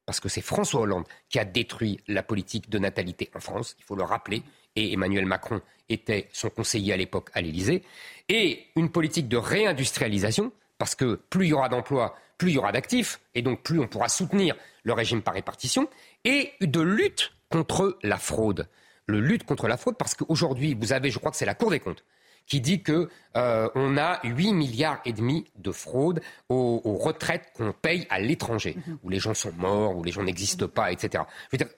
parce 0.06 0.20
que 0.20 0.28
c'est 0.28 0.40
François 0.40 0.82
Hollande 0.82 1.04
qui 1.28 1.38
a 1.38 1.44
détruit 1.44 2.00
la 2.06 2.22
politique 2.22 2.70
de 2.70 2.78
natalité 2.78 3.30
en 3.34 3.40
France, 3.40 3.76
il 3.78 3.84
faut 3.84 3.96
le 3.96 4.04
rappeler, 4.04 4.42
et 4.76 4.92
Emmanuel 4.92 5.26
Macron 5.26 5.60
était 5.88 6.28
son 6.32 6.50
conseiller 6.50 6.92
à 6.92 6.96
l'époque 6.96 7.30
à 7.34 7.40
l'Élysée, 7.40 7.82
et 8.28 8.66
une 8.76 8.90
politique 8.90 9.28
de 9.28 9.36
réindustrialisation, 9.36 10.52
parce 10.76 10.94
que 10.94 11.16
plus 11.28 11.46
il 11.46 11.50
y 11.50 11.52
aura 11.54 11.68
d'emplois, 11.68 12.14
plus 12.36 12.50
il 12.50 12.54
y 12.54 12.58
aura 12.58 12.72
d'actifs, 12.72 13.20
et 13.34 13.42
donc 13.42 13.62
plus 13.62 13.80
on 13.80 13.88
pourra 13.88 14.08
soutenir 14.08 14.54
le 14.84 14.92
régime 14.92 15.22
par 15.22 15.34
répartition, 15.34 15.88
et 16.24 16.52
de 16.60 16.80
lutte 16.80 17.32
contre 17.50 17.98
la 18.02 18.18
fraude. 18.18 18.68
Le 19.06 19.20
lutte 19.20 19.44
contre 19.44 19.68
la 19.68 19.76
fraude, 19.76 19.96
parce 19.96 20.14
qu'aujourd'hui, 20.14 20.76
vous 20.78 20.92
avez, 20.92 21.10
je 21.10 21.18
crois 21.18 21.30
que 21.30 21.36
c'est 21.36 21.46
la 21.46 21.54
Cour 21.54 21.70
des 21.70 21.80
comptes, 21.80 22.04
qui 22.48 22.60
dit 22.60 22.82
que 22.82 23.08
euh, 23.36 23.68
on 23.74 23.96
a 23.96 24.18
8 24.24 24.52
milliards 24.52 25.00
et 25.04 25.12
demi 25.12 25.44
de 25.58 25.70
fraude 25.70 26.20
aux, 26.48 26.80
retraites 26.98 27.52
qu'on 27.54 27.72
paye 27.72 28.06
à 28.10 28.18
l'étranger, 28.18 28.76
mhm. 28.86 28.98
où 29.04 29.10
les 29.10 29.20
gens 29.20 29.34
sont 29.34 29.52
morts, 29.56 29.96
où 29.96 30.02
les 30.02 30.10
gens 30.10 30.22
n'existent 30.22 30.66
pas, 30.66 30.90
etc. 30.90 31.24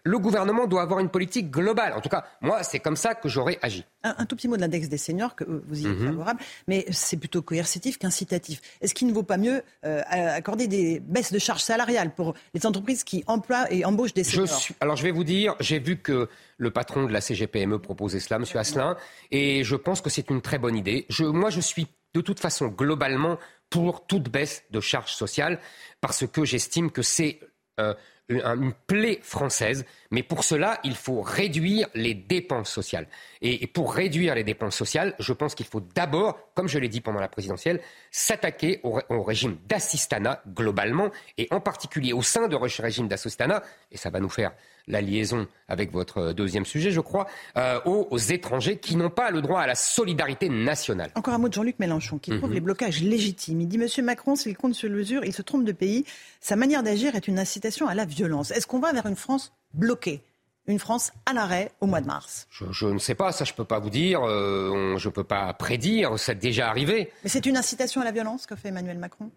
le 0.05 0.19
gouvernement 0.19 0.67
doit 0.67 0.83
avoir 0.83 1.01
une 1.01 1.11
politique 1.11 1.51
globale. 1.51 1.93
En 1.93 2.01
tout 2.01 2.09
cas, 2.09 2.25
moi, 2.41 2.63
c'est 2.63 2.79
comme 2.79 2.97
ça 2.97 3.15
que 3.15 3.29
j'aurais 3.29 3.59
agi. 3.63 3.85
Un, 4.03 4.25
tout 4.25 4.37
petit 4.37 4.49
mot 4.49 4.57
de 4.57 4.63
l'index 4.63 4.89
des 4.89 4.97
seniors, 4.97 5.35
que 5.35 5.45
vous 5.45 5.83
y 5.83 5.87
êtes 5.87 5.99
mhm. 5.99 6.07
favorable, 6.07 6.41
mais 6.69 6.87
c'est 6.91 7.19
plutôt 7.19 7.43
coercitif 7.43 7.99
qu'incitatif. 7.99 8.61
Est-ce 8.81 8.95
qu'il 8.95 9.09
ne 9.09 9.13
vaut 9.13 9.23
pas 9.23 9.37
mieux 9.37 9.63
euh, 9.85 10.01
accorder 10.07 10.69
des 10.69 11.01
baisses 11.01 11.33
de 11.33 11.39
charges 11.39 11.63
salariales 11.63 12.15
pour 12.15 12.35
les 12.55 12.65
entreprises 12.65 13.05
qui 13.05 13.25
emploient 13.27 13.71
et 13.71 13.85
embauchent 13.85 14.15
des 14.15 14.25
seniors? 14.25 14.63
Alors 14.81 14.97
je 14.97 15.03
vais 15.03 15.11
vous 15.11 15.25
dire, 15.25 15.57
j'ai 15.61 15.81
vu 15.81 15.99
que 15.99 16.29
le 16.61 16.71
patron 16.71 17.05
de 17.05 17.13
la 17.13 17.21
CGPME 17.21 17.79
proposait 17.79 18.21
cela, 18.21 18.37
M. 18.37 18.45
Asselin, 18.55 18.97
et 19.31 19.65
je 19.65 19.77
pense 19.77 20.03
que 20.03 20.11
c'est 20.11 20.29
une 20.31 20.43
très 20.43 20.59
bonne 20.59 20.77
idée. 20.77 21.07
Moi, 21.21 21.51
je 21.51 21.61
suis 21.61 21.89
de 22.15 22.21
toute 22.21 22.39
façon 22.39 22.69
globalement 22.69 23.39
pour 23.71 24.07
toute 24.07 24.29
baisse 24.29 24.65
de 24.71 24.81
charges 24.81 25.15
sociales 25.15 25.59
parce 26.01 26.27
que 26.27 26.45
j'estime 26.45 26.91
que 26.91 27.03
c'est 27.03 27.41
euh, 27.81 27.95
une 28.29 28.73
plaie 28.87 29.19
française, 29.23 29.85
mais 30.11 30.23
pour 30.23 30.45
cela, 30.45 30.79
il 30.85 30.95
faut 30.95 31.21
réduire 31.21 31.89
les 31.95 32.15
dépenses 32.15 32.71
sociales. 32.71 33.09
Et 33.43 33.67
pour 33.67 33.93
réduire 33.93 34.37
les 34.37 34.45
dépenses 34.45 34.77
sociales, 34.77 35.15
je 35.19 35.33
pense 35.33 35.57
qu'il 35.57 35.67
faut 35.67 35.81
d'abord, 35.81 36.39
comme 36.55 36.69
je 36.69 36.79
l'ai 36.79 36.89
dit 36.89 37.01
pendant 37.01 37.19
la 37.19 37.29
présidentielle, 37.29 37.81
s'attaquer 38.13 38.81
au, 38.85 39.23
régime 39.23 39.57
d'assistanat 39.67 40.43
globalement, 40.47 41.11
et 41.39 41.49
en 41.51 41.61
particulier 41.61 42.13
au 42.13 42.23
sein 42.23 42.47
de 42.47 42.57
ce 42.69 42.83
régime 42.83 43.09
d'assistanat, 43.09 43.63
et 43.91 43.97
ça 43.97 44.11
va 44.11 44.21
nous 44.21 44.29
faire 44.29 44.53
la 44.87 45.01
liaison 45.01 45.47
avec 45.69 45.93
votre 45.93 46.33
deuxième 46.33 46.65
sujet, 46.65 46.91
je 46.91 47.01
crois, 47.01 47.27
euh, 47.57 47.81
aux, 47.85 48.19
étrangers 48.19 48.79
qui 48.79 48.97
n'ont 48.97 49.11
pas 49.11 49.31
le 49.31 49.41
droit 49.41 49.61
à 49.61 49.67
la 49.67 49.75
solidarité 49.75 50.49
nationale. 50.49 51.11
Encore 51.15 51.35
un 51.35 51.39
mot 51.39 51.49
de 51.49 51.55
Jean-Luc 51.55 51.79
Mélenchon, 51.79 52.19
qui 52.19 52.37
trouve 52.37 52.51
mhm. 52.51 52.55
les 52.55 52.61
blocages 52.61 53.03
légitimes. 53.03 53.61
Il 53.61 53.69
dit 53.69 53.79
Monsieur 53.79 54.03
Macron, 54.03 54.37
s'il 54.37 54.57
compte 54.57 54.75
sur 54.75 54.91
mesure, 55.01 55.25
il 55.25 55.33
se 55.33 55.43
trompe 55.43 55.65
de 55.65 55.73
pays. 55.73 56.05
Sa 56.41 56.57
manière 56.57 56.83
d'agir 56.83 57.15
est 57.15 57.27
une 57.27 57.39
incitation 57.39 57.89
à 57.89 57.95
la 57.95 58.05
violence. 58.05 58.51
Est-ce 58.51 58.67
qu'on 58.67 58.81
va 58.81 58.93
vers 58.93 59.07
une 59.07 59.17
France 59.17 59.53
bloquée? 59.75 60.23
Une 60.67 60.79
France 60.79 61.13
à 61.27 61.33
l'arrêt 61.33 61.73
au 61.81 61.87
mois 61.87 62.01
de 62.01 62.07
mars? 62.07 62.47
Je, 62.51 62.87
ne 62.87 62.99
sais 62.99 63.15
pas, 63.15 63.33
ça 63.33 63.45
je 63.45 63.53
ne 63.53 63.57
peux 63.57 63.65
pas 63.65 63.79
vous 63.79 63.91
dire, 63.91 64.21
euh, 64.23 64.97
je 64.99 65.09
ne 65.09 65.13
peux 65.13 65.25
pas 65.25 65.53
prédire, 65.55 66.19
c'est 66.19 66.39
déjà 66.39 66.69
arrivé. 66.69 67.11
Mais 67.25 67.31
c'est 67.31 67.47
une 67.47 67.57
incitation 67.57 68.03
à 68.03 68.05
la 68.05 68.13
violence 68.13 68.47
que 68.47 68.55
fait 68.55 68.69
Emmanuel 68.69 68.99
Macron? 68.99 69.31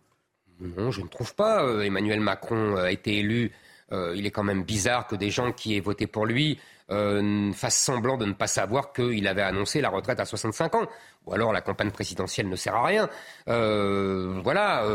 Non, 0.59 0.91
je 0.91 1.01
ne 1.01 1.07
trouve 1.07 1.33
pas. 1.33 1.63
Euh, 1.63 1.81
Emmanuel 1.81 2.19
Macron 2.19 2.75
a 2.75 2.91
été 2.91 3.17
élu 3.17 3.51
euh, 3.93 4.13
il 4.15 4.25
est 4.25 4.31
quand 4.31 4.43
même 4.43 4.63
bizarre 4.63 5.07
que 5.07 5.15
des 5.15 5.29
gens 5.29 5.51
qui 5.51 5.77
aient 5.77 5.79
voté 5.79 6.07
pour 6.07 6.25
lui 6.25 6.59
euh, 6.89 7.51
fassent 7.53 7.77
semblant 7.77 8.17
de 8.17 8.25
ne 8.25 8.33
pas 8.33 8.47
savoir 8.47 8.91
qu'il 8.91 9.27
avait 9.27 9.43
annoncé 9.43 9.81
la 9.81 9.89
retraite 9.89 10.19
à 10.19 10.25
65 10.25 10.75
ans. 10.75 10.87
Ou 11.25 11.33
alors 11.33 11.53
la 11.53 11.61
campagne 11.61 11.91
présidentielle 11.91 12.49
ne 12.49 12.55
sert 12.55 12.75
à 12.75 12.85
rien. 12.85 13.09
Euh, 13.47 14.39
voilà. 14.43 14.85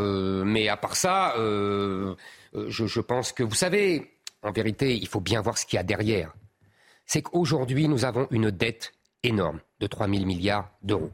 mais 0.45 0.67
à 0.67 0.77
part 0.77 0.95
ça, 0.95 1.33
je, 1.37 2.99
pense 2.99 3.31
que, 3.31 3.43
vous 3.43 3.55
savez, 3.55 4.11
en 4.43 4.51
vérité, 4.51 4.95
il 4.95 5.07
faut 5.07 5.21
bien 5.21 5.41
voir 5.41 5.57
ce 5.57 5.65
qu'il 5.65 5.77
y 5.77 5.79
a 5.79 5.83
derrière. 5.83 6.33
C'est 7.05 7.21
qu'aujourd'hui, 7.21 7.87
nous 7.87 8.05
avons 8.05 8.27
une 8.31 8.51
dette 8.51 8.93
énorme 9.23 9.59
de 9.79 9.87
3 9.87 10.07
000 10.07 10.25
milliards 10.25 10.69
d'euros. 10.83 11.11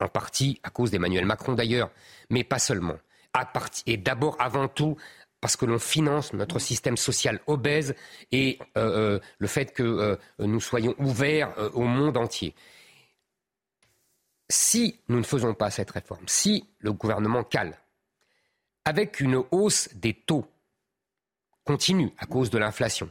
En 0.00 0.08
partie 0.08 0.60
à 0.62 0.70
cause 0.70 0.90
d'Emmanuel 0.90 1.24
Macron 1.24 1.54
d'ailleurs, 1.54 1.90
mais 2.28 2.44
pas 2.44 2.58
seulement. 2.58 2.96
et 3.86 3.96
d'abord, 3.96 4.36
avant 4.38 4.68
tout, 4.68 4.96
parce 5.44 5.58
que 5.58 5.66
l'on 5.66 5.78
finance 5.78 6.32
notre 6.32 6.58
système 6.58 6.96
social 6.96 7.38
obèse 7.46 7.94
et 8.32 8.58
euh, 8.78 9.16
euh, 9.16 9.20
le 9.36 9.46
fait 9.46 9.74
que 9.74 9.82
euh, 9.82 10.16
nous 10.38 10.58
soyons 10.58 10.94
ouverts 10.96 11.52
au 11.74 11.82
monde 11.82 12.16
entier. 12.16 12.54
Si 14.48 15.00
nous 15.10 15.18
ne 15.18 15.22
faisons 15.22 15.52
pas 15.52 15.68
cette 15.68 15.90
réforme, 15.90 16.26
si 16.28 16.66
le 16.78 16.94
gouvernement 16.94 17.44
cale, 17.44 17.78
avec 18.86 19.20
une 19.20 19.44
hausse 19.50 19.90
des 19.92 20.14
taux 20.14 20.50
continue 21.62 22.14
à 22.16 22.24
cause 22.24 22.48
de 22.48 22.56
l'inflation, 22.56 23.10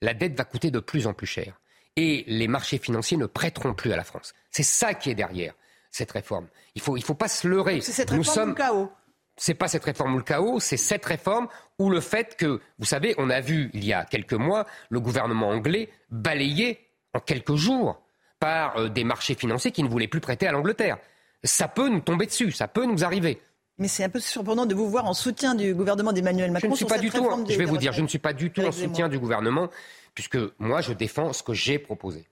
la 0.00 0.14
dette 0.14 0.38
va 0.38 0.44
coûter 0.44 0.70
de 0.70 0.80
plus 0.80 1.06
en 1.06 1.12
plus 1.12 1.26
cher 1.26 1.60
et 1.96 2.24
les 2.26 2.48
marchés 2.48 2.78
financiers 2.78 3.18
ne 3.18 3.26
prêteront 3.26 3.74
plus 3.74 3.92
à 3.92 3.96
la 3.96 4.04
France. 4.04 4.32
C'est 4.50 4.62
ça 4.62 4.94
qui 4.94 5.10
est 5.10 5.14
derrière 5.14 5.52
cette 5.90 6.12
réforme. 6.12 6.48
Il 6.76 6.78
ne 6.78 6.82
faut, 6.82 6.96
il 6.96 7.04
faut 7.04 7.12
pas 7.12 7.28
se 7.28 7.46
leurrer. 7.46 7.82
C'est 7.82 7.92
cette 7.92 8.08
réforme 8.08 8.26
nous 8.26 8.32
sommes... 8.32 8.54
chaos 8.54 8.90
c'est 9.36 9.54
pas 9.54 9.68
cette 9.68 9.84
réforme 9.84 10.14
ou 10.14 10.18
le 10.18 10.24
chaos, 10.24 10.60
c'est 10.60 10.76
cette 10.76 11.04
réforme 11.04 11.48
ou 11.78 11.90
le 11.90 12.00
fait 12.00 12.36
que, 12.36 12.60
vous 12.78 12.84
savez, 12.84 13.14
on 13.18 13.30
a 13.30 13.40
vu 13.40 13.70
il 13.74 13.84
y 13.84 13.92
a 13.92 14.04
quelques 14.04 14.34
mois 14.34 14.66
le 14.90 15.00
gouvernement 15.00 15.48
anglais 15.48 15.90
balayer 16.10 16.78
en 17.12 17.20
quelques 17.20 17.54
jours 17.54 18.00
par 18.38 18.76
euh, 18.76 18.88
des 18.88 19.04
marchés 19.04 19.34
financiers 19.34 19.72
qui 19.72 19.82
ne 19.82 19.88
voulaient 19.88 20.08
plus 20.08 20.20
prêter 20.20 20.46
à 20.46 20.52
l'Angleterre. 20.52 20.98
Ça 21.42 21.68
peut 21.68 21.88
nous 21.88 22.00
tomber 22.00 22.26
dessus, 22.26 22.52
ça 22.52 22.68
peut 22.68 22.86
nous 22.86 23.04
arriver. 23.04 23.40
Mais 23.78 23.88
c'est 23.88 24.04
un 24.04 24.08
peu 24.08 24.20
surprenant 24.20 24.66
de 24.66 24.74
vous 24.74 24.88
voir 24.88 25.04
en 25.06 25.14
soutien 25.14 25.54
du 25.54 25.74
gouvernement 25.74 26.12
d'Emmanuel 26.12 26.52
Macron. 26.52 26.68
Je 26.68 26.72
ne 26.72 26.76
suis 26.76 26.84
pas 26.84 26.98
du 26.98 27.10
tout. 27.10 27.28
Je 27.48 27.58
vais 27.58 27.64
vous 27.64 27.76
dire, 27.76 27.92
je 27.92 28.02
ne 28.02 28.06
suis 28.06 28.20
pas 28.20 28.32
du 28.32 28.50
tout 28.50 28.62
en 28.62 28.70
soutien 28.70 29.08
du 29.08 29.18
gouvernement, 29.18 29.68
puisque 30.14 30.38
moi 30.58 30.80
je 30.80 30.92
défends 30.92 31.32
ce 31.32 31.42
que 31.42 31.54
j'ai 31.54 31.78
proposé 31.78 32.24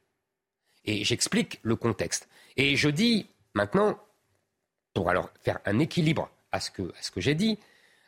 et 0.84 1.04
j'explique 1.04 1.60
le 1.62 1.76
contexte. 1.76 2.28
Et 2.56 2.76
je 2.76 2.88
dis 2.88 3.26
maintenant, 3.54 3.98
pour 4.94 5.10
alors 5.10 5.30
faire 5.42 5.58
un 5.64 5.78
équilibre 5.78 6.30
à 6.52 6.60
ce 6.60 6.70
que, 6.70 6.92
ce 7.00 7.10
que 7.10 7.20
j'ai 7.20 7.34
dit. 7.34 7.58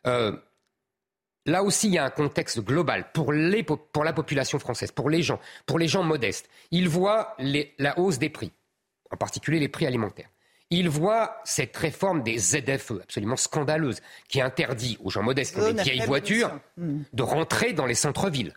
Euh, 0.07 0.37
là 1.47 1.63
aussi, 1.63 1.89
il 1.89 1.95
y 1.95 1.99
a 1.99 2.05
un 2.05 2.11
contexte 2.11 2.61
global 2.61 3.11
pour, 3.13 3.33
les, 3.33 3.63
pour 3.63 4.05
la 4.05 4.13
population 4.13 4.59
française, 4.59 4.93
pour 4.93 5.11
les 5.11 5.23
gens, 5.23 5.41
pour 5.67 5.79
les 5.79 5.89
gens 5.89 6.03
modestes. 6.03 6.49
Ils 6.71 6.89
voient 6.89 7.37
la 7.79 7.99
hausse 7.99 8.19
des 8.19 8.31
prix, 8.31 8.53
en 9.11 9.17
particulier 9.17 9.59
les 9.59 9.69
prix 9.69 9.87
alimentaires. 9.87 10.29
Ils 10.71 10.89
voient 10.89 11.41
cette 11.45 11.77
réforme 11.77 12.23
des 12.23 12.39
ZFE 12.39 13.03
absolument 13.03 13.37
scandaleuse 13.37 14.01
qui 14.29 14.41
interdit 14.41 14.97
aux 15.03 15.11
gens 15.11 15.23
modestes 15.23 15.55
qui 15.55 15.61
ont 15.61 15.73
des 15.73 15.83
vieilles 15.83 16.07
voitures 16.07 16.59
de 16.77 17.23
rentrer 17.23 17.73
dans 17.75 17.87
les 17.87 17.95
centres-villes. 17.95 18.55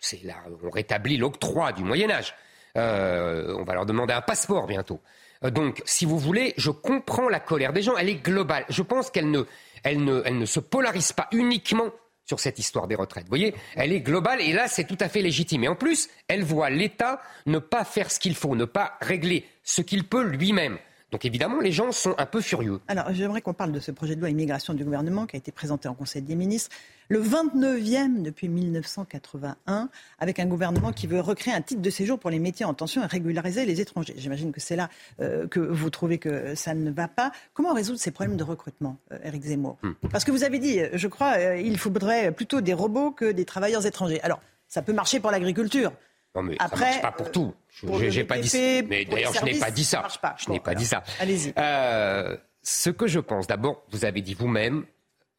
c'est 0.00 0.22
là, 0.24 0.36
on 0.64 0.70
rétablit 0.70 1.16
l'octroi 1.16 1.72
du 1.72 1.84
Moyen 1.84 2.10
Âge. 2.10 2.34
Euh, 2.76 3.54
on 3.58 3.64
va 3.64 3.74
leur 3.74 3.86
demander 3.86 4.14
un 4.14 4.22
passeport 4.22 4.66
bientôt. 4.66 5.00
Euh, 5.44 5.50
donc, 5.50 5.82
si 5.84 6.04
vous 6.04 6.18
voulez, 6.18 6.54
je 6.56 6.70
comprends 6.70 7.28
la 7.28 7.40
colère 7.40 7.72
des 7.72 7.82
gens, 7.82 7.96
elle 7.96 8.08
est 8.08 8.22
globale. 8.22 8.64
Je 8.68 8.82
pense 8.82 9.10
qu'elle 9.10 9.30
ne, 9.30 9.44
elle 9.82 10.04
ne, 10.04 10.44
se 10.44 10.60
polarise 10.60 11.12
pas 11.12 11.28
uniquement 11.32 11.90
sur 12.24 12.40
cette 12.40 12.58
histoire 12.58 12.86
des 12.86 12.94
retraites. 12.94 13.24
Vous 13.24 13.30
voyez, 13.30 13.54
elle 13.74 13.92
est 13.92 14.00
globale 14.00 14.40
et 14.40 14.52
là, 14.52 14.68
c'est 14.68 14.84
tout 14.84 14.98
à 15.00 15.08
fait 15.08 15.22
légitime. 15.22 15.64
Et 15.64 15.68
en 15.68 15.74
plus, 15.74 16.08
elle 16.28 16.44
voit 16.44 16.70
l'État 16.70 17.20
ne 17.46 17.58
pas 17.58 17.84
faire 17.84 18.10
ce 18.10 18.20
qu'il 18.20 18.36
faut, 18.36 18.54
ne 18.54 18.66
pas 18.66 18.96
régler 19.00 19.44
ce 19.64 19.82
qu'il 19.82 20.04
peut 20.04 20.22
lui-même. 20.22 20.78
Donc 21.12 21.24
évidemment, 21.24 21.60
les 21.60 21.72
gens 21.72 21.90
sont 21.92 22.14
un 22.18 22.26
peu 22.26 22.40
furieux. 22.40 22.80
Alors 22.88 23.12
j'aimerais 23.12 23.40
qu'on 23.40 23.54
parle 23.54 23.72
de 23.72 23.80
ce 23.80 23.90
projet 23.90 24.14
de 24.14 24.20
loi 24.20 24.30
immigration 24.30 24.74
du 24.74 24.84
gouvernement 24.84 25.26
qui 25.26 25.36
a 25.36 25.38
été 25.38 25.50
présenté 25.50 25.88
en 25.88 25.94
Conseil 25.94 26.22
des 26.22 26.36
ministres, 26.36 26.70
le 27.08 27.20
29e 27.20 28.22
depuis 28.22 28.48
1981, 28.48 29.88
avec 30.20 30.38
un 30.38 30.46
gouvernement 30.46 30.92
qui 30.92 31.08
veut 31.08 31.20
recréer 31.20 31.52
un 31.52 31.62
titre 31.62 31.82
de 31.82 31.90
séjour 31.90 32.18
pour 32.18 32.30
les 32.30 32.38
métiers 32.38 32.64
en 32.64 32.74
tension 32.74 33.02
et 33.02 33.06
régulariser 33.06 33.66
les 33.66 33.80
étrangers. 33.80 34.14
J'imagine 34.16 34.52
que 34.52 34.60
c'est 34.60 34.76
là 34.76 34.88
euh, 35.20 35.48
que 35.48 35.58
vous 35.58 35.90
trouvez 35.90 36.18
que 36.18 36.54
ça 36.54 36.74
ne 36.74 36.90
va 36.90 37.08
pas. 37.08 37.32
Comment 37.54 37.74
résoudre 37.74 37.98
ces 37.98 38.12
problèmes 38.12 38.36
de 38.36 38.44
recrutement, 38.44 38.96
Eric 39.24 39.44
euh, 39.44 39.48
Zemmour 39.48 39.78
hmm. 39.82 39.94
Parce 40.12 40.24
que 40.24 40.30
vous 40.30 40.44
avez 40.44 40.60
dit, 40.60 40.80
je 40.92 41.08
crois, 41.08 41.34
euh, 41.38 41.56
il 41.56 41.78
faudrait 41.78 42.30
plutôt 42.30 42.60
des 42.60 42.74
robots 42.74 43.10
que 43.10 43.32
des 43.32 43.44
travailleurs 43.44 43.84
étrangers. 43.84 44.20
Alors, 44.22 44.40
ça 44.68 44.82
peut 44.82 44.92
marcher 44.92 45.18
pour 45.18 45.32
l'agriculture. 45.32 45.92
Non, 46.34 46.42
mais 46.42 46.56
Après, 46.58 46.78
ça 46.78 46.84
marche 46.86 47.02
pas 47.02 47.12
pour 47.12 47.32
tout. 47.32 47.54
Je 47.70 47.86
n'ai 47.86 48.24
pas 48.24 48.38
dit 48.38 48.48
ça. 48.48 48.58
Mais 48.88 49.04
d'ailleurs, 49.04 49.32
je 49.32 49.44
n'ai 49.44 49.58
pas 49.58 49.70
dit 49.70 49.84
ça. 49.84 50.06
je 50.36 50.50
n'ai 50.50 50.60
pas 50.60 50.74
dit 50.74 50.86
ça. 50.86 51.02
Allez-y. 51.18 51.52
Euh, 51.58 52.36
ce 52.62 52.90
que 52.90 53.06
je 53.06 53.20
pense, 53.20 53.46
d'abord, 53.46 53.82
vous 53.90 54.04
avez 54.04 54.20
dit 54.20 54.34
vous-même, 54.34 54.84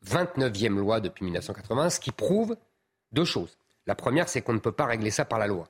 29e 0.05 0.75
loi 0.75 0.99
depuis 0.99 1.23
1980, 1.23 1.91
ce 1.91 1.99
qui 1.99 2.11
prouve 2.11 2.57
deux 3.11 3.25
choses. 3.25 3.57
La 3.87 3.95
première, 3.95 4.27
c'est 4.29 4.41
qu'on 4.41 4.53
ne 4.53 4.59
peut 4.59 4.71
pas 4.71 4.85
régler 4.85 5.11
ça 5.11 5.25
par 5.25 5.39
la 5.39 5.47
loi. 5.47 5.67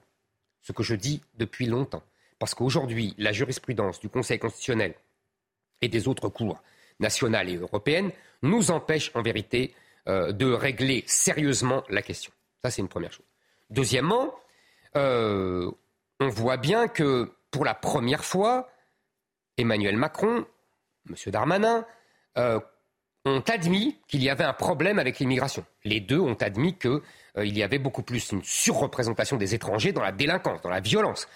Ce 0.61 0.71
que 0.71 0.83
je 0.83 0.95
dis 0.95 1.21
depuis 1.35 1.65
longtemps. 1.65 2.03
Parce 2.39 2.55
qu'aujourd'hui, 2.55 3.13
la 3.17 3.31
jurisprudence 3.31 3.99
du 3.99 4.09
Conseil 4.09 4.39
constitutionnel 4.39 4.95
et 5.81 5.89
des 5.89 6.07
autres 6.07 6.29
cours 6.29 6.61
nationales 6.99 7.49
et 7.49 7.57
européennes 7.57 8.11
nous 8.41 8.71
empêche 8.71 9.11
en 9.15 9.21
vérité 9.21 9.73
euh, 10.07 10.31
de 10.31 10.51
régler 10.51 11.03
sérieusement 11.07 11.83
la 11.89 12.01
question. 12.01 12.31
Ça, 12.63 12.71
c'est 12.71 12.81
une 12.81 12.87
première 12.87 13.11
chose. 13.11 13.25
Deuxièmement, 13.69 14.33
euh, 14.95 15.71
on 16.19 16.29
voit 16.29 16.57
bien 16.57 16.87
que 16.87 17.31
pour 17.49 17.65
la 17.65 17.73
première 17.73 18.23
fois, 18.23 18.69
Emmanuel 19.57 19.97
Macron, 19.97 20.45
M. 21.09 21.15
Darmanin, 21.27 21.85
euh, 22.37 22.59
ont 23.25 23.43
admis 23.47 23.99
qu'il 24.07 24.23
y 24.23 24.29
avait 24.29 24.43
un 24.43 24.53
problème 24.53 24.97
avec 24.99 25.19
l'immigration. 25.19 25.65
Les 25.83 25.99
deux 25.99 26.19
ont 26.19 26.35
admis 26.35 26.77
qu'il 26.77 27.01
euh, 27.37 27.45
y 27.45 27.61
avait 27.61 27.77
beaucoup 27.77 28.03
plus 28.03 28.31
une 28.31 28.43
surreprésentation 28.43 29.37
des 29.37 29.53
étrangers 29.53 29.91
dans 29.91 30.01
la 30.01 30.11
délinquance, 30.11 30.61
dans 30.61 30.69
la 30.69 30.79
violence. 30.79 31.27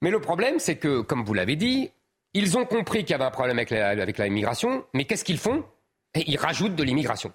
Mais 0.00 0.10
le 0.10 0.20
problème, 0.20 0.58
c'est 0.58 0.76
que, 0.76 1.00
comme 1.00 1.24
vous 1.24 1.34
l'avez 1.34 1.56
dit, 1.56 1.90
ils 2.32 2.56
ont 2.56 2.64
compris 2.64 3.00
qu'il 3.00 3.10
y 3.10 3.14
avait 3.14 3.24
un 3.24 3.30
problème 3.30 3.58
avec 3.58 4.18
l'immigration, 4.18 4.84
mais 4.92 5.04
qu'est-ce 5.04 5.24
qu'ils 5.24 5.38
font? 5.38 5.64
Ils 6.14 6.36
rajoutent 6.36 6.74
de 6.74 6.82
l'immigration. 6.82 7.32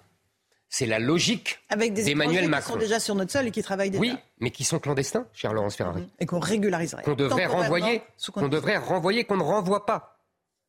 C'est 0.72 0.86
la 0.86 1.00
logique 1.00 1.58
d'Emmanuel 1.68 2.48
Macron. 2.48 2.68
Qui 2.68 2.72
sont 2.74 2.78
déjà 2.78 3.00
sur 3.00 3.16
notre 3.16 3.32
sol 3.32 3.48
et 3.48 3.50
qui 3.50 3.60
travaillent 3.60 3.90
déjà. 3.90 4.00
Oui, 4.00 4.16
mais 4.38 4.52
qui 4.52 4.62
sont 4.62 4.78
clandestins, 4.78 5.26
cher 5.32 5.52
Laurence 5.52 5.74
Ferrari. 5.74 6.08
Et 6.20 6.26
qu'on 6.26 6.38
régulariserait. 6.38 7.02
Qu'on 7.02 7.16
devrait 7.16 7.46
renvoyer, 7.46 8.02
qu'on 8.32 8.46
devrait 8.46 8.76
renvoyer, 8.76 9.24
qu'on 9.24 9.36
ne 9.36 9.42
renvoie 9.42 9.84
pas. 9.84 10.16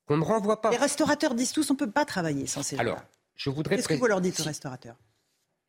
Qu'on 0.08 0.18
ne 0.18 0.24
renvoie 0.24 0.60
pas. 0.60 0.72
Les 0.72 0.78
restaurateurs 0.78 1.36
disent 1.36 1.52
tous 1.52 1.70
on 1.70 1.76
ne 1.76 1.80
peut 1.80 1.92
pas 1.92 2.04
travailler 2.04 2.48
sans 2.48 2.64
ces 2.64 2.78
gens 2.78 2.82
Alors, 2.82 3.04
je 3.36 3.52
voudrais. 3.52 3.76
Qu'est-ce 3.76 3.90
que 3.90 3.94
vous 3.94 4.08
leur 4.08 4.22
dites 4.22 4.40
aux 4.40 4.44
restaurateurs 4.44 4.96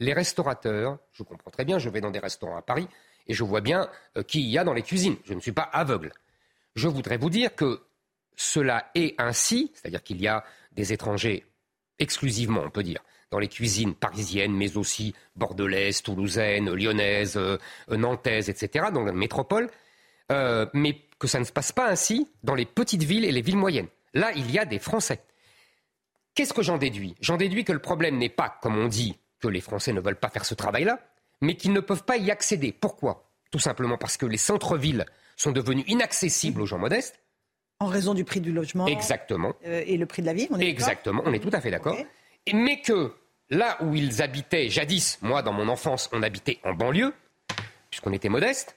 Les 0.00 0.14
restaurateurs, 0.14 0.98
je 1.12 1.22
comprends 1.22 1.50
très 1.50 1.66
bien, 1.66 1.78
je 1.78 1.90
vais 1.90 2.00
dans 2.00 2.10
des 2.10 2.18
restaurants 2.18 2.56
à 2.56 2.62
Paris 2.62 2.88
et 3.26 3.34
je 3.34 3.44
vois 3.44 3.60
bien 3.60 3.90
euh, 4.16 4.22
qui 4.22 4.40
il 4.40 4.48
y 4.48 4.56
a 4.56 4.64
dans 4.64 4.72
les 4.72 4.82
cuisines. 4.82 5.16
Je 5.24 5.34
ne 5.34 5.40
suis 5.40 5.52
pas 5.52 5.62
aveugle. 5.62 6.10
Je 6.74 6.88
voudrais 6.88 7.18
vous 7.18 7.28
dire 7.28 7.54
que 7.54 7.82
cela 8.34 8.90
est 8.94 9.14
ainsi, 9.20 9.72
c'est-à-dire 9.74 10.02
qu'il 10.02 10.22
y 10.22 10.26
a 10.26 10.42
des 10.72 10.94
étrangers 10.94 11.44
exclusivement, 11.98 12.62
on 12.64 12.70
peut 12.70 12.82
dire, 12.82 13.04
dans 13.32 13.38
les 13.38 13.48
cuisines 13.48 13.94
parisiennes, 13.94 14.52
mais 14.52 14.76
aussi 14.76 15.14
bordelaises, 15.34 16.02
toulousaines, 16.02 16.72
lyonnaises, 16.72 17.36
euh, 17.36 17.56
nantaises, 17.88 18.50
etc., 18.50 18.86
dans 18.92 19.02
la 19.02 19.12
métropole, 19.12 19.70
euh, 20.30 20.66
mais 20.74 21.00
que 21.18 21.26
ça 21.26 21.40
ne 21.40 21.44
se 21.44 21.52
passe 21.52 21.72
pas 21.72 21.88
ainsi 21.88 22.28
dans 22.44 22.54
les 22.54 22.66
petites 22.66 23.02
villes 23.02 23.24
et 23.24 23.32
les 23.32 23.40
villes 23.40 23.56
moyennes. 23.56 23.88
Là, 24.12 24.30
il 24.36 24.50
y 24.50 24.58
a 24.58 24.66
des 24.66 24.78
Français. 24.78 25.20
Qu'est-ce 26.34 26.52
que 26.52 26.62
j'en 26.62 26.76
déduis? 26.76 27.14
J'en 27.20 27.38
déduis 27.38 27.64
que 27.64 27.72
le 27.72 27.78
problème 27.78 28.18
n'est 28.18 28.28
pas, 28.28 28.58
comme 28.60 28.76
on 28.76 28.86
dit, 28.86 29.16
que 29.40 29.48
les 29.48 29.60
Français 29.62 29.94
ne 29.94 30.00
veulent 30.00 30.20
pas 30.20 30.28
faire 30.28 30.44
ce 30.44 30.54
travail-là, 30.54 31.00
mais 31.40 31.56
qui 31.56 31.70
ne 31.70 31.80
peuvent 31.80 32.04
pas 32.04 32.18
y 32.18 32.30
accéder. 32.30 32.70
Pourquoi? 32.72 33.30
Tout 33.50 33.58
simplement 33.58 33.96
parce 33.96 34.18
que 34.18 34.26
les 34.26 34.36
centres-villes 34.36 35.06
sont 35.36 35.52
devenus 35.52 35.84
inaccessibles 35.88 36.60
aux 36.60 36.66
gens 36.66 36.78
modestes. 36.78 37.18
En 37.80 37.86
raison 37.86 38.12
du 38.12 38.24
prix 38.24 38.40
du 38.40 38.52
logement. 38.52 38.86
Exactement. 38.86 39.54
Euh, 39.66 39.82
et 39.86 39.96
le 39.96 40.06
prix 40.06 40.22
de 40.22 40.26
la 40.26 40.34
vie, 40.34 40.48
on 40.50 40.60
est 40.60 40.68
Exactement, 40.68 41.22
on 41.24 41.32
est 41.32 41.40
tout 41.40 41.50
à 41.52 41.60
fait 41.60 41.70
d'accord. 41.70 41.96
Mais 42.52 42.80
que 42.80 43.12
là 43.52 43.76
où 43.82 43.94
ils 43.94 44.22
habitaient 44.22 44.68
jadis, 44.68 45.18
moi 45.22 45.42
dans 45.42 45.52
mon 45.52 45.68
enfance, 45.68 46.08
on 46.12 46.22
habitait 46.22 46.58
en 46.64 46.72
banlieue, 46.72 47.12
puisqu'on 47.90 48.12
était 48.12 48.30
modeste, 48.30 48.76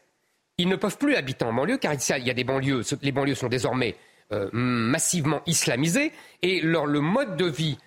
ils 0.58 0.68
ne 0.68 0.76
peuvent 0.76 0.98
plus 0.98 1.16
habiter 1.16 1.46
en 1.46 1.54
banlieue 1.54 1.78
car 1.78 1.94
il 1.94 2.24
y 2.24 2.30
a 2.30 2.34
des 2.34 2.44
banlieues, 2.44 2.84
les 3.02 3.12
banlieues 3.12 3.36
sont 3.36 3.48
désormais 3.48 3.96
euh, 4.32 4.50
massivement 4.52 5.42
islamisées 5.46 6.12
et 6.42 6.60
le 6.62 7.00
mode 7.00 7.38
de 7.38 7.46
vie 7.46 7.78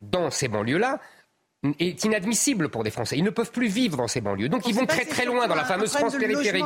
dans 0.00 0.30
ces 0.30 0.48
banlieues-là 0.48 1.00
est 1.78 2.04
inadmissible 2.04 2.68
pour 2.68 2.84
des 2.84 2.90
Français. 2.90 3.16
Ils 3.16 3.24
ne 3.24 3.30
peuvent 3.30 3.50
plus 3.50 3.68
vivre 3.68 3.96
dans 3.96 4.08
ces 4.08 4.20
banlieues. 4.20 4.48
Donc 4.48 4.66
ils 4.66 4.74
vont 4.74 4.86
très 4.86 5.04
très 5.04 5.24
loin 5.24 5.46
dans 5.46 5.54
la 5.54 5.64
fameuse 5.64 5.92
France 5.92 6.16
périphérique. 6.16 6.64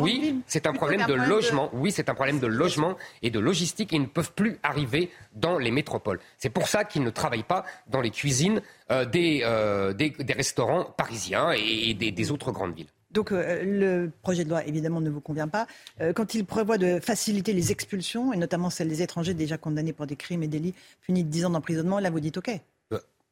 oui, 0.00 0.40
c'est 0.46 0.66
un 0.66 0.72
problème 0.72 1.06
de 1.06 1.14
logement. 1.14 1.70
Oui, 1.72 1.90
c'est 1.90 2.08
un 2.08 2.14
problème 2.14 2.38
de 2.38 2.46
logement 2.46 2.96
et 3.22 3.30
de 3.30 3.38
logistique. 3.38 3.90
Ils 3.92 4.02
ne 4.02 4.06
peuvent 4.06 4.32
plus 4.32 4.58
arriver 4.62 5.10
dans 5.34 5.58
les 5.58 5.70
métropoles. 5.70 6.20
C'est 6.38 6.50
pour 6.50 6.68
ça 6.68 6.84
qu'ils 6.84 7.02
ne 7.02 7.10
travaillent 7.10 7.42
pas 7.42 7.64
dans 7.88 8.00
les 8.00 8.10
cuisines 8.10 8.62
euh, 8.90 9.04
euh, 9.16 9.92
des, 9.92 10.10
des, 10.10 10.32
restaurants 10.32 10.84
parisiens 10.84 11.50
et 11.52 11.94
des, 11.94 12.30
autres 12.30 12.52
grandes 12.52 12.74
villes. 12.74 12.86
Donc 13.10 13.32
euh, 13.32 13.62
le 13.64 14.10
projet 14.22 14.44
de 14.44 14.50
loi, 14.50 14.64
évidemment, 14.64 15.00
ne 15.00 15.10
vous 15.10 15.20
convient 15.20 15.48
pas. 15.48 15.66
quand 16.14 16.34
il 16.34 16.44
prévoit 16.44 16.78
de 16.78 17.00
faciliter 17.00 17.52
les 17.52 17.72
expulsions, 17.72 18.32
et 18.32 18.36
notamment 18.36 18.70
celles 18.70 18.88
des 18.88 19.02
étrangers 19.02 19.34
déjà 19.34 19.58
condamnés 19.58 19.92
pour 19.92 20.06
des 20.06 20.16
crimes 20.16 20.42
et 20.42 20.48
délits 20.48 20.74
punis 21.02 21.24
de 21.24 21.30
10 21.30 21.46
ans 21.46 21.50
d'emprisonnement, 21.50 21.98
là, 21.98 22.10
vous 22.10 22.20
dites 22.20 22.36
OK 22.36 22.50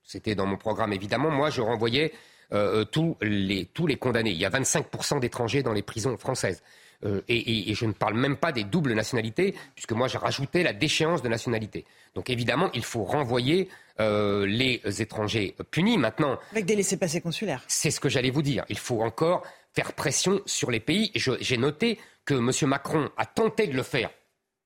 c'était 0.04 0.34
dans 0.34 0.46
mon 0.46 0.56
programme 0.56 0.92
évidemment, 0.92 1.30
moi 1.30 1.50
je 1.50 1.60
renvoyais 1.60 2.12
euh, 2.52 2.82
euh, 2.82 2.84
tous, 2.84 3.16
les, 3.20 3.66
tous 3.66 3.86
les 3.86 3.96
condamnés. 3.96 4.30
Il 4.30 4.36
y 4.36 4.44
a 4.44 4.50
25% 4.50 5.18
d'étrangers 5.20 5.62
dans 5.62 5.72
les 5.72 5.82
prisons 5.82 6.16
françaises. 6.16 6.62
Euh, 7.04 7.20
et, 7.28 7.74
je 7.74 7.84
ne 7.84 7.92
parle 7.92 8.14
même 8.14 8.36
pas 8.36 8.52
des 8.52 8.64
doubles 8.64 8.92
nationalités, 8.94 9.54
puisque 9.74 9.92
moi 9.92 10.08
j'ai 10.08 10.18
rajouté 10.18 10.62
la 10.62 10.72
déchéance 10.72 11.22
de 11.22 11.28
nationalité. 11.28 11.84
Donc 12.14 12.30
évidemment, 12.30 12.70
il 12.74 12.84
faut 12.84 13.04
renvoyer 13.04 13.68
les 13.98 14.80
étrangers 14.98 15.54
punis 15.70 15.98
maintenant. 15.98 16.38
Avec 16.52 16.64
des 16.64 16.76
laissés-passer 16.76 17.20
consulaires. 17.20 17.62
C'est 17.68 17.90
ce 17.90 18.00
que 18.00 18.08
j'allais 18.08 18.30
vous 18.30 18.42
dire. 18.42 18.64
Il 18.68 18.78
faut 18.78 19.02
encore 19.02 19.44
faire 19.72 19.92
pression 19.92 20.40
sur 20.46 20.70
les 20.70 20.80
pays. 20.80 21.12
J'ai 21.14 21.56
noté 21.56 21.98
que 22.24 22.34
M. 22.34 22.68
Macron 22.68 23.10
a 23.16 23.26
tenté 23.26 23.66
de 23.66 23.76
le 23.76 23.82
faire. 23.82 24.10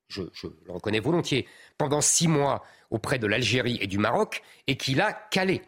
je 0.07 0.21
le 0.21 0.71
reconnais 0.71 0.99
volontiers. 0.99 1.47
Pendant 1.77 2.01
six 2.01 2.27
mois, 2.27 2.63
auprès 2.89 3.19
de 3.19 3.27
l'Algérie 3.27 3.77
et 3.81 3.87
du 3.87 3.97
Maroc 3.97 4.41
et 4.67 4.77
qu'il 4.77 5.01
a 5.01 5.13
calé 5.13 5.61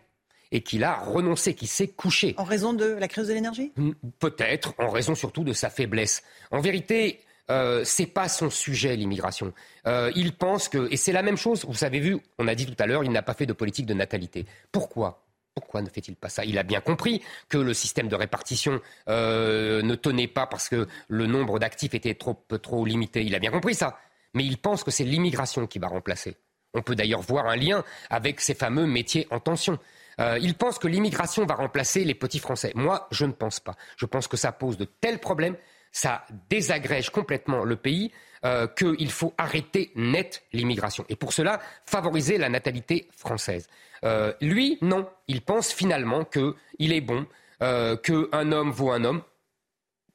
et 0.52 0.62
qu'il 0.62 0.84
a 0.84 0.96
renoncé, 0.96 1.54
qu'il 1.56 1.68
s'est 1.68 1.88
couché. 1.88 2.34
En 2.38 2.44
raison 2.44 2.74
de 2.74 2.86
la 2.86 3.08
crise 3.08 3.28
de 3.28 3.34
l'énergie? 3.34 3.72
Peut-être, 4.20 4.74
en 4.80 4.90
raison 4.90 5.16
surtout 5.16 5.44
de 5.44 5.54
sa 5.54 5.70
faiblesse. 5.70 6.24
En 6.52 6.60
vérité, 6.60 7.22
euh, 7.50 7.84
c'est 7.86 8.06
pas 8.06 8.28
son 8.28 8.50
sujet 8.50 8.96
l'immigration. 8.96 9.54
Euh, 9.88 10.12
il 10.16 10.34
pense 10.34 10.68
que 10.68 10.92
et 10.92 10.98
c'est 10.98 11.14
la 11.14 11.22
même 11.22 11.38
chose. 11.38 11.66
Vous 11.68 11.84
avez 11.84 12.00
vu, 12.00 12.20
on 12.38 12.48
a 12.48 12.56
dit 12.56 12.66
tout 12.66 12.76
à 12.80 12.86
l'heure, 12.86 13.04
il 13.04 13.12
n'a 13.12 13.22
pas 13.22 13.34
fait 13.34 13.46
de 13.46 13.54
politique 13.54 13.86
de 13.86 13.94
natalité. 13.94 14.46
Pourquoi? 14.72 15.26
Pourquoi 15.54 15.82
ne 15.82 15.90
fait-il 15.90 16.16
pas 16.16 16.30
ça? 16.30 16.46
Il 16.46 16.58
a 16.58 16.64
bien 16.64 16.80
compris 16.80 17.22
que 17.50 17.58
le 17.58 17.74
système 17.74 18.08
de 18.08 18.16
répartition 18.16 18.80
euh, 19.10 19.82
ne 19.82 19.96
tenait 19.96 20.28
pas 20.28 20.48
parce 20.48 20.70
que 20.70 20.88
le 21.10 21.28
nombre 21.28 21.60
d'actifs 21.60 21.94
était 21.94 22.16
trop, 22.16 22.42
trop 22.62 22.86
limité. 22.86 23.24
Il 23.24 23.36
a 23.36 23.40
bien 23.40 23.52
compris 23.52 23.76
ça. 23.76 24.00
Mais 24.34 24.46
il 24.46 24.58
pense 24.58 24.86
que 24.86 24.92
c'est 24.92 25.04
l'immigration 25.04 25.68
qui 25.68 25.78
va 25.78 25.88
remplacer. 25.88 26.38
On 26.74 26.82
peut 26.82 26.96
d'ailleurs 26.96 27.22
voir 27.22 27.48
un 27.48 27.56
lien 27.56 27.84
avec 28.10 28.42
ces 28.42 28.54
fameux 28.54 28.86
métiers 28.86 29.28
en 29.30 29.40
tension. 29.40 29.78
Euh, 30.20 30.38
il 30.42 30.56
pense 30.56 30.78
que 30.78 30.88
l'immigration 30.88 31.46
va 31.46 31.56
remplacer 31.56 32.04
les 32.04 32.14
petits 32.14 32.40
Français. 32.40 32.72
Moi, 32.76 33.08
je 33.12 33.26
ne 33.26 33.32
pense 33.32 33.60
pas. 33.60 33.76
Je 33.98 34.06
pense 34.06 34.28
que 34.28 34.38
ça 34.38 34.52
pose 34.52 34.78
de 34.78 34.86
tels 34.86 35.20
problèmes, 35.20 35.56
ça 35.92 36.24
désagrège 36.50 37.10
complètement 37.10 37.64
le 37.64 37.76
pays, 37.76 38.12
euh, 38.44 38.68
qu'il 38.68 39.12
faut 39.12 39.34
arrêter 39.38 39.92
net 39.96 40.44
l'immigration. 40.54 41.06
Et 41.10 41.16
pour 41.16 41.34
cela, 41.34 41.60
favoriser 41.86 42.38
la 42.38 42.50
natalité 42.50 43.08
française. 43.16 43.68
Euh, 44.04 44.34
lui, 44.42 44.78
non. 44.82 45.08
Il 45.28 45.42
pense 45.42 45.72
finalement 45.72 46.26
qu'il 46.26 46.94
est 46.94 47.02
bon, 47.02 47.26
qu'un 47.60 48.52
homme 48.52 48.72
vaut 48.72 48.92
un 48.92 49.04
homme, 49.04 49.22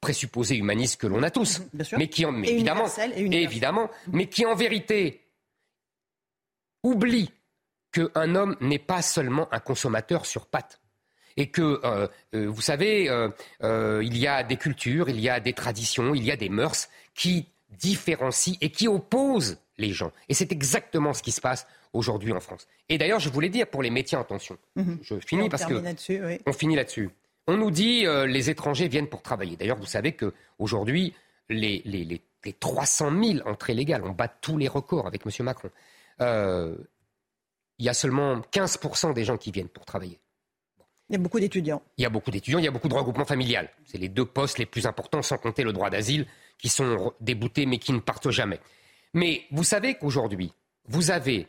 présupposé 0.00 0.56
humaniste 0.56 1.00
que 1.00 1.06
l'on 1.06 1.22
a 1.22 1.30
tous, 1.30 1.62
mais 1.96 2.08
qui 2.08 2.24
en, 2.24 2.42
évidemment, 2.42 2.86
évidemment, 3.16 3.90
mais 4.12 4.26
qui 4.26 4.44
en 4.44 4.54
vérité 4.54 5.25
oublie 6.86 7.30
qu'un 7.92 8.34
homme 8.34 8.56
n'est 8.60 8.78
pas 8.78 9.02
seulement 9.02 9.48
un 9.52 9.60
consommateur 9.60 10.26
sur 10.26 10.46
pattes. 10.46 10.80
Et 11.36 11.48
que, 11.50 11.80
euh, 11.84 12.08
euh, 12.34 12.46
vous 12.48 12.62
savez, 12.62 13.10
euh, 13.10 14.02
il 14.02 14.16
y 14.16 14.26
a 14.26 14.42
des 14.42 14.56
cultures, 14.56 15.10
il 15.10 15.20
y 15.20 15.28
a 15.28 15.38
des 15.38 15.52
traditions, 15.52 16.14
il 16.14 16.24
y 16.24 16.30
a 16.30 16.36
des 16.36 16.48
mœurs 16.48 16.88
qui 17.14 17.48
différencient 17.70 18.56
et 18.62 18.70
qui 18.70 18.88
opposent 18.88 19.58
les 19.76 19.92
gens. 19.92 20.12
Et 20.30 20.34
c'est 20.34 20.50
exactement 20.52 21.12
ce 21.12 21.22
qui 21.22 21.32
se 21.32 21.42
passe 21.42 21.66
aujourd'hui 21.92 22.32
en 22.32 22.40
France. 22.40 22.66
Et 22.88 22.96
d'ailleurs, 22.96 23.20
je 23.20 23.28
voulais 23.28 23.50
dire 23.50 23.66
pour 23.66 23.82
les 23.82 23.90
métiers 23.90 24.16
en 24.16 24.24
tension, 24.24 24.56
mhm. 24.76 24.98
je 25.02 25.16
finis 25.26 25.50
parce 25.50 25.66
que 25.66 25.74
on 26.46 26.52
finit 26.52 26.76
là-dessus. 26.76 27.10
On 27.46 27.58
nous 27.58 27.70
dit 27.70 28.06
les 28.26 28.48
étrangers 28.48 28.88
viennent 28.88 29.08
pour 29.08 29.22
travailler. 29.22 29.56
D'ailleurs, 29.56 29.76
vous 29.76 29.86
savez 29.86 30.12
que 30.12 30.32
aujourd'hui, 30.58 31.14
les, 31.50 31.82
les, 31.84 32.04
les, 32.04 32.22
les 32.44 32.52
300 32.54 33.10
000 33.22 33.48
entrées 33.48 33.74
légales, 33.74 34.02
on 34.04 34.12
bat 34.12 34.28
tous 34.28 34.56
les 34.56 34.68
records 34.68 35.06
avec 35.06 35.22
M. 35.26 35.44
Macron. 35.44 35.70
Euh, 36.20 36.76
il 37.78 37.84
y 37.84 37.88
a 37.88 37.94
seulement 37.94 38.40
15% 38.40 39.12
des 39.12 39.24
gens 39.24 39.36
qui 39.36 39.50
viennent 39.50 39.68
pour 39.68 39.84
travailler. 39.84 40.20
Il 41.08 41.12
y 41.12 41.16
a 41.16 41.18
beaucoup 41.18 41.38
d'étudiants. 41.38 41.82
Il 41.98 42.02
y 42.02 42.06
a 42.06 42.10
beaucoup 42.10 42.30
d'étudiants, 42.30 42.58
il 42.58 42.64
y 42.64 42.68
a 42.68 42.70
beaucoup 42.70 42.88
de 42.88 42.94
regroupements 42.94 43.24
familiales. 43.24 43.70
C'est 43.84 43.98
les 43.98 44.08
deux 44.08 44.24
postes 44.24 44.58
les 44.58 44.66
plus 44.66 44.86
importants, 44.86 45.22
sans 45.22 45.38
compter 45.38 45.62
le 45.62 45.72
droit 45.72 45.90
d'asile, 45.90 46.26
qui 46.58 46.68
sont 46.68 47.12
déboutés 47.20 47.66
mais 47.66 47.78
qui 47.78 47.92
ne 47.92 48.00
partent 48.00 48.30
jamais. 48.30 48.60
Mais 49.14 49.44
vous 49.52 49.62
savez 49.62 49.94
qu'aujourd'hui, 49.94 50.52
vous 50.88 51.10
avez 51.10 51.46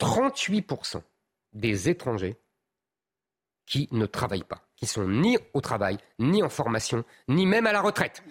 38% 0.00 1.02
des 1.52 1.88
étrangers 1.88 2.36
qui 3.66 3.88
ne 3.92 4.06
travaillent 4.06 4.42
pas, 4.42 4.66
qui 4.74 4.86
sont 4.86 5.06
ni 5.06 5.38
au 5.54 5.60
travail, 5.60 5.98
ni 6.18 6.42
en 6.42 6.48
formation, 6.48 7.04
ni 7.28 7.46
même 7.46 7.66
à 7.66 7.72
la 7.72 7.80
retraite. 7.80 8.22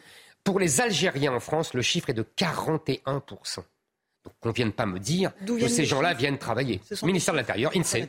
Pour 0.44 0.60
les 0.60 0.82
Algériens 0.82 1.34
en 1.34 1.40
France, 1.40 1.74
le 1.74 1.82
chiffre 1.82 2.10
est 2.10 2.14
de 2.14 2.24
41%. 2.24 3.64
Qu'on 4.42 4.50
ne 4.50 4.54
vienne 4.54 4.72
pas 4.72 4.86
me 4.86 5.00
dire 5.00 5.32
que 5.46 5.68
ces 5.68 5.86
gens-là 5.86 6.14
viennent 6.14 6.38
travailler. 6.38 6.82
Ministère 7.04 7.34
de 7.34 7.40
l'Intérieur, 7.40 7.72
INSEE. 7.76 8.08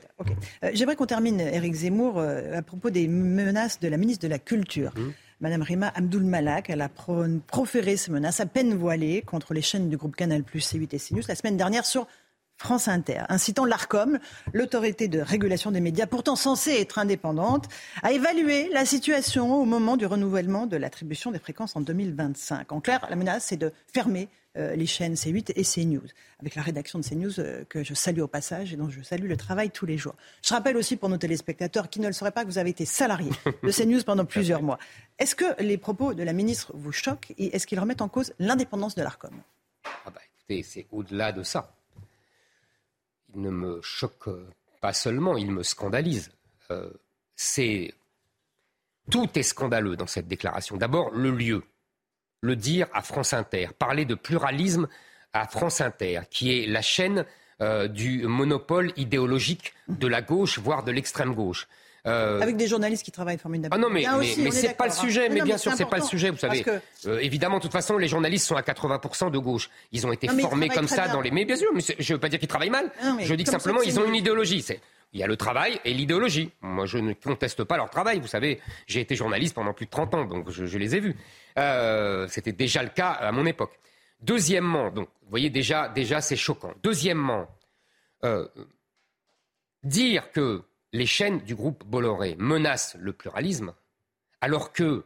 Euh, 0.65 0.71
j'aimerais 0.73 0.97
qu'on 0.97 1.07
termine, 1.07 1.41
Éric 1.41 1.75
Zemmour, 1.75 2.19
euh, 2.19 2.59
à 2.59 2.63
propos 2.63 2.91
des 2.91 3.09
menaces 3.09 3.81
de 3.81 3.89
la 3.89 3.97
ministre 3.97 4.23
de 4.23 4.29
la 4.29 4.39
Culture. 4.39 4.93
Mmh. 4.97 5.11
Madame 5.41 5.63
Rima 5.63 5.91
Abdul 5.95 6.25
Malak, 6.25 6.69
elle 6.69 6.83
a 6.83 6.91
proféré 7.47 7.97
ces 7.97 8.11
menaces 8.11 8.41
à 8.41 8.47
peine 8.47 8.75
voilées 8.75 9.23
contre 9.23 9.55
les 9.55 9.63
chaînes 9.63 9.89
du 9.89 9.97
groupe 9.97 10.15
Canal+, 10.15 10.43
C8 10.43 10.95
et 10.95 10.99
CNews 10.99 11.23
la 11.29 11.35
semaine 11.35 11.57
dernière 11.57 11.87
sur 11.87 12.07
France 12.61 12.89
Inter, 12.89 13.23
incitant 13.31 13.65
l'ARCOM, 13.65 14.19
l'autorité 14.53 15.09
de 15.09 15.19
régulation 15.19 15.71
des 15.71 15.81
médias, 15.81 16.07
pourtant 16.07 16.37
censée 16.37 16.73
être 16.73 16.99
indépendante, 16.99 17.69
à 18.03 18.13
évaluer 18.13 18.69
la 18.71 18.85
situation 18.85 19.55
au 19.55 19.65
moment 19.65 19.97
du 19.97 20.05
renouvellement 20.05 20.67
de 20.67 20.77
l'attribution 20.77 21.31
des 21.31 21.39
fréquences 21.39 21.75
en 21.75 21.81
2025. 21.81 22.71
En 22.73 22.83
clair, 22.83 23.07
la 23.09 23.17
menace, 23.17 23.47
c'est 23.47 23.57
de 23.57 23.73
fermer 23.91 24.29
euh, 24.57 24.75
les 24.75 24.87
chaînes 24.87 25.15
C8 25.15 25.53
et 25.55 25.63
CNews, 25.63 26.09
avec 26.41 26.55
la 26.55 26.63
rédaction 26.63 26.99
de 26.99 27.05
CNews 27.05 27.39
euh, 27.39 27.65
que 27.69 27.85
je 27.85 27.95
salue 27.95 28.21
au 28.21 28.27
passage 28.27 28.73
et 28.73 28.77
dont 28.77 28.89
je 28.89 29.01
salue 29.01 29.29
le 29.29 29.37
travail 29.37 29.71
tous 29.71 29.87
les 29.87 29.97
jours. 29.97 30.17
Je 30.43 30.53
rappelle 30.53 30.77
aussi 30.77 30.97
pour 30.97 31.09
nos 31.09 31.19
téléspectateurs 31.19 31.89
qui 31.89 32.01
ne 32.01 32.09
le 32.09 32.13
sauraient 32.13 32.33
pas 32.33 32.43
que 32.43 32.49
vous 32.49 32.59
avez 32.59 32.71
été 32.71 32.85
salarié 32.85 33.31
de 33.63 33.71
CNews 33.71 34.03
pendant 34.05 34.25
plusieurs 34.25 34.63
mois. 34.63 34.79
Est-ce 35.19 35.35
que 35.37 35.63
les 35.63 35.79
propos 35.79 36.15
de 36.15 36.23
la 36.23 36.33
ministre 36.33 36.73
vous 36.75 36.93
choquent 36.93 37.33
et 37.39 37.55
est-ce 37.55 37.67
qu'ils 37.67 37.79
remettent 37.79 38.03
en 38.03 38.09
cause 38.09 38.33
l'indépendance 38.39 38.95
de 38.97 39.03
l'ARCOM? 39.03 39.35
Ah 39.85 40.11
bah, 40.11 40.21
c'est 40.63 40.87
au-delà 40.91 41.31
de 41.31 41.45
ça. 41.45 41.73
Il 43.35 43.43
ne 43.43 43.51
me 43.51 43.81
choque 43.83 44.29
pas 44.81 44.93
seulement, 44.93 45.37
il 45.37 45.53
me 45.53 45.63
scandalise. 45.63 46.33
Euh, 46.73 46.91
tout 49.11 49.39
est 49.39 49.43
scandaleux 49.43 49.97
dans 49.97 50.07
cette 50.07 50.29
déclaration. 50.29 50.77
D'abord, 50.77 51.11
le 51.11 51.31
lieu 51.31 51.63
le 52.41 52.57
dire 52.57 52.87
à 52.93 53.03
France 53.03 53.33
Inter, 53.33 53.69
parler 53.79 54.05
de 54.05 54.15
pluralisme 54.15 54.89
à 55.33 55.47
France 55.47 55.81
Inter, 55.81 56.23
qui 56.31 56.59
est 56.59 56.67
la 56.67 56.83
chaîne 56.83 57.25
euh, 57.61 57.89
du 57.89 58.27
monopole 58.27 58.93
idéologique 58.97 59.75
de 59.89 60.07
la 60.07 60.23
gauche, 60.23 60.59
voire 60.59 60.83
de 60.83 60.91
l'extrême 60.91 61.35
gauche. 61.35 61.69
Euh, 62.07 62.41
Avec 62.41 62.57
des 62.57 62.67
journalistes 62.67 63.05
qui 63.05 63.11
travaillent 63.11 63.37
formidablement. 63.37 63.77
Ah 63.77 63.89
non, 63.89 63.93
mais, 63.93 64.07
mais, 64.39 64.51
c'est 64.51 64.75
pas 64.75 64.87
le 64.87 64.93
sujet. 64.93 65.29
Mais, 65.29 65.43
bien 65.43 65.59
sûr, 65.59 65.73
c'est 65.75 65.85
pas 65.85 65.99
le 65.99 66.03
sujet. 66.03 66.31
Vous 66.31 66.39
savez, 66.39 66.65
euh, 67.07 67.19
évidemment, 67.19 67.59
de 67.59 67.63
toute 67.63 67.73
façon, 67.73 67.99
les 67.99 68.09
journalistes 68.09 68.47
sont 68.47 68.57
à 68.57 68.63
80% 68.63 69.31
de 69.31 69.39
gauche. 69.39 69.69
Ils 69.93 70.07
ont 70.07 70.13
été 70.13 70.27
formés 70.27 70.71
comme 70.71 70.89
ça 70.89 71.09
dans 71.09 71.21
les. 71.21 71.31
Mais 71.31 71.45
bien 71.45 71.57
sûr, 71.57 71.69
mais 71.75 71.83
je 71.99 72.15
veux 72.15 72.21
pas 72.21 72.31
dire 72.31 72.39
qu'ils 72.39 72.49
travaillent 72.49 72.71
mal. 72.71 72.91
je 73.21 73.35
dis 73.35 73.45
que 73.45 73.51
simplement, 73.51 73.83
ils 73.83 74.01
ont 74.01 74.07
une 74.07 74.17
idéologie. 74.17 74.65
Il 75.13 75.19
y 75.19 75.23
a 75.25 75.27
le 75.27 75.37
travail 75.37 75.81
et 75.85 75.93
l'idéologie. 75.93 76.53
Moi, 76.61 76.87
je 76.87 76.99
ne 76.99 77.13
conteste 77.15 77.65
pas 77.65 77.77
leur 77.77 77.91
travail. 77.91 78.21
Vous 78.21 78.29
savez, 78.29 78.61
j'ai 78.87 79.01
été 79.01 79.17
journaliste 79.17 79.55
pendant 79.55 79.73
plus 79.73 79.87
de 79.87 79.91
30 79.91 80.15
ans, 80.15 80.25
donc 80.25 80.51
je, 80.51 80.79
les 80.79 80.95
ai 80.95 81.01
vus. 81.01 81.17
Euh, 81.59 82.29
c'était 82.29 82.53
déjà 82.53 82.83
le 82.83 82.91
cas 82.91 83.11
à 83.11 83.33
mon 83.33 83.45
époque. 83.45 83.73
Deuxièmement, 84.23 84.91
donc, 84.91 85.09
vous 85.23 85.31
voyez 85.31 85.51
déjà, 85.51 85.89
déjà 85.89 86.21
c'est 86.21 86.37
choquant. 86.37 86.75
Deuxièmement, 86.83 87.49
euh, 88.25 88.47
dire 89.83 90.31
que 90.31 90.63
les 90.93 91.07
chaînes 91.07 91.41
du 91.41 91.55
groupe 91.55 91.85
Bolloré 91.87 92.37
menacent 92.39 92.97
le 93.01 93.13
pluralisme, 93.13 93.73
alors 94.41 94.73
que 94.73 95.05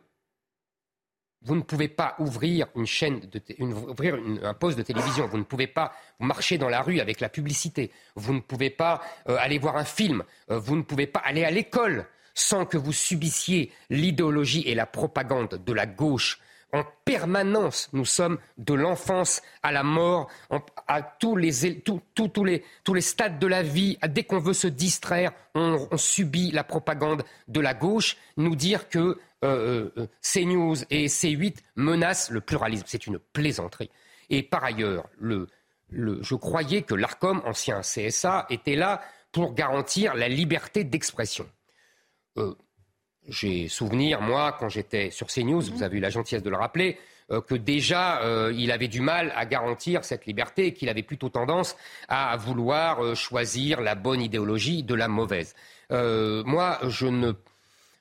vous 1.45 1.55
ne 1.55 1.61
pouvez 1.61 1.89
pas 1.89 2.17
ouvrir 2.19 2.67
une 2.75 2.87
chaîne, 2.87 3.21
de 3.21 3.41
ouvrir 3.61 4.19
un 4.43 4.55
poste 4.55 4.79
de 4.79 4.83
télévision. 4.83 5.27
Vous 5.27 5.37
ne 5.37 5.43
pouvez 5.43 5.67
pas 5.67 5.93
marcher 6.19 6.57
dans 6.57 6.71
la 6.71 6.81
rue 6.81 7.01
avec 7.01 7.21
la 7.21 7.29
publicité. 7.29 7.91
Vous 8.17 8.33
ne 8.33 8.41
pouvez 8.41 8.71
pas 8.71 9.03
euh, 9.29 9.37
aller 9.39 9.59
voir 9.59 9.77
un 9.77 9.85
film. 9.85 10.25
Euh, 10.51 10.59
vous 10.59 10.75
ne 10.75 10.83
pouvez 10.83 11.07
pas 11.07 11.21
aller 11.21 11.45
à 11.45 11.51
l'école 11.51 12.07
sans 12.35 12.65
que 12.65 12.79
vous 12.79 12.93
subissiez 12.93 13.71
l'idéologie 13.91 14.63
et 14.67 14.75
la 14.75 14.87
propagande 14.87 15.63
de 15.65 15.73
la 15.73 15.87
gauche 15.87 16.41
en 16.75 16.85
permanence. 17.05 17.89
Nous 17.93 18.05
sommes 18.05 18.39
de 18.59 18.75
l'enfance 18.75 19.43
à 19.63 19.71
la 19.71 19.85
mort, 19.85 20.29
à 20.89 21.03
tous 21.03 21.37
les, 21.37 21.53
les, 21.53 23.01
stades 23.01 23.39
de 23.39 23.47
la 23.47 23.63
vie. 23.63 23.97
Dès 24.09 24.25
qu'on 24.25 24.41
veut 24.41 24.55
se 24.55 24.67
distraire, 24.67 25.31
on, 25.55 25.97
subit 25.97 26.51
la 26.51 26.65
propagande 26.65 27.23
de 27.47 27.61
la 27.61 27.75
gauche. 27.75 28.17
Nous 28.37 28.57
dire 28.57 28.89
que 28.89 29.19
euh, 29.45 29.91
euh, 29.97 30.07
CNews 30.21 30.75
et 30.91 31.07
C8 31.07 31.59
menacent 31.77 32.31
le 32.31 32.41
pluralisme, 32.41 32.87
c'est 32.89 33.07
une 33.07 33.21
plaisanterie. 33.21 33.91
Et 34.29 34.43
par 34.43 34.65
ailleurs, 34.65 35.09
je 35.93 36.35
croyais 36.35 36.83
que 36.83 36.97
l'ARCOM, 36.97 37.41
ancien 37.45 37.83
CSA, 37.83 38.47
était 38.51 38.75
là 38.75 39.01
pour 39.31 39.55
garantir 39.55 40.15
la 40.17 40.29
liberté 40.29 40.83
d'expression. 40.83 41.47
Euh, 42.37 42.57
j'ai 43.29 43.69
souvenir, 43.69 44.21
moi, 44.21 44.57
quand 44.59 44.69
j'étais 44.69 45.11
sur 45.11 45.29
CNews, 45.29 45.63
vous 45.63 45.83
avez 45.83 45.99
eu 45.99 46.01
la 46.01 46.11
gentillesse 46.11 46.43
de 46.43 46.51
le 46.51 46.57
rappeler, 46.57 46.99
euh, 47.31 47.41
que 47.41 47.55
déjà 47.55 48.21
euh, 48.21 48.53
il 48.55 48.71
avait 48.71 48.89
du 48.89 49.01
mal 49.01 49.33
à 49.35 49.47
garantir 49.47 50.05
cette 50.05 50.27
liberté 50.27 50.67
et 50.67 50.75
qu'il 50.75 50.91
avait 50.91 51.03
plutôt 51.03 51.31
tendance 51.31 51.75
à 52.09 52.37
vouloir 52.37 53.03
euh, 53.03 53.15
choisir 53.15 53.81
la 53.81 53.95
bonne 53.95 54.21
idéologie 54.21 54.83
de 54.83 54.95
la 54.95 55.09
mauvaise. 55.09 55.55
moi, 55.91 56.79
je 56.87 57.07
ne, 57.07 57.33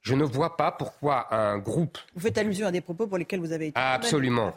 je 0.01 0.15
ne 0.15 0.25
vois 0.25 0.57
pas 0.57 0.71
pourquoi 0.71 1.33
un 1.33 1.57
groupe. 1.57 1.97
Vous 2.15 2.21
faites 2.21 2.37
allusion 2.37 2.67
à 2.67 2.71
des 2.71 2.81
propos 2.81 3.07
pour 3.07 3.17
lesquels 3.17 3.39
vous 3.39 3.53
avez 3.53 3.67
été. 3.67 3.79
Absolument. 3.79 4.53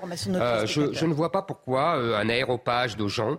je, 0.64 0.92
je, 0.92 1.06
ne 1.06 1.14
vois 1.14 1.30
pas 1.30 1.42
pourquoi 1.42 1.92
un 1.92 2.28
aéropage 2.28 2.96
de 2.96 3.06
gens 3.06 3.38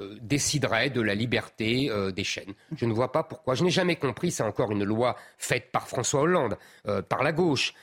euh, 0.00 0.16
déciderait 0.22 0.90
de 0.90 1.00
la 1.00 1.14
liberté 1.14 1.90
euh, 1.90 2.10
des 2.10 2.24
chaînes. 2.24 2.54
Je 2.76 2.86
ne 2.86 2.92
vois 2.92 3.12
pas 3.12 3.22
pourquoi. 3.22 3.54
Je 3.54 3.64
n'ai 3.64 3.70
jamais 3.70 3.96
compris, 3.96 4.30
c'est 4.30 4.42
encore 4.42 4.70
une 4.72 4.84
loi 4.84 5.16
faite 5.38 5.70
par 5.72 5.88
François 5.88 6.22
Hollande, 6.22 6.56
euh, 6.86 7.02
par 7.02 7.22
la 7.22 7.32
gauche, 7.32 7.74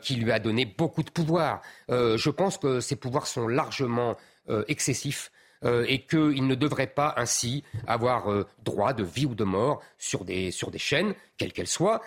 qui 0.00 0.16
lui 0.16 0.32
a 0.32 0.38
donné 0.38 0.64
beaucoup 0.64 1.02
de 1.02 1.10
pouvoir. 1.10 1.60
je 1.88 2.30
pense 2.30 2.56
que 2.56 2.80
ces 2.80 2.96
pouvoirs 2.96 3.26
sont 3.26 3.46
largement 3.46 4.16
excessifs. 4.68 5.30
et 5.64 6.06
qu'il 6.06 6.46
ne 6.46 6.54
devrait 6.54 6.86
pas 6.86 7.12
ainsi 7.18 7.62
avoir 7.86 8.28
droit 8.64 8.94
de 8.94 9.04
vie 9.04 9.26
ou 9.26 9.34
de 9.34 9.44
mort 9.44 9.82
sur 9.98 10.24
des, 10.24 10.50
sur 10.50 10.70
des 10.70 10.78
chaînes, 10.78 11.14
quelles 11.36 11.52
qu'elles 11.52 11.66
soient, 11.66 12.00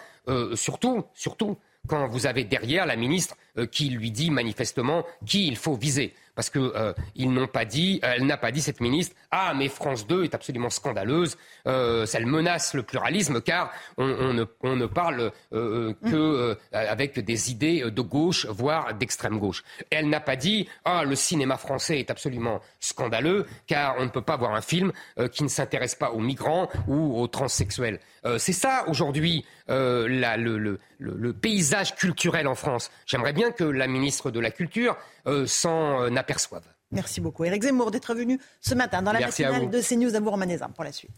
surtout, 0.55 1.05
surtout 1.13 1.57
quand 1.87 2.07
vous 2.07 2.25
avez 2.25 2.43
derrière 2.43 2.87
la 2.87 2.95
ministre 2.95 3.35
qui 3.71 3.89
lui 3.89 4.09
dit 4.09 4.31
manifestement 4.31 5.05
qui 5.27 5.47
il 5.47 5.57
faut 5.57 5.75
viser 5.75 6.15
parce 6.39 6.49
que 6.49 6.71
euh, 6.73 6.93
ils 7.17 7.33
n'ont 7.33 7.47
pas 7.47 7.65
dit, 7.65 7.99
elle 8.01 8.25
n'a 8.25 8.37
pas 8.37 8.53
dit 8.53 8.61
cette 8.61 8.79
ministre, 8.79 9.13
ah 9.29 9.51
mais 9.53 9.67
France 9.67 10.07
2 10.07 10.23
est 10.23 10.33
absolument 10.33 10.69
scandaleuse, 10.69 11.37
euh, 11.67 12.05
elle 12.13 12.27
menace 12.27 12.73
le 12.73 12.83
pluralisme 12.83 13.41
car 13.41 13.73
on, 13.97 14.31
ne, 14.31 14.45
on 14.61 14.77
ne, 14.77 14.85
parle 14.85 15.33
euh, 15.51 15.93
que 16.09 16.57
avec 16.71 17.19
des 17.19 17.51
idées 17.51 17.91
de 17.91 18.01
gauche, 18.01 18.45
voire 18.45 18.93
d'extrême 18.93 19.37
gauche. 19.37 19.65
Elle 19.89 20.07
n'a 20.07 20.21
pas 20.21 20.37
dit, 20.37 20.69
ah 20.85 21.03
le 21.03 21.17
cinéma 21.17 21.57
français 21.57 21.99
est 21.99 22.09
absolument 22.09 22.61
scandaleux 22.79 23.45
car 23.67 23.95
on 23.97 24.05
ne 24.05 24.09
peut 24.09 24.21
pas 24.21 24.37
voir 24.37 24.55
un 24.55 24.61
film 24.61 24.93
qui 25.33 25.43
ne 25.43 25.49
s'intéresse 25.49 25.95
pas 25.95 26.11
aux 26.11 26.21
migrants 26.21 26.69
ou 26.87 27.19
aux 27.19 27.27
transsexuels. 27.27 27.99
C'est 28.37 28.53
ça 28.53 28.85
aujourd'hui 28.87 29.43
le, 29.67 30.57
le, 30.57 30.79
le, 30.99 31.33
paysage 31.33 31.95
culturel 31.95 32.47
en 32.47 32.55
France. 32.55 32.91
J'aimerais 33.05 33.33
bien 33.33 33.51
que 33.51 33.63
la 33.63 33.87
ministre 33.87 34.31
de 34.31 34.39
la 34.39 34.51
Culture 34.51 34.97
s'en 35.45 36.15
aperçoivent. 36.15 36.67
Merci 36.91 37.21
beaucoup. 37.21 37.45
Eric 37.45 37.63
Zemmour 37.63 37.91
d'être 37.91 38.15
venu 38.15 38.39
ce 38.61 38.73
matin 38.73 39.01
dans 39.01 39.11
la 39.11 39.19
matinale 39.19 39.69
de 39.69 39.81
CNews 39.81 40.15
à 40.15 40.19
bourg 40.19 40.39
pour 40.75 40.83
la 40.83 40.91
suite. 40.91 41.11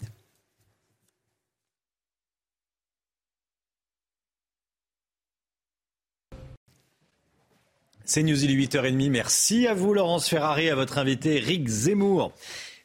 CNews, 8.06 8.44
il 8.44 8.52
est 8.52 8.68
8h30. 8.68 9.10
Merci 9.10 9.68
à 9.68 9.74
vous, 9.74 9.94
Laurence 9.94 10.28
Ferrari, 10.28 10.70
à 10.70 10.76
votre 10.76 10.98
invité, 10.98 11.38
Eric 11.38 11.68
Zemmour. 11.68 12.34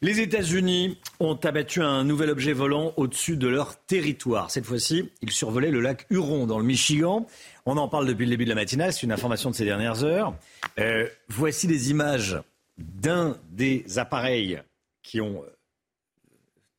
Les 0.02 0.20
États-Unis 0.20 0.98
ont 1.20 1.36
abattu 1.36 1.80
un 1.80 2.04
nouvel 2.04 2.28
objet 2.28 2.52
volant 2.52 2.92
au-dessus 2.98 3.38
de 3.38 3.48
leur 3.48 3.82
territoire. 3.86 4.50
Cette 4.50 4.66
fois-ci, 4.66 5.10
ils 5.22 5.32
survolaient 5.32 5.70
le 5.70 5.80
lac 5.80 6.06
Huron 6.10 6.46
dans 6.46 6.58
le 6.58 6.66
Michigan. 6.66 7.26
On 7.64 7.78
en 7.78 7.88
parle 7.88 8.06
depuis 8.06 8.26
le 8.26 8.30
début 8.30 8.44
de 8.44 8.50
la 8.50 8.56
matinale, 8.56 8.92
c'est 8.92 9.04
une 9.04 9.12
information 9.12 9.50
de 9.50 9.54
ces 9.54 9.64
dernières 9.64 10.04
heures. 10.04 10.34
Euh, 10.78 11.08
voici 11.28 11.66
des 11.66 11.90
images 11.90 12.38
d'un 12.76 13.38
des 13.50 13.98
appareils 13.98 14.60
qui 15.02 15.22
ont 15.22 15.42
euh, 15.42 15.56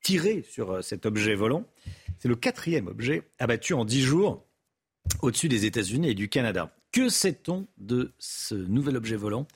tiré 0.03 0.45
sur 0.48 0.73
euh, 0.73 0.81
cet 0.84 1.07
objet 1.07 1.34
volant. 1.34 1.64
C'est 2.19 2.27
le 2.27 2.35
quatrième 2.35 2.85
objet 2.85 3.23
abattu 3.39 3.73
en 3.73 3.84
dix 3.84 4.03
jours 4.03 4.45
au-dessus 5.23 5.49
des 5.49 5.65
États-Unis 5.65 6.10
et 6.10 6.14
du 6.14 6.30
Canada. 6.30 6.72
Que 6.91 7.10
sait-on 7.10 7.65
de 7.77 8.11
ce 8.19 8.53
nouvel 8.53 8.95
objet 8.95 9.15
volant? 9.15 9.48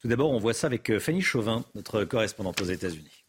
Tout 0.00 0.08
d'abord, 0.08 0.30
on 0.30 0.38
voit 0.38 0.54
ça 0.54 0.66
avec 0.66 0.88
euh, 0.88 0.98
Fanny 0.98 1.20
Chauvin, 1.20 1.62
notre 1.74 2.04
correspondante 2.04 2.58
aux 2.62 2.64
États-Unis. 2.64 3.26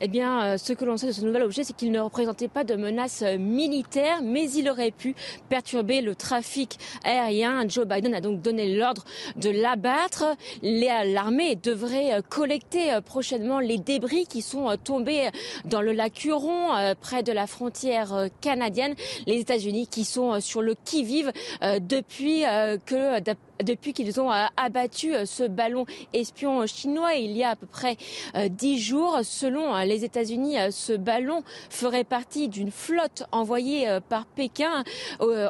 Eh 0.00 0.06
bien, 0.06 0.44
euh, 0.44 0.58
ce 0.58 0.72
que 0.72 0.84
l'on 0.84 0.96
sait 0.96 1.08
de 1.08 1.12
ce 1.12 1.22
nouvel 1.22 1.42
objet, 1.42 1.64
c'est 1.64 1.74
qu'il 1.74 1.90
ne 1.90 1.98
représentait 1.98 2.46
pas 2.46 2.62
de 2.62 2.76
menace 2.76 3.22
euh, 3.22 3.36
militaire, 3.36 4.22
mais 4.22 4.48
il 4.52 4.70
aurait 4.70 4.92
pu 4.92 5.16
perturber 5.48 6.02
le 6.02 6.14
trafic 6.14 6.78
aérien. 7.02 7.68
Joe 7.68 7.84
Biden 7.84 8.14
a 8.14 8.20
donc 8.20 8.42
donné 8.42 8.76
l'ordre 8.76 9.04
de 9.34 9.50
l'abattre. 9.50 10.36
L'armée 10.62 11.56
devrait 11.56 12.22
collecter 12.28 12.96
prochainement 13.04 13.58
les 13.58 13.78
débris 13.78 14.26
qui 14.26 14.40
sont 14.40 14.76
tombés 14.84 15.30
dans 15.64 15.82
le 15.82 15.92
lac 15.92 16.24
Huron, 16.24 16.94
près 17.00 17.24
de 17.24 17.32
la 17.32 17.48
frontière 17.48 18.28
canadienne. 18.40 18.94
Les 19.26 19.40
États-Unis 19.40 19.88
qui 19.88 20.04
sont 20.04 20.40
sur 20.40 20.62
le 20.62 20.76
qui-vive 20.84 21.32
depuis 21.80 22.42
que 22.86 23.20
depuis 23.62 23.92
qu'ils 23.92 24.20
ont 24.20 24.32
euh, 24.32 24.46
abattu 24.56 25.14
euh, 25.14 25.26
ce 25.26 25.44
ballon 25.44 25.86
espion 26.12 26.66
chinois 26.66 27.14
il 27.14 27.32
y 27.32 27.44
a 27.44 27.50
à 27.50 27.56
peu 27.56 27.66
près 27.66 27.96
euh, 28.34 28.48
dix 28.48 28.78
jours. 28.78 29.20
Selon 29.22 29.76
les 29.78 30.04
États-Unis, 30.04 30.56
ce 30.70 30.92
ballon 30.92 31.42
ferait 31.70 32.04
partie 32.04 32.48
d'une 32.48 32.70
flotte 32.70 33.24
envoyée 33.32 33.98
par 34.08 34.26
Pékin, 34.26 34.84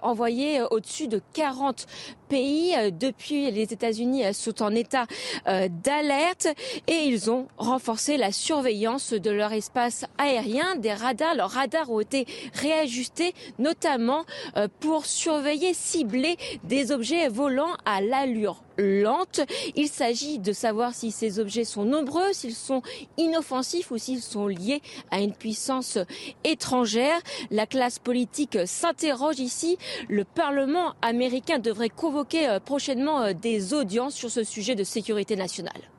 envoyée 0.03 0.63
au-dessus 0.71 1.09
de 1.09 1.21
40 1.33 1.87
pays. 2.35 2.75
Depuis, 2.99 3.49
les 3.53 3.73
États-Unis 3.73 4.35
sont 4.35 4.61
en 4.61 4.75
état 4.75 5.07
d'alerte 5.47 6.49
et 6.89 7.05
ils 7.05 7.31
ont 7.31 7.47
renforcé 7.59 8.17
la 8.17 8.33
surveillance 8.33 9.13
de 9.13 9.31
leur 9.31 9.53
espace 9.53 10.05
aérien. 10.19 10.75
Des 10.75 10.93
radars, 10.93 11.37
leurs 11.37 11.51
radars 11.51 11.93
ont 11.93 12.01
été 12.01 12.27
réajustés, 12.55 13.35
notamment 13.61 14.25
pour 14.81 15.07
surveiller, 15.07 15.75
cibler 15.75 16.37
des 16.65 16.91
objets 16.91 17.29
volants 17.29 17.77
à 17.85 18.01
l'allure 18.01 18.64
lente. 18.79 19.41
Il 19.77 19.89
s'agit 19.89 20.39
de 20.39 20.53
savoir 20.53 20.95
si 20.95 21.11
ces 21.11 21.39
objets 21.39 21.65
sont 21.65 21.85
nombreux, 21.85 22.33
s'ils 22.33 22.55
sont 22.55 22.83
inoffensifs 23.17 23.91
ou 23.91 23.99
s'ils 23.99 24.23
sont 24.23 24.47
liés 24.47 24.83
à 25.11 25.21
une 25.21 25.35
puissance 25.35 25.99
étrangère. 26.45 27.21
La 27.51 27.67
classe 27.67 27.99
politique 27.99 28.59
s'interroge 28.67 29.41
ici. 29.41 29.79
Le 30.09 30.25
Parlement 30.25 30.95
américain 31.03 31.59
devrait 31.59 31.89
convoquer 31.89 32.49
euh, 32.49 32.61
prochainement 32.61 33.23
euh, 33.23 33.33
des 33.33 33.75
audiences 33.75 34.15
sur 34.15 34.31
ce 34.31 34.45
sujet 34.45 34.75
de 34.75 34.85
sécurité 34.85 35.37
nationale. 35.37 35.94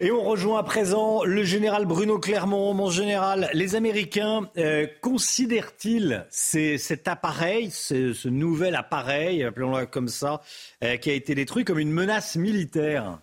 Et 0.00 0.12
on 0.12 0.22
rejoint 0.22 0.60
à 0.60 0.62
présent 0.62 1.24
le 1.24 1.42
général 1.42 1.84
Bruno 1.84 2.20
Clermont. 2.20 2.72
Mon 2.72 2.88
général, 2.88 3.50
les 3.52 3.74
Américains 3.74 4.48
euh, 4.56 4.86
considèrent-ils 5.00 6.24
cet 6.30 7.08
appareil, 7.08 7.72
ce, 7.72 8.28
nouvel 8.28 8.76
appareil, 8.76 9.42
appelons-le 9.42 9.86
comme 9.86 10.06
ça, 10.06 10.40
euh, 10.84 10.98
qui 10.98 11.10
a 11.10 11.14
été 11.14 11.34
détruit 11.34 11.64
comme 11.64 11.80
une 11.80 11.90
menace 11.90 12.36
militaire? 12.36 13.18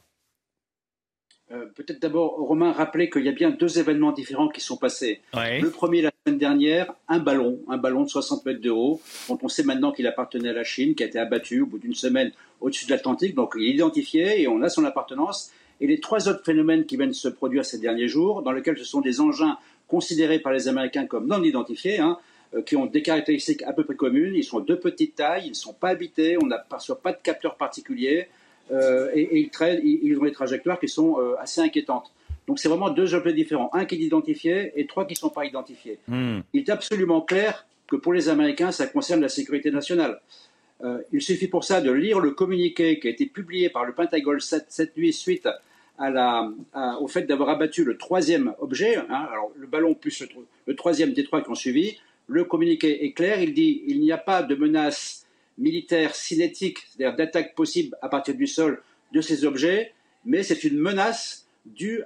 Euh, 1.53 1.65
Peut-être 1.76 2.02
d'abord, 2.02 2.34
Romain, 2.39 2.73
rappeler 2.73 3.10
qu'il 3.10 3.23
y 3.23 3.30
a 3.30 3.31
bien 3.31 3.52
deux 3.52 3.80
événements 3.80 4.11
différents 4.11 4.49
qui 4.49 4.60
sont 4.60 4.76
passés. 4.76 5.22
Le 5.34 5.69
premier, 5.69 6.02
la 6.02 6.11
semaine 6.26 6.39
dernière, 6.39 6.93
un 7.07 7.19
ballon, 7.19 7.61
un 7.69 7.77
ballon 7.77 8.03
de 8.03 8.10
60 8.10 8.45
mètres 8.45 8.60
de 8.60 8.72
haut, 8.72 8.99
dont 9.30 9.39
on 9.41 9.47
sait 9.47 9.64
maintenant 9.64 9.93
qu'il 9.93 10.07
appartenait 10.07 10.49
à 10.49 10.53
la 10.53 10.65
Chine, 10.65 10.93
qui 10.93 11.03
a 11.03 11.06
été 11.06 11.19
abattu 11.19 11.61
au 11.61 11.68
bout 11.68 11.80
d'une 11.80 11.95
semaine 11.95 12.34
au-dessus 12.60 12.85
de 12.85 12.91
l'Atlantique. 12.91 13.34
Donc 13.34 13.53
il 13.57 13.64
est 13.64 13.73
identifié 13.76 14.41
et 14.41 14.49
on 14.49 14.61
a 14.61 14.68
son 14.68 14.84
appartenance 14.84 15.53
et 15.81 15.88
les 15.88 15.99
trois 15.99 16.30
autres 16.30 16.43
phénomènes 16.43 16.85
qui 16.85 16.97
viennent 16.97 17.14
se 17.14 17.27
produire 17.27 17.65
ces 17.65 17.80
derniers 17.80 18.07
jours, 18.07 18.41
dans 18.41 18.52
lesquels 18.52 18.77
ce 18.77 18.85
sont 18.85 19.02
des 19.02 19.22
engins 19.22 19.57
considérés 19.88 20.39
par 20.39 20.53
les 20.53 20.68
Américains 20.68 21.06
comme 21.06 21.27
non 21.27 21.43
identifiés, 21.43 21.99
hein, 21.99 22.18
euh, 22.56 22.61
qui 22.61 22.76
ont 22.76 22.85
des 22.85 23.02
caractéristiques 23.02 23.64
à 23.64 23.73
peu 23.73 23.84
près 23.84 23.95
communes. 23.95 24.35
Ils 24.35 24.43
sont 24.43 24.60
de 24.60 24.76
petite 24.76 25.15
taille, 25.15 25.43
ils 25.45 25.49
ne 25.49 25.56
sont 25.56 25.73
pas 25.73 25.89
habités, 25.89 26.38
on 26.41 26.47
n'a 26.47 26.60
pas 26.60 27.11
de 27.11 27.18
capteurs 27.22 27.56
particuliers, 27.56 28.27
euh, 28.72 29.10
et, 29.14 29.49
ils, 29.84 30.18
ont 30.19 30.23
des 30.23 30.31
trajectoires 30.31 30.80
qui 30.80 30.88
sont 30.88 31.19
euh, 31.19 31.35
assez 31.39 31.61
inquiétantes. 31.61 32.11
Donc 32.47 32.60
c'est 32.60 32.69
vraiment 32.69 32.89
deux 32.89 33.14
objets 33.15 33.34
différents, 33.34 33.69
un 33.73 33.85
qui 33.85 33.95
est 33.95 33.99
identifié 33.99 34.72
et 34.76 34.85
trois 34.85 35.06
qui 35.06 35.14
ne 35.14 35.18
sont 35.18 35.30
pas 35.30 35.45
identifiés. 35.45 35.99
Hmm. 36.07 36.39
Il 36.53 36.61
est 36.61 36.69
absolument 36.69 37.22
clair 37.22 37.65
que 37.88 37.95
pour 37.95 38.14
les 38.14 38.30
Américains, 38.30 38.72
ça 38.72 38.88
concerne 38.88 39.22
la 39.22 39.30
sécurité 39.30 39.72
nationale. 39.72 40.19
Euh, 40.84 41.02
il 41.11 41.22
suffit 41.22 41.47
pour 41.47 41.64
ça 41.64 41.81
de 41.81 41.91
lire 41.91 42.19
le 42.19 42.31
communiqué 42.31 42.99
qui 42.99 43.07
a 43.07 43.11
été 43.11 43.26
publié 43.26 43.69
par 43.69 43.85
le 43.85 43.93
Pentagone 43.93 44.39
cette, 44.39 44.97
nuit 44.97 45.14
suite 45.14 45.47
au 45.97 47.07
fait 47.07 47.22
d'avoir 47.22 47.49
abattu 47.49 47.85
le 47.85 47.97
troisième 47.97 48.53
objet, 48.60 48.97
hein, 48.97 49.30
le 49.56 49.68
ballon 49.68 49.93
plus 49.93 50.23
le, 50.68 50.76
troisième 50.76 51.14
des 51.14 51.23
trois 51.23 51.41
qui 51.41 51.49
ont 51.49 51.56
suivi. 51.56 51.97
Le 52.27 52.43
communiqué 52.43 53.06
est 53.06 53.14
clair, 53.14 53.41
il 53.41 53.53
dit 53.53 53.84
il 53.88 54.02
n'y 54.02 54.11
a 54.11 54.18
pas 54.18 54.43
de 54.43 54.56
menace 54.56 55.26
militaire 55.57 56.14
cinétique, 56.14 56.80
c'est-à-dire 56.89 57.15
d'attaque 57.15 57.56
possible 57.56 57.95
à 58.02 58.10
partir 58.10 58.35
du 58.35 58.47
sol 58.47 58.81
de 59.14 59.22
ces 59.22 59.45
objets, 59.45 59.93
mais 60.26 60.43
c'est 60.43 60.65
une 60.65 60.77
menace 60.77 61.47
due 61.65 62.03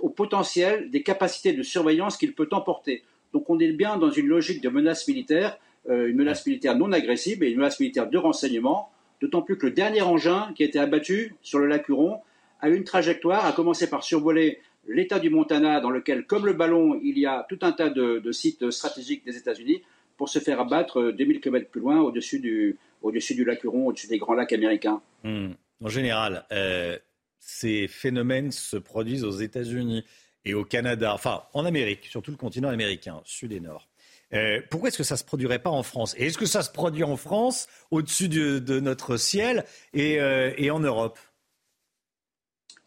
au 0.00 0.08
potentiel 0.08 0.90
des 0.90 1.02
capacités 1.02 1.52
de 1.52 1.62
surveillance 1.62 2.16
qu'il 2.16 2.32
peut 2.32 2.48
emporter. 2.52 3.02
Donc 3.34 3.50
on 3.50 3.58
est 3.58 3.72
bien 3.72 3.98
dans 3.98 4.10
une 4.10 4.26
logique 4.26 4.62
de 4.62 4.68
menace 4.68 5.06
militaire 5.06 5.58
une 5.88 6.16
menace 6.16 6.46
militaire 6.46 6.76
non 6.76 6.92
agressive 6.92 7.42
et 7.42 7.50
une 7.50 7.58
menace 7.58 7.78
militaire 7.80 8.08
de 8.08 8.18
renseignement, 8.18 8.90
d'autant 9.20 9.42
plus 9.42 9.56
que 9.56 9.66
le 9.66 9.72
dernier 9.72 10.02
engin 10.02 10.52
qui 10.54 10.62
a 10.62 10.66
été 10.66 10.78
abattu 10.78 11.34
sur 11.42 11.58
le 11.58 11.66
lac 11.66 11.88
Huron 11.88 12.20
a 12.60 12.68
eu 12.68 12.76
une 12.76 12.84
trajectoire, 12.84 13.44
a 13.44 13.52
commencé 13.52 13.88
par 13.88 14.02
survoler 14.02 14.60
l'État 14.88 15.18
du 15.18 15.30
Montana, 15.30 15.80
dans 15.80 15.90
lequel, 15.90 16.26
comme 16.26 16.46
le 16.46 16.52
ballon, 16.52 16.98
il 17.02 17.18
y 17.18 17.26
a 17.26 17.44
tout 17.48 17.58
un 17.62 17.72
tas 17.72 17.90
de, 17.90 18.32
sites 18.32 18.70
stratégiques 18.70 19.24
des 19.24 19.36
États-Unis, 19.36 19.82
pour 20.16 20.28
se 20.28 20.38
faire 20.38 20.60
abattre 20.60 21.12
2000 21.12 21.40
km 21.40 21.68
plus 21.68 21.80
loin, 21.80 22.00
au-dessus 22.00 22.40
du, 22.40 22.78
au-dessus 23.02 23.34
du 23.34 23.44
lac 23.44 23.62
Huron, 23.62 23.86
au-dessus 23.86 24.06
des 24.06 24.18
grands 24.18 24.34
lacs 24.34 24.52
américains. 24.52 25.02
Hmm. 25.24 25.50
En 25.84 25.88
général, 25.88 26.46
euh, 26.52 26.98
ces 27.38 27.86
phénomènes 27.86 28.50
se 28.50 28.78
produisent 28.78 29.24
aux 29.24 29.38
États-Unis 29.38 30.04
et 30.46 30.54
au 30.54 30.64
Canada, 30.64 31.12
enfin 31.12 31.42
en 31.52 31.66
Amérique, 31.66 32.06
sur 32.06 32.22
tout 32.22 32.30
le 32.30 32.36
continent 32.38 32.68
américain, 32.68 33.20
sud 33.24 33.52
et 33.52 33.60
nord. 33.60 33.88
Euh, 34.32 34.60
pourquoi 34.70 34.88
est-ce 34.88 34.98
que 34.98 35.04
ça 35.04 35.14
ne 35.14 35.18
se 35.18 35.24
produirait 35.24 35.60
pas 35.60 35.70
en 35.70 35.82
France? 35.82 36.14
Et 36.18 36.26
est-ce 36.26 36.38
que 36.38 36.46
ça 36.46 36.62
se 36.62 36.70
produit 36.70 37.04
en 37.04 37.16
France, 37.16 37.68
au-dessus 37.90 38.28
de, 38.28 38.80
notre 38.80 39.16
ciel, 39.16 39.64
euh, 39.96 40.52
et, 40.56 40.70
en 40.70 40.80
Europe? 40.80 41.18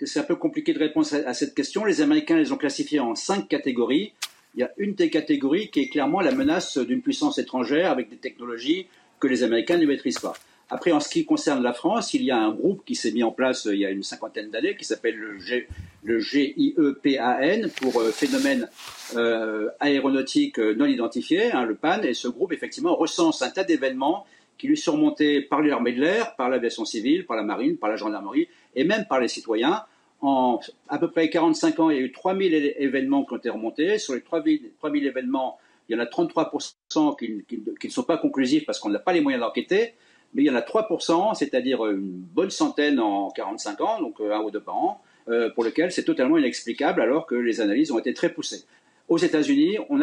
C'est 0.02 0.20
un 0.20 0.24
peu 0.24 0.36
compliqué 0.36 0.74
de 0.74 0.80
répondre 0.80 1.08
à, 1.26 1.34
cette 1.34 1.56
question. 1.56 1.86
Les 1.86 2.02
Américains 2.02 2.38
les 2.38 2.52
ont 2.52 2.58
classifiés 2.58 3.00
en 3.00 3.16
cinq 3.16 3.48
catégories. 3.48 4.14
Il 4.56 4.62
y 4.62 4.64
a 4.64 4.72
une 4.78 4.96
des 4.96 5.10
catégories 5.10 5.70
qui 5.70 5.82
est 5.82 5.90
clairement 5.90 6.22
la 6.22 6.32
menace 6.32 6.78
d'une 6.78 7.02
puissance 7.02 7.38
étrangère 7.38 7.92
avec 7.92 8.10
des 8.10 8.18
technologies 8.18 8.88
que 9.20 9.28
les 9.28 9.44
Américains 9.44 9.78
ne 9.78 9.86
maîtrisent 9.86 10.20
pas. 10.20 10.34
Après, 10.72 10.92
en 10.92 11.00
ce 11.00 11.10
qui 11.10 11.26
concerne 11.26 11.64
la 11.64 11.74
France, 11.74 12.14
il 12.14 12.24
y 12.24 12.30
a 12.30 12.38
un 12.38 12.52
groupe 12.52 12.86
qui 12.86 12.94
s'est 12.94 13.12
mis 13.12 13.24
en 13.24 13.32
place 13.32 13.66
euh, 13.66 13.74
il 13.74 13.82
y 13.82 13.86
a 13.86 13.90
une 13.90 14.04
cinquantaine 14.04 14.52
d'années 14.52 14.76
qui 14.76 14.86
s'appelle 14.86 15.16
le, 15.16 16.20
GIEPAN 16.20 17.70
pour 17.82 18.00
euh, 18.00 18.12
phénomène 18.12 18.70
euh, 19.16 19.70
aéronautique 19.80 20.60
non 20.60 20.86
identifié, 20.86 21.52
hein, 21.52 21.66
le 21.66 21.74
PAN. 21.74 22.04
Et 22.04 22.14
ce 22.14 22.28
groupe, 22.28 22.54
effectivement, 22.54 22.96
recense 22.96 23.42
un 23.42 23.50
tas 23.50 23.64
d'événements 23.64 24.28
qui 24.60 24.68
lui 24.68 24.78
sont 24.78 24.92
remontés 24.92 25.42
par 25.42 25.64
l'armée 25.64 25.94
de 25.94 26.02
l'air, 26.02 26.36
par 26.36 26.50
l'aviation 26.50 26.86
civile, 26.86 27.26
par 27.26 27.36
la 27.36 27.44
marine, 27.44 27.78
par 27.78 27.90
la 27.90 27.96
gendarmerie 27.96 28.48
et 28.76 28.84
même 28.84 29.06
par 29.06 29.20
les 29.20 29.28
citoyens. 29.28 29.84
En 30.22 30.60
à 30.88 31.00
peu 31.00 31.10
près 31.10 31.30
45 31.30 31.80
ans, 31.80 31.90
il 31.90 31.98
y 31.98 32.00
a 32.00 32.04
eu 32.04 32.12
3000 32.12 32.76
événements 32.78 33.26
qui 33.26 33.34
ont 33.34 33.38
été 33.38 33.50
remontés. 33.50 33.98
Sur 33.98 34.14
les 34.14 34.22
3000, 34.22 34.74
3000 34.78 35.08
événements, 35.08 35.58
il 35.88 35.96
y 35.96 36.00
en 36.00 36.04
a 36.04 36.06
33% 36.06 37.18
qui, 37.18 37.44
qui 37.48 37.88
ne 37.88 37.92
sont 37.92 38.04
pas 38.04 38.18
conclusifs 38.18 38.66
parce 38.66 38.80
qu'on 38.80 38.90
n'a 38.90 39.00
pas 39.00 39.14
les 39.14 39.22
moyens 39.22 39.42
d'enquêter 39.42 39.96
mais 40.34 40.44
il 40.44 40.46
y 40.46 40.50
en 40.50 40.56
a 40.56 40.62
3%, 40.62 41.34
c'est-à-dire 41.36 41.86
une 41.86 42.12
bonne 42.12 42.52
centaine 42.52 43.00
en 43.00 43.30
45 43.32 43.82
ans, 43.82 44.00
donc 44.00 44.20
euh, 44.20 44.34
un 44.34 44.42
ou 44.42 44.52
deux 44.52 44.62
par 44.62 44.76
an, 44.76 45.02
euh, 45.28 45.50
pour 45.50 45.64
lequel 45.64 45.92
c'est 45.92 46.04
totalement 46.04 46.38
inexplicable 46.38 47.02
alors 47.02 47.26
que 47.26 47.36
les 47.36 47.62
analyses 47.62 47.92
ont 47.92 48.00
été 48.00 48.14
très 48.14 48.30
poussées. 48.30 48.64
Aux 49.08 49.18
États-Unis, 49.18 49.78
on, 49.90 50.00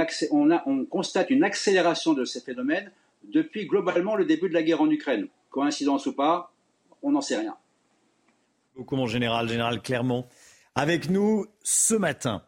on, 0.67 0.85
constate 0.85 1.31
une 1.31 1.45
accélération 1.45 2.13
de 2.13 2.25
ces 2.25 2.41
phénomènes 2.41 2.91
depuis 3.23 3.67
globalement 3.67 4.17
le 4.17 4.25
début 4.25 4.49
de 4.49 4.55
la 4.55 4.63
guerre 4.63 4.81
en 4.81 4.91
Ukraine. 4.91 5.29
Coïncidence 5.51 6.07
ou 6.07 6.13
pas, 6.13 6.53
on 7.03 7.13
n'en 7.13 7.21
sait 7.21 7.37
rien. 7.37 7.57
Beaucoup 8.77 8.97
mon 8.97 9.07
général, 9.07 9.49
général 9.49 9.81
Clermont, 9.81 10.27
avec 10.75 11.09
nous 11.09 11.47
ce 11.63 11.95
matin. 11.95 12.43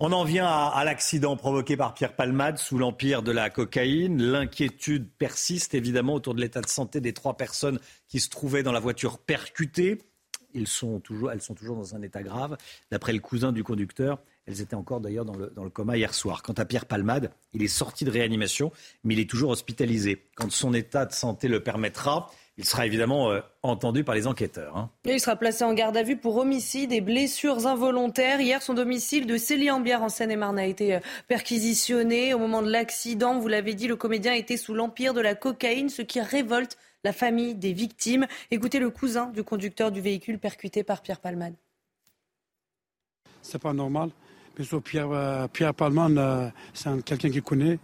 On 0.00 0.12
en 0.12 0.22
vient 0.22 0.46
à, 0.46 0.84
l'accident 0.84 1.36
provoqué 1.36 1.76
par 1.76 1.92
Pierre 1.92 2.14
Palmade 2.14 2.56
sous 2.58 2.78
l'empire 2.78 3.24
de 3.24 3.32
la 3.32 3.50
cocaïne. 3.50 4.22
L'inquiétude 4.22 5.10
persiste 5.10 5.74
évidemment 5.74 6.14
autour 6.14 6.36
de 6.36 6.40
l'état 6.40 6.60
de 6.60 6.68
santé 6.68 7.00
des 7.00 7.12
trois 7.12 7.36
personnes 7.36 7.80
qui 8.06 8.20
se 8.20 8.28
trouvaient 8.28 8.62
dans 8.62 8.70
la 8.70 8.78
voiture 8.78 9.18
percutée. 9.18 9.98
elles 10.54 10.68
sont 10.68 11.00
toujours 11.00 11.76
dans 11.76 11.96
un 11.96 12.02
état 12.02 12.22
grave. 12.22 12.56
D'après 12.92 13.12
le 13.12 13.18
cousin 13.18 13.50
du 13.50 13.64
conducteur, 13.64 14.20
elles 14.46 14.60
étaient 14.60 14.76
encore 14.76 15.00
d'ailleurs 15.00 15.24
dans 15.24 15.34
le, 15.34 15.70
coma 15.70 15.96
hier 15.96 16.14
soir. 16.14 16.44
Quant 16.44 16.52
à 16.52 16.64
Pierre 16.64 16.86
Palmade, 16.86 17.32
il 17.52 17.64
est 17.64 17.66
sorti 17.66 18.04
de 18.04 18.10
réanimation, 18.12 18.70
mais 19.02 19.14
il 19.14 19.20
est 19.20 19.28
toujours 19.28 19.50
hospitalisé. 19.50 20.28
Quand 20.36 20.52
son 20.52 20.74
état 20.74 21.06
de 21.06 21.12
santé 21.12 21.48
le 21.48 21.60
permettra, 21.60 22.30
il 22.58 22.64
sera 22.64 22.84
évidemment 22.86 23.30
euh, 23.30 23.40
entendu 23.62 24.02
par 24.02 24.16
les 24.16 24.26
enquêteurs. 24.26 24.76
Hein. 24.76 24.90
il 25.04 25.20
sera 25.20 25.36
placé 25.36 25.62
en 25.62 25.72
garde 25.74 25.96
à 25.96 26.02
vue 26.02 26.16
pour 26.16 26.36
homicide 26.36 26.92
et 26.92 27.00
blessures 27.00 27.68
involontaires. 27.68 28.40
Hier, 28.40 28.60
son 28.62 28.74
domicile 28.74 29.26
de 29.26 29.36
Célie-en-Bière 29.36 30.02
en 30.02 30.08
Seine-et-Marne 30.08 30.58
a 30.58 30.66
été 30.66 30.96
euh, 30.96 31.00
perquisitionné. 31.28 32.34
Au 32.34 32.38
moment 32.38 32.60
de 32.62 32.70
l'accident, 32.70 33.38
vous 33.38 33.46
l'avez 33.46 33.74
dit, 33.74 33.86
le 33.86 33.94
comédien 33.94 34.34
était 34.34 34.56
sous 34.56 34.74
l'empire 34.74 35.14
de 35.14 35.20
la 35.20 35.36
cocaïne, 35.36 35.88
ce 35.88 36.02
qui 36.02 36.20
révolte 36.20 36.76
la 37.04 37.12
famille 37.12 37.54
des 37.54 37.72
victimes. 37.72 38.26
Écoutez 38.50 38.80
le 38.80 38.90
cousin 38.90 39.26
du 39.26 39.44
conducteur 39.44 39.92
du 39.92 40.00
véhicule 40.00 40.40
percuté 40.40 40.82
par 40.82 41.00
Pierre 41.00 41.20
Palman. 41.20 41.54
C'est 43.40 43.62
pas 43.62 43.72
normal. 43.72 44.10
Mais 44.58 44.64
Pierre, 44.80 45.12
euh, 45.12 45.46
Pierre 45.46 45.72
Palman, 45.72 46.52
c'est 46.74 47.04
quelqu'un 47.04 47.30
qui 47.30 47.40
connaît. 47.40 47.78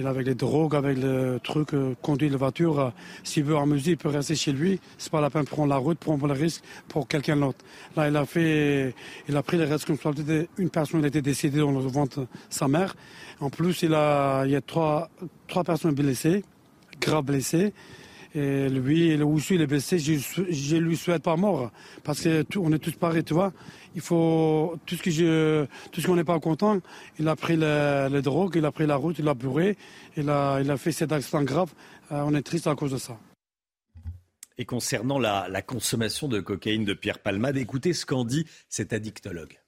Il 0.00 0.06
avec 0.06 0.26
les 0.26 0.34
drogues, 0.34 0.74
avec 0.74 0.96
le 0.96 1.38
truc, 1.44 1.74
euh, 1.74 1.94
conduire 2.00 2.32
la 2.32 2.38
voiture. 2.38 2.80
Euh, 2.80 2.88
s'il 3.22 3.44
veut 3.44 3.58
amuser, 3.58 3.90
il 3.90 3.96
peut 3.98 4.08
rester 4.08 4.34
chez 4.34 4.50
lui. 4.50 4.80
C'est 4.96 5.12
pas 5.12 5.20
la 5.20 5.28
peine 5.28 5.44
de 5.44 5.48
prendre 5.48 5.68
la 5.68 5.76
route, 5.76 5.98
prendre 5.98 6.26
le 6.26 6.32
risque 6.32 6.62
pour 6.88 7.06
quelqu'un 7.06 7.36
d'autre. 7.36 7.62
Là, 7.94 8.08
il 8.08 8.16
a 8.16 8.24
fait, 8.24 8.94
il 9.28 9.36
a 9.36 9.42
pris 9.42 9.58
les 9.58 9.66
responsabilités. 9.66 10.48
Une 10.56 10.70
personne 10.70 11.04
a 11.04 11.08
été 11.08 11.20
décédée 11.20 11.58
dans 11.58 11.70
le 11.70 11.80
ventre 11.80 12.26
sa 12.48 12.66
mère. 12.66 12.96
En 13.40 13.50
plus, 13.50 13.82
il 13.82 13.92
a, 13.92 14.46
il 14.46 14.52
y 14.52 14.56
a 14.56 14.62
trois, 14.62 15.10
trois 15.46 15.64
personnes 15.64 15.94
blessées, 15.94 16.44
grave 16.98 17.24
blessées. 17.24 17.74
Et 18.34 18.70
lui, 18.70 19.14
le 19.14 19.26
aussi, 19.26 19.56
il 19.56 19.60
est 19.60 19.66
blessé. 19.66 19.98
Je, 19.98 20.14
je 20.48 20.76
lui 20.76 20.96
souhaite 20.96 21.24
pas 21.24 21.36
mort. 21.36 21.70
Parce 22.04 22.22
qu'on 22.22 22.72
est 22.72 22.78
tous 22.78 22.92
pareils, 22.92 23.24
tu 23.24 23.34
vois. 23.34 23.52
Il 23.94 24.00
faut, 24.00 24.76
tout 24.86 24.94
ce 24.94 25.02
que 25.02 25.10
je, 25.10 25.66
tout 25.90 26.00
ce 26.00 26.06
qu'on 26.06 26.16
n'est 26.16 26.24
pas 26.24 26.38
content, 26.38 26.80
il 27.18 27.26
a 27.28 27.34
pris 27.34 27.56
les, 27.56 28.22
drogues, 28.22 28.54
il 28.56 28.64
a 28.64 28.70
pris 28.70 28.86
la 28.86 28.96
route, 28.96 29.18
il 29.18 29.28
a 29.28 29.34
bourré, 29.34 29.76
il 30.16 30.30
a, 30.30 30.60
il 30.60 30.70
a 30.70 30.76
fait 30.76 30.92
cet 30.92 31.12
accident 31.12 31.42
grave. 31.42 31.72
Euh, 32.12 32.22
on 32.24 32.34
est 32.34 32.42
triste 32.42 32.66
à 32.66 32.74
cause 32.74 32.92
de 32.92 32.98
ça. 32.98 33.18
Et 34.58 34.64
concernant 34.64 35.18
la, 35.18 35.48
la 35.48 35.62
consommation 35.62 36.28
de 36.28 36.40
cocaïne 36.40 36.84
de 36.84 36.94
Pierre 36.94 37.18
Palmade, 37.18 37.56
écoutez 37.56 37.92
ce 37.92 38.06
qu'en 38.06 38.24
dit 38.24 38.46
cet 38.68 38.92
addictologue. 38.92 39.58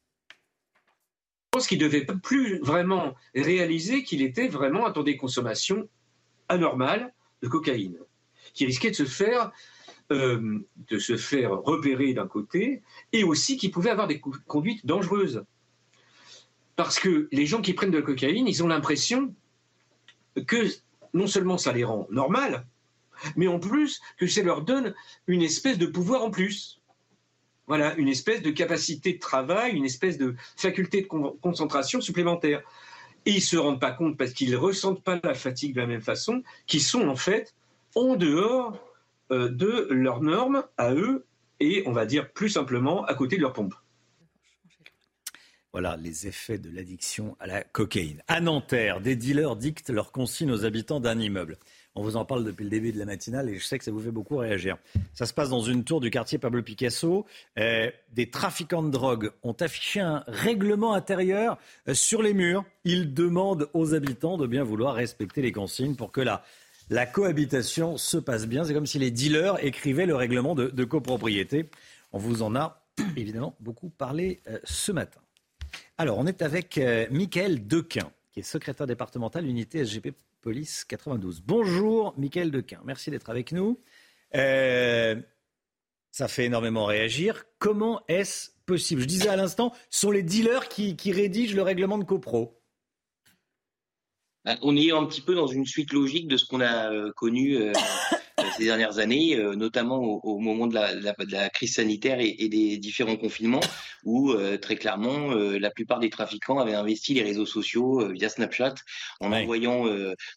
Je 1.52 1.58
pense 1.58 1.66
qu'il 1.66 1.78
ne 1.78 1.84
devait 1.84 2.06
plus 2.06 2.60
vraiment 2.60 3.14
réaliser 3.34 4.04
qu'il 4.04 4.22
était 4.22 4.48
vraiment 4.48 4.86
à 4.86 5.02
des 5.02 5.16
consommations 5.16 5.88
anormales 6.48 7.12
de 7.42 7.48
cocaïne 7.48 7.98
qui 8.54 8.66
risquait 8.66 8.90
de 8.90 8.96
se 8.96 9.04
faire, 9.04 9.52
euh, 10.12 10.58
de 10.88 10.98
se 10.98 11.16
faire 11.16 11.50
repérer 11.62 12.12
d'un 12.14 12.26
côté, 12.26 12.82
et 13.12 13.24
aussi 13.24 13.56
qui 13.56 13.68
pouvait 13.68 13.90
avoir 13.90 14.06
des 14.06 14.20
conduites 14.20 14.84
dangereuses. 14.84 15.44
Parce 16.76 16.98
que 16.98 17.28
les 17.32 17.46
gens 17.46 17.60
qui 17.60 17.72
prennent 17.72 17.90
de 17.90 17.98
la 17.98 18.04
cocaïne, 18.04 18.46
ils 18.46 18.62
ont 18.62 18.68
l'impression 18.68 19.34
que 20.46 20.68
non 21.14 21.26
seulement 21.26 21.58
ça 21.58 21.72
les 21.72 21.84
rend 21.84 22.06
normales, 22.10 22.66
mais 23.36 23.46
en 23.46 23.58
plus 23.58 24.00
que 24.16 24.26
ça 24.26 24.42
leur 24.42 24.62
donne 24.62 24.94
une 25.26 25.42
espèce 25.42 25.78
de 25.78 25.86
pouvoir 25.86 26.22
en 26.24 26.30
plus. 26.30 26.80
Voilà, 27.66 27.94
une 27.94 28.08
espèce 28.08 28.42
de 28.42 28.50
capacité 28.50 29.14
de 29.14 29.18
travail, 29.18 29.72
une 29.72 29.84
espèce 29.84 30.18
de 30.18 30.34
faculté 30.56 31.02
de 31.02 31.06
concentration 31.06 32.00
supplémentaire. 32.00 32.62
Et 33.24 33.30
ils 33.30 33.36
ne 33.36 33.40
se 33.40 33.56
rendent 33.56 33.80
pas 33.80 33.92
compte, 33.92 34.16
parce 34.18 34.32
qu'ils 34.32 34.50
ne 34.50 34.56
ressentent 34.56 35.02
pas 35.02 35.20
la 35.22 35.34
fatigue 35.34 35.74
de 35.74 35.80
la 35.80 35.86
même 35.86 36.02
façon, 36.02 36.42
qu'ils 36.66 36.82
sont 36.82 37.08
en 37.08 37.16
fait 37.16 37.54
en 37.94 38.16
dehors 38.16 38.91
de 39.30 39.88
leurs 39.90 40.20
normes 40.20 40.64
à 40.76 40.94
eux 40.94 41.24
et, 41.60 41.84
on 41.86 41.92
va 41.92 42.06
dire 42.06 42.32
plus 42.32 42.50
simplement, 42.50 43.04
à 43.04 43.14
côté 43.14 43.36
de 43.36 43.42
leur 43.42 43.52
pompe. 43.52 43.74
Voilà 45.72 45.96
les 45.96 46.26
effets 46.26 46.58
de 46.58 46.68
l'addiction 46.68 47.34
à 47.40 47.46
la 47.46 47.64
cocaïne. 47.64 48.22
À 48.28 48.42
Nanterre, 48.42 49.00
des 49.00 49.16
dealers 49.16 49.56
dictent 49.56 49.88
leurs 49.88 50.12
consignes 50.12 50.50
aux 50.50 50.66
habitants 50.66 51.00
d'un 51.00 51.18
immeuble. 51.18 51.56
On 51.94 52.02
vous 52.02 52.16
en 52.16 52.26
parle 52.26 52.44
depuis 52.44 52.64
le 52.64 52.70
début 52.70 52.92
de 52.92 52.98
la 52.98 53.04
matinale 53.04 53.48
et 53.48 53.58
je 53.58 53.64
sais 53.64 53.78
que 53.78 53.84
ça 53.84 53.90
vous 53.90 54.00
fait 54.00 54.10
beaucoup 54.10 54.36
réagir. 54.36 54.76
Ça 55.14 55.24
se 55.24 55.32
passe 55.32 55.48
dans 55.48 55.60
une 55.60 55.84
tour 55.84 56.00
du 56.00 56.10
quartier 56.10 56.38
Pablo 56.38 56.62
Picasso. 56.62 57.24
Euh, 57.58 57.90
des 58.12 58.28
trafiquants 58.28 58.82
de 58.82 58.90
drogue 58.90 59.30
ont 59.42 59.52
affiché 59.52 60.00
un 60.00 60.24
règlement 60.26 60.94
intérieur 60.94 61.58
euh, 61.88 61.94
sur 61.94 62.22
les 62.22 62.34
murs. 62.34 62.64
Ils 62.84 63.14
demandent 63.14 63.68
aux 63.72 63.94
habitants 63.94 64.36
de 64.36 64.46
bien 64.46 64.64
vouloir 64.64 64.94
respecter 64.94 65.40
les 65.40 65.52
consignes 65.52 65.94
pour 65.94 66.12
que 66.12 66.20
la 66.20 66.42
la 66.92 67.06
cohabitation 67.06 67.96
se 67.96 68.18
passe 68.18 68.46
bien. 68.46 68.64
C'est 68.64 68.74
comme 68.74 68.86
si 68.86 68.98
les 68.98 69.10
dealers 69.10 69.64
écrivaient 69.64 70.04
le 70.04 70.14
règlement 70.14 70.54
de, 70.54 70.84
copropriété. 70.84 71.70
On 72.12 72.18
vous 72.18 72.42
en 72.42 72.54
a 72.54 72.84
évidemment 73.16 73.56
beaucoup 73.60 73.88
parlé 73.88 74.40
euh, 74.46 74.58
ce 74.64 74.92
matin. 74.92 75.20
Alors, 75.96 76.18
on 76.18 76.26
est 76.26 76.42
avec 76.42 76.76
euh, 76.76 77.06
Michael 77.10 77.66
Dequin, 77.66 78.12
qui 78.30 78.40
est 78.40 78.42
secrétaire 78.42 78.86
départemental 78.86 79.46
unité 79.46 79.86
SGP 79.86 80.14
Police 80.42 80.84
92. 80.84 81.40
Bonjour, 81.40 82.12
Mickaël 82.18 82.50
Dequin. 82.50 82.80
Merci 82.84 83.10
d'être 83.10 83.30
avec 83.30 83.52
nous. 83.52 83.80
Euh, 84.34 85.16
ça 86.10 86.28
fait 86.28 86.44
énormément 86.44 86.84
réagir. 86.84 87.44
Comment 87.58 88.02
est-ce 88.08 88.50
possible? 88.66 89.00
Je 89.00 89.06
disais 89.06 89.28
à 89.30 89.36
l'instant, 89.36 89.72
ce 89.88 90.00
sont 90.00 90.10
les 90.10 90.22
dealers 90.22 90.68
qui 90.68 91.12
rédigent 91.12 91.56
le 91.56 91.62
règlement 91.62 91.96
de 91.96 92.04
copro. 92.04 92.61
Bah, 94.44 94.56
on 94.62 94.76
est 94.76 94.90
un 94.90 95.04
petit 95.06 95.20
peu 95.20 95.34
dans 95.36 95.46
une 95.46 95.66
suite 95.66 95.92
logique 95.92 96.26
de 96.26 96.36
ce 96.36 96.44
qu'on 96.46 96.60
a 96.60 96.92
euh, 96.92 97.12
connu 97.12 97.56
euh, 97.58 97.72
ces 98.56 98.64
dernières 98.64 98.98
années, 98.98 99.36
euh, 99.36 99.54
notamment 99.54 100.00
au, 100.00 100.38
moment 100.38 100.66
de 100.66 100.74
la, 100.74 101.48
crise 101.50 101.74
sanitaire 101.74 102.18
et, 102.18 102.48
des 102.48 102.76
différents 102.76 103.16
confinements, 103.16 103.60
où 104.04 104.34
très 104.60 104.74
clairement 104.74 105.32
la 105.32 105.70
plupart 105.70 106.00
des 106.00 106.10
trafiquants 106.10 106.58
avaient 106.58 106.74
investi 106.74 107.14
les 107.14 107.22
réseaux 107.22 107.46
sociaux 107.46 108.08
via 108.12 108.28
Snapchat 108.28 108.74
en 109.20 109.32
envoyant 109.32 109.86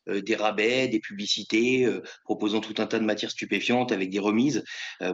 des 0.08 0.36
rabais, 0.36 0.88
des 0.88 1.00
publicités, 1.00 1.88
proposant 2.24 2.62
tout 2.62 2.76
un 2.78 2.86
tas 2.86 3.00
de 3.00 3.06
matières 3.06 3.32
stupéfiantes 3.32 3.92
avec 3.92 4.12
des 4.12 4.20
remises 4.20 4.64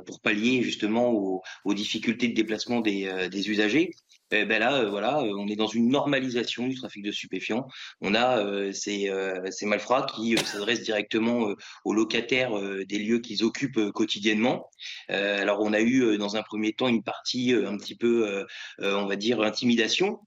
pour 0.05 0.19
pallier 0.19 0.61
justement 0.63 1.11
aux, 1.11 1.73
difficultés 1.73 2.27
de 2.27 2.33
déplacement 2.33 2.81
des 2.81 3.49
usagers. 3.49 3.91
Eh 4.34 4.45
ben 4.45 4.60
là, 4.60 4.76
euh, 4.76 4.90
voilà, 4.90 5.19
euh, 5.19 5.34
on 5.38 5.48
est 5.50 5.58
dans 5.58 5.68
une 5.68 5.90
normalisation 5.90 6.66
du 6.68 6.76
trafic 6.76 7.03
de 7.03 7.11
stupéfiants. 7.11 7.68
On 8.00 8.16
a 8.16 8.40
euh, 8.40 8.72
ces, 8.72 9.11
ces, 9.51 9.66
malfrats 9.66 10.06
qui 10.06 10.38
s'adressent 10.38 10.84
directement 10.84 11.53
aux 11.85 11.93
locataires 11.93 12.51
des 12.88 12.98
lieux 12.98 13.19
qu'ils 13.19 13.43
occupent 13.43 13.92
quotidiennement. 13.92 14.69
alors, 15.10 15.60
on 15.61 15.74
a 15.74 15.82
eu 15.82 16.18
dans 16.18 16.35
un 16.35 16.43
premier 16.43 16.74
temps 16.74 16.88
une 16.88 17.03
partie 17.03 17.53
un 17.53 17.77
petit 17.77 17.95
peu, 17.95 18.45
on 18.80 19.06
va 19.06 19.16
dire, 19.16 19.42
intimidation, 19.42 20.19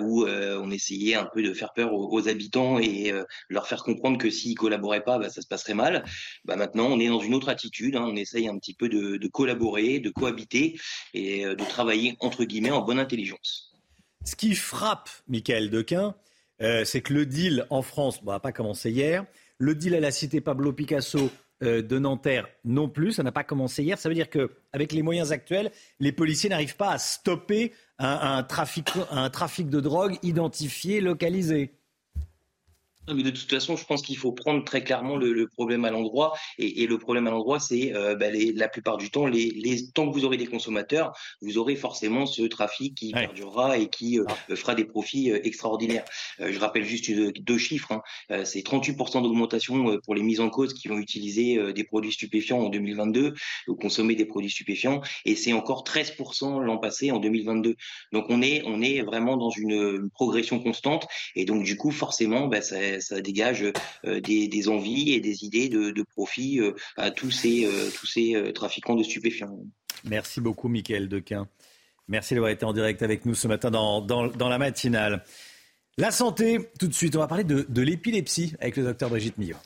où 0.00 0.26
on 0.26 0.70
essayait 0.70 1.14
un 1.14 1.26
peu 1.32 1.42
de 1.42 1.52
faire 1.52 1.72
peur 1.72 1.92
aux, 1.92 2.28
habitants 2.28 2.78
et 2.78 3.12
leur 3.48 3.66
faire 3.66 3.82
comprendre 3.82 4.18
que 4.18 4.30
s'ils 4.30 4.56
collaboraient 4.56 5.04
pas, 5.04 5.18
bah, 5.18 5.30
ça 5.30 5.42
se 5.42 5.46
passerait 5.46 5.74
mal. 5.74 6.04
Bah, 6.44 6.56
maintenant, 6.56 6.86
on 6.86 7.00
est 7.00 7.08
dans 7.08 7.20
une 7.20 7.34
autre 7.34 7.48
attitude. 7.48 7.96
Hein. 7.96 8.06
on 8.06 8.16
essaye 8.16 8.48
un 8.48 8.58
petit 8.58 8.74
peu 8.74 8.88
de, 8.88 9.16
de 9.16 9.28
collaborer, 9.28 10.00
de 10.00 10.10
cohabiter 10.10 10.78
et 11.14 11.44
de 11.44 11.64
travailler 11.68 12.16
entre 12.20 12.44
guillemets 12.44 12.70
en 12.70 12.82
bonne 12.82 12.98
intelligence. 12.98 13.37
Ce 14.24 14.36
qui 14.36 14.54
frappe 14.54 15.08
Michael 15.28 15.70
Dequin, 15.70 16.14
euh, 16.60 16.84
c'est 16.84 17.00
que 17.00 17.14
le 17.14 17.26
deal 17.26 17.66
en 17.70 17.82
France 17.82 18.22
n'a 18.22 18.40
pas 18.40 18.52
commencé 18.52 18.90
hier. 18.90 19.24
Le 19.58 19.74
deal 19.74 19.94
à 19.94 20.00
la 20.00 20.10
cité 20.10 20.40
Pablo 20.40 20.72
Picasso 20.72 21.30
euh, 21.62 21.82
de 21.82 21.98
Nanterre 21.98 22.48
non 22.64 22.88
plus, 22.88 23.12
ça 23.12 23.22
n'a 23.22 23.32
pas 23.32 23.44
commencé 23.44 23.82
hier. 23.82 23.98
Ça 23.98 24.08
veut 24.08 24.14
dire 24.14 24.30
qu'avec 24.30 24.92
les 24.92 25.02
moyens 25.02 25.32
actuels, 25.32 25.72
les 25.98 26.12
policiers 26.12 26.50
n'arrivent 26.50 26.76
pas 26.76 26.90
à 26.90 26.98
stopper 26.98 27.72
un, 27.98 28.42
trafic, 28.44 28.90
un 29.10 29.28
trafic 29.30 29.68
de 29.68 29.80
drogue 29.80 30.18
identifié, 30.22 31.00
localisé 31.00 31.72
de 33.14 33.30
toute 33.30 33.50
façon, 33.50 33.76
je 33.76 33.84
pense 33.84 34.02
qu'il 34.02 34.16
faut 34.16 34.32
prendre 34.32 34.64
très 34.64 34.82
clairement 34.82 35.16
le, 35.16 35.46
problème 35.46 35.84
à 35.84 35.90
l'endroit. 35.90 36.34
Et, 36.58 36.86
le 36.86 36.98
problème 36.98 37.26
à 37.26 37.30
l'endroit, 37.30 37.60
c'est 37.60 37.94
euh, 37.94 38.14
bah, 38.14 38.26
la 38.30 38.68
plupart 38.68 38.96
du 38.96 39.10
temps, 39.10 39.26
les, 39.26 39.50
les, 39.50 39.88
tant 39.90 40.08
que 40.08 40.14
vous 40.14 40.24
aurez 40.24 40.36
des 40.36 40.46
consommateurs, 40.46 41.12
vous 41.42 41.58
aurez 41.58 41.76
forcément 41.76 42.26
ce 42.26 42.42
trafic 42.42 42.94
qui 42.94 43.12
perdurera 43.12 43.78
et 43.78 43.88
qui 43.88 44.18
euh, 44.18 44.24
ah. 44.28 44.56
fera 44.56 44.74
des 44.74 44.84
profits 44.84 45.30
euh, 45.30 45.40
extraordinaires. 45.44 46.04
je 46.38 46.58
rappelle 46.58 46.84
juste 46.84 47.10
deux 47.10 47.58
chiffres. 47.58 47.92
Hein. 47.92 48.44
c'est 48.44 48.60
38% 48.60 49.22
d'augmentation 49.22 49.98
pour 50.04 50.14
les 50.14 50.22
mises 50.22 50.40
en 50.40 50.50
cause 50.50 50.74
qui 50.74 50.88
vont 50.88 50.98
utiliser 50.98 51.72
des 51.72 51.84
produits 51.84 52.12
stupéfiants 52.12 52.58
en 52.58 52.68
2022 52.68 53.34
ou 53.68 53.74
consommer 53.74 54.14
des 54.14 54.24
produits 54.24 54.50
stupéfiants. 54.50 55.00
Et 55.24 55.36
c'est 55.36 55.52
encore 55.52 55.84
13% 55.84 56.62
l'an 56.62 56.78
passé, 56.78 57.10
en 57.10 57.18
2022. 57.18 57.76
Donc 58.12 58.26
on 58.28 58.42
est, 58.42 58.62
on 58.66 58.82
est 58.82 59.02
vraiment 59.02 59.36
dans 59.36 59.50
une, 59.50 60.08
progression 60.10 60.60
constante. 60.60 61.06
Et 61.34 61.44
donc 61.44 61.64
du 61.64 61.76
coup, 61.76 61.90
forcément, 61.90 62.48
bah, 62.48 62.60
ça 62.60 62.97
ça 63.00 63.20
dégage 63.20 63.64
euh, 64.04 64.20
des, 64.20 64.68
envies 64.68 65.12
et 65.12 65.20
des 65.20 65.44
idées 65.44 65.68
de, 65.68 66.02
profit 66.02 66.60
euh, 66.60 66.72
à 66.96 67.10
tous 67.10 67.30
ces, 67.30 67.66
euh, 67.66 67.90
tous 67.94 68.06
ces 68.06 68.52
trafiquants 68.54 68.94
de 68.94 69.02
stupéfiants. 69.02 69.58
Merci 70.04 70.40
beaucoup, 70.40 70.68
Mickaël 70.68 71.08
Dequin. 71.08 71.48
Merci 72.08 72.34
d'avoir 72.34 72.50
été 72.50 72.64
en 72.64 72.72
direct 72.72 73.02
avec 73.02 73.26
nous 73.26 73.34
ce 73.34 73.48
matin 73.48 73.70
dans, 73.70 74.00
dans, 74.00 74.48
la 74.48 74.58
matinale. 74.58 75.24
La 75.98 76.10
santé, 76.10 76.70
tout 76.78 76.88
de 76.88 76.94
suite, 76.94 77.16
on 77.16 77.18
va 77.18 77.26
parler 77.26 77.44
de, 77.44 77.66
de 77.68 77.82
l'épilepsie 77.82 78.54
avec 78.60 78.76
le 78.76 78.84
docteur 78.84 79.10
Brigitte 79.10 79.36
Millot. 79.36 79.56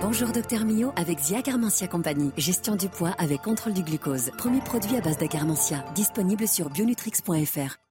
Bonjour 0.00 0.30
docteur 0.30 0.64
Millot 0.64 0.92
avec 0.94 1.18
Zia 1.18 1.42
Carmentia 1.42 1.88
Compagnie. 1.88 2.30
Gestion 2.36 2.76
du 2.76 2.88
poids 2.88 3.14
avec 3.18 3.42
contrôle 3.42 3.72
du 3.72 3.82
glucose. 3.82 4.30
Premier 4.38 4.60
produit 4.60 4.96
à 4.96 5.00
base 5.00 5.18
d'acarmentia. 5.18 5.84
Disponible 5.96 6.46
sur 6.46 6.70
bionutrix.fr. 6.70 7.87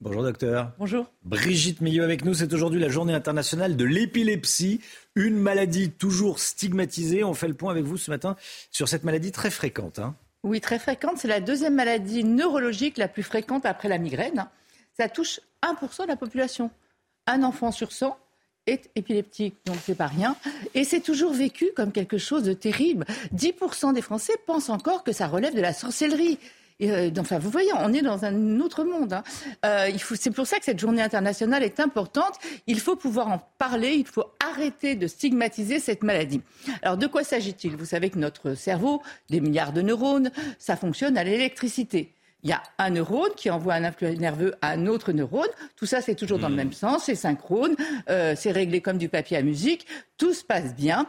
Bonjour 0.00 0.22
docteur. 0.22 0.70
Bonjour. 0.78 1.12
Brigitte 1.24 1.80
Millot 1.80 2.04
avec 2.04 2.24
nous. 2.24 2.32
C'est 2.32 2.52
aujourd'hui 2.52 2.78
la 2.78 2.88
journée 2.88 3.14
internationale 3.14 3.76
de 3.76 3.84
l'épilepsie, 3.84 4.80
une 5.16 5.36
maladie 5.36 5.90
toujours 5.90 6.38
stigmatisée. 6.38 7.24
On 7.24 7.34
fait 7.34 7.48
le 7.48 7.54
point 7.54 7.72
avec 7.72 7.84
vous 7.84 7.96
ce 7.96 8.08
matin 8.08 8.36
sur 8.70 8.88
cette 8.88 9.02
maladie 9.02 9.32
très 9.32 9.50
fréquente. 9.50 9.98
Hein. 9.98 10.14
Oui, 10.44 10.60
très 10.60 10.78
fréquente. 10.78 11.18
C'est 11.18 11.26
la 11.26 11.40
deuxième 11.40 11.74
maladie 11.74 12.22
neurologique 12.22 12.96
la 12.96 13.08
plus 13.08 13.24
fréquente 13.24 13.66
après 13.66 13.88
la 13.88 13.98
migraine. 13.98 14.46
Ça 14.96 15.08
touche 15.08 15.40
1% 15.64 16.04
de 16.04 16.08
la 16.08 16.16
population. 16.16 16.70
Un 17.26 17.42
enfant 17.42 17.72
sur 17.72 17.90
100 17.90 18.16
est 18.68 18.90
épileptique, 18.94 19.56
donc 19.64 19.78
c'est 19.84 19.96
pas 19.96 20.06
rien. 20.06 20.36
Et 20.74 20.84
c'est 20.84 21.00
toujours 21.00 21.32
vécu 21.32 21.70
comme 21.74 21.90
quelque 21.90 22.18
chose 22.18 22.44
de 22.44 22.52
terrible. 22.52 23.04
10% 23.34 23.94
des 23.94 24.02
Français 24.02 24.34
pensent 24.46 24.68
encore 24.68 25.02
que 25.02 25.12
ça 25.12 25.26
relève 25.26 25.56
de 25.56 25.60
la 25.60 25.72
sorcellerie. 25.72 26.38
Euh, 26.82 27.10
enfin, 27.18 27.38
vous 27.38 27.50
voyez, 27.50 27.70
on 27.78 27.92
est 27.92 28.02
dans 28.02 28.24
un 28.24 28.60
autre 28.60 28.84
monde. 28.84 29.12
Hein. 29.12 29.22
Euh, 29.64 29.90
c'est 30.14 30.30
pour 30.30 30.46
ça 30.46 30.58
que 30.58 30.64
cette 30.64 30.78
journée 30.78 31.02
internationale 31.02 31.62
est 31.62 31.80
importante. 31.80 32.34
Il 32.66 32.80
faut 32.80 32.96
pouvoir 32.96 33.28
en 33.28 33.38
parler. 33.58 33.94
Il 33.94 34.06
faut 34.06 34.26
arrêter 34.44 34.94
de 34.94 35.06
stigmatiser 35.06 35.80
cette 35.80 36.02
maladie. 36.02 36.40
Alors, 36.82 36.96
de 36.96 37.06
quoi 37.06 37.24
s'agit-il? 37.24 37.76
Vous 37.76 37.86
savez 37.86 38.10
que 38.10 38.18
notre 38.18 38.54
cerveau, 38.54 39.02
des 39.28 39.40
milliards 39.40 39.72
de 39.72 39.82
neurones, 39.82 40.30
ça 40.58 40.76
fonctionne 40.76 41.18
à 41.18 41.24
l'électricité. 41.24 42.14
Il 42.44 42.50
y 42.50 42.52
a 42.52 42.62
un 42.78 42.90
neurone 42.90 43.32
qui 43.36 43.50
envoie 43.50 43.74
un 43.74 43.82
influx 43.82 44.16
nerveux 44.16 44.54
à 44.62 44.70
un 44.70 44.86
autre 44.86 45.10
neurone. 45.10 45.48
Tout 45.74 45.86
ça, 45.86 46.00
c'est 46.00 46.14
toujours 46.14 46.38
dans 46.38 46.48
le 46.48 46.54
hmm. 46.54 46.58
même 46.58 46.72
sens, 46.72 47.06
c'est 47.06 47.16
synchrone, 47.16 47.74
euh, 48.08 48.34
c'est 48.36 48.52
réglé 48.52 48.80
comme 48.80 48.96
du 48.96 49.08
papier 49.08 49.36
à 49.36 49.42
musique. 49.42 49.88
Tout 50.18 50.32
se 50.32 50.44
passe 50.44 50.76
bien. 50.76 51.08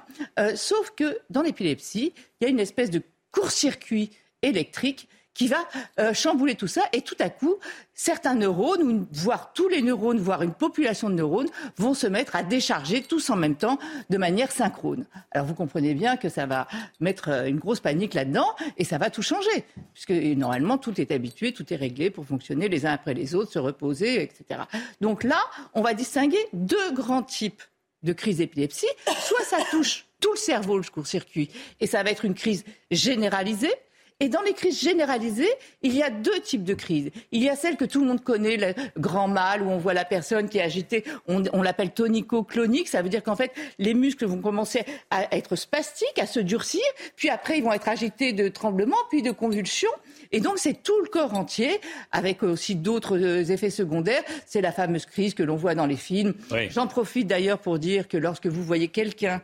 sauf 0.55 0.89
que 0.95 1.19
dans 1.29 1.43
l'épilepsie, 1.43 2.13
il 2.41 2.45
y 2.45 2.47
a 2.47 2.49
une 2.49 2.59
espèce 2.59 2.89
de 2.89 3.03
court-circuit 3.31 4.09
électrique 4.41 5.07
qui 5.33 5.47
va 5.47 5.67
euh, 5.99 6.13
chambouler 6.13 6.55
tout 6.55 6.67
ça. 6.67 6.83
Et 6.93 7.01
tout 7.01 7.15
à 7.19 7.29
coup, 7.29 7.55
certains 7.93 8.35
neurones, 8.35 9.07
voire 9.11 9.53
tous 9.53 9.67
les 9.67 9.81
neurones, 9.81 10.19
voire 10.19 10.41
une 10.41 10.53
population 10.53 11.09
de 11.09 11.15
neurones, 11.15 11.49
vont 11.77 11.93
se 11.93 12.07
mettre 12.07 12.35
à 12.35 12.43
décharger 12.43 13.01
tous 13.01 13.29
en 13.29 13.35
même 13.35 13.55
temps 13.55 13.79
de 14.09 14.17
manière 14.17 14.51
synchrone. 14.51 15.05
Alors 15.31 15.47
vous 15.47 15.53
comprenez 15.55 15.93
bien 15.93 16.17
que 16.17 16.29
ça 16.29 16.45
va 16.45 16.67
mettre 16.99 17.29
euh, 17.29 17.45
une 17.45 17.59
grosse 17.59 17.79
panique 17.79 18.13
là-dedans 18.13 18.47
et 18.77 18.83
ça 18.83 18.97
va 18.97 19.09
tout 19.09 19.21
changer. 19.21 19.65
Puisque 19.93 20.11
normalement, 20.11 20.77
tout 20.77 20.99
est 20.99 21.11
habitué, 21.11 21.53
tout 21.53 21.73
est 21.73 21.77
réglé 21.77 22.09
pour 22.09 22.25
fonctionner 22.25 22.69
les 22.69 22.85
uns 22.85 22.93
après 22.93 23.13
les 23.13 23.35
autres, 23.35 23.51
se 23.51 23.59
reposer, 23.59 24.21
etc. 24.21 24.61
Donc 25.01 25.23
là, 25.23 25.39
on 25.73 25.81
va 25.81 25.93
distinguer 25.93 26.39
deux 26.53 26.91
grands 26.91 27.23
types 27.23 27.61
de 28.03 28.13
crise 28.13 28.37
d'épilepsie. 28.37 28.87
Soit 29.19 29.43
ça 29.43 29.57
touche 29.69 30.05
tout 30.19 30.31
le 30.33 30.37
cerveau, 30.37 30.77
le 30.77 30.83
court-circuit, 30.83 31.49
et 31.79 31.87
ça 31.87 32.03
va 32.03 32.11
être 32.11 32.25
une 32.25 32.33
crise 32.33 32.65
généralisée, 32.91 33.73
et 34.19 34.27
dans 34.27 34.41
les 34.41 34.53
crises 34.53 34.81
généralisées, 34.81 35.49
il 35.81 35.95
y 35.95 36.03
a 36.03 36.09
deux 36.09 36.39
types 36.41 36.63
de 36.63 36.73
crises. 36.73 37.09
Il 37.31 37.41
y 37.41 37.49
a 37.49 37.55
celle 37.55 37.77
que 37.77 37.85
tout 37.85 38.01
le 38.01 38.07
monde 38.07 38.21
connaît, 38.21 38.57
le 38.57 38.73
grand 38.97 39.29
mal, 39.29 39.61
où 39.61 39.69
on 39.69 39.77
voit 39.77 39.93
la 39.93 40.03
personne 40.03 40.49
qui 40.49 40.57
est 40.57 40.61
agitée, 40.61 41.05
on, 41.27 41.61
l'appelle 41.61 41.91
tonico-clonique, 41.91 42.89
ça 42.89 43.01
veut 43.01 43.09
dire 43.09 43.23
qu'en 43.23 43.35
fait, 43.35 43.53
les 43.77 43.93
muscles 43.93 44.25
vont 44.25 44.41
commencer 44.41 44.83
à 45.09 45.35
être 45.35 45.55
spastiques, 45.55 46.19
à 46.19 46.25
se 46.25 46.39
durcir, 46.41 46.81
puis 47.15 47.29
après, 47.29 47.59
ils 47.59 47.63
vont 47.63 47.71
être 47.71 47.87
agités 47.87 48.33
de 48.33 48.49
tremblements, 48.49 48.97
puis 49.09 49.21
de 49.21 49.31
convulsions. 49.31 49.89
Et 50.31 50.41
donc, 50.41 50.57
c'est 50.57 50.83
tout 50.83 50.99
le 51.01 51.07
corps 51.07 51.35
entier, 51.35 51.79
avec 52.11 52.43
aussi 52.43 52.75
d'autres 52.75 53.17
euh, 53.17 53.43
effets 53.45 53.69
secondaires. 53.69 54.21
C'est 54.45 54.61
la 54.61 54.71
fameuse 54.71 55.05
crise 55.05 55.33
que 55.33 55.43
l'on 55.43 55.55
voit 55.55 55.75
dans 55.75 55.85
les 55.85 55.95
films. 55.95 56.33
J'en 56.69 56.87
profite 56.87 57.27
d'ailleurs 57.27 57.59
pour 57.59 57.79
dire 57.79 58.07
que 58.07 58.17
lorsque 58.17 58.47
vous 58.47 58.63
voyez 58.63 58.89
quelqu'un 58.89 59.41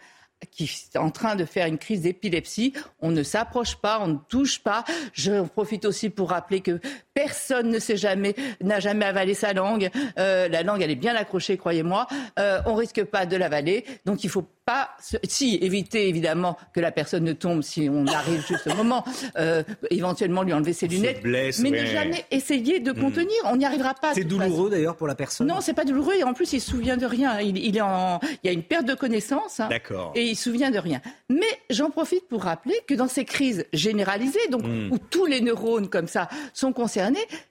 qui 0.52 0.64
est 0.66 0.98
en 0.98 1.12
train 1.12 1.36
de 1.36 1.46
faire 1.46 1.68
une 1.68 1.78
crise 1.78 2.02
d'épilepsie. 2.02 2.74
On 3.00 3.12
ne 3.12 3.24
s'approche 3.24 3.76
pas, 3.78 4.00
on 4.02 4.08
ne 4.08 4.18
touche 4.30 4.60
pas. 4.60 4.84
Je 5.14 5.44
profite 5.44 5.86
aussi 5.86 6.10
pour 6.10 6.30
rappeler 6.30 6.62
que 6.62 6.80
personne 7.16 7.70
ne 7.70 7.80
sait 7.80 7.98
jamais, 7.98 8.36
n'a 8.62 8.80
jamais 8.80 9.06
avalé 9.06 9.34
sa 9.34 9.54
langue. 9.54 9.90
Euh, 10.20 10.50
la 10.50 10.62
langue, 10.62 10.82
elle 10.82 10.92
est 10.92 10.96
bien 10.96 11.16
accrochée, 11.16 11.58
croyez-moi. 11.58 12.08
Euh, 12.38 12.60
on 12.66 12.76
risque 12.76 13.04
pas 13.06 13.26
de 13.26 13.38
l'avaler. 13.38 13.86
Donc 14.06 14.24
il 14.26 14.30
faut 14.30 14.46
pas, 14.66 14.90
si 15.24 15.56
éviter 15.62 16.10
évidemment 16.10 16.58
que 16.74 16.80
la 16.80 16.92
personne 16.92 17.24
ne 17.24 17.34
tombe 17.34 17.62
si 17.62 17.88
on 17.90 18.08
arrive 18.08 18.46
juste 18.46 18.68
au 18.68 18.74
moment, 18.74 19.06
euh, 19.38 19.64
éventuellement 19.92 20.42
lui 20.42 20.54
enlever 20.54 20.74
ses 20.74 20.88
lunettes, 20.88 21.22
mais 21.24 21.52
ne 21.70 21.86
jamais 21.86 22.26
essayer 22.32 22.80
de 22.80 22.92
hmm. 22.92 23.00
contenir. 23.00 23.38
On 23.46 23.58
n'y 23.58 23.66
arrivera 23.66 23.94
pas. 23.94 24.14
C'est 24.16 24.24
douloureux 24.24 24.72
d'ailleurs 24.72 24.96
pour 24.96 25.08
la 25.08 25.16
personne. 25.16 25.48
Non, 25.48 25.62
c'est 25.62 25.76
pas 25.76 25.86
douloureux 25.86 26.16
et 26.16 26.24
en 26.24 26.34
plus 26.34 26.52
il 26.54 26.60
se 26.60 26.72
souvient 26.72 26.98
de 26.98 27.06
rien. 27.06 27.40
Il, 27.40 27.58
il 27.58 27.78
est 27.78 27.82
en, 27.82 28.20
il 28.44 28.48
y 28.48 28.50
a 28.50 28.54
une 28.54 28.64
perte 28.64 28.86
de 28.86 28.96
connaissance. 28.96 29.60
Hein, 29.60 29.68
D'accord. 29.70 30.12
Et 30.16 30.24
il 30.24 30.36
se 30.36 30.50
souvient 30.50 30.72
de 30.72 30.80
rien. 30.80 31.00
Mais 31.30 31.46
j'en 31.70 31.92
profite 31.92 32.28
pour 32.28 32.44
rappeler 32.44 32.76
que 32.88 32.96
dans 32.96 33.08
ces 33.08 33.24
crises 33.24 33.68
généralisées, 33.72 34.48
donc 34.50 34.64
hmm. 34.64 34.92
où 34.92 34.98
tous 34.98 35.28
les 35.28 35.42
neurones 35.42 35.90
comme 35.90 36.08
ça 36.08 36.28
sont 36.54 36.74
concernés, 36.74 37.05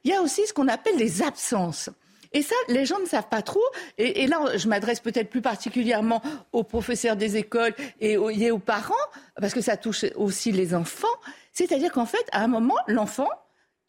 il 0.04 0.10
y 0.10 0.14
a 0.14 0.22
aussi 0.22 0.46
ce 0.46 0.52
qu'on 0.52 0.68
appelle 0.68 0.96
les 0.96 1.22
absences. 1.22 1.90
Et 2.34 2.42
ça, 2.42 2.56
les 2.68 2.84
gens 2.84 2.98
ne 2.98 3.06
savent 3.06 3.28
pas 3.28 3.42
trop. 3.42 3.62
Et, 3.96 4.26
là, 4.26 4.56
je 4.56 4.68
m'adresse 4.68 5.00
peut-être 5.00 5.30
plus 5.30 5.40
particulièrement 5.40 6.20
aux 6.52 6.64
professeurs 6.64 7.16
des 7.16 7.36
écoles 7.36 7.74
et 8.00 8.18
aux, 8.18 8.58
parents, 8.58 8.94
parce 9.40 9.54
que 9.54 9.60
ça 9.60 9.76
touche 9.76 10.04
aussi 10.16 10.50
les 10.50 10.74
enfants. 10.74 11.06
C'est-à-dire 11.52 11.92
qu'en 11.92 12.06
fait, 12.06 12.26
à 12.32 12.42
un 12.42 12.48
moment, 12.48 12.74
l'enfant, 12.88 13.28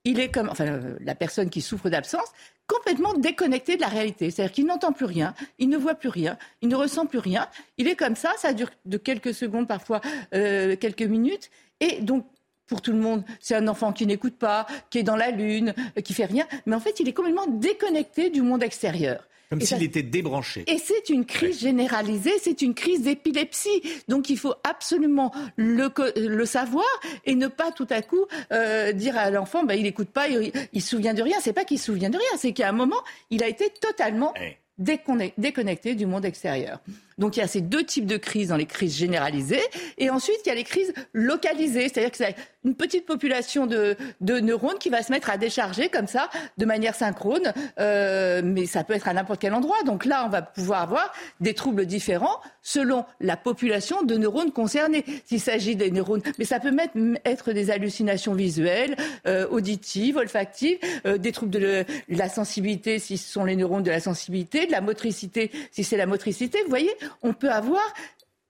il 0.04 0.20
est 0.20 0.30
comme, 0.30 0.50
enfin, 0.50 0.80
la 1.00 1.16
personne 1.16 1.50
qui 1.50 1.62
souffre 1.62 1.90
d'absence, 1.90 2.32
complètement 2.68 3.16
déconnecté 3.16 3.76
de 3.76 3.82
la 3.82 3.88
réalité. 3.88 4.30
C'est-à-dire 4.30 4.54
qu'il 4.54 4.68
n'entend 4.68 4.94
plus 4.94 5.06
rien, 5.06 5.34
il 5.58 5.68
ne 5.70 5.78
voit 5.78 5.96
plus 5.96 6.10
rien, 6.10 6.38
il 6.62 6.70
ne 6.70 6.76
ressent 6.76 7.08
plus 7.08 7.18
rien. 7.18 7.48
Il 7.80 7.88
est 7.88 7.96
comme 7.96 8.16
ça, 8.16 8.34
ça 8.38 8.54
dure 8.54 8.70
de 8.86 8.98
quelques 8.98 9.34
secondes, 9.34 9.68
parfois 9.68 10.02
euh, 10.36 10.76
quelques 10.76 11.02
minutes. 11.02 11.50
Et 11.80 12.02
donc, 12.02 12.28
pour 12.68 12.82
tout 12.82 12.92
le 12.92 13.00
monde, 13.00 13.24
c'est 13.40 13.56
un 13.56 13.68
enfant 13.68 13.94
qui 13.94 14.06
n'écoute 14.06 14.38
pas, 14.38 14.66
qui 14.90 15.00
est 15.00 15.04
dans 15.04 15.16
la 15.16 15.32
lune, 15.32 15.74
qui 16.04 16.14
fait 16.14 16.26
rien. 16.26 16.46
Mais 16.66 16.76
en 16.76 16.80
fait, 16.80 17.00
il 17.00 17.08
est 17.08 17.14
complètement 17.14 17.48
déconnecté 17.48 18.30
du 18.30 18.42
monde 18.42 18.64
extérieur. 18.64 19.28
Comme 19.50 19.62
s'il 19.62 19.84
était 19.84 20.04
débranché. 20.04 20.64
Et 20.68 20.80
c'est 20.80 21.10
une 21.10 21.26
crise 21.26 21.60
généralisée, 21.60 22.34
c'est 22.42 22.64
une 22.64 22.74
crise 22.74 23.04
d'épilepsie. 23.04 23.82
Donc 24.08 24.30
il 24.30 24.38
faut 24.38 24.56
absolument 24.64 25.32
le, 25.56 25.92
le, 26.16 26.46
savoir 26.46 26.86
et 27.26 27.36
ne 27.36 27.48
pas 27.48 27.72
tout 27.72 27.88
à 27.92 28.02
coup 28.02 28.26
euh, 28.52 28.92
dire 28.92 29.16
à 29.18 29.30
l'enfant, 29.30 29.64
bah, 29.64 29.76
il 29.76 29.84
n'écoute 29.84 30.10
pas, 30.10 30.28
il, 30.28 30.52
il, 30.74 30.82
se 30.82 30.90
souvient 30.90 31.14
de 31.14 31.22
rien. 31.22 31.38
C'est 31.42 31.54
pas 31.54 31.64
qu'il 31.64 31.78
se 31.78 31.86
souvient 31.86 32.10
de 32.10 32.18
rien, 32.18 32.38
c'est 32.38 32.54
qu'à 32.54 32.70
un 32.70 32.72
moment, 32.72 33.02
il 33.30 33.44
a 33.44 33.48
été 33.48 33.70
totalement 33.70 34.34
déconnecté 34.78 35.94
du 35.94 36.08
monde 36.08 36.26
extérieur. 36.26 36.80
Donc 37.18 37.38
il 37.38 37.40
y 37.40 37.44
a 37.44 37.48
ces 37.48 37.62
deux 37.62 37.84
types 37.84 38.06
de 38.06 38.18
crises 38.18 38.50
dans 38.50 38.58
les 38.58 38.66
crises 38.66 38.96
généralisées. 38.96 39.62
Et 39.98 40.10
ensuite, 40.10 40.38
il 40.46 40.50
y 40.50 40.52
a 40.52 40.56
les 40.56 40.64
crises 40.64 40.94
localisées. 41.14 41.90
C'est-à-dire 41.90 42.12
que 42.12 42.18
c'est 42.18 42.36
une 42.64 42.76
petite 42.76 43.06
population 43.06 43.68
de, 43.68 43.96
neurones 44.22 44.78
qui 44.80 44.90
va 44.90 45.04
se 45.04 45.12
mettre 45.12 45.30
à 45.30 45.38
décharger 45.38 45.90
comme 45.90 46.08
ça, 46.08 46.30
de 46.58 46.66
manière 46.66 46.96
synchrone. 46.96 47.54
Euh, 47.80 48.42
mais 48.44 48.66
ça 48.66 48.84
peut 48.84 48.94
être 48.94 49.08
à 49.08 49.14
n'importe 49.14 49.42
quel 49.42 49.54
endroit. 49.54 49.82
Donc 49.86 50.06
là, 50.06 50.24
on 50.26 50.30
va 50.30 50.42
pouvoir 50.42 50.82
avoir 50.82 51.14
des 51.40 51.54
troubles 51.54 51.86
différents 51.86 52.40
selon 52.62 53.06
la 53.22 53.38
population 53.38 54.02
de 54.04 54.18
neurones 54.18 54.52
concernés. 54.52 55.06
S'il 55.26 55.40
s'agit 55.40 55.76
des 55.76 55.92
neurones, 55.92 56.22
mais 56.40 56.46
ça 56.46 56.60
peut 56.60 56.76
être 57.24 57.54
des 57.54 57.72
hallucinations 57.72 58.34
visuelles, 58.34 58.96
euh, 59.28 59.48
auditives, 59.50 60.18
olfactives, 60.18 60.80
euh, 61.06 61.18
des 61.18 61.32
troubles 61.32 61.52
de 61.52 61.86
la 62.10 62.30
sensibilité 62.30 63.00
si 63.00 63.18
ce 63.18 63.32
sont 63.32 63.46
les 63.46 63.56
neurones 63.56 63.84
de 63.84 63.92
la 63.92 64.00
sensibilité, 64.00 64.66
de 64.66 64.72
la 64.72 64.82
motricité 64.82 65.52
si 65.72 65.84
c'est 65.84 65.98
la 65.98 66.06
motricité. 66.06 66.62
Vous 66.64 66.70
voyez, 66.70 66.92
on 67.22 67.34
peut 67.34 67.52
avoir 67.52 67.84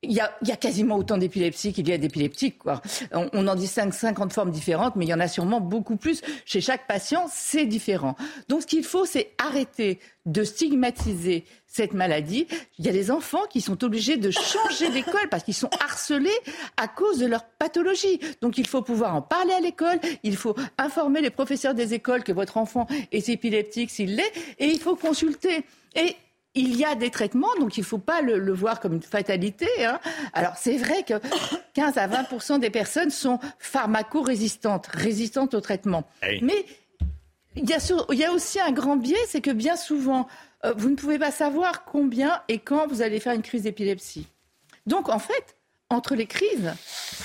il 0.07 0.11
y, 0.13 0.51
a, 0.51 0.55
quasiment 0.55 0.97
autant 0.97 1.17
d'épilepsie 1.17 1.73
qu'il 1.73 1.87
y 1.87 1.93
a 1.93 1.97
d'épileptiques. 1.97 2.59
On, 3.11 3.29
on, 3.33 3.47
en 3.47 3.55
distingue 3.55 3.93
50 3.93 4.33
formes 4.33 4.51
différentes, 4.51 4.95
mais 4.95 5.05
il 5.05 5.09
y 5.09 5.13
en 5.13 5.19
a 5.19 5.27
sûrement 5.27 5.61
beaucoup 5.61 5.97
plus. 5.97 6.21
Chez 6.45 6.61
chaque 6.61 6.87
patient, 6.87 7.25
c'est 7.31 7.65
différent. 7.65 8.15
Donc 8.47 8.61
ce 8.61 8.67
qu'il 8.67 8.83
faut, 8.83 9.05
c'est 9.05 9.31
arrêter 9.37 9.99
de 10.25 10.43
stigmatiser 10.43 11.45
cette 11.67 11.93
maladie. 11.93 12.47
Il 12.79 12.85
y 12.85 12.89
a 12.89 12.91
des 12.91 13.11
enfants 13.11 13.45
qui 13.49 13.61
sont 13.61 13.83
obligés 13.83 14.17
de 14.17 14.31
changer 14.31 14.89
d'école 14.89 15.27
parce 15.29 15.43
qu'ils 15.43 15.53
sont 15.53 15.69
harcelés 15.81 16.29
à 16.77 16.87
cause 16.87 17.19
de 17.19 17.25
leur 17.25 17.45
pathologie. 17.45 18.19
Donc 18.41 18.57
il 18.57 18.67
faut 18.67 18.81
pouvoir 18.81 19.15
en 19.15 19.21
parler 19.21 19.53
à 19.53 19.59
l'école, 19.59 19.99
il 20.23 20.35
faut 20.35 20.55
informer 20.77 21.21
les 21.21 21.29
professeurs 21.29 21.73
des 21.73 21.93
écoles 21.93 22.23
que 22.23 22.31
votre 22.31 22.57
enfant 22.57 22.87
est 23.11 23.29
épileptique 23.29 23.89
s'il 23.89 24.15
l'est, 24.15 24.31
et 24.59 24.67
il 24.67 24.79
faut 24.79 24.95
consulter. 24.95 25.65
Et 25.95 26.15
il 26.55 26.77
y 26.77 26.85
a 26.85 26.95
des 26.95 27.11
traitements, 27.11 27.53
donc 27.59 27.77
il 27.77 27.81
ne 27.81 27.85
faut 27.85 27.97
pas 27.97 28.21
le, 28.21 28.53
voir 28.53 28.79
comme 28.79 28.93
une 28.93 29.01
fatalité. 29.01 29.67
Hein. 29.83 29.99
Alors 30.33 30.53
c'est 30.57 30.77
vrai 30.77 31.03
que 31.03 31.15
15 31.73 31.97
à 31.97 32.07
20% 32.07 32.59
des 32.59 32.69
personnes 32.69 33.11
sont 33.11 33.39
pharmaco-résistantes, 33.59 34.87
résistantes 34.87 35.53
au 35.53 35.61
traitement. 35.61 36.05
Mais 36.41 36.65
il 37.55 37.69
y, 37.69 37.73
a 38.25 38.31
aussi 38.31 38.59
un 38.59 38.71
grand 38.71 38.97
biais, 38.97 39.17
c'est 39.27 39.41
que 39.41 39.51
bien 39.51 39.75
souvent, 39.75 40.27
euh, 40.65 40.73
vous 40.75 40.89
ne 40.89 40.95
pouvez 40.95 41.19
pas 41.19 41.31
savoir 41.31 41.85
combien 41.85 42.41
et 42.47 42.59
quand 42.59 42.87
vous 42.87 43.01
allez 43.01 43.19
faire 43.19 43.33
une 43.33 43.41
crise 43.41 43.63
d'épilepsie. 43.63 44.27
Donc 44.85 45.09
en 45.09 45.19
fait, 45.19 45.55
entre 45.89 46.15
les 46.15 46.25
crises, 46.25 46.73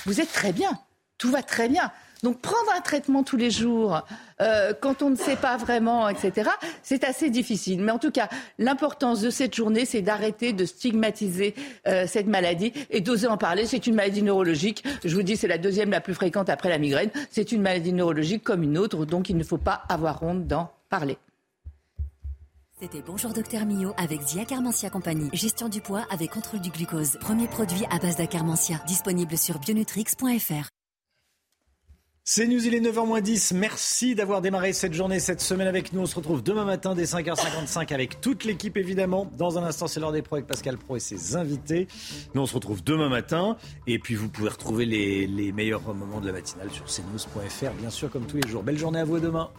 vous 0.05 0.21
êtes 0.21 0.31
très 0.31 0.53
bien, 0.53 0.79
tout 1.17 1.31
va 1.31 1.43
très 1.43 1.67
bien. 1.67 1.91
Donc 2.23 2.39
prendre 2.39 2.71
un 2.75 2.81
traitement 2.81 3.23
tous 3.23 3.37
les 3.37 3.49
jours, 3.49 4.01
euh, 4.41 4.73
quand 4.79 5.01
on 5.01 5.09
ne 5.09 5.15
sait 5.15 5.35
pas 5.35 5.57
vraiment, 5.57 6.07
etc., 6.07 6.49
c'est 6.83 7.03
assez 7.03 7.29
difficile. 7.29 7.81
Mais 7.81 7.91
en 7.91 7.97
tout 7.97 8.11
cas, 8.11 8.29
l'importance 8.59 9.21
de 9.21 9.29
cette 9.29 9.55
journée, 9.55 9.85
c'est 9.85 10.01
d'arrêter 10.01 10.53
de 10.53 10.65
stigmatiser 10.65 11.55
euh, 11.87 12.05
cette 12.07 12.27
maladie 12.27 12.73
et 12.91 13.01
d'oser 13.01 13.27
en 13.27 13.37
parler. 13.37 13.65
C'est 13.65 13.87
une 13.87 13.95
maladie 13.95 14.21
neurologique. 14.21 14.83
Je 15.03 15.15
vous 15.15 15.23
dis, 15.23 15.35
c'est 15.35 15.47
la 15.47 15.57
deuxième 15.57 15.89
la 15.89 16.01
plus 16.01 16.13
fréquente 16.13 16.49
après 16.49 16.69
la 16.69 16.77
migraine. 16.77 17.09
C'est 17.31 17.51
une 17.51 17.61
maladie 17.61 17.93
neurologique 17.93 18.43
comme 18.43 18.63
une 18.63 18.77
autre, 18.77 19.05
donc 19.05 19.29
il 19.29 19.37
ne 19.37 19.43
faut 19.43 19.57
pas 19.57 19.83
avoir 19.89 20.21
honte 20.21 20.45
d'en 20.45 20.71
parler. 20.89 21.17
C'était 22.79 23.01
Bonjour 23.05 23.31
Docteur 23.31 23.65
Mio 23.65 23.93
avec 23.97 24.21
Zia 24.21 24.43
Carmentia 24.43 24.89
Compagnie. 24.89 25.29
Gestion 25.33 25.69
du 25.69 25.81
poids 25.81 26.05
avec 26.09 26.31
contrôle 26.31 26.61
du 26.61 26.71
glucose. 26.71 27.17
Premier 27.19 27.47
produit 27.47 27.85
à 27.91 27.99
base 27.99 28.17
d'acarmentia. 28.17 28.81
Disponible 28.87 29.37
sur 29.37 29.59
bionutrix.fr. 29.59 30.69
C'est 32.33 32.47
News, 32.47 32.65
il 32.65 32.73
est 32.73 32.79
9h10. 32.79 33.53
Merci 33.53 34.15
d'avoir 34.15 34.39
démarré 34.39 34.71
cette 34.71 34.93
journée, 34.93 35.19
cette 35.19 35.41
semaine 35.41 35.67
avec 35.67 35.91
nous. 35.91 35.99
On 35.99 36.05
se 36.05 36.15
retrouve 36.15 36.41
demain 36.41 36.63
matin 36.63 36.95
dès 36.95 37.03
5h55 37.03 37.93
avec 37.93 38.21
toute 38.21 38.45
l'équipe 38.45 38.77
évidemment. 38.77 39.29
Dans 39.37 39.57
un 39.57 39.63
instant, 39.65 39.87
c'est 39.87 39.99
l'heure 39.99 40.13
des 40.13 40.21
pros 40.21 40.37
avec 40.37 40.47
Pascal 40.47 40.77
Pro 40.77 40.95
et 40.95 41.01
ses 41.01 41.35
invités. 41.35 41.89
Nous, 42.33 42.41
on 42.41 42.45
se 42.45 42.55
retrouve 42.55 42.85
demain 42.85 43.09
matin. 43.09 43.57
Et 43.85 43.99
puis, 43.99 44.15
vous 44.15 44.29
pouvez 44.29 44.47
retrouver 44.47 44.85
les, 44.85 45.51
meilleurs 45.51 45.81
moments 45.93 46.21
de 46.21 46.27
la 46.27 46.31
matinale 46.31 46.71
sur 46.71 46.85
cnews.fr, 46.85 47.73
bien 47.77 47.89
sûr, 47.89 48.09
comme 48.09 48.25
tous 48.25 48.37
les 48.37 48.47
jours. 48.47 48.63
Belle 48.63 48.77
journée 48.77 48.99
à 48.99 49.03
vous 49.03 49.19
demain. 49.19 49.49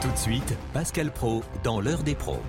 Tout 0.00 0.10
de 0.10 0.16
suite, 0.16 0.54
Pascal 0.72 1.12
Pro 1.12 1.42
dans 1.64 1.82
l'heure 1.82 2.02
des 2.02 2.14
pros. 2.14 2.40